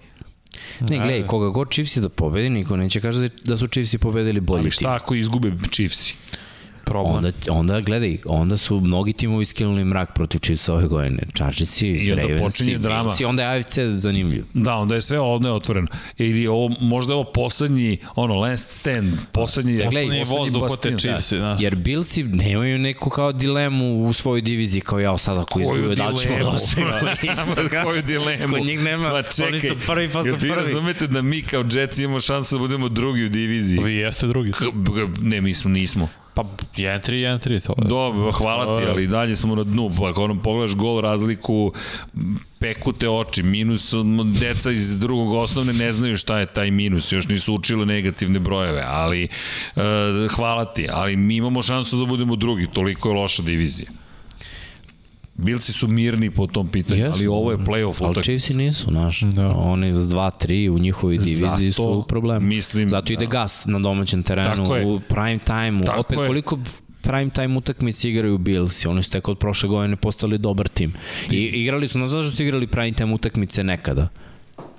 Ne, 0.80 0.98
gledaj, 0.98 1.26
koga 1.26 1.48
god 1.48 1.70
Chiefs 1.70 1.96
da 1.96 2.08
pobedi, 2.08 2.50
niko 2.50 2.76
neće 2.76 3.00
kaže 3.00 3.28
da 3.44 3.56
su 3.56 3.66
Chiefs 3.66 3.96
pobedili 4.00 4.40
bolji 4.40 4.60
Ali 4.60 4.70
tim. 4.70 4.72
šta 4.72 4.94
ako 4.94 5.14
izgube 5.14 5.52
Chiefsi? 5.70 6.14
Problem. 6.90 7.14
Onda, 7.14 7.30
onda 7.50 7.80
gledaj, 7.80 8.18
onda 8.24 8.56
su 8.56 8.80
mnogi 8.80 9.12
timovi 9.12 9.44
skinuli 9.44 9.84
mrak 9.84 10.14
protiv 10.14 10.38
Chiefs 10.38 10.68
ove 10.68 10.86
godine. 10.86 11.22
Chargersi, 11.34 11.88
I 11.88 12.10
onda 12.12 12.22
Ravensi, 12.22 12.44
počinje 12.44 12.78
drama. 12.78 13.02
Billsi, 13.02 13.24
onda 13.24 13.42
je 13.42 13.58
AFC 13.58 13.78
zanimljiv. 13.94 14.44
Da, 14.54 14.74
onda 14.74 14.94
je 14.94 15.02
sve 15.02 15.20
ovde 15.20 15.50
otvoreno. 15.50 15.86
Ili 16.18 16.46
ovo, 16.46 16.74
možda 16.80 17.12
je 17.12 17.14
ovo 17.14 17.24
poslednji, 17.24 17.98
ono, 18.14 18.34
last 18.34 18.70
stand, 18.70 19.12
poslednji, 19.32 19.72
Ja, 19.72 19.90
gledaj, 19.90 20.02
poslednji 20.02 20.20
Poslednji 20.20 20.38
voz 20.38 20.52
bastion. 20.52 20.62
duhote 20.62 20.98
Chiefsi, 20.98 21.36
da. 21.38 21.56
Jer 21.60 21.74
Billsi 21.74 22.22
nemaju 22.22 22.78
neku 22.78 23.10
kao 23.10 23.32
dilemu 23.32 24.04
u 24.04 24.12
svojoj 24.12 24.40
diviziji 24.40 24.80
kao 24.80 25.00
ja 25.00 25.18
sad 25.18 25.38
ako 25.38 25.60
izgube 25.60 25.94
da 25.94 26.08
li 26.08 26.18
ćemo 26.18 26.38
da 26.38 26.48
osvojimo 26.48 26.92
isto. 27.32 27.68
Koju 27.84 28.02
dilemu? 28.02 28.54
Kod 28.56 28.66
njih 28.66 28.80
nema, 28.80 29.12
Ma 29.12 29.22
čekaj, 29.22 29.48
oni 29.48 29.60
su 29.60 29.74
prvi 29.86 30.08
pa 30.08 30.22
su 30.22 30.28
jel 30.28 30.34
vi 30.34 30.40
prvi. 30.40 30.54
razumete 30.54 31.06
da 31.06 31.22
mi 31.22 31.42
kao 31.42 31.64
Jets 31.72 31.98
imamo 31.98 32.20
šansu 32.20 32.54
da 32.54 32.58
budemo 32.58 32.88
drugi 32.88 33.24
u 33.24 33.28
diviziji? 33.28 33.78
Vi 33.78 33.94
jeste 33.94 34.26
drugi. 34.26 34.52
Ne, 35.20 35.40
mi 35.40 35.54
smo, 35.54 35.70
nismo. 35.70 36.08
Pa 36.34 36.44
1-3, 36.76 37.10
1-3, 37.10 37.66
to 37.66 37.74
je. 37.78 37.88
Dobro, 37.88 38.32
hvala 38.32 38.78
ti, 38.78 38.86
ali 38.88 39.06
dalje 39.06 39.36
smo 39.36 39.54
na 39.54 39.64
dnu. 39.64 39.90
Pa 39.98 40.08
ako 40.10 40.28
nam 40.28 40.42
pogledaš 40.42 40.76
gol 40.76 41.00
razliku, 41.00 41.72
peku 42.58 42.92
te 42.92 43.08
oči, 43.08 43.42
minus, 43.42 43.94
deca 44.40 44.70
iz 44.70 44.98
drugog 44.98 45.32
osnovne 45.32 45.72
ne 45.72 45.92
znaju 45.92 46.16
šta 46.16 46.38
je 46.38 46.46
taj 46.46 46.70
minus, 46.70 47.12
još 47.12 47.28
nisu 47.28 47.54
učili 47.54 47.86
negativne 47.86 48.38
brojeve, 48.38 48.84
ali 48.86 49.24
e, 49.24 49.28
hvala 50.36 50.64
ti, 50.64 50.88
ali 50.92 51.16
mi 51.16 51.36
imamo 51.36 51.62
šansu 51.62 51.98
da 51.98 52.04
budemo 52.04 52.36
drugi, 52.36 52.68
toliko 52.72 53.08
je 53.08 53.14
loša 53.14 53.42
divizija. 53.42 53.90
Bilci 55.40 55.72
su 55.72 55.88
mirni 55.88 56.30
po 56.30 56.46
tom 56.46 56.68
pitanju, 56.68 57.00
Jesu, 57.00 57.12
ali 57.12 57.26
ovo 57.26 57.50
je 57.50 57.58
playoff 57.58 57.94
Ali 57.96 58.10
utakmica. 58.10 58.22
Chiefs 58.22 58.48
nisu, 58.50 58.84
znaš. 58.84 59.20
Da. 59.20 59.48
Oni 59.48 59.92
s 59.92 59.96
2-3 59.96 60.70
u 60.70 60.78
njihovoj 60.78 61.18
diviziji 61.18 61.40
Zato 61.70 61.72
su 61.72 61.84
u 61.84 62.04
problemu. 62.04 62.46
mislim, 62.46 62.88
Zato 62.90 63.12
ide 63.12 63.24
da. 63.26 63.30
gas 63.30 63.66
na 63.66 63.78
domaćem 63.78 64.22
terenu, 64.22 64.56
Tako 64.56 64.76
je. 64.76 64.86
u 64.86 65.00
prime 65.00 65.38
time-u. 65.38 65.84
Opet 65.96 66.18
je. 66.18 66.26
koliko 66.26 66.58
prime 67.02 67.30
time 67.30 67.56
utakmice 67.56 68.10
igraju 68.10 68.38
Bills 68.38 68.86
oni 68.86 69.02
su 69.02 69.10
tek 69.10 69.28
od 69.28 69.38
prošle 69.38 69.68
godine 69.68 69.96
postali 69.96 70.38
dobar 70.38 70.68
tim. 70.68 70.92
I 71.30 71.36
igrali 71.36 71.88
su, 71.88 71.98
znaš 71.98 72.08
zašto 72.08 72.30
su 72.32 72.42
igrali 72.42 72.66
prime 72.66 72.92
time 72.92 73.14
utakmice 73.14 73.64
nekada? 73.64 74.08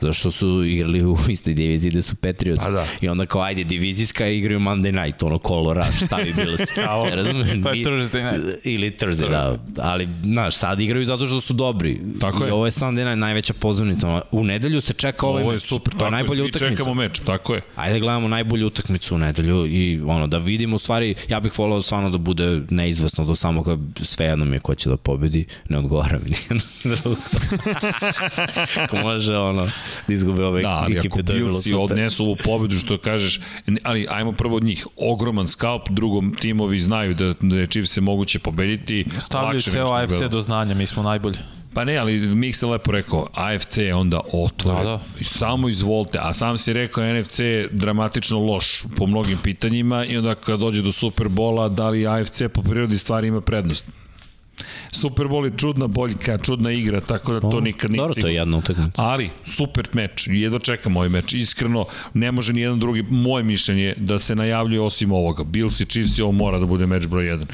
Zašto 0.01 0.31
su 0.31 0.63
igrali 0.65 1.03
u 1.03 1.17
istoj 1.29 1.53
diviziji 1.53 1.91
gde 1.91 2.01
su 2.01 2.15
Patriots. 2.15 2.61
Pa 2.61 2.71
da. 2.71 2.85
I 3.01 3.09
onda 3.09 3.25
kao, 3.25 3.41
ajde, 3.41 3.63
divizijska 3.63 4.27
igraju 4.27 4.59
Monday 4.59 5.03
night, 5.03 5.23
ono, 5.23 5.37
kolo 5.37 5.73
rush, 5.73 6.05
stavi 6.05 6.33
Bills. 6.33 6.61
Kao, 6.75 7.05
Ne 7.09 7.15
razumem? 7.15 7.63
to 7.63 7.69
je 7.69 7.83
Thursday 7.83 8.23
night. 8.23 8.65
Ili 8.65 8.91
Thursday, 8.91 9.29
da. 9.29 9.57
Ali, 9.79 10.07
znaš, 10.23 10.55
sad 10.55 10.79
igraju 10.79 11.05
zato 11.05 11.27
što 11.27 11.41
su 11.41 11.53
dobri. 11.53 12.01
Tako 12.19 12.43
I 12.43 12.47
je. 12.47 12.53
ovo 12.53 12.65
je 12.65 12.71
Sunday 12.71 13.03
night, 13.03 13.17
najveća 13.17 13.53
pozornica. 13.53 14.21
U 14.31 14.43
nedelju 14.43 14.81
se 14.81 14.93
čeka 14.93 15.27
ovaj 15.27 15.41
Ovo 15.41 15.51
je 15.51 15.55
meč. 15.55 15.63
super, 15.63 15.93
To 15.93 16.05
je 16.05 16.11
najbolja 16.11 16.43
utakmica. 16.43 16.69
čekamo 16.69 16.93
meč, 16.93 17.19
tako 17.19 17.53
je. 17.53 17.61
Ajde 17.75 17.99
gledamo 17.99 18.27
najbolju 18.27 18.67
utakmicu 18.67 19.15
u 19.15 19.19
nedelju 19.19 19.67
i 19.67 20.01
ono 20.01 20.27
da 20.27 20.37
vidimo 20.37 20.75
u 20.75 20.79
stvari 20.79 21.15
ja 21.27 21.39
bih 21.39 21.59
voleo 21.59 21.81
stvarno 21.81 22.09
da 22.09 22.17
bude 22.17 22.61
neizvesno 22.69 23.25
do 23.25 23.35
samog 23.35 23.67
sve 23.95 24.25
jedno 24.25 24.45
mi 24.45 24.55
je 24.55 24.59
ko 24.59 24.75
će 24.75 24.89
da 24.89 24.97
pobedi 24.97 25.45
ne 25.69 25.77
odgovara 25.77 26.19
mi 26.19 26.29
nijedno 26.29 26.61
drugo 26.83 27.21
ako 28.77 28.95
može 28.97 29.35
ono 29.35 29.69
da 30.07 30.13
izgube 30.13 30.45
ove 30.45 30.61
Da, 30.61 30.69
ali 30.69 30.97
ako 30.97 31.07
ekipe 31.07 31.23
to 31.23 31.33
je 31.33 31.39
bilo 31.39 31.51
Bilci 31.51 31.69
super 31.69 31.83
odnesu 31.83 32.23
ovu 32.23 32.35
pobedu, 32.43 32.75
što 32.75 32.97
kažeš, 32.97 33.41
ali 33.83 34.07
ajmo 34.09 34.31
prvo 34.31 34.55
od 34.55 34.63
njih, 34.63 34.87
ogroman 34.95 35.47
skalp, 35.47 35.89
drugom 35.89 36.35
timovi 36.39 36.79
znaju 36.79 37.13
da, 37.13 37.33
da 37.41 37.55
je 37.55 37.67
Chiefs 37.67 37.91
se 37.91 38.01
moguće 38.01 38.39
pobediti. 38.39 39.05
Stavljaju 39.17 39.55
lakše 39.55 39.71
ceo 39.71 39.93
AFC 39.93 40.21
do 40.31 40.41
znanja, 40.41 40.75
mi 40.75 40.87
smo 40.87 41.03
najbolji. 41.03 41.37
Pa 41.73 41.83
ne, 41.83 41.97
ali 41.97 42.19
Mik 42.19 42.55
se 42.55 42.65
lepo 42.65 42.91
rekao, 42.91 43.27
AFC 43.33 43.77
je 43.77 43.95
onda 43.95 44.19
otvoren. 44.33 44.83
Da, 44.83 44.89
da. 44.89 45.23
Samo 45.23 45.69
izvolite, 45.69 46.19
a 46.21 46.33
sam 46.33 46.57
si 46.57 46.73
rekao 46.73 47.13
NFC 47.13 47.39
je 47.39 47.67
dramatično 47.71 48.39
loš 48.39 48.83
po 48.97 49.07
mnogim 49.07 49.37
pitanjima 49.37 50.05
i 50.05 50.17
onda 50.17 50.35
kad 50.35 50.59
dođe 50.59 50.81
do 50.81 50.91
Superbola, 50.91 51.69
da 51.69 51.89
li 51.89 52.07
AFC 52.07 52.41
po 52.53 52.61
prirodi 52.61 52.97
stvari 52.97 53.27
ima 53.27 53.41
prednost? 53.41 53.85
Superbol 54.91 55.45
je 55.45 55.51
čudna 55.57 55.87
boljka, 55.87 56.37
čudna 56.37 56.71
igra, 56.71 57.01
tako 57.01 57.33
da 57.33 57.39
to 57.39 57.59
nikad 57.59 57.91
nije 57.91 58.01
dobro 58.01 58.21
to 58.21 58.27
je 58.27 58.35
jedna 58.35 58.57
utakmica 58.57 59.01
Ali, 59.01 59.29
super 59.45 59.87
meč, 59.93 60.27
jedva 60.27 60.59
čekam 60.59 60.97
ovaj 60.97 61.09
meč. 61.09 61.33
Iskreno, 61.33 61.85
ne 62.13 62.31
može 62.31 62.53
ni 62.53 62.61
jedan 62.61 62.79
drugi, 62.79 63.03
moje 63.09 63.43
mišljenje, 63.43 63.93
da 63.97 64.19
se 64.19 64.35
najavljuje 64.35 64.81
osim 64.81 65.11
ovoga. 65.11 65.43
Bills 65.43 65.79
i 65.79 65.85
Chiefs 65.85 66.17
i 66.17 66.21
ovo 66.21 66.31
mora 66.31 66.59
da 66.59 66.65
bude 66.65 66.85
meč 66.85 67.07
broj 67.07 67.25
1. 67.25 67.45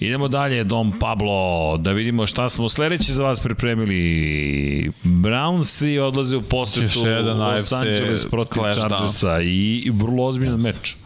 Idemo 0.00 0.28
dalje, 0.28 0.64
Dom 0.64 0.98
Pablo, 1.00 1.76
da 1.78 1.92
vidimo 1.92 2.26
šta 2.26 2.48
smo 2.48 2.68
sledeće 2.68 3.12
za 3.12 3.22
vas 3.22 3.40
pripremili. 3.40 4.92
Brownsi 5.04 5.98
odlaze 5.98 6.36
u 6.36 6.42
posetu 6.42 7.00
Los 7.38 7.72
Angeles 7.72 8.26
protiv. 8.30 8.62
Chargersa 8.72 9.40
i, 9.40 9.82
i 9.86 9.90
vrlo 9.90 10.24
ozbiljan 10.24 10.60
meč. 10.60 10.96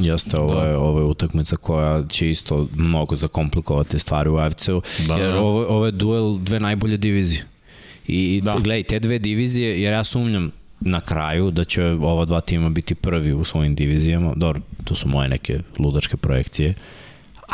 Jeste, 0.00 0.40
ovo 0.40 0.60
je, 0.62 0.76
ovo 0.76 0.98
je 0.98 1.04
utakmica 1.04 1.56
koja 1.56 2.06
će 2.08 2.30
isto 2.30 2.68
mnogo 2.76 3.14
zakomplikovati 3.14 3.98
stvari 3.98 4.28
u 4.30 4.36
AFC-u, 4.36 4.82
Da, 5.08 5.14
jer 5.16 5.32
da. 5.32 5.40
ovo, 5.40 5.66
ovo 5.68 5.86
je 5.86 5.92
duel 5.92 6.38
dve 6.38 6.60
najbolje 6.60 6.96
divizije. 6.96 7.44
I 8.06 8.40
Da. 8.44 8.52
da. 8.52 8.58
gledaj, 8.58 8.82
te 8.82 8.98
dve 8.98 9.18
divizije, 9.18 9.82
jer 9.82 9.92
ja 9.92 10.04
sumnjam 10.04 10.50
na 10.80 11.00
kraju 11.00 11.50
da 11.50 11.64
će 11.64 11.84
ova 11.84 12.24
dva 12.24 12.40
tima 12.40 12.70
biti 12.70 12.94
prvi 12.94 13.32
u 13.32 13.44
svojim 13.44 13.74
divizijama. 13.74 14.32
Dobro, 14.36 14.60
to 14.84 14.94
su 14.94 15.08
moje 15.08 15.28
neke 15.28 15.60
ludačke 15.78 16.16
projekcije, 16.16 16.74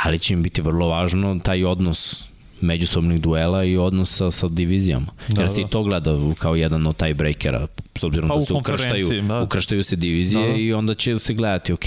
ali 0.05 0.19
će 0.19 0.35
im 0.35 0.43
biti 0.43 0.63
vrlo 0.63 0.89
važno 0.89 1.41
taj 1.45 1.65
odnos 1.65 2.25
međusobnih 2.65 3.21
duela 3.21 3.65
i 3.65 3.77
odnosa 3.77 4.31
sa 4.31 4.49
divizijama. 4.49 5.07
Da, 5.29 5.35
Da, 5.35 5.43
jer 5.43 5.51
se 5.51 5.61
da. 5.61 5.67
i 5.67 5.71
to 5.71 5.83
gleda 5.83 6.19
kao 6.39 6.55
jedan 6.57 6.87
od 6.87 6.97
taj 6.97 7.15
breakera, 7.15 7.67
s 7.95 8.05
obzirom 8.05 8.29
Pa 8.29 8.37
da 8.37 8.43
se 8.43 8.55
ukrštaju, 8.55 9.23
da. 9.29 9.43
ukrštaju 9.43 9.83
se 9.83 9.97
divizije 9.97 10.47
Da, 10.47 10.53
da. 10.53 10.59
i 10.59 10.73
onda 10.73 10.95
će 10.95 11.19
se 11.19 11.35
gledati, 11.35 11.73
ok, 11.73 11.85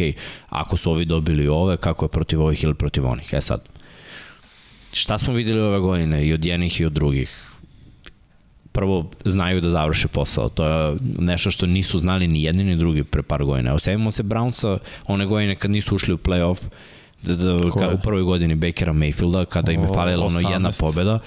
ako 0.50 0.78
su 0.78 0.92
ovi 0.92 1.06
dobili 1.06 1.48
ove, 1.48 1.78
kako 1.78 2.06
je 2.06 2.10
protiv 2.10 2.42
ovih 2.42 2.64
ili 2.64 2.74
protiv 2.74 3.06
onih. 3.08 3.34
E 3.34 3.42
sad, 3.42 3.70
šta 4.94 5.18
smo 5.18 5.34
videli 5.34 5.60
ove 5.60 5.80
godine 5.80 6.28
i 6.28 6.34
od 6.34 6.46
jednih 6.46 6.82
i 6.82 6.86
od 6.86 6.94
drugih? 6.94 7.48
prvo 8.78 9.10
znaju 9.26 9.62
da 9.62 9.70
završe 9.70 10.08
posao. 10.08 10.50
To 10.50 10.66
je 10.66 10.98
nešto 11.20 11.52
što 11.52 11.66
nisu 11.66 12.00
znali 12.00 12.28
ni 12.28 12.44
jedni 12.44 12.64
ni 12.64 12.76
drugi 12.76 13.04
pre 13.04 13.24
par 13.24 13.44
godina. 13.44 13.70
Evo, 13.70 13.80
sevimo 13.80 14.12
se 14.12 14.24
Brownsa 14.24 14.78
one 15.08 15.26
godine 15.26 15.56
kad 15.56 15.72
nisu 15.72 15.96
ušli 15.96 16.14
u 16.14 16.18
playoff, 16.18 16.62
da, 16.62 16.70
da, 16.70 16.76
ka, 17.80 17.90
u 17.94 17.98
prvoj 18.04 18.22
godini 18.22 18.56
Bakera 18.56 18.94
Mayfielda, 18.94 19.46
kada 19.46 19.72
im 19.72 19.82
je 19.82 19.88
falila 19.88 20.26
ono 20.26 20.50
jedna 20.50 20.72
pobeda, 20.80 21.20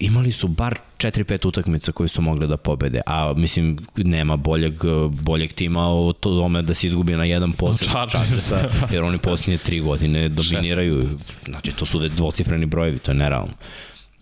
imali 0.00 0.32
su 0.32 0.48
bar 0.48 0.78
4-5 0.98 1.48
utakmica 1.48 1.92
koji 1.92 2.08
su 2.08 2.22
mogli 2.22 2.48
da 2.48 2.56
pobede, 2.56 3.00
a 3.06 3.34
mislim 3.36 3.78
nema 3.96 4.36
boljeg, 4.36 4.74
boljeg 5.10 5.52
tima 5.52 5.88
o 5.88 6.12
tome 6.12 6.62
da 6.62 6.74
se 6.74 6.86
izgubi 6.86 7.16
na 7.16 7.24
jedan 7.24 7.52
posle 7.52 7.88
Chargersa, 8.08 8.68
jer 8.92 9.02
oni 9.02 9.18
posljednje 9.18 9.58
tri 9.58 9.80
godine 9.80 10.28
dominiraju, 10.28 11.08
znači 11.48 11.72
to 11.72 11.86
su 11.86 12.08
dvocifreni 12.08 12.66
brojevi, 12.66 12.98
to 12.98 13.10
je 13.10 13.14
nerealno. 13.14 13.52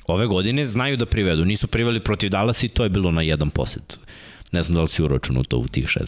Ove 0.07 0.27
godine 0.27 0.67
znaju 0.67 0.97
da 0.97 1.07
privedu, 1.07 1.45
nisu 1.45 1.67
priveli 1.67 2.01
protiv 2.01 2.31
Dallas 2.31 2.63
i 2.63 2.69
to 2.69 2.85
je 2.85 2.89
bilo 2.91 3.11
na 3.11 3.23
jedan 3.23 3.51
posed. 3.51 3.97
Ne 4.53 4.63
znam 4.63 4.75
da 4.75 4.83
li 4.83 4.89
si 4.89 5.03
uračunao 5.03 5.43
to 5.43 5.59
u 5.59 5.67
tih 5.67 5.87
16. 5.87 6.07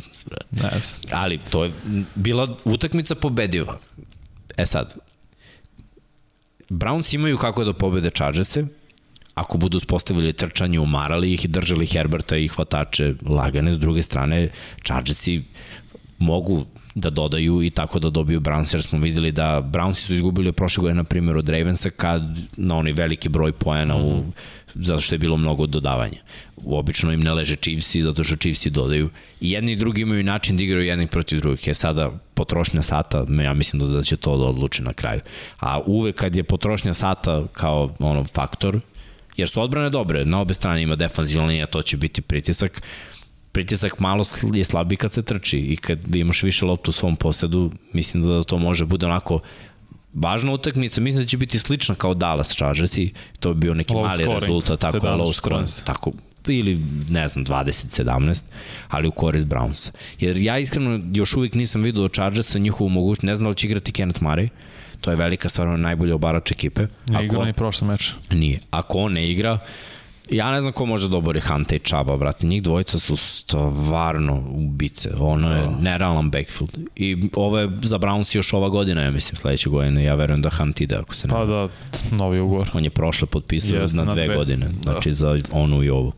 Ne. 0.50 0.70
Ali 1.10 1.38
to 1.50 1.64
je 1.64 1.72
bila 2.14 2.56
utakmica 2.64 3.14
pobediva. 3.14 3.78
E 4.56 4.66
sad, 4.66 4.94
Browns 6.68 7.14
imaju 7.14 7.38
kako 7.38 7.64
da 7.64 7.72
pobede 7.72 8.10
Chargerse, 8.10 8.64
ako 9.34 9.58
budu 9.58 9.76
uspostavili 9.76 10.32
trčanje, 10.32 10.80
umarali 10.80 11.32
ih 11.32 11.44
i 11.44 11.48
držali 11.48 11.86
Herberta 11.86 12.36
i 12.36 12.48
hvatače 12.48 13.14
lagane, 13.26 13.72
s 13.72 13.78
druge 13.78 14.02
strane, 14.02 14.48
Chargersi 14.84 15.42
mogu 16.18 16.64
da 16.94 17.10
dodaju 17.10 17.62
i 17.62 17.70
tako 17.70 17.98
da 17.98 18.10
dobiju 18.10 18.40
Browns, 18.40 18.74
jer 18.74 18.82
smo 18.82 18.98
videli 18.98 19.32
da 19.32 19.62
Brownsi 19.72 20.06
su 20.06 20.14
izgubili 20.14 20.52
prošle 20.52 20.80
godine, 20.80 20.96
na 20.96 21.04
primjer, 21.04 21.36
od 21.36 21.48
Ravensa, 21.48 21.90
kad 21.90 22.22
na 22.56 22.76
oni 22.76 22.92
veliki 22.92 23.28
broj 23.28 23.52
poena 23.52 23.96
u, 23.96 24.16
mhm. 24.16 24.28
Zato 24.74 25.00
što 25.00 25.14
je 25.14 25.18
bilo 25.18 25.36
mnogo 25.36 25.66
dodavanja. 25.66 26.18
Obično 26.64 27.12
im 27.12 27.20
ne 27.20 27.32
leže 27.32 27.56
Chiefsi, 27.56 28.02
zato 28.02 28.24
što 28.24 28.36
Chiefsi 28.36 28.70
dodaju. 28.70 29.10
I 29.40 29.50
jedni 29.50 29.72
i 29.72 29.76
drugi 29.76 30.02
imaju 30.02 30.24
način 30.24 30.56
da 30.56 30.62
igraju 30.62 30.86
jednih 30.86 31.08
protiv 31.08 31.40
drugih. 31.40 31.66
Je 31.66 31.74
sada 31.74 32.10
potrošnja 32.34 32.82
sata, 32.82 33.26
ja 33.44 33.54
mislim 33.54 33.80
da, 33.80 33.86
da 33.86 34.02
će 34.02 34.16
to 34.16 34.36
da 34.36 34.44
odluči 34.44 34.82
na 34.82 34.92
kraju. 34.92 35.20
A 35.58 35.80
uvek 35.86 36.16
kad 36.16 36.36
je 36.36 36.44
potrošnja 36.44 36.94
sata 36.94 37.46
kao 37.52 37.94
ono 37.98 38.24
faktor, 38.24 38.80
jer 39.36 39.48
su 39.48 39.62
odbrane 39.62 39.90
dobre, 39.90 40.24
na 40.24 40.40
obe 40.40 40.54
strane 40.54 40.82
ima 40.82 40.96
defanzivna 40.96 41.46
linija, 41.46 41.66
to 41.66 41.82
će 41.82 41.96
biti 41.96 42.22
pritisak, 42.22 42.82
pritisak 43.52 44.00
malo 44.00 44.24
je 44.54 44.64
slabiji 44.64 44.96
kad 44.96 45.12
se 45.12 45.22
trči 45.22 45.58
i 45.58 45.76
kad 45.76 46.14
imaš 46.16 46.42
više 46.42 46.64
loptu 46.64 46.88
u 46.88 46.92
svom 46.92 47.16
posedu, 47.16 47.70
mislim 47.92 48.22
da 48.22 48.42
to 48.42 48.58
može 48.58 48.84
bude 48.84 49.06
onako 49.06 49.40
važna 50.14 50.52
utakmica, 50.52 51.00
mislim 51.00 51.22
da 51.22 51.28
će 51.28 51.36
biti 51.36 51.58
slična 51.58 51.94
kao 51.94 52.14
Dallas 52.14 52.56
Chargersi, 52.56 53.12
to 53.40 53.54
bi 53.54 53.60
bio 53.60 53.74
neki 53.74 53.94
low 53.94 54.02
mali 54.02 54.24
scoring, 54.24 54.42
rezultat, 54.42 54.80
tako 54.80 55.06
low 55.06 55.32
scoring, 55.32 55.68
tako 55.84 56.12
ili 56.46 56.80
ne 57.08 57.28
znam 57.28 57.44
20-17, 57.44 58.42
ali 58.88 59.08
u 59.08 59.12
korist 59.12 59.46
Brownsa. 59.46 59.90
Jer 60.20 60.36
ja 60.36 60.58
iskreno 60.58 61.00
još 61.14 61.36
uvijek 61.36 61.54
nisam 61.54 61.82
vidio 61.82 62.08
Chargersa 62.08 62.58
njihovu 62.58 62.90
mogućnost, 62.90 63.22
ne 63.22 63.34
znam 63.34 63.44
da 63.44 63.48
li 63.48 63.56
će 63.56 63.66
igrati 63.66 63.92
Kenneth 63.92 64.22
Murray, 64.22 64.48
to 65.00 65.10
je 65.10 65.16
velika 65.16 65.48
stvarno 65.48 65.76
najbolji 65.76 66.12
obarač 66.12 66.50
ekipe. 66.50 66.86
Ne 67.08 67.24
igra 67.24 67.44
ni 67.44 67.52
prošle 67.52 67.88
meč. 67.88 68.12
Nije. 68.30 68.60
Ako 68.70 68.98
on 68.98 69.12
ne 69.12 69.30
igra, 69.30 69.58
Ja 70.30 70.50
ne 70.50 70.60
znam 70.60 70.72
ko 70.72 70.86
može 70.86 71.08
da 71.08 71.16
obori 71.16 71.40
Hanta 71.40 71.74
i 71.74 71.78
Čaba, 71.78 72.16
brate. 72.16 72.46
Njih 72.46 72.62
dvojica 72.62 72.98
su 72.98 73.16
stvarno 73.16 74.42
ubice. 74.50 75.10
Ono 75.18 75.56
je 75.56 75.62
da. 75.62 75.70
nerealan 75.80 76.30
backfield. 76.30 76.78
I 76.96 77.30
ovo 77.34 77.58
je 77.58 77.70
za 77.82 77.98
Browns 77.98 78.36
još 78.36 78.52
ova 78.52 78.68
godina, 78.68 79.02
ja 79.02 79.10
mislim, 79.10 79.36
sledeće 79.36 79.70
godine. 79.70 80.04
Ja 80.04 80.14
verujem 80.14 80.42
da 80.42 80.50
Hunt 80.50 80.80
ide, 80.80 80.94
ako 80.94 81.14
se 81.14 81.28
ne 81.28 81.34
Pa 81.34 81.44
da, 81.44 81.68
novi 82.10 82.40
ugovor. 82.40 82.70
On 82.74 82.84
je 82.84 82.90
prošle 82.90 83.26
potpisao 83.26 83.76
yes, 83.76 83.96
na, 83.96 84.04
na 84.04 84.14
dve, 84.14 84.24
dve 84.24 84.36
godine. 84.36 84.66
Da. 84.66 84.92
Znači 84.92 85.12
za 85.12 85.38
onu 85.50 85.82
i 85.82 85.90
ovu. 85.90 86.12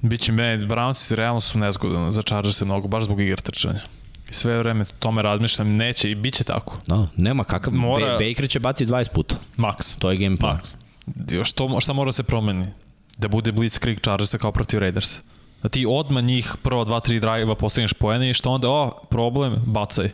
Biće 0.00 0.32
me, 0.32 0.58
Brownsi 0.58 1.14
realno 1.14 1.40
su 1.40 1.58
nezgodno 1.58 2.12
za 2.12 2.22
Chargers 2.22 2.56
se 2.56 2.64
mnogo, 2.64 2.88
baš 2.88 3.04
zbog 3.04 3.20
igre 3.20 3.36
trčanja. 3.36 3.80
I 4.30 4.32
sve 4.32 4.58
vreme 4.58 4.84
tome 4.98 5.22
razmišljam, 5.22 5.76
neće 5.76 6.10
i 6.10 6.14
bit 6.14 6.34
će 6.34 6.44
tako. 6.44 6.78
Da, 6.86 7.06
nema 7.16 7.44
kakav, 7.44 7.74
Mora... 7.74 8.18
Baker 8.18 8.48
će 8.48 8.60
baciti 8.60 8.92
20 8.92 9.08
puta. 9.12 9.36
Max. 9.56 9.98
To 9.98 10.10
je 10.10 10.16
game 10.16 10.36
plan. 10.36 10.56
Max 10.56 10.85
što, 11.44 11.80
šta 11.80 11.92
mora 11.92 12.08
da 12.08 12.12
se 12.12 12.22
promeni? 12.22 12.66
Da 13.18 13.28
bude 13.28 13.52
Blitzkrieg 13.52 14.00
Chargersa 14.00 14.38
kao 14.38 14.52
protiv 14.52 14.78
Raidersa. 14.78 15.20
Da 15.62 15.68
ti 15.68 15.86
odmah 15.88 16.24
njih 16.24 16.54
prvo 16.62 16.84
2-3 16.84 17.20
drive-a 17.20 17.54
postigneš 17.54 17.92
poene 17.92 18.30
i 18.30 18.34
što 18.34 18.50
onda, 18.50 18.70
o, 18.70 18.90
problem, 19.10 19.62
bacaj. 19.66 20.10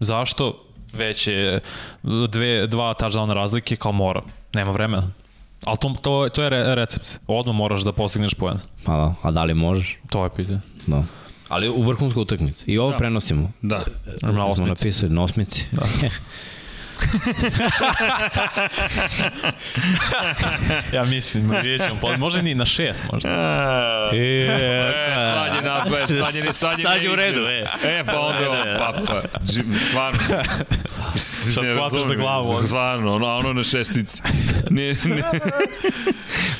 Zašto? 0.00 0.62
Već 0.92 1.26
je 1.26 1.60
dve, 2.28 2.66
dva 2.66 2.94
touchdowna 2.94 3.32
razlike 3.32 3.76
kao 3.76 3.92
mora. 3.92 4.22
Nema 4.54 4.70
vremena. 4.70 5.10
Ali 5.64 5.76
to, 5.78 5.94
to, 6.02 6.28
to 6.28 6.42
je 6.42 6.74
recept. 6.74 7.18
Odmah 7.26 7.54
moraš 7.54 7.82
da 7.82 7.92
postigneš 7.92 8.34
poen. 8.34 8.58
Pa 8.84 8.92
da, 8.96 9.14
a 9.22 9.30
da 9.30 9.44
li 9.44 9.54
možeš? 9.54 9.98
To 10.10 10.24
je 10.24 10.30
pitanje. 10.30 10.60
Da. 10.86 11.04
Ali 11.48 11.68
u 11.68 11.82
vrhunskoj 11.82 12.22
utakmici. 12.22 12.64
I 12.66 12.78
ovo 12.78 12.90
da. 12.90 12.96
prenosimo. 12.96 13.52
Da. 13.62 13.84
Na 14.22 14.44
osmici. 14.44 14.56
Smo 14.56 14.66
napisali 14.66 15.12
na 15.12 15.22
osmici. 15.22 15.66
Da. 15.72 15.82
ja 20.92 21.04
mislim, 21.04 21.50
vidjet 21.62 21.82
ćemo, 21.82 22.00
pa 22.00 22.16
može 22.16 22.42
ni 22.42 22.54
na 22.54 22.64
šest 22.64 23.02
možda. 23.12 23.28
E, 24.12 24.16
e, 24.16 25.14
sad 25.18 25.54
je 25.54 25.62
napad, 25.62 26.08
sad 26.08 26.34
je, 26.34 26.52
sad 26.52 26.78
je, 26.78 26.84
sad 26.84 27.02
je 27.02 27.12
u 27.12 27.16
redu, 27.16 27.40
e. 27.40 27.66
E, 27.84 28.04
pa 28.04 28.20
onda, 28.20 28.76
pa, 28.78 28.92
pa, 29.06 29.22
stvarno. 29.88 30.18
Šta 31.52 31.62
shvataš 31.62 32.02
za 32.02 32.14
glavu? 32.14 32.62
Stvarno, 32.62 33.14
ono, 33.14 33.36
ono 33.36 33.52
na 33.52 33.64
šestici. 33.64 34.22
Ne, 34.70 34.96
ne. 35.04 35.22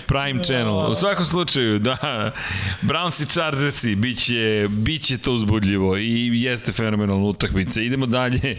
Prime 0.07 0.43
Channel. 0.45 0.91
U 0.91 0.95
svakom 0.95 1.25
slučaju, 1.25 1.79
da, 1.79 2.33
Browns 2.83 3.23
i 3.23 3.27
Chargersi, 3.27 3.95
biće, 3.95 4.67
biće 4.71 5.19
to 5.19 5.33
uzbudljivo 5.33 5.97
i 5.97 6.31
jeste 6.43 6.73
fenomenalna 6.73 7.25
utakmica. 7.25 7.81
Idemo 7.81 8.07
dalje, 8.07 8.57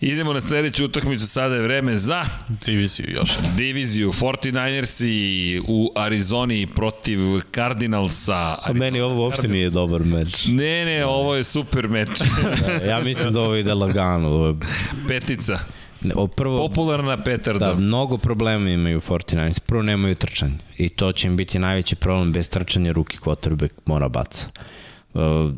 idemo 0.00 0.32
na 0.32 0.40
sledeću 0.52 0.84
utakmicu, 0.84 1.26
sada 1.26 1.54
je 1.54 1.62
vreme 1.62 1.96
za 1.96 2.24
diviziju 2.66 3.06
još. 3.10 3.30
Diviziju 3.56 4.12
49 4.12 5.04
i 5.06 5.60
u 5.68 5.92
Arizoni 5.96 6.66
protiv 6.66 7.18
Cardinalsa. 7.54 8.58
A 8.62 8.72
meni 8.72 9.00
ovo 9.00 9.22
uopšte 9.22 9.48
nije 9.48 9.70
dobar 9.70 10.04
meč. 10.04 10.46
Ne, 10.46 10.84
ne, 10.84 11.06
ovo 11.06 11.34
je 11.34 11.44
super 11.44 11.88
meč. 11.88 12.08
da, 12.80 12.84
ja 12.84 13.00
mislim 13.00 13.32
da 13.32 13.40
ovo 13.40 13.56
ide 13.56 13.74
lagano. 13.74 14.28
Ovo 14.28 14.46
je... 14.46 14.54
Petica. 15.08 15.58
Ne, 16.00 16.14
o 16.16 16.26
prvo, 16.26 16.68
Popularna 16.68 17.16
Petarda. 17.22 17.66
Da, 17.66 17.74
mnogo 17.74 18.18
problema 18.18 18.70
imaju 18.70 19.00
49 19.00 19.60
Prvo 19.60 19.82
nemaju 19.82 20.14
trčanje. 20.14 20.58
I 20.78 20.88
to 20.88 21.12
će 21.12 21.26
im 21.26 21.36
biti 21.36 21.58
najveći 21.58 21.96
problem 21.96 22.32
bez 22.32 22.48
trčanja 22.48 22.92
ruki 22.92 23.18
quarterback 23.18 23.70
mora 23.86 24.08
baca. 24.08 24.46
Uh, 25.14 25.52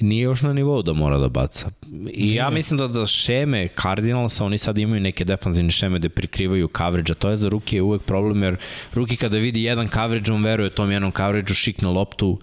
nije 0.00 0.22
još 0.22 0.42
na 0.42 0.52
nivou 0.52 0.82
da 0.82 0.92
mora 0.92 1.18
da 1.18 1.28
baca. 1.28 1.70
I 2.12 2.34
ja 2.34 2.50
mislim 2.50 2.78
da 2.78 2.88
da 2.88 3.06
šeme 3.06 3.68
Cardinalsa, 3.82 4.44
oni 4.44 4.58
sad 4.58 4.78
imaju 4.78 5.00
neke 5.00 5.24
defanzivne 5.24 5.70
šeme 5.70 5.98
da 5.98 6.08
prikrivaju 6.08 6.68
coverage, 6.76 7.12
a 7.12 7.14
to 7.14 7.30
je 7.30 7.36
za 7.36 7.48
ruki 7.48 7.76
je 7.76 7.82
uvek 7.82 8.02
problem, 8.02 8.42
jer 8.42 8.56
ruki 8.92 9.16
kada 9.16 9.38
vidi 9.38 9.62
jedan 9.62 9.88
coverage, 9.88 10.32
on 10.32 10.44
veruje 10.44 10.70
tom 10.70 10.90
jednom 10.90 11.12
coverage-u, 11.12 11.54
šikne 11.54 11.88
loptu, 11.88 12.38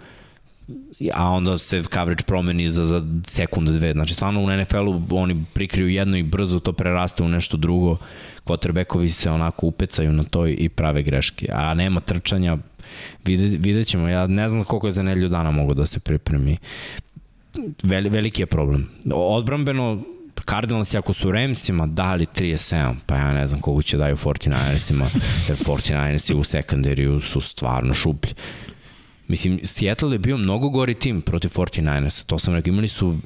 a 1.14 1.30
onda 1.30 1.58
se 1.58 1.83
coverage 1.83 2.24
promeni 2.24 2.69
za, 2.69 2.85
za 2.85 3.01
sekundu, 3.24 3.72
dve. 3.72 3.93
Znači, 3.93 4.14
stvarno 4.14 4.41
u 4.41 4.58
NFL-u 4.58 5.16
oni 5.16 5.45
prikriju 5.53 5.90
jedno 5.90 6.17
i 6.17 6.24
brzo 6.24 6.59
to 6.59 6.74
preraste 6.74 7.24
u 7.24 7.30
nešto 7.30 7.58
drugo. 7.58 7.98
Quarterbackovi 8.45 9.08
se 9.08 9.32
onako 9.32 9.67
upecaju 9.67 10.14
na 10.14 10.24
to 10.24 10.48
i 10.48 10.69
prave 10.69 11.03
greške. 11.03 11.48
A 11.53 11.74
nema 11.74 12.00
trčanja, 12.00 12.58
Vide, 13.25 13.58
vidjet 13.58 13.88
ćemo, 13.88 14.08
ja 14.08 14.27
ne 14.27 14.50
znam 14.50 14.64
koliko 14.64 14.88
je 14.88 14.91
za 14.91 15.03
nedelju 15.03 15.30
dana 15.30 15.51
mogu 15.51 15.74
da 15.74 15.85
se 15.85 16.00
pripremi. 16.00 16.58
Veli, 17.83 18.09
veliki 18.09 18.41
je 18.41 18.45
problem. 18.45 18.90
Odbrambeno, 19.14 20.03
Cardinals 20.50 20.95
ako 20.95 21.14
su 21.14 21.32
Ramsima 21.32 21.88
dali 21.88 22.25
37, 22.25 22.95
pa 23.06 23.16
ja 23.16 23.33
ne 23.33 23.48
znam 23.48 23.61
koliko 23.61 23.82
će 23.82 23.98
daju 23.98 24.17
49ersima, 24.17 25.06
jer 25.48 25.58
49ersi 25.58 26.33
u 26.33 26.43
sekundariju 26.43 27.19
su 27.19 27.41
stvarno 27.41 27.93
šuplji. 27.93 28.33
Mislim, 29.31 29.59
Seattle 29.63 30.15
je 30.15 30.19
bio 30.19 30.37
mnogo 30.37 30.69
gori 30.69 30.93
tim 30.93 31.21
protiv 31.21 31.49
49ersa, 31.49 32.25
to 32.25 32.39
sam 32.39 32.53
rekao, 32.53 32.71
imali 32.71 32.87
su 32.87 33.07
uh, 33.09 33.17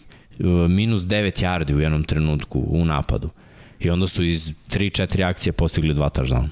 minus 0.70 1.02
9 1.02 1.44
yardi 1.44 1.76
u 1.76 1.80
jednom 1.80 2.04
trenutku 2.04 2.66
u 2.68 2.86
napadu. 2.86 3.30
I 3.80 3.90
onda 3.90 4.08
su 4.08 4.24
iz 4.24 4.54
3-4 4.70 5.30
akcije 5.30 5.54
postigli 5.54 5.94
dva 5.94 6.10
touchdowna. 6.10 6.50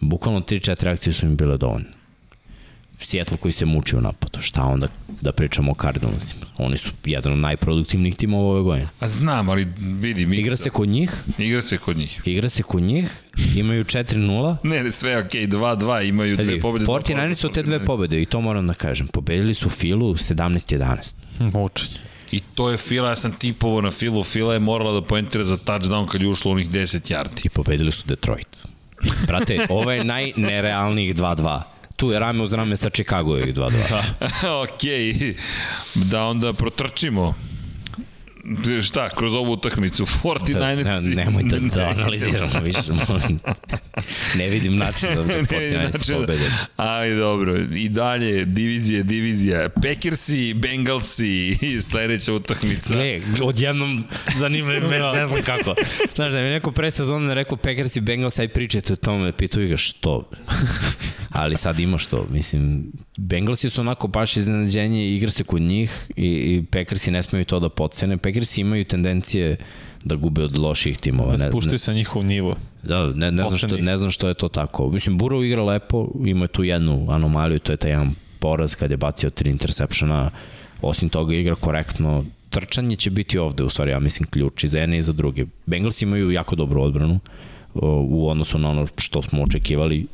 Bukvalno 0.00 0.40
3-4 0.40 0.92
akcije 0.92 1.12
su 1.12 1.26
im 1.26 1.36
bile 1.36 1.56
dovoljne. 1.56 2.03
Seattle 3.04 3.36
koji 3.36 3.52
se 3.52 3.64
muči 3.64 3.96
u 3.96 4.00
napadu. 4.00 4.40
Šta 4.40 4.62
onda 4.62 4.88
da 5.20 5.32
pričamo 5.32 5.72
o 5.72 5.74
Cardinalsima? 5.80 6.46
Oni 6.58 6.78
su 6.78 6.90
jedan 7.04 7.32
od 7.32 7.38
najproduktivnijih 7.38 8.16
timova 8.16 8.50
ove 8.50 8.62
godine. 8.62 8.88
A 9.00 9.08
znam, 9.08 9.48
ali 9.48 9.68
vidi... 9.78 10.26
Mi 10.26 10.36
Igra 10.36 10.56
se 10.56 10.70
kod 10.70 10.88
njih. 10.88 11.10
Igra 11.38 11.62
se 11.62 11.78
kod 11.78 11.96
njih. 11.96 12.20
Igra 12.24 12.48
se 12.48 12.62
kod 12.62 12.82
njih. 12.82 13.22
Imaju 13.56 13.84
4-0. 13.84 14.56
ne, 14.68 14.82
ne, 14.84 14.92
sve 14.92 15.18
ok, 15.18 15.30
2-2, 15.30 16.08
imaju 16.08 16.36
dve 16.36 16.60
pobede. 16.60 16.84
49 16.84 17.34
su 17.34 17.48
te 17.48 17.62
dve 17.62 17.84
pobede 17.84 18.22
i 18.22 18.24
to 18.24 18.40
moram 18.40 18.66
da 18.66 18.74
kažem. 18.74 19.06
Pobedili 19.06 19.54
su 19.54 19.68
Filu 19.68 20.14
17-11. 20.14 20.96
Mučenje. 21.38 21.98
I 22.30 22.40
to 22.54 22.70
je 22.70 22.76
Fila, 22.76 23.08
ja 23.08 23.16
sam 23.16 23.32
tipovo 23.32 23.80
na 23.80 23.90
Filu, 23.90 24.24
Fila 24.24 24.52
je 24.52 24.58
morala 24.58 24.92
da 24.92 25.02
poentira 25.06 25.44
za 25.44 25.56
touchdown 25.56 26.06
kad 26.06 26.20
je 26.20 26.28
ušlo 26.28 26.52
onih 26.52 26.70
10 26.70 27.12
yardi. 27.12 27.46
I 27.46 27.48
pobedili 27.48 27.92
su 27.92 28.02
Detroit. 28.06 28.66
Brate, 29.26 29.66
ovo 29.68 29.92
je 29.92 30.04
najnerealnijih 30.04 31.14
2-2 31.14 31.73
Tu 31.96 32.10
je 32.10 32.18
rame 32.18 32.42
uz 32.42 32.52
rame 32.52 32.76
sa 32.76 32.90
Chicago 32.90 33.38
i 33.38 33.52
2-2. 33.52 34.02
ok, 34.62 34.82
da 35.94 36.24
onda 36.24 36.52
protrčimo 36.52 37.34
šta, 38.82 39.08
kroz 39.08 39.34
ovu 39.34 39.52
utakmicu, 39.52 40.04
49ers... 40.04 40.84
Da, 40.84 41.00
ne, 41.00 41.24
nemoj 41.24 41.42
da, 41.42 41.58
da 41.74 41.88
analiziramo 41.88 42.60
više, 42.60 42.92
molim. 43.08 43.40
Ne 44.34 44.48
vidim 44.48 44.76
način 44.76 45.08
da, 45.14 45.22
da 45.22 45.34
49ers 45.34 46.12
pobede. 46.14 46.50
Ali 46.76 47.16
dobro, 47.16 47.56
i 47.74 47.88
dalje, 47.88 48.44
divizija, 48.44 49.02
divizija. 49.02 49.68
Packersi, 49.68 50.54
Bengalsi 50.54 51.58
i 51.60 51.80
sledeća 51.80 52.32
utakmica. 52.32 52.94
Gle, 52.94 53.20
odjednom 53.42 54.04
zanimljivo, 54.36 54.88
ne, 54.88 54.98
ne 54.98 55.26
znam 55.26 55.42
kako. 55.42 55.74
Znaš, 56.14 56.32
da 56.32 56.42
mi 56.42 56.48
neko 56.48 56.72
pre 56.72 56.90
sezona 56.90 57.34
rekao 57.34 57.56
Packersi, 57.56 58.00
Bengalsi, 58.00 58.40
aj 58.40 58.48
pričajte 58.48 58.92
o 58.92 58.96
tome, 58.96 59.32
pitaju 59.32 59.68
ga 59.68 59.76
što. 59.76 60.30
Ali 61.34 61.56
sad 61.56 61.78
ima 61.78 61.98
što, 61.98 62.26
mislim, 62.30 62.92
Bengalsi 63.16 63.70
su 63.70 63.80
onako 63.80 64.06
baš 64.06 64.36
iznenađenje, 64.36 65.08
igra 65.08 65.30
se 65.30 65.44
kod 65.44 65.62
njih 65.62 66.10
i, 66.16 66.26
i 66.26 66.64
Packersi 66.70 67.10
ne 67.10 67.22
smeju 67.22 67.44
to 67.44 67.60
da 67.60 67.68
podcene. 67.68 68.16
Packersi 68.16 68.60
imaju 68.60 68.84
tendencije 68.84 69.56
da 70.04 70.14
gube 70.16 70.42
od 70.42 70.56
loših 70.58 70.98
timova. 70.98 71.36
Da 71.36 71.48
spuštaju 71.48 71.78
sa 71.78 71.92
njihov 71.92 72.24
nivo. 72.24 72.56
Da, 72.82 73.06
ne, 73.06 73.30
ne, 73.32 73.44
znam 73.48 73.58
što, 73.58 73.76
ne 73.76 73.96
znam 73.96 74.10
što 74.10 74.28
je 74.28 74.34
to 74.34 74.48
tako. 74.48 74.90
Mislim, 74.90 75.18
Burrow 75.18 75.44
igra 75.44 75.64
lepo, 75.64 76.08
ima 76.24 76.46
tu 76.46 76.64
jednu 76.64 77.06
anomaliju, 77.10 77.58
to 77.58 77.72
je 77.72 77.76
taj 77.76 77.90
jedan 77.90 78.14
poraz 78.38 78.74
kad 78.74 78.90
je 78.90 78.96
bacio 78.96 79.30
tri 79.30 79.50
intersepšena, 79.50 80.30
osim 80.82 81.08
toga 81.08 81.34
igra 81.34 81.54
korektno, 81.54 82.24
trčanje 82.50 82.96
će 82.96 83.10
biti 83.10 83.38
ovde, 83.38 83.64
u 83.64 83.68
stvari, 83.68 83.90
ja 83.90 84.00
mislim, 84.00 84.28
ključ 84.30 84.64
i 84.64 84.68
za 84.68 84.78
jedne 84.78 84.98
i 84.98 85.02
za 85.02 85.12
druge. 85.12 85.46
Bengals 85.66 86.02
imaju 86.02 86.30
jako 86.30 86.56
dobru 86.56 86.82
odbranu 86.82 87.18
u 88.08 88.30
odnosu 88.30 88.58
na 88.58 88.70
ono 88.70 88.86
što 88.98 89.22
smo 89.22 89.42
očekivali. 89.42 90.06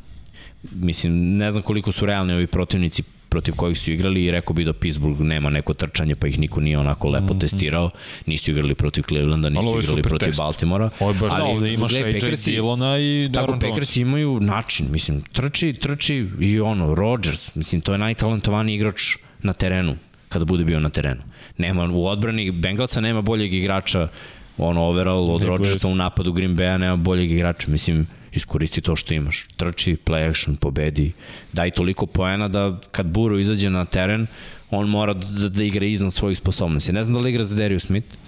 Mislim, 0.73 1.37
ne 1.37 1.53
znam 1.53 1.63
koliko 1.63 1.93
su 1.93 2.07
realni 2.07 2.33
ovi 2.33 2.47
protivnici 2.47 3.03
protiv 3.31 3.55
kojih 3.55 3.79
su 3.79 3.93
igrali 3.93 4.25
i 4.25 4.31
rekao 4.31 4.55
bi 4.55 4.65
da 4.65 4.73
Pittsburgh 4.73 5.21
nema 5.21 5.51
neko 5.51 5.75
trčanje 5.75 6.15
pa 6.15 6.27
ih 6.27 6.39
niko 6.39 6.61
nije 6.61 6.79
onako 6.79 7.09
lepo 7.09 7.25
mm 7.25 7.37
-hmm. 7.37 7.41
testirao. 7.41 7.91
Nisu 8.27 8.51
igrali 8.51 8.75
protiv 8.75 9.03
Clevelanda, 9.03 9.49
nisu 9.49 9.79
igrali 9.83 10.03
protiv 10.03 10.29
test. 10.29 10.39
Baltimora. 10.39 10.91
Ovo 11.01 11.11
je 11.11 11.19
baš 11.19 11.33
ali, 11.33 11.43
da, 11.43 11.49
ovde 11.49 11.73
imaš 11.73 11.95
AJ 11.95 12.37
Dillona 12.45 12.99
i 12.99 13.29
Darren 13.29 13.61
Tako, 13.61 13.71
Packers 13.71 13.97
imaju 13.97 14.41
način, 14.41 14.87
mislim, 14.91 15.23
trči, 15.33 15.73
trči 15.73 16.27
i 16.41 16.61
ono, 16.61 16.95
Rodgers, 16.95 17.55
mislim, 17.55 17.81
to 17.81 17.93
je 17.93 17.99
najtalentovaniji 17.99 18.75
igrač 18.75 19.17
na 19.43 19.53
terenu 19.53 19.97
kada 20.29 20.45
bude 20.45 20.65
bio 20.65 20.81
na 20.81 20.91
terenu. 20.91 21.23
Nema, 21.59 21.89
u 21.93 22.07
odbrani 22.07 22.51
Bengalsa 22.51 23.01
nema 23.01 23.23
boljeg 23.23 23.55
igrača 23.55 24.09
ono 24.59 24.83
overall 24.83 25.31
od 25.31 25.43
Rodgersa 25.43 25.89
u 25.89 25.95
napadu 25.95 26.33
Green 26.33 26.57
Bay-a 26.57 26.79
nema 26.79 26.97
boljeg 26.97 27.31
igrača. 27.31 27.71
Mislim, 27.71 28.07
iskoristi 28.33 28.81
to 28.81 28.97
što 28.97 29.15
imaš. 29.15 29.47
Trči, 29.57 29.97
play 30.07 30.31
action, 30.31 30.57
pobedi, 30.57 31.13
daj 31.53 31.71
toliko 31.71 32.07
poena 32.07 32.49
da 32.49 32.81
kad 32.93 33.07
Buru 33.07 33.39
izađe 33.39 33.71
na 33.71 33.85
teren, 33.85 34.27
on 34.71 34.89
mora 34.89 35.15
da, 35.15 35.49
da 35.49 35.63
igra 35.63 35.87
iznad 35.87 36.13
svojih 36.13 36.39
sposobnosti. 36.39 36.93
Ne 36.93 37.03
znam 37.03 37.15
da 37.15 37.21
li 37.21 37.31
igra 37.31 37.45
za 37.45 37.57
Darius 37.57 37.83
Smith? 37.83 38.19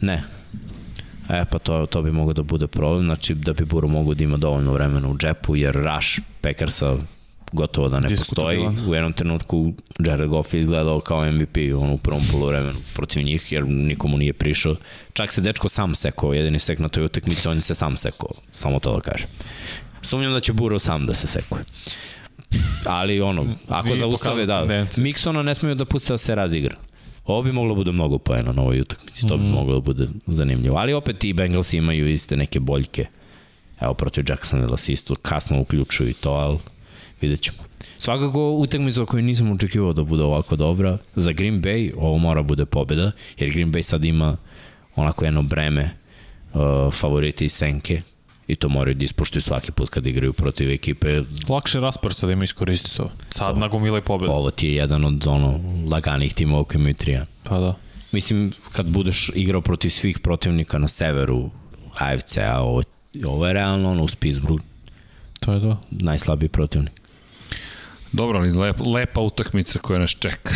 Ne. 0.00 0.22
E, 1.28 1.44
pa 1.50 1.58
to, 1.58 1.86
to 1.86 2.02
bi 2.02 2.10
moglo 2.10 2.32
da 2.32 2.42
bude 2.42 2.66
problem, 2.66 3.04
znači 3.04 3.34
da 3.34 3.52
bi 3.52 3.64
Buru 3.64 3.88
mogo 3.88 4.14
da 4.14 4.24
ima 4.24 4.36
dovoljno 4.36 4.72
vremena 4.72 5.08
u 5.08 5.16
džepu, 5.16 5.56
jer 5.56 5.74
Rush 5.74 6.20
Packersa 6.40 6.96
gotovo 7.52 7.88
da 7.88 8.00
ne 8.00 8.08
postoji. 8.08 8.66
U 8.88 8.94
jednom 8.94 9.12
trenutku 9.12 9.72
Jared 9.98 10.28
Goff 10.28 10.54
je 10.54 10.60
izgledao 10.60 11.00
kao 11.00 11.32
MVP 11.32 11.56
on 11.78 11.90
u 11.90 11.98
prvom 11.98 12.22
polovremenu 12.32 12.78
protiv 12.94 13.22
njih, 13.22 13.52
jer 13.52 13.66
nikomu 13.68 14.18
nije 14.18 14.32
prišao. 14.32 14.76
Čak 15.12 15.32
se 15.32 15.40
dečko 15.40 15.68
sam 15.68 15.94
sekao, 15.94 16.34
jedini 16.34 16.58
sek 16.58 16.78
na 16.78 16.88
toj 16.88 17.04
utakmici, 17.04 17.48
on 17.48 17.60
se 17.60 17.74
sam 17.74 17.96
sekao, 17.96 18.30
samo 18.50 18.78
to 18.78 18.94
da 18.94 19.00
kažem. 19.00 19.28
Sumnjam 20.02 20.32
da 20.32 20.40
će 20.40 20.52
Burrow 20.52 20.78
sam 20.78 21.04
da 21.04 21.14
se 21.14 21.26
sekuje. 21.26 21.64
Ali 22.84 23.20
ono, 23.20 23.46
ako 23.68 23.88
Vi 23.88 23.98
zaustave, 23.98 24.46
da, 24.46 24.86
Miksona 24.96 25.42
ne 25.42 25.54
smiju 25.54 25.74
da 25.74 25.84
puste 25.84 26.12
da 26.12 26.18
se 26.18 26.34
razigra. 26.34 26.76
Ovo 27.24 27.42
bi 27.42 27.52
moglo 27.52 27.74
da 27.74 27.74
bude 27.74 27.92
mnogo 27.92 28.18
poena 28.18 28.52
na 28.52 28.62
ovoj 28.62 28.80
utakmici, 28.80 29.26
to 29.26 29.36
bi 29.36 29.44
mm. 29.44 29.50
moglo 29.50 29.74
da 29.74 29.80
bude 29.80 30.08
zanimljivo. 30.26 30.76
Ali 30.78 30.92
opet 30.92 31.24
i 31.24 31.32
Bengals 31.32 31.72
imaju 31.72 32.12
iste 32.12 32.36
neke 32.36 32.60
boljke. 32.60 33.06
Evo, 33.80 33.94
protiv 33.94 34.24
Jacksonville 34.28 34.78
se 34.78 34.92
isto 34.92 35.14
kasno 35.14 35.60
uključuju 35.60 36.10
i 36.10 36.14
to, 36.14 36.30
ali 36.30 36.58
vidjet 37.20 37.40
ćemo. 37.40 37.58
Svakako 37.98 38.50
utakmica 38.50 39.04
koju 39.04 39.22
nisam 39.22 39.52
očekivao 39.52 39.92
da 39.92 40.02
bude 40.04 40.22
ovako 40.22 40.56
dobra, 40.56 40.98
za 41.16 41.32
Green 41.32 41.62
Bay 41.62 41.92
ovo 41.96 42.18
mora 42.18 42.42
bude 42.42 42.66
pobeda, 42.66 43.12
jer 43.38 43.50
Green 43.50 43.72
Bay 43.72 43.82
sad 43.82 44.04
ima 44.04 44.36
onako 44.96 45.24
jedno 45.24 45.42
breme 45.42 45.90
uh, 46.54 46.94
favorite 46.94 47.44
i 47.44 47.48
senke 47.48 48.02
i 48.48 48.56
to 48.56 48.68
moraju 48.68 48.94
da 48.94 49.04
ispoštuju 49.04 49.42
svaki 49.42 49.72
put 49.72 49.88
kad 49.88 50.06
igraju 50.06 50.32
protiv 50.32 50.70
ekipe. 50.70 51.22
Lakše 51.48 51.80
rasport 51.80 52.16
sad 52.16 52.30
ima 52.30 52.44
iskoristi 52.44 52.96
to. 52.96 53.10
Sad 53.30 53.54
to, 53.54 53.60
nagomile 53.60 54.00
pobeda. 54.00 54.32
Ovo 54.32 54.50
ti 54.50 54.66
je 54.66 54.74
jedan 54.74 55.04
od 55.04 55.26
ono, 55.26 55.60
laganih 55.90 56.34
timova 56.34 56.64
koji 56.64 56.80
imaju 56.80 56.94
trija. 56.94 57.26
Pa 57.44 57.58
da. 57.58 57.74
Mislim, 58.12 58.52
kad 58.72 58.90
budeš 58.90 59.30
igrao 59.34 59.60
protiv 59.60 59.88
svih 59.88 60.18
protivnika 60.18 60.78
na 60.78 60.88
severu 60.88 61.50
AFC-a, 61.98 62.60
ovo, 62.60 62.82
ovo 63.26 63.46
je 63.46 63.52
realno 63.52 63.90
ono, 63.90 64.04
uz 64.04 64.14
Pittsburgh. 64.14 64.64
To 65.40 65.52
je 65.52 65.60
to. 65.60 65.80
Najslabiji 65.90 66.48
protivnik. 66.48 67.05
Dobro, 68.12 68.38
ali 68.38 68.52
lep, 68.52 68.76
lepa 68.94 69.20
utakmica 69.20 69.78
koja 69.78 69.98
nas 69.98 70.10
čeka. 70.10 70.54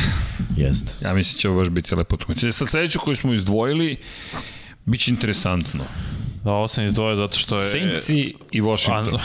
Jeste. 0.56 0.92
Ja 1.02 1.14
mislim 1.14 1.36
da 1.36 1.40
će 1.40 1.48
ovo 1.48 1.58
baš 1.58 1.68
biti 1.68 1.94
lepa 1.94 2.14
utakmica. 2.14 2.52
Sa 2.52 2.66
sledeću 2.66 2.98
koju 2.98 3.16
smo 3.16 3.32
izdvojili, 3.32 3.96
bit 4.84 5.00
će 5.00 5.10
interesantno. 5.10 5.84
Da, 6.44 6.52
ovo 6.52 6.68
sam 6.68 6.86
izdvojio 6.86 7.16
zato 7.16 7.38
što 7.38 7.62
je... 7.62 7.70
Saintsi 7.70 8.34
i 8.52 8.60
Washington. 8.60 9.20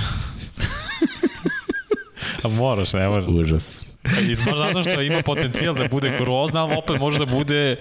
A 2.44 2.48
moraš, 2.48 2.94
ne 2.94 3.08
možeš. 3.08 3.30
Užas. 3.30 3.80
Izbaš 4.22 4.58
zato 4.58 4.84
što 4.84 5.02
ima 5.02 5.22
potencijal 5.22 5.76
da 5.76 5.88
bude 5.88 6.18
grozna, 6.20 6.64
ali 6.64 6.76
opet 6.78 7.00
može 7.00 7.20
da 7.20 7.26
bude 7.26 7.76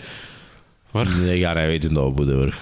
vrh. 0.92 1.16
Ne, 1.16 1.40
ja 1.40 1.55
ne 1.55 1.66
vidim 1.66 1.94
da 1.94 2.00
ovo 2.00 2.10
bude 2.10 2.34
vrh. 2.34 2.55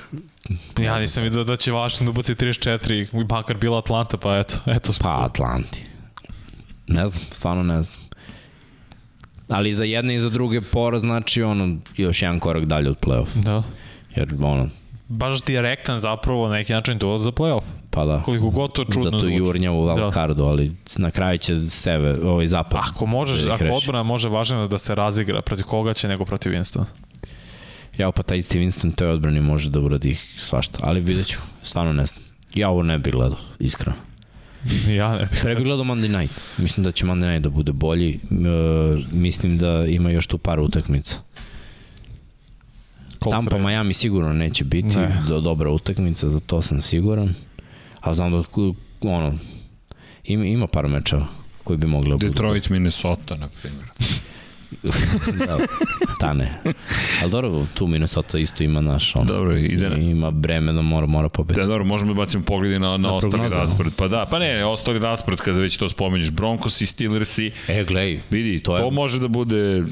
Ja 0.79 0.99
nisam 0.99 1.23
vidio 1.23 1.45
da 1.45 1.57
će 1.57 1.73
Washington 1.73 2.07
da 2.07 2.13
buci 2.13 2.35
34 2.35 3.21
i 3.21 3.25
bakar 3.25 3.57
bila 3.57 3.79
Atlanta, 3.79 4.17
pa 4.17 4.39
eto, 4.39 4.55
eto. 4.67 4.93
Pa 5.01 5.25
Atlanti. 5.25 5.92
Ne 6.93 7.07
znam, 7.07 7.25
stvarno 7.31 7.63
ne 7.63 7.83
znam. 7.83 8.01
Ali 9.49 9.73
za 9.73 9.85
jedne 9.85 10.15
i 10.15 10.19
za 10.19 10.29
druge 10.31 10.61
pora 10.61 10.99
znači 10.99 11.43
ono 11.43 11.77
još 11.97 12.23
jedan 12.23 12.41
korak 12.41 12.65
dalje 12.65 12.91
od 12.91 12.97
play-off. 13.01 13.27
Da. 13.35 13.63
Jer 14.17 14.35
ono, 14.43 14.69
baš 15.09 15.43
direktan 15.43 16.01
zapravo 16.01 16.49
na 16.49 16.55
neki 16.55 16.73
način 16.73 16.99
to 16.99 17.19
za 17.19 17.31
play-off. 17.31 17.63
Pa 17.91 18.05
da. 18.05 18.23
Koliko 18.23 18.51
god 18.51 18.73
to 18.73 18.85
čudno 18.85 19.03
Zato 19.05 19.19
zvuči. 19.19 19.35
jurnja 19.35 19.73
u 19.73 19.87
wildcardu, 19.87 20.35
da. 20.35 20.45
ali 20.45 20.73
na 20.97 21.11
kraju 21.11 21.39
će 21.39 21.61
sebe, 21.61 22.15
ovaj 22.25 22.47
zapad. 22.47 22.81
Ako 22.89 23.07
možeš, 23.07 23.41
da 23.41 23.53
ako 23.53 23.65
odbrana 23.65 24.03
može 24.03 24.29
važno 24.29 24.69
da 24.69 24.79
se 24.79 24.95
razigra, 24.95 25.43
protiv 25.43 25.65
koga 25.65 25.95
će 25.95 26.09
nego 26.09 26.25
protiv 26.25 26.53
Winston. 26.53 26.85
Ja, 27.99 28.13
pa 28.13 28.23
taj 28.23 28.39
isti 28.39 28.61
Winston 28.61 28.95
toj 28.95 29.09
odbrani 29.09 29.41
može 29.41 29.71
da 29.71 29.81
uradi 29.81 30.19
svašta, 30.37 30.79
ali 30.83 31.01
vidjet 31.01 31.27
ću, 31.27 31.39
stvarno 31.63 31.93
ne 31.93 32.07
znam. 32.07 32.25
Ja 32.55 32.69
ovo 32.71 32.83
ne 32.83 32.99
bih 32.99 33.13
gledao, 33.13 33.39
iskreno. 33.59 33.97
ja 34.99 35.15
ne. 35.15 35.29
Pre 35.43 35.55
bih 35.55 35.65
gledao 35.65 35.85
Monday 35.85 36.21
Night. 36.21 36.49
Mislim 36.59 36.85
da 36.85 36.93
će 36.93 37.05
Monday 37.05 37.31
Night 37.31 37.43
da 37.43 37.51
bude 37.51 37.73
bolji. 37.73 38.21
Uh, 38.31 39.13
mislim 39.13 39.59
da 39.59 39.87
ima 39.89 40.11
još 40.11 40.27
tu 40.27 40.39
par 40.39 40.61
utakmica. 40.61 41.17
Colts 43.23 43.37
Tampa 43.37 43.57
Red. 43.57 43.65
Miami 43.65 43.95
sigurno 43.95 44.33
neće 44.33 44.65
biti 44.65 44.97
ne. 44.97 45.23
do, 45.29 45.41
dobra 45.41 45.71
utakmica, 45.71 46.29
za 46.29 46.41
to 46.41 46.63
sam 46.63 46.81
siguran. 46.81 47.35
A 48.01 48.15
znam 48.15 48.33
da 48.33 48.43
ono, 49.01 49.35
ima, 50.25 50.45
ima 50.45 50.67
par 50.67 50.89
meča 50.89 51.27
koji 51.65 51.77
bi 51.79 51.87
mogli 51.87 52.11
da. 52.11 52.29
Detroit, 52.29 52.69
Minnesota, 52.69 53.37
na 53.37 53.49
primjer. 53.49 53.85
da, 55.47 55.59
ta 56.21 56.33
ne. 56.33 56.53
Ali 57.23 57.31
dobro, 57.31 57.67
tu 57.75 57.87
Minnesota 57.87 58.39
isto 58.39 58.63
ima 58.63 58.81
naš, 58.81 59.17
on, 59.17 59.27
dobro, 59.27 59.57
ide 59.57 59.91
na... 59.91 59.97
ima 59.97 60.31
breme 60.31 60.73
da 60.73 60.83
mora, 60.83 61.07
mora 61.07 61.29
pobediti. 61.29 61.61
Da, 61.61 61.67
dobro, 61.67 61.85
možemo 61.85 62.15
da 62.15 62.19
bacimo 62.19 62.45
pogledi 62.45 62.79
na, 62.79 62.91
na, 62.91 62.97
na 62.97 63.15
ostali 63.15 63.49
raspored. 63.49 63.93
Pa 63.97 64.09
da, 64.09 64.27
pa 64.31 64.39
ne, 64.39 64.65
ostali 64.65 64.99
raspored 64.99 65.41
kada 65.41 65.59
već 65.59 65.77
to 65.77 65.89
spomenješ, 65.89 66.31
Broncos 66.31 66.81
i 66.81 66.87
Steelers 66.87 67.39
i... 67.39 67.53
E, 67.69 67.85
glej, 67.85 68.21
vidi, 68.31 68.61
to, 68.61 68.77
je, 68.77 68.83
to 68.83 68.91
može 68.91 69.21
da 69.21 69.29
bude... 69.29 69.85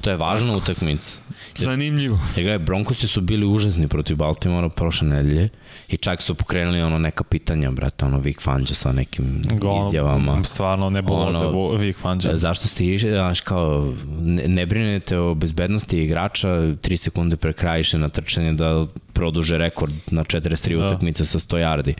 To 0.00 0.10
je 0.10 0.16
važna 0.16 0.56
utakmica. 0.56 1.18
Zanimljivo. 1.54 2.18
Jer 2.36 2.44
gledaj, 2.44 2.58
Broncosi 2.58 3.06
su 3.06 3.20
bili 3.20 3.46
užasni 3.46 3.88
protiv 3.88 4.16
Baltimora 4.16 4.68
prošle 4.68 5.08
nedelje 5.08 5.48
i 5.88 5.96
čak 5.96 6.22
su 6.22 6.34
pokrenuli 6.34 6.82
ono 6.82 6.98
neka 6.98 7.24
pitanja, 7.24 7.70
brate, 7.70 8.04
ono 8.04 8.18
Vic 8.18 8.42
Fangio 8.42 8.74
sa 8.74 8.92
nekim 8.92 9.42
Go, 9.58 9.86
izjavama. 9.88 10.44
Stvarno, 10.44 10.90
ne 10.90 11.02
bilo 11.02 11.16
ono, 11.16 11.76
Vic 11.76 11.96
Fangio. 11.96 12.36
Zašto 12.36 12.68
ste 12.68 12.86
išli, 12.86 13.10
znaš, 13.10 13.40
kao, 13.40 13.94
ne, 14.18 14.48
ne 14.48 14.66
brinete 14.66 15.18
o 15.18 15.34
bezbednosti 15.34 16.02
igrača, 16.02 16.48
3 16.48 16.96
sekunde 16.96 17.36
pre 17.36 17.52
kraja 17.52 17.76
na 17.98 18.08
trčanje 18.08 18.52
da 18.52 18.86
produže 19.12 19.58
rekord 19.58 19.94
na 20.10 20.24
43 20.24 20.78
da. 20.78 20.86
utakmice 20.86 21.24
sa 21.24 21.38
100 21.38 21.56
yardi. 21.56 21.94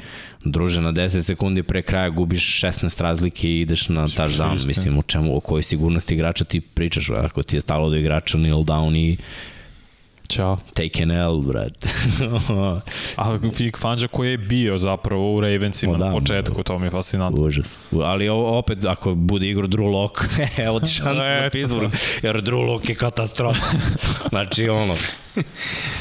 Druže, 0.44 0.81
na 0.81 0.92
10 0.92 1.23
sekundi 1.23 1.62
pre 1.62 1.82
kraja 1.82 2.10
gubiš 2.10 2.62
16 2.62 3.02
razlike 3.02 3.48
i 3.48 3.60
ideš 3.60 3.89
na 3.89 4.06
touchdown. 4.08 4.66
Mislim, 4.66 4.98
u 4.98 5.02
čemu, 5.02 5.36
o 5.36 5.40
kojoj 5.40 5.62
sigurnosti 5.62 6.15
igrača 6.15 6.44
ti 6.44 6.60
pričaš, 6.60 7.10
ako 7.10 7.42
ti 7.42 7.56
je 7.56 7.60
stalo 7.60 7.90
do 7.90 7.97
igrača 7.97 8.39
kneel 8.39 8.65
down 8.65 8.97
i 8.97 9.16
Ćao. 10.28 10.58
Take 10.74 11.02
an 11.02 11.10
L, 11.10 11.40
brate. 11.40 11.88
A 13.16 13.32
Vic 13.32 13.78
Fangio 13.78 14.08
koji 14.08 14.30
je 14.30 14.38
bio 14.38 14.78
zapravo 14.78 15.34
u 15.34 15.40
Ravensima 15.40 15.92
O, 15.92 15.96
da, 15.96 16.05
na 16.05 16.12
početku, 16.12 16.62
to 16.62 16.78
mi 16.78 16.86
je 16.86 16.90
fascinantno. 16.90 17.44
Užas. 17.44 17.78
Ali 17.92 18.28
opet, 18.28 18.84
ako 18.84 19.14
bude 19.14 19.48
igro 19.48 19.66
Drew 19.66 19.90
Lock, 19.90 20.20
evo 20.66 20.80
ti 20.80 20.90
šansa 20.90 21.42
za. 21.42 21.48
Pittsburgh, 21.52 21.94
jer 22.22 22.42
Drew 22.42 22.66
Lock 22.66 22.88
je 22.88 22.94
katastrofa. 22.94 23.66
znači, 24.30 24.68
ono, 24.68 24.94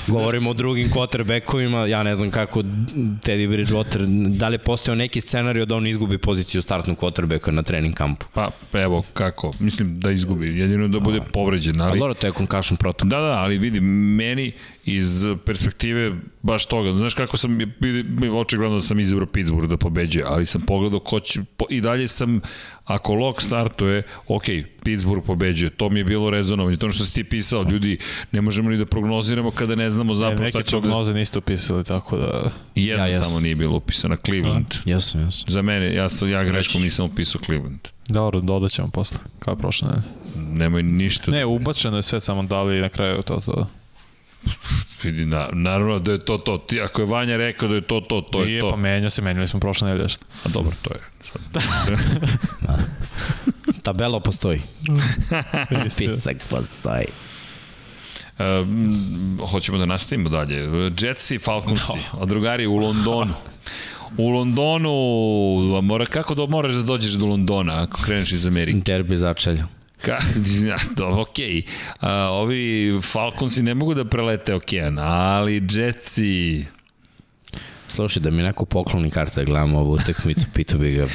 govorimo 0.07 0.49
o 0.49 0.53
drugim 0.53 0.91
quarterbackovima, 0.91 1.85
ja 1.85 2.03
ne 2.03 2.15
znam 2.15 2.31
kako 2.31 2.61
Teddy 2.61 3.49
Bridgewater, 3.49 4.05
da 4.37 4.47
li 4.47 4.53
je 4.53 4.59
postao 4.59 4.95
neki 4.95 5.21
scenarij 5.21 5.65
da 5.65 5.75
on 5.75 5.87
izgubi 5.87 6.17
poziciju 6.17 6.61
startnog 6.61 6.97
quarterbacka 6.97 7.51
na 7.51 7.63
trening 7.63 7.95
kampu. 7.95 8.25
Pa, 8.33 8.49
evo, 8.73 9.03
kako, 9.13 9.53
mislim 9.59 9.99
da 9.99 10.11
izgubi, 10.11 10.59
jedino 10.59 10.87
da 10.87 10.99
bude 10.99 11.19
povređen, 11.33 11.81
Ali 11.81 11.89
ali... 11.89 11.99
dobro, 11.99 12.13
to 12.13 12.27
je 12.27 12.33
concussion 12.33 12.77
protokol. 12.77 13.09
Da, 13.09 13.19
da, 13.19 13.31
ali 13.31 13.57
vidi, 13.57 13.79
meni 14.15 14.51
iz 14.85 15.25
perspektive 15.45 16.15
baš 16.41 16.65
toga, 16.65 16.91
znaš 16.97 17.13
kako 17.13 17.37
sam, 17.37 17.57
očigledno 18.33 18.75
da 18.75 18.81
sam 18.81 18.99
izabrao 18.99 19.27
Pittsburgh 19.27 19.69
da 19.69 19.77
pobeđuje, 19.77 20.25
ali 20.27 20.45
sam 20.45 20.61
pogledao 20.61 20.99
ko 20.99 21.19
će, 21.19 21.41
po, 21.57 21.65
i 21.69 21.81
dalje 21.81 22.07
sam, 22.07 22.41
ako 22.85 23.13
log 23.13 23.41
startuje, 23.41 24.03
ok, 24.27 24.43
Pittsburgh 24.83 25.25
pobeđuje, 25.25 25.69
to 25.69 25.89
mi 25.89 25.99
je 25.99 26.03
bilo 26.03 26.29
rezonovanje, 26.29 26.77
to 26.77 26.85
ono 26.85 26.93
što 26.93 27.05
si 27.05 27.13
ti 27.13 27.23
pisao, 27.23 27.63
ljudi, 27.63 27.97
ne 28.31 28.41
možemo 28.41 28.69
ni 28.69 28.77
da 28.77 28.85
prognoziramo 28.85 29.51
kada 29.51 29.75
ne 29.75 29.89
znamo 29.89 30.13
E, 30.13 30.15
zapravo 30.15 30.35
šta 30.49 30.57
neke 30.57 30.69
će 30.69 30.75
da... 30.75 30.81
prognoze 30.81 31.13
niste 31.13 31.39
upisali, 31.39 31.83
tako 31.83 32.17
da... 32.17 32.51
Jedna 32.75 33.03
Ja, 33.03 33.07
jesam. 33.07 33.23
samo 33.23 33.39
nije 33.39 33.55
bilo 33.55 33.77
upisana, 33.77 34.15
Cleveland. 34.25 34.73
Jesam, 34.85 35.21
jesam. 35.21 35.43
Za 35.47 35.61
mene, 35.61 35.95
ja, 35.95 36.09
sam, 36.09 36.29
ja 36.29 36.43
greškom 36.43 36.81
nisam 36.81 37.05
upisao 37.05 37.41
Cleveland. 37.45 37.79
Dobro, 38.09 38.41
dodat 38.41 38.71
ćemo 38.71 38.87
posle, 38.87 39.17
kao 39.39 39.55
prošle. 39.55 39.87
Ne, 39.89 40.01
Nemoj 40.35 40.83
ništa. 40.83 41.31
ne 41.31 41.45
ubačeno 41.45 41.97
je 41.97 42.03
sve, 42.03 42.19
samo 42.19 42.43
da 42.43 42.63
li 42.63 42.81
na 42.81 42.89
kraju 42.89 43.21
to 43.21 43.41
to. 43.45 43.67
Vidi, 45.03 45.25
na, 45.25 45.49
naravno 45.53 45.99
da 45.99 46.11
je 46.11 46.19
to 46.19 46.37
to. 46.37 46.57
Ti, 46.57 46.81
ako 46.81 47.01
je 47.01 47.05
Vanja 47.05 47.37
rekao 47.37 47.69
da 47.69 47.75
je 47.75 47.81
to 47.81 47.99
to, 48.01 48.21
to 48.21 48.39
je 48.41 48.45
Nije, 48.45 48.59
to. 48.59 48.69
pa 48.69 48.75
menja 48.75 49.09
se, 49.09 49.21
menjali 49.21 49.47
smo 49.47 49.59
prošle 49.59 49.87
nedelje. 49.89 50.09
šta? 50.09 50.25
A 50.45 50.49
dobro, 50.49 50.71
to 50.81 50.93
je. 50.93 50.99
Sad. 51.23 51.41
Tabela 53.83 54.19
postoji. 54.19 54.61
Spisak 55.89 56.37
postoji. 56.49 57.05
Um, 58.39 59.39
hoćemo 59.51 59.77
da 59.77 59.85
nastavimo 59.85 60.29
dalje. 60.29 60.69
Jetsi, 61.01 61.37
Falconsi, 61.37 61.91
no. 62.13 62.19
a 62.21 62.25
drugari 62.25 62.65
u 62.65 62.75
Londonu. 62.75 63.33
U 64.17 64.29
Londonu, 64.29 64.91
mora, 65.81 66.05
kako 66.05 66.35
da 66.35 66.45
moraš 66.45 66.73
da 66.73 66.81
dođeš 66.81 67.11
do 67.11 67.25
Londona 67.25 67.83
ako 67.83 68.01
kreneš 68.01 68.31
iz 68.31 68.47
Amerike? 68.47 68.79
Derbi 68.85 69.17
začelja. 69.17 69.67
Ka, 70.05 70.17
do, 70.97 71.07
ok. 71.07 71.37
A, 71.99 72.11
ovi 72.29 72.99
Falconsi 73.01 73.63
ne 73.63 73.73
mogu 73.73 73.93
da 73.93 74.05
prelete 74.05 74.53
okean, 74.53 74.99
ali 74.99 75.63
Jetsi... 75.71 76.65
Slušaj, 77.87 78.21
da 78.21 78.29
mi 78.31 78.43
neko 78.43 78.65
pokloni 78.65 79.11
karte 79.11 79.35
da 79.39 79.43
gledamo 79.43 79.79
ovu 79.79 79.91
utakmicu, 79.93 80.45
pitao 80.53 80.79
bi 80.79 80.91
ga, 80.91 81.07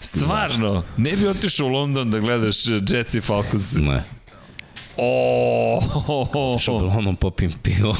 Stvarno, 0.00 0.82
ne 0.96 1.12
bi 1.16 1.28
otišao 1.28 1.66
u 1.66 1.70
London 1.70 2.10
da 2.10 2.18
gledaš 2.18 2.56
Jetsi 2.92 3.20
Falcons. 3.20 3.74
ne, 3.76 4.02
O, 5.00 5.80
što 6.60 6.78
bi 6.78 6.84
onom 6.98 7.16
popim 7.16 7.52
pivo. 7.62 7.96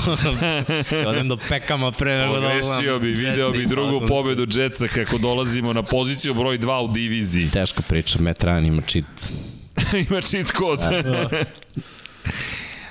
I 1.03 1.07
Odem 1.09 1.29
do 1.29 1.37
pekama 1.49 1.93
pre 1.93 2.19
nego 2.19 2.41
da 2.41 2.49
Pogrešio 2.49 2.99
bi, 2.99 3.09
video 3.09 3.51
bi 3.51 3.67
drugu 3.67 3.91
Falcons. 3.91 4.09
pobedu 4.09 4.61
Jetsa 4.61 4.87
kako 4.87 5.19
dolazimo 5.19 5.73
na 5.73 5.83
poziciju 5.83 6.35
broj 6.35 6.59
2 6.59 6.85
u 6.91 6.93
diviziji. 6.93 7.51
Teška 7.51 7.83
priča, 7.83 8.19
Matt 8.23 8.45
Ryan 8.45 8.67
ima 8.67 8.83
cheat. 8.83 9.05
Ima 10.09 10.21
cheat 10.23 10.53
kod. 10.53 10.81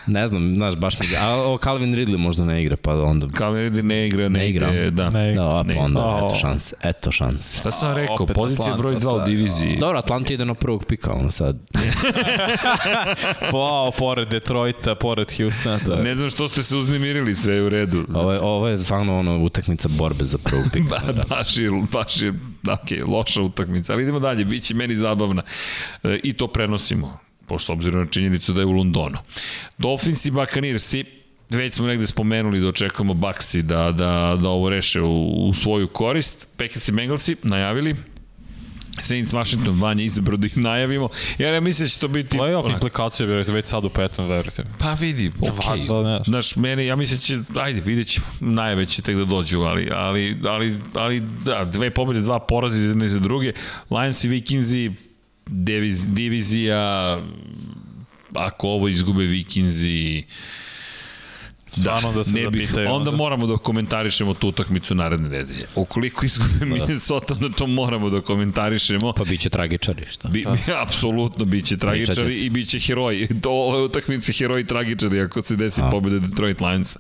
Ne 0.07 0.27
znam, 0.27 0.55
znaš, 0.55 0.75
baš 0.75 0.99
mi... 0.99 1.05
A 1.19 1.35
o 1.35 1.57
Calvin 1.63 1.95
Ridley 1.95 2.17
možda 2.17 2.45
ne 2.45 2.61
igra, 2.61 2.77
pa 2.77 2.93
onda... 3.03 3.27
Kao 3.33 3.53
ne, 3.53 3.69
ne 3.69 4.07
igra, 4.07 4.21
ne, 4.23 4.29
Ne 4.29 4.49
igra. 4.49 4.73
igra. 4.73 4.89
Da. 4.89 5.09
Ne 5.09 5.31
igra. 5.31 5.43
Da, 5.43 5.63
pa 5.73 5.79
onda, 5.79 5.99
O. 6.05 6.27
eto 6.27 6.35
šanse, 6.39 6.75
eto 6.83 7.11
šanse. 7.11 7.57
Šta 7.57 7.71
sam 7.71 7.95
rekao? 7.95 8.15
opet 8.19 8.35
Pozicija 8.35 8.63
Atlanta, 8.63 8.81
broj 8.81 8.95
2 8.95 9.01
to 9.01 9.15
u 9.15 9.25
diviziji. 9.25 9.77
Dobro, 9.79 9.99
Atlanta 9.99 10.33
ide 10.33 10.45
na 10.45 10.53
prvog 10.53 10.85
pika, 10.85 11.13
ono 11.13 11.31
sad. 11.31 11.57
Wow, 13.51 13.91
pored 13.97 14.27
Detroita, 14.29 14.95
pored 14.95 15.27
Houstona, 15.37 15.79
to 15.79 15.93
je... 15.93 16.03
Ne 16.03 16.15
znam 16.15 16.29
što 16.29 16.47
ste 16.47 16.63
se 16.63 16.75
uznemirili, 16.75 17.35
sve 17.35 17.53
je 17.55 17.63
u 17.63 17.69
redu. 17.69 18.05
Ovo 18.13 18.31
je, 18.33 18.39
ovo 18.39 18.67
je 18.67 18.79
stvarno 18.79 19.19
ono 19.19 19.37
utakmica 19.37 19.89
borbe 19.91 20.23
za 20.25 20.37
prvog 20.37 20.65
pika. 20.73 20.85
Ba, 20.89 21.13
baš 21.29 21.57
je, 21.57 21.71
baš 21.91 22.21
je, 22.21 22.33
ok, 22.71 23.07
loša 23.07 23.41
utakmica, 23.41 23.93
ali 23.93 24.03
idemo 24.03 24.19
dalje, 24.19 24.45
bit 24.45 24.63
će 24.63 24.73
meni 24.73 24.95
zabavna. 24.95 25.41
E, 26.03 26.19
I 26.23 26.33
to 26.33 26.47
prenosimo, 26.47 27.17
pošto 27.47 27.73
obzirom 27.73 27.99
na 27.99 28.07
činjenicu 28.07 28.53
da 28.53 28.61
je 28.61 28.65
u 28.65 28.71
Londonu. 28.71 29.17
Dolphins 29.77 30.25
i 30.25 30.31
Buccaneersi, 30.31 31.03
već 31.49 31.73
smo 31.73 31.87
negde 31.87 32.07
spomenuli 32.07 32.59
da 32.59 32.67
očekujemo 32.67 33.13
Baxi 33.13 33.61
da, 33.61 33.91
da, 33.91 34.37
da 34.41 34.49
ovo 34.49 34.69
reše 34.69 35.01
u, 35.01 35.47
u 35.47 35.53
svoju 35.53 35.87
korist. 35.87 36.47
Packers 36.57 36.87
i 36.87 36.91
Bengalsi 36.91 37.35
najavili, 37.43 37.95
Saints 39.01 39.33
Washington 39.33 39.81
Vanja 39.81 40.03
izabrao 40.03 40.37
da 40.37 40.47
ih 40.47 40.57
najavimo. 40.57 41.09
Ja 41.37 41.51
ne 41.51 41.61
mislim 41.61 41.85
da 41.85 41.89
će 41.89 41.99
to 41.99 42.07
biti... 42.07 42.37
Playoff 42.37 42.73
implikacija 42.73 43.27
bi 43.27 43.33
već 43.33 43.65
sad 43.65 43.85
u 43.85 43.89
petom, 43.89 44.27
verujte. 44.27 44.63
Pa 44.79 44.93
vidi, 44.93 45.31
okej. 45.39 45.85
Dva, 45.85 46.01
dva, 46.01 46.03
ne. 46.03 46.23
Znaš, 46.25 46.55
mene, 46.55 46.85
ja 46.85 46.95
mislim 46.95 47.19
da 47.19 47.23
će, 47.23 47.61
ajde, 47.61 47.81
vidjet 47.81 48.07
ćemo, 48.07 48.25
najave 48.39 48.85
će 48.85 49.01
tek 49.01 49.17
da 49.17 49.25
dođu, 49.25 49.61
ali, 49.61 49.89
ali, 49.93 50.37
ali, 50.45 50.79
ali 50.93 51.23
da, 51.45 51.65
dve 51.65 51.89
pobjede, 51.89 52.21
dva 52.21 52.39
poraza 52.39 52.77
iz 52.77 52.87
jedne 52.87 53.05
i 53.05 53.09
za 53.09 53.19
druge. 53.19 53.53
Lions 53.89 54.23
i 54.23 54.27
Vikingsi, 54.27 54.91
diviz, 55.49 56.07
divizija, 56.07 57.17
ako 58.33 58.67
ovo 58.69 58.87
izgube 58.87 59.23
Vikingsi, 59.23 60.23
Stvarno 61.71 62.11
da 62.13 62.23
se 62.23 62.41
ne 62.41 62.49
bih, 62.49 62.67
zapitaju. 62.67 62.91
onda 62.91 63.11
moramo 63.11 63.47
da 63.47 63.57
komentarišemo 63.57 64.33
tu 64.33 64.47
utakmicu 64.47 64.95
naredne 64.95 65.29
nedelje. 65.29 65.65
Ukoliko 65.75 66.25
izgube 66.25 66.65
Minnesota, 66.73 67.33
onda 67.33 67.49
to 67.49 67.67
moramo 67.67 68.09
da 68.09 68.21
komentarišemo. 68.21 69.13
Pa 69.13 69.23
bit 69.23 69.39
će 69.41 69.49
tragičari, 69.49 70.05
šta? 70.11 70.27
Bi, 70.29 70.39
bi, 70.39 70.73
apsolutno 70.85 71.45
biće 71.45 71.77
tragičari 71.77 72.37
i 72.37 72.49
biće 72.49 72.79
heroji. 72.79 73.27
To 73.43 73.51
ove 73.51 73.81
utakmice 73.81 74.33
heroji 74.33 74.63
tragičari 74.65 75.21
ako 75.21 75.41
se 75.41 75.55
desi 75.55 75.81
A. 75.83 75.89
pobjeda 75.89 76.27
Detroit 76.27 76.61
Lions. 76.61 76.97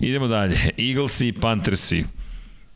Idemo 0.00 0.26
dalje. 0.28 0.58
Eaglesi 0.78 1.28
i 1.28 1.32
Panthersi. 1.32 2.04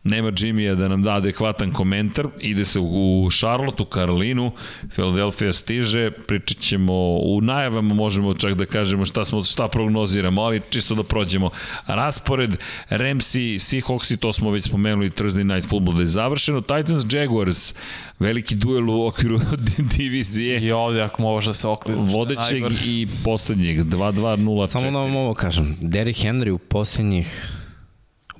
Nema 0.04 0.32
Jimmya 0.36 0.74
da 0.74 0.88
nam 0.88 1.02
da 1.02 1.14
adekvatan 1.14 1.72
komentar. 1.72 2.26
Ide 2.40 2.64
se 2.64 2.80
u 2.80 3.28
Charlotte, 3.38 3.82
u 3.82 3.86
Karolinu. 3.86 4.52
Philadelphia 4.92 5.52
stiže. 5.52 6.10
Pričat 6.10 6.58
ćemo 6.58 6.92
u 7.16 7.40
najavama, 7.40 7.94
možemo 7.94 8.34
čak 8.34 8.54
da 8.54 8.66
kažemo 8.66 9.04
šta, 9.06 9.24
smo, 9.24 9.44
šta 9.44 9.68
prognoziramo, 9.68 10.42
ali 10.42 10.60
čisto 10.70 10.94
da 10.94 11.02
prođemo 11.02 11.50
raspored. 11.86 12.56
Ramsey, 12.90 13.58
Seahawksi, 13.58 14.16
to 14.16 14.32
smo 14.32 14.50
već 14.50 14.64
spomenuli, 14.64 15.10
Thursday 15.10 15.54
Night 15.54 15.68
Football 15.70 15.96
da 15.96 16.02
je 16.02 16.06
završeno. 16.06 16.60
Titans, 16.60 17.04
Jaguars, 17.14 17.74
veliki 18.18 18.54
duel 18.54 18.90
u 18.90 19.06
okviru 19.06 19.40
divizije 19.96 20.60
I 20.62 20.72
ovde 20.72 21.02
ako 21.02 21.22
možeš 21.22 21.46
da 21.46 21.54
se 21.54 21.68
oklizaš. 21.68 22.12
vodećeg 22.12 22.62
i 22.84 23.08
poslednjeg 23.24 23.78
2-2-0 23.84 24.68
Samo 24.68 24.90
da 24.90 24.98
vam 24.98 25.16
ovo 25.16 25.34
kažem. 25.34 25.76
Derrick 25.82 26.20
Henry 26.24 26.50
u 26.50 26.58
poslednjih 26.58 27.48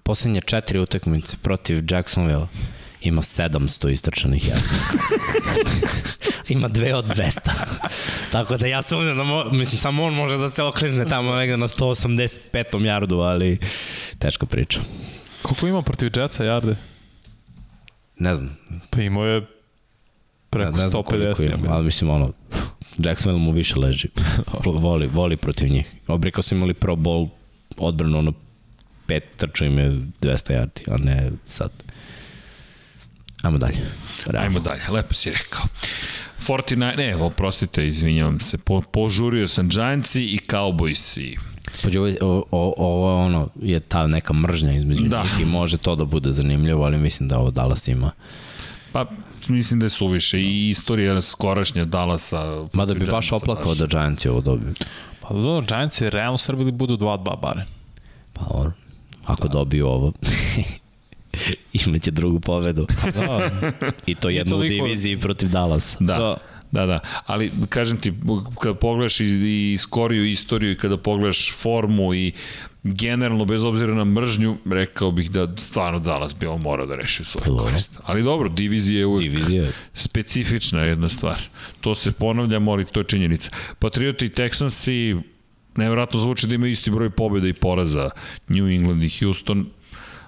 poslednje 0.04 0.40
četiri 0.40 0.78
utakmice 0.78 1.36
protiv 1.42 1.82
Jacksonville 1.90 2.46
ima 3.00 3.22
700 3.22 3.90
istračanih 3.90 4.48
jarda. 4.48 4.68
ima 6.48 6.68
dve 6.68 6.94
od 6.94 7.04
200. 7.04 7.50
Tako 8.32 8.56
da 8.56 8.66
ja 8.66 8.82
sumnjam 8.82 9.16
da 9.16 9.22
mo, 9.22 9.44
mislim 9.44 9.78
samo 9.78 10.04
on 10.04 10.14
može 10.14 10.36
da 10.36 10.50
se 10.50 10.62
oklizne 10.62 11.04
tamo 11.04 11.34
negde 11.34 11.56
na 11.56 11.68
185. 11.68 12.84
jardu, 12.84 13.18
ali 13.18 13.58
teška 14.18 14.46
priča. 14.46 14.80
Koliko 15.42 15.66
ima 15.66 15.82
protiv 15.82 16.10
Jetsa 16.16 16.44
jarde? 16.44 16.76
Ne 18.18 18.34
znam. 18.34 18.56
Pa 18.90 19.00
imao 19.00 19.26
je 19.26 19.46
preko 20.50 20.76
ne, 20.76 20.82
ne 20.82 20.90
znam 20.90 21.02
koliko 21.02 21.42
150. 21.42 21.54
ima, 21.54 21.74
ali 21.74 21.84
mislim 21.84 22.10
ono 22.10 22.32
Jacksonville 22.98 23.44
mu 23.44 23.52
više 23.52 23.78
leži. 23.78 24.08
voli, 24.64 25.06
voli 25.06 25.36
protiv 25.36 25.68
njih. 25.68 25.94
Obrika 26.06 26.42
su 26.42 26.54
imali 26.54 26.74
pro 26.74 26.94
bowl 26.94 27.28
odbranu 27.76 28.18
ono 28.18 28.32
pet 29.06 29.24
trčao 29.36 29.66
im 29.66 29.78
je 29.78 29.90
200 30.20 30.52
yardi, 30.52 30.94
a 30.94 30.96
ne 30.98 31.30
sad. 31.46 31.70
Ajmo 33.42 33.58
dalje. 33.58 33.78
Realno. 34.26 34.46
Ajmo 34.46 34.60
dalje, 34.60 34.82
lepo 34.90 35.14
si 35.14 35.30
rekao. 35.30 35.64
49, 36.46 36.96
ne, 36.96 37.16
oprostite, 37.16 37.88
izvinjavam 37.88 38.40
se, 38.40 38.58
po, 38.58 38.80
požurio 38.80 39.48
sam 39.48 39.68
Giantsi 39.68 40.22
i 40.22 40.38
Cowboysi. 40.48 41.38
Pođe, 41.82 42.00
ovo, 42.00 42.44
ovo, 42.50 42.74
ovo 42.76 43.24
ono, 43.24 43.48
je 43.62 43.80
ta 43.80 44.06
neka 44.06 44.32
mržnja 44.32 44.72
između 44.72 45.02
Da. 45.02 45.08
da. 45.08 45.22
njih 45.22 45.40
i 45.40 45.44
može 45.44 45.76
to 45.76 45.96
da 45.96 46.04
bude 46.04 46.32
zanimljivo, 46.32 46.84
ali 46.84 46.98
mislim 46.98 47.28
da 47.28 47.38
ovo 47.38 47.50
Dallas 47.50 47.88
ima. 47.88 48.10
Pa, 48.92 49.06
mislim 49.48 49.80
da 49.80 49.86
je 49.86 49.90
suviše 49.90 50.40
i 50.40 50.70
istorija 50.70 51.20
skorašnja 51.20 51.84
Dallasa. 51.84 52.66
Mada 52.72 52.94
bi 52.94 53.06
baš 53.06 53.32
oplakao 53.32 53.74
da 53.74 53.86
Giantsi 53.86 54.28
ovo 54.28 54.40
dobiju. 54.40 54.74
Pa 55.20 55.34
dobro, 55.34 55.66
Giants 55.66 56.00
je 56.00 56.10
realno 56.10 56.38
srbili 56.38 56.72
budu 56.72 56.96
2-2 56.96 57.40
bare. 57.40 57.66
Pa 58.32 58.44
dobro. 58.44 58.72
Ako 59.26 59.48
dobiju 59.48 59.86
ovo, 59.86 60.12
imaće 61.86 62.10
drugu 62.10 62.40
pobedu. 62.40 62.86
Da, 63.04 63.50
I 64.06 64.14
to 64.14 64.28
jednu 64.28 64.56
u 64.56 64.58
toliko- 64.58 64.84
diviziji 64.84 65.20
protiv 65.20 65.48
Dallasa. 65.48 65.96
Da. 66.00 66.14
da. 66.14 66.36
Da, 66.70 66.86
da, 66.86 67.00
ali 67.26 67.52
kažem 67.68 67.98
ti, 67.98 68.12
kada 68.60 68.74
pogledaš 68.74 69.20
i, 69.20 69.24
i 69.72 69.78
skoriju 69.78 70.24
istoriju 70.24 70.72
i 70.72 70.76
kada 70.76 70.96
pogledaš 70.96 71.52
formu 71.52 72.14
i 72.14 72.32
generalno, 72.82 73.44
bez 73.44 73.64
obzira 73.64 73.94
na 73.94 74.04
mržnju, 74.04 74.56
rekao 74.66 75.10
bih 75.10 75.30
da 75.30 75.56
stvarno 75.58 75.98
Dallas 75.98 76.34
bi 76.36 76.46
ovo 76.46 76.58
morao 76.58 76.86
da 76.86 76.94
reši 76.94 77.24
svoje 77.24 77.46
Dobro. 77.46 77.64
korist. 77.64 77.90
Ali 78.04 78.22
dobro, 78.22 78.48
divizija 78.48 78.98
je 78.98 79.06
uvijek 79.06 79.32
Divizija. 79.32 79.70
specifična 79.94 80.80
jedna 80.80 81.08
stvar. 81.08 81.40
To 81.80 81.94
se 81.94 82.12
ponavljamo, 82.12 82.72
ali 82.72 82.84
to 82.84 83.00
je 83.00 83.04
činjenica. 83.04 83.50
Patrioti 83.78 84.26
i 84.26 84.30
Texansi, 84.30 85.20
nevjerojatno 85.76 86.20
zvuči 86.20 86.46
da 86.46 86.54
imaju 86.54 86.72
isti 86.72 86.90
broj 86.90 87.10
pobjeda 87.10 87.48
i 87.48 87.52
poraza. 87.52 88.10
New 88.48 88.68
England 88.68 89.02
i 89.02 89.08
Houston, 89.08 89.66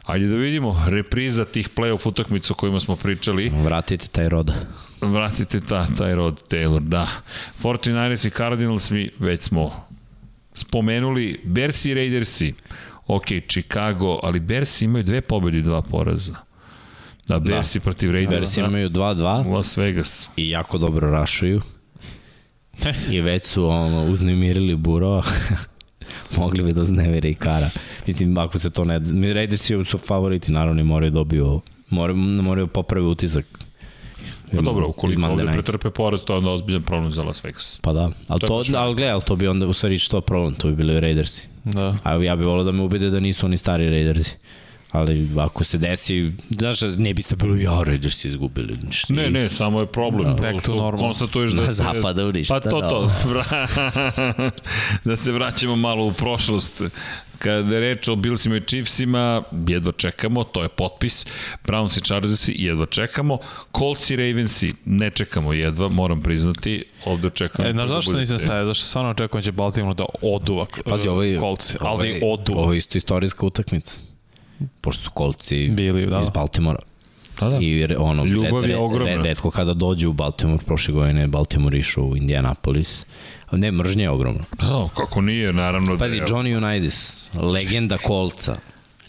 Ajde 0.06 0.26
da 0.26 0.36
vidimo, 0.36 0.84
repriza 0.88 1.44
tih 1.44 1.68
playoff 1.76 2.08
utakmica 2.08 2.52
o 2.52 2.56
kojima 2.56 2.80
smo 2.80 2.96
pričali. 2.96 3.48
Vratite 3.64 4.08
taj 4.08 4.28
roda. 4.28 4.54
Vratite 5.00 5.60
ta, 5.60 5.86
taj 5.98 6.14
rod 6.14 6.48
Taylor, 6.48 6.80
da. 6.80 7.08
49ers 7.62 8.26
i 8.26 8.30
Cardinals 8.30 8.90
mi 8.90 9.10
već 9.18 9.40
smo 9.40 9.86
spomenuli. 10.54 11.40
Bersi 11.44 11.90
i 11.90 11.94
Raidersi. 11.94 12.54
Ok, 13.06 13.26
Chicago, 13.48 14.20
ali 14.22 14.40
Bersi 14.40 14.84
imaju 14.84 15.04
dve 15.04 15.20
pobjede 15.20 15.58
i 15.58 15.62
dva 15.62 15.82
poraza. 15.82 16.34
Da, 17.28 17.38
Bersi 17.38 17.78
da. 17.78 17.82
protiv 17.82 18.10
Raidersa. 18.10 18.40
Bersi 18.40 18.60
imaju 18.60 18.90
2-2 18.90 19.52
Las 19.54 19.76
Vegas. 19.76 20.28
i 20.36 20.50
jako 20.50 20.78
dobro 20.78 21.10
rašuju. 21.10 21.62
I 23.10 23.20
već 23.20 23.44
su 23.44 23.68
ono, 23.68 24.04
uznemirili 24.04 24.76
Burova. 24.76 25.22
Mogli 26.38 26.62
bi 26.62 26.72
da 26.72 26.84
znevere 26.84 27.30
i 27.30 27.34
kara. 27.34 27.70
Mislim, 28.06 28.38
ako 28.38 28.58
se 28.58 28.70
to 28.70 28.84
ne... 28.84 28.98
Mi 28.98 29.32
Raidersi 29.32 29.84
su 29.84 29.98
favoriti, 29.98 30.52
naravno, 30.52 30.80
i 30.80 30.84
moraju 30.84 31.10
dobiju... 31.10 31.60
Moraju, 31.90 32.16
moraju 32.16 32.66
popravi 32.66 33.06
utisak. 33.06 33.46
Pa 34.52 34.60
dobro, 34.60 34.88
ukoliko 34.88 35.26
ovde 35.26 35.44
pretrpe 35.44 35.90
poraz, 35.90 36.22
to 36.24 36.32
je 36.32 36.38
onda 36.38 36.50
ozbiljan 36.50 36.82
problem 36.82 37.12
za 37.12 37.22
Las 37.22 37.44
Vegas. 37.44 37.78
Pa 37.82 37.92
da, 37.92 38.10
ali 38.28 38.40
To 38.40 38.46
to, 38.46 38.62
ali 38.76 38.94
gledaj, 38.94 39.12
ali 39.12 39.22
to 39.22 39.36
bi 39.36 39.48
onda 39.48 39.66
u 39.66 39.72
stvari 39.72 39.98
što 39.98 40.20
problem, 40.20 40.54
to 40.54 40.68
bi 40.68 40.74
bili 40.74 41.00
Raidersi. 41.00 41.48
Da. 41.64 41.96
A 42.02 42.12
ja 42.12 42.36
bih 42.36 42.46
volio 42.46 42.64
da 42.64 42.72
me 42.72 42.82
ubede 42.82 43.10
da 43.10 43.20
nisu 43.20 43.46
oni 43.46 43.56
stari 43.56 43.90
Raidersi. 43.90 44.36
Ali 44.96 45.28
ako 45.36 45.64
se 45.64 45.78
desi, 45.78 46.32
znaš, 46.50 46.80
ne 46.96 47.14
biste 47.14 47.36
bilo 47.36 47.56
ja 47.56 47.82
Raidersi 47.82 48.28
izgubili. 48.28 48.78
Ništa. 48.86 49.14
Ne, 49.14 49.30
ne, 49.30 49.50
samo 49.50 49.80
je 49.80 49.86
problem. 49.86 50.36
Da. 50.36 50.42
Back 50.42 50.64
to 50.64 50.74
normal. 50.74 51.00
Konstatuješ 51.00 51.50
da 51.50 51.56
Na 51.56 51.62
je... 51.62 51.70
zapadu 51.70 52.32
ništa. 52.32 52.60
Pa 52.60 52.70
to, 52.70 52.80
to. 52.80 53.02
da. 53.02 53.30
Vra- 53.30 54.50
da 55.04 55.16
se 55.16 55.32
vraćamo 55.32 55.76
malo 55.76 56.04
u 56.06 56.12
prošlost. 56.12 56.82
Kada 57.38 57.74
je 57.74 57.80
reč 57.80 58.08
o 58.08 58.16
Billsima 58.16 58.56
i 58.56 58.60
Chiefsima, 58.60 59.42
jedva 59.68 59.92
čekamo, 59.92 60.44
to 60.44 60.62
je 60.62 60.68
potpis. 60.68 61.26
Browns 61.66 61.98
i 61.98 62.00
Chargersi, 62.00 62.54
jedva 62.58 62.86
čekamo. 62.86 63.38
Colts 63.78 64.10
i 64.10 64.16
Ravensi, 64.16 64.74
ne 64.84 65.10
čekamo 65.10 65.52
jedva, 65.52 65.88
moram 65.88 66.22
priznati. 66.22 66.84
Ovde 67.04 67.30
čekamo. 67.30 67.68
E, 67.68 67.72
znaš 67.72 67.88
zašto 67.88 68.12
da 68.12 68.18
nisam 68.18 68.38
stavio? 68.38 68.64
Zašto 68.64 68.84
stvarno 68.86 69.10
očekujem 69.10 69.40
da 69.42 69.44
će 69.44 69.52
Baltimore 69.52 69.94
da 69.94 70.04
oduva 70.22 70.66
Pazi, 70.84 71.08
ovo 71.08 71.22
je, 71.22 71.38
kolci, 71.38 71.76
ovo 71.80 71.90
ali 71.90 72.08
je, 72.08 72.20
oduva. 72.24 72.60
Ovo 72.62 72.72
je 72.72 72.78
isto 72.78 72.98
istorijska 72.98 73.46
utakmica. 73.46 73.92
Pošto 74.80 75.02
su 75.02 75.10
kolci 75.10 75.68
Bili, 75.68 76.06
da. 76.06 76.20
iz 76.20 76.28
Baltimora. 76.28 76.78
Da, 77.40 77.48
da. 77.48 77.58
I 77.60 77.94
ono, 77.98 78.24
Ljubav 78.24 78.60
red, 78.60 78.70
je 78.70 78.76
red, 78.76 78.84
ogromna. 78.84 79.16
red, 79.16 79.24
redko 79.24 79.50
kada 79.50 79.74
dođe 79.74 80.08
u 80.08 80.12
Baltimore, 80.12 80.64
prošle 80.66 80.94
godine 80.94 81.26
Baltimore 81.26 81.78
išao 81.78 82.04
u 82.04 82.16
Indianapolis. 82.16 83.06
Ne, 83.52 83.72
mržnja 83.72 84.02
je 84.02 84.10
ogromna. 84.10 84.44
Da, 84.60 84.88
kako 84.96 85.20
nije, 85.20 85.52
naravno. 85.52 85.98
Pazi, 85.98 86.16
da 86.16 86.22
je- 86.22 86.28
Johnny 86.28 86.56
Unitas, 86.56 87.28
legenda 87.34 87.98
kolca, 87.98 88.56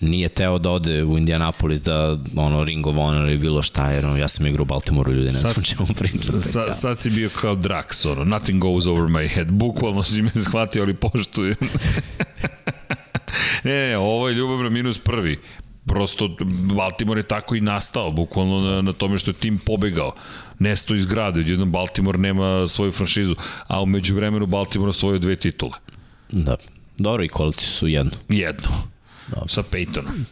nije 0.02 0.30
teo 0.30 0.58
da 0.58 0.70
ode 0.72 1.04
u 1.04 1.18
Indianapolis 1.18 1.82
da 1.82 2.18
ono 2.36 2.64
Ring 2.64 2.88
of 2.88 2.96
Honor 2.96 3.30
ili 3.30 3.38
bilo 3.38 3.62
šta, 3.62 3.92
jer 3.92 4.06
ono, 4.06 4.18
ja 4.18 4.28
sam 4.28 4.46
igrao 4.48 4.62
u 4.62 4.66
Baltimoreu, 4.66 5.14
ljudi, 5.14 5.32
ne 5.32 5.40
znam 5.40 5.54
čemu 5.64 5.88
pričate. 5.98 6.42
Sa, 6.54 6.74
sad 6.74 7.00
si 7.00 7.10
bio 7.10 7.30
kao 7.42 7.56
Drax, 7.56 8.12
ono, 8.12 8.24
nothing 8.26 8.62
goes 8.62 8.86
over 8.86 9.04
my 9.04 9.30
head. 9.30 9.48
Bukvalno 9.48 10.04
si 10.04 10.22
me 10.22 10.32
shvatio, 10.44 10.82
ali 10.84 10.94
poštujem. 10.94 11.56
ne, 13.64 13.88
ne, 13.88 13.98
ovo 13.98 14.28
je 14.28 14.34
ljubav 14.34 14.64
na 14.64 14.70
minus 14.70 15.00
prvi. 15.00 15.38
Prosto 15.86 16.30
Baltimore 16.76 17.20
je 17.20 17.28
tako 17.28 17.56
i 17.56 17.62
nastao, 17.62 18.12
bukvalno 18.12 18.62
na, 18.62 18.82
na 18.82 18.94
tome 18.94 19.18
što 19.18 19.32
je 19.32 19.36
tim 19.36 19.58
pobegao. 19.58 20.16
Nesto 20.60 20.96
iz 20.96 21.06
grada, 21.06 21.40
odjednom 21.40 21.72
Baltimore 21.72 22.18
nema 22.18 22.68
svoju 22.68 22.92
franšizu, 22.92 23.36
a 23.68 23.82
umeđu 23.82 24.16
vremenu 24.16 24.46
Baltimore 24.46 24.90
osvojio 24.90 25.20
dve 25.20 25.36
titule. 25.36 25.74
Da. 26.32 26.56
Dobro, 26.98 27.24
i 27.24 27.28
kolci 27.28 27.66
su 27.66 27.88
jedno. 27.88 28.12
Jedno. 28.30 28.70
Sa 29.48 29.64
Peytonom. 29.64 30.24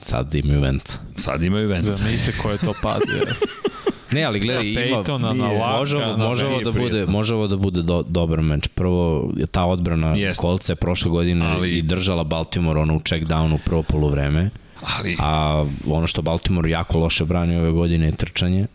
Sad 0.00 0.34
imaju 0.34 0.60
venca. 0.60 0.98
Sad 1.16 1.42
imaju 1.42 1.68
Vence. 1.68 1.92
Zamisli 1.92 2.32
ko 2.42 2.50
je 2.50 2.58
to 2.58 2.74
pad. 2.82 3.00
Ne, 4.10 4.24
ali 4.24 4.40
gledaj, 4.40 4.64
ima, 4.64 4.80
Peytona 4.80 5.32
na 5.32 5.44
Laka, 5.48 5.78
može, 5.78 5.96
ovo, 5.96 6.06
na 6.08 6.16
može, 6.18 6.46
ovo 6.46 6.52
meni 6.52 6.64
da 6.64 6.70
je 6.70 6.74
bude, 6.74 6.90
prijatno. 6.90 7.12
može 7.12 7.34
ovo 7.34 7.46
da 7.46 7.56
bude 7.56 7.82
do, 7.82 8.02
dobar 8.02 8.40
meč. 8.40 8.68
Prvo, 8.68 9.32
ta 9.50 9.64
odbrana 9.64 10.08
Jeste. 10.08 10.40
kolca 10.40 10.72
je 10.72 10.76
prošle 10.76 11.10
godine 11.10 11.46
Ali- 11.46 11.70
i 11.70 11.82
držala 11.82 12.24
Baltimore 12.24 12.80
ono 12.80 12.96
u 12.96 13.00
check 13.00 13.24
downu 13.24 13.54
u 13.54 13.60
prvo 13.64 13.82
polovreme. 13.82 14.50
Ali, 14.90 15.16
A 15.20 15.64
ono 15.86 16.06
što 16.06 16.22
Baltimore 16.22 16.70
jako 16.70 16.98
loše 16.98 17.24
brani 17.24 17.56
ove 17.56 17.70
godine 17.70 18.06
je 18.06 18.12
trčanje. 18.12 18.66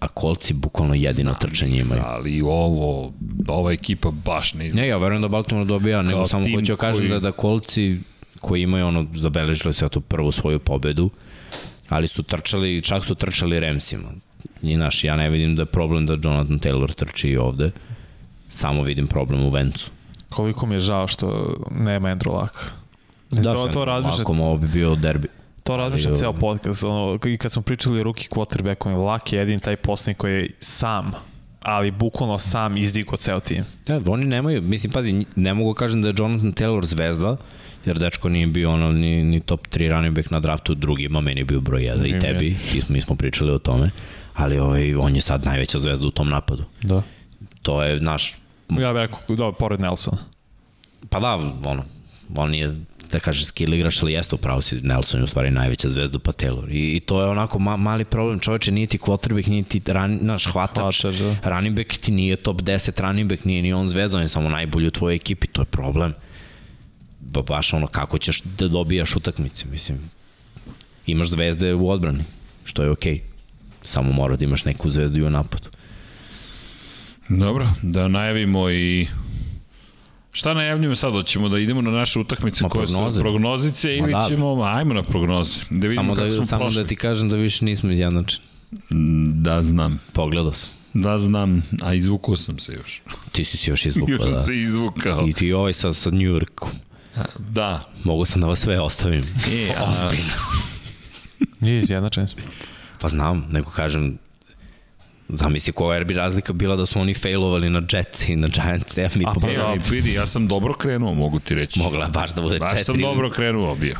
A 0.00 0.08
kolci 0.08 0.54
bukvalno 0.54 0.94
jedino 0.94 1.34
trčanje 1.34 1.76
imaju. 1.78 2.02
ali 2.06 2.40
ovo, 2.42 3.12
ova 3.48 3.72
ekipa 3.72 4.10
baš 4.24 4.54
ne 4.54 4.66
izgleda. 4.66 4.82
Ne, 4.82 4.88
ja 4.88 4.96
verujem 4.96 5.22
da 5.22 5.28
Baltimore 5.28 5.66
dobija, 5.66 6.02
nego 6.02 6.26
samo 6.26 6.44
hoću 6.54 6.72
da 6.72 6.76
kažem 6.76 6.98
koji- 6.98 7.08
da, 7.10 7.18
da 7.20 7.32
kolci 7.32 7.98
koji 8.40 8.62
imaju 8.62 8.86
ono, 8.86 9.06
zabeležili 9.14 9.74
sve 9.74 9.88
tu 9.88 10.00
prvu 10.00 10.32
svoju 10.32 10.58
pobedu, 10.58 11.10
ali 11.90 12.08
su 12.08 12.22
trčali, 12.22 12.82
čak 12.82 13.04
su 13.04 13.14
trčali 13.14 13.60
Remsima. 13.60 14.08
I 14.62 14.76
naš, 14.76 15.04
ja 15.04 15.16
ne 15.16 15.30
vidim 15.30 15.56
da 15.56 15.62
je 15.62 15.66
problem 15.66 16.06
da 16.06 16.12
Jonathan 16.12 16.58
Taylor 16.58 16.94
trči 16.94 17.28
i 17.28 17.36
ovde, 17.36 17.70
samo 18.50 18.82
vidim 18.82 19.06
problem 19.06 19.42
u 19.42 19.50
Vencu. 19.50 19.90
Koliko 20.28 20.66
mi 20.66 20.74
je 20.74 20.80
žao 20.80 21.06
što 21.06 21.56
nema 21.70 22.08
Andrew 22.08 22.40
Luck. 22.40 22.54
Da, 23.30 23.54
to, 23.54 23.68
to 23.68 23.84
razmišljam, 23.84 24.20
Ako 24.20 24.32
ovo 24.32 24.56
bi 24.56 24.68
bio 24.68 24.94
derbi. 24.94 25.28
to 25.62 25.76
razmišljam 25.76 26.16
ceo 26.16 26.32
podcast. 26.32 26.84
Ono, 26.84 27.18
i 27.26 27.36
kad 27.36 27.52
smo 27.52 27.62
pričali 27.62 28.00
o 28.00 28.02
rookie 28.02 28.28
quarterbacku, 28.28 29.12
Luck 29.12 29.32
je 29.32 29.38
jedin 29.38 29.60
taj 29.60 29.76
poslednji 29.76 30.14
koji 30.14 30.32
je 30.32 30.50
sam 30.60 31.12
ali 31.62 31.90
bukvalno 31.90 32.38
sam 32.38 32.76
izdigo 32.76 33.16
ceo 33.16 33.40
tim. 33.40 33.64
Da, 33.86 34.00
oni 34.06 34.24
nemaju, 34.24 34.62
mislim, 34.62 34.92
pazi, 34.92 35.24
ne 35.36 35.54
mogu 35.54 35.74
kažem 35.74 36.02
da 36.02 36.08
je 36.08 36.14
Jonathan 36.18 36.52
Taylor 36.52 36.84
zvezda, 36.84 37.36
jer 37.84 37.98
dečko 37.98 38.28
nije 38.28 38.46
bio 38.46 38.70
ono, 38.72 38.92
ni, 38.92 39.24
ni 39.24 39.40
top 39.40 39.66
3 39.68 39.90
running 39.90 40.14
back 40.16 40.30
na 40.30 40.40
draftu, 40.40 40.74
drugima 40.74 41.20
meni 41.20 41.40
je 41.40 41.44
bio 41.44 41.60
broj 41.60 41.80
1 41.82 42.16
i 42.16 42.20
tebi, 42.20 42.56
ti 42.72 42.82
mi 42.88 43.00
smo 43.00 43.14
pričali 43.16 43.52
o 43.52 43.58
tome, 43.58 43.90
ali 44.34 44.58
ovaj, 44.58 44.94
on 44.94 45.14
je 45.14 45.20
sad 45.20 45.44
najveća 45.44 45.78
zvezda 45.78 46.06
u 46.06 46.10
tom 46.10 46.28
napadu. 46.28 46.64
Da. 46.82 47.02
To 47.62 47.82
je 47.82 48.00
naš, 48.00 48.34
Ja 48.70 48.92
bih 48.92 49.00
rekao, 49.00 49.36
da, 49.36 49.52
pored 49.52 49.80
Nelsona. 49.80 50.18
pa 51.08 51.20
da, 51.20 51.34
ono, 51.64 51.84
on 52.36 52.54
je, 52.54 52.74
da 53.12 53.18
kaže, 53.18 53.44
skill 53.44 53.74
igrač, 53.74 54.02
ali 54.02 54.12
jeste 54.12 54.34
upravo 54.34 54.62
si, 54.62 54.80
Nelson 54.80 55.20
je 55.20 55.24
u 55.24 55.26
stvari 55.26 55.50
najveća 55.50 55.88
zvezda, 55.88 56.18
pa 56.18 56.32
Taylor. 56.32 56.70
I, 56.70 56.96
i 56.96 57.00
to 57.00 57.22
je 57.22 57.28
onako 57.28 57.58
ma, 57.58 57.76
mali 57.76 58.04
problem, 58.04 58.38
čoveče, 58.40 58.72
nije 58.72 58.86
ti 58.86 58.98
quarterback, 58.98 59.48
nije 59.48 59.62
ti 59.62 59.82
ran, 59.86 60.18
naš 60.22 60.46
hvatač, 60.46 61.02
Hvatač, 61.02 61.18
da. 61.20 61.50
running 61.50 61.76
back 61.76 61.96
ti 62.00 62.12
nije 62.12 62.36
top 62.36 62.62
10 62.62 63.00
running 63.00 63.30
back, 63.30 63.44
nije 63.44 63.62
ni 63.62 63.72
on 63.72 63.88
zvezda, 63.88 64.16
on 64.16 64.22
je 64.22 64.28
samo 64.28 64.48
najbolji 64.48 64.86
u 64.86 64.90
tvojoj 64.90 65.16
ekipi, 65.16 65.46
to 65.46 65.62
je 65.62 65.66
problem. 65.66 66.14
Ba, 67.30 67.42
baš 67.42 67.72
ono, 67.74 67.86
kako 67.86 68.18
ćeš 68.18 68.42
da 68.42 68.68
dobijaš 68.68 69.16
utakmice, 69.16 69.66
mislim. 69.70 69.98
Imaš 71.06 71.28
zvezde 71.28 71.74
u 71.74 71.90
odbrani, 71.90 72.24
što 72.64 72.82
je 72.82 72.90
okej. 72.90 73.14
Okay. 73.14 73.20
Samo 73.82 74.12
mora 74.12 74.36
da 74.36 74.44
imaš 74.44 74.64
neku 74.64 74.90
zvezdu 74.90 75.18
i 75.18 75.22
u 75.22 75.30
napadu. 75.30 75.68
Dobro, 77.28 77.68
da 77.82 78.08
najavimo 78.08 78.70
i 78.70 79.06
Šta 80.32 80.54
najavljujemo 80.54 80.94
sad? 80.94 81.12
Hoćemo 81.12 81.48
da 81.48 81.58
idemo 81.58 81.82
na 81.82 81.90
naše 81.90 82.18
utakmice 82.18 82.64
Ma, 82.64 82.68
koje 82.68 82.86
prognoze. 82.86 83.16
su 83.16 83.20
prognozice 83.20 83.96
ili 83.96 84.12
Ma, 84.12 84.20
da. 84.20 84.28
ćemo, 84.28 84.62
ajmo 84.62 84.94
na 84.94 85.02
prognoze. 85.02 85.64
Da 85.70 85.86
vidimo 85.88 86.14
Samo 86.14 86.26
da, 86.26 86.32
smo 86.32 86.44
samo 86.44 86.64
prošli. 86.64 86.82
da 86.82 86.88
ti 86.88 86.96
kažem 86.96 87.28
da 87.28 87.36
više 87.36 87.64
nismo 87.64 87.90
izjednačeni. 87.90 88.44
Da 89.34 89.62
znam, 89.62 89.98
Pogledao 90.12 90.52
sam. 90.52 90.78
da 90.94 91.18
znam, 91.18 91.62
a 91.82 91.94
izvukao 91.94 92.36
sam 92.36 92.58
se 92.58 92.72
još. 92.72 93.02
Ti 93.32 93.44
si 93.44 93.56
se 93.56 93.70
još 93.70 93.86
izvukao, 93.86 94.14
Još 94.26 94.30
da. 94.30 94.40
se 94.40 94.56
izvukao. 94.56 95.28
I 95.28 95.32
ti 95.32 95.52
ovaj 95.52 95.72
sa, 95.72 95.92
sa 95.92 96.10
New 96.10 96.20
Yorkom. 96.22 96.70
Da. 97.38 97.80
Mogu 98.04 98.24
sam 98.24 98.40
da 98.40 98.46
vas 98.46 98.58
sve 98.60 98.80
ostavim. 98.80 99.24
E, 99.52 99.74
a, 99.78 99.92
Ozbiljno. 99.92 100.32
Nije 101.60 101.82
izjednačen 101.82 102.28
smo. 102.28 102.42
Pa 103.00 103.08
znam, 103.08 103.46
nego 103.50 103.70
kažem, 103.70 104.18
zamisli 105.32 105.72
koja 105.72 106.04
bi 106.04 106.14
razlika 106.14 106.52
bila 106.52 106.76
da 106.76 106.86
su 106.86 107.00
oni 107.00 107.14
failovali 107.14 107.70
na 107.70 107.82
Jets 107.92 108.28
i 108.28 108.36
na 108.36 108.48
Giants, 108.48 108.98
a 108.98 109.08
mi 109.14 109.24
A, 109.26 109.32
pa 109.40 109.50
e, 109.50 109.56
ali 109.56 109.80
vidi, 109.90 110.12
ja 110.12 110.26
sam 110.26 110.48
dobro 110.48 110.74
krenuo, 110.74 111.14
mogu 111.14 111.40
ti 111.40 111.54
reći. 111.54 111.80
Mogla 111.80 112.04
je 112.04 112.10
baš 112.10 112.34
da 112.34 112.42
bude 112.42 112.58
Baš 112.58 112.70
četiri. 112.70 112.84
sam 112.84 112.98
dobro 112.98 113.30
krenuo 113.30 113.74
bio. 113.74 113.96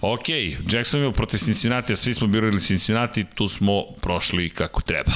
Ok, 0.00 0.28
Jacksonville 0.72 1.12
protiv 1.12 1.38
Cincinnati, 1.38 1.92
a 1.92 1.96
svi 1.96 2.14
smo 2.14 2.26
birali 2.26 2.60
Cincinnati, 2.60 3.24
tu 3.34 3.48
smo 3.48 3.82
prošli 4.02 4.50
kako 4.50 4.80
treba. 4.80 5.12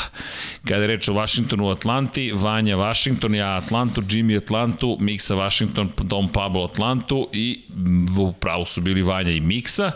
Kada 0.65 0.81
je 0.81 0.87
reč 0.87 1.09
o 1.09 1.13
Washingtonu 1.13 1.67
u 1.67 1.71
Atlanti, 1.71 2.33
Vanja 2.35 2.77
Washington, 2.77 3.35
ja 3.35 3.57
Atlantu, 3.57 4.03
Jimmy 4.03 4.37
Atlantu, 4.37 4.97
Miksa 5.01 5.35
Washington, 5.35 5.91
Dom 6.03 6.29
Pablo 6.33 6.65
Atlantu 6.65 7.29
i 7.33 7.63
u 8.19 8.33
pravu 8.33 8.65
su 8.65 8.81
bili 8.81 9.03
Vanja 9.03 9.31
i 9.31 9.41
Miksa. 9.41 9.93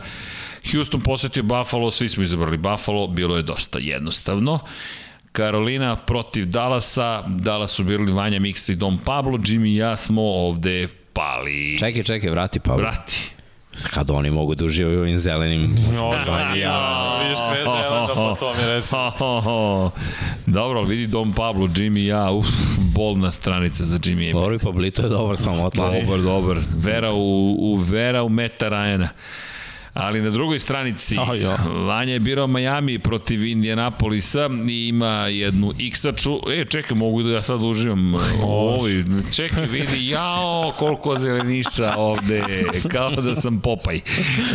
Houston 0.72 1.00
posetio 1.00 1.42
Buffalo, 1.42 1.90
svi 1.90 2.08
smo 2.08 2.22
izabrali 2.22 2.56
Buffalo, 2.58 3.06
bilo 3.06 3.36
je 3.36 3.42
dosta 3.42 3.78
jednostavno. 3.78 4.58
Karolina 5.32 5.96
protiv 5.96 6.46
Dallasa, 6.46 7.22
Dallas 7.28 7.70
su 7.70 7.84
birali 7.84 8.12
Vanja 8.12 8.40
Miksa 8.40 8.72
i 8.72 8.76
Dom 8.76 8.98
Pablo, 9.04 9.38
Jimmy 9.38 9.68
i 9.68 9.76
ja 9.76 9.96
smo 9.96 10.22
ovde 10.22 10.88
pali. 11.12 11.78
Čekaj, 11.78 12.02
čekaj, 12.02 12.30
vrati 12.30 12.60
Pavle. 12.60 12.82
Vrati. 12.82 13.30
Kad 13.94 14.10
oni 14.10 14.30
mogu 14.30 14.54
da 14.54 14.64
uživaju 14.64 14.98
u 14.98 15.00
ovim 15.00 15.16
zelenim 15.16 15.60
Može, 16.00 16.30
ja. 16.60 17.18
Vidiš 17.22 17.38
sve 17.38 17.56
zeleno, 17.64 18.06
pa 18.14 18.40
to 18.40 18.54
mi 18.54 18.66
reci. 18.66 18.96
Dobro, 20.46 20.82
vidi 20.82 21.06
Dom 21.06 21.32
Pablo, 21.32 21.66
Jimmy 21.66 21.98
i 21.98 22.06
ja, 22.06 22.30
uf, 22.30 22.46
bolna 22.94 23.30
stranica 23.30 23.84
za 23.84 23.98
Jimmy. 23.98 24.32
Dobro 24.32 24.54
i 24.54 24.58
Pablito 24.58 25.02
je 25.02 25.08
dobar 25.08 25.36
s 25.36 25.44
nama 25.44 25.66
Atlanti. 25.66 26.06
Dobar, 26.06 26.20
dobar. 26.20 26.58
Vera 26.76 27.12
u, 27.12 27.56
u 27.58 27.76
Vera 27.76 28.22
u 28.22 28.28
Meta 28.28 28.66
Ryana. 28.66 29.08
Ali 29.94 30.20
na 30.20 30.30
drugoj 30.30 30.58
stranici 30.58 31.16
Oh, 31.18 31.40
ja. 31.40 31.56
Vanja 31.86 32.12
je 32.12 32.20
birao 32.20 32.46
Miami 32.46 32.98
protiv 32.98 33.46
Indianapolisa 33.46 34.48
i 34.68 34.88
ima 34.88 35.06
jednu 35.26 35.72
X-aču. 35.80 36.40
E, 36.50 36.64
čekaj, 36.64 36.96
mogu 36.96 37.22
da 37.22 37.30
ja 37.30 37.42
sad 37.42 37.62
uživam 37.62 38.14
ovi. 38.42 39.04
Čekaj, 39.32 39.66
vidi, 39.66 40.08
jao, 40.08 40.72
koliko 40.78 41.16
zeleniša 41.18 41.94
ovde, 41.96 42.44
kao 42.88 43.10
da 43.10 43.34
sam 43.34 43.60
Popaj. 43.60 43.98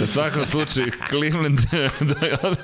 U 0.04 0.08
svakom 0.08 0.46
slučaju, 0.46 0.92
Cleveland 1.10 1.60
da 2.12 2.26
je 2.26 2.38
od- 2.44 2.58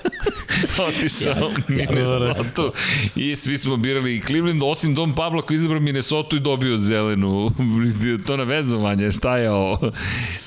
otišao 0.80 1.52
Minnesota 1.68 2.70
i 3.16 3.36
svi 3.36 3.58
smo 3.58 3.78
birali 3.78 4.22
Cleveland, 4.28 4.62
osim 4.64 4.96
Dom 4.96 5.16
Pablo 5.16 5.42
koji 5.42 5.56
izabrao 5.56 5.80
Minnesota 5.82 6.36
i 6.36 6.40
dobio 6.40 6.78
zelenu. 6.78 7.52
to 8.28 8.38
na 8.38 8.44
vezu, 8.44 8.80
Vanja, 8.80 9.12
šta 9.12 9.38
je 9.38 9.52
ovo? 9.52 9.92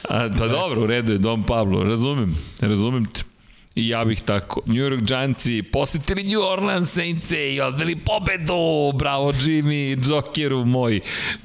A, 0.08 0.28
pa 0.38 0.46
dobro, 0.48 0.82
u 0.82 0.86
redu 0.86 1.12
je 1.12 1.18
Dom 1.18 1.42
Pablo, 1.42 1.84
razumem, 1.84 2.13
razumem 2.60 3.06
te. 3.06 3.33
I 3.74 3.88
ja 3.88 4.04
bih 4.04 4.20
tako. 4.20 4.60
New 4.66 4.76
York 4.76 5.06
Giantsi 5.06 5.62
posetili 5.62 6.22
New 6.22 6.40
Orleans 6.40 6.92
Saints 6.92 7.30
i 7.30 7.60
odveli 7.60 7.96
pobedu. 7.96 8.92
Bravo 8.98 9.32
Jimmy, 9.32 10.10
Jokeru 10.10 10.64
moj. 10.64 11.00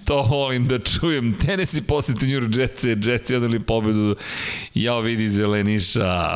To 0.06 0.22
volim 0.22 0.68
da 0.68 0.80
čujem. 0.80 1.34
Tennessee 1.34 1.82
poseti 1.82 2.28
New 2.28 2.42
York 2.42 2.58
Jetsi, 2.58 2.96
Jetsi 3.10 3.36
odveli 3.36 3.60
pobedu. 3.60 4.16
Ja 4.74 5.00
vidi 5.00 5.30
zeleniša. 5.30 6.30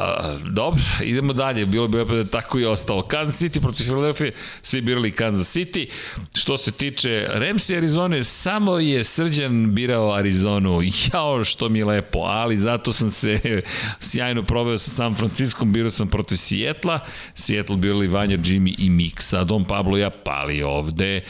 Dobro, 0.51 0.81
idemo 1.03 1.33
dalje. 1.33 1.65
Bilo 1.65 1.87
bi 1.87 1.99
opet 1.99 2.15
da 2.15 2.25
tako 2.25 2.59
i 2.59 2.65
ostalo. 2.65 3.01
Kansas 3.01 3.41
City 3.41 3.61
protiv 3.61 3.83
Philadelphia, 3.83 4.31
svi 4.61 4.81
birali 4.81 5.11
Kansas 5.11 5.57
City. 5.57 5.89
Što 6.35 6.57
se 6.57 6.71
tiče 6.71 7.27
Ramsey 7.35 7.77
Arizone, 7.77 8.23
samo 8.23 8.79
je 8.79 9.03
Srđan 9.03 9.75
birao 9.75 10.13
Arizonu. 10.13 10.81
Jao, 11.13 11.43
što 11.43 11.69
mi 11.69 11.79
je 11.79 11.85
lepo, 11.85 12.19
ali 12.19 12.57
zato 12.57 12.93
sam 12.93 13.09
se 13.09 13.61
sjajno 13.99 14.43
proveo 14.43 14.77
sa 14.77 14.91
San 14.91 15.15
Franciskom, 15.15 15.73
birao 15.83 15.91
sam 15.91 16.07
protiv 16.07 16.35
Sijetla, 16.35 16.99
Seattle 17.35 17.77
birali 17.77 18.07
Vanja, 18.07 18.37
Jimmy 18.37 18.75
i 18.77 18.89
Miksa, 18.89 19.43
Don 19.43 19.65
Pablo 19.65 19.97
ja 19.97 20.09
pali 20.09 20.63
ovde, 20.63 21.21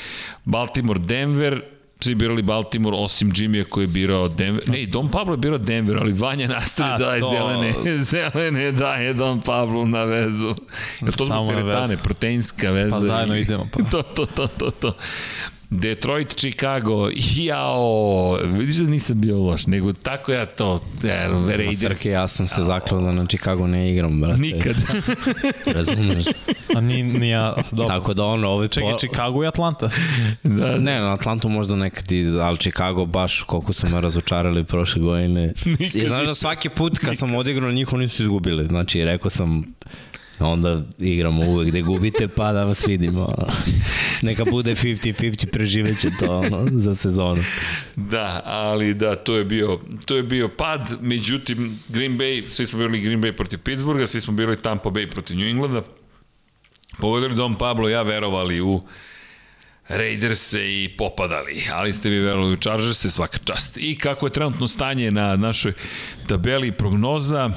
Baltimore, 0.45 0.99
Denver, 0.99 1.61
svi 1.99 2.15
birali 2.15 2.41
Baltimore, 2.41 2.98
osim 2.98 3.32
Jimmy 3.32 3.64
koji 3.64 3.83
je 3.83 3.88
birao 3.88 4.27
Denver. 4.27 4.69
Ne, 4.69 4.85
Don 4.85 5.09
Pablo 5.11 5.33
je 5.33 5.38
birao 5.38 5.57
Denver, 5.57 5.98
ali 5.98 6.14
Vanja 6.14 6.48
nastavi 6.48 6.93
A, 6.93 6.98
daje 6.98 7.22
to- 7.22 7.30
zelene, 7.30 7.73
zelene 8.14 8.72
daje 8.72 9.14
Don 9.14 9.41
Pablo 9.41 9.85
na 9.85 10.03
vezu. 10.03 10.56
Je 11.01 11.11
to 11.11 11.25
zbog 11.25 11.48
teretane, 11.49 11.98
proteinska 11.98 12.72
veza? 12.72 12.95
Pa 12.95 13.01
zajedno 13.01 13.38
idemo, 13.38 13.67
pa. 13.73 13.83
to, 13.91 14.03
to, 14.03 14.25
to, 14.25 14.48
to, 14.48 14.72
to. 14.72 14.93
Detroit, 15.80 16.35
Chicago, 16.35 17.10
jao, 17.35 18.38
vidiš 18.43 18.76
da 18.76 18.90
nisam 18.90 19.22
bio 19.22 19.38
loš, 19.38 19.68
nego 19.68 19.93
tako 19.93 20.32
ja 20.32 20.45
to, 20.45 20.80
ja, 21.03 21.27
Raiders, 21.48 21.80
Srke, 21.80 22.10
ja 22.10 22.27
sam 22.27 22.48
se 22.48 22.64
zaklao 22.64 23.02
da 23.02 23.11
na 23.11 23.26
Chicago 23.26 23.68
ne 23.68 23.92
igram, 23.92 24.22
brate. 24.22 24.40
nikad. 24.40 24.76
Razumeš? 25.76 26.26
A 26.76 26.82
ni, 26.82 27.03
ni 27.03 27.30
ja, 27.30 27.53
dobro. 27.72 27.95
Tako 27.95 28.14
da 28.14 28.24
ono, 28.24 28.50
ovi... 28.50 28.69
Čekaj, 28.69 28.92
po- 28.92 28.98
Chicago 28.98 29.43
i 29.43 29.48
Atlanta. 29.48 29.90
da, 30.43 30.77
Ne, 30.77 31.00
na 31.00 31.14
Atlantu 31.14 31.50
možda 31.50 31.76
nekad 31.76 32.11
i, 32.11 32.26
ali 32.42 32.58
Chicago 32.58 33.06
baš 33.06 33.42
koliko 33.42 33.74
su 33.74 33.88
me 33.90 34.02
razočarali 34.02 34.64
prošle 34.64 35.02
godine. 35.02 35.53
I 35.93 36.06
znaš 36.08 36.27
da 36.27 36.35
svaki 36.35 36.69
put 36.69 37.00
kad 37.00 37.18
sam 37.18 37.35
odigrao 37.35 37.72
njih 37.72 37.93
oni 37.93 38.08
su 38.08 38.24
izgubili. 38.24 38.68
Znači 38.68 39.03
rekao 39.03 39.30
sam 39.30 39.74
onda 40.48 40.82
igramo 41.00 41.42
uvek 41.50 41.68
gde 41.68 41.82
gubite 41.82 42.28
pa 42.28 42.52
da 42.52 42.64
vas 42.64 42.88
vidimo. 42.88 43.34
Neka 44.22 44.46
bude 44.46 44.76
50-50 44.76 45.46
preživeće 45.52 46.10
to 46.20 46.40
ono, 46.40 46.68
za 46.72 46.96
sezonu. 46.96 47.44
Da, 47.96 48.42
ali 48.46 48.94
da, 48.94 49.16
to 49.16 49.36
je 49.36 49.46
bio, 49.46 49.80
to 50.06 50.16
je 50.16 50.24
bio 50.24 50.48
pad, 50.48 50.98
međutim, 51.02 51.80
Green 51.90 52.18
Bay, 52.18 52.50
svi 52.50 52.66
smo 52.66 52.80
birali 52.80 53.00
Green 53.00 53.22
Bay 53.22 53.32
protiv 53.32 53.60
Pittsburgha, 53.60 54.08
svi 54.08 54.22
smo 54.22 54.34
birali 54.34 54.62
Tampa 54.62 54.90
Bay 54.90 55.12
protiv 55.12 55.38
New 55.38 55.48
Englanda, 55.48 55.82
pogodili 57.00 57.36
Dom 57.36 57.56
Pablo, 57.56 57.90
ja 57.90 58.02
verovali 58.02 58.62
u 58.62 58.82
Raiderse 59.88 60.60
i 60.60 60.90
popadali, 60.98 61.64
ali 61.74 61.94
ste 61.94 62.10
vi 62.10 62.20
verovali 62.20 62.54
u 62.54 62.58
Chargerse, 62.58 63.10
svaka 63.10 63.38
čast. 63.38 63.78
I 63.78 63.98
kako 63.98 64.26
je 64.26 64.32
trenutno 64.32 64.68
stanje 64.68 65.12
na 65.12 65.36
našoj 65.36 65.74
tabeli 66.28 66.72
prognoza, 66.72 67.50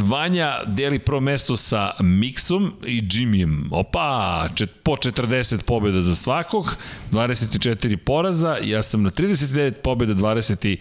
Vanja 0.00 0.58
deli 0.66 0.98
prvo 0.98 1.20
mesto 1.20 1.56
sa 1.56 1.92
Mixom 2.00 2.72
i 2.86 3.02
Jimmyem. 3.02 3.68
Opa, 3.70 4.48
čet, 4.54 4.70
po 4.82 4.92
40 4.92 5.62
pobjeda 5.64 6.02
za 6.02 6.14
svakog, 6.14 6.76
24 7.12 7.96
poraza, 7.96 8.56
ja 8.62 8.82
sam 8.82 9.02
na 9.02 9.10
39 9.10 9.72
pobjeda, 9.72 10.14
20 10.14 10.68
i... 10.68 10.78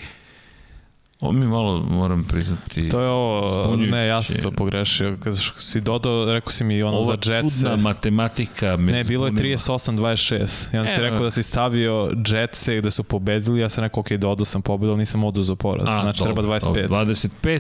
Ovo 1.19 1.31
mi 1.31 1.48
malo 1.48 1.80
moram 1.80 2.23
priznati... 2.23 2.89
To 2.89 3.01
je 3.01 3.09
ovo, 3.09 3.64
Zbunjujuće. 3.64 3.91
ne, 3.91 4.07
ja 4.07 4.23
sam 4.23 4.41
to 4.41 4.51
pogrešio. 4.51 5.17
Kad 5.19 5.33
si 5.57 5.81
dodao, 5.81 6.33
rekao 6.33 6.51
si 6.51 6.64
mi 6.64 6.83
ono 6.83 6.98
Ova 6.98 7.06
za 7.06 7.33
Jetsa. 7.33 7.59
čudna 7.59 7.75
matematika 7.75 8.77
me 8.77 8.91
Ne, 8.91 9.03
bilo 9.03 9.25
je 9.25 9.31
zbunila. 9.31 9.57
38-26. 9.57 10.75
I 10.75 10.77
onda 10.77 10.91
si 10.91 10.99
E, 10.99 11.03
rekao 11.03 11.23
da 11.23 11.31
si 11.31 11.43
stavio 11.43 12.11
Jetse 12.27 12.77
gde 12.77 12.91
su 12.91 13.03
pobedili, 13.03 13.59
ja 13.59 13.69
sam 13.69 13.83
rekao, 13.83 14.01
ok, 14.01 14.11
dodao 14.11 14.45
sam 14.45 14.61
pobedu, 14.61 14.98
nisam 14.98 15.23
oduzao 15.23 15.56
poraz. 15.56 15.88
A, 15.88 16.01
znači, 16.01 16.19
dobro, 16.19 16.33
treba 16.33 16.49
25. 16.49 16.88
dobro, 16.88 17.06
25. 17.06 17.59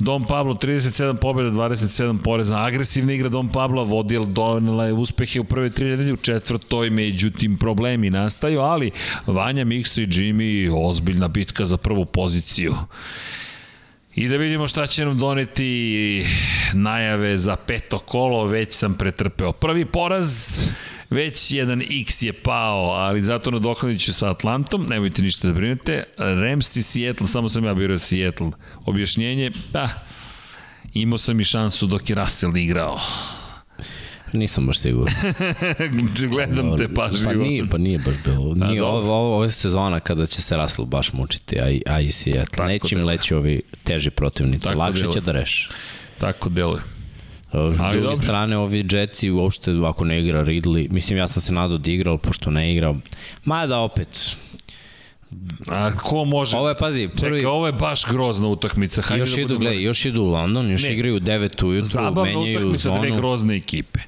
Dom 0.00 0.24
Pablo 0.24 0.54
37 0.54 1.16
pobjeda, 1.16 1.50
27 1.50 2.22
poreza. 2.22 2.62
Agresivna 2.62 3.12
igra 3.12 3.28
Dom 3.28 3.48
Pablo 3.48 3.84
vodila, 3.84 4.24
donela 4.24 4.84
je 4.84 4.92
uspehe 4.92 5.40
u 5.40 5.44
prve 5.44 5.70
tri 5.70 5.84
nedelje, 5.84 6.12
u 6.12 6.16
četvrtoj 6.16 6.90
međutim 6.90 7.58
problemi 7.58 8.10
nastaju, 8.10 8.60
ali 8.60 8.90
Vanja, 9.26 9.64
Miksa 9.64 10.02
i 10.02 10.06
Jimmy 10.06 10.72
ozbiljna 10.76 11.28
bitka 11.28 11.64
za 11.64 11.76
prvu 11.76 12.04
poziciju. 12.04 12.74
I 14.14 14.28
da 14.28 14.36
vidimo 14.36 14.68
šta 14.68 14.86
će 14.86 15.04
nam 15.04 15.18
doneti 15.18 16.26
najave 16.72 17.38
za 17.38 17.56
peto 17.56 17.98
kolo, 17.98 18.44
već 18.44 18.72
sam 18.72 18.94
pretrpeo 18.94 19.52
prvi 19.52 19.84
poraz, 19.84 20.58
već 21.10 21.50
jedan 21.50 21.82
X 21.82 22.22
je 22.22 22.32
pao, 22.32 22.90
ali 22.90 23.22
zato 23.22 23.50
nadoknadit 23.50 24.00
ću 24.00 24.12
sa 24.12 24.30
Atlantom, 24.30 24.86
nemojte 24.88 25.22
ništa 25.22 25.48
da 25.48 25.54
brinete. 25.54 26.04
Rams 26.18 26.76
i 26.76 26.82
Seattle, 26.82 27.26
samo 27.26 27.48
sam 27.48 27.64
ja 27.64 27.74
birao 27.74 27.98
Seattle. 27.98 28.50
Objašnjenje, 28.86 29.50
da, 29.72 30.04
imao 30.94 31.18
sam 31.18 31.40
i 31.40 31.44
šansu 31.44 31.86
dok 31.86 32.10
je 32.10 32.16
Russell 32.16 32.56
igrao. 32.56 33.00
Nisam 34.32 34.66
baš 34.66 34.78
siguran. 34.78 35.14
Gledam 36.30 36.76
te 36.76 36.88
pažljivo. 36.94 37.32
Pa 37.32 37.38
nije, 37.38 37.66
pa 37.70 37.78
nije 37.78 37.98
baš 37.98 38.14
bilo. 38.24 38.54
Nije, 38.54 38.80
dobro. 38.80 38.86
ovo, 38.86 39.14
ovo, 39.14 39.34
ovo 39.34 39.44
je 39.44 39.50
sezona 39.50 40.00
kada 40.00 40.26
će 40.26 40.42
se 40.42 40.56
Russell 40.56 40.86
baš 40.86 41.12
mučiti, 41.12 41.60
a, 41.60 41.92
a 41.94 42.00
i 42.00 42.12
Seattle. 42.12 42.66
Neće 42.66 42.94
im 42.94 43.04
leći 43.04 43.34
ovi 43.34 43.62
teži 43.84 44.10
protivnici. 44.10 44.64
Tako 44.64 44.78
Lakše 44.78 45.06
će 45.12 45.20
da 45.20 45.32
reše. 45.32 45.68
Tako 46.18 46.48
deluje. 46.48 46.99
S 47.50 47.76
druge 47.76 48.00
dobro. 48.00 48.16
strane, 48.16 48.56
ovi 48.56 48.86
Jetsi 48.90 49.30
uopšte 49.30 49.70
ako 49.86 50.04
ne 50.04 50.20
igra 50.20 50.44
Ridley, 50.44 50.90
mislim 50.90 51.18
ja 51.18 51.28
sam 51.28 51.42
se 51.42 51.52
nadao 51.52 51.78
da 51.78 51.90
igra, 51.90 52.10
ali 52.10 52.18
pošto 52.18 52.50
ne 52.50 52.72
igra, 52.72 52.94
mada 53.44 53.78
opet, 53.78 54.36
A 55.68 55.92
ko 55.92 56.24
može? 56.24 56.56
ovo 56.56 56.68
je, 56.68 56.78
pazi, 56.78 57.08
prvi, 57.08 57.38
Čekaj, 57.38 57.44
ovo 57.46 57.66
je 57.66 57.72
baš 57.72 58.06
grozna 58.06 58.48
utakmica. 58.48 59.02
Hajde 59.02 59.22
još 59.22 59.34
da 59.34 59.40
idu, 59.40 59.58
gledaj, 59.58 59.82
još 59.82 60.04
idu 60.04 60.22
u 60.22 60.26
London, 60.26 60.70
još 60.70 60.82
Ne. 60.82 60.92
igraju 60.94 61.16
u 61.16 61.20
9 61.20 61.64
ujutru, 61.64 61.84
Zabavna 61.86 62.22
menjaju 62.22 62.58
utakmica 62.58 62.90
dve 62.90 63.08
zonu. 63.08 63.16
grozne 63.16 63.56
ekipe. 63.56 63.98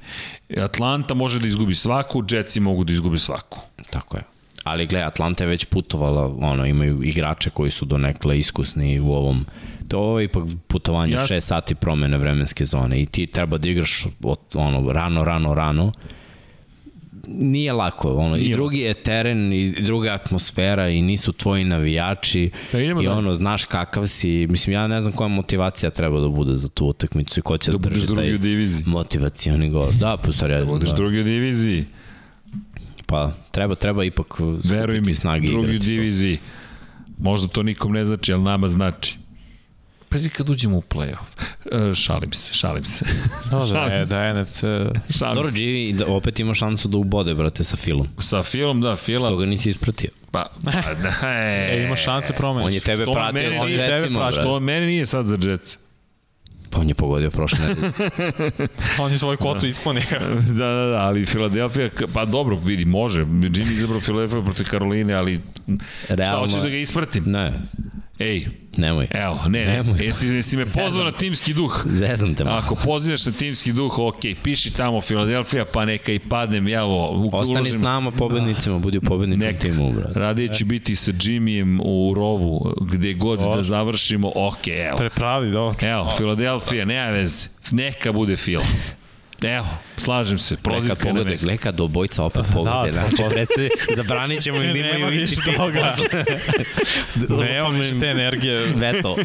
Atlanta 0.57 1.15
može 1.15 1.41
da 1.41 1.47
izgubi 1.47 1.75
svaku, 1.75 2.23
Jetsi 2.31 2.61
mogu 2.61 2.85
da 2.85 2.93
izgubi 2.93 3.19
svaku. 3.19 3.61
Tako 3.91 4.17
je. 4.17 4.23
Ali 4.65 4.87
gle, 4.87 5.01
Atlanta 5.01 5.45
je 5.45 5.49
već 5.49 5.65
putovala, 5.65 6.35
ono, 6.41 6.67
imaju 6.67 7.03
igrače 7.03 7.51
koji 7.51 7.71
su 7.71 7.85
donekle 7.85 8.39
iskusni 8.39 9.01
u 9.01 9.13
ovom 9.13 9.47
to 9.93 10.19
je 10.19 10.25
ipak 10.25 10.43
putovanje 10.69 11.13
Jasno. 11.13 11.37
6 11.37 11.41
sati 11.43 11.75
promene 11.75 12.19
vremenske 12.19 12.65
zone 12.65 13.03
i 13.03 13.07
ti 13.07 13.27
treba 13.27 13.59
da 13.59 13.69
igraš 13.69 14.07
od, 14.23 14.39
ono, 14.55 14.93
rano, 14.93 15.25
rano, 15.25 15.55
rano. 15.55 15.93
Nije 17.29 17.73
lako, 17.73 18.11
ono, 18.11 18.37
Nije 18.37 18.47
i 18.47 18.53
drugi 18.53 18.79
je 18.79 18.95
teren 18.95 19.53
i 19.53 19.71
druga 19.73 20.13
atmosfera 20.13 20.89
i 20.89 21.03
nisu 21.03 21.33
tvoji 21.33 21.65
navijači 21.65 22.51
Da, 22.73 22.81
i 22.81 22.87
dalje. 22.87 23.11
ono, 23.11 23.35
znaš 23.35 23.65
kakav 23.65 24.07
si, 24.07 24.47
mislim, 24.47 24.73
ja 24.73 24.87
ne 24.87 25.01
znam 25.01 25.13
koja 25.13 25.29
motivacija 25.29 25.91
treba 25.91 26.21
da 26.21 26.29
bude 26.29 26.55
za 26.55 26.69
tu 26.69 26.87
utakmicu 26.87 27.41
i 27.41 27.45
ko 27.45 27.59
će 27.59 27.71
da, 27.71 27.73
Da 27.73 27.79
budeš 27.79 27.95
drži 27.95 28.07
drugi 28.07 28.21
taj 28.21 28.35
u 28.35 28.39
diviziji. 28.39 28.85
motivacioni 28.87 29.71
gol. 29.71 29.91
Da, 29.93 30.17
po 30.17 30.33
stvari, 30.33 30.55
Da 30.55 30.65
budeš 30.65 30.89
da, 30.89 30.97
drugi 30.97 31.21
u 31.21 31.25
diviziji. 31.25 31.85
pa 33.07 33.33
treba, 33.51 33.75
treba 33.75 34.05
ipak 34.05 34.27
Veruj 34.65 34.95
mi, 34.95 35.01
skupiti 35.01 35.15
snage 35.17 35.47
i 35.47 35.51
drugi 35.51 35.65
u 35.65 35.69
igrati 35.69 35.87
to. 35.87 35.93
diviziji. 35.93 36.39
Možda 37.19 37.49
to 37.49 37.63
nikom 37.63 37.93
ne 37.93 38.05
znači, 38.05 38.33
ali 38.33 38.43
nama 38.43 38.69
znači. 38.69 39.19
Pazi 40.13 40.29
kad 40.31 40.49
uđemo 40.49 40.77
u 40.77 40.83
playoff. 40.83 41.27
E, 41.91 41.95
šalim 41.95 42.33
se, 42.33 42.55
šalim 42.55 42.85
se. 42.85 43.05
No, 43.53 43.59
da, 43.59 43.67
Šalim 43.67 43.93
je, 43.93 44.07
se. 44.07 44.15
da 44.15 44.43
NFC... 44.43 44.61
Šalim 45.19 45.35
Dobro, 45.35 45.53
se. 45.53 45.59
Jimmy 45.59 45.97
da, 45.97 46.07
opet 46.07 46.41
ima 46.41 46.55
šansu 46.55 46.89
da 46.89 46.99
ubode, 46.99 47.35
brate, 47.35 47.65
sa 47.65 47.77
Filom. 47.77 48.07
Sa 48.19 48.43
Filom, 48.43 48.81
da, 48.81 48.97
Fila. 48.97 49.29
To 49.29 49.37
ga 49.37 49.47
nisi 49.47 49.71
ispratio. 49.71 50.11
Pa, 50.31 50.47
pa 50.65 50.95
da, 50.95 51.29
e, 51.29 51.69
E, 51.73 51.85
ima 51.87 51.97
šanse 51.97 52.33
promeniš. 52.33 52.67
On 52.67 52.73
je 52.73 52.81
tebe 52.81 53.03
Što 53.03 53.13
pratio 53.13 53.53
sa 53.53 53.59
pratio? 53.59 54.19
brate. 54.19 54.43
To 54.43 54.61
meni 54.61 54.87
nije 54.87 55.07
sad 55.07 55.27
za 55.27 55.51
Jets. 55.51 55.77
Pa 56.71 56.81
on 56.81 56.89
je 56.89 56.95
pogodio 56.95 57.31
prošle 57.31 57.59
nedelje. 57.59 57.93
On 59.03 59.13
je 59.13 59.19
svoju 59.19 59.37
kvotu 59.37 59.67
ispunio. 59.67 60.03
da, 60.59 60.67
da, 60.67 60.87
da, 60.87 60.97
ali 60.97 61.27
Filadelfija, 61.27 61.89
pa 62.15 62.25
dobro, 62.25 62.57
vidi, 62.57 62.85
može. 62.85 63.21
Jimmy 63.25 63.73
izabrao 63.73 64.01
Filadelfiju 64.01 64.45
protiv 64.45 64.67
Karoline, 64.71 65.15
ali 65.15 65.41
šta, 66.05 66.15
Realno, 66.15 66.45
hoćeš 66.45 66.61
da 66.61 66.69
ga 66.69 66.77
ispratim? 66.77 67.25
ne, 67.27 67.53
Ej, 68.23 68.47
nemoj. 68.77 69.07
evo, 69.11 69.39
ne, 69.47 69.65
ne, 69.67 69.77
Nemoj. 69.77 70.01
jesi, 70.01 70.27
jesi 70.27 70.57
me 70.57 70.65
pozvao 70.67 71.05
na 71.05 71.13
timski 71.13 71.55
duh. 71.55 71.85
Zezam 71.87 72.35
te 72.35 72.45
malo. 72.45 72.57
Ako 72.57 72.75
pozivaš 72.77 73.27
na 73.27 73.33
timski 73.33 73.73
duh, 73.73 73.99
ok, 73.99 74.15
piši 74.43 74.71
tamo 74.73 75.01
Filadelfija, 75.01 75.65
pa 75.65 75.85
neka 75.85 76.13
i 76.13 76.19
padnem, 76.21 76.69
evo, 76.69 77.11
u- 77.13 77.31
Ostani 77.33 77.59
uložim- 77.61 77.73
s 77.73 77.79
nama 77.79 78.11
pobednicima, 78.11 78.79
budi 78.79 78.99
u 78.99 79.03
pobedničkom 79.03 79.47
Neka. 79.47 79.59
timu, 79.61 79.93
brate. 79.93 80.19
Radije 80.19 80.49
ću 80.51 80.65
biti 80.65 80.97
sa 80.97 81.13
Jimmyjem 81.13 81.81
u 81.81 82.15
rovu, 82.15 82.75
gde 82.83 83.13
god 83.15 83.39
Dobro. 83.39 83.57
da 83.57 83.63
završimo, 83.63 84.33
ok, 84.35 84.67
evo. 84.69 84.97
Prepravi, 84.99 85.51
dobro. 85.51 85.89
Evo, 85.89 86.11
Filadelfija, 86.19 86.85
nema 86.85 87.11
veze. 87.11 87.49
Neka 87.71 88.13
bude 88.13 88.37
Fila. 88.37 88.65
Evo, 89.45 89.67
slažem 89.97 90.39
se, 90.39 90.57
prozivka 90.57 91.05
na 91.05 91.11
pogode, 91.11 91.31
mestu. 91.31 91.47
gleda 91.47 91.63
kad 91.63 91.81
obojca 91.81 92.25
opet 92.25 92.45
pogode. 92.55 92.91
Da, 92.91 92.93
znači, 92.93 93.17
prestani, 93.31 93.69
zabranit 93.97 94.43
ćemo 94.43 94.63
im 94.63 94.73
da 94.73 94.79
imaju 94.79 95.07
više 95.07 95.25
isti 95.25 95.45
tim 95.45 95.55
toga. 95.55 95.95
posle. 95.97 96.25
Nema 97.47 97.69
više 97.69 97.99
te 98.01 98.07
energije. 98.17 98.67
Veto. 98.75 99.17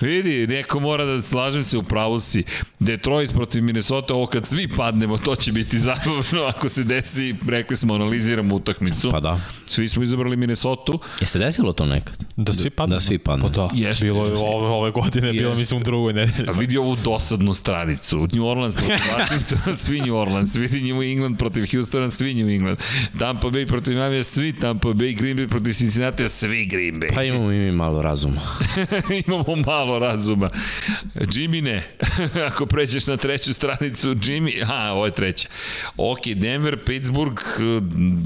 Vidi, 0.00 0.46
neko 0.46 0.80
mora 0.80 1.04
da 1.04 1.22
slažem 1.22 1.64
se, 1.64 1.78
u 1.78 1.82
pravu 1.82 2.20
si. 2.20 2.44
Detroit 2.78 3.32
protiv 3.32 3.64
Minnesota, 3.64 4.14
ovo 4.14 4.26
kad 4.26 4.46
svi 4.46 4.68
padnemo, 4.68 5.18
to 5.18 5.36
će 5.36 5.52
biti 5.52 5.78
zabavno. 5.78 6.42
Ako 6.48 6.68
se 6.68 6.84
desi, 6.84 7.34
rekli 7.48 7.76
smo, 7.76 7.94
analiziramo 7.94 8.54
utakmicu. 8.54 9.10
Pa 9.10 9.20
da. 9.20 9.40
Svi 9.66 9.88
smo 9.88 10.02
izabrali 10.02 10.36
Minnesota. 10.36 10.92
Je 11.20 11.26
se 11.26 11.38
desilo 11.38 11.72
to 11.72 11.86
nekad? 11.86 12.14
Da 12.36 12.52
svi 12.52 12.70
padnu. 12.70 12.94
Da 12.94 13.00
svi 13.00 13.18
padnu. 13.18 13.44
Pa 13.44 13.50
da. 13.50 13.68
Jeste, 13.74 14.04
bilo 14.04 14.24
je 14.24 14.30
jeste. 14.30 14.46
ove, 14.48 14.68
ove 14.68 14.90
godine, 14.90 15.32
bilo 15.32 15.48
Jeste. 15.48 15.58
mislim 15.58 15.80
u 15.80 15.84
drugoj 15.84 16.12
nedelji. 16.12 16.48
A 16.48 16.52
vidi 16.52 16.76
ovu 16.78 16.96
dosadnu 17.04 17.54
stranicu. 17.54 18.28
New 18.32 18.46
Orleans 18.46 18.74
protiv 18.74 19.53
Washingtona, 19.54 19.74
svi 19.84 20.00
New 20.00 20.16
Orleans. 20.16 20.56
Vidi 20.56 20.92
New 20.92 21.02
England 21.02 21.38
protiv 21.38 21.66
Houstona, 21.72 22.10
svi 22.10 22.34
New 22.34 22.48
England. 22.48 22.78
Tampa 23.18 23.48
Bay 23.48 23.66
protiv 23.68 23.96
Miami, 23.96 24.24
svi 24.24 24.52
Tampa 24.52 24.88
Bay. 24.88 25.16
Green 25.16 25.36
Bay 25.36 25.48
protiv 25.48 25.72
Cincinnati, 25.72 26.28
svi 26.28 26.66
Green 26.66 27.00
Bay. 27.00 27.14
Pa 27.14 27.22
imamo 27.22 27.52
i 27.52 27.58
mi 27.58 27.72
malo 27.72 28.02
razuma. 28.02 28.40
Imamo 29.26 29.56
malo 29.66 29.98
razuma. 29.98 30.50
Jimmy 31.14 31.62
ne. 31.62 31.82
Ako 32.48 32.66
pređeš 32.66 33.06
na 33.06 33.16
treću 33.16 33.54
stranicu, 33.54 34.08
Jimmy, 34.14 34.64
a, 34.66 34.92
ovo 34.92 35.06
je 35.06 35.12
treća. 35.12 35.48
Ok, 35.96 36.20
Denver, 36.36 36.84
Pittsburgh, 36.84 37.40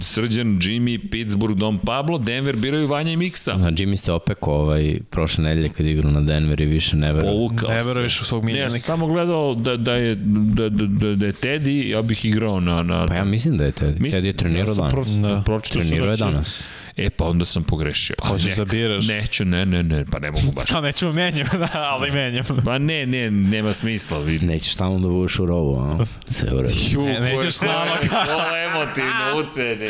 Srđan, 0.00 0.46
Jimmy, 0.46 1.10
Pittsburgh, 1.10 1.58
Dom 1.58 1.78
Pablo, 1.78 2.18
Denver 2.18 2.56
biraju 2.56 2.88
Vanja 2.88 3.12
i 3.12 3.16
Miksa. 3.16 3.50
A 3.52 3.70
Jimmy 3.70 3.96
se 3.96 4.12
opekao 4.12 4.54
ovaj, 4.54 4.98
prošle 5.10 5.44
nedelje 5.44 5.68
kad 5.68 5.86
igrao 5.86 6.10
na 6.12 6.20
Denver 6.20 6.60
i 6.60 6.64
više 6.64 6.96
ne. 6.96 7.20
Povukao 7.20 7.70
Ne 7.70 7.82
veruješ 7.84 8.20
u 8.20 8.24
svog 8.24 8.44
Ne, 8.44 8.50
ja 8.50 8.56
sam 8.56 8.64
miljenika. 8.66 8.86
samo 8.86 9.06
gledao 9.06 9.54
da, 9.54 9.76
da, 9.76 9.92
je, 9.94 10.14
da, 10.24 10.68
da, 10.68 10.86
da, 10.86 11.14
da 11.18 11.26
je 11.26 11.32
Teddy, 11.32 11.88
ja 11.88 12.02
bih 12.02 12.24
igrao 12.24 12.60
na... 12.60 12.82
na 12.82 13.06
Pa 13.06 13.14
ja 13.14 13.24
mislim 13.24 13.56
da 13.56 13.64
je 13.64 13.72
Teddy. 13.72 14.00
Mi- 14.00 14.10
Teddy 14.10 14.24
je 14.24 14.32
trenirao 14.32 14.68
ja 14.68 14.74
danas. 14.74 14.92
Pro, 14.92 15.04
Da. 15.04 15.42
pročitao 15.42 15.80
sam 15.80 15.88
Trenirao 15.88 16.06
je 16.06 16.16
da 16.16 16.24
danas. 16.24 16.62
E, 16.96 17.10
pa 17.10 17.24
onda 17.24 17.44
sam 17.44 17.62
pogrešio. 17.64 18.16
A 18.22 18.28
Hoćeš 18.28 18.56
da 18.56 18.64
biraš? 18.64 19.06
Neću, 19.08 19.44
ne, 19.44 19.66
ne, 19.66 19.82
ne, 19.82 20.04
pa 20.04 20.18
ne 20.18 20.30
mogu 20.30 20.52
baš. 20.52 20.70
Pa 20.72 20.80
nećemo 20.80 21.12
menjam, 21.12 21.46
da, 21.52 21.68
ali 21.74 22.10
menjam. 22.10 22.44
Pa 22.64 22.78
ne, 22.78 23.06
ne, 23.06 23.30
nema 23.30 23.72
smisla. 23.72 24.18
Vidi. 24.18 24.46
Nećeš 24.46 24.76
tamo 24.76 24.98
da 24.98 25.08
budeš 25.08 25.38
u 25.38 25.46
rovu, 25.46 25.76
a? 25.76 26.04
Sve 26.26 26.48
u 26.48 26.58
redu. 26.58 26.74
Ju, 26.90 27.02
Ne, 27.02 27.20
nećeš 27.20 27.54
s 27.54 27.60
nama. 27.62 27.96
Ovo 28.34 28.56
emotivno 28.58 29.48
ucene. 29.50 29.88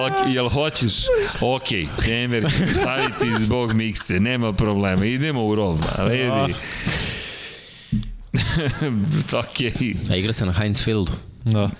Ok, 0.00 0.26
jel 0.28 0.48
hoćeš? 0.48 0.92
Ok, 1.42 1.68
Denver 2.06 2.44
staviti 2.72 3.32
zbog 3.34 3.72
mikse, 3.72 4.20
nema 4.20 4.52
problema. 4.52 5.04
Idemo 5.06 5.44
u 5.44 5.54
rov, 5.54 5.78
a 5.96 6.04
vidi. 6.04 6.54
ok, 9.34 9.60
A 10.10 10.16
igra 10.16 10.32
se 10.32 10.46
na 10.46 10.52
Heinz 10.52 10.84
Fieldu. 10.84 11.12
Da. 11.44 11.70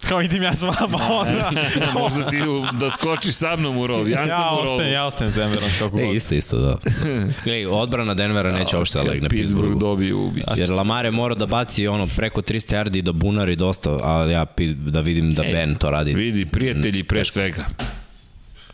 Kao 0.00 0.22
idem 0.22 0.42
ja 0.42 0.52
s 0.52 0.62
vama, 0.62 0.98
onda. 1.10 1.50
možda 1.94 2.30
ti 2.30 2.36
u- 2.38 2.66
da 2.72 2.90
skočiš 2.90 3.34
sa 3.34 3.56
mnom 3.56 3.78
u 3.78 3.86
rov. 3.86 4.08
Ja, 4.08 4.20
Ja 4.20 4.26
sam 4.28 4.54
u 4.54 4.56
rovu. 4.56 4.70
ostajem, 4.70 4.92
ja 4.92 5.04
ostajem 5.04 5.32
s 5.32 5.36
Denverom 5.36 5.68
kako 5.78 6.00
E, 6.00 6.14
isto, 6.14 6.34
isto, 6.34 6.58
da. 6.58 6.76
Gledaj, 7.44 7.66
odbrana 7.66 8.14
Denvera 8.14 8.52
neće 8.52 8.76
uopšte 8.76 8.98
da 8.98 9.04
legne 9.04 9.28
Pittsburghu. 9.28 9.78
dobije 9.78 10.14
ubi. 10.14 10.42
Jer 10.56 10.70
Lamar 10.70 11.04
je 11.04 11.10
mora 11.10 11.34
da 11.34 11.46
baci 11.46 11.86
ono 11.86 12.06
preko 12.06 12.42
300 12.42 12.54
yardi 12.74 12.96
i 12.96 13.02
da 13.02 13.12
bunari 13.12 13.56
dosta, 13.56 13.90
a 14.04 14.24
ja 14.24 14.46
da 14.66 15.00
vidim 15.00 15.34
da 15.34 15.44
Ej, 15.44 15.52
Ben 15.52 15.74
to 15.74 15.90
radi. 15.90 16.14
Vidi, 16.14 16.44
prijatelji 16.44 17.04
pre 17.04 17.24
svega. 17.24 17.64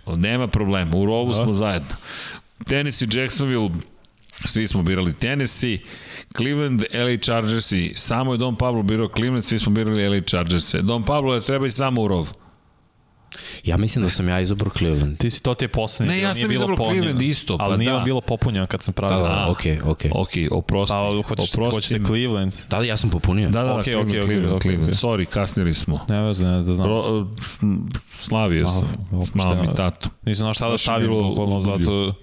Nema 0.07 0.47
problema, 0.47 0.97
u 0.97 1.05
rovu 1.07 1.33
smo 1.35 1.53
zajedno. 1.53 1.89
Tennessee, 2.67 3.09
Jacksonville, 3.13 3.71
svi 4.45 4.69
smo 4.69 4.83
birali 4.83 5.13
Tennessee, 5.15 5.79
Cleveland, 6.37 6.83
LA 6.93 7.17
Chargers 7.19 7.73
i 7.73 7.93
samo 7.97 8.33
je 8.33 8.39
Don 8.39 8.57
Pablo 8.57 8.83
birao 8.83 9.09
Cleveland, 9.09 9.45
svi 9.45 9.59
smo 9.59 9.73
birali 9.73 10.09
LA 10.09 10.21
Chargers. 10.21 10.75
Don 10.75 11.03
Pablo 11.05 11.35
je 11.35 11.41
treba 11.41 11.67
i 11.67 11.71
samo 11.71 12.03
u 12.03 12.09
rov. 12.09 12.33
Ja 13.65 13.77
mislim 13.77 14.05
da 14.05 14.11
sam 14.11 14.29
ja 14.29 14.41
izabrao 14.41 14.71
Cleveland. 14.71 15.19
Ti 15.19 15.31
si 15.31 15.43
to 15.43 15.55
ti 15.55 15.65
je 15.65 15.69
poslednji. 15.69 16.15
Ne, 16.15 16.21
ja 16.21 16.33
nije 16.33 16.43
sam 16.43 16.53
izabrao. 16.53 16.77
Cleveland 16.77 17.23
isto, 17.23 17.59
pa 17.59 17.65
Ali 17.65 17.79
nije 17.79 17.91
da. 17.91 17.97
on 17.99 18.05
bilo 18.05 18.21
popunjeno 18.21 18.67
kad 18.67 18.83
sam 18.83 18.93
Da, 18.93 18.97
pravio. 18.97 19.19
da, 19.19 19.47
okej, 19.49 19.79
okej. 19.85 20.11
Ok, 20.15 20.29
oprosti. 20.51 20.93
Pa 20.93 21.23
hoćeš, 21.29 21.51
hoćete 21.73 22.05
Cleveland. 22.05 22.55
Da, 22.71 22.79
ja 22.79 22.97
sam 22.97 23.11
popunio. 23.11 23.49
Da, 23.51 23.63
da, 23.63 23.67
da, 23.67 23.75
Ok, 23.75 23.85
Cleveland, 23.85 24.11
ok, 24.11 24.17
ok, 24.17 24.25
Cleveland, 24.25 24.55
ok, 24.55 24.63
Cleveland. 24.63 24.93
ok. 24.93 24.99
Sorry, 24.99 25.25
kasnili 25.25 25.75
smo. 25.75 26.01
Ne 26.09 26.23
veze, 26.23 26.45
ne 26.45 26.63
da 26.63 26.75
znam. 26.75 26.87
Ro, 26.89 27.27
slavio 28.11 28.69
sam. 28.69 28.83
A, 29.13 29.25
S 29.25 29.35
mamom 29.35 29.65
i 29.65 29.75
tatom. 29.77 30.11
Nisam 30.23 30.39
znao 30.45 30.55
šta 30.55 30.69
da 30.69 30.79
stavim, 30.79 31.09
bilo 31.09 31.23
bukvalno 31.23 31.61
zato... 31.61 32.15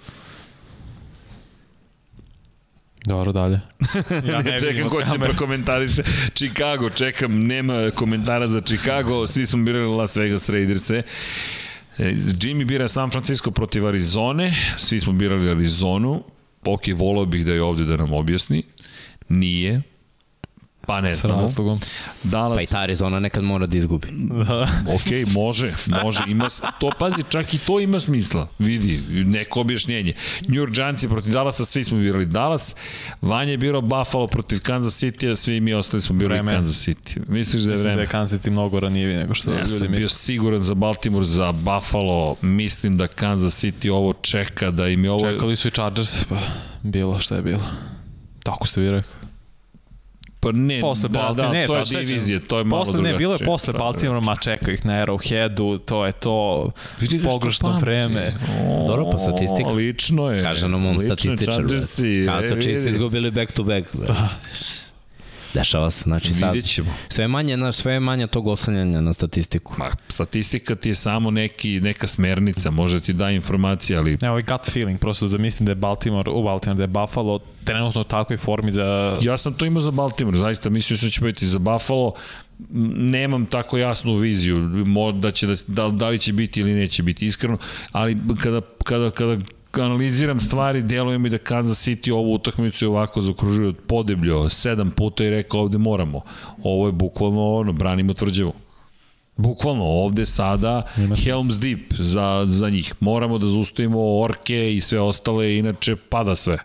Dobro, 3.05 3.31
dalje. 3.31 3.59
Ja 4.31 4.41
ne, 4.41 4.59
čekam 4.59 4.89
ko 4.89 5.01
će 5.01 5.19
prokomentariše. 5.19 6.03
Chicago, 6.33 6.89
čekam, 6.89 7.47
nema 7.47 7.91
komentara 7.95 8.47
za 8.47 8.61
Chicago, 8.61 9.27
svi 9.27 9.45
smo 9.45 9.63
birali 9.63 9.95
Las 9.95 10.17
Vegas 10.17 10.49
Raiderse. 10.49 11.03
E, 11.97 12.03
Jimmy 12.13 12.65
bira 12.65 12.87
San 12.87 13.11
Francisco 13.11 13.51
protiv 13.51 13.87
Arizone, 13.87 14.55
svi 14.77 14.99
smo 14.99 15.13
birali 15.13 15.49
Arizonu. 15.49 16.23
Ok, 16.65 16.81
volao 16.95 17.25
bih 17.25 17.45
da 17.45 17.53
je 17.53 17.63
ovde 17.63 17.85
da 17.85 17.97
nam 17.97 18.13
objasni. 18.13 18.63
Nije. 19.29 19.81
Pa 20.91 21.01
ne 21.01 21.09
S 21.09 21.21
znamo. 21.21 21.41
razlogom. 21.41 21.79
Dallas, 22.23 22.57
Pa 22.57 22.61
i 22.61 22.67
ta 22.67 22.79
Arizona 22.79 23.19
nekad 23.19 23.43
mora 23.43 23.65
da 23.65 23.77
izgubi. 23.77 24.07
ok, 24.95 25.27
može, 25.27 25.73
može, 25.95 26.23
ima, 26.27 26.47
to, 26.79 26.91
pazi, 26.99 27.23
čak 27.29 27.53
i 27.53 27.57
to 27.57 27.79
ima 27.79 27.99
smisla, 27.99 28.47
vidi, 28.59 28.99
neko 29.09 29.61
objašnjenje. 29.61 30.13
New 30.41 30.55
York 30.57 30.71
Giants 30.71 31.05
protiv 31.05 31.33
Dallasa, 31.33 31.65
svi 31.65 31.83
smo 31.83 31.97
birali 31.99 32.25
Dallas, 32.25 32.75
Vanja 33.21 33.51
je 33.51 33.57
birao 33.57 33.81
Buffalo 33.81 34.27
protiv 34.27 34.59
Kansas 34.59 34.93
City, 34.95 35.31
a 35.31 35.35
svi 35.35 35.59
mi 35.59 35.73
ostali 35.73 36.01
smo 36.01 36.15
birali 36.15 36.33
Vreme. 36.35 36.51
Kansas 36.51 36.87
City. 36.87 37.19
Misliš 37.27 37.61
da 37.61 37.69
je 37.69 37.71
Mislim 37.71 37.83
da 37.83 37.89
vreme? 37.89 38.01
je 38.01 38.07
Kansas 38.07 38.39
City 38.39 38.49
mnogo 38.51 38.79
ranijeviji 38.79 39.17
nego 39.17 39.33
što 39.33 39.51
Ja 39.51 39.57
ljudi 39.57 39.69
sam 39.69 39.79
bio 39.79 39.89
misle. 39.89 40.09
siguran 40.09 40.63
za 40.63 40.73
Baltimore, 40.73 41.25
za 41.25 41.51
Buffalo, 41.51 42.35
mislim 42.41 42.97
da 42.97 43.07
Kansas 43.07 43.63
City 43.63 43.91
ovo 43.91 44.13
čeka, 44.13 44.71
da 44.71 44.87
im 44.87 45.03
je 45.03 45.11
ovo... 45.11 45.31
Čekali 45.31 45.55
su 45.55 45.67
i 45.67 45.71
Chargers, 45.71 46.23
pa 46.25 46.37
bilo 46.83 47.19
šta 47.19 47.35
je 47.35 47.41
bilo. 47.41 47.63
Tako 48.43 48.67
ste 48.67 48.81
vi 48.81 48.91
rekli. 48.91 49.11
Pa 50.41 50.51
ne, 50.51 50.81
Posle 50.81 51.09
da, 51.09 51.19
Baltimore, 51.19 51.47
da, 51.47 51.53
ne, 51.53 51.67
to 51.67 51.77
je 51.77 51.85
sećam. 51.85 52.05
divizija, 52.05 52.39
to 52.41 52.57
je 52.57 52.63
malo 52.63 52.81
Posle, 52.81 52.93
drugačije. 52.93 53.11
ne, 53.11 53.17
bilo 53.17 53.33
je 53.33 53.39
posle 53.39 53.73
Da, 53.73 53.79
Baltimora, 53.79 54.19
ma 54.19 54.35
čekaj 54.35 54.73
ih 54.73 54.85
na 54.85 54.93
Arrowheadu, 54.95 55.79
to 55.79 56.05
je 56.05 56.11
to, 56.13 56.71
Vidi 56.99 57.17
ga 57.17 57.21
što 57.21 57.29
pogrešno 57.29 57.69
pamti. 57.69 57.85
vreme. 57.85 58.33
O, 58.61 58.87
Dobro, 58.87 59.09
pa 59.11 59.17
statistika. 59.17 59.69
Lično 59.69 60.31
je. 60.31 60.43
Kaže 60.43 60.67
nam 60.67 60.85
on 60.85 60.99
statističar. 60.99 61.55
Kada 61.55 61.77
su 61.79 62.55
Chiefs 62.55 62.79
vidi. 62.79 62.89
izgubili 62.89 63.31
back 63.31 63.51
to 63.51 63.63
back. 63.63 63.95
brate. 63.95 64.13
Dešava 65.53 65.91
se, 65.91 66.03
znači 66.03 66.33
sad 66.33 66.53
Vidjet 66.53 66.71
ćemo. 66.71 66.93
sve 67.09 67.23
je 67.23 67.27
manje, 67.27 67.55
znaš, 67.55 67.75
sve 67.75 67.93
je 67.93 67.99
manje 67.99 68.27
tog 68.27 68.47
oslanjanja 68.47 69.01
na 69.01 69.13
statistiku. 69.13 69.75
Ma, 69.77 69.91
statistika 70.09 70.75
ti 70.75 70.89
je 70.89 70.95
samo 70.95 71.31
neki, 71.31 71.79
neka 71.79 72.07
smernica, 72.07 72.71
može 72.71 72.99
ti 72.99 73.13
da 73.13 73.29
informacija, 73.29 73.99
ali 73.99 74.17
Ne, 74.21 74.29
ovaj 74.29 74.43
gut 74.43 74.71
feeling, 74.71 74.99
prosto 74.99 75.27
da 75.27 75.37
mislim 75.37 75.65
da 75.65 75.71
je 75.71 75.75
Baltimore, 75.75 76.31
u 76.31 76.43
Baltimore, 76.43 76.77
da 76.77 76.83
je 76.83 76.87
Buffalo 76.87 77.39
trenutno 77.63 78.01
u 78.01 78.03
takvoj 78.03 78.37
formi 78.37 78.71
da... 78.71 79.17
ja 79.21 79.37
sam 79.37 79.53
to 79.53 79.65
imao 79.65 79.81
za 79.81 79.91
Baltimore, 79.91 80.37
zaista 80.37 80.69
mislio 80.69 80.97
sam 80.97 81.07
da 81.07 81.11
će 81.11 81.21
biti 81.21 81.47
za 81.47 81.59
Buffalo, 81.59 82.13
nemam 82.95 83.45
tako 83.45 83.77
jasnu 83.77 84.15
viziju, 84.15 84.57
mo- 84.85 85.19
da, 85.19 85.31
će 85.31 85.47
da, 85.47 85.55
da, 85.67 85.87
da 85.89 86.09
li 86.09 86.19
će 86.19 86.33
biti 86.33 86.59
ili 86.59 86.73
neće 86.73 87.03
biti, 87.03 87.25
iskreno, 87.25 87.57
ali 87.91 88.17
kada, 88.43 88.61
kada, 88.83 89.11
kada 89.11 89.37
analiziram 89.77 90.39
stvari, 90.39 90.81
deluje 90.81 91.17
mi 91.17 91.29
da 91.29 91.37
Kansas 91.37 91.87
City 91.87 92.11
ovu 92.13 92.33
utakmicu 92.33 92.85
je 92.85 92.89
ovako 92.89 93.21
zaokružio 93.21 93.73
podebljo, 93.87 94.49
sedam 94.49 94.91
puta 94.91 95.23
i 95.23 95.29
rekao 95.29 95.61
ovde 95.61 95.77
moramo. 95.77 96.21
Ovo 96.63 96.85
je 96.85 96.91
bukvalno 96.91 97.53
ono, 97.53 97.73
branimo 97.73 98.13
tvrđevu. 98.13 98.53
Bukvalno, 99.37 99.83
ovde 99.83 100.25
sada 100.25 100.81
Helms 101.23 101.59
Deep 101.59 101.93
za, 101.99 102.45
za 102.49 102.69
njih. 102.69 102.93
Moramo 102.99 103.37
da 103.37 103.47
zaustavimo 103.47 104.19
orke 104.19 104.75
i 104.75 104.81
sve 104.81 104.99
ostale, 104.99 105.57
inače 105.57 105.95
pada 105.95 106.35
sve. 106.35 106.57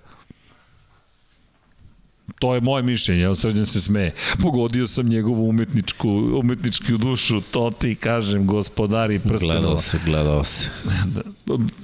To 2.38 2.54
je 2.54 2.60
moje 2.60 2.82
mišljenje, 2.82 3.22
evo 3.22 3.34
srđan 3.34 3.66
se 3.66 3.80
smeje. 3.80 4.14
Pogodio 4.42 4.86
sam 4.86 5.08
njegovu 5.08 5.48
umetničku, 5.48 6.08
umetničku 6.40 6.96
dušu, 6.96 7.40
to 7.40 7.70
ti 7.78 7.94
kažem, 7.94 8.46
gospodari 8.46 9.18
prstenova. 9.18 9.60
Gledao 9.60 9.78
se, 9.78 9.98
gledao 10.06 10.44
se. 10.44 10.68
Da, 11.06 11.20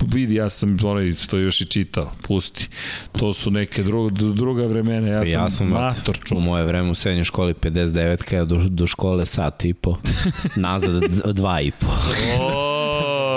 vidi, 0.06 0.34
ja 0.34 0.48
sam 0.48 0.76
onaj 0.84 1.12
što 1.12 1.38
još 1.38 1.60
i 1.60 1.64
čitao, 1.66 2.12
pusti. 2.26 2.68
To 3.12 3.32
su 3.34 3.50
neke 3.50 3.82
druga, 3.82 4.14
druga 4.34 4.66
vremena, 4.66 5.08
ja, 5.08 5.22
Ja 5.24 5.50
sam, 5.50 5.50
sam 5.50 5.68
mator 5.68 6.18
u 6.22 6.26
čuo. 6.26 6.40
moje 6.40 6.64
vreme 6.64 6.90
u 6.90 6.94
srednjoj 6.94 7.24
školi 7.24 7.54
59 7.54 8.22
kada 8.22 8.44
do, 8.44 8.56
do 8.68 8.86
škole 8.86 9.26
sat 9.26 9.64
i 9.64 9.74
po, 9.74 9.96
nazad 10.56 11.02
dva 11.34 11.60
i 11.60 11.70
po. 11.70 11.86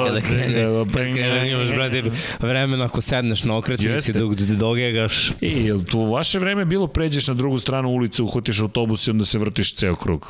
Kada 0.06 0.22
krene, 0.22 0.53
krene, 0.93 1.51
imaš, 1.51 1.69
brate, 1.69 2.03
vremena 2.40 2.85
ako 2.85 3.01
sedneš 3.01 3.43
na 3.43 3.58
okretnici 3.58 4.14
dok 4.14 4.34
dogegaš. 4.35 5.32
Jel 5.42 5.84
tu 5.84 6.00
u 6.00 6.11
vaše 6.11 6.40
vreme 6.40 6.66
bilo 6.66 6.88
pređeš 6.88 7.27
na 7.27 7.34
drugu 7.34 7.58
stranu 7.59 7.90
ulice, 7.90 8.24
uhvatiš 8.24 8.59
autobus 8.59 9.08
i 9.08 9.11
onda 9.11 9.25
se 9.25 9.40
vrtiš 9.40 9.75
ceo 9.75 9.95
krug? 9.95 10.27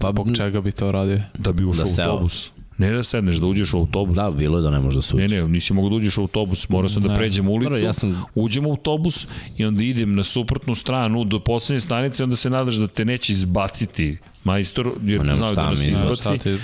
Pa, 0.00 0.10
Zbog 0.10 0.36
čega 0.36 0.60
bi 0.60 0.72
to 0.72 0.92
radio? 0.92 1.20
Da 1.34 1.52
bi 1.52 1.64
ušao 1.64 1.84
Da 1.86 2.02
u 2.02 2.10
autobus. 2.10 2.50
Ne 2.78 2.92
da 2.92 3.02
sedneš, 3.02 3.36
da 3.36 3.46
uđeš 3.46 3.74
u 3.74 3.78
autobus. 3.78 4.16
Da, 4.16 4.30
bilo 4.30 4.58
je 4.58 4.62
da 4.62 4.70
ne 4.70 4.78
može 4.78 4.96
da 4.96 5.02
se 5.02 5.16
Ne, 5.16 5.24
uđe. 5.24 5.36
ne, 5.36 5.48
nisi 5.48 5.72
mogu 5.72 5.88
da 5.88 5.94
uđeš 5.96 6.18
u 6.18 6.22
autobus, 6.22 6.68
morao 6.68 6.88
sam 6.88 7.02
da 7.02 7.08
Ne. 7.08 7.14
pređem 7.16 7.48
ulicu, 7.48 7.70
Dobro, 7.70 7.78
ja 7.78 7.92
sam- 7.92 8.24
uđem 8.34 8.66
u 8.66 8.70
autobus 8.70 9.26
i 9.56 9.64
onda 9.64 9.82
idem 9.82 10.14
na 10.14 10.24
suprotnu 10.24 10.74
stranu 10.74 11.24
do 11.24 11.40
poslednje 11.40 11.80
stanice, 11.80 12.24
onda 12.24 12.36
se 12.36 12.50
nadaš 12.50 12.74
da 12.74 12.86
te 12.86 13.04
neće 13.04 13.32
izbaciti 13.32 14.18
majstor, 14.44 14.90
jer 15.02 15.22
Ma 15.22 15.36
šta 15.36 15.54
da 15.54 15.70
nas 15.70 15.80
izbaci. 15.80 16.38
ti... 16.38 16.58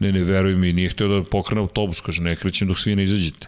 Ne, 0.00 0.12
ne, 0.12 0.22
veruj 0.22 0.54
mi, 0.54 0.72
nije 0.72 0.88
hteo 0.88 1.08
da 1.08 1.24
pokrene 1.24 1.60
autobus, 1.60 2.00
kaže, 2.00 2.22
ne 2.22 2.36
krećem 2.36 2.68
dok 2.68 2.78
svi 2.78 2.96
ne 2.96 3.04
izađete. 3.04 3.46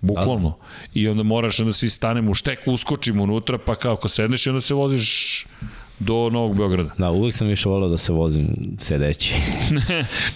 Bukvalno. 0.00 0.56
I 0.94 1.08
onda 1.08 1.22
moraš, 1.22 1.60
onda 1.60 1.72
svi 1.72 1.88
stanemo 1.88 2.30
u 2.30 2.34
štek, 2.34 2.58
uskočimo 2.66 3.22
unutra, 3.22 3.58
pa 3.58 3.74
kao 3.74 3.92
ako 3.94 4.08
sedneš 4.08 4.46
i 4.46 4.50
onda 4.50 4.60
se 4.60 4.74
voziš 4.74 5.46
do 5.98 6.30
Novog 6.30 6.56
Beograda. 6.56 6.90
Da, 6.98 7.10
uvek 7.10 7.34
sam 7.34 7.46
više 7.46 7.68
volao 7.68 7.88
da 7.88 7.98
se 7.98 8.12
vozim 8.12 8.48
sedeći. 8.78 9.34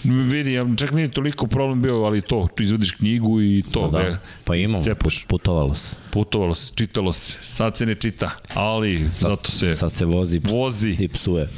Vidi, 0.31 0.53
ja, 0.53 0.65
čak 0.77 0.91
nije 0.91 1.11
toliko 1.11 1.47
problem 1.47 1.81
bio, 1.81 1.95
ali 1.95 2.21
to, 2.21 2.47
tu 2.55 2.63
izvadiš 2.63 2.91
knjigu 2.91 3.41
i 3.41 3.63
to, 3.71 3.87
Da, 3.87 3.97
ve, 3.97 4.17
pa 4.43 4.55
imam, 4.55 4.83
cepaš. 4.83 5.19
put, 5.21 5.27
putovalo 5.27 5.75
se. 5.75 5.95
putovalo 6.11 6.55
se, 6.55 6.73
čitalo 6.75 7.13
se, 7.13 7.37
sad 7.41 7.77
se 7.77 7.85
ne 7.85 7.95
čita, 7.95 8.31
ali 8.53 9.09
zato 9.17 9.51
se 9.51 9.73
Sad 9.73 9.91
se 9.91 10.05
vozi 10.05 10.41
vozi, 10.43 10.95
i 10.99 11.07
psuje. 11.07 11.49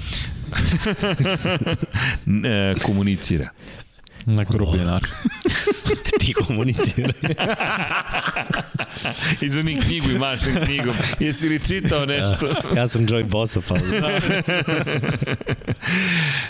e, 2.46 2.76
komunicira. 2.84 3.50
Na 4.26 4.44
grublji 4.44 4.86
način. 4.86 5.12
Ti 6.20 6.34
komuniciraj. 6.34 7.14
Izvadi 9.42 9.78
knjigu 9.86 10.10
i 10.10 10.20
mašem 10.20 10.56
knjigom. 10.66 10.96
Jesi 11.20 11.50
li 11.50 11.60
čitao 11.60 12.06
nešto? 12.06 12.48
ja 12.78 12.88
sam 12.88 13.08
Joy 13.08 13.26
Bossa, 13.26 13.62
pa 13.68 13.76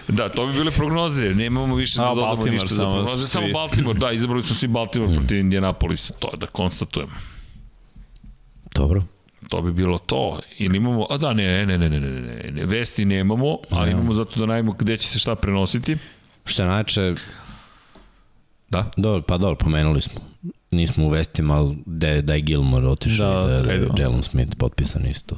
Da, 0.08 0.30
to 0.30 0.48
bi 0.48 0.54
bile 0.54 0.72
prognoze. 0.72 1.24
Nemamo 1.24 1.76
više 1.76 2.02
A, 2.02 2.04
da 2.04 2.10
dodamo 2.16 2.46
ništa 2.46 2.68
za 2.68 2.84
prognoze. 2.84 3.18
svi. 3.18 3.28
Samo 3.28 3.48
Baltimore, 3.54 4.00
da, 4.00 4.12
izabrali 4.12 4.44
smo 4.44 4.56
svi 4.56 4.68
Baltimore 4.68 5.16
protiv 5.16 5.40
Indianapolisa. 5.40 6.14
To 6.14 6.32
da 6.38 6.48
konstatujemo. 6.48 7.14
Dobro. 8.76 9.04
To 9.50 9.62
bi 9.62 9.72
bilo 9.72 9.98
to. 9.98 10.40
Ili 10.58 10.78
imamo, 10.78 11.08
a 11.10 11.18
da, 11.18 11.34
ne, 11.34 11.66
ne, 11.66 11.78
ne, 11.78 11.90
ne, 11.90 12.00
ne, 12.00 12.22
ne, 12.22 12.52
ne. 12.52 12.66
vesti 12.66 13.06
nemamo, 13.06 13.58
ali 13.70 13.92
imamo 13.92 14.14
zato 14.14 14.40
da 14.40 14.46
najmo 14.46 14.72
gde 14.72 14.98
će 14.98 15.08
se 15.08 15.20
šta 15.20 15.36
prenositi. 15.36 15.98
Što 16.46 16.64
je 16.64 16.70
najče, 16.70 17.14
Da. 18.72 18.92
dobro, 18.98 19.22
pa 19.22 19.38
dobro, 19.38 19.56
pomenuli 19.56 20.02
smo. 20.02 20.22
Nismo 20.72 21.06
u 21.06 21.10
vestima, 21.10 21.54
ali 21.54 21.78
da, 21.86 22.22
da 22.22 22.34
je 22.34 22.42
Gilmore 22.42 22.88
otišao 22.88 23.48
Da, 23.48 23.56
i 23.56 23.64
da 23.64 23.72
je. 23.72 23.88
Jalen 23.98 24.24
Smith 24.24 24.56
potpisan 24.58 25.06
isto. 25.06 25.38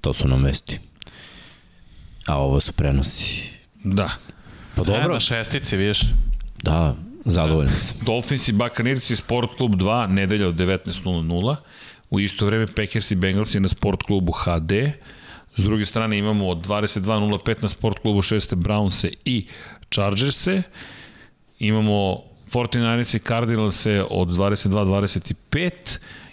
To 0.00 0.12
su 0.14 0.28
nam 0.28 0.44
vesti. 0.44 0.78
A 2.26 2.36
ovo 2.36 2.60
su 2.60 2.72
prenosi. 2.72 3.50
Da. 3.84 4.08
Pa 4.74 4.82
Dobro. 4.82 5.12
na 5.12 5.20
šestici, 5.20 5.76
vidiš. 5.76 6.00
Da, 6.62 6.96
zadovoljni 7.24 7.70
sam. 7.70 7.96
Dolphins 8.06 8.48
i 8.48 8.52
Buccaneers 8.52 9.10
i 9.10 9.16
Sport 9.16 9.50
klub 9.56 9.74
2, 9.74 10.06
nedelja 10.06 10.48
od 10.48 10.54
19.00. 10.54 11.56
U 12.10 12.20
isto 12.20 12.46
vreme 12.46 12.66
Packers 12.66 13.10
i 13.10 13.14
Bengals 13.14 13.54
i 13.54 13.60
na 13.60 13.68
Sport 13.68 14.02
klubu 14.02 14.32
HD. 14.32 14.72
S 15.56 15.62
druge 15.62 15.86
strane 15.86 16.18
imamo 16.18 16.48
od 16.48 16.66
22.05 16.66 17.62
na 17.62 17.68
Sport 17.68 17.98
klubu 17.98 18.22
6. 18.22 18.54
Brownse 18.54 19.12
i 19.24 19.46
Chargerse. 19.90 20.62
Imamo 21.58 22.22
49ers 22.52 23.16
i 23.16 23.18
Cardinalse 23.18 24.04
od 24.10 24.28
22.25 24.28 25.70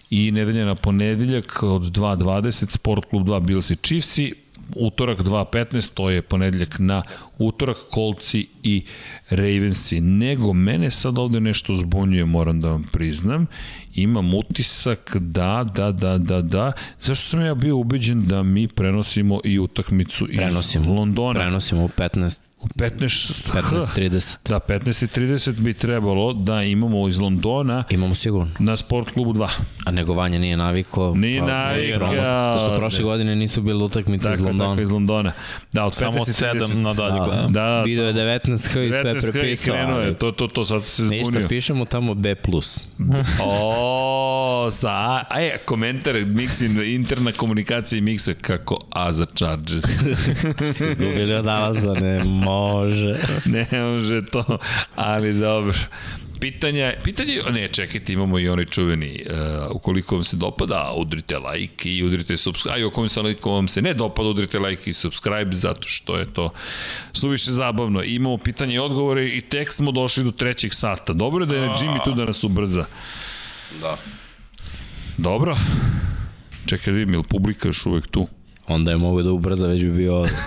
i 0.10 0.32
nedelja 0.32 0.66
na 0.66 0.76
ponedeljak 0.76 1.64
od 1.64 1.82
2.20 1.82 2.70
Sport 2.70 3.06
klub 3.10 3.28
2 3.28 3.40
Bills 3.40 3.70
i 3.70 3.76
Chiefsi 3.76 4.34
utorak 4.76 5.20
2.15, 5.20 5.90
to 5.94 6.10
je 6.10 6.22
ponedeljak 6.22 6.80
na 6.80 7.04
utorak, 7.38 7.78
Kolci 7.92 8.48
i 8.64 8.84
Ravensi. 9.30 10.02
Nego 10.02 10.54
mene 10.54 10.92
sad 10.92 11.18
ovde 11.18 11.40
nešto 11.40 11.76
zbunjuje, 11.76 12.26
moram 12.26 12.62
da 12.62 12.70
vam 12.70 12.84
priznam. 12.92 13.48
Imam 13.94 14.34
utisak 14.34 15.16
da, 15.16 15.66
da, 15.76 15.92
da, 15.92 16.18
da, 16.18 16.42
da. 16.42 16.72
Zašto 17.02 17.30
sam 17.30 17.42
ja 17.42 17.56
bio 17.56 17.78
ubeđen 17.78 18.26
da 18.26 18.44
mi 18.44 18.68
prenosimo 18.68 19.42
i 19.44 19.60
utakmicu 19.60 20.28
iz 20.30 20.38
Prenosimo. 20.38 20.94
Londona? 20.94 21.40
Prenosimo 21.40 21.84
u 21.86 21.88
15, 21.88 22.42
U 22.55 22.55
15, 22.68 23.34
15.30. 23.54 24.38
Da, 24.50 24.60
15.30 24.60 25.52
bi 25.54 25.74
trebalo 25.74 26.34
da 26.34 26.64
imamo 26.64 27.08
iz 27.08 27.20
Londona 27.20 27.84
Imamo 27.90 28.16
sigurno. 28.16 28.52
na 28.60 28.78
Sport 28.78 29.12
klubu 29.12 29.34
2. 29.34 29.48
A 29.86 29.92
negovanje 29.92 30.40
nije 30.40 30.58
naviko. 30.58 31.14
Nije 31.16 31.40
pa, 31.40 31.46
navikao. 31.48 32.54
Pošto 32.54 32.76
prošle 32.76 33.04
godine 33.04 33.36
nisu 33.36 33.62
bile 33.62 33.84
utakmice 33.84 34.16
iz 34.24 34.32
Tako, 34.32 34.44
Londona. 34.44 34.70
tako 34.70 34.82
iz 34.82 34.92
Londona. 34.92 35.32
Da, 35.74 35.86
od 35.86 35.96
Samo 35.96 36.12
od 36.12 36.28
15.30. 36.28 36.60
7 36.62 36.74
nadalje 36.76 37.20
Da, 37.20 37.26
gledam. 37.26 37.54
Da, 37.54 37.82
Video 37.82 38.06
je 38.06 38.14
19H 38.14 38.58
i 38.80 38.90
sve 38.92 39.04
19 39.04 39.32
prepisao. 39.32 39.76
krenuo 39.76 40.00
je, 40.00 40.06
ali 40.06 40.16
to, 40.16 40.32
to, 40.32 40.48
to, 40.48 40.66
sad 40.66 40.86
se 40.86 41.04
Ništa, 41.04 41.26
zbunio. 41.26 41.48
pišemo 41.48 41.86
tamo 41.86 42.14
B+. 42.14 42.36
O, 43.42 44.70
sa, 44.72 44.92
a 45.30 45.40
je, 45.40 45.58
komentar, 45.58 46.16
Mixin, 46.16 46.96
interna 46.96 47.32
komunikacija 47.32 48.00
i 48.00 48.02
Mixa, 48.02 48.34
kako 48.34 48.80
A 48.90 49.12
za 49.12 49.26
Chargers. 49.28 49.84
Izgubili 50.92 51.34
od 51.34 51.46
Dalasa, 51.46 51.94
ne 51.94 52.24
može. 52.56 53.16
ne 53.72 53.84
može 53.84 54.26
to, 54.26 54.58
ali 54.96 55.34
dobro. 55.40 55.74
Pitanja, 56.40 56.94
pitanje, 57.04 57.42
ne, 57.52 57.68
čekajte, 57.68 58.14
imamo 58.14 58.40
i 58.40 58.50
onaj 58.50 58.66
čuveni, 58.66 59.26
uh, 59.30 59.76
ukoliko 59.76 60.16
vam 60.16 60.24
se 60.24 60.38
dopada, 60.38 60.94
udrite 60.98 61.38
like 61.38 61.90
i 61.90 62.04
udrite 62.04 62.38
subscribe, 62.38 62.76
a 62.76 62.78
i 62.78 62.84
ukoliko 62.84 63.14
se, 63.14 63.20
ukoliko 63.20 63.52
vam 63.52 63.68
se 63.68 63.82
ne 63.82 63.94
dopada, 63.94 64.30
udrite 64.30 64.60
like 64.60 64.90
i 64.90 64.94
subscribe, 64.94 65.56
zato 65.56 65.88
što 65.88 66.18
je 66.18 66.34
to 66.34 66.50
suviše 67.14 67.52
zabavno. 67.52 68.04
Imamo 68.04 68.38
pitanje 68.38 68.76
i 68.76 68.80
odgovore 68.80 69.28
i 69.28 69.42
tek 69.42 69.72
smo 69.72 69.92
došli 69.92 70.24
do 70.24 70.32
trećeg 70.32 70.74
sata. 70.74 71.14
Dobro 71.14 71.44
je 71.44 71.48
da 71.48 71.56
je 71.56 71.70
Jimmy 71.70 72.04
tu 72.04 72.12
da 72.12 72.26
nas 72.26 72.44
ubrza. 72.44 72.86
Da. 73.82 73.98
Dobro. 75.18 75.58
Čekaj 76.66 76.94
da 76.94 77.00
vidim, 77.00 77.14
je 77.14 77.18
li 77.18 77.24
publika 77.24 77.68
još 77.68 77.86
uvek 77.86 78.08
tu? 78.08 78.28
Onda 78.68 78.92
je 78.92 78.98
mogo 78.98 79.22
da 79.22 79.32
ubrza, 79.32 79.68
već 79.68 79.84
bi 79.84 79.92
bio 79.92 80.16
ovde. 80.16 80.38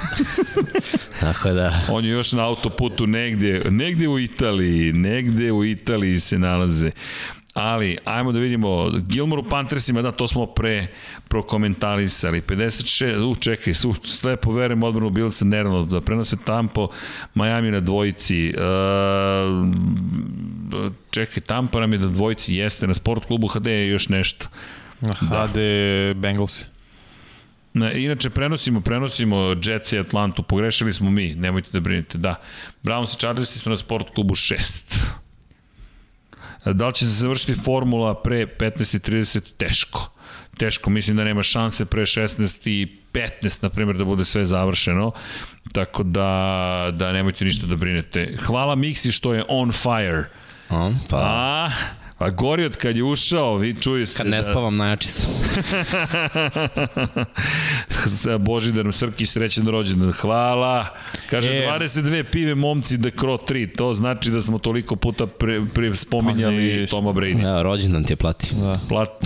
Tako 1.20 1.50
da, 1.50 1.80
On 1.90 2.04
je 2.04 2.10
još 2.10 2.32
na 2.32 2.46
autoputu 2.46 3.06
negde, 3.06 3.62
negde 3.70 4.08
u 4.08 4.18
Italiji, 4.18 4.92
negde 4.92 5.52
u 5.52 5.64
Italiji 5.64 6.20
se 6.20 6.38
nalaze. 6.38 6.90
Ali, 7.54 7.98
ajmo 8.04 8.32
da 8.32 8.38
vidimo, 8.38 8.90
Gilmore 8.90 9.42
u 9.42 9.48
Panthersima, 9.48 10.02
da, 10.02 10.12
to 10.12 10.28
smo 10.28 10.46
pre 10.46 10.86
prokomentarisali. 11.28 12.40
56, 12.40 13.30
u, 13.30 13.34
čekaj, 13.34 13.74
su, 13.74 13.94
slepo 13.94 14.52
verujem 14.52 14.82
odbranu 14.82 15.10
Billsa, 15.10 15.44
naravno, 15.44 15.84
da 15.84 16.00
prenose 16.00 16.36
Tampo, 16.44 16.88
Miami 17.34 17.70
na 17.70 17.80
dvojici. 17.80 18.46
E, 18.46 18.52
čekaj, 21.10 21.42
Tampa 21.42 21.80
nam 21.80 21.92
je 21.92 21.98
na 21.98 22.06
dvojici, 22.06 22.54
jeste, 22.54 22.86
na 22.86 22.94
sport 22.94 23.24
klubu 23.24 23.46
HD 23.46 23.66
je 23.66 23.88
još 23.88 24.08
nešto. 24.08 24.46
HD 25.02 25.58
Bengals. 26.16 26.62
Na, 26.62 26.77
inače, 27.82 28.30
prenosimo, 28.30 28.80
prenosimo 28.80 29.56
Jets 29.64 29.92
i 29.92 29.98
Atlantu, 29.98 30.42
pogrešili 30.42 30.92
smo 30.92 31.10
mi, 31.10 31.34
nemojte 31.34 31.68
da 31.72 31.80
brinete, 31.80 32.18
da. 32.18 32.34
Browns 32.82 33.14
i 33.14 33.18
Chargersi 33.18 33.58
su 33.58 33.70
na 33.70 33.76
sport 33.76 34.14
klubu 34.14 34.34
6. 34.34 34.82
Da 36.64 36.86
li 36.86 36.94
će 36.94 37.04
se 37.04 37.12
završiti 37.12 37.54
formula 37.54 38.22
pre 38.22 38.46
15.30? 38.46 39.40
Teško. 39.56 40.10
Teško, 40.58 40.90
mislim 40.90 41.16
da 41.16 41.24
nema 41.24 41.42
šanse 41.42 41.84
pre 41.84 42.02
16 42.02 42.68
i 42.68 42.98
15, 43.12 43.62
na 43.62 43.68
primjer, 43.68 43.96
da 43.96 44.04
bude 44.04 44.24
sve 44.24 44.44
završeno, 44.44 45.12
tako 45.72 46.02
da, 46.02 46.90
da 46.94 47.12
nemojte 47.12 47.44
ništa 47.44 47.66
da 47.66 47.76
brinete. 47.76 48.36
Hvala 48.42 48.76
Mixi 48.76 49.12
što 49.12 49.34
je 49.34 49.44
on 49.48 49.72
fire. 49.72 50.24
a, 50.68 50.90
pa, 51.10 51.16
A, 51.16 51.70
pa 52.18 52.30
gori 52.30 52.64
od 52.64 52.76
kad 52.76 52.96
je 52.96 53.02
ušao, 53.02 53.56
vi 53.56 53.74
čuje 53.74 54.06
se. 54.06 54.16
kad 54.16 54.26
ne 54.26 54.36
da- 54.36 54.42
spavam, 54.42 54.76
najjači 54.76 55.08
sam. 55.08 55.30
Božidar 58.40 58.92
Srki, 58.92 59.26
srećan 59.26 59.66
rođendan. 59.66 60.12
Hvala. 60.12 60.86
Kaže, 61.30 61.52
E. 61.54 61.68
22 61.70 62.22
pive 62.22 62.54
momci 62.54 63.00
The 63.00 63.10
Crow 63.10 63.38
3. 63.42 63.76
To 63.76 63.94
znači 63.94 64.30
da 64.30 64.40
smo 64.40 64.58
toliko 64.58 64.96
puta 64.96 65.26
pre, 65.26 65.60
pre 65.74 65.96
spominjali 65.96 66.80
Pa. 66.80 66.90
Toma 66.90 67.12
Brady. 67.12 67.42
Ja, 67.44 67.62
rođendan 67.62 68.04
ti 68.04 68.12
je 68.12 68.16
plati. 68.16 68.48
Da. 68.54 68.78
Plat... 68.88 69.08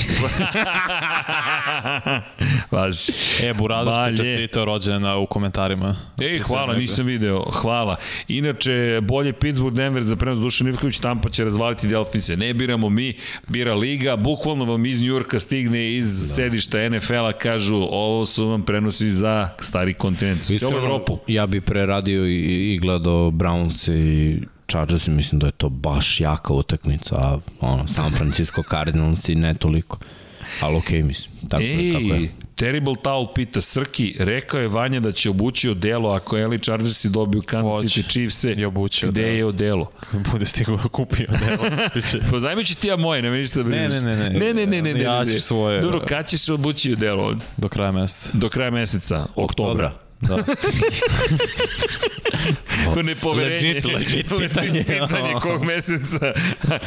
Važi. 2.71 3.13
E, 3.43 3.55
Balje. 3.87 4.17
ti 4.17 4.23
čestitao 4.23 4.65
rođena 4.65 5.17
u 5.17 5.27
komentarima. 5.27 5.97
Ej, 6.21 6.39
hvala, 6.41 6.75
nisam 6.75 7.07
video, 7.07 7.45
hvala. 7.53 7.97
Inače, 8.29 8.73
bolje 9.03 9.33
Pittsburgh, 9.33 9.77
Denver 9.77 10.03
za 10.03 10.17
prenos 10.17 10.39
Dušan 10.39 10.69
Ivković, 10.69 10.99
Tampa 10.99 11.31
će 11.31 11.45
razvaliti 11.45 11.89
Delfinse. 11.89 12.37
Ne 12.37 12.55
biramo 12.83 12.89
mi, 12.89 13.15
bira 13.49 13.75
Liga, 13.75 14.17
bukvalno 14.17 14.65
vam 14.65 14.87
iz 14.87 15.03
Njurka 15.03 15.39
stigne 15.39 15.97
iz 15.97 16.29
da. 16.29 16.35
sedišta 16.35 16.89
NFL-a, 16.89 17.33
kažu, 17.33 17.77
ovo 17.77 18.27
su 18.27 18.47
vam 18.49 18.63
prenosi 18.63 19.11
za 19.11 19.49
stari 19.61 19.95
kontinent. 19.95 20.43
Cijelu 20.45 20.77
Evropu. 20.77 21.19
ja 21.27 21.47
bi 21.47 21.61
preradio 21.61 22.27
i, 22.27 22.75
i 22.75 22.79
gledao 22.79 23.31
Browns 23.31 23.93
i 23.93 24.39
Chargers 24.69 25.07
mislim 25.07 25.39
da 25.39 25.47
je 25.47 25.53
to 25.53 25.69
baš 25.69 26.21
jaka 26.21 26.53
utakmica, 26.53 27.15
a 27.17 27.39
ono, 27.61 27.89
San 27.89 28.13
Francisco 28.13 28.63
Cardinals 28.71 29.29
i 29.29 29.35
ne 29.35 29.55
toliko. 29.55 29.99
Ali 30.61 30.77
okej, 30.77 31.01
okay, 31.03 31.05
mislim. 31.05 31.33
Tako, 31.49 31.63
je, 31.63 31.93
tako 31.93 32.15
Ej, 32.15 32.23
je. 32.23 32.29
Terrible 32.57 32.95
Towel 32.95 33.35
pita 33.35 33.61
Srki, 33.61 34.15
rekao 34.19 34.61
je 34.61 34.69
Vanja 34.69 35.01
da 35.01 35.13
će 35.13 35.31
obući 35.31 35.69
odelo 35.69 36.11
ako 36.11 36.37
LA 36.37 36.59
Chargersi 36.59 37.09
dobiju 37.09 37.43
Kansas 37.43 37.73
Hoće. 37.83 38.01
City 38.03 38.11
Chiefs-e. 38.11 38.53
I 38.53 38.65
obući 38.65 39.07
Gde 39.07 39.21
odelo. 39.23 39.37
je 39.37 39.45
odelo? 39.45 39.93
Bude 40.33 40.45
stigao 40.47 40.79
kupio 40.93 41.27
delo. 41.27 41.65
Biće. 41.95 42.19
Pozajmit 42.31 42.67
ću 42.67 42.75
ti 42.75 42.89
ja 42.89 42.97
moje, 42.97 43.23
nema 43.23 43.37
ništa 43.37 43.63
da 43.63 43.69
Ne, 43.69 43.87
brineš. 43.89 44.03
ne, 44.03 44.17
ne, 44.17 44.31
ne. 44.31 44.39
Ne, 44.39 44.55
ne, 44.55 44.67
ne, 44.67 44.83
ne, 44.83 44.95
ne, 44.95 45.03
Ja 45.03 45.19
ne, 45.21 45.27
ću 45.27 45.33
ne. 45.33 45.41
svoje, 45.41 45.81
Dobro, 45.81 45.99
da. 45.99 46.07
kad 46.07 46.29
ćeš 46.29 46.49
obući 46.49 46.93
odelo 46.93 47.23
ovde? 47.25 47.45
Do 47.57 47.69
kraja 47.69 47.93
meseca. 47.93 48.39
Do 48.39 48.49
kraja 48.49 48.71
meseca, 48.71 49.27
oktobra. 49.37 49.93
Da. 50.21 50.37
Ko 52.95 53.03
nepoverenje. 53.03 53.69
Legit, 53.75 53.85
legit 53.85 54.29
pitanje. 54.39 54.85
pitanje 54.85 55.35
kog 55.43 55.65
meseca? 55.65 56.33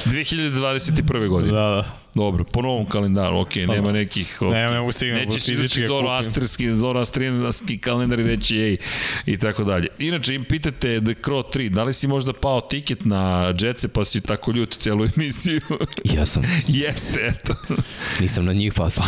2021. 0.05 1.27
godine. 1.29 1.53
da, 1.53 1.59
da. 1.59 2.04
Dobro, 2.15 2.43
po 2.43 2.61
novom 2.61 2.85
kalendaru, 2.85 3.39
ok, 3.39 3.55
nema 3.55 3.91
nekih... 3.91 4.35
Pa 4.39 4.45
Ne, 4.45 4.71
ne 4.71 4.79
mogu 4.79 4.91
stignem, 4.91 5.29
Nećeš 5.29 5.47
izaći 5.47 5.87
Zoro. 5.87 6.09
Astrski, 6.09 6.73
Zoro 6.73 6.99
Astrijanski 6.99 7.77
kalendar 7.77 8.19
i 8.19 8.23
reći 8.23 8.57
ej 8.57 8.77
i 9.25 9.37
tako 9.37 9.63
dalje. 9.63 9.87
Inače, 9.99 10.35
im 10.35 10.43
pitate 10.43 11.01
The 11.01 11.13
Crow 11.13 11.43
3, 11.53 11.69
da 11.69 11.83
li 11.83 11.93
si 11.93 12.07
možda 12.07 12.33
pao 12.33 12.61
tiket 12.61 13.05
na 13.05 13.53
Jetсе 13.59 13.87
pa 13.87 14.05
si 14.05 14.21
tako 14.21 14.51
ljut 14.51 14.77
celu 14.77 15.05
emisiju? 15.15 15.61
Ja 16.15 16.25
sam, 16.25 16.43
Jeste, 16.67 17.19
eto. 17.27 17.53
nisam 18.21 18.45
na 18.45 18.53
njih 18.53 18.73
pasao. 18.73 19.05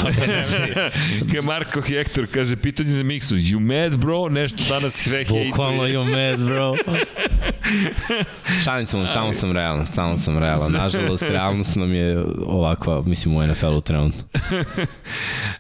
Ka 1.34 1.42
Marko 1.42 1.82
Hector 1.82 2.28
kaže, 2.34 2.56
pitanje 2.56 2.90
za 2.90 3.04
Miksu, 3.04 3.36
you 3.36 3.60
mad 3.60 4.00
bro? 4.00 4.30
Nešto 4.30 4.64
danas 4.70 4.94
sve 4.94 5.26
Bukvalno 5.26 5.84
hejtuje. 5.84 6.06
you 6.06 6.32
mad, 6.32 6.46
bro. 6.48 6.76
Šalim 8.64 8.86
se 8.86 8.98
mu, 8.98 9.06
samo 9.06 9.34
sam 9.34 9.52
realan, 9.52 9.86
samo 9.86 10.18
sam 10.18 10.38
realan. 10.38 10.72
Nažalost, 10.72 11.24
realnost 11.24 11.76
nam 11.76 11.94
je 11.94 12.24
ovakva, 12.46 12.97
mislim, 13.06 13.36
u 13.36 13.48
NFL-u 13.48 13.82
trenutno. 13.82 14.24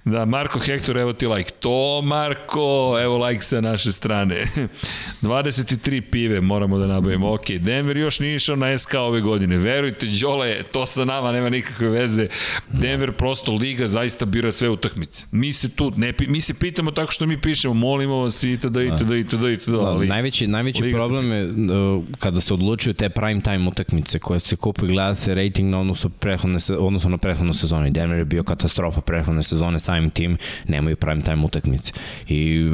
Da, 0.06 0.26
Marko 0.26 0.60
Hector, 0.60 0.98
evo 0.98 1.14
ti 1.14 1.28
like. 1.28 1.52
To, 1.52 2.02
Marko, 2.04 2.98
evo 3.02 3.26
like 3.28 3.42
sa 3.44 3.62
naše 3.62 3.92
strane. 3.92 4.44
23 5.22 6.02
pive 6.12 6.42
moramo 6.42 6.78
da 6.78 6.88
nabavimo. 6.88 7.34
Ok, 7.34 7.50
Denver 7.50 7.98
još 7.98 8.20
nije 8.20 8.36
išao 8.36 8.56
na 8.56 8.78
SK 8.78 8.94
ove 8.94 9.22
godine. 9.22 9.58
Verujte, 9.58 10.08
Đole, 10.22 10.64
to 10.72 10.86
sa 10.86 11.06
nama 11.06 11.32
nema 11.32 11.50
nikakve 11.50 11.90
veze. 11.90 12.28
Denver 12.72 13.12
prosto 13.12 13.52
liga 13.52 13.88
zaista 13.88 14.26
bira 14.26 14.52
sve 14.52 14.70
utakmice. 14.70 15.26
Mi 15.32 15.54
se 15.54 15.70
tu, 15.70 15.92
ne, 15.96 16.14
mi 16.28 16.42
se 16.42 16.54
pitamo 16.54 16.92
tako 16.92 17.12
što 17.12 17.26
mi 17.26 17.42
pišemo, 17.42 17.74
molimo 17.74 18.16
vas 18.18 18.44
itd. 18.44 18.66
itd. 18.66 19.12
itd. 19.12 19.44
itd. 19.54 19.74
Ali, 19.74 20.08
najveći 20.08 20.48
najveći 20.48 20.84
Liga 20.84 20.98
problem 20.98 21.32
je 21.32 21.46
uh, 21.46 22.04
kada 22.20 22.42
se 22.42 22.54
odlučuju 22.54 22.94
te 22.94 23.10
prime 23.10 23.42
time 23.42 23.68
utakmice 23.68 24.20
koje 24.20 24.40
se 24.40 24.56
kupe 24.56 24.86
i 24.86 24.90
gleda 24.90 25.16
se 25.16 25.36
rating 25.36 25.70
na 25.70 25.80
odnosu, 25.80 26.10
prethodne, 26.10 26.60
se- 26.60 26.76
odnosu 26.76 27.10
na 27.10 27.18
prethodnu 27.28 27.54
sezonu. 27.54 27.88
I 27.88 27.92
Denver 27.92 28.20
je 28.20 28.26
bio 28.26 28.44
katastrofa 28.44 29.02
prethodne 29.02 29.44
sezone 29.44 29.80
samim 29.80 30.10
tim, 30.10 30.38
nemaju 30.68 30.96
prime 30.96 31.22
time 31.22 31.46
utakmice. 31.46 31.94
I 32.28 32.70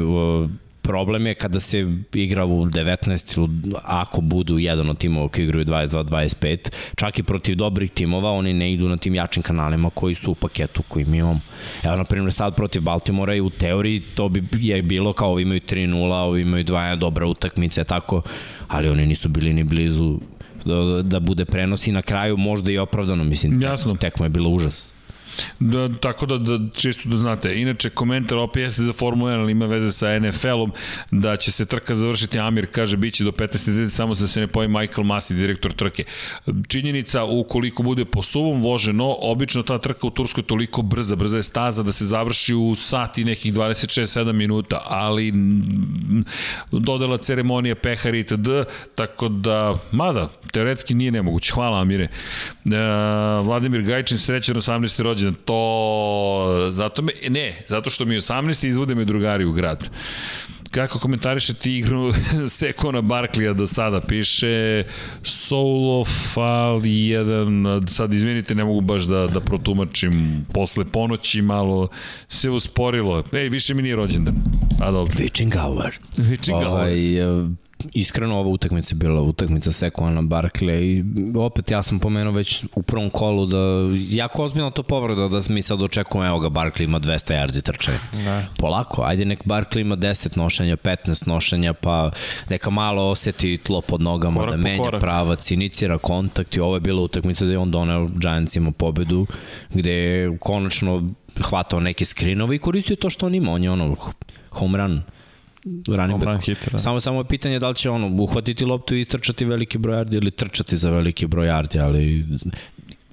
problem 0.82 1.26
je 1.26 1.34
kada 1.34 1.60
se 1.60 1.80
igra 2.14 2.44
u 2.44 2.66
19 2.66 3.38
ili 3.38 3.74
ako 3.82 4.20
budu 4.20 4.58
jedan 4.58 4.90
od 4.90 4.98
timova 4.98 5.28
koji 5.28 5.44
igraju 5.44 5.64
22-25, 5.64 6.70
čak 6.96 7.18
i 7.18 7.22
protiv 7.22 7.56
dobrih 7.56 7.90
timova, 7.90 8.30
oni 8.30 8.52
ne 8.52 8.72
idu 8.72 8.88
na 8.88 8.96
tim 8.96 9.14
jačim 9.14 9.42
kanalima 9.42 9.90
koji 9.90 10.14
su 10.14 10.32
u 10.32 10.34
paketu 10.34 10.82
koji 10.88 11.04
mi 11.04 11.18
imamo. 11.18 11.40
Evo, 11.82 11.96
na 11.96 12.04
primjer, 12.04 12.32
sad 12.32 12.56
protiv 12.56 12.82
Baltimora 12.82 13.34
i 13.34 13.40
u 13.40 13.50
teoriji 13.50 14.00
to 14.00 14.28
bi 14.28 14.44
je 14.52 14.82
bilo 14.82 15.12
kao 15.12 15.30
ovi 15.30 15.42
imaju 15.42 15.60
3-0, 15.60 16.12
ovi 16.12 16.42
imaju 16.42 16.64
2 16.64 16.96
dobra 16.96 17.26
utakmice, 17.26 17.84
tako, 17.84 18.22
ali 18.68 18.88
oni 18.88 19.06
nisu 19.06 19.28
bili 19.28 19.52
ni 19.52 19.64
blizu 19.64 20.20
da, 20.64 21.02
da 21.02 21.20
bude 21.20 21.44
prenos 21.44 21.86
i 21.86 21.92
na 21.92 22.02
kraju 22.02 22.36
možda 22.36 22.72
i 22.72 22.78
opravdano, 22.78 23.24
mislim, 23.24 23.62
Jasno. 23.62 23.96
tekma 23.96 24.26
je 24.26 24.30
bila 24.30 24.48
užas. 24.48 24.93
Da, 25.58 25.88
tako 26.00 26.26
da, 26.26 26.38
da 26.38 26.58
čisto 26.74 27.08
da 27.08 27.16
znate. 27.16 27.60
Inače, 27.60 27.90
komentar 27.90 28.38
opet 28.38 28.62
jeste 28.62 28.82
za 28.82 28.92
Formula 28.92 29.32
1, 29.32 29.40
ali 29.40 29.52
ima 29.52 29.66
veze 29.66 29.92
sa 29.92 30.18
NFL-om, 30.18 30.72
da 31.10 31.36
će 31.36 31.52
se 31.52 31.66
trka 31.66 31.94
završiti. 31.94 32.38
Amir 32.38 32.66
kaže, 32.72 32.96
bit 32.96 33.14
će 33.14 33.24
do 33.24 33.30
15. 33.30 33.88
samo 33.88 34.14
da 34.14 34.26
se 34.26 34.40
ne 34.40 34.46
pojavi 34.46 34.72
Michael 34.72 35.04
Masi, 35.04 35.34
direktor 35.34 35.72
trke. 35.72 36.04
Činjenica, 36.68 37.24
ukoliko 37.24 37.82
bude 37.82 38.04
po 38.04 38.22
suvom 38.22 38.62
voženo, 38.62 39.16
obično 39.20 39.62
ta 39.62 39.78
trka 39.78 40.06
u 40.06 40.10
Turskoj 40.10 40.40
je 40.40 40.46
toliko 40.46 40.82
brza, 40.82 41.16
brza 41.16 41.36
je 41.36 41.42
staza 41.42 41.82
da 41.82 41.92
se 41.92 42.04
završi 42.04 42.54
u 42.54 42.74
sat 42.74 43.18
i 43.18 43.24
nekih 43.24 43.54
26-7 43.54 44.32
minuta, 44.32 44.82
ali 44.84 45.32
dodela 46.72 47.18
ceremonija, 47.18 47.74
pehar 47.74 48.14
itd. 48.14 48.48
Tako 48.94 49.28
da, 49.28 49.74
mada, 49.92 50.28
teoretski 50.52 50.94
nije 50.94 51.10
nemoguće. 51.10 51.52
Hvala 51.52 51.80
Amire. 51.80 52.04
E, 52.04 52.10
Vladimir 53.44 53.82
Gajčin, 53.82 54.18
srećan 54.18 54.56
18. 54.56 55.02
rođendan. 55.24 55.42
To, 55.44 56.68
zato 56.70 57.02
me, 57.02 57.12
ne, 57.28 57.64
zato 57.66 57.90
što 57.90 58.04
mi 58.04 58.14
je 58.14 58.20
18. 58.20 58.66
izvode 58.66 58.94
me 58.94 59.04
drugari 59.04 59.44
u 59.44 59.52
grad. 59.52 59.90
Kako 60.70 60.98
komentarišete 60.98 61.72
igru 61.72 62.12
Sekona 62.58 63.00
Barklija 63.00 63.52
do 63.52 63.66
sada? 63.66 64.00
Piše 64.00 64.84
Solo 65.22 66.04
Fal 66.04 66.80
1, 66.80 67.88
sad 67.88 68.14
izvinite, 68.14 68.54
ne 68.54 68.64
mogu 68.64 68.80
baš 68.80 69.02
da, 69.02 69.26
da 69.26 69.40
protumačim 69.40 70.46
posle 70.52 70.84
ponoći, 70.84 71.42
malo 71.42 71.88
se 72.28 72.50
usporilo. 72.50 73.22
Ej, 73.32 73.48
više 73.48 73.74
mi 73.74 73.82
nije 73.82 73.96
rođendan. 73.96 74.34
A 74.80 74.90
dobro. 74.90 75.14
Witching 75.14 75.62
hour. 75.62 75.92
Witching 76.16 76.54
hour. 76.54 76.66
Ovaj, 76.66 77.18
e, 77.18 77.48
iskreno 77.92 78.38
ova 78.38 78.48
utakmica 78.48 78.94
je 78.94 78.96
bila 78.96 79.20
utakmica 79.20 79.72
Sekuana 79.72 80.22
Barkley 80.22 80.80
i 80.80 81.04
opet 81.38 81.70
ja 81.70 81.82
sam 81.82 81.98
pomenuo 81.98 82.32
već 82.32 82.64
u 82.74 82.82
prvom 82.82 83.10
kolu 83.10 83.46
da 83.46 83.58
jako 84.08 84.44
ozbiljno 84.44 84.70
to 84.70 84.82
povreda 84.82 85.28
da 85.28 85.40
mi 85.48 85.62
sad 85.62 85.82
očekujemo 85.82 86.28
evo 86.28 86.38
ga 86.38 86.48
Barkley 86.48 86.84
ima 86.84 87.00
200 87.00 87.34
yardi 87.34 87.62
trčanja. 87.62 87.98
Ne. 88.14 88.46
Polako, 88.58 89.02
ajde 89.02 89.24
nek 89.24 89.44
Barkley 89.44 89.80
ima 89.80 89.96
10 89.96 90.36
nošenja, 90.36 90.76
15 90.76 91.28
nošenja, 91.28 91.72
pa 91.72 92.10
neka 92.50 92.70
malo 92.70 93.10
oseti 93.10 93.58
tlo 93.58 93.80
pod 93.80 94.02
nogama, 94.02 94.40
Korak 94.40 94.54
da 94.54 94.56
menja 94.56 94.78
korak. 94.78 95.00
pravac, 95.00 95.50
inicira 95.50 95.98
kontakt 95.98 96.56
i 96.56 96.60
ovo 96.60 96.76
je 96.76 96.80
bila 96.80 97.02
utakmica 97.02 97.44
da 97.44 97.50
je 97.50 97.58
on 97.58 97.70
doneo 97.70 98.06
Giantsima 98.06 98.70
pobedu, 98.70 99.26
gde 99.74 99.92
je 99.92 100.38
konačno 100.38 101.10
hvatao 101.40 101.80
neke 101.80 102.04
skrinove 102.04 102.56
i 102.56 102.58
koristio 102.58 102.96
to 102.96 103.10
što 103.10 103.26
on 103.26 103.34
ima, 103.34 103.52
on 103.52 103.62
je 103.62 103.70
ono 103.70 103.96
home 104.50 104.78
run 104.78 105.02
running 105.88 106.22
run 106.22 106.34
back. 106.34 106.46
hit, 106.46 106.68
da. 106.72 106.78
Samo 106.78 107.00
samo 107.00 107.20
je 107.20 107.24
pitanje 107.24 107.58
da 107.58 107.68
li 107.68 107.74
će 107.74 107.90
ono 107.90 108.22
uhvatiti 108.22 108.64
loptu 108.64 108.94
i 108.94 109.00
istrčati 109.00 109.44
veliki 109.44 109.78
broj 109.78 109.96
yardi 109.96 110.16
ili 110.16 110.30
trčati 110.30 110.76
za 110.76 110.90
veliki 110.90 111.26
broj 111.26 111.46
yardi, 111.46 111.82
ali 111.82 112.24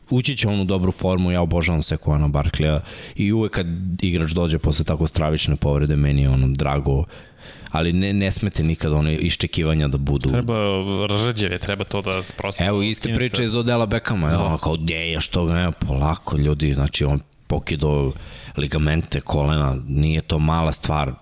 ući 0.09 0.37
će 0.37 0.47
on 0.47 0.61
u 0.61 0.65
dobru 0.65 0.91
formu, 0.91 1.31
ja 1.31 1.41
obožavam 1.41 1.83
Sekuana 1.83 2.27
Barkleya 2.27 2.79
i 3.15 3.31
uvek 3.31 3.51
kad 3.51 3.67
igrač 4.01 4.31
dođe 4.31 4.59
posle 4.59 4.85
tako 4.85 5.07
stravične 5.07 5.55
povrede, 5.55 5.95
meni 5.95 6.21
je 6.21 6.29
ono 6.29 6.47
drago 6.47 7.05
ali 7.71 7.93
ne, 7.93 8.13
ne 8.13 8.31
smete 8.31 8.63
nikad 8.63 8.93
one 8.93 9.15
iščekivanja 9.15 9.87
da 9.87 9.97
budu 9.97 10.29
Treba 10.29 10.55
rđeve, 11.07 11.57
treba 11.57 11.83
to 11.83 12.01
da 12.01 12.21
prosto... 12.37 12.63
Evo 12.63 12.81
iste 12.81 13.13
priče 13.15 13.43
iz 13.43 13.55
Odela 13.55 13.85
Beckhama, 13.85 14.29
da. 14.29 14.43
ono, 14.43 14.57
kao 14.57 14.75
gde 14.75 14.95
je, 14.95 15.21
što 15.21 15.45
ga 15.45 15.53
nema, 15.53 15.71
polako 15.71 16.37
ljudi, 16.37 16.73
znači 16.73 17.05
on 17.05 17.19
pokido 17.47 18.11
ligamente 18.57 19.21
kolena, 19.21 19.77
nije 19.87 20.21
to 20.21 20.39
mala 20.39 20.71
stvar, 20.71 21.13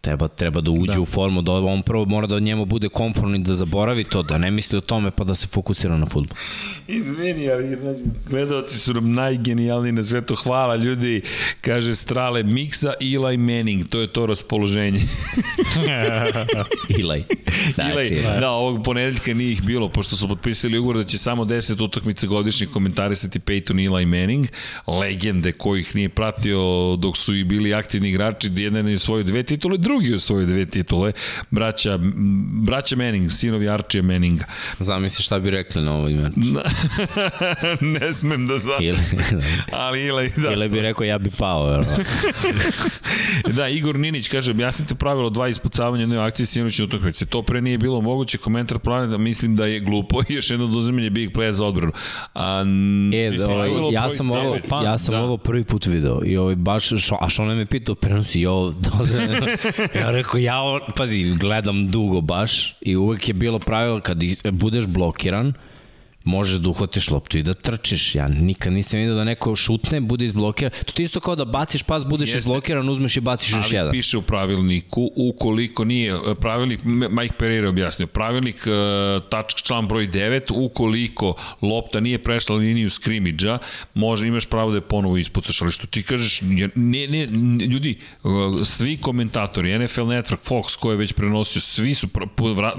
Treba, 0.00 0.28
treba 0.28 0.60
da 0.60 0.70
uđe 0.70 0.92
da. 0.92 1.00
u 1.00 1.04
formu, 1.04 1.42
da 1.42 1.52
on 1.52 1.82
prvo 1.82 2.04
mora 2.04 2.26
da 2.26 2.40
njemu 2.40 2.64
bude 2.64 2.88
komfortno 2.88 3.36
i 3.36 3.38
da 3.38 3.54
zaboravi 3.54 4.04
to, 4.04 4.22
da 4.22 4.38
ne 4.38 4.50
misli 4.50 4.78
o 4.78 4.80
tome 4.80 5.10
pa 5.10 5.24
da 5.24 5.34
se 5.34 5.46
fokusira 5.46 5.96
na 5.96 6.06
futbol. 6.06 6.36
Izvini, 6.88 7.50
ali 7.50 7.78
gledalci 8.30 8.78
su 8.78 8.94
nam 8.94 9.12
najgenijalniji 9.12 9.92
na 9.92 10.04
svetu. 10.04 10.34
Hvala 10.34 10.76
ljudi, 10.76 11.22
kaže 11.60 11.94
Strale, 11.94 12.42
Miksa, 12.42 12.92
Eli 13.00 13.36
Manning, 13.36 13.88
to 13.88 14.00
je 14.00 14.12
to 14.12 14.26
raspoloženje. 14.26 15.00
Eli. 17.00 17.24
Znači, 17.74 18.14
Eli, 18.14 18.22
da, 18.40 18.50
ovog 18.50 18.84
ponedeljka 18.84 19.34
nije 19.34 19.52
ih 19.52 19.62
bilo, 19.62 19.88
pošto 19.88 20.16
su 20.16 20.28
potpisali 20.28 20.78
ugovor 20.78 20.96
da 20.96 21.04
će 21.04 21.18
samo 21.18 21.44
10 21.44 21.84
utakmica 21.84 22.26
godišnjih 22.26 22.70
komentarisati 22.70 23.38
Peyton 23.38 23.82
i 23.82 23.84
Eli 23.84 24.06
Manning, 24.06 24.46
legende 24.86 25.52
kojih 25.52 25.96
nije 25.96 26.08
pratio 26.08 26.96
dok 26.96 27.16
su 27.16 27.34
i 27.34 27.44
bili 27.44 27.74
aktivni 27.74 28.08
igrači, 28.08 28.50
jedan 28.56 28.88
je 28.88 28.98
svoje 28.98 29.24
dve 29.24 29.42
titule, 29.42 29.78
drugi 29.88 30.14
u 30.14 30.20
svoje 30.20 30.46
dve 30.46 30.66
titule, 30.66 31.12
braća, 31.50 31.98
braća 32.62 32.96
Manning, 32.96 33.32
sinovi 33.32 33.68
Archie 33.68 34.02
Manninga. 34.02 34.44
Zamisli 34.80 35.22
šta 35.24 35.38
bi 35.38 35.50
rekli 35.50 35.82
na 35.82 35.94
ovoj 35.94 36.12
meč. 36.12 36.32
ne 38.00 38.14
smem 38.14 38.46
da 38.46 38.58
znam. 38.58 38.82
Ili, 38.82 38.98
Ali 39.72 40.04
ili, 40.04 40.32
da, 40.36 40.52
ili 40.52 40.68
bi 40.68 40.80
rekao 40.80 41.04
ja 41.04 41.18
bi 41.18 41.30
pao. 41.30 41.78
da, 43.56 43.68
Igor 43.68 43.98
Ninić 43.98 44.28
kaže, 44.28 44.50
objasnite 44.50 44.94
pravilo 44.94 45.30
dva 45.30 45.48
ispucavanja 45.48 46.02
jednoj 46.02 46.18
akciji 46.18 46.46
sinoćne 46.46 46.84
utakmice. 46.84 47.26
To 47.26 47.42
pre 47.42 47.60
nije 47.60 47.78
bilo 47.78 48.00
moguće, 48.00 48.38
komentar 48.38 48.78
planeta 48.78 49.18
mislim 49.18 49.56
da 49.56 49.66
je 49.66 49.80
glupo 49.80 50.20
i 50.28 50.34
još 50.34 50.50
jedno 50.50 50.66
dozemlje 50.66 51.10
big 51.10 51.30
playa 51.30 51.50
za 51.50 51.64
odbranu. 51.64 51.92
A, 52.34 52.60
e, 53.14 53.30
mislim, 53.30 53.50
ovaj, 53.50 53.70
ja 53.92 54.10
sam, 54.10 54.30
ovo, 54.30 54.56
ja 54.84 54.98
sam 54.98 55.14
da. 55.14 55.20
ovo 55.20 55.36
prvi 55.36 55.64
put 55.64 55.86
video 55.86 56.20
i 56.24 56.36
ovaj 56.36 56.56
baš, 56.56 56.88
šo, 56.88 57.16
a 57.20 57.28
što 57.28 57.44
me 57.44 57.66
pitao, 57.66 57.94
prenosi 57.94 58.40
i 58.40 58.46
ovo 58.46 58.70
dozemlje. 58.70 59.40
Ja 60.00 60.10
rekao, 60.10 60.38
ja, 60.38 60.54
pazi, 60.96 61.34
gledam 61.40 61.90
dugo 61.90 62.20
baš 62.20 62.74
i 62.80 62.96
uvek 62.96 63.28
je 63.28 63.34
bilo 63.34 63.58
pravilo 63.58 64.00
kad 64.00 64.18
budeš 64.50 64.86
blokiran, 64.86 65.52
možeš 66.28 66.56
da 66.56 66.68
uhvatiš 66.68 67.10
loptu 67.10 67.38
i 67.38 67.42
da 67.42 67.54
trčiš. 67.54 68.14
Ja 68.14 68.28
nikad 68.28 68.72
nisam 68.72 68.98
vidio 68.98 69.14
da 69.14 69.24
neko 69.24 69.56
šutne, 69.56 70.00
bude 70.00 70.24
izblokiran. 70.24 70.72
To 70.86 70.92
ti 70.92 71.02
isto 71.02 71.20
kao 71.20 71.36
da 71.36 71.44
baciš 71.44 71.82
pas, 71.82 72.04
budeš 72.04 72.28
Jeste. 72.28 72.38
izblokiran, 72.38 72.88
uzmeš 72.88 73.16
i 73.16 73.20
baciš 73.20 73.52
još 73.52 73.72
jedan. 73.72 73.88
Ali 73.88 73.98
piše 73.98 74.18
u 74.18 74.22
pravilniku, 74.22 75.10
ukoliko 75.16 75.84
nije, 75.84 76.12
e, 76.12 76.34
pravilnik, 76.40 76.80
Mike 76.84 77.34
Pereira 77.38 77.68
objasnio, 77.68 78.06
pravilnik 78.06 78.56
uh, 78.56 79.22
tačk 79.30 79.62
član 79.62 79.88
broj 79.88 80.08
9, 80.08 80.52
ukoliko 80.54 81.34
lopta 81.62 82.00
nije 82.00 82.18
prešla 82.18 82.56
liniju 82.56 82.90
skrimidža, 82.90 83.58
može, 83.94 84.26
imaš 84.26 84.46
pravo 84.46 84.70
da 84.70 84.76
je 84.76 84.80
ponovo 84.80 85.16
ispucaš, 85.16 85.62
ali 85.62 85.72
što 85.72 85.86
ti 85.86 86.02
kažeš, 86.02 86.40
ne, 86.74 87.06
ne, 87.06 87.26
ljudi, 87.66 87.98
uh, 88.22 88.30
svi 88.64 88.96
komentatori, 88.96 89.78
NFL 89.78 90.02
Network, 90.02 90.48
Fox, 90.48 90.76
ko 90.76 90.90
je 90.90 90.96
već 90.96 91.12
prenosio, 91.12 91.60
svi 91.60 91.94
su, 91.94 92.08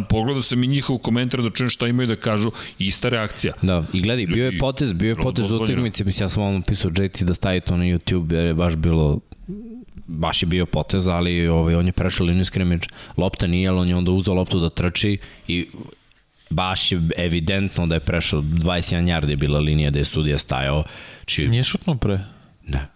pogledao 0.09 0.43
sam 0.43 0.63
i 0.63 0.67
njihov 0.67 0.97
komentar 0.97 1.41
da 1.41 1.49
čujem 1.49 1.69
šta 1.69 1.87
imaju 1.87 2.07
da 2.07 2.15
kažu, 2.15 2.51
ista 2.79 3.09
reakcija 3.09 3.38
akcija. 3.39 3.53
Da, 3.61 3.83
i 3.93 4.01
gledaj, 4.01 4.25
bio 4.25 4.45
je 4.45 4.59
potez, 4.59 4.93
bio 4.93 5.09
je 5.09 5.15
potez 5.15 5.51
u 5.51 5.55
utakmici, 5.55 6.03
mislim, 6.03 6.25
ja 6.25 6.29
sam 6.29 6.43
vam 6.43 6.53
napisao 6.53 6.91
JT 6.95 7.23
da 7.23 7.33
stavi 7.33 7.61
to 7.61 7.77
na 7.77 7.83
YouTube, 7.85 8.33
jer 8.33 8.45
je 8.45 8.53
baš 8.53 8.75
bilo 8.75 9.19
baš 10.07 10.43
je 10.43 10.47
bio 10.47 10.65
potez, 10.65 11.07
ali 11.07 11.47
ovaj, 11.47 11.75
on 11.75 11.85
je 11.85 11.91
prešao 11.91 12.25
liniju 12.25 12.45
skrimič, 12.45 12.87
lopta 13.17 13.47
nije, 13.47 13.69
ali 13.69 13.79
on 13.79 13.87
je 13.87 13.95
onda 13.95 14.11
uzao 14.11 14.35
loptu 14.35 14.59
da 14.59 14.69
trči 14.69 15.17
i 15.47 15.67
baš 16.49 16.91
je 16.91 17.01
evidentno 17.17 17.87
da 17.87 17.95
je 17.95 17.99
prešao 17.99 18.41
21 18.41 19.05
yard 19.05 19.29
je 19.29 19.37
bila 19.37 19.59
linija 19.59 19.91
da 19.91 19.99
je 19.99 20.05
studija 20.05 20.37
stajao. 20.37 20.83
Či... 21.25 21.47
Nije 21.47 21.63
šutno 21.63 21.97
pre? 21.97 22.19
Ne. 22.67 22.87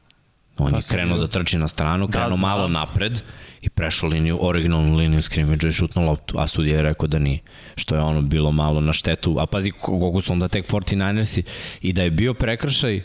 On 0.57 0.71
pa 0.71 0.77
je 0.77 0.83
krenuo 0.89 1.17
da 1.17 1.27
trči 1.27 1.57
na 1.57 1.67
stranu, 1.67 2.07
krenuo 2.07 2.29
da, 2.29 2.35
malo 2.35 2.67
napred 2.67 3.21
i 3.63 3.69
prešao 3.69 4.09
liniju, 4.09 4.37
originalnu 4.41 4.95
liniju 4.95 5.21
skrimidža 5.21 5.67
i 5.67 5.71
šutno 5.71 6.01
loptu, 6.05 6.39
a 6.39 6.47
sudija 6.47 6.75
je 6.75 6.83
rekao 6.83 7.07
da 7.07 7.19
nije. 7.19 7.39
Što 7.75 7.95
je 7.95 8.01
ono 8.01 8.21
bilo 8.21 8.51
malo 8.51 8.81
na 8.81 8.93
štetu, 8.93 9.35
a 9.39 9.45
pazi 9.45 9.71
koliko 9.71 10.21
su 10.21 10.33
onda 10.33 10.47
tek 10.47 10.67
49ersi 10.67 11.41
i 11.81 11.93
da 11.93 12.03
je 12.03 12.11
bio 12.11 12.33
prekršaj, 12.33 13.01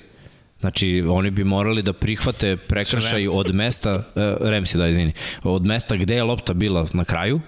Znači, 0.60 1.04
oni 1.08 1.30
bi 1.30 1.44
morali 1.44 1.82
da 1.82 1.92
prihvate 1.92 2.56
prekršaj 2.56 3.28
od 3.28 3.54
mesta, 3.54 3.94
uh, 3.94 4.48
Remsi, 4.48 4.78
da, 4.78 4.88
izvini, 4.88 5.12
od 5.42 5.66
mesta 5.66 5.96
gde 5.96 6.14
je 6.14 6.22
lopta 6.22 6.54
bila 6.54 6.86
na 6.92 7.04
kraju, 7.04 7.40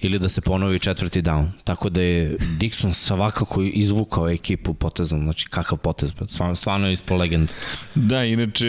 ili 0.00 0.18
da 0.18 0.28
se 0.28 0.40
ponovi 0.40 0.78
četvrti 0.78 1.22
down. 1.22 1.46
Tako 1.64 1.88
da 1.88 2.02
je 2.02 2.36
Dixon 2.38 2.92
svakako 2.92 3.62
izvukao 3.62 4.28
ekipu 4.28 4.74
potezom, 4.74 5.22
znači 5.22 5.48
kakav 5.48 5.78
potez, 5.78 6.12
stvarno, 6.28 6.54
stvarno 6.54 6.86
je 6.86 6.92
ispo 6.92 7.16
legend. 7.16 7.48
Da, 7.94 8.24
inače, 8.24 8.68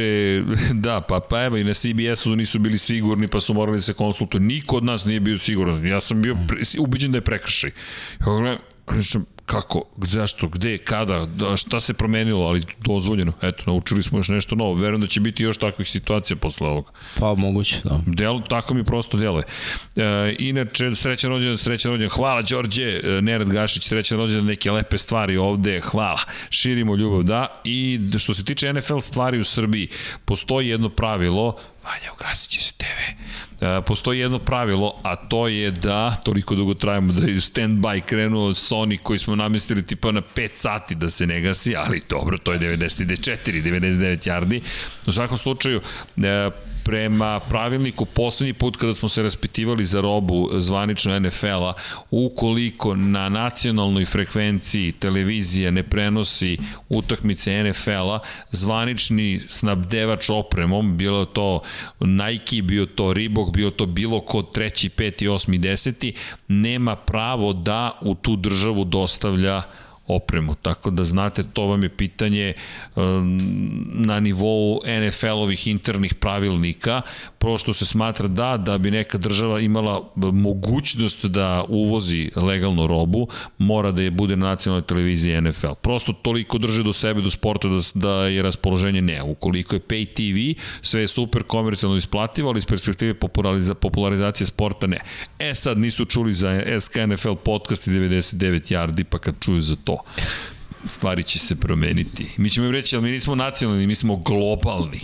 da, 0.73 1.01
pa, 1.01 1.19
pa 1.29 1.43
evo 1.43 1.57
i 1.57 1.63
na 1.63 1.73
CBS-u 1.73 2.35
nisu 2.35 2.59
bili 2.59 2.77
sigurni 2.77 3.27
pa 3.27 3.41
su 3.41 3.53
morali 3.53 3.77
da 3.77 3.81
se 3.81 3.93
konsultuju. 3.93 4.41
Niko 4.41 4.77
od 4.77 4.83
nas 4.83 5.05
nije 5.05 5.19
bio 5.19 5.37
siguran. 5.37 5.85
Ja 5.85 6.01
sam 6.01 6.21
bio 6.21 6.37
ubiđen 6.79 7.11
da 7.11 7.17
je 7.17 7.21
prekršaj. 7.21 7.71
Ja 8.19 8.57
kako, 9.47 9.83
zašto, 9.97 10.47
gde, 10.47 10.77
kada, 10.77 11.25
da, 11.25 11.57
šta 11.57 11.79
se 11.79 11.93
promenilo, 11.93 12.45
ali 12.45 12.65
dozvoljeno. 12.79 13.33
Eto, 13.41 13.63
naučili 13.65 14.03
smo 14.03 14.19
još 14.19 14.27
nešto 14.27 14.55
novo. 14.55 14.73
Verujem 14.73 15.01
da 15.01 15.07
će 15.07 15.19
biti 15.19 15.43
još 15.43 15.57
takvih 15.57 15.89
situacija 15.89 16.37
posle 16.37 16.67
ovoga. 16.67 16.91
Pa, 17.19 17.33
moguće, 17.33 17.81
da. 17.83 17.99
Del, 18.05 18.41
tako 18.49 18.73
mi 18.73 18.83
prosto 18.83 19.17
deluje. 19.17 19.43
E, 19.95 20.35
inače, 20.39 20.95
srećan 20.95 21.29
rođendan, 21.29 21.57
srećan 21.57 21.91
rođendan. 21.91 22.15
Hvala, 22.15 22.41
Đorđe, 22.41 23.01
e, 23.03 23.21
Nerad 23.21 23.49
Gašić, 23.49 23.83
srećan 23.83 24.17
rođendan, 24.17 24.45
neke 24.45 24.71
lepe 24.71 24.97
stvari 24.97 25.37
ovde. 25.37 25.81
Hvala. 25.81 26.19
Širimo 26.49 26.95
ljubav, 26.95 27.23
da. 27.23 27.61
I 27.63 27.99
što 28.17 28.33
se 28.33 28.45
tiče 28.45 28.73
NFL 28.73 28.99
stvari 28.99 29.39
u 29.39 29.43
Srbiji, 29.43 29.87
postoji 30.25 30.67
jedno 30.67 30.89
pravilo, 30.89 31.57
Vanja, 31.87 32.13
ugasit 32.13 32.49
će 32.49 32.63
se 32.63 32.71
TV. 32.77 32.99
E, 33.65 33.81
postoji 33.81 34.19
jedno 34.19 34.39
pravilo, 34.39 34.99
a 35.03 35.15
to 35.15 35.47
je 35.47 35.71
da, 35.71 36.15
toliko 36.25 36.55
dugo 36.55 36.73
trajamo, 36.73 37.13
da 37.13 37.27
je 37.27 37.35
stand-by 37.35 38.01
krenuo 38.01 38.47
od 38.47 38.55
Sony 38.55 38.97
koji 39.03 39.19
smo 39.19 39.35
namestili 39.35 39.85
tipa 39.85 40.11
na 40.11 40.21
5 40.35 40.49
sati 40.55 40.95
da 40.95 41.09
se 41.09 41.27
ne 41.27 41.41
gasi, 41.41 41.75
ali 41.75 42.01
dobro, 42.09 42.37
to 42.37 42.53
je 42.53 42.59
94, 42.59 43.63
99 43.63 44.29
yardi. 44.29 44.61
U 45.07 45.11
svakom 45.11 45.37
slučaju, 45.37 45.81
e, 46.17 46.49
prema 46.87 47.39
pravilniku 47.39 48.05
poslednji 48.05 48.53
put 48.53 48.77
kada 48.77 48.95
smo 48.95 49.09
se 49.09 49.23
raspitivali 49.23 49.85
za 49.85 50.01
robu 50.01 50.49
zvanično 50.57 51.19
NFL-a, 51.19 51.73
ukoliko 52.11 52.95
na 52.95 53.29
nacionalnoj 53.29 54.05
frekvenciji 54.05 54.91
televizija 54.91 55.71
ne 55.71 55.83
prenosi 55.83 56.57
utakmice 56.89 57.63
NFL-a, 57.63 58.19
zvanični 58.51 59.39
snabdevač 59.47 60.29
opremom, 60.29 60.97
bilo 60.97 61.25
to 61.25 61.61
Nike, 61.99 62.61
bio 62.61 62.85
to 62.85 63.13
Reebok, 63.13 63.51
bio 63.53 63.69
to 63.71 63.85
bilo 63.85 64.21
ko 64.21 64.41
treći, 64.41 64.89
peti, 64.89 65.27
osmi, 65.27 65.57
deseti, 65.57 66.13
nema 66.47 66.95
pravo 66.95 67.53
da 67.53 67.99
u 68.01 68.15
tu 68.15 68.35
državu 68.35 68.83
dostavlja 68.83 69.63
opremu. 70.07 70.55
Tako 70.55 70.89
da 70.89 71.03
znate, 71.03 71.43
to 71.53 71.65
vam 71.65 71.83
je 71.83 71.89
pitanje 71.89 72.53
um, 72.95 73.39
na 73.93 74.19
nivou 74.19 74.81
NFL-ovih 74.85 75.67
internih 75.67 76.13
pravilnika, 76.13 77.01
što 77.57 77.73
se 77.73 77.85
smatra 77.85 78.27
da, 78.27 78.57
da 78.57 78.77
bi 78.77 78.91
neka 78.91 79.17
država 79.17 79.59
imala 79.59 80.09
mogućnost 80.15 81.25
da 81.25 81.63
uvozi 81.69 82.31
legalnu 82.35 82.87
robu, 82.87 83.27
mora 83.57 83.91
da 83.91 84.01
je 84.01 84.11
bude 84.11 84.35
na 84.35 84.45
nacionalnoj 84.45 84.87
televiziji 84.87 85.41
NFL. 85.41 85.73
Prosto 85.81 86.13
toliko 86.13 86.57
drže 86.57 86.83
do 86.83 86.93
sebe, 86.93 87.21
do 87.21 87.29
sporta 87.29 87.67
da, 87.67 87.79
da 87.93 88.25
je 88.25 88.41
raspoloženje 88.41 89.01
ne. 89.01 89.23
Ukoliko 89.23 89.75
je 89.75 89.79
pay 89.79 90.05
TV, 90.05 90.61
sve 90.81 91.01
je 91.01 91.07
super 91.07 91.43
komercijalno 91.43 91.97
isplativo, 91.97 92.49
ali 92.49 92.57
iz 92.57 92.65
perspektive 92.65 93.13
populariza, 93.13 93.73
popularizacije 93.73 94.47
sporta 94.47 94.87
ne. 94.87 94.99
E 95.39 95.55
sad 95.55 95.77
nisu 95.77 96.05
čuli 96.05 96.33
za 96.33 96.79
SK 96.79 96.95
NFL 97.07 97.33
podcast 97.43 97.87
i 97.87 97.91
99 97.91 98.73
yardi, 98.73 99.03
pa 99.03 99.19
kad 99.19 99.35
čuju 99.39 99.61
za 99.61 99.75
to, 99.83 99.96
stvari 100.85 101.23
će 101.23 101.39
se 101.39 101.55
promeniti. 101.55 102.27
Mi 102.37 102.49
ćemo 102.49 102.67
im 102.67 102.71
reći, 102.71 102.95
ali 102.95 103.05
mi 103.05 103.11
nismo 103.11 103.35
nacionalni, 103.35 103.87
mi 103.87 103.95
smo 103.95 104.15
globalni. 104.15 104.99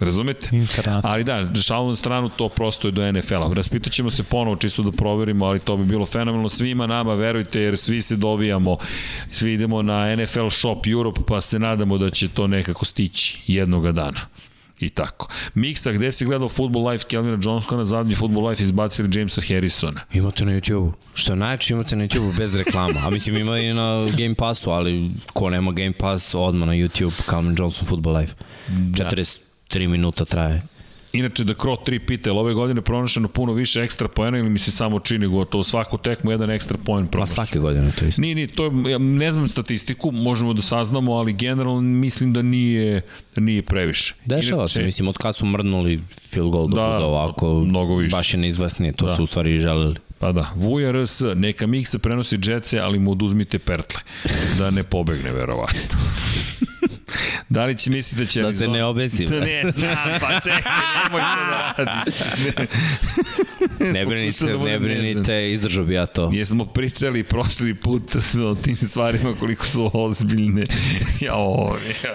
Razumete? 0.00 0.50
Ali 1.02 1.24
da, 1.24 1.54
šalu 1.62 1.88
na 1.88 1.96
stranu, 1.96 2.28
to 2.28 2.48
prosto 2.48 2.88
je 2.88 2.92
do 2.92 3.12
NFL-a. 3.12 3.54
Raspitat 3.54 3.92
ćemo 3.92 4.10
se 4.10 4.22
ponovo 4.22 4.56
čisto 4.56 4.82
da 4.82 4.92
proverimo, 4.92 5.46
ali 5.46 5.60
to 5.60 5.76
bi 5.76 5.84
bilo 5.84 6.06
fenomenalno 6.06 6.48
svima 6.48 6.86
nama, 6.86 7.14
verujte, 7.14 7.60
jer 7.60 7.76
svi 7.76 8.02
se 8.02 8.16
dovijamo, 8.16 8.76
svi 9.30 9.52
idemo 9.52 9.82
na 9.82 10.16
NFL 10.16 10.48
Shop 10.50 10.86
Europe, 10.86 11.20
pa 11.28 11.40
se 11.40 11.58
nadamo 11.58 11.98
da 11.98 12.10
će 12.10 12.28
to 12.28 12.46
nekako 12.46 12.84
stići 12.84 13.42
jednoga 13.46 13.92
dana 13.92 14.20
i 14.80 14.90
tako. 14.90 15.28
Miksa, 15.54 15.92
gde 15.92 16.12
si 16.12 16.24
gledao 16.24 16.48
Football 16.48 16.88
Life 16.90 17.04
Kelvina 17.08 17.38
Johnsona, 17.42 17.84
zadnji 17.84 18.14
Football 18.14 18.48
Life 18.48 18.62
izbacili 18.62 19.18
Jamesa 19.18 19.42
Harrisona? 19.48 20.00
Imate 20.12 20.44
na 20.44 20.52
YouTube-u. 20.52 20.92
Što 21.14 21.36
najče 21.36 21.74
imate 21.74 21.96
na 21.96 22.04
YouTube-u 22.04 22.32
bez 22.32 22.54
reklama. 22.54 23.00
A 23.06 23.10
mislim 23.10 23.36
ima 23.36 23.58
i 23.58 23.74
na 23.74 24.06
Game 24.18 24.34
Passu, 24.34 24.70
ali 24.70 25.10
ko 25.32 25.50
nema 25.50 25.72
Game 25.72 25.92
Pass, 25.92 26.34
odmah 26.34 26.68
na 26.68 26.74
YouTube, 26.74 27.12
Calvin 27.30 27.56
Johnson 27.58 27.86
Football 27.88 28.16
Life. 28.16 28.34
Da. 28.68 29.10
43 29.10 29.88
minuta 29.88 30.24
traje. 30.24 30.62
Inače, 31.18 31.44
da 31.44 31.54
Kro 31.54 31.76
3 31.86 31.98
pita, 32.06 32.32
ove 32.32 32.54
godine 32.54 32.80
pronašeno 32.80 33.28
puno 33.28 33.52
više 33.52 33.80
ekstra 33.82 34.08
poena 34.08 34.38
ili 34.38 34.50
mi 34.50 34.58
se 34.58 34.70
samo 34.70 35.00
čini 35.00 35.26
gotovo 35.26 35.62
svaku 35.64 35.98
tekmu 35.98 36.30
jedan 36.30 36.50
ekstra 36.50 36.78
poen 36.84 37.04
Ma 37.04 37.10
pronašao? 37.10 37.34
svake 37.34 37.58
godine 37.58 37.92
to 37.98 38.04
isto. 38.06 38.22
Nije, 38.22 38.34
nije, 38.34 38.46
to 38.46 38.64
je, 38.64 38.90
ja 38.90 38.98
ne 38.98 39.32
znam 39.32 39.48
statistiku, 39.48 40.10
možemo 40.10 40.52
da 40.52 40.62
saznamo, 40.62 41.12
ali 41.12 41.32
generalno 41.32 41.80
mislim 41.80 42.32
da 42.32 42.42
nije, 42.42 43.02
nije 43.36 43.62
previše. 43.62 44.14
Dešava 44.24 44.68
se, 44.68 44.82
mislim, 44.82 45.08
od 45.08 45.16
kad 45.18 45.36
su 45.36 45.46
mrdnuli 45.46 46.00
field 46.30 46.50
goal 46.50 46.68
da, 46.68 46.76
Da, 46.76 46.98
da 46.98 47.04
ovako, 47.06 47.54
mnogo 47.54 47.96
više. 47.96 48.16
baš 48.16 48.34
je 48.34 48.40
neizvesnije, 48.40 48.92
to 48.92 49.04
Da. 49.04 49.10
da. 49.10 49.16
su 49.16 49.22
u 49.22 49.26
stvari 49.26 49.54
i 49.54 49.58
želeli. 49.58 49.96
Pa 50.18 50.32
da, 50.32 50.52
Vuja 50.54 50.92
RS, 50.92 51.22
neka 51.34 51.66
mikse 51.66 51.98
prenosi 51.98 52.36
džetse, 52.38 52.78
ali 52.80 52.98
mu 52.98 53.10
oduzmite 53.12 53.58
pertle, 53.58 54.00
da 54.58 54.70
ne 54.70 54.82
pobegne, 54.82 55.32
verovatno. 55.32 55.98
da 57.48 57.64
li 57.64 57.78
će 57.78 57.90
misliti 57.90 58.24
da 58.24 58.30
će... 58.30 58.42
Da 58.42 58.52
se 58.52 58.68
ne 58.68 58.84
obesi. 58.84 59.26
Da 59.26 59.40
ne, 59.40 59.70
znam, 59.70 59.96
pa 60.20 60.40
čekaj, 60.40 60.72
nemoj 61.04 61.20
to 61.20 61.50
da 61.50 61.74
radiš. 61.78 62.14
Ne, 62.44 62.66
Ne 63.88 64.06
brinite, 64.06 64.46
da 64.46 64.58
ne 64.58 64.78
brinite, 64.78 65.50
izdržao 65.52 65.84
bi 65.84 65.94
ja 65.94 66.06
to. 66.06 66.30
Jesmo 66.32 66.64
pričali 66.66 67.22
prošli 67.22 67.74
put 67.74 68.02
o 68.44 68.54
tim 68.54 68.76
stvarima 68.76 69.34
koliko 69.34 69.66
su 69.66 69.90
ozbiljne. 69.94 70.62
Ja, 71.20 71.34
ovo, 71.34 71.76
ja, 72.04 72.10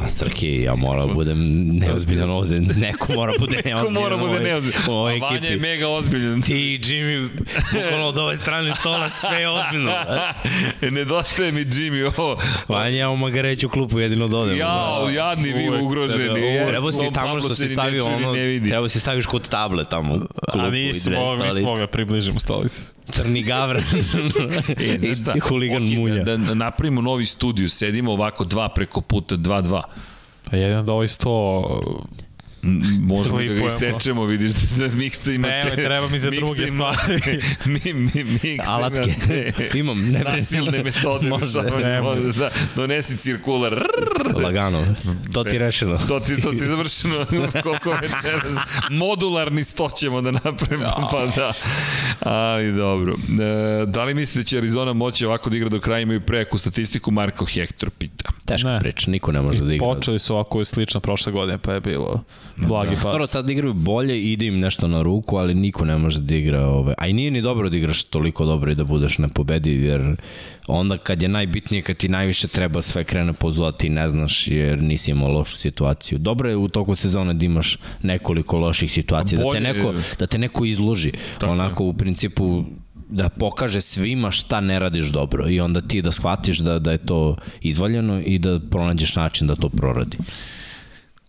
A 0.00 0.08
Srki, 0.08 0.48
ja 0.52 0.74
moram 0.74 1.08
da 1.08 1.14
budem 1.14 1.38
neozbiljan 1.68 2.30
ovde, 2.30 2.60
neko 2.60 3.12
mora 3.12 3.32
bude 3.38 3.56
Ko 3.62 3.68
neozbiljan 3.68 3.94
mora 3.94 4.16
u 4.16 4.18
bude 4.18 4.30
ovoj- 4.30 4.42
neozbiljan? 4.42 4.82
ovoj 4.88 5.14
A 5.14 5.18
Vanja 5.20 5.48
je 5.48 5.56
mega 5.56 5.88
ozbiljan. 5.88 6.42
Ti 6.42 6.54
i 6.54 6.78
Jimmy, 6.80 7.28
bukvalno 7.74 8.06
od 8.06 8.18
ove 8.18 8.36
strane 8.36 8.74
stola, 8.76 9.10
sve 9.10 9.40
je 9.40 9.48
ozbiljno. 9.50 9.90
Nedostaje 10.82 11.52
mi 11.52 11.60
Jimmy, 11.62 12.12
ovo. 12.16 12.36
Vanja, 12.68 12.96
ja 12.96 13.10
u 13.10 13.16
Magareću 13.16 13.68
klupu 13.68 14.00
jedino 14.00 14.28
dodem. 14.28 14.58
Jao, 14.58 15.08
jadni 15.10 15.48
vi 15.50 15.68
ugroženi. 15.80 16.12
sebe, 16.18 16.30
uvek. 16.32 16.44
Jer 16.44 16.68
Treba 16.68 16.92
si 16.92 17.08
tamo 17.14 17.38
što 17.38 17.48
se 17.50 17.62
si 17.62 17.68
stavio 17.68 18.04
ono, 18.06 18.32
ne 18.32 18.42
vidi. 18.42 18.68
treba 18.70 18.88
si 18.88 19.00
staviš 19.00 19.26
kod 19.26 19.48
table 19.48 19.84
tamo. 19.84 20.18
Klupu 20.42 20.58
A 20.58 20.70
i 21.16 21.18
nismo 21.18 21.30
mogli, 21.30 21.44
nismo 21.46 21.50
stolice. 21.52 21.70
mogli, 21.70 21.86
približimo 21.86 22.40
stolicu. 22.40 22.80
Crni 23.10 23.42
gavran 23.42 23.82
E, 24.78 24.98
znaš 24.98 25.18
šta? 25.20 25.32
i 25.36 25.40
huligan 25.40 25.84
Ok, 25.84 25.90
mulja. 25.90 26.24
Da, 26.24 26.36
da 26.36 26.54
napravimo 26.54 27.00
novi 27.00 27.26
studiju, 27.26 27.68
sedimo 27.70 28.12
ovako 28.12 28.44
dva 28.44 28.68
preko 28.68 29.00
puta, 29.00 29.36
dva, 29.36 29.60
dva. 29.60 29.82
Pa 30.50 30.56
jedino 30.56 30.82
da 30.82 30.92
ovaj 30.92 31.08
sto... 31.08 31.64
Možemo 33.00 33.38
da 33.38 33.44
ga 33.44 33.66
isečemo, 33.66 34.24
vidiš 34.24 34.52
da 34.78 34.88
miksa 34.88 35.32
ima 35.32 35.48
Ne, 35.48 35.66
te... 35.70 35.76
treba 35.76 36.08
mi 36.08 36.18
za 36.18 36.30
druge 36.30 36.62
ima- 36.62 36.92
stvari. 36.92 37.20
mi, 37.84 37.92
mi, 37.94 38.24
miksa 38.24 38.72
Alatke. 38.72 39.00
ima 39.00 39.14
te 39.52 39.70
Imam, 39.74 40.00
ne 40.00 40.18
nasilne 40.20 40.82
metode. 40.82 41.28
Može. 41.28 41.62
Ne 41.62 42.00
može. 42.02 42.20
Može, 42.20 42.38
da, 42.38 42.50
donesi 42.76 43.16
cirkular. 43.16 43.82
Lagano, 44.36 44.86
to 45.32 45.44
ti 45.44 45.58
rešeno. 45.58 45.98
To 45.98 46.20
ti, 46.20 46.42
to 46.42 46.50
ti 46.50 46.58
završeno 46.58 47.26
koliko 47.62 47.90
večera. 47.92 48.40
Modularni 48.90 49.64
sto 49.64 49.90
ćemo 49.92 50.20
da 50.20 50.30
napravimo, 50.30 51.08
pa 51.10 51.26
da. 51.26 51.52
Ali 52.20 52.72
dobro. 52.72 53.12
E, 53.12 53.86
da 53.86 54.04
li 54.04 54.14
mislite 54.14 54.38
da 54.38 54.44
će 54.44 54.58
Arizona 54.58 54.92
moći 54.92 55.26
ovako 55.26 55.50
da 55.50 55.56
igra 55.56 55.68
do 55.68 55.80
kraja, 55.80 56.00
imaju 56.00 56.20
prejaku 56.20 56.58
statistiku, 56.58 57.10
Marko 57.10 57.44
Hector 57.46 57.90
pita. 57.90 58.30
Teška 58.46 58.68
Ne. 58.68 58.80
priča, 58.80 59.10
niko 59.10 59.32
ne 59.32 59.40
može 59.40 59.58
da 59.58 59.74
igra. 59.74 59.86
Počeli 59.86 60.18
su 60.18 60.34
ovako 60.34 60.64
slično 60.64 61.00
prošle 61.00 61.32
godine, 61.32 61.58
pa 61.58 61.72
je 61.72 61.80
bilo 61.80 62.24
blagi 62.56 62.94
pad. 62.94 63.02
Dobro, 63.02 63.26
sad 63.26 63.50
igraju 63.50 63.74
bolje, 63.74 64.22
ide 64.32 64.46
im 64.46 64.60
nešto 64.60 64.88
na 64.88 65.02
ruku, 65.02 65.36
ali 65.36 65.54
niko 65.54 65.84
ne 65.84 65.96
može 65.96 66.20
da 66.20 66.34
igra 66.34 66.66
ove. 66.66 66.94
A 66.98 67.06
i 67.06 67.12
nije 67.12 67.30
ni 67.30 67.42
dobro 67.42 67.68
da 67.68 67.76
igraš 67.76 68.02
toliko 68.04 68.44
dobro 68.44 68.72
i 68.72 68.74
da 68.74 68.84
budeš 68.84 69.18
nepobediv, 69.18 69.84
jer 69.84 70.16
onda 70.66 70.98
kad 70.98 71.22
je 71.22 71.28
najbitnije, 71.28 71.82
kad 71.82 71.96
ti 71.96 72.08
najviše 72.08 72.48
treba 72.48 72.82
sve 72.82 73.04
krene 73.04 73.32
po 73.32 73.50
zlu, 73.50 73.64
a 73.64 73.72
ti 73.72 73.88
ne 73.88 74.08
znaš 74.08 74.48
jer 74.48 74.82
nisi 74.82 75.10
imao 75.10 75.32
lošu 75.32 75.56
situaciju. 75.58 76.18
Dobro 76.18 76.48
je 76.48 76.56
u 76.56 76.68
toku 76.68 76.94
sezone 76.94 77.34
da 77.34 77.44
imaš 77.44 77.78
nekoliko 78.02 78.58
loših 78.58 78.92
situacija, 78.92 79.36
da 79.36 79.42
te 79.42 79.48
Bolje- 79.48 79.60
neko, 79.60 79.94
da 80.18 80.26
te 80.26 80.38
neko 80.38 80.64
izloži. 80.64 81.12
Onako 81.42 81.84
u 81.84 81.92
principu 81.92 82.64
da 83.10 83.28
pokaže 83.28 83.80
svima 83.80 84.30
šta 84.30 84.60
ne 84.60 84.78
radiš 84.78 85.08
dobro 85.08 85.48
i 85.48 85.60
onda 85.60 85.80
ti 85.80 86.02
da 86.02 86.12
shvatiš 86.12 86.58
da, 86.58 86.78
da 86.78 86.92
je 86.92 86.98
to 86.98 87.36
izvaljeno 87.60 88.20
i 88.20 88.38
da 88.38 88.60
pronađeš 88.70 89.16
način 89.16 89.46
da 89.46 89.54
to 89.54 89.68
proradi. 89.68 90.16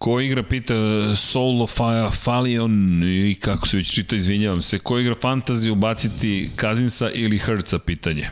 Ko 0.03 0.19
igra, 0.19 0.43
pita 0.43 0.75
Solo 1.15 1.67
Fa 1.67 2.09
Falion 2.11 3.03
i 3.03 3.35
kako 3.35 3.67
se 3.67 3.77
već 3.77 3.91
čita, 3.91 4.15
izvinjavam 4.15 4.61
se. 4.61 4.79
Ko 4.79 4.99
igra 4.99 5.15
fantasy 5.15 5.71
ubaciti 5.71 6.49
Kazinsa 6.55 7.09
ili 7.09 7.39
Herca, 7.39 7.79
pitanje. 7.79 8.29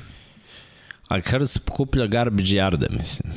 A 1.07 1.19
Hurts 1.31 1.57
kuplja 1.69 2.07
garbage 2.07 2.49
yarde, 2.49 2.87
mislim. 2.89 3.33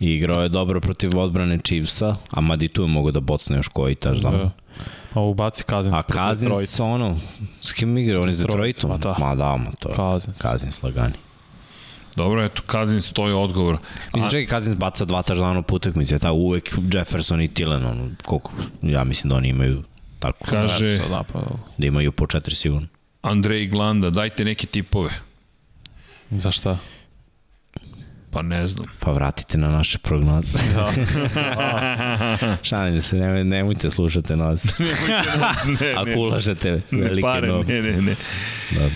I 0.00 0.10
igrao 0.10 0.42
je 0.42 0.48
dobro 0.48 0.80
protiv 0.80 1.18
odbrane 1.18 1.58
Chiefsa, 1.58 2.16
a 2.30 2.40
Madi 2.40 2.68
tu 2.68 2.82
je 2.82 2.88
mogo 2.88 3.10
da 3.10 3.20
bocne 3.20 3.56
još 3.56 3.68
koji 3.68 3.94
taš 3.94 4.18
da. 4.18 4.30
Da. 4.30 4.50
A 5.14 5.20
ubaci 5.20 5.64
Kazins. 5.64 5.96
A 5.96 6.02
Kazins, 6.02 6.80
ono, 6.80 7.16
s 7.60 7.72
kim 7.72 7.98
igra? 7.98 8.20
On 8.20 8.28
je 8.28 8.34
s 8.34 8.38
Detroitom, 8.38 8.90
ma 8.90 8.96
da. 8.96 9.14
Ma 9.18 9.34
da, 9.34 9.56
ma 9.56 9.70
to 9.78 9.88
je. 9.88 9.94
Cousins. 9.94 10.38
Kazins 10.38 10.82
lagani. 10.82 11.14
Dobro, 12.16 12.44
eto, 12.44 12.62
Kazins, 12.66 13.12
to 13.12 13.28
je 13.28 13.34
odgovor. 13.34 13.78
Mislim, 14.14 14.30
čekaj, 14.30 14.46
Kazins 14.46 14.76
baca 14.76 15.04
dva 15.04 15.22
taždana 15.22 15.62
po 15.62 15.76
utakmici, 15.76 16.18
ta 16.18 16.32
uvek 16.32 16.70
Jefferson 16.92 17.40
i 17.42 17.48
Tillen, 17.48 17.86
ono, 17.86 18.10
koliko, 18.24 18.52
ja 18.82 19.04
mislim 19.04 19.30
da 19.30 19.36
oni 19.36 19.48
imaju 19.48 19.82
tako, 20.18 20.44
Kaže 20.44 20.98
Da, 20.98 21.22
pa, 21.32 21.40
da 21.78 21.86
imaju 21.86 22.12
po 22.12 22.26
četiri 22.26 22.54
sigurno. 22.54 22.86
Andrej 23.22 23.66
Glanda, 23.66 24.10
dajte 24.10 24.44
neke 24.44 24.66
tipove. 24.66 25.10
za 26.30 26.50
šta? 26.50 26.78
Pa 28.30 28.42
ne 28.42 28.66
znam. 28.66 28.86
Pa 29.00 29.12
vratite 29.12 29.58
na 29.58 29.68
naše 29.70 29.98
prognoze. 29.98 30.58
Da. 30.74 30.90
Šalim 32.68 33.00
se, 33.00 33.16
nemoj, 33.16 33.44
nemojte 33.44 33.90
slušate 33.90 34.36
nas. 34.36 34.64
ne, 35.80 35.94
Ako 36.00 36.20
ulažete 36.20 36.70
ne, 36.90 37.00
velike 37.02 37.22
pare, 37.22 37.48
novce. 37.48 37.72
ne, 37.72 37.92
ne, 37.92 38.02
ne. 38.02 38.16
Da. 38.70 38.88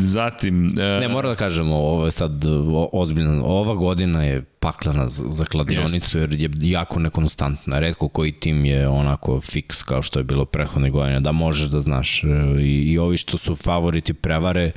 Zatim, 0.00 0.78
e, 0.78 1.00
Ne, 1.00 1.08
moram 1.08 1.30
da 1.30 1.36
kažemo, 1.36 1.76
ovo 1.76 2.04
je 2.04 2.12
sad 2.12 2.44
ozbiljno. 2.92 3.44
Ova 3.44 3.74
godina 3.74 4.24
je 4.24 4.42
paklena 4.60 5.08
za, 5.08 5.44
kladionicu 5.44 6.18
jer 6.18 6.32
je 6.32 6.50
jako 6.60 6.98
nekonstantna. 7.00 7.78
Redko 7.78 8.08
koji 8.08 8.32
tim 8.32 8.64
je 8.64 8.88
onako 8.88 9.40
fiks 9.40 9.82
kao 9.82 10.02
što 10.02 10.20
je 10.20 10.24
bilo 10.24 10.44
prethodne 10.44 10.90
godine, 10.90 11.20
da 11.20 11.32
možeš 11.32 11.68
da 11.68 11.80
znaš. 11.80 12.24
E, 12.24 12.26
I, 12.60 12.92
i 12.92 12.98
ovi 12.98 13.16
što 13.16 13.38
su 13.38 13.54
favoriti 13.54 14.14
prevare, 14.14 14.72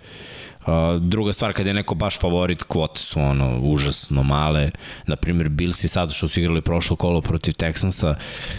Uh, 0.67 1.01
druga 1.01 1.33
stvar, 1.33 1.53
kada 1.53 1.69
je 1.69 1.73
neko 1.73 1.95
baš 1.95 2.19
favorit, 2.19 2.63
kvote 2.63 2.99
su 2.99 3.19
ono 3.19 3.59
užasno 3.61 4.23
male. 4.23 4.71
Naprimjer, 5.05 5.49
Billsi 5.49 5.87
sad 5.87 6.11
što 6.11 6.27
su 6.27 6.39
igrali 6.39 6.61
prošlo 6.61 6.95
kolo 6.95 7.21
protiv 7.21 7.51
Texansa, 7.51 8.15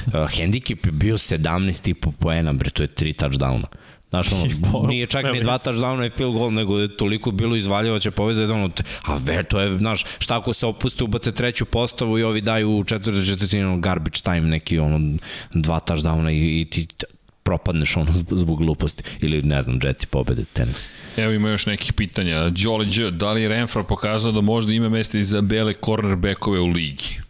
uh, 0.06 0.12
handicap 0.12 0.86
je 0.86 0.92
bio 0.92 1.18
17,5 1.18 2.12
poena, 2.18 2.52
bre, 2.52 2.70
to 2.70 2.82
je 2.82 2.88
3 2.88 3.24
touchdowna. 3.24 3.66
Znaš, 4.10 4.32
ono, 4.32 4.46
nije 4.88 5.06
čak 5.06 5.24
ni 5.32 5.40
dva 5.42 5.58
touchdowna 5.58 6.06
i 6.06 6.10
field 6.10 6.34
goal, 6.34 6.52
nego 6.52 6.78
je 6.78 6.96
toliko 6.96 7.30
bilo 7.30 7.56
izvaljivaća 7.56 8.10
pobjeda 8.10 8.46
da 8.46 8.54
ono, 8.54 8.70
a 9.02 9.16
ver, 9.16 9.44
to 9.44 9.60
je, 9.60 9.78
znaš, 9.78 10.04
šta 10.18 10.38
ako 10.38 10.52
se 10.52 10.66
opuste, 10.66 11.04
ubace 11.04 11.32
treću 11.32 11.64
postavu 11.64 12.18
i 12.18 12.22
ovi 12.22 12.40
daju 12.40 12.70
u 12.70 12.84
četvrtu 12.84 13.26
četvrtinu 13.26 13.68
ono, 13.68 13.80
garbage 13.80 14.20
time, 14.22 14.40
neki 14.40 14.78
ono, 14.78 15.16
dva 15.54 15.80
touchdowna 15.80 16.30
i, 16.30 16.60
i 16.60 16.64
ti 16.64 16.86
propadneš 17.42 17.96
ono 17.96 18.12
zbog, 18.30 18.58
gluposti. 18.58 19.02
Ili, 19.20 19.42
ne 19.42 19.62
znam, 19.62 19.78
Jetsi 19.84 20.06
pobede 20.06 20.44
tenis. 20.52 20.86
Evo 21.16 21.32
ima 21.32 21.48
još 21.48 21.66
nekih 21.66 21.92
pitanja. 21.92 22.36
Jolly 22.36 22.88
Dž, 22.90 23.10
da 23.10 23.32
li 23.32 23.42
je 23.42 23.48
Renfro 23.48 23.84
pokazao 23.84 24.32
da 24.32 24.40
možda 24.40 24.72
ima 24.72 24.88
mesta 24.88 25.18
i 25.18 25.22
za 25.22 25.40
bele 25.40 25.74
cornerbackove 25.84 26.60
u 26.60 26.66
ligi? 26.66 27.20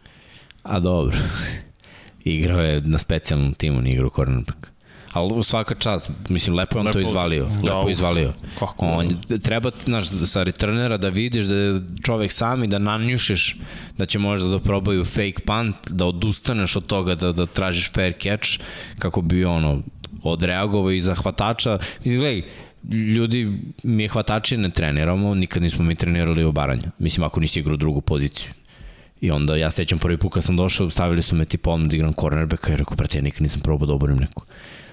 A 0.63 0.81
dobro. 0.81 1.17
Igrao 2.25 2.61
je 2.61 2.81
na 2.81 2.99
specijalnom 2.99 3.55
timu, 3.55 3.81
nije 3.81 3.95
igrao 3.95 4.11
cornerback. 4.11 4.78
Ali 5.12 5.33
u 5.35 5.43
svaka 5.43 5.75
čast, 5.75 6.11
mislim, 6.28 6.57
lepo 6.57 6.77
je 6.77 6.81
on 6.81 6.87
Lepo- 6.87 6.93
to 6.93 7.01
izvalio. 7.01 7.45
da, 7.45 7.75
Lepo 7.75 7.89
je 7.89 7.93
izvalio. 7.93 8.33
kako 8.59 8.87
On, 8.87 9.09
treba, 9.43 9.70
znaš, 9.85 10.09
sa 10.09 10.43
returnera 10.43 10.97
da 10.97 11.09
vidiš 11.09 11.47
da 11.47 11.55
je 11.55 11.81
čovek 12.03 12.33
sami, 12.33 12.67
da 12.67 12.78
nanjušiš 12.78 13.57
da 13.99 14.07
će 14.07 14.19
možda 14.19 14.49
da 14.49 14.59
probaju 14.59 15.05
fake 15.05 15.43
punt, 15.47 15.77
da 15.91 16.05
odustaneš 16.05 16.77
od 16.77 16.87
toga, 16.87 17.15
da, 17.15 17.33
da 17.33 17.47
tražiš 17.47 17.93
fair 17.93 18.12
catch, 18.12 18.61
kako 18.99 19.20
bi 19.20 19.45
ono, 19.45 19.83
odreagovao 20.23 20.91
i 20.91 21.01
za 21.01 21.15
hvatača. 21.15 21.78
Mislim, 22.05 22.20
gledaj, 22.20 22.43
ljudi, 22.91 23.53
mi 23.83 24.03
je 24.03 24.09
hvatači 24.09 24.57
ne 24.57 24.70
treniramo, 24.70 25.35
nikad 25.35 25.62
nismo 25.62 25.85
mi 25.85 25.95
trenirali 25.95 26.45
obaranja. 26.45 26.91
Mislim, 26.99 27.25
ako 27.25 27.41
nisi 27.41 27.61
igrao 27.61 27.77
drugu 27.77 28.01
poziciju. 28.01 28.51
I 29.20 29.31
onda 29.31 29.57
ja 29.57 29.70
sećam 29.70 29.99
prvi 29.99 30.17
put 30.17 30.33
kad 30.33 30.45
sam 30.45 30.57
došao, 30.57 30.91
stavili 30.91 31.23
su 31.23 31.37
me 31.37 31.45
tipa 31.45 31.70
ono 31.70 31.87
da 31.87 31.97
igram 31.97 32.12
cornerbacka 32.12 32.73
i 32.73 32.77
rekao, 32.77 32.97
brate, 32.97 33.19
ja 33.19 33.23
nikad 33.23 33.43
nisam 33.43 33.61
probao 33.61 33.87
da 33.87 33.93
oborim 33.93 34.17
neko. 34.17 34.45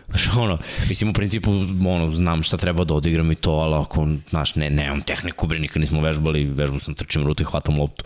Znaš, 0.09 0.35
ono, 0.37 0.57
mislim, 0.89 1.09
u 1.09 1.13
principu, 1.13 1.51
ono, 1.85 2.11
znam 2.11 2.43
šta 2.43 2.57
treba 2.57 2.83
da 2.83 2.93
odigram 2.93 3.31
i 3.31 3.35
to, 3.35 3.51
ali 3.51 3.75
ako, 3.75 4.07
znaš, 4.29 4.55
ne, 4.55 4.69
nemam 4.69 5.01
tehniku, 5.01 5.47
bre, 5.47 5.59
nikad 5.59 5.81
nismo 5.81 6.01
vežbali, 6.01 6.45
vežbao 6.45 6.79
sam, 6.79 6.93
trčim 6.93 7.23
rutu 7.23 7.43
i 7.43 7.45
hvatam 7.45 7.79
loptu. 7.79 8.03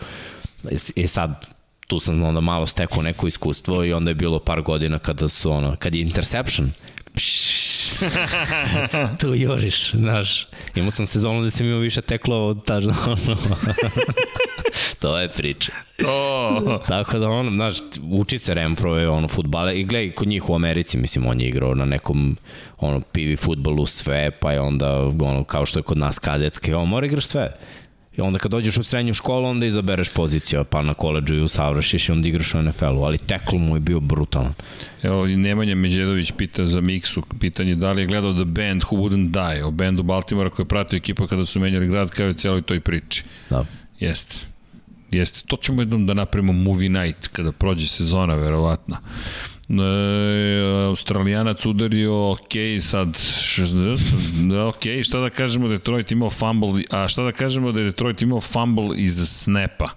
E, 0.70 0.76
e 0.96 1.06
sad, 1.06 1.46
tu 1.86 2.00
sam 2.00 2.22
onda 2.22 2.40
malo 2.40 2.66
stekao 2.66 3.02
neko 3.02 3.26
iskustvo 3.26 3.84
i 3.84 3.92
onda 3.92 4.10
je 4.10 4.14
bilo 4.14 4.38
par 4.38 4.62
godina 4.62 4.98
kada 4.98 5.28
su, 5.28 5.50
ono, 5.50 5.76
kad 5.76 5.94
je 5.94 6.00
interception, 6.00 6.70
tu 9.20 9.34
juriš, 9.34 9.90
znaš. 9.90 10.46
Imao 10.74 10.90
sam 10.90 11.06
sezonu 11.06 11.42
da 11.42 11.50
sam 11.50 11.66
imao 11.66 11.78
više 11.78 12.02
teklo 12.02 12.46
od 12.46 12.70
ono. 12.70 12.94
to 14.98 15.18
je 15.18 15.28
priča. 15.28 15.72
To. 15.98 16.82
Tako 16.88 17.18
da 17.18 17.28
ono, 17.28 17.50
znaš, 17.50 17.74
uči 18.12 18.38
se 18.38 18.54
Renfro 18.54 18.96
je 18.96 19.08
ono 19.08 19.28
futbale 19.28 19.80
i 19.80 19.84
gledaj 19.84 20.10
kod 20.10 20.28
njih 20.28 20.50
u 20.50 20.54
Americi, 20.54 20.98
mislim, 20.98 21.26
on 21.26 21.40
je 21.40 21.48
igrao 21.48 21.74
na 21.74 21.84
nekom 21.84 22.36
ono 22.78 23.00
pivi 23.00 23.36
futbolu 23.36 23.86
sve, 23.86 24.30
pa 24.30 24.52
je 24.52 24.60
onda 24.60 24.96
ono 25.20 25.44
kao 25.44 25.66
što 25.66 25.78
je 25.78 25.82
kod 25.82 25.98
nas 25.98 26.18
kadetski, 26.18 26.74
on 26.74 26.88
mora 26.88 27.06
igraš 27.06 27.26
sve. 27.26 27.54
I 28.20 28.22
onda 28.22 28.38
kad 28.38 28.50
dođeš 28.50 28.76
u 28.76 28.82
srednju 28.82 29.14
školu, 29.14 29.48
onda 29.48 29.66
izabereš 29.66 30.08
poziciju, 30.08 30.64
pa 30.64 30.82
na 30.82 30.94
koleđu 30.94 31.34
i 31.34 31.40
usavršiš 31.40 32.08
i 32.08 32.12
onda 32.12 32.28
igraš 32.28 32.54
u 32.54 32.62
NFL-u, 32.62 33.02
ali 33.02 33.18
tekl 33.18 33.56
mu 33.56 33.76
je 33.76 33.80
bio 33.80 34.00
brutalan. 34.00 34.52
Evo, 35.02 35.26
Nemanja 35.26 35.74
Međedović 35.74 36.32
pita 36.32 36.66
za 36.66 36.80
Miksu, 36.80 37.22
pitanje 37.40 37.74
da 37.74 37.92
li 37.92 38.02
je 38.02 38.06
gledao 38.06 38.32
The 38.32 38.44
Band 38.44 38.82
Who 38.82 38.96
Wouldn't 38.96 39.30
Die, 39.30 39.64
o 39.64 39.70
bendu 39.70 40.02
Baltimora 40.02 40.50
koji 40.50 40.64
je 40.64 40.68
pratio 40.68 40.96
ekipa 40.96 41.26
kada 41.26 41.46
su 41.46 41.60
menjali 41.60 41.88
grad 41.88 42.10
kao 42.10 42.30
i 42.30 42.34
celoj 42.34 42.62
toj 42.62 42.80
priči. 42.80 43.24
Da. 43.50 43.64
Jeste. 44.00 44.36
Jeste. 45.10 45.40
To 45.46 45.56
ćemo 45.56 45.82
jednom 45.82 46.06
da 46.06 46.14
napravimo 46.14 46.52
movie 46.52 46.88
night 46.88 47.28
kada 47.28 47.52
prođe 47.52 47.86
sezona, 47.86 48.34
verovatno. 48.34 48.96
E, 49.70 50.86
Australijanac 50.86 51.66
udario, 51.66 52.30
ok, 52.30 52.52
sad, 52.82 53.16
š, 53.16 53.62
ok, 54.68 54.82
šta 55.04 55.20
da 55.20 55.30
kažemo 55.30 55.68
da 55.68 55.74
Detroit 55.74 56.12
imao 56.12 56.30
fumble, 56.30 56.82
a 56.90 57.08
šta 57.08 57.22
da 57.22 57.32
kažemo 57.32 57.72
da 57.72 57.80
je 57.80 57.84
Detroit 57.84 58.22
imao 58.22 58.40
fumble 58.40 58.96
iz 58.96 59.28
snapa? 59.28 59.88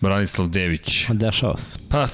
Branislav 0.00 0.48
Dević. 0.48 1.06
Dešava 1.08 1.56
se. 1.56 1.78
Pa, 1.90 2.06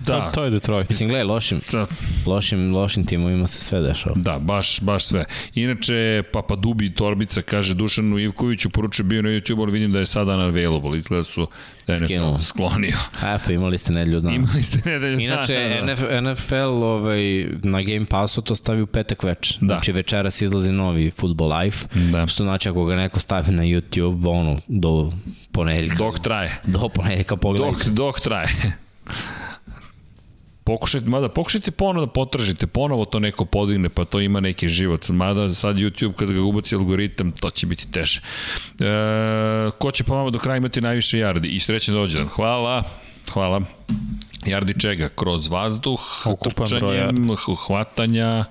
da. 0.00 0.20
To, 0.20 0.30
to 0.34 0.44
je 0.44 0.50
Detroit. 0.50 0.88
Mislim, 0.88 1.08
gledaj, 1.08 1.24
lošim, 1.24 1.60
Da, 1.72 1.86
lošim, 2.26 2.74
lošim 2.74 3.04
timovima 3.04 3.46
se 3.46 3.60
sve 3.60 3.80
dešava. 3.80 4.14
da, 4.18 4.38
baš, 4.38 4.80
baš 4.80 5.04
sve. 5.04 5.24
Inače, 5.54 6.22
Papa 6.32 6.56
Dubi 6.56 6.94
Torbica 6.94 7.42
kaže 7.42 7.74
Dušanu 7.74 8.18
Ivkoviću, 8.18 8.70
poruče 8.70 9.02
bio 9.02 9.22
na 9.22 9.28
YouTube, 9.28 9.62
ali 9.62 9.72
vidim 9.72 9.92
da 9.92 9.98
je 9.98 10.06
sada 10.06 10.34
unavailable. 10.34 10.98
Izgleda 10.98 11.24
su 11.24 11.46
da 11.86 11.92
je 11.92 11.98
Skinuo. 11.98 12.32
NFL 12.34 12.42
sklonio. 12.42 12.96
A, 13.22 13.38
pa 13.46 13.52
imali 13.52 13.78
ste 13.78 13.92
nedelju 13.92 14.20
dana. 14.20 14.34
Imali 14.34 14.62
ste 14.62 14.90
nedelju 14.90 15.18
Inače, 15.20 15.54
dana, 15.54 15.94
da. 15.94 16.20
NF, 16.22 16.40
NFL 16.40 16.54
ovaj, 16.84 17.46
na 17.62 17.82
Game 17.82 18.06
Passu 18.06 18.42
to 18.42 18.56
stavi 18.56 18.82
u 18.82 18.86
petak 18.86 19.22
več. 19.22 19.58
Da. 19.60 19.66
Znači 19.66 19.92
večeras 19.92 20.42
izlazi 20.42 20.72
novi 20.72 21.10
Football 21.10 21.58
Life. 21.58 21.86
Da. 22.12 22.26
Što 22.26 22.44
znači 22.44 22.68
ako 22.68 22.84
ga 22.84 22.96
neko 22.96 23.20
stavi 23.20 23.52
na 23.52 23.62
YouTube, 23.62 24.28
ono, 24.30 24.56
do 24.68 25.12
ponedeljka. 25.52 25.96
Dok 25.96 26.18
traje. 26.20 26.60
do 26.64 26.88
ponedeljka 26.88 27.36
pogledajte. 27.36 27.84
Dok, 27.84 27.94
dok 27.94 28.20
traje. 28.20 28.76
Pokušajte, 30.66 31.08
mada 31.08 31.28
pokušajte 31.28 31.70
ponovo 31.70 32.06
da 32.06 32.12
potražite, 32.12 32.66
ponovo 32.66 33.04
to 33.04 33.18
neko 33.18 33.44
podigne, 33.44 33.88
pa 33.88 34.04
to 34.04 34.20
ima 34.20 34.40
neki 34.40 34.68
život. 34.68 35.08
Mada 35.08 35.54
sad 35.54 35.76
YouTube 35.76 36.12
kad 36.12 36.30
ga 36.30 36.40
ubaci 36.40 36.74
algoritam, 36.74 37.32
to 37.32 37.50
će 37.50 37.66
biti 37.66 37.90
teže. 37.92 38.20
E, 38.80 39.70
ko 39.78 39.90
će 39.90 40.04
pa 40.04 40.14
vama 40.14 40.30
do 40.30 40.38
kraja 40.38 40.56
imati 40.56 40.80
najviše 40.80 41.18
jardi? 41.18 41.48
I 41.48 41.60
srećan 41.60 41.94
dođendan. 41.94 42.28
Hvala. 42.28 42.82
Hvala. 43.32 43.60
Jardi 44.46 44.80
čega? 44.80 45.08
Kroz 45.08 45.48
vazduh, 45.48 46.00
Ukupan 46.26 46.66
broj 46.80 46.96
trčanjem, 46.96 47.36
hvatanja, 47.66 48.44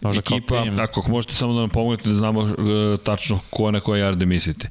Možda 0.00 0.20
ekipa, 0.20 0.64
ako 0.78 1.04
možete 1.08 1.34
samo 1.34 1.54
da 1.54 1.60
nam 1.60 1.70
pomognete 1.70 2.08
da 2.08 2.14
znamo 2.14 2.40
uh, 2.40 2.50
tačno 3.04 3.40
ko 3.50 3.70
na 3.70 3.80
koje 3.80 4.00
jarde 4.00 4.26
mislite. 4.26 4.68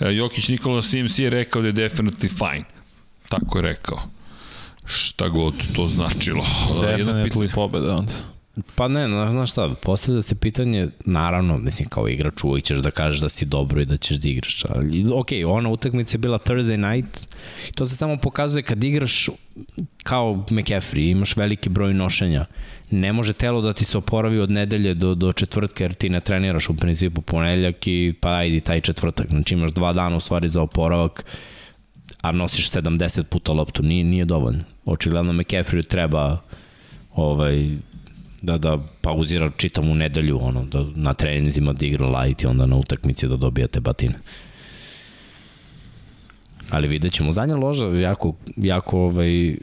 Uh, 0.00 0.06
Jokić 0.10 0.48
Nikola 0.48 0.82
CMC 0.82 1.18
je 1.18 1.30
rekao 1.30 1.62
da 1.62 1.68
je 1.68 1.74
definitely 1.74 2.28
fine. 2.38 2.64
Tako 3.28 3.58
je 3.58 3.62
rekao. 3.62 4.15
Šta 4.86 5.28
god 5.28 5.54
to 5.74 5.86
značilo. 5.86 6.44
Definitely 6.82 7.54
pobeda 7.54 7.96
onda. 7.96 8.12
Pa 8.74 8.88
ne, 8.88 9.08
znaš, 9.08 9.30
znaš 9.30 9.50
šta, 9.50 9.74
postavlja 9.82 10.22
se 10.22 10.34
pitanje, 10.34 10.88
naravno, 11.04 11.58
mislim, 11.58 11.88
kao 11.88 12.08
igrač 12.08 12.44
uvijek 12.44 12.64
ćeš 12.64 12.78
da 12.78 12.90
kažeš 12.90 13.20
da 13.20 13.28
si 13.28 13.44
dobro 13.44 13.80
i 13.80 13.84
da 13.84 13.96
ćeš 13.96 14.16
da 14.16 14.28
igraš. 14.28 14.64
Ali, 14.68 15.04
ok, 15.12 15.28
ona 15.46 15.68
utakmica 15.68 16.14
je 16.14 16.18
bila 16.18 16.38
Thursday 16.38 16.92
night, 16.92 17.34
i 17.68 17.72
to 17.72 17.86
se 17.86 17.96
samo 17.96 18.16
pokazuje 18.16 18.62
kad 18.62 18.84
igraš 18.84 19.28
kao 20.02 20.44
McAfee, 20.50 21.10
imaš 21.10 21.36
veliki 21.36 21.68
broj 21.68 21.94
nošenja, 21.94 22.46
ne 22.90 23.12
može 23.12 23.32
telo 23.32 23.60
da 23.60 23.72
ti 23.72 23.84
se 23.84 23.98
oporavi 23.98 24.38
od 24.38 24.50
nedelje 24.50 24.94
do, 24.94 25.14
do 25.14 25.32
četvrtka, 25.32 25.84
jer 25.84 25.94
ti 25.94 26.08
ne 26.08 26.20
treniraš 26.20 26.68
u 26.68 26.76
principu 26.76 27.20
ponedeljak 27.20 27.86
i 27.86 28.14
pa 28.20 28.30
ajdi 28.30 28.60
taj 28.60 28.80
četvrtak. 28.80 29.26
Znači 29.30 29.54
imaš 29.54 29.70
dva 29.70 29.92
dana 29.92 30.16
u 30.16 30.20
stvari 30.20 30.48
za 30.48 30.62
oporavak, 30.62 31.24
a 32.20 32.32
nosiš 32.32 32.70
70 32.70 33.22
puta 33.22 33.52
loptu, 33.52 33.82
nije, 33.82 34.04
nije 34.04 34.24
dovoljno. 34.24 34.75
Očigledno 34.86 35.32
McAfee 35.32 35.82
treba 35.82 36.40
ovaj, 37.14 37.76
da 38.42 38.58
da 38.58 38.78
pauzira 39.00 39.50
čitavu 39.56 39.94
nedelju 39.94 40.38
ono 40.42 40.64
da 40.64 40.84
na 40.94 41.14
treninzima 41.14 41.72
da 41.72 41.86
igra 41.86 42.06
light 42.06 42.42
i 42.42 42.46
onda 42.46 42.66
na 42.66 42.76
utakmici 42.76 43.28
da 43.28 43.36
dobijate 43.36 43.80
batine. 43.80 44.14
Ali 46.70 46.88
vidjet 46.88 47.12
ćemo. 47.12 47.32
Zadnja 47.32 47.56
loža 47.56 47.86
jako, 47.86 48.34
jako 48.56 49.00
ovaj, 49.00 49.56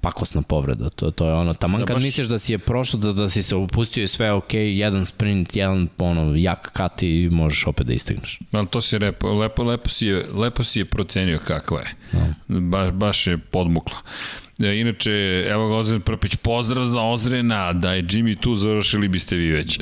pakosna 0.00 0.42
povreda. 0.42 0.90
To, 0.90 1.10
to 1.10 1.26
je 1.26 1.34
ono, 1.34 1.54
taman 1.54 1.80
Da, 1.80 1.86
kad 1.86 1.96
baš- 1.96 2.02
misliš 2.02 2.26
da 2.26 2.38
si 2.38 2.52
je 2.52 2.58
prošlo, 2.58 2.98
da, 2.98 3.12
da 3.12 3.28
si 3.28 3.42
se 3.42 3.56
opustio 3.56 4.04
i 4.04 4.08
sve 4.08 4.32
ok, 4.32 4.54
jedan 4.54 5.06
sprint, 5.06 5.56
jedan 5.56 5.88
ono, 5.98 6.34
jak 6.36 6.72
kat 6.72 7.02
i 7.02 7.28
možeš 7.32 7.66
opet 7.66 7.86
da 7.86 7.92
istigneš. 7.92 8.38
Ali 8.52 8.66
to 8.66 8.80
si 8.80 8.98
lepo, 8.98 9.32
lepo, 9.32 9.62
lepo, 9.62 9.88
si 9.88 10.06
je, 10.06 10.26
lepo 10.32 10.64
si 10.64 10.78
je 10.78 10.84
procenio 10.84 11.38
kakva 11.38 11.80
je. 11.80 11.94
Baš, 12.48 12.90
baš 12.92 13.26
je 13.26 13.38
podmukla. 13.38 13.96
Inače, 14.58 15.10
evo 15.48 15.68
ga 15.68 15.74
Ozren 15.74 16.00
Prpić, 16.00 16.36
pozdrav 16.36 16.84
za 16.84 17.02
Ozrena, 17.02 17.72
da 17.72 17.92
je 17.92 18.02
Jimmy 18.02 18.40
tu, 18.40 18.54
završili 18.54 19.08
biste 19.08 19.36
vi 19.36 19.50
već. 19.52 19.78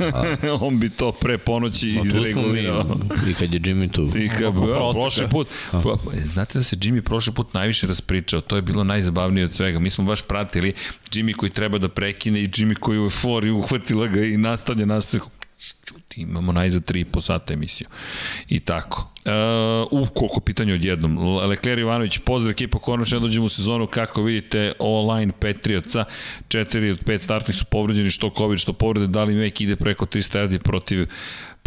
On 0.60 0.80
bi 0.80 0.88
to 0.90 1.12
pre 1.12 1.38
ponoći 1.38 1.92
No, 1.92 2.02
izregulirao. 2.04 2.98
i 3.30 3.34
kad 3.34 3.54
je 3.54 3.60
Jimmy 3.60 3.92
tu. 3.92 4.18
I 4.18 4.28
kad, 4.28 4.40
ja, 4.42 4.50
proseka. 4.52 5.00
prošli 5.02 5.28
put, 5.30 5.48
pa, 5.72 5.80
pa, 5.82 5.96
znate 6.24 6.58
da 6.58 6.62
se 6.62 6.76
Jimmy 6.76 7.00
prošli 7.00 7.32
put 7.34 7.54
najviše 7.54 7.86
raspričao, 7.86 8.40
to 8.40 8.56
je 8.56 8.62
bilo 8.62 8.84
najzabavnije 8.84 9.44
od 9.44 9.54
svega. 9.54 9.78
Mi 9.78 9.90
smo 9.90 10.04
baš 10.04 10.22
pratili 10.22 10.72
Jimmy 11.12 11.34
koji 11.36 11.50
treba 11.50 11.78
da 11.78 11.88
prekine 11.88 12.40
i 12.40 12.48
Jimmy 12.48 12.74
koji 12.74 12.98
u 12.98 13.02
euforiji 13.02 13.52
uhvatila 13.52 14.06
ga 14.06 14.20
i 14.20 14.36
nastavlja, 14.36 14.86
nastavlja. 14.86 15.24
Čuti, 15.84 16.20
imamo 16.20 16.52
najzad 16.52 16.82
3,5 16.90 17.20
sata 17.20 17.52
emisiju. 17.52 17.88
I 18.48 18.60
tako. 18.60 19.08
E, 19.24 19.30
u, 19.90 20.06
koliko 20.14 20.40
pitanja 20.40 20.74
odjednom. 20.74 21.18
Le- 21.18 21.46
Lekler 21.46 21.78
Ivanović, 21.78 22.18
pozdrav 22.18 22.50
ekipa, 22.50 22.78
konačno 22.78 23.20
dođemo 23.20 23.46
u 23.46 23.48
sezonu, 23.48 23.86
kako 23.86 24.22
vidite, 24.22 24.72
online 24.78 25.32
Patriotsa, 25.40 26.04
4 26.48 26.92
od 26.92 27.04
5 27.04 27.18
startnih 27.18 27.56
su 27.56 27.64
povređeni, 27.64 28.10
što 28.10 28.30
COVID, 28.36 28.58
što 28.58 28.72
povrede, 28.72 29.06
da 29.06 29.24
li 29.24 29.34
Mek 29.34 29.60
ide 29.60 29.76
preko 29.76 30.06
300 30.06 30.38
yardi 30.38 30.58
protiv 30.58 31.06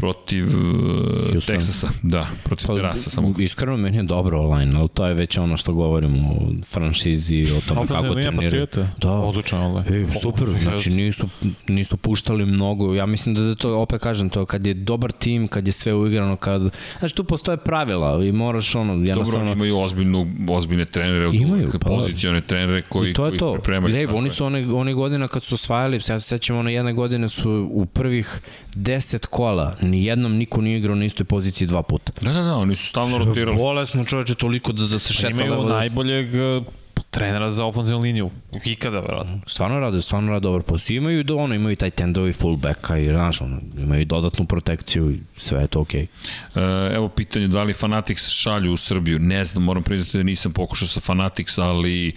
protiv 0.03 0.45
uh, 0.45 1.31
Houston. 1.31 1.55
Teksasa, 1.55 1.89
da, 2.01 2.27
protiv 2.43 2.67
pa, 2.67 2.75
Terasa, 2.75 3.09
samo 3.09 3.33
Iskreno 3.39 3.77
meni 3.77 3.97
je 3.97 4.03
dobro 4.03 4.39
online, 4.41 4.79
ali 4.79 4.89
to 4.89 5.05
je 5.05 5.13
već 5.13 5.37
ono 5.37 5.57
što 5.57 5.73
govorimo 5.73 6.29
o 6.29 6.51
franšizi, 6.71 7.47
o 7.57 7.61
tome 7.67 7.87
kako 7.87 8.01
treniraju. 8.01 8.65
Patriota. 8.67 8.87
Da. 9.01 9.11
Odlično, 9.11 9.57
ali. 9.57 9.97
Ej, 9.97 10.05
super, 10.21 10.47
znači 10.61 10.91
nisu, 10.91 11.29
nisu 11.67 11.97
puštali 11.97 12.45
mnogo. 12.45 12.93
Ja 12.93 13.05
mislim 13.05 13.35
da 13.35 13.41
je 13.41 13.55
to, 13.55 13.79
opet 13.79 14.01
kažem 14.01 14.29
to, 14.29 14.45
kad 14.45 14.65
je 14.65 14.73
dobar 14.73 15.11
tim, 15.11 15.47
kad 15.47 15.67
je 15.67 15.73
sve 15.73 15.93
uigrano, 15.93 16.35
kad... 16.35 16.61
Znači 16.99 17.15
tu 17.15 17.23
postoje 17.23 17.57
pravila 17.57 18.23
i 18.23 18.31
moraš 18.31 18.75
ono, 18.75 18.85
Dobro, 18.85 18.99
oni 18.99 19.09
jednostavno... 19.09 19.51
imaju 19.51 19.79
ozbiljnu, 19.79 20.27
ozbiljne 20.49 20.85
trenere, 20.85 21.29
Imaju, 21.33 21.69
pa 21.71 21.77
da. 21.77 21.95
pozicione 21.95 22.41
trenere 22.41 22.81
koji, 22.81 23.11
I 23.11 23.13
to 23.13 23.25
je 23.25 23.31
koji 23.31 23.39
to. 23.39 23.57
Tako 23.65 24.17
oni 24.17 24.29
su 24.29 24.45
one, 24.45 24.73
one 24.73 24.93
godine 24.93 25.27
kad 25.27 25.43
su 25.43 25.55
osvajali, 25.55 25.99
sad 25.99 26.23
se 26.23 26.27
sećamo, 26.27 26.59
one 26.59 26.73
jedne 26.73 26.93
godine 26.93 27.29
su 27.29 27.69
u 27.71 27.85
prvih 27.85 28.41
10 28.75 29.25
kola, 29.25 29.75
ni 29.81 30.05
jednom 30.05 30.35
niko 30.37 30.61
nije 30.61 30.77
igrao 30.77 30.95
na 30.95 31.05
istoj 31.05 31.25
poziciji 31.25 31.67
dva 31.67 31.83
puta. 31.83 32.13
Da, 32.21 32.33
da, 32.33 32.41
da, 32.41 32.55
oni 32.55 32.75
su 32.75 32.87
stalno 32.87 33.17
rotirali. 33.25 33.57
Bolesno 33.57 34.05
čoveče 34.05 34.35
toliko 34.35 34.71
da, 34.71 34.87
da 34.87 34.99
se 34.99 35.07
Pa 35.07 35.13
šeta 35.13 35.29
imaju 35.29 35.51
levo 35.51 35.63
desno. 35.63 35.77
najboljeg 35.77 36.35
eh, 36.35 36.61
trenera 37.09 37.49
za 37.49 37.65
ofenzivnu 37.65 38.01
liniju. 38.01 38.29
Ikada, 38.65 38.99
verovatno. 38.99 39.39
Stvarno 39.47 39.79
rade, 39.79 40.01
stvarno 40.01 40.31
rade 40.31 40.43
dobar 40.43 40.61
posao. 40.61 40.93
Imaju 40.93 41.19
i 41.19 41.23
do 41.23 41.35
ono, 41.35 41.55
imaju 41.55 41.73
i 41.73 41.75
taj 41.75 41.89
tendovi 41.89 42.33
fullbacka 42.33 42.97
i 42.97 43.05
znaš, 43.05 43.41
ono, 43.41 43.59
imaju 43.77 44.01
i 44.01 44.05
dodatnu 44.05 44.45
protekciju 44.45 45.11
i 45.11 45.19
sve 45.37 45.61
je 45.61 45.67
to 45.67 45.81
okej. 45.81 46.07
Okay. 46.55 46.91
E, 46.91 46.95
evo 46.95 47.09
pitanje 47.09 47.47
da 47.47 47.63
li 47.63 47.73
Fanatics 47.73 48.29
šalju 48.29 48.73
u 48.73 48.77
Srbiju. 48.77 49.19
Ne 49.19 49.45
znam, 49.45 49.63
moram 49.63 49.83
priznati 49.83 50.17
da 50.17 50.23
nisam 50.23 50.53
pokušao 50.53 50.87
sa 50.87 50.99
Fanatics, 50.99 51.57
ali 51.57 52.13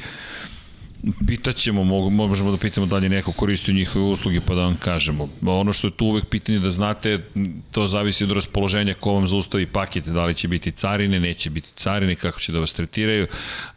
pitaćemo, 1.27 1.85
možemo 2.11 2.51
da 2.51 2.57
pitamo 2.57 2.87
da 2.87 2.97
li 2.97 3.09
neko 3.09 3.33
koristi 3.33 3.73
njihove 3.73 4.05
usluge 4.05 4.41
pa 4.41 4.55
da 4.55 4.63
vam 4.63 4.77
kažemo. 4.77 5.29
Ono 5.47 5.73
što 5.73 5.87
je 5.87 5.97
tu 5.97 6.07
uvek 6.07 6.25
pitanje 6.25 6.59
da 6.59 6.71
znate, 6.71 7.21
to 7.71 7.87
zavisi 7.87 8.25
od 8.25 8.31
raspoloženja 8.31 8.95
ko 8.95 9.13
vam 9.13 9.27
zaustavi 9.27 9.67
pakete, 9.67 10.11
da 10.11 10.25
li 10.25 10.35
će 10.35 10.49
biti 10.49 10.71
carine, 10.71 11.21
neće 11.21 11.51
biti 11.51 11.69
carine, 11.77 12.15
kako 12.15 12.41
će 12.41 12.53
da 12.53 12.59
vas 12.59 12.73
tretiraju, 12.73 13.27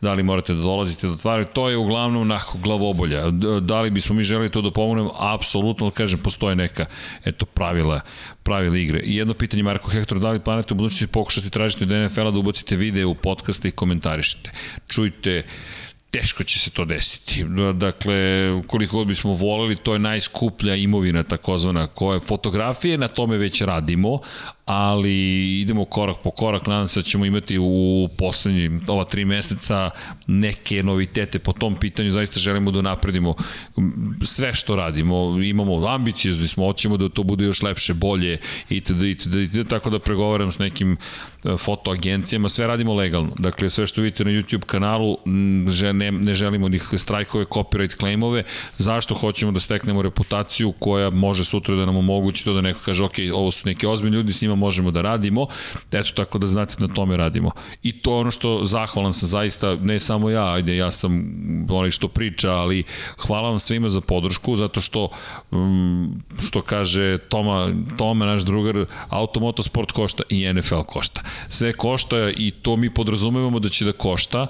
da 0.01 0.13
li 0.13 0.23
morate 0.23 0.53
da 0.53 0.61
dolazite 0.61 1.07
do 1.07 1.13
otvaraju, 1.13 1.45
to 1.53 1.69
je 1.69 1.77
uglavnom 1.77 2.21
onako 2.21 2.57
glavobolja. 2.57 3.29
Da 3.61 3.81
li 3.81 3.89
bismo 3.89 4.15
mi 4.15 4.23
želeli 4.23 4.51
to 4.51 4.61
da 4.61 4.71
pomognemo? 4.71 5.11
Apsolutno, 5.17 5.91
kažem, 5.91 6.19
postoje 6.19 6.55
neka 6.55 6.85
eto, 7.25 7.45
pravila, 7.45 8.01
pravila 8.43 8.77
igre. 8.77 8.99
I 8.99 9.15
jedno 9.15 9.33
pitanje, 9.33 9.63
Marko 9.63 9.91
Hektor, 9.91 10.19
da 10.19 10.31
li 10.31 10.39
planete 10.39 10.73
u 10.73 10.77
budućnosti 10.77 11.07
pokušati 11.07 11.49
tražiti 11.49 11.83
od 11.83 11.89
NFL-a 11.89 12.31
da 12.31 12.39
ubacite 12.39 12.75
videe 12.75 13.05
u 13.05 13.15
podcaste 13.15 13.67
i 13.67 13.71
komentarišete? 13.71 14.51
Čujte, 14.87 15.43
teško 16.11 16.43
će 16.43 16.59
se 16.59 16.69
to 16.69 16.85
desiti. 16.85 17.45
Dakle, 17.73 18.15
koliko 18.67 18.97
god 18.97 19.07
bismo 19.07 19.33
voleli, 19.33 19.75
to 19.75 19.93
je 19.93 19.99
najskuplja 19.99 20.75
imovina 20.75 21.23
takozvana 21.23 21.87
koja 21.87 22.19
fotografije, 22.19 22.97
na 22.97 23.07
tome 23.07 23.37
već 23.37 23.61
radimo, 23.61 24.19
ali 24.69 25.13
idemo 25.61 25.85
korak 25.85 26.17
po 26.23 26.31
korak, 26.31 26.67
nadam 26.67 26.87
se 26.87 26.99
da 26.99 27.03
ćemo 27.03 27.25
imati 27.25 27.57
u 27.59 28.07
poslednji 28.17 28.79
ova 28.87 29.03
tri 29.03 29.25
meseca 29.25 29.89
neke 30.27 30.83
novitete 30.83 31.39
po 31.39 31.53
tom 31.53 31.75
pitanju, 31.75 32.11
zaista 32.11 32.39
želimo 32.39 32.71
da 32.71 32.81
napredimo 32.81 33.35
sve 34.21 34.53
što 34.53 34.75
radimo, 34.75 35.39
imamo 35.43 35.87
ambicijezni 35.87 36.47
smo, 36.47 36.65
hoćemo 36.65 36.97
da 36.97 37.09
to 37.09 37.23
bude 37.23 37.45
još 37.45 37.61
lepše, 37.61 37.93
bolje 37.93 38.37
itd. 38.69 39.01
itd. 39.01 39.35
itd. 39.35 39.69
tako 39.69 39.89
da 39.89 39.99
pregovaram 39.99 40.51
s 40.51 40.59
nekim 40.59 40.97
e, 41.43 41.57
fotoagencijama, 41.57 42.49
sve 42.49 42.67
radimo 42.67 42.93
legalno, 42.93 43.31
dakle 43.39 43.69
sve 43.69 43.87
što 43.87 44.01
vidite 44.01 44.25
na 44.25 44.31
YouTube 44.31 44.65
kanalu, 44.65 45.17
ne, 45.93 46.11
ne 46.11 46.33
želimo 46.33 46.69
nikakve 46.69 46.97
strajkove, 46.97 47.45
copyright 47.45 47.97
claimove, 47.99 48.43
zašto 48.77 49.15
hoćemo 49.15 49.51
da 49.51 49.59
steknemo 49.59 50.01
reputaciju 50.01 50.71
koja 50.71 51.09
može 51.09 51.45
sutra 51.45 51.75
da 51.75 51.85
nam 51.85 51.97
omogući 51.97 52.45
to 52.45 52.53
da 52.53 52.61
neko 52.61 52.79
kaže, 52.85 53.03
ok, 53.03 53.15
ovo 53.33 53.51
su 53.51 53.67
neki 53.67 53.87
ozbiljni 53.87 54.17
ljudi, 54.17 54.33
s 54.33 54.41
njima 54.41 54.58
možemo 54.59 54.91
da 54.91 55.01
radimo, 55.01 55.47
eto 55.91 56.09
tako 56.15 56.37
da 56.37 56.47
znate 56.47 56.75
na 56.77 56.87
tome 56.87 57.17
radimo. 57.17 57.51
I 57.83 58.01
to 58.01 58.17
ono 58.17 58.31
što 58.31 58.61
zahvalan 58.63 59.13
sam 59.13 59.29
zaista, 59.29 59.75
ne 59.75 59.99
samo 59.99 60.29
ja, 60.29 60.53
ajde, 60.53 60.75
ja 60.75 60.91
sam 60.91 61.23
onaj 61.69 61.91
što 61.91 62.07
priča, 62.07 62.51
ali 62.51 62.83
hvala 63.17 63.49
vam 63.49 63.59
svima 63.59 63.89
za 63.89 64.01
podršku, 64.01 64.55
zato 64.55 64.81
što, 64.81 65.09
um, 65.51 66.23
što 66.47 66.61
kaže 66.61 67.17
Toma, 67.17 67.73
Toma, 67.97 68.25
naš 68.25 68.41
drugar, 68.41 68.85
automotosport 69.09 69.91
košta 69.91 70.23
i 70.29 70.53
NFL 70.53 70.81
košta. 70.87 71.21
Sve 71.49 71.73
košta 71.73 72.29
i 72.29 72.51
to 72.51 72.75
mi 72.75 72.93
podrazumevamo 72.93 73.59
da 73.59 73.69
će 73.69 73.85
da 73.85 73.91
košta, 73.91 74.47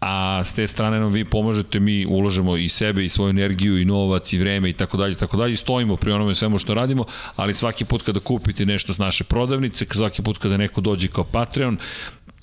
a 0.00 0.44
s 0.44 0.54
te 0.54 0.66
strane 0.66 1.00
nam 1.00 1.12
vi 1.12 1.24
pomažete, 1.24 1.80
mi 1.80 2.06
ulažemo 2.06 2.56
i 2.56 2.68
sebe 2.68 3.04
i 3.04 3.08
svoju 3.08 3.30
energiju 3.30 3.78
i 3.78 3.84
novac 3.84 4.32
i 4.32 4.38
vreme 4.38 4.70
i 4.70 4.72
tako 4.72 4.96
dalje 4.96 5.14
tako 5.14 5.36
dalje 5.36 5.52
i 5.52 5.56
stojimo 5.56 5.96
pri 5.96 6.12
onome 6.12 6.34
svemu 6.34 6.58
što 6.58 6.74
radimo, 6.74 7.04
ali 7.36 7.54
svaki 7.54 7.84
put 7.84 8.02
kada 8.02 8.20
kupite 8.20 8.66
nešto 8.66 8.92
s 8.92 8.98
naše 8.98 9.24
prodavnice, 9.24 9.86
svaki 9.92 10.22
put 10.22 10.38
kada 10.38 10.56
neko 10.56 10.80
dođe 10.80 11.08
kao 11.08 11.24
Patreon, 11.24 11.78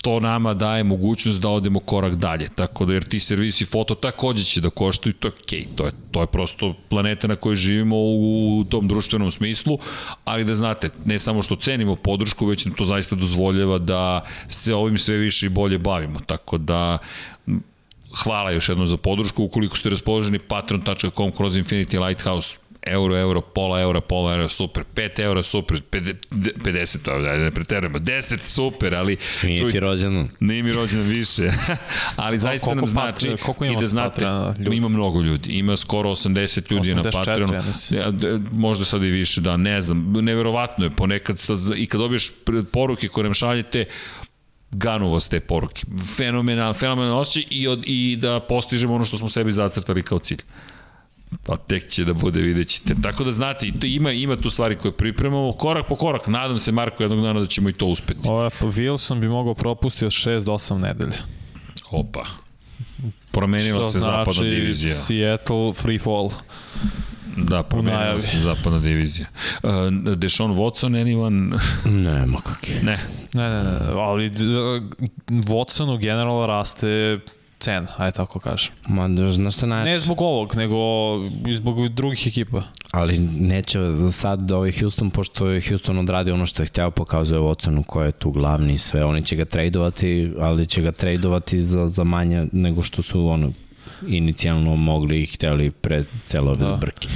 to 0.04 0.20
nama 0.20 0.54
daje 0.54 0.84
mogućnost 0.84 1.40
da 1.40 1.48
odemo 1.48 1.80
korak 1.80 2.14
dalje. 2.14 2.48
Tako 2.54 2.84
da 2.84 2.92
jer 2.92 3.04
ti 3.04 3.20
servisi 3.20 3.64
foto 3.64 3.94
takođe 3.94 4.44
će 4.44 4.60
da 4.60 4.70
koštaju, 4.70 5.12
to 5.12 5.28
je 5.28 5.32
okay, 5.32 5.64
to 5.76 5.86
je, 5.86 5.92
to 6.10 6.20
je 6.20 6.26
prosto 6.26 6.74
planeta 6.88 7.28
na 7.28 7.36
kojoj 7.36 7.54
živimo 7.54 7.96
u, 7.96 8.64
tom 8.70 8.88
društvenom 8.88 9.30
smislu, 9.30 9.78
ali 10.24 10.44
da 10.44 10.54
znate, 10.54 10.90
ne 11.04 11.18
samo 11.18 11.42
što 11.42 11.56
cenimo 11.56 11.96
podršku, 11.96 12.46
već 12.46 12.64
nam 12.64 12.74
to 12.74 12.84
zaista 12.84 13.16
dozvoljava 13.16 13.78
da 13.78 14.24
se 14.48 14.74
ovim 14.74 14.98
sve 14.98 15.16
više 15.16 15.46
i 15.46 15.48
bolje 15.48 15.78
bavimo. 15.78 16.20
Tako 16.26 16.58
da 16.58 16.98
hvala 18.22 18.50
još 18.50 18.68
jednom 18.68 18.86
za 18.86 18.96
podršku. 18.96 19.44
Ukoliko 19.44 19.76
ste 19.76 19.90
raspoloženi 19.90 20.38
patreon.com 20.38 21.32
kroz 21.32 21.56
Infinity 21.56 22.06
Lighthouse 22.06 22.56
euro, 22.86 23.18
euro, 23.18 23.40
pola 23.40 23.80
eura, 23.80 24.00
pola 24.00 24.32
eura, 24.32 24.48
super, 24.48 24.84
5 24.94 25.20
eura, 25.20 25.42
super, 25.42 25.80
50, 25.90 27.22
da 27.22 27.36
ne 27.36 27.50
preterujemo, 27.50 27.98
10, 27.98 28.38
super, 28.42 28.94
ali... 28.94 29.16
Nije 29.42 29.58
čuj, 29.58 29.72
ti 29.72 29.80
rođeno. 29.80 30.28
Nije 30.40 30.62
mi 30.62 30.72
rođeno 30.72 31.02
više, 31.02 31.42
ali 32.16 32.38
zaista 32.38 32.74
nam 32.74 32.86
znači 32.86 33.36
koliko 33.42 33.64
i 33.64 33.76
da 33.80 33.86
znate, 33.86 34.24
ljudi? 34.58 34.76
ima 34.76 34.88
mnogo 34.88 35.20
ljudi, 35.20 35.50
ima 35.50 35.76
skoro 35.76 36.10
80 36.10 36.72
ljudi 36.72 36.90
84, 36.90 36.94
na 36.94 37.10
Patreonu, 37.10 37.54
ja, 37.90 38.12
možda 38.52 38.84
sad 38.84 39.02
i 39.02 39.06
više, 39.06 39.40
da, 39.40 39.56
ne 39.56 39.80
znam, 39.80 40.12
neverovatno 40.12 40.84
je, 40.84 40.90
ponekad, 40.90 41.38
i 41.76 41.86
kad 41.86 42.00
dobiješ 42.00 42.30
poruke 42.72 43.08
koje 43.08 43.24
nam 43.24 43.34
šaljete, 43.34 43.84
ganuvost 44.74 45.30
te 45.30 45.40
poruke. 45.40 45.82
Fenomenal, 46.16 46.72
fenomenal 46.72 47.18
osjećaj 47.18 47.44
i, 47.50 47.68
od, 47.68 47.82
i 47.86 48.16
da 48.16 48.40
postižemo 48.40 48.94
ono 48.94 49.04
što 49.04 49.16
smo 49.16 49.28
sebi 49.28 49.52
zacrtali 49.52 50.02
kao 50.02 50.18
cilj. 50.18 50.42
Pa 51.42 51.56
tek 51.56 51.88
će 51.88 52.04
da 52.04 52.12
bude, 52.12 52.40
vidjet 52.40 52.68
ćete. 52.68 52.94
Tako 53.02 53.24
da 53.24 53.32
znate, 53.32 53.72
to 53.80 53.86
ima, 53.86 54.12
ima 54.12 54.36
tu 54.36 54.50
stvari 54.50 54.76
koje 54.76 54.92
pripremamo, 54.92 55.52
korak 55.52 55.86
po 55.88 55.96
korak. 55.96 56.26
Nadam 56.26 56.58
se, 56.58 56.72
Marko, 56.72 57.02
jednog 57.02 57.22
dana 57.22 57.40
da 57.40 57.46
ćemo 57.46 57.68
i 57.68 57.72
to 57.72 57.86
uspeti. 57.86 58.20
Ovo, 58.24 58.50
pa 58.60 58.66
Wilson 58.66 59.20
bi 59.20 59.28
mogao 59.28 59.54
propustiti 59.54 60.04
od 60.04 60.12
6 60.12 60.44
do 60.44 60.52
8 60.52 60.78
nedelja. 60.78 61.18
Opa. 61.90 62.24
Promenila 63.30 63.92
se 63.92 63.98
znači 63.98 64.16
zapadna 64.16 64.50
divizija. 64.50 64.94
Seattle 64.94 65.74
free 65.74 65.98
fall. 65.98 66.30
Da, 67.36 67.62
promenila 67.62 68.20
se 68.20 68.38
zapadna 68.38 68.78
divizija. 68.78 69.26
Uh, 69.62 69.70
Deshaun 70.16 70.52
Watson, 70.52 71.02
anyone? 71.02 71.58
Nema 71.84 72.40
kakve. 72.40 72.74
Ne. 72.82 72.98
Ne, 73.34 73.50
ne, 73.50 73.62
ne, 73.62 73.78
ali 73.92 74.30
Watsonu 75.28 75.98
generalno 75.98 76.46
raste 76.46 77.18
cena, 77.58 77.86
aj 77.96 78.12
tako 78.12 78.38
kažem. 78.38 78.72
Ma, 78.88 79.08
znaš 79.32 79.56
šta 79.56 79.66
najče? 79.66 79.90
Ne 79.90 80.00
zbog 80.00 80.20
ovog, 80.20 80.56
nego 80.56 80.76
i 81.46 81.56
zbog 81.56 81.88
drugih 81.88 82.26
ekipa. 82.26 82.62
Ali 82.92 83.18
neće 83.18 83.78
sad 84.10 84.52
ovaj 84.52 84.72
Houston, 84.72 85.10
pošto 85.10 85.48
je 85.48 85.60
Houston 85.68 85.98
odradio 85.98 86.34
ono 86.34 86.46
što 86.46 86.62
je 86.62 86.66
hteo, 86.66 86.90
pokazuje 86.90 87.40
ocenu 87.40 87.82
ko 87.82 88.02
je 88.02 88.12
tu 88.12 88.30
glavni 88.30 88.72
i 88.72 88.78
sve. 88.78 89.04
Oni 89.04 89.22
će 89.22 89.36
ga 89.36 89.44
tradovati, 89.44 90.32
ali 90.40 90.66
će 90.66 90.82
ga 90.82 90.92
tradovati 90.92 91.62
za, 91.62 91.88
za 91.88 92.04
manje 92.04 92.46
nego 92.52 92.82
što 92.82 93.02
su 93.02 93.26
ono 93.26 93.52
inicijalno 94.08 94.76
mogli 94.76 95.22
i 95.22 95.26
hteli 95.26 95.70
pre 95.70 96.04
celo 96.24 96.50
ove 96.50 96.64
da. 96.64 96.76
zbrke. 96.76 97.08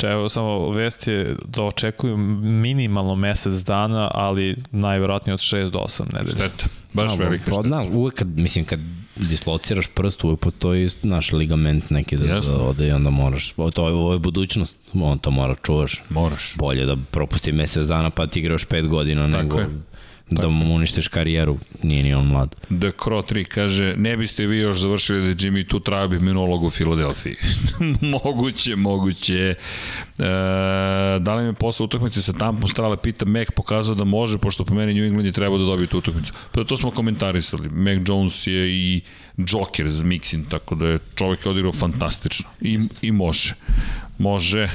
Če, 0.00 0.06
evo 0.06 0.28
samo 0.28 0.70
vest 0.70 1.08
je 1.08 1.36
da 1.44 1.62
očekuju 1.62 2.16
minimalno 2.16 3.14
mesec 3.14 3.54
dana, 3.54 4.10
ali 4.14 4.56
najverovatnije 4.70 5.34
od 5.34 5.40
6 5.40 5.70
do 5.70 5.78
8 5.78 6.12
nedelja. 6.12 6.36
Šteta, 6.36 6.66
baš 6.92 7.10
no, 7.10 7.16
velika 7.16 7.44
šteta. 7.44 7.62
Znaš, 7.62 7.86
uvek 7.92 8.14
kad, 8.14 8.28
mislim, 8.28 8.64
kad 8.64 8.80
dislociraš 9.16 9.86
prst, 9.86 10.24
uvek 10.24 10.40
postoji 10.40 10.88
naš 11.02 11.32
ligament 11.32 11.90
neki 11.90 12.16
da, 12.16 12.40
da 12.40 12.56
ode 12.56 12.88
i 12.88 12.92
onda 12.92 13.10
moraš, 13.10 13.54
to 13.74 13.88
je, 13.88 13.94
ovo 13.94 14.12
je 14.12 14.18
budućnost, 14.18 14.76
on 14.94 15.18
to 15.18 15.30
mora 15.30 15.54
čuvaš. 15.62 16.02
Moraš. 16.08 16.56
Bolje 16.56 16.86
da 16.86 16.96
propusti 17.10 17.52
mesec 17.52 17.88
dana 17.88 18.10
pa 18.10 18.26
ti 18.26 18.40
igraš 18.40 18.66
5 18.66 18.88
godina 18.88 19.30
Tako 19.30 19.42
nego... 19.42 19.58
Je 19.58 19.68
da 20.34 20.48
mu 20.48 20.74
uništiš 20.74 21.08
karijeru, 21.08 21.58
nije 21.82 22.02
ni 22.02 22.14
on 22.14 22.26
mlad. 22.26 22.54
The 22.66 22.90
Crow 22.90 23.32
3 23.32 23.44
kaže, 23.44 23.94
ne 23.96 24.16
biste 24.16 24.46
vi 24.46 24.58
još 24.58 24.78
završili 24.78 25.20
da 25.20 25.28
je 25.28 25.34
Jimmy 25.34 25.68
tu 25.68 25.80
trajao 25.80 26.08
bi 26.08 26.18
minolog 26.20 26.62
u 26.62 26.70
Filadelfiji. 26.70 27.36
moguće, 28.24 28.76
moguće. 28.76 29.54
E, 30.18 30.24
da 31.20 31.34
li 31.34 31.46
mi 31.46 31.54
posle 31.54 31.84
utakmice 31.84 32.22
sa 32.22 32.32
Tampom 32.32 32.70
strale 32.70 32.96
pita, 32.96 33.24
Mac 33.24 33.48
pokazao 33.56 33.94
da 33.94 34.04
može, 34.04 34.38
pošto 34.38 34.64
po 34.64 34.74
meni 34.74 34.94
New 34.94 35.04
England 35.04 35.26
je 35.26 35.32
trebao 35.32 35.58
da 35.58 35.64
dobije 35.64 35.86
tu 35.86 35.98
utakmicu. 35.98 36.32
Pa 36.52 36.64
to 36.64 36.76
smo 36.76 36.90
komentarisali. 36.90 37.68
Mac 37.68 37.98
Jones 38.08 38.46
je 38.46 38.70
i 38.70 39.00
Joker 39.36 39.90
za 39.90 40.04
mixing, 40.04 40.48
tako 40.48 40.74
da 40.74 40.86
je 40.86 40.98
čovek 41.14 41.46
odigrao 41.46 41.72
fantastično. 41.72 42.50
I, 42.60 42.78
i 43.02 43.12
može. 43.12 43.54
Može. 44.18 44.70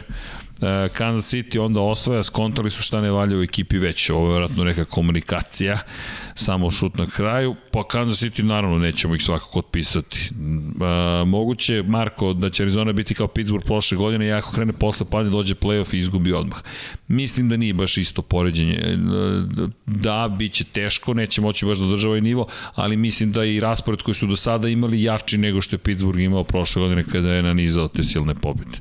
E, 0.62 0.90
Kansas 0.90 1.34
City 1.34 1.60
onda 1.60 1.82
osvaja, 1.82 2.24
skontali 2.24 2.72
su 2.72 2.82
šta 2.82 3.02
ne 3.02 3.12
valja 3.12 3.38
u 3.38 3.44
ekipi 3.44 3.78
već, 3.78 4.10
ovo 4.10 4.26
je 4.26 4.32
vjerojatno 4.32 4.64
neka 4.64 4.86
komunikacija, 4.86 5.80
samo 6.36 6.72
šut 6.72 6.98
na 6.98 7.06
kraju, 7.06 7.56
pa 7.72 7.84
Kansas 7.84 8.24
City 8.24 8.42
naravno 8.42 8.78
nećemo 8.78 9.16
ih 9.16 9.24
svakako 9.24 9.60
otpisati. 9.60 10.30
E, 11.22 11.26
moguće, 11.26 11.84
Marko, 11.88 12.34
da 12.34 12.50
će 12.50 12.64
Arizona 12.64 12.94
biti 12.94 13.14
kao 13.14 13.28
Pittsburgh 13.28 13.66
prošle 13.66 13.98
godine 13.98 14.28
i 14.28 14.32
ako 14.32 14.52
krene 14.52 14.74
posle 14.74 15.06
padne, 15.12 15.32
dođe 15.32 15.56
playoff 15.56 15.96
i 15.96 16.00
izgubi 16.00 16.34
odmah. 16.34 16.60
Mislim 17.08 17.50
da 17.50 17.58
nije 17.58 17.74
baš 17.74 17.98
isto 17.98 18.22
poređenje. 18.22 18.74
E, 18.74 18.98
da, 19.86 20.36
bit 20.38 20.54
će 20.54 20.64
teško, 20.64 21.14
neće 21.14 21.42
moći 21.42 21.66
baš 21.66 21.78
da 21.78 21.86
održava 21.86 22.18
i 22.18 22.22
nivo, 22.22 22.48
ali 22.76 22.98
mislim 22.98 23.32
da 23.32 23.46
i 23.46 23.60
raspored 23.60 24.02
koji 24.02 24.16
su 24.16 24.28
do 24.28 24.36
sada 24.36 24.70
imali 24.70 25.04
jači 25.04 25.38
nego 25.38 25.62
što 25.62 25.76
je 25.76 25.80
Pittsburgh 25.80 26.22
imao 26.22 26.44
prošle 26.44 26.82
godine 26.82 27.04
kada 27.12 27.34
je 27.34 27.44
nanizao 27.44 27.88
te 27.88 28.04
silne 28.04 28.36
pobjede 28.36 28.78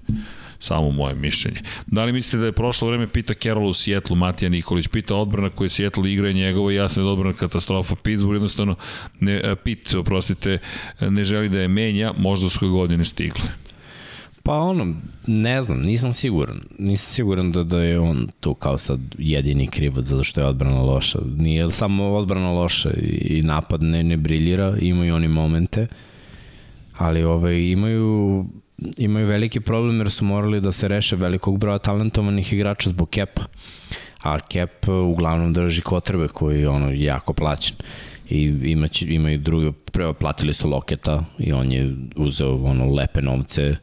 samo 0.59 0.91
moje 0.91 1.15
mišljenje. 1.15 1.60
Da 1.86 2.05
li 2.05 2.12
mislite 2.12 2.36
da 2.36 2.47
je 2.47 2.52
prošlo 2.52 2.89
vreme 2.89 3.07
pita 3.07 3.35
Carroll 3.35 3.68
u 3.68 3.75
Sijetlu, 3.75 4.17
Matija 4.17 4.49
Nikolić, 4.49 4.89
pita 4.89 5.15
odbrana 5.15 5.51
koja 5.51 5.70
Sijetlu 5.70 6.07
igra 6.07 6.31
i 6.31 6.35
njegovo 6.35 6.70
jasno 6.70 7.02
je 7.02 7.09
odbrana 7.09 7.33
katastrofa. 7.33 7.94
Pittsburgh 8.02 8.35
jednostavno, 8.35 8.75
ne, 9.20 9.41
e, 9.44 9.57
Pit, 9.57 9.94
oprostite, 9.94 10.59
ne 11.01 11.25
želi 11.25 11.49
da 11.49 11.60
je 11.60 11.68
menja, 11.68 12.12
možda 12.18 12.49
su 12.49 12.59
koje 12.59 12.70
godine 12.70 13.05
stigle. 13.05 13.43
Pa 14.47 14.55
ono, 14.55 14.94
ne 15.26 15.62
znam, 15.62 15.81
nisam 15.81 16.12
siguran. 16.12 16.60
Nisam 16.78 17.15
siguran 17.15 17.52
da, 17.52 17.65
da 17.65 17.81
je 17.81 17.99
on 18.01 18.28
tu 18.41 18.55
kao 18.55 18.78
sad 18.78 19.01
jedini 19.18 19.67
krivac 19.67 20.05
zato 20.05 20.25
što 20.25 20.41
je 20.41 20.47
odbrana 20.47 20.83
loša. 20.83 21.18
Nije 21.36 21.70
samo 21.70 22.05
odbrana 22.05 22.51
loša 22.52 22.91
i 23.10 23.43
napad 23.43 23.83
ne, 23.83 24.02
ne 24.02 24.17
briljira, 24.17 24.76
imaju 24.81 25.15
oni 25.15 25.28
momente, 25.28 25.86
ali 26.99 27.25
ovaj, 27.25 27.59
imaju 27.60 28.44
imaju 28.96 29.26
veliki 29.26 29.60
problem 29.60 29.98
jer 29.98 30.10
su 30.10 30.24
morali 30.24 30.60
da 30.60 30.72
se 30.72 30.88
reše 30.88 31.16
velikog 31.16 31.58
broja 31.58 31.78
talentovanih 31.78 32.52
igrača 32.52 32.90
zbog 32.90 33.10
kepa. 33.10 33.42
A 34.22 34.40
kep 34.40 34.88
uglavnom 34.88 35.52
drži 35.52 35.80
kotrbe 35.80 36.28
koji 36.28 36.60
je 36.60 36.68
ono 36.68 36.90
jako 36.92 37.32
plaćen. 37.32 37.76
I 38.30 38.42
imać, 38.64 39.02
imaju 39.02 39.38
druge, 39.38 39.72
prvo 39.92 40.12
platili 40.12 40.55
su 40.55 40.68
Loketa 40.68 41.24
i 41.38 41.52
on 41.52 41.72
je 41.72 41.94
uzeo 42.16 42.55
ono 42.55 42.94
lepe 42.94 43.22
novce, 43.22 43.76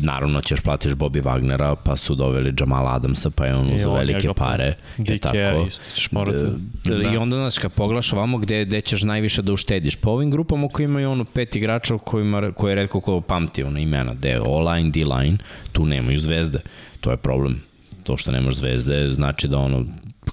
naravno 0.00 0.40
ćeš 0.40 0.60
platiš 0.60 0.92
Bobby 0.92 1.22
Wagnera, 1.22 1.76
pa 1.84 1.96
su 1.96 2.14
doveli 2.14 2.54
Jamal 2.60 2.88
Adamsa, 2.88 3.30
pa 3.30 3.46
je 3.46 3.54
on 3.54 3.72
uzeo 3.74 3.94
velike 3.94 4.28
pare. 4.36 4.74
je 4.98 5.18
tako. 5.18 5.66
isto 5.68 5.84
ćeš 5.94 6.12
morati. 6.12 6.44
Da, 6.84 6.94
da. 6.94 7.10
I 7.12 7.16
onda, 7.16 7.36
znaš, 7.36 7.58
kad 7.58 7.72
poglaš 7.72 8.12
ovamo 8.12 8.38
gde, 8.38 8.64
gde 8.64 8.80
ćeš 8.80 9.02
najviše 9.02 9.42
da 9.42 9.52
uštediš, 9.52 9.96
po 9.96 10.10
ovim 10.10 10.30
grupama 10.30 10.68
koji 10.68 10.84
imaju 10.84 11.10
ono 11.10 11.24
pet 11.24 11.56
igrača 11.56 11.98
kojima, 11.98 12.52
koje 12.52 12.70
je 12.70 12.74
redko 12.74 13.00
ko 13.00 13.20
pamti 13.20 13.62
ono 13.62 13.78
imena, 13.78 14.14
gde 14.14 14.28
je 14.28 14.40
O-line, 14.40 14.90
D-line, 14.90 15.38
tu 15.72 15.86
nemaju 15.86 16.18
zvezde. 16.18 16.60
To 17.00 17.10
je 17.10 17.16
problem. 17.16 17.60
To 18.04 18.16
što 18.16 18.32
nemaš 18.32 18.54
zvezde 18.54 19.10
znači 19.10 19.48
da 19.48 19.58
ono 19.58 19.84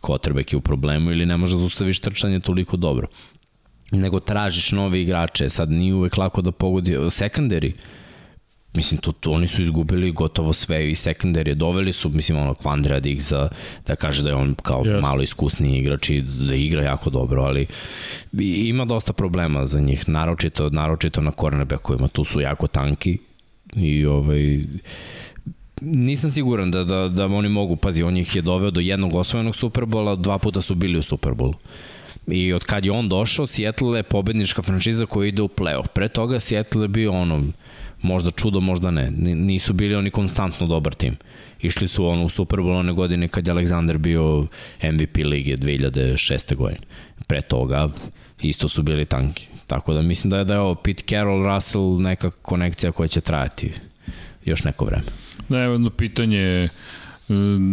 Kotrbek 0.01 0.53
je 0.53 0.57
u 0.57 0.61
problemu 0.61 1.11
ili 1.11 1.25
ne 1.25 1.37
može 1.37 1.57
da 1.57 1.63
ustaviš 1.63 1.99
trčanje 1.99 2.39
toliko 2.39 2.77
dobro 2.77 3.07
nego 3.91 4.19
tražiš 4.19 4.71
nove 4.71 5.01
igrače. 5.01 5.49
Sad 5.49 5.71
nije 5.71 5.93
uvek 5.93 6.17
lako 6.17 6.41
da 6.41 6.51
pogodi 6.51 6.91
secondary. 6.91 7.71
Mislim, 8.75 8.97
to, 9.01 9.11
to, 9.11 9.31
oni 9.31 9.47
su 9.47 9.61
izgubili 9.61 10.11
gotovo 10.11 10.53
sve 10.53 10.91
i 10.91 10.95
secondary 10.95 11.53
doveli 11.53 11.93
su, 11.93 12.09
mislim, 12.09 12.37
ono, 12.37 12.53
Kvandra 12.53 12.99
da 12.99 13.09
ih 13.09 13.23
za, 13.23 13.49
da 13.87 13.95
kaže 13.95 14.23
da 14.23 14.29
je 14.29 14.35
on 14.35 14.55
kao 14.63 14.83
yes. 14.83 15.01
malo 15.01 15.21
iskusniji 15.21 15.79
igrač 15.79 16.09
i 16.09 16.21
da 16.21 16.55
igra 16.55 16.83
jako 16.83 17.09
dobro, 17.09 17.41
ali 17.41 17.67
ima 18.41 18.85
dosta 18.85 19.13
problema 19.13 19.65
za 19.65 19.79
njih, 19.79 20.09
naročito, 20.09 20.69
naročito 20.69 21.21
na 21.21 21.31
cornerbackovima, 21.31 22.07
tu 22.07 22.23
su 22.23 22.41
jako 22.41 22.67
tanki 22.67 23.17
i 23.75 24.05
ovaj, 24.05 24.59
nisam 25.81 26.31
siguran 26.31 26.71
da, 26.71 26.83
da, 26.83 27.07
da 27.07 27.25
oni 27.25 27.49
mogu, 27.49 27.75
pazi, 27.75 28.03
on 28.03 28.17
ih 28.17 28.35
je 28.35 28.41
doveo 28.41 28.71
do 28.71 28.79
jednog 28.79 29.15
osvojenog 29.15 29.55
Superbola, 29.55 30.15
dva 30.15 30.37
puta 30.37 30.61
su 30.61 30.75
bili 30.75 30.97
u 30.97 31.01
Superbolu. 31.01 31.53
I 32.27 32.53
od 32.53 32.63
kad 32.63 32.85
je 32.85 32.91
on 32.91 33.09
došao, 33.09 33.45
Seattle 33.45 33.99
je 33.99 34.03
pobednička 34.03 34.61
franšiza 34.61 35.05
koja 35.05 35.27
ide 35.27 35.41
u 35.41 35.47
playoff. 35.47 35.87
Pre 35.87 36.07
toga 36.07 36.39
Seattle 36.39 36.83
je 36.83 36.87
bio 36.87 37.11
ono, 37.11 37.43
možda 38.01 38.31
čudo, 38.31 38.59
možda 38.59 38.91
ne. 38.91 39.11
Nisu 39.35 39.73
bili 39.73 39.95
oni 39.95 40.11
konstantno 40.11 40.67
dobar 40.67 40.93
tim. 40.93 41.17
Išli 41.61 41.87
su 41.87 42.05
ono 42.05 42.23
u 42.23 42.29
Super 42.29 42.59
Bowl 42.59 42.79
one 42.79 42.93
godine 42.93 43.27
kad 43.27 43.47
je 43.47 43.53
Alexander 43.53 43.97
bio 43.97 44.47
MVP 44.83 45.17
lige 45.17 45.57
2006. 45.57 46.55
godine. 46.55 46.81
Pre 47.27 47.41
toga 47.41 47.89
isto 48.41 48.67
su 48.67 48.83
bili 48.83 49.05
tanki. 49.05 49.47
Tako 49.67 49.93
da 49.93 50.01
mislim 50.01 50.31
da 50.31 50.37
je 50.37 50.43
da 50.43 50.53
je 50.53 50.59
ovo 50.59 50.75
Pete 50.75 51.03
Carroll, 51.07 51.53
Russell 51.53 52.01
neka 52.01 52.29
konekcija 52.29 52.91
koja 52.91 53.07
će 53.07 53.21
trajati 53.21 53.71
još 54.45 54.63
neko 54.63 54.85
vreme. 54.85 55.03
Da, 55.49 55.59
jedno 55.59 55.89
pitanje 55.89 56.69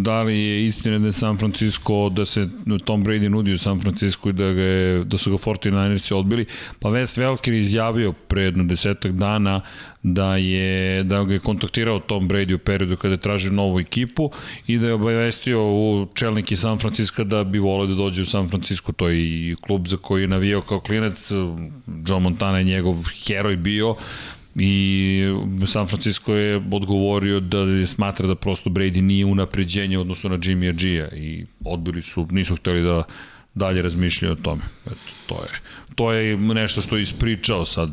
da 0.03 0.23
li 0.23 0.39
je 0.39 0.67
istina 0.67 0.99
da 0.99 1.07
je 1.07 1.13
San 1.13 1.39
Francisco, 1.39 2.09
da 2.09 2.25
se 2.25 2.49
Tom 2.85 3.05
Brady 3.05 3.29
nudi 3.29 3.53
u 3.53 3.59
San 3.59 3.81
Francisco 3.81 4.29
i 4.29 4.33
da, 4.33 4.53
ga 4.53 4.63
je, 4.63 5.05
da 5.05 5.19
su 5.19 5.31
ga 5.31 5.37
49ersi 5.37 6.15
odbili, 6.15 6.47
pa 6.79 6.89
Wes 6.89 7.21
Welker 7.21 7.61
izjavio 7.61 8.13
pre 8.13 8.43
jedno 8.43 8.65
desetak 8.65 9.13
dana 9.13 9.61
da 10.03 10.37
je 10.37 11.03
da 11.05 11.25
ga 11.25 11.33
je 11.33 11.39
kontaktirao 11.39 11.99
Tom 11.99 12.29
Brady 12.29 12.55
u 12.55 12.59
periodu 12.59 12.97
kada 12.97 13.15
je 13.15 13.21
tražio 13.21 13.53
novu 13.53 13.81
ekipu 13.81 14.31
i 14.67 14.79
da 14.79 14.87
je 14.87 14.93
obavestio 14.93 15.63
u 15.63 16.07
čelnike 16.15 16.57
San 16.57 16.79
Francisco 16.79 17.25
da 17.25 17.45
bi 17.45 17.59
volio 17.59 17.87
da 17.87 17.95
dođe 17.95 18.23
u 18.23 18.27
San 18.27 18.49
Francisco, 18.49 18.93
to 18.93 19.09
je 19.09 19.19
i 19.21 19.57
klub 19.61 19.87
za 19.87 19.97
koji 19.97 20.23
je 20.23 20.29
navijao 20.29 20.61
kao 20.61 20.81
klinac, 20.81 21.31
John 22.09 22.23
Montana 22.23 22.59
je 22.59 22.65
njegov 22.65 22.97
heroj 23.27 23.57
bio, 23.57 23.97
i 24.57 25.23
San 25.67 25.87
Francisco 25.87 26.35
je 26.35 26.63
odgovorio 26.73 27.41
da 27.41 27.87
smatra 27.87 28.27
da 28.27 28.35
prosto 28.35 28.71
Brady 28.71 29.01
nije 29.01 29.25
unapređenje 29.25 29.99
odnosno 29.99 30.31
na 30.31 30.39
Jimmy 30.39 30.73
G-a 30.73 31.17
i 31.17 31.47
odbili 31.65 32.03
su, 32.03 32.27
nisu 32.31 32.57
hteli 32.57 32.83
da 32.83 33.05
dalje 33.55 33.83
razmišljaju 33.83 34.33
o 34.33 34.43
tome. 34.43 34.63
Eto, 34.87 34.97
to 35.27 35.35
je, 35.35 35.61
to 35.95 36.13
je 36.13 36.37
nešto 36.37 36.83
što 36.83 36.97
je 36.97 37.03
ispričao 37.03 37.65
sad 37.65 37.91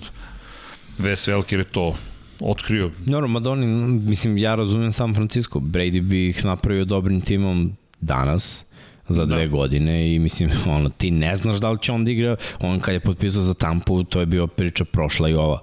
Wes 1.00 1.32
Welker 1.32 1.58
je 1.58 1.64
to 1.64 1.96
otkrio. 2.40 2.92
Normalno, 3.06 3.28
Madoni, 3.28 3.68
mislim, 4.00 4.38
ja 4.38 4.56
razumem 4.56 4.92
San 4.92 5.14
Francisco. 5.14 5.60
Brady 5.60 6.02
bi 6.02 6.30
ih 6.30 6.46
napravio 6.46 6.86
dobrim 6.86 7.22
timom 7.22 7.72
danas, 8.02 8.66
za 9.10 9.26
dve 9.26 9.48
da. 9.48 9.52
godine 9.52 10.16
i 10.16 10.20
mislim, 10.20 10.50
ono, 10.68 10.90
ti 10.90 11.12
ne 11.12 11.36
znaš 11.36 11.58
da 11.58 11.72
li 11.72 11.80
će 11.82 11.92
on 11.92 12.06
da 12.06 12.12
igra, 12.12 12.36
on 12.60 12.80
kad 12.80 12.94
je 12.94 13.00
potpisao 13.00 13.44
za 13.44 13.54
Tampu, 13.54 14.04
to 14.04 14.20
je 14.20 14.26
bio 14.26 14.48
priča 14.48 14.86
prošla 14.86 15.30
i 15.30 15.34
ova 15.34 15.62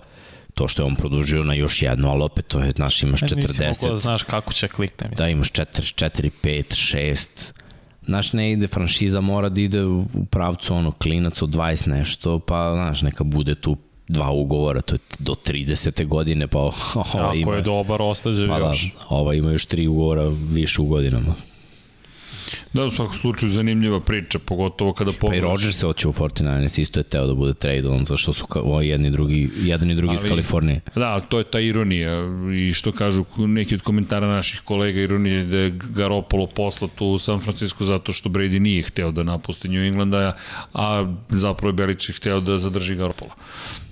to 0.57 0.68
što 0.68 0.83
je 0.83 0.86
on 0.86 0.94
produžio 0.94 1.44
na 1.44 1.55
još 1.55 1.83
jedno, 1.83 2.10
ali 2.10 2.23
opet 2.23 2.47
to 2.47 2.60
je, 2.60 2.73
znaš, 2.76 3.02
imaš 3.02 3.20
40. 3.20 3.36
Nisi 3.36 3.62
mogu 3.62 3.94
da 3.94 3.97
znaš 3.97 4.23
kako 4.23 4.52
će 4.52 4.68
klikne, 4.68 5.09
mislim. 5.09 5.26
Da, 5.26 5.28
imaš 5.28 5.51
44, 5.51 6.31
5, 6.43 6.97
6, 6.97 7.52
znaš, 8.07 8.33
ne 8.33 8.52
ide, 8.52 8.68
franšiza 8.68 9.20
mora 9.20 9.49
da 9.49 9.60
ide 9.60 9.85
u 9.85 10.05
pravcu 10.31 10.75
ono, 10.75 10.91
klinac 10.91 11.43
od 11.43 11.51
20 11.51 11.89
nešto, 11.89 12.39
pa, 12.39 12.73
znaš, 12.75 13.02
neka 13.02 13.25
bude 13.25 13.55
tu 13.55 13.76
dva 14.09 14.31
ugovora, 14.31 14.81
to 14.81 14.94
je 14.94 14.99
do 15.18 15.35
30. 15.47 16.07
godine, 16.07 16.47
pa 16.47 16.59
ova 16.60 16.73
Ako 17.15 17.35
ima... 17.35 17.55
Je 17.55 17.62
dobar, 17.62 18.02
ostađe 18.02 18.47
pa, 18.47 18.59
da, 18.59 18.67
još. 18.67 18.85
Da, 18.85 19.05
ova 19.09 19.35
ima 19.35 19.51
još 19.51 19.67
tri 19.67 19.86
ugovora 19.86 20.28
više 20.28 20.81
u 20.81 20.85
godinama. 20.85 21.35
Da, 22.76 22.84
u 22.84 22.90
svakom 22.90 23.14
slučaju 23.14 23.52
zanimljiva 23.52 24.00
priča, 24.00 24.38
pogotovo 24.38 24.92
kada 24.92 25.12
pogledaš. 25.12 25.42
Pa 25.42 25.46
i 25.46 25.50
Rodgers 25.50 25.76
se 25.76 25.86
oće 25.86 26.08
u 26.08 26.12
49ers, 26.12 26.80
isto 26.80 27.00
je 27.00 27.05
teo 27.05 27.26
da 27.26 27.34
bude 27.34 27.55
trade 27.55 27.88
on, 27.88 28.05
zašto 28.05 28.32
su 28.32 28.46
kao 28.46 28.80
jedni 28.82 29.10
drugi, 29.10 29.50
jedan 29.56 29.90
i 29.90 29.94
drugi 29.94 30.16
Ali, 30.16 30.24
iz 30.24 30.30
Kalifornije. 30.30 30.80
Da, 30.94 31.20
to 31.20 31.38
je 31.38 31.44
ta 31.44 31.60
ironija 31.60 32.12
i 32.55 32.72
što 32.72 32.92
kažu 32.92 33.24
neki 33.36 33.74
od 33.74 33.82
komentara 33.82 34.26
naših 34.26 34.60
kolega, 34.60 35.00
ironije 35.00 35.44
da 35.44 35.58
je 35.58 35.70
Garoppolo 35.70 36.46
posla 36.46 36.88
tu 36.94 37.06
u 37.06 37.18
San 37.18 37.40
Francisco 37.40 37.84
zato 37.84 38.12
što 38.12 38.28
Brady 38.28 38.58
nije 38.58 38.82
hteo 38.82 39.10
da 39.10 39.22
napusti 39.22 39.68
New 39.68 39.82
Englanda, 39.82 40.36
a 40.74 41.14
zapravo 41.28 41.68
je 41.68 41.72
Belichick 41.72 42.18
hteo 42.18 42.40
da 42.40 42.58
zadrži 42.58 42.94
Garoppolo 42.94 43.30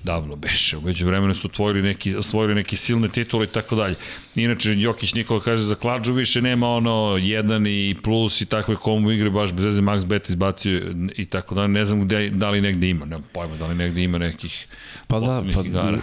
davno 0.04 0.36
beše. 0.36 0.76
Umeđu 0.76 1.06
vremenu 1.06 1.34
su 1.34 1.48
otvorili 1.48 1.88
neki, 1.88 2.16
osvojili 2.16 2.54
neke 2.54 2.76
silne 2.76 3.08
titule 3.08 3.44
i 3.44 3.48
tako 3.48 3.76
dalje. 3.76 3.94
Inače, 4.36 4.74
Jokić 4.76 5.14
Nikola 5.14 5.40
kaže 5.40 5.62
za 5.62 5.74
Klađu 5.74 6.12
više 6.12 6.42
nema 6.42 6.68
ono 6.68 7.16
jedan 7.20 7.66
i 7.66 7.96
plus 8.02 8.40
i 8.40 8.46
takve 8.46 8.73
komu 8.76 9.12
igre 9.12 9.30
baš 9.30 9.52
bez 9.52 9.64
veze 9.64 9.82
Max 9.82 10.06
Bet 10.06 10.28
izbacio 10.28 10.94
i 11.16 11.26
tako 11.26 11.54
dalje. 11.54 11.68
Ne 11.68 11.84
znam 11.84 12.04
gde, 12.04 12.30
da 12.30 12.50
li 12.50 12.60
negde 12.60 12.88
ima, 12.88 13.04
nema 13.04 13.22
pojma 13.32 13.56
da 13.56 13.66
li 13.66 13.74
negde 13.74 14.02
ima 14.02 14.18
nekih 14.18 14.66
pa 15.06 15.20
da, 15.20 15.42
pa, 15.54 15.60
igara. 15.60 15.98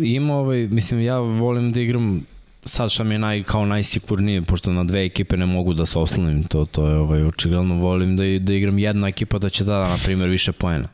Ima 0.00 0.34
ovaj, 0.34 0.68
mislim, 0.70 1.00
ja 1.00 1.18
volim 1.18 1.72
da 1.72 1.80
igram 1.80 2.26
sad 2.64 2.90
što 2.90 3.04
mi 3.04 3.14
je 3.14 3.18
naj, 3.18 3.42
kao 3.42 3.66
najsigurnije, 3.66 4.42
pošto 4.42 4.72
na 4.72 4.84
dve 4.84 5.04
ekipe 5.04 5.36
ne 5.36 5.46
mogu 5.46 5.74
da 5.74 5.86
se 5.86 5.98
oslonim, 5.98 6.44
to, 6.44 6.64
to 6.64 6.88
je 6.88 6.96
ovaj, 6.96 7.22
očigledno 7.22 7.74
volim 7.74 8.16
da, 8.16 8.22
da 8.40 8.54
igram 8.54 8.78
jedna 8.78 9.08
ekipa 9.08 9.38
da 9.38 9.48
će 9.48 9.64
da, 9.64 9.88
na 9.88 9.98
primjer, 10.04 10.30
više 10.30 10.52
poena. 10.52 10.88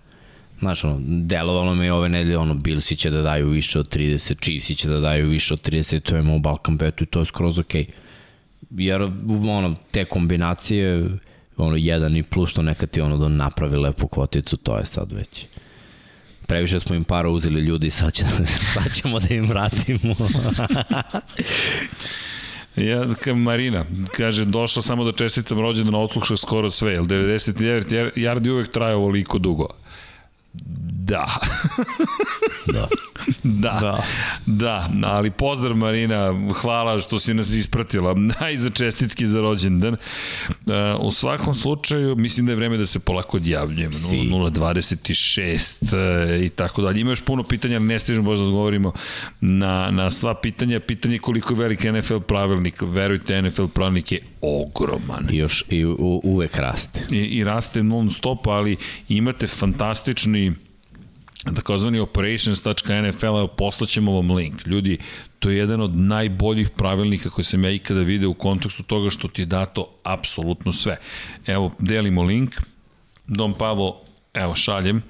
Znaš, 0.59 0.85
ono, 0.85 0.97
delovalo 1.03 1.75
me 1.75 1.93
ove 1.93 2.09
nedelje, 2.09 2.39
ono, 2.39 2.55
Billsi 2.55 2.97
će 2.97 3.11
da 3.11 3.23
daju 3.23 3.49
više 3.49 3.79
od 3.79 3.97
30, 3.97 4.45
Chiefs 4.45 4.81
će 4.81 4.89
da 4.89 5.01
daju 5.01 5.29
više 5.29 5.55
od 5.55 5.69
30, 5.69 6.01
to 6.01 6.17
je 6.17 6.23
u 6.23 6.39
Balkan 6.39 6.77
betu 6.77 7.05
i 7.05 7.07
to 7.07 7.19
je 7.19 7.27
skroz 7.27 7.59
okej. 7.59 7.85
Okay. 7.85 8.10
Jer, 8.71 9.03
ono, 9.49 9.77
te 9.91 10.05
kombinacije, 10.05 11.11
ono, 11.57 11.77
jedan 11.77 12.17
i 12.17 12.23
plus 12.23 12.51
što 12.51 12.63
neka 12.63 12.87
ti 12.87 13.01
ono 13.01 13.17
da 13.17 13.29
napravi 13.29 13.77
lepu 13.77 14.09
kvoticu, 14.09 14.57
to 14.57 14.79
je 14.79 14.87
sad 14.87 15.13
već 15.13 15.47
previše 16.51 16.81
smo 16.81 16.97
im 16.97 17.05
para 17.05 17.29
uzeli 17.29 17.61
ljudi, 17.61 17.91
sad, 17.91 18.13
će, 18.13 18.25
sad 18.75 18.93
ćemo 18.95 19.21
da 19.21 19.35
im 19.35 19.47
vratimo. 19.47 20.15
Ja, 22.77 23.05
Marina, 23.35 23.85
kaže, 24.17 24.45
došla 24.45 24.83
samo 24.83 25.05
da 25.05 25.13
čestitam 25.13 25.61
rođendan, 25.61 25.95
odsluša 25.95 26.37
skoro 26.37 26.71
sve, 26.71 26.93
jer 26.93 27.03
99 27.03 28.11
yardi 28.17 28.51
uvek 28.51 28.69
traje 28.71 28.95
ovoliko 28.95 29.39
dugo. 29.39 29.67
Da. 30.53 31.41
da. 32.67 32.89
da. 33.43 33.71
Da. 33.77 34.03
Da, 34.47 34.89
ali 35.05 35.31
pozdrav 35.31 35.77
Marina, 35.77 36.35
hvala 36.61 36.99
što 36.99 37.19
si 37.19 37.35
nas 37.35 37.51
ispratila. 37.51 38.17
Aj 38.45 38.57
za 38.57 38.71
čestitke 38.71 39.27
za 39.27 39.41
rođendan. 39.41 39.97
Uh, 40.67 40.75
u 41.01 41.13
svakom 41.13 41.55
slučaju, 41.55 42.17
mislim 42.17 42.47
da 42.47 42.53
je 42.53 42.57
vreme 42.57 42.77
da 42.77 42.87
se 42.87 42.99
polako 42.99 43.37
odjavljujem. 43.37 43.93
0.26 43.93 46.39
uh, 46.39 46.45
i 46.45 46.49
tako 46.49 46.83
dalje. 46.83 47.01
Ima 47.01 47.11
još 47.11 47.25
puno 47.25 47.43
pitanja, 47.43 47.77
ali 47.77 47.87
ne 47.87 47.99
stižemo 47.99 48.25
možda 48.25 48.43
da 48.43 48.49
odgovorimo 48.49 48.93
na, 49.41 49.91
na 49.91 50.11
sva 50.11 50.35
pitanja. 50.35 50.81
Pitanje 50.81 51.15
je 51.15 51.19
koliko 51.19 51.53
je 51.53 51.59
veliki 51.59 51.93
NFL 51.93 52.19
pravilnik. 52.19 52.75
Verujte, 52.81 53.43
NFL 53.43 53.67
pravilnik 53.67 54.13
je 54.13 54.23
ogroman. 54.41 55.29
I 55.31 55.37
još 55.37 55.65
i 55.69 55.85
u, 55.85 56.21
uvek 56.25 56.57
raste. 56.57 57.01
I, 57.11 57.19
I 57.19 57.45
raste 57.45 57.83
non 57.83 58.11
stop, 58.11 58.47
ali 58.47 58.77
imate 59.09 59.47
fantastični 59.47 60.53
takozvani 61.45 61.99
operations.nfl, 61.99 63.47
poslaćemo 63.57 64.13
vam 64.13 64.31
link. 64.31 64.67
Ljudi, 64.67 64.99
to 65.39 65.51
je 65.51 65.57
jedan 65.57 65.81
od 65.81 65.97
najboljih 65.97 66.71
pravilnika 66.71 67.31
koje 67.31 67.45
sam 67.45 67.65
ja 67.65 67.71
ikada 67.71 68.01
video 68.01 68.31
u 68.31 68.35
kontekstu 68.35 68.83
toga 68.83 69.11
što 69.11 69.29
ti 69.29 69.43
je 69.43 69.47
dato 69.47 69.89
apsolutno 70.03 70.73
sve. 70.73 70.97
Evo, 71.47 71.73
delimo 71.79 72.23
link, 72.23 72.61
Dom 73.27 73.55
Pavo, 73.55 74.03
evo, 74.35 74.55
šaljem, 74.55 75.03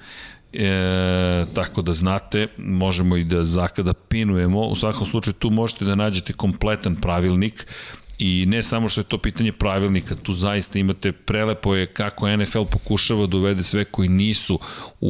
E, 0.53 1.45
tako 1.55 1.83
da 1.83 1.95
znate, 1.95 2.47
možemo 2.59 3.17
i 3.17 3.25
da 3.25 3.45
zakada 3.45 3.93
pinujemo. 3.93 4.61
U 4.61 4.77
svakom 4.77 5.07
slučaju 5.07 5.35
tu 5.35 5.51
možete 5.51 5.85
da 5.85 5.95
nađete 5.95 6.33
kompletan 6.33 6.97
pravilnik 6.97 7.67
I 8.23 8.47
ne 8.47 8.63
samo 8.63 8.89
što 8.89 9.01
je 9.01 9.05
to 9.05 9.19
pitanje 9.19 9.53
pravilnika, 9.53 10.15
tu 10.15 10.33
zaista 10.33 10.79
imate 10.79 11.13
prelepo 11.13 11.75
je 11.75 11.87
kako 11.87 12.37
NFL 12.37 12.63
pokušava 12.71 13.27
da 13.27 13.37
uvede 13.37 13.65
sve 13.65 13.85
koji 13.85 14.09
nisu 14.09 14.55
u, 15.01 15.09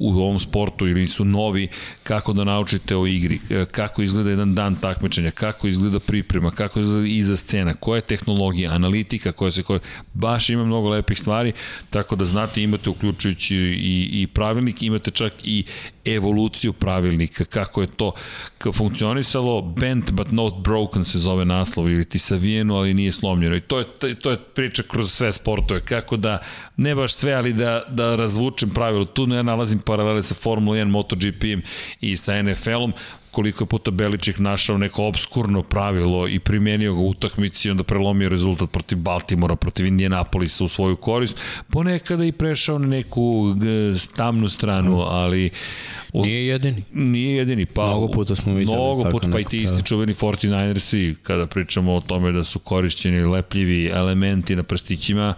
u, 0.00 0.08
u 0.08 0.22
ovom 0.22 0.40
sportu 0.40 0.88
ili 0.88 1.08
su 1.08 1.24
novi, 1.24 1.68
kako 2.02 2.32
da 2.32 2.44
naučite 2.44 2.96
o 2.96 3.06
igri, 3.06 3.40
kako 3.70 4.02
izgleda 4.02 4.30
jedan 4.30 4.54
dan 4.54 4.76
takmičenja, 4.76 5.30
kako 5.30 5.68
izgleda 5.68 6.00
priprema, 6.00 6.50
kako 6.50 6.80
izgleda 6.80 7.06
iza 7.06 7.36
scena, 7.36 7.74
koja 7.74 7.96
je 7.96 8.02
tehnologija, 8.02 8.72
analitika 8.72 9.32
koja 9.32 9.50
se 9.50 9.62
koja, 9.62 9.80
baš 10.14 10.50
ima 10.50 10.64
mnogo 10.64 10.88
lepih 10.88 11.18
stvari, 11.18 11.52
tako 11.90 12.16
da 12.16 12.24
znate 12.24 12.62
imate 12.62 12.90
uključujući 12.90 13.56
i, 13.56 14.08
i 14.12 14.26
pravilnik, 14.26 14.82
imate 14.82 15.10
čak 15.10 15.32
i 15.44 15.64
evoluciju 16.04 16.72
pravilnika, 16.72 17.44
kako 17.44 17.80
je 17.80 17.86
to 17.96 18.12
funkcionisalo, 18.72 19.62
bent 19.62 20.10
but 20.10 20.30
not 20.30 20.54
broken 20.64 21.04
se 21.04 21.18
zove 21.18 21.44
naslov, 21.44 21.90
ili 21.90 22.04
ti 22.04 22.18
savijeno, 22.42 22.76
ali 22.76 22.94
nije 22.94 23.12
slomljeno. 23.12 23.56
I 23.56 23.60
to 23.60 23.78
je, 23.78 23.86
to 24.20 24.30
je 24.30 24.38
priča 24.54 24.82
kroz 24.82 25.12
sve 25.12 25.32
sportove, 25.32 25.80
kako 25.80 26.16
da, 26.16 26.38
ne 26.76 26.94
baš 26.94 27.14
sve, 27.14 27.32
ali 27.32 27.52
da, 27.52 27.84
da 27.88 28.16
razvučem 28.16 28.70
pravilo. 28.70 29.04
Tu 29.04 29.26
ne 29.26 29.42
nalazim 29.42 29.78
paralele 29.78 30.22
sa 30.22 30.34
Formula 30.34 30.76
1, 30.76 30.90
MotoGP-im 30.90 31.62
i 32.00 32.16
sa 32.16 32.42
NFL-om 32.42 32.92
koliko 33.32 33.64
je 33.64 33.68
puta 33.68 33.90
Beliček 33.90 34.38
našao 34.38 34.78
neko 34.78 35.04
obskurno 35.04 35.62
pravilo 35.62 36.28
i 36.28 36.38
primenio 36.38 36.94
ga 36.94 37.00
u 37.00 37.08
utakmici 37.08 37.68
i 37.68 37.70
onda 37.70 37.82
prelomio 37.82 38.28
rezultat 38.28 38.70
protiv 38.70 38.98
Baltimora, 38.98 39.56
protiv 39.56 39.86
Indianapolisa 39.86 40.64
u 40.64 40.68
svoju 40.68 40.96
korist, 40.96 41.40
ponekada 41.70 42.24
i 42.24 42.32
prešao 42.32 42.78
na 42.78 42.86
neku 42.86 43.54
tamnu 44.16 44.48
stranu, 44.48 45.00
ali... 45.00 45.50
Nije 46.14 46.46
jedini. 46.46 46.82
Nije 46.92 47.36
jedini, 47.36 47.66
pa... 47.66 47.86
Mnogo 47.86 48.08
puta 48.08 48.36
smo 48.36 48.54
vidjeli. 48.54 48.76
Mnogo 48.76 49.10
puta, 49.10 49.28
pa 49.32 49.40
i 49.40 49.44
ti 49.44 49.62
isti 49.62 49.84
čuveni 49.84 50.12
49ersi, 50.12 51.14
kada 51.22 51.46
pričamo 51.46 51.94
o 51.94 52.00
tome 52.00 52.32
da 52.32 52.44
su 52.44 52.58
korišćeni 52.58 53.24
lepljivi 53.24 53.90
elementi 53.92 54.56
na 54.56 54.62
prstićima, 54.62 55.34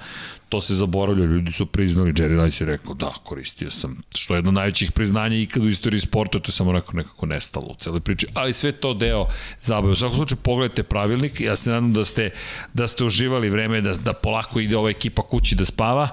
to 0.48 0.60
se 0.60 0.74
zaboravlja, 0.74 1.24
ljudi 1.24 1.52
su 1.52 1.66
priznali, 1.66 2.12
Jerry 2.12 2.44
Rice 2.44 2.64
je 2.64 2.68
rekao, 2.68 2.94
da, 2.94 3.12
koristio 3.24 3.70
sam, 3.70 4.02
što 4.14 4.34
je 4.34 4.38
jedno 4.38 4.50
od 4.50 4.54
najvećih 4.54 4.92
priznanja 4.92 5.36
ikad 5.36 5.62
u 5.62 5.68
istoriji 5.68 6.00
sporta, 6.00 6.38
to 6.38 6.48
je 6.48 6.52
samo 6.52 6.72
nekako, 6.72 6.96
nekako 6.96 7.26
nestalo 7.26 7.66
u 7.66 7.74
celoj 7.78 8.00
priči, 8.00 8.26
ali 8.34 8.52
sve 8.52 8.72
to 8.72 8.94
deo 8.94 9.26
zabave. 9.62 9.92
U 9.92 9.96
svakom 9.96 10.16
slučaju 10.16 10.38
pogledajte 10.42 10.82
pravilnik, 10.82 11.40
ja 11.40 11.56
se 11.56 11.70
nadam 11.70 11.92
da 11.92 12.04
ste, 12.04 12.30
da 12.74 12.88
ste 12.88 13.04
uživali 13.04 13.50
vreme 13.50 13.80
da, 13.80 13.94
da 13.94 14.12
polako 14.12 14.60
ide 14.60 14.76
ova 14.76 14.90
ekipa 14.90 15.22
kući 15.22 15.54
da 15.54 15.64
spava, 15.64 16.08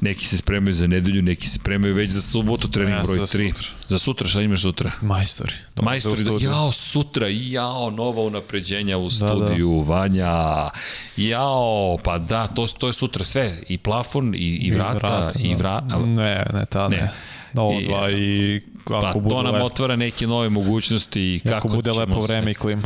neki 0.00 0.26
se 0.26 0.36
spremaju 0.36 0.74
za 0.74 0.86
nedelju, 0.86 1.22
neki 1.22 1.48
se 1.48 1.58
spremaju 1.58 1.94
već 1.94 2.10
za 2.10 2.22
subotu, 2.22 2.68
trening 2.70 3.06
broj 3.06 3.18
3. 3.18 3.52
Za 3.88 3.98
sutra, 3.98 4.28
šta 4.28 4.42
imaš 4.42 4.62
sutra? 4.62 4.92
Majstori. 5.02 5.52
Majstori, 5.82 6.24
da, 6.24 6.32
jao, 6.40 6.72
sutra, 6.72 7.28
jao, 7.30 7.90
nova 7.90 8.22
unapređenja 8.22 8.98
u 8.98 9.10
studiju, 9.10 9.70
da, 9.78 9.84
da. 9.84 9.92
Vanja, 9.92 10.70
jao, 11.16 11.98
pa 12.04 12.18
da, 12.18 12.46
to, 12.46 12.66
to 12.66 12.86
je 12.86 12.92
sutra 12.92 13.24
sve, 13.24 13.62
i 13.68 13.75
plafon, 13.78 14.34
i, 14.34 14.38
i 14.38 14.70
vrata, 14.70 14.96
i 14.96 15.00
vrata. 15.00 15.38
I 15.38 15.54
vrata. 15.54 16.06
Ne, 16.06 16.46
ne, 16.52 16.66
ta 16.66 16.88
ne. 16.88 16.96
ne. 16.96 17.10
Ovo 17.54 17.80
dva 17.80 18.10
i 18.10 18.60
kako 18.84 19.12
pa, 19.12 19.18
bude 19.18 19.34
to 19.34 19.42
nam 19.42 19.54
lepo. 19.54 19.66
otvara 19.66 19.96
neke 19.96 20.26
nove 20.26 20.48
mogućnosti 20.48 21.34
i 21.34 21.40
kako, 21.44 21.54
kako 21.54 21.68
bude 21.68 21.92
lepo 21.92 22.20
vreme 22.20 22.50
i 22.50 22.54
klima 22.54 22.82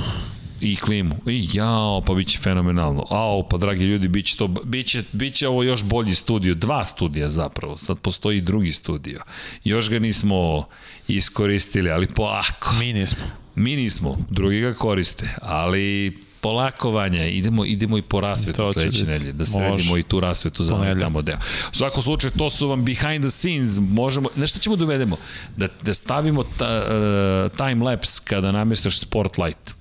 i 0.61 0.77
klimu. 0.77 1.17
I 1.27 1.49
jao, 1.53 2.03
pa 2.07 2.15
biće 2.15 2.39
fenomenalno. 2.39 3.07
Ao, 3.11 3.43
pa 3.49 3.57
dragi 3.57 3.85
ljudi, 3.85 4.09
biće 4.09 4.37
to 4.37 4.49
biće 4.49 5.03
biće 5.13 5.49
ovo 5.49 5.63
još 5.63 5.85
bolji 5.85 6.15
studio, 6.15 6.55
dva 6.55 6.85
studija 6.85 7.29
zapravo. 7.29 7.79
Sad 7.79 8.01
postoji 8.01 8.39
i 8.39 8.41
drugi 8.41 8.73
studio. 8.73 9.21
Još 9.65 9.91
ga 9.91 9.99
nismo 9.99 10.65
iskoristili, 11.09 11.91
ali 11.91 12.07
polako. 12.07 12.75
Mi 12.79 12.93
nismo. 12.93 13.25
Mi 13.55 13.77
nismo, 13.77 14.19
drugi 14.31 14.61
ga 14.61 14.75
koriste, 14.75 15.29
ali 15.43 16.19
polako 16.41 16.91
vanja, 16.91 17.27
idemo, 17.27 17.65
idemo 17.65 17.99
i 17.99 18.03
po 18.03 18.21
rasvetu 18.21 18.73
sledeće 18.73 19.05
nedelje, 19.05 19.33
da 19.33 19.47
sredimo 19.47 19.97
i 19.97 20.03
tu 20.03 20.21
rasvetu 20.21 20.65
za 20.65 20.75
onaj 20.75 20.99
tamo 20.99 21.23
deo. 21.23 21.37
U 21.73 21.77
svakom 21.77 22.03
slučaju, 22.03 22.33
to 22.39 22.51
su 22.51 22.69
vam 22.69 22.85
behind 22.85 23.25
the 23.25 23.31
scenes, 23.31 23.79
možemo, 23.81 24.29
nešto 24.37 24.59
ćemo 24.59 24.77
da 24.77 24.85
uvedemo? 24.85 25.17
Da, 25.57 25.69
da 25.83 25.95
stavimo 25.95 26.45
ta, 26.59 26.83
uh, 26.83 27.57
time 27.57 27.85
lapse 27.85 28.21
kada 28.25 28.53
namestaš 28.53 28.99
spotlight. 28.99 29.75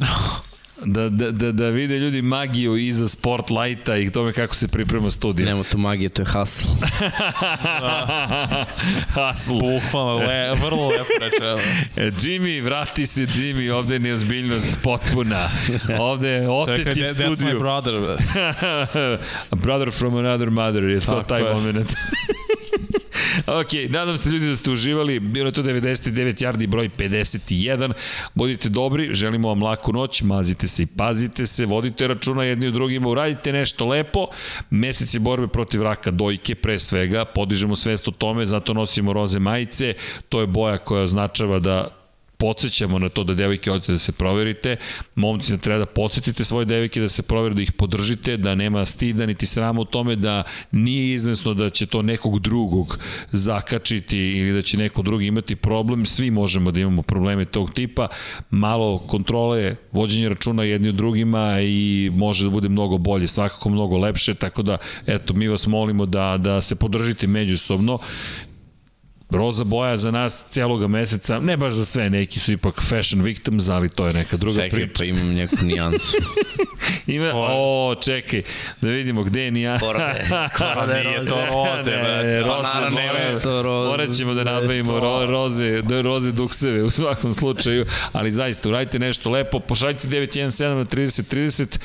da, 0.84 1.08
da, 1.08 1.30
da, 1.30 1.52
da 1.52 1.68
vide 1.68 1.98
ljudi 1.98 2.22
magiju 2.22 2.76
iza 2.76 3.08
Spotlighta 3.08 3.96
i 3.96 4.10
tome 4.10 4.32
kako 4.32 4.54
se 4.54 4.68
priprema 4.68 5.10
studija. 5.10 5.46
Nemo 5.46 5.64
to 5.64 5.78
magije, 5.78 6.08
to 6.08 6.22
je 6.22 6.26
hustle. 6.26 6.70
hustle. 9.14 9.54
Bukvalno, 9.60 10.16
le, 10.16 10.54
vrlo 10.54 10.88
lepo 10.88 11.12
rečeno. 11.20 11.58
E, 11.96 12.10
Jimmy, 12.10 12.64
vrati 12.64 13.06
se 13.06 13.20
Jimmy, 13.20 13.70
ovde 13.70 13.94
je 13.94 13.98
neozbiljnost 13.98 14.78
potpuna. 14.82 15.48
Ovde 15.98 16.28
je 16.28 16.48
oteti 16.48 16.84
Čekaj, 16.84 17.06
studiju. 17.06 17.36
That's 17.36 17.54
my 17.54 17.58
brother. 17.58 17.94
A 19.50 19.56
brother 19.64 19.90
from 19.90 20.16
another 20.16 20.50
mother, 20.50 20.84
je 20.84 21.00
to 21.00 21.22
taj 21.28 21.42
je. 21.42 21.54
moment. 21.54 21.94
ok, 23.60 23.90
nadam 23.90 24.18
se 24.18 24.30
ljudi 24.30 24.48
da 24.48 24.56
ste 24.56 24.70
uživali. 24.70 25.20
Bilo 25.20 25.48
je 25.48 25.52
to 25.52 25.62
99 25.62 26.44
yardi 26.44 26.66
broj 26.66 26.90
51. 26.98 27.92
Budite 28.34 28.68
dobri, 28.68 29.14
želimo 29.14 29.48
vam 29.48 29.62
laku 29.62 29.92
noć, 29.92 30.22
mazite 30.22 30.66
se 30.66 30.82
i 30.82 30.86
pazite 30.86 31.46
se, 31.46 31.66
vodite 31.66 32.06
računa 32.06 32.44
jedni 32.44 32.68
u 32.68 32.70
drugima, 32.70 33.08
uradite 33.08 33.52
nešto 33.52 33.86
lepo. 33.86 34.26
Mesec 34.70 35.16
borbe 35.18 35.48
protiv 35.48 35.82
raka 35.82 36.10
dojke 36.10 36.54
pre 36.54 36.78
svega, 36.78 37.24
podižemo 37.24 37.76
svest 37.76 38.08
o 38.08 38.10
tome, 38.10 38.46
zato 38.46 38.74
nosimo 38.74 39.12
roze 39.12 39.38
majice. 39.38 39.94
To 40.28 40.40
je 40.40 40.46
boja 40.46 40.78
koja 40.78 41.02
označava 41.02 41.58
da 41.58 41.99
podsjećamo 42.40 42.98
na 42.98 43.08
to 43.08 43.24
da 43.24 43.34
devojke 43.34 43.70
odete 43.70 43.92
da 43.92 43.98
se 43.98 44.12
proverite, 44.12 44.76
momci 45.14 45.52
da 45.52 45.58
treba 45.58 45.78
da 45.78 45.86
podsjetite 45.86 46.44
svoje 46.44 46.64
devojke 46.64 47.00
da 47.00 47.08
se 47.08 47.22
provere, 47.22 47.54
da 47.54 47.62
ih 47.62 47.72
podržite, 47.72 48.36
da 48.36 48.54
nema 48.54 48.84
stida 48.86 49.26
niti 49.26 49.46
srama 49.46 49.80
u 49.80 49.84
tome 49.84 50.16
da 50.16 50.42
nije 50.72 51.14
izvesno 51.14 51.54
da 51.54 51.70
će 51.70 51.86
to 51.86 52.02
nekog 52.02 52.40
drugog 52.40 52.98
zakačiti 53.32 54.18
ili 54.18 54.52
da 54.52 54.62
će 54.62 54.78
neko 54.78 55.02
drugi 55.02 55.26
imati 55.26 55.56
problem, 55.56 56.06
svi 56.06 56.30
možemo 56.30 56.70
da 56.70 56.80
imamo 56.80 57.02
probleme 57.02 57.44
tog 57.44 57.74
tipa, 57.74 58.08
malo 58.50 58.98
kontrole, 58.98 59.76
vođenje 59.92 60.28
računa 60.28 60.64
jedni 60.64 60.88
od 60.88 60.94
drugima 60.94 61.60
i 61.60 62.10
može 62.14 62.44
da 62.44 62.50
bude 62.50 62.68
mnogo 62.68 62.98
bolje, 62.98 63.28
svakako 63.28 63.68
mnogo 63.68 63.98
lepše, 63.98 64.34
tako 64.34 64.62
da 64.62 64.78
eto 65.06 65.34
mi 65.34 65.48
vas 65.48 65.66
molimo 65.66 66.06
da 66.06 66.36
da 66.38 66.60
se 66.60 66.74
podržite 66.74 67.26
međusobno 67.26 67.98
roza 69.30 69.64
boja 69.64 69.96
za 69.96 70.10
nas 70.10 70.44
celoga 70.48 70.86
meseca, 70.88 71.38
ne 71.38 71.56
baš 71.56 71.72
za 71.72 71.84
sve, 71.84 72.10
neki 72.10 72.40
su 72.40 72.52
ipak 72.52 72.82
fashion 72.82 73.22
victims, 73.22 73.68
ali 73.68 73.88
to 73.88 74.06
je 74.06 74.12
neka 74.12 74.36
druga 74.36 74.62
čekaj, 74.62 74.70
priča. 74.70 74.94
Čekaj, 74.94 74.98
pa 74.98 75.20
imam 75.20 75.34
neku 75.34 75.56
nijansu. 75.62 76.16
Ima, 77.06 77.32
o, 77.34 77.94
čekaj, 78.04 78.42
da 78.80 78.88
vidimo 78.88 79.22
gde 79.22 79.42
je 79.42 79.50
nijansu. 79.50 79.84
Skoro 79.84 79.98
da 79.98 80.04
je, 80.04 80.24
skoro 80.54 80.86
da 80.86 80.94
je 80.94 81.04
roze. 81.16 81.28
to 81.28 81.46
roze, 81.46 81.90
ne, 81.90 82.40
roze, 82.40 82.46
pa 82.46 82.62
naravno, 82.62 83.00
ne, 83.00 83.40
to 83.42 83.62
roze. 83.62 83.88
Morat 83.90 84.16
ćemo 84.16 84.34
da 84.34 84.44
nabavimo 84.44 85.00
ro, 85.00 85.26
roze, 85.26 85.82
da, 85.82 86.00
roze 86.00 86.32
dukseve 86.32 86.82
u 86.82 86.90
svakom 86.90 87.34
slučaju, 87.34 87.86
ali 88.12 88.32
zaista, 88.32 88.68
uradite 88.68 88.98
nešto 88.98 89.30
lepo, 89.30 89.60
pošaljite 89.60 90.08
917 90.08 90.74
na 90.74 90.84
3030, 90.84 91.22
30, 91.34 91.78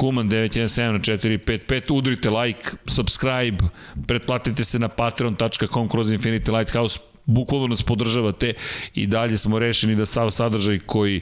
Human 0.00 0.28
917-455, 0.30 1.92
udrite 1.92 2.30
like, 2.30 2.70
subscribe, 2.86 3.64
pretplatite 4.06 4.64
se 4.64 4.78
na 4.78 4.88
patreon.com 4.88 5.88
kroz 5.88 6.12
Infinity 6.12 6.58
Lighthouse, 6.58 6.98
bukvalno 7.24 7.66
nas 7.66 7.82
podržavate 7.82 8.54
i 8.94 9.06
dalje 9.06 9.38
smo 9.38 9.58
rešeni 9.58 9.96
da 9.96 10.06
sav 10.06 10.30
sadržaj 10.30 10.78
koji 10.78 11.20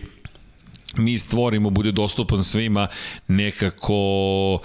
mi 0.96 1.18
stvorimo 1.18 1.70
bude 1.70 1.92
dostupan 1.92 2.42
svima 2.42 2.88
nekako 3.28 4.60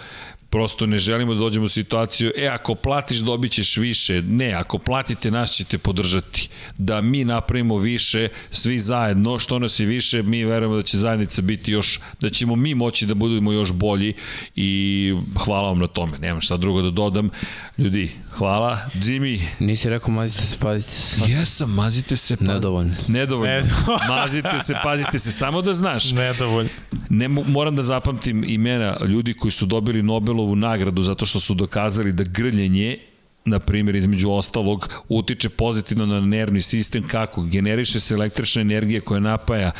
prosto 0.53 0.85
ne 0.85 0.97
želimo 0.97 1.33
da 1.33 1.39
dođemo 1.39 1.65
u 1.65 1.69
situaciju, 1.69 2.31
e, 2.37 2.47
ako 2.47 2.75
platiš 2.75 3.17
dobit 3.17 3.51
ćeš 3.51 3.77
više. 3.77 4.21
Ne, 4.21 4.51
ako 4.51 4.77
platite 4.77 5.31
nas 5.31 5.51
ćete 5.51 5.77
podržati. 5.77 6.49
Da 6.77 7.01
mi 7.01 7.25
napravimo 7.25 7.77
više, 7.77 8.27
svi 8.51 8.79
zajedno, 8.79 9.39
što 9.39 9.59
nas 9.59 9.79
je 9.79 9.85
više, 9.85 10.23
mi 10.23 10.43
verujemo 10.43 10.75
da 10.75 10.83
će 10.83 10.97
zajednica 10.97 11.41
biti 11.41 11.71
još, 11.71 11.99
da 12.21 12.29
ćemo 12.29 12.55
mi 12.55 12.75
moći 12.75 13.05
da 13.05 13.13
budemo 13.13 13.51
još 13.51 13.71
bolji 13.71 14.13
i 14.55 15.13
hvala 15.45 15.67
vam 15.67 15.79
na 15.79 15.87
tome. 15.87 16.17
Nemam 16.19 16.41
šta 16.41 16.57
drugo 16.57 16.81
da 16.81 16.89
dodam. 16.89 17.29
Ljudi, 17.77 18.11
hvala. 18.37 18.79
Jimmy. 18.93 19.41
Nisi 19.59 19.89
rekao 19.89 20.13
mazite 20.13 20.41
se, 20.41 20.57
pazite 20.59 20.91
se. 20.91 21.31
Jesam, 21.31 21.69
mazite 21.69 22.15
se. 22.15 22.37
Pa... 22.37 22.43
Nedovoljno. 22.43 22.93
Nedovoljno. 23.07 23.63
mazite 24.09 24.59
se, 24.63 24.75
pazite 24.83 25.19
se. 25.19 25.31
Samo 25.31 25.61
da 25.61 25.73
znaš. 25.73 26.11
Nedovoljno. 26.11 26.69
Ne, 27.09 27.27
moram 27.27 27.75
da 27.75 27.83
zapamtim 27.83 28.43
imena 28.43 28.97
ljudi 29.07 29.33
koji 29.33 29.51
su 29.51 29.65
dobili 29.65 30.03
Nobelovu 30.03 30.55
nagradu 30.55 31.03
zato 31.03 31.25
što 31.25 31.39
su 31.39 31.53
dokazali 31.53 32.11
da 32.11 32.23
grljenje 32.23 33.12
na 33.45 33.59
primjer, 33.59 33.95
između 33.95 34.31
ostalog, 34.31 34.89
utiče 35.09 35.49
pozitivno 35.49 36.05
na 36.05 36.21
nervni 36.21 36.61
sistem, 36.61 37.07
kako? 37.07 37.41
Generiše 37.41 37.99
se 37.99 38.13
električna 38.13 38.61
energija 38.61 39.01
koja 39.01 39.19
napaja 39.19 39.71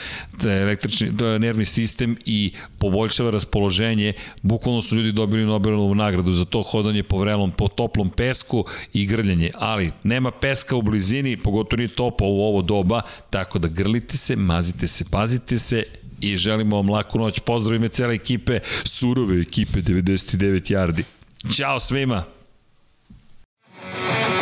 električni, 0.44 1.12
nervni 1.40 1.66
sistem 1.66 2.18
i 2.26 2.54
poboljšava 2.80 3.32
raspoloženje. 3.32 4.14
Bukvalno 4.42 4.82
su 4.82 4.96
ljudi 4.96 5.12
dobili 5.12 5.46
Nobelovu 5.46 5.96
nagradu 5.96 6.32
za 6.32 6.46
to 6.46 6.64
hodanje 6.64 7.04
po 7.04 7.18
vrelom, 7.18 7.52
po 7.52 7.68
toplom 7.68 8.10
pesku 8.10 8.66
i 8.94 9.06
grljanje. 9.06 9.52
Ali, 9.56 9.92
nema 10.04 10.32
peska 10.32 10.76
u 10.76 10.82
blizini, 10.82 11.38
pogotovo 11.38 11.78
nije 11.78 11.96
topo 11.96 12.26
u 12.26 12.38
ovo 12.38 12.62
doba, 12.62 13.02
tako 13.30 13.60
da 13.60 13.68
grlite 13.68 14.18
se, 14.18 14.36
mazite 14.36 14.88
se, 14.88 15.06
pazite 15.12 15.60
se 15.60 15.84
i 16.22 16.38
želimo 16.38 16.76
vam 16.76 16.90
laku 16.90 17.20
noć. 17.20 17.40
Pozdrav 17.40 17.76
ime 17.76 17.90
cele 17.90 18.16
ekipe, 18.16 18.60
surove 18.84 19.42
ekipe 19.42 19.82
99 19.82 20.72
Jardi. 20.72 21.04
Ćao 21.56 21.80
svima! 21.80 22.43
Bye. 24.08 24.33